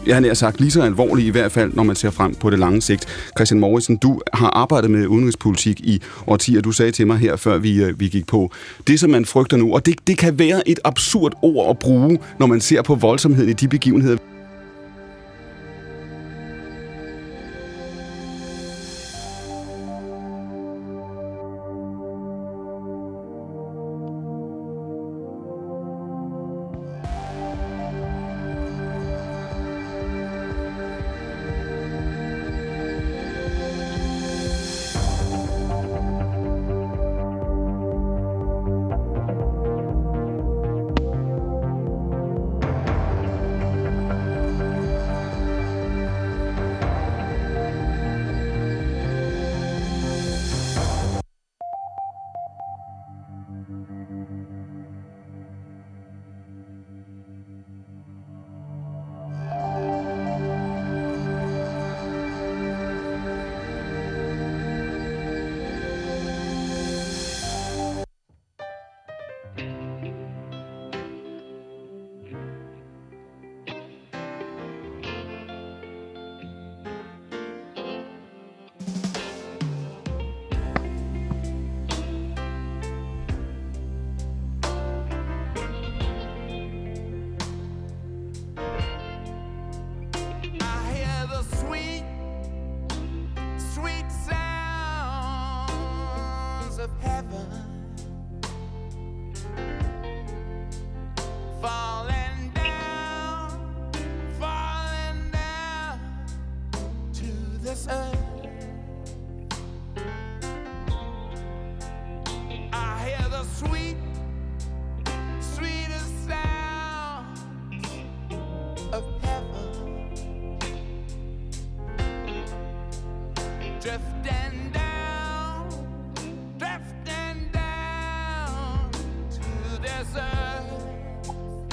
jeg 0.07 0.15
har 0.15 0.19
nær 0.19 0.33
sagt 0.33 0.59
lige 0.59 0.71
så 0.71 0.81
alvorlige 0.81 1.27
i 1.27 1.31
hvert 1.31 1.51
fald, 1.51 1.73
når 1.73 1.83
man 1.83 1.95
ser 1.95 2.09
frem 2.09 2.35
på 2.35 2.49
det 2.49 2.59
lange 2.59 2.81
sigt. 2.81 3.05
Christian 3.37 3.59
Morrison, 3.59 3.97
du 3.97 4.21
har 4.33 4.49
arbejdet 4.49 4.91
med 4.91 5.07
udenrigspolitik 5.07 5.79
i 5.79 6.01
årtier. 6.27 6.61
Du 6.61 6.71
sagde 6.71 6.91
til 6.91 7.07
mig 7.07 7.17
her, 7.17 7.35
før 7.35 7.57
vi, 7.57 7.83
øh, 7.83 7.99
vi 7.99 8.07
gik 8.07 8.27
på. 8.27 8.51
Det, 8.87 8.99
som 8.99 9.09
man 9.09 9.25
frygter 9.25 9.57
nu, 9.57 9.73
og 9.73 9.85
det, 9.85 9.95
det 10.07 10.17
kan 10.17 10.39
være 10.39 10.69
et 10.69 10.79
absurd 10.83 11.33
ord 11.41 11.69
at 11.69 11.79
bruge, 11.79 12.19
når 12.39 12.45
man 12.45 12.61
ser 12.61 12.81
på 12.81 12.95
voldsomheden 12.95 13.49
i 13.49 13.53
de 13.53 13.67
begivenheder, 13.67 14.17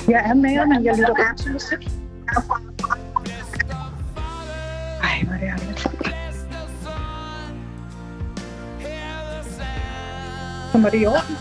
Jeg 0.09 0.23
er 0.31 0.35
med, 0.35 0.67
men 0.67 0.85
jeg 0.85 0.97
lytter 0.97 1.15
bare 1.15 1.37
til 1.37 1.53
musik. 1.53 1.89
Ej, 5.03 5.23
hvor 5.25 5.35
er 5.35 5.39
det 5.39 5.47
ærgerligt. 5.47 5.87
Kommer 10.73 10.91
det 10.91 11.03
i 11.03 11.07
orden? 11.07 11.36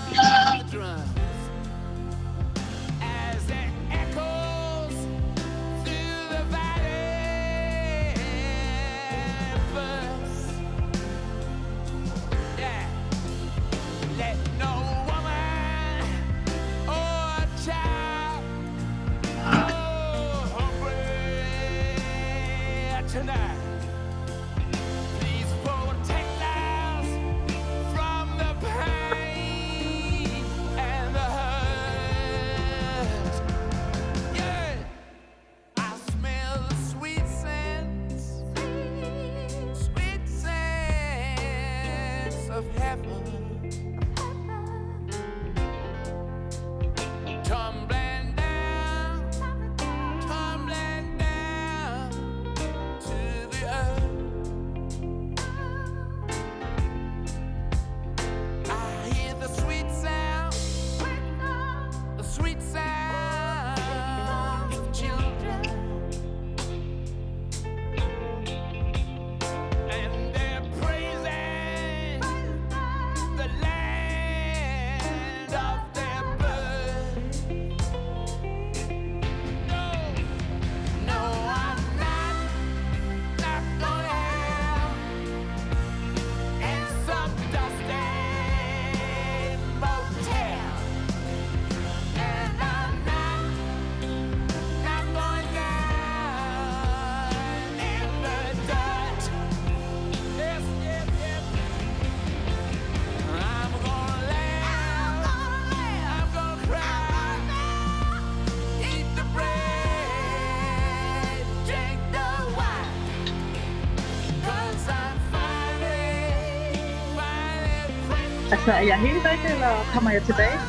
Altså, 118.68 118.78
er 118.82 118.86
jeg 118.86 118.98
helt 118.98 119.24
væk, 119.24 119.52
eller 119.52 119.90
kommer 119.94 120.12
jeg 120.12 120.24
tilbage? 120.24 120.60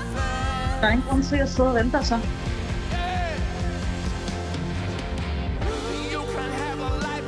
Der 0.81 0.87
er 0.87 0.91
ingen 0.91 1.07
grund 1.09 1.23
til 1.23 1.37
at 1.37 1.49
sidde 1.49 1.69
og 1.69 1.75
vente 1.75 2.05
så. 2.05 2.19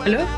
Hallo? 0.02 0.37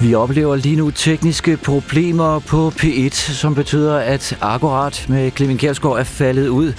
Vi 0.00 0.14
oplever 0.14 0.56
lige 0.56 0.76
nu 0.76 0.90
tekniske 0.90 1.56
problemer 1.56 2.38
på 2.38 2.68
P1, 2.68 3.14
som 3.14 3.54
betyder, 3.54 3.98
at 3.98 4.38
akkurat 4.40 5.06
med 5.08 5.30
Clemen 5.30 5.58
Kjærsgaard 5.58 5.98
er 5.98 6.04
faldet 6.04 6.48
ud. 6.48 6.72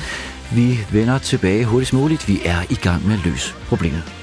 Vi 0.51 0.79
vender 0.91 1.17
tilbage 1.17 1.65
hurtigst 1.65 1.93
muligt. 1.93 2.27
Vi 2.27 2.41
er 2.45 2.61
i 2.69 2.75
gang 2.75 3.07
med 3.07 3.15
at 3.15 3.25
løse 3.25 3.53
problemet. 3.67 4.18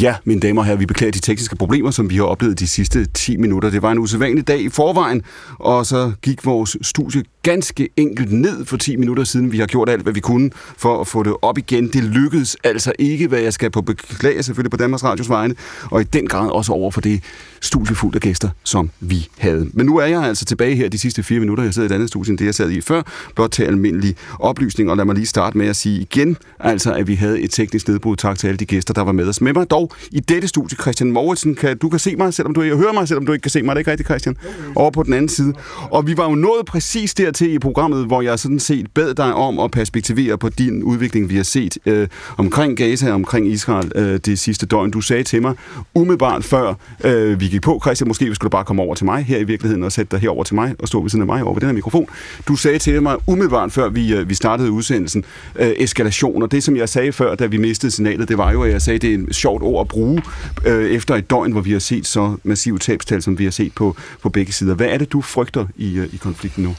Ja, 0.00 0.14
mine 0.24 0.40
damer 0.40 0.60
og 0.62 0.66
herrer, 0.66 0.78
vi 0.78 0.86
beklager 0.86 1.10
de 1.12 1.18
tekniske 1.18 1.56
problemer, 1.56 1.90
som 1.90 2.10
vi 2.10 2.16
har 2.16 2.24
oplevet 2.24 2.58
de 2.58 2.68
sidste 2.68 3.06
10 3.06 3.36
minutter. 3.36 3.70
Det 3.70 3.82
var 3.82 3.92
en 3.92 3.98
usædvanlig 3.98 4.48
dag 4.48 4.60
i 4.60 4.68
forvejen, 4.68 5.22
og 5.58 5.86
så 5.86 6.12
gik 6.22 6.46
vores 6.46 6.76
studie 6.82 7.22
ganske 7.42 7.88
enkelt 7.96 8.32
ned 8.32 8.64
for 8.64 8.76
10 8.76 8.96
minutter 8.96 9.24
siden. 9.24 9.52
Vi 9.52 9.58
har 9.58 9.66
gjort 9.66 9.88
alt, 9.88 10.02
hvad 10.02 10.12
vi 10.12 10.20
kunne 10.20 10.50
for 10.76 11.00
at 11.00 11.06
få 11.06 11.22
det 11.22 11.34
op 11.42 11.58
igen. 11.58 11.88
Det 11.88 12.04
lykkedes 12.04 12.56
altså 12.64 12.92
ikke, 12.98 13.28
hvad 13.28 13.40
jeg 13.40 13.52
skal 13.52 13.70
på 13.70 13.82
beklage 13.82 14.42
selvfølgelig 14.42 14.70
på 14.70 14.76
Danmarks 14.76 15.04
Radios 15.04 15.28
vegne, 15.28 15.54
og 15.90 16.00
i 16.00 16.04
den 16.04 16.26
grad 16.26 16.50
også 16.50 16.72
over 16.72 16.90
for 16.90 17.00
det 17.00 17.22
studie 17.60 17.96
fuldt 17.96 18.14
af 18.14 18.20
gæster, 18.20 18.48
som 18.64 18.90
vi 19.00 19.28
havde. 19.38 19.68
Men 19.72 19.86
nu 19.86 19.96
er 19.96 20.06
jeg 20.06 20.22
altså 20.22 20.44
tilbage 20.44 20.74
her 20.76 20.88
de 20.88 20.98
sidste 20.98 21.22
fire 21.22 21.40
minutter. 21.40 21.64
Jeg 21.64 21.74
sidder 21.74 21.88
i 21.88 21.90
et 21.90 21.94
andet 21.94 22.08
studie 22.08 22.30
end 22.30 22.38
det, 22.38 22.44
jeg 22.44 22.54
sad 22.54 22.70
i 22.70 22.80
før, 22.80 23.02
blot 23.34 23.50
til 23.50 23.62
almindelig 23.62 24.16
oplysning, 24.38 24.90
og 24.90 24.96
lad 24.96 25.04
mig 25.04 25.14
lige 25.14 25.26
starte 25.26 25.58
med 25.58 25.66
at 25.66 25.76
sige 25.76 26.00
igen, 26.00 26.36
altså 26.60 26.92
at 26.92 27.06
vi 27.06 27.14
havde 27.14 27.40
et 27.40 27.50
teknisk 27.50 27.88
nedbrud. 27.88 28.16
Tak 28.16 28.38
til 28.38 28.46
alle 28.46 28.58
de 28.58 28.66
gæster, 28.66 28.94
der 28.94 29.02
var 29.02 29.12
med 29.12 29.28
os. 29.28 29.40
Med 29.40 29.52
mig 29.52 29.70
dog 29.70 29.92
i 30.10 30.20
dette 30.20 30.48
studie, 30.48 30.76
Christian 30.76 31.12
Mouritsen, 31.12 31.54
kan, 31.54 31.78
du 31.78 31.88
kan 31.88 31.98
se 31.98 32.16
mig, 32.16 32.34
selvom 32.34 32.54
du 32.54 32.62
ikke 32.62 32.76
hører 32.76 32.92
mig, 32.92 33.08
selvom 33.08 33.26
du 33.26 33.32
ikke 33.32 33.42
kan 33.42 33.50
se 33.50 33.62
mig. 33.62 33.76
Det 33.76 33.76
Er 33.76 33.80
ikke 33.80 33.90
rigtigt, 33.90 34.08
Christian? 34.08 34.36
Over 34.76 34.90
på 34.90 35.02
den 35.02 35.12
anden 35.12 35.28
side. 35.28 35.54
Og 35.90 36.06
vi 36.06 36.16
var 36.16 36.28
jo 36.28 36.34
nået 36.34 36.66
præcis 36.66 37.14
dertil 37.30 37.54
i 37.54 37.58
programmet, 37.58 38.06
hvor 38.06 38.22
jeg 38.22 38.38
sådan 38.38 38.58
set 38.58 38.86
bad 38.94 39.14
dig 39.14 39.34
om 39.34 39.58
at 39.58 39.70
perspektivere 39.70 40.38
på 40.38 40.48
din 40.48 40.82
udvikling, 40.82 41.30
vi 41.30 41.36
har 41.36 41.42
set 41.42 41.78
øh, 41.86 42.08
omkring 42.36 42.76
Gaza, 42.76 43.12
omkring 43.12 43.48
Israel 43.48 43.92
øh, 43.94 44.20
det 44.24 44.38
sidste 44.38 44.66
døgn. 44.66 44.90
Du 44.90 45.00
sagde 45.00 45.22
til 45.22 45.42
mig, 45.42 45.54
umiddelbart 45.94 46.44
før 46.44 46.74
øh, 47.04 47.40
vi 47.40 47.46
gik 47.46 47.62
på, 47.62 47.80
Christian, 47.82 48.08
måske 48.08 48.34
skulle 48.34 48.48
du 48.48 48.48
bare 48.48 48.64
komme 48.64 48.82
over 48.82 48.94
til 48.94 49.04
mig 49.04 49.24
her 49.24 49.38
i 49.38 49.44
virkeligheden 49.44 49.84
og 49.84 49.92
sætte 49.92 50.10
dig 50.10 50.20
herover 50.20 50.44
til 50.44 50.54
mig 50.54 50.74
og 50.78 50.88
stå 50.88 51.02
ved 51.02 51.10
siden 51.10 51.22
af 51.22 51.26
mig 51.26 51.44
over 51.44 51.54
ved 51.54 51.60
den 51.60 51.68
her 51.68 51.74
mikrofon. 51.74 52.06
Du 52.48 52.56
sagde 52.56 52.78
til 52.78 53.02
mig 53.02 53.16
umiddelbart 53.26 53.72
før 53.72 53.88
vi, 53.88 54.14
øh, 54.14 54.28
vi 54.28 54.34
startede 54.34 54.70
udsendelsen, 54.70 55.24
øh, 55.56 55.72
eskalation. 55.76 56.42
Og 56.42 56.52
det, 56.52 56.62
som 56.62 56.76
jeg 56.76 56.88
sagde 56.88 57.12
før, 57.12 57.34
da 57.34 57.46
vi 57.46 57.56
mistede 57.56 57.92
signalet, 57.92 58.28
det 58.28 58.38
var 58.38 58.52
jo, 58.52 58.62
at 58.62 58.72
jeg 58.72 58.82
sagde, 58.82 58.98
det 58.98 59.14
er 59.14 59.18
et 59.28 59.34
sjovt 59.34 59.62
ord 59.62 59.80
at 59.80 59.88
bruge 59.88 60.22
øh, 60.66 60.90
efter 60.90 61.14
et 61.14 61.30
døgn, 61.30 61.52
hvor 61.52 61.60
vi 61.60 61.72
har 61.72 61.78
set 61.78 62.06
så 62.06 62.36
massive 62.44 62.78
tabstal, 62.78 63.22
som 63.22 63.38
vi 63.38 63.44
har 63.44 63.50
set 63.50 63.72
på, 63.74 63.96
på 64.22 64.28
begge 64.28 64.52
sider. 64.52 64.74
Hvad 64.74 64.86
er 64.86 64.98
det, 64.98 65.12
du 65.12 65.20
frygter 65.20 65.66
i, 65.76 65.98
øh, 65.98 66.08
i 66.12 66.16
konflikten 66.16 66.64
nu? 66.64 66.74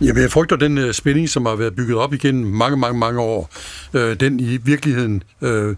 Jamen, 0.00 0.22
jeg 0.22 0.30
frygter 0.30 0.56
den 0.56 0.78
øh, 0.78 0.92
spænding, 0.92 1.28
som 1.28 1.46
har 1.46 1.56
været 1.56 1.76
bygget 1.76 1.96
op 1.96 2.14
igen 2.14 2.44
mange, 2.44 2.76
mange, 2.76 2.98
mange 2.98 3.20
år. 3.20 3.50
Øh, 3.94 4.20
den 4.20 4.40
i 4.40 4.56
virkeligheden, 4.56 5.22
øh, 5.42 5.76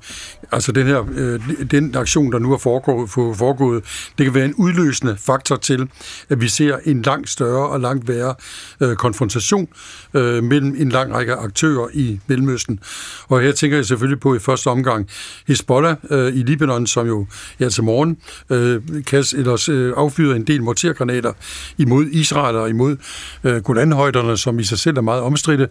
altså 0.53 0.73
den 0.73 0.87
her, 0.87 1.05
øh, 1.15 1.41
den 1.71 1.97
aktion, 1.97 2.33
der 2.33 2.39
nu 2.39 2.53
er 2.53 2.59
foregået, 2.59 3.11
foregået, 3.11 3.85
det 4.19 4.27
kan 4.27 4.35
være 4.35 4.45
en 4.45 4.55
udløsende 4.55 5.17
faktor 5.19 5.57
til, 5.57 5.89
at 6.29 6.41
vi 6.41 6.49
ser 6.49 6.77
en 6.85 7.03
langt 7.03 7.31
større 7.31 7.69
og 7.69 7.81
langt 7.81 8.09
værre 8.09 8.35
øh, 8.81 8.97
konfrontation 8.97 9.69
øh, 10.15 10.45
mellem 10.45 10.77
en 10.79 10.89
lang 10.89 11.15
række 11.15 11.33
aktører 11.33 11.89
i 11.95 12.21
Mellemøsten. 12.27 12.81
Og 13.29 13.41
her 13.41 13.53
tænker 13.53 13.77
jeg 13.77 13.87
selvfølgelig 13.87 14.21
på 14.21 14.35
i 14.35 14.39
første 14.39 14.69
omgang 14.69 15.09
Hezbollah 15.49 15.97
øh, 16.11 16.37
i 16.37 16.43
Libanon, 16.43 16.87
som 16.87 17.07
jo 17.07 17.27
ja, 17.61 17.69
til 17.69 17.85
morgen 17.85 18.17
øh, 18.51 18.83
kan, 19.07 19.25
ellers, 19.37 19.69
øh, 19.69 19.93
affyrer 19.97 20.35
en 20.35 20.47
del 20.47 20.63
mortergranater 20.63 21.33
imod 21.79 22.07
Israel 22.07 22.57
og 22.57 22.69
imod 22.69 22.97
øh, 23.45 23.63
Golanhøjderne, 24.15 24.39
som 24.39 24.59
i 24.59 24.65
sig 24.65 24.79
selv 24.79 24.97
er 24.97 25.01
meget 25.01 25.23
omstridte. 25.23 25.69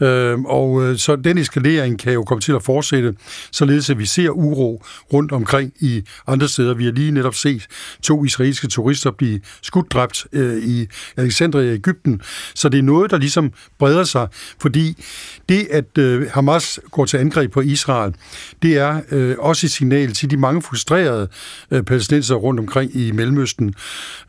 Øhm, 0.00 0.40
øh, 0.40 0.44
og 0.44 0.98
så 0.98 1.16
den 1.16 1.38
eskalering 1.38 1.98
kan 1.98 2.12
jo 2.12 2.22
komme 2.22 2.40
til 2.40 2.52
at 2.52 2.62
fortsætte, 2.62 3.14
således 3.52 3.90
at 3.90 3.98
vi 3.98 4.06
ser 4.06 4.30
uro 4.30 4.84
rundt 5.12 5.32
omkring 5.32 5.72
i 5.80 6.02
andre 6.26 6.48
steder. 6.48 6.74
Vi 6.74 6.84
har 6.84 6.92
lige 6.92 7.10
netop 7.10 7.34
set 7.34 7.66
to 8.02 8.24
israelske 8.24 8.68
turister 8.68 9.10
blive 9.10 9.40
skuddræbt 9.62 10.26
øh, 10.32 10.62
i 10.62 10.86
Alexandria 11.16 11.70
i 11.70 11.74
Ægypten. 11.74 12.20
Så 12.54 12.68
det 12.68 12.78
er 12.78 12.82
noget, 12.82 13.10
der 13.10 13.18
ligesom 13.18 13.52
breder 13.78 14.04
sig, 14.04 14.28
fordi 14.60 15.04
det, 15.48 15.66
at 15.70 15.98
øh, 15.98 16.30
Hamas 16.30 16.80
går 16.90 17.04
til 17.04 17.16
angreb 17.16 17.52
på 17.52 17.60
Israel, 17.60 18.14
det 18.62 18.78
er 18.78 19.00
øh, 19.10 19.36
også 19.38 19.66
et 19.66 19.70
signal 19.70 20.12
til 20.12 20.30
de 20.30 20.36
mange 20.36 20.62
frustrerede 20.62 21.28
øh, 21.70 21.82
palæstinenser 21.82 22.34
rundt 22.34 22.60
omkring 22.60 22.96
i 22.96 23.10
Mellemøsten, 23.10 23.74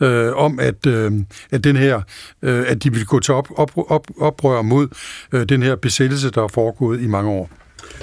øh, 0.02 0.34
om 0.36 0.60
at, 0.60 0.86
øh, 0.88 1.12
at 1.52 1.64
den 1.64 1.76
her, 1.76 2.02
øh, 2.42 2.64
at 2.68 2.84
de 2.84 2.94
vil 2.94 3.06
gå 3.06 3.20
til 3.20 3.34
op, 3.34 3.48
op, 3.58 3.72
op, 3.92 4.08
oprør 4.20 4.62
mod 4.62 4.88
øh, 5.32 5.50
den 5.50 5.55
den 5.56 5.64
her 5.64 5.76
besættelse, 5.76 6.30
der 6.30 6.44
er 6.44 6.48
foregået 6.48 7.02
i 7.02 7.08
mange 7.08 7.32
år. 7.32 7.50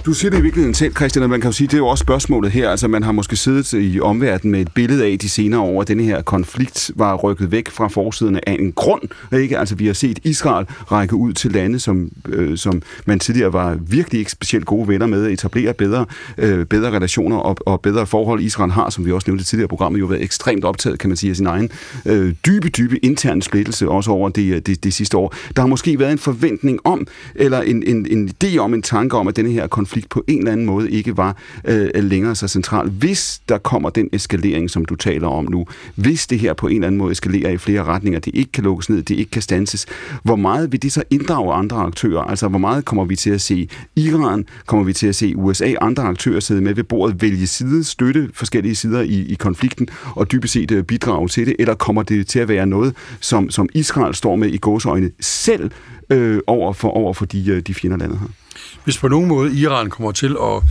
Du 0.06 0.12
siger 0.12 0.30
det 0.30 0.38
i 0.38 0.42
virkeligheden 0.42 0.74
selv, 0.74 0.94
Christian, 0.94 1.22
og 1.22 1.30
man 1.30 1.40
kan 1.40 1.48
jo 1.48 1.52
sige, 1.52 1.66
det 1.66 1.74
er 1.74 1.78
jo 1.78 1.86
også 1.86 2.02
spørgsmålet 2.02 2.52
her. 2.52 2.70
Altså, 2.70 2.88
man 2.88 3.02
har 3.02 3.12
måske 3.12 3.36
siddet 3.36 3.72
i 3.72 4.00
omverdenen 4.00 4.52
med 4.52 4.60
et 4.60 4.72
billede 4.74 5.04
af 5.04 5.18
de 5.18 5.28
senere 5.28 5.60
år, 5.60 5.80
at 5.80 5.88
denne 5.88 6.02
her 6.02 6.22
konflikt 6.22 6.90
var 6.96 7.14
rykket 7.14 7.50
væk 7.50 7.70
fra 7.70 7.88
forsiden 7.88 8.36
af 8.46 8.56
en 8.60 8.72
grund. 8.72 9.02
Ikke? 9.32 9.58
Altså, 9.58 9.74
vi 9.74 9.86
har 9.86 9.92
set 9.92 10.18
Israel 10.24 10.66
række 10.68 11.14
ud 11.14 11.32
til 11.32 11.52
lande, 11.52 11.78
som, 11.78 12.10
øh, 12.28 12.58
som 12.58 12.82
man 13.06 13.18
tidligere 13.18 13.52
var 13.52 13.78
virkelig 13.80 14.18
ikke 14.18 14.30
specielt 14.30 14.66
gode 14.66 14.88
venner 14.88 15.06
med, 15.06 15.26
at 15.26 15.32
etablere 15.32 15.74
bedre, 15.74 16.06
øh, 16.38 16.66
bedre 16.66 16.90
relationer 16.90 17.36
og, 17.36 17.56
og 17.66 17.80
bedre 17.80 18.06
forhold. 18.06 18.40
Israel 18.40 18.70
har, 18.70 18.90
som 18.90 19.06
vi 19.06 19.12
også 19.12 19.30
nævnte 19.30 19.44
tidligere 19.44 19.66
i 19.66 19.68
programmet, 19.68 20.00
jo 20.00 20.06
været 20.06 20.22
ekstremt 20.22 20.64
optaget, 20.64 20.98
kan 20.98 21.10
man 21.10 21.16
sige, 21.16 21.30
af 21.30 21.36
sin 21.36 21.46
egen 21.46 21.70
øh, 22.06 22.34
dybe, 22.46 22.68
dybe 22.68 23.04
interne 23.04 23.42
splittelse, 23.42 23.88
også 23.88 24.10
over 24.10 24.28
det, 24.28 24.54
øh, 24.54 24.60
det, 24.66 24.84
det 24.84 24.94
sidste 24.94 25.16
år. 25.16 25.34
Der 25.56 25.62
har 25.62 25.66
måske 25.66 25.98
været 25.98 26.12
en 26.12 26.18
forventning 26.18 26.78
om, 26.84 27.06
eller 27.34 27.60
en, 27.60 27.82
en, 27.86 28.06
en 28.10 28.30
idé 28.44 28.58
om, 28.58 28.74
en 28.74 28.82
tanke 28.82 29.16
om, 29.16 29.28
at 29.28 29.36
denne 29.36 29.50
her 29.50 29.66
konflikt 29.72 30.08
på 30.08 30.24
en 30.28 30.38
eller 30.38 30.52
anden 30.52 30.66
måde 30.66 30.90
ikke 30.90 31.16
var 31.16 31.36
øh, 31.64 31.90
længere 31.94 32.34
så 32.34 32.48
central. 32.48 32.90
Hvis 32.90 33.42
der 33.48 33.58
kommer 33.58 33.90
den 33.90 34.08
eskalering, 34.12 34.70
som 34.70 34.84
du 34.84 34.96
taler 34.96 35.28
om 35.28 35.50
nu, 35.50 35.66
hvis 35.94 36.26
det 36.26 36.38
her 36.38 36.52
på 36.54 36.68
en 36.68 36.74
eller 36.74 36.86
anden 36.86 36.98
måde 36.98 37.12
eskalerer 37.12 37.50
i 37.50 37.58
flere 37.58 37.84
retninger, 37.84 38.20
det 38.20 38.34
ikke 38.34 38.52
kan 38.52 38.64
lukkes 38.64 38.90
ned, 38.90 39.02
det 39.02 39.14
ikke 39.14 39.30
kan 39.30 39.42
stanses, 39.42 39.86
hvor 40.22 40.36
meget 40.36 40.72
vil 40.72 40.82
det 40.82 40.92
så 40.92 41.02
inddrage 41.10 41.52
andre 41.52 41.76
aktører? 41.76 42.22
Altså, 42.22 42.48
hvor 42.48 42.58
meget 42.58 42.84
kommer 42.84 43.04
vi 43.04 43.16
til 43.16 43.30
at 43.30 43.40
se 43.40 43.68
Iran, 43.96 44.46
kommer 44.66 44.84
vi 44.84 44.92
til 44.92 45.06
at 45.06 45.14
se 45.14 45.32
USA, 45.36 45.74
andre 45.80 46.02
aktører 46.02 46.40
sidde 46.40 46.60
med 46.60 46.74
ved 46.74 46.84
bordet, 46.84 47.22
vælge 47.22 47.46
side, 47.46 47.84
støtte 47.84 48.30
forskellige 48.34 48.74
sider 48.74 49.00
i, 49.00 49.26
i 49.26 49.34
konflikten 49.34 49.88
og 50.14 50.32
dybest 50.32 50.52
set 50.52 50.70
øh, 50.70 50.84
bidrage 50.84 51.28
til 51.28 51.46
det, 51.46 51.56
eller 51.58 51.74
kommer 51.74 52.02
det 52.02 52.26
til 52.26 52.38
at 52.38 52.48
være 52.48 52.66
noget, 52.66 52.94
som, 53.20 53.50
som 53.50 53.68
Israel 53.74 54.14
står 54.14 54.36
med 54.36 54.48
i 54.48 54.56
gåsøjne 54.56 55.10
selv 55.20 55.70
øh, 56.10 56.40
over 56.46 56.72
for, 56.72 56.88
over 56.88 57.14
for 57.14 57.24
de, 57.24 57.50
øh, 57.50 57.60
de 57.60 57.74
fjender 57.74 57.96
landet 57.96 58.18
her? 58.18 58.41
Hvis 58.84 58.98
på 58.98 59.08
nogen 59.08 59.28
måde 59.28 59.54
Iran 59.54 59.90
kommer 59.90 60.12
til 60.12 60.36
at 60.42 60.62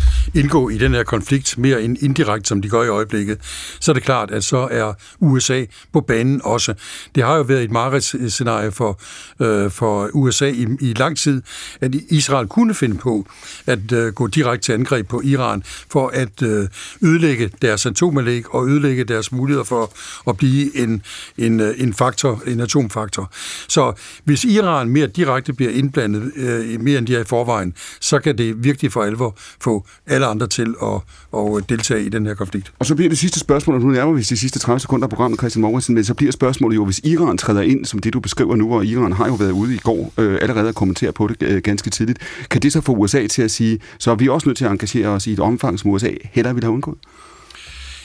indgå 0.42 0.70
i 0.70 0.78
den 0.78 0.94
her 0.94 1.04
konflikt 1.04 1.58
mere 1.58 1.82
end 1.82 1.98
indirekte, 2.04 2.48
som 2.48 2.62
de 2.62 2.70
gør 2.70 2.84
i 2.84 2.88
øjeblikket, 2.88 3.38
så 3.80 3.92
er 3.92 3.94
det 3.94 4.04
klart, 4.04 4.32
at 4.32 4.44
så 4.44 4.68
er 4.72 4.94
USA 5.20 5.66
på 5.94 6.02
banen 6.02 6.42
også. 6.44 6.74
Det 7.16 7.24
har 7.24 7.36
jo 7.36 7.42
været 7.42 7.64
et 7.64 7.72
mareridsscenarie 7.72 8.72
for, 8.72 9.00
øh, 9.40 9.72
for 9.72 10.10
USA 10.14 10.50
i, 10.50 10.68
i 10.80 10.94
lang 10.94 11.18
tid, 11.18 11.42
at 11.82 11.96
Israel 11.96 12.48
kunne 12.48 12.74
finde 12.74 12.98
på 12.98 13.28
at 13.68 13.92
øh, 13.92 14.14
gå 14.14 14.28
direkte 14.28 14.66
til 14.66 14.74
angreb 14.74 15.08
på 15.08 15.22
Iran 15.24 15.64
for 15.90 16.08
at 16.08 16.42
øh, 16.42 16.68
ødelægge 17.02 17.50
deres 17.62 17.86
atomanlæg 17.86 18.56
og 18.56 18.68
ødelægge 18.68 19.04
deres 19.04 19.32
muligheder 19.32 19.64
for 19.64 19.94
at 20.30 20.38
blive 20.38 20.78
en, 20.78 21.02
en, 21.38 21.60
øh, 21.60 21.76
en 21.78 21.94
faktor, 21.94 22.42
en 22.48 22.60
atomfaktor. 22.60 23.32
Så 23.68 23.94
hvis 24.24 24.44
Iran 24.44 24.90
mere 24.90 25.08
direkte 25.08 25.54
bliver 25.54 25.72
indblandet, 25.72 26.32
øh, 26.36 26.82
mere 26.82 26.98
end 26.98 27.08
de 27.08 27.16
er 27.16 27.20
i 27.20 27.24
forvejen, 27.24 27.74
så 28.02 28.20
kan 28.20 28.38
det 28.38 28.64
virkelig 28.64 28.92
for 28.92 29.04
alvor 29.04 29.36
få 29.62 29.86
alle 30.08 30.26
andre 30.26 30.48
til 30.48 30.76
at, 30.84 31.02
at 31.38 31.70
deltage 31.70 32.04
i 32.04 32.10
den 32.10 32.26
her 32.26 32.34
konflikt. 32.34 32.74
Og 32.80 32.86
så 32.86 32.96
bliver 32.96 33.10
det 33.10 33.18
sidste 33.18 33.40
spørgsmål, 33.40 33.76
og 33.76 33.82
nu 33.82 33.88
nærmer 33.88 34.14
vi 34.14 34.22
de 34.22 34.38
sidste 34.38 34.60
30 34.60 34.80
sekunder 34.80 35.06
af 35.06 35.10
programmet, 35.10 35.40
Christian 35.40 35.62
Morgensen, 35.62 35.96
men 35.96 36.04
så 36.04 36.14
bliver 36.14 36.32
spørgsmålet 36.32 36.76
jo, 36.76 36.86
hvis 36.86 37.00
Iran 37.04 37.38
træder 37.38 37.62
ind, 37.62 37.86
som 37.86 38.00
det 38.00 38.14
du 38.14 38.20
beskriver 38.20 38.56
nu, 38.56 38.74
og 38.76 38.86
Iran 38.86 39.12
har 39.12 39.28
jo 39.28 39.34
været 39.34 39.52
ude 39.52 39.76
i 39.76 39.78
går 39.78 40.14
øh, 40.18 40.40
allerede 40.42 40.70
at 40.70 40.76
kommentere 40.76 41.12
på 41.12 41.28
det 41.28 41.44
øh, 41.44 41.62
ganske 41.62 41.90
tidligt, 41.90 42.20
kan 42.50 42.62
det 42.62 42.74
så 42.74 42.82
få 42.82 42.96
USA 42.96 43.28
til 43.28 43.42
at 43.42 43.52
sige, 43.52 43.80
så 43.98 44.12
er 44.12 44.16
vi 44.16 44.30
også 44.30 44.50
nødt 44.50 44.58
til 44.58 44.66
at 44.66 44.72
engagere 44.72 45.08
os 45.08 45.28
i 45.28 45.34
et 45.34 45.40
omfang, 45.40 45.80
som 45.80 45.92
USA 45.92 46.12
heller 46.32 46.54
ville 46.54 46.66
have 46.66 46.74
undgået? 46.74 46.98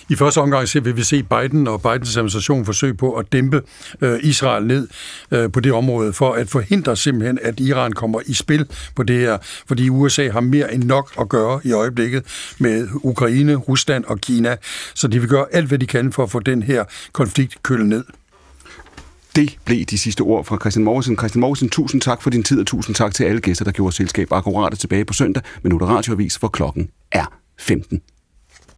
I 0.08 0.14
første 0.14 0.38
omgang 0.38 0.68
vil 0.84 0.96
vi 0.96 1.02
se 1.02 1.22
Biden 1.22 1.68
og 1.68 1.82
Bidens 1.82 2.16
administration 2.16 2.64
forsøge 2.64 2.94
på 2.94 3.12
at 3.12 3.32
dæmpe 3.32 3.62
øh, 4.00 4.18
Israel 4.22 4.66
ned 4.66 4.88
øh, 5.30 5.52
på 5.52 5.60
det 5.60 5.72
område, 5.72 6.12
for 6.12 6.32
at 6.32 6.48
forhindre 6.48 6.96
simpelthen, 6.96 7.38
at 7.42 7.60
Iran 7.60 7.92
kommer 7.92 8.20
i 8.26 8.34
spil 8.34 8.66
på 8.96 9.02
det 9.02 9.18
her, 9.18 9.38
fordi 9.66 9.88
USA 9.88 10.30
har 10.30 10.40
mere 10.40 10.74
end 10.74 10.84
nok 10.84 11.12
at 11.20 11.28
gøre 11.28 11.60
i 11.64 11.72
øjeblikket 11.72 12.52
med 12.58 12.88
Ukraine, 12.94 13.54
Rusland 13.54 14.04
og 14.04 14.20
Kina, 14.20 14.56
så 14.94 15.08
de 15.08 15.20
vil 15.20 15.28
gøre 15.28 15.46
alt, 15.52 15.68
hvad 15.68 15.78
de 15.78 15.86
kan 15.86 16.12
for 16.12 16.22
at 16.22 16.30
få 16.30 16.40
den 16.40 16.62
her 16.62 16.84
konflikt 17.12 17.62
kølet 17.62 17.86
ned. 17.86 18.04
Det 19.36 19.56
blev 19.64 19.84
de 19.84 19.98
sidste 19.98 20.20
ord 20.20 20.44
fra 20.44 20.58
Christian 20.60 20.84
Morgensen. 20.84 21.18
Christian 21.18 21.40
Morgensen, 21.40 21.70
tusind 21.70 22.00
tak 22.00 22.22
for 22.22 22.30
din 22.30 22.42
tid, 22.42 22.60
og 22.60 22.66
tusind 22.66 22.94
tak 22.94 23.14
til 23.14 23.24
alle 23.24 23.40
gæster, 23.40 23.64
der 23.64 23.72
gjorde 23.72 23.96
selskab 23.96 24.32
akkurat 24.32 24.78
tilbage 24.78 25.04
på 25.04 25.12
søndag 25.12 25.42
med 25.62 25.70
Noter 25.70 25.86
Radioavis, 25.86 26.36
hvor 26.36 26.48
klokken 26.48 26.88
er 27.12 27.32
15. 27.58 28.00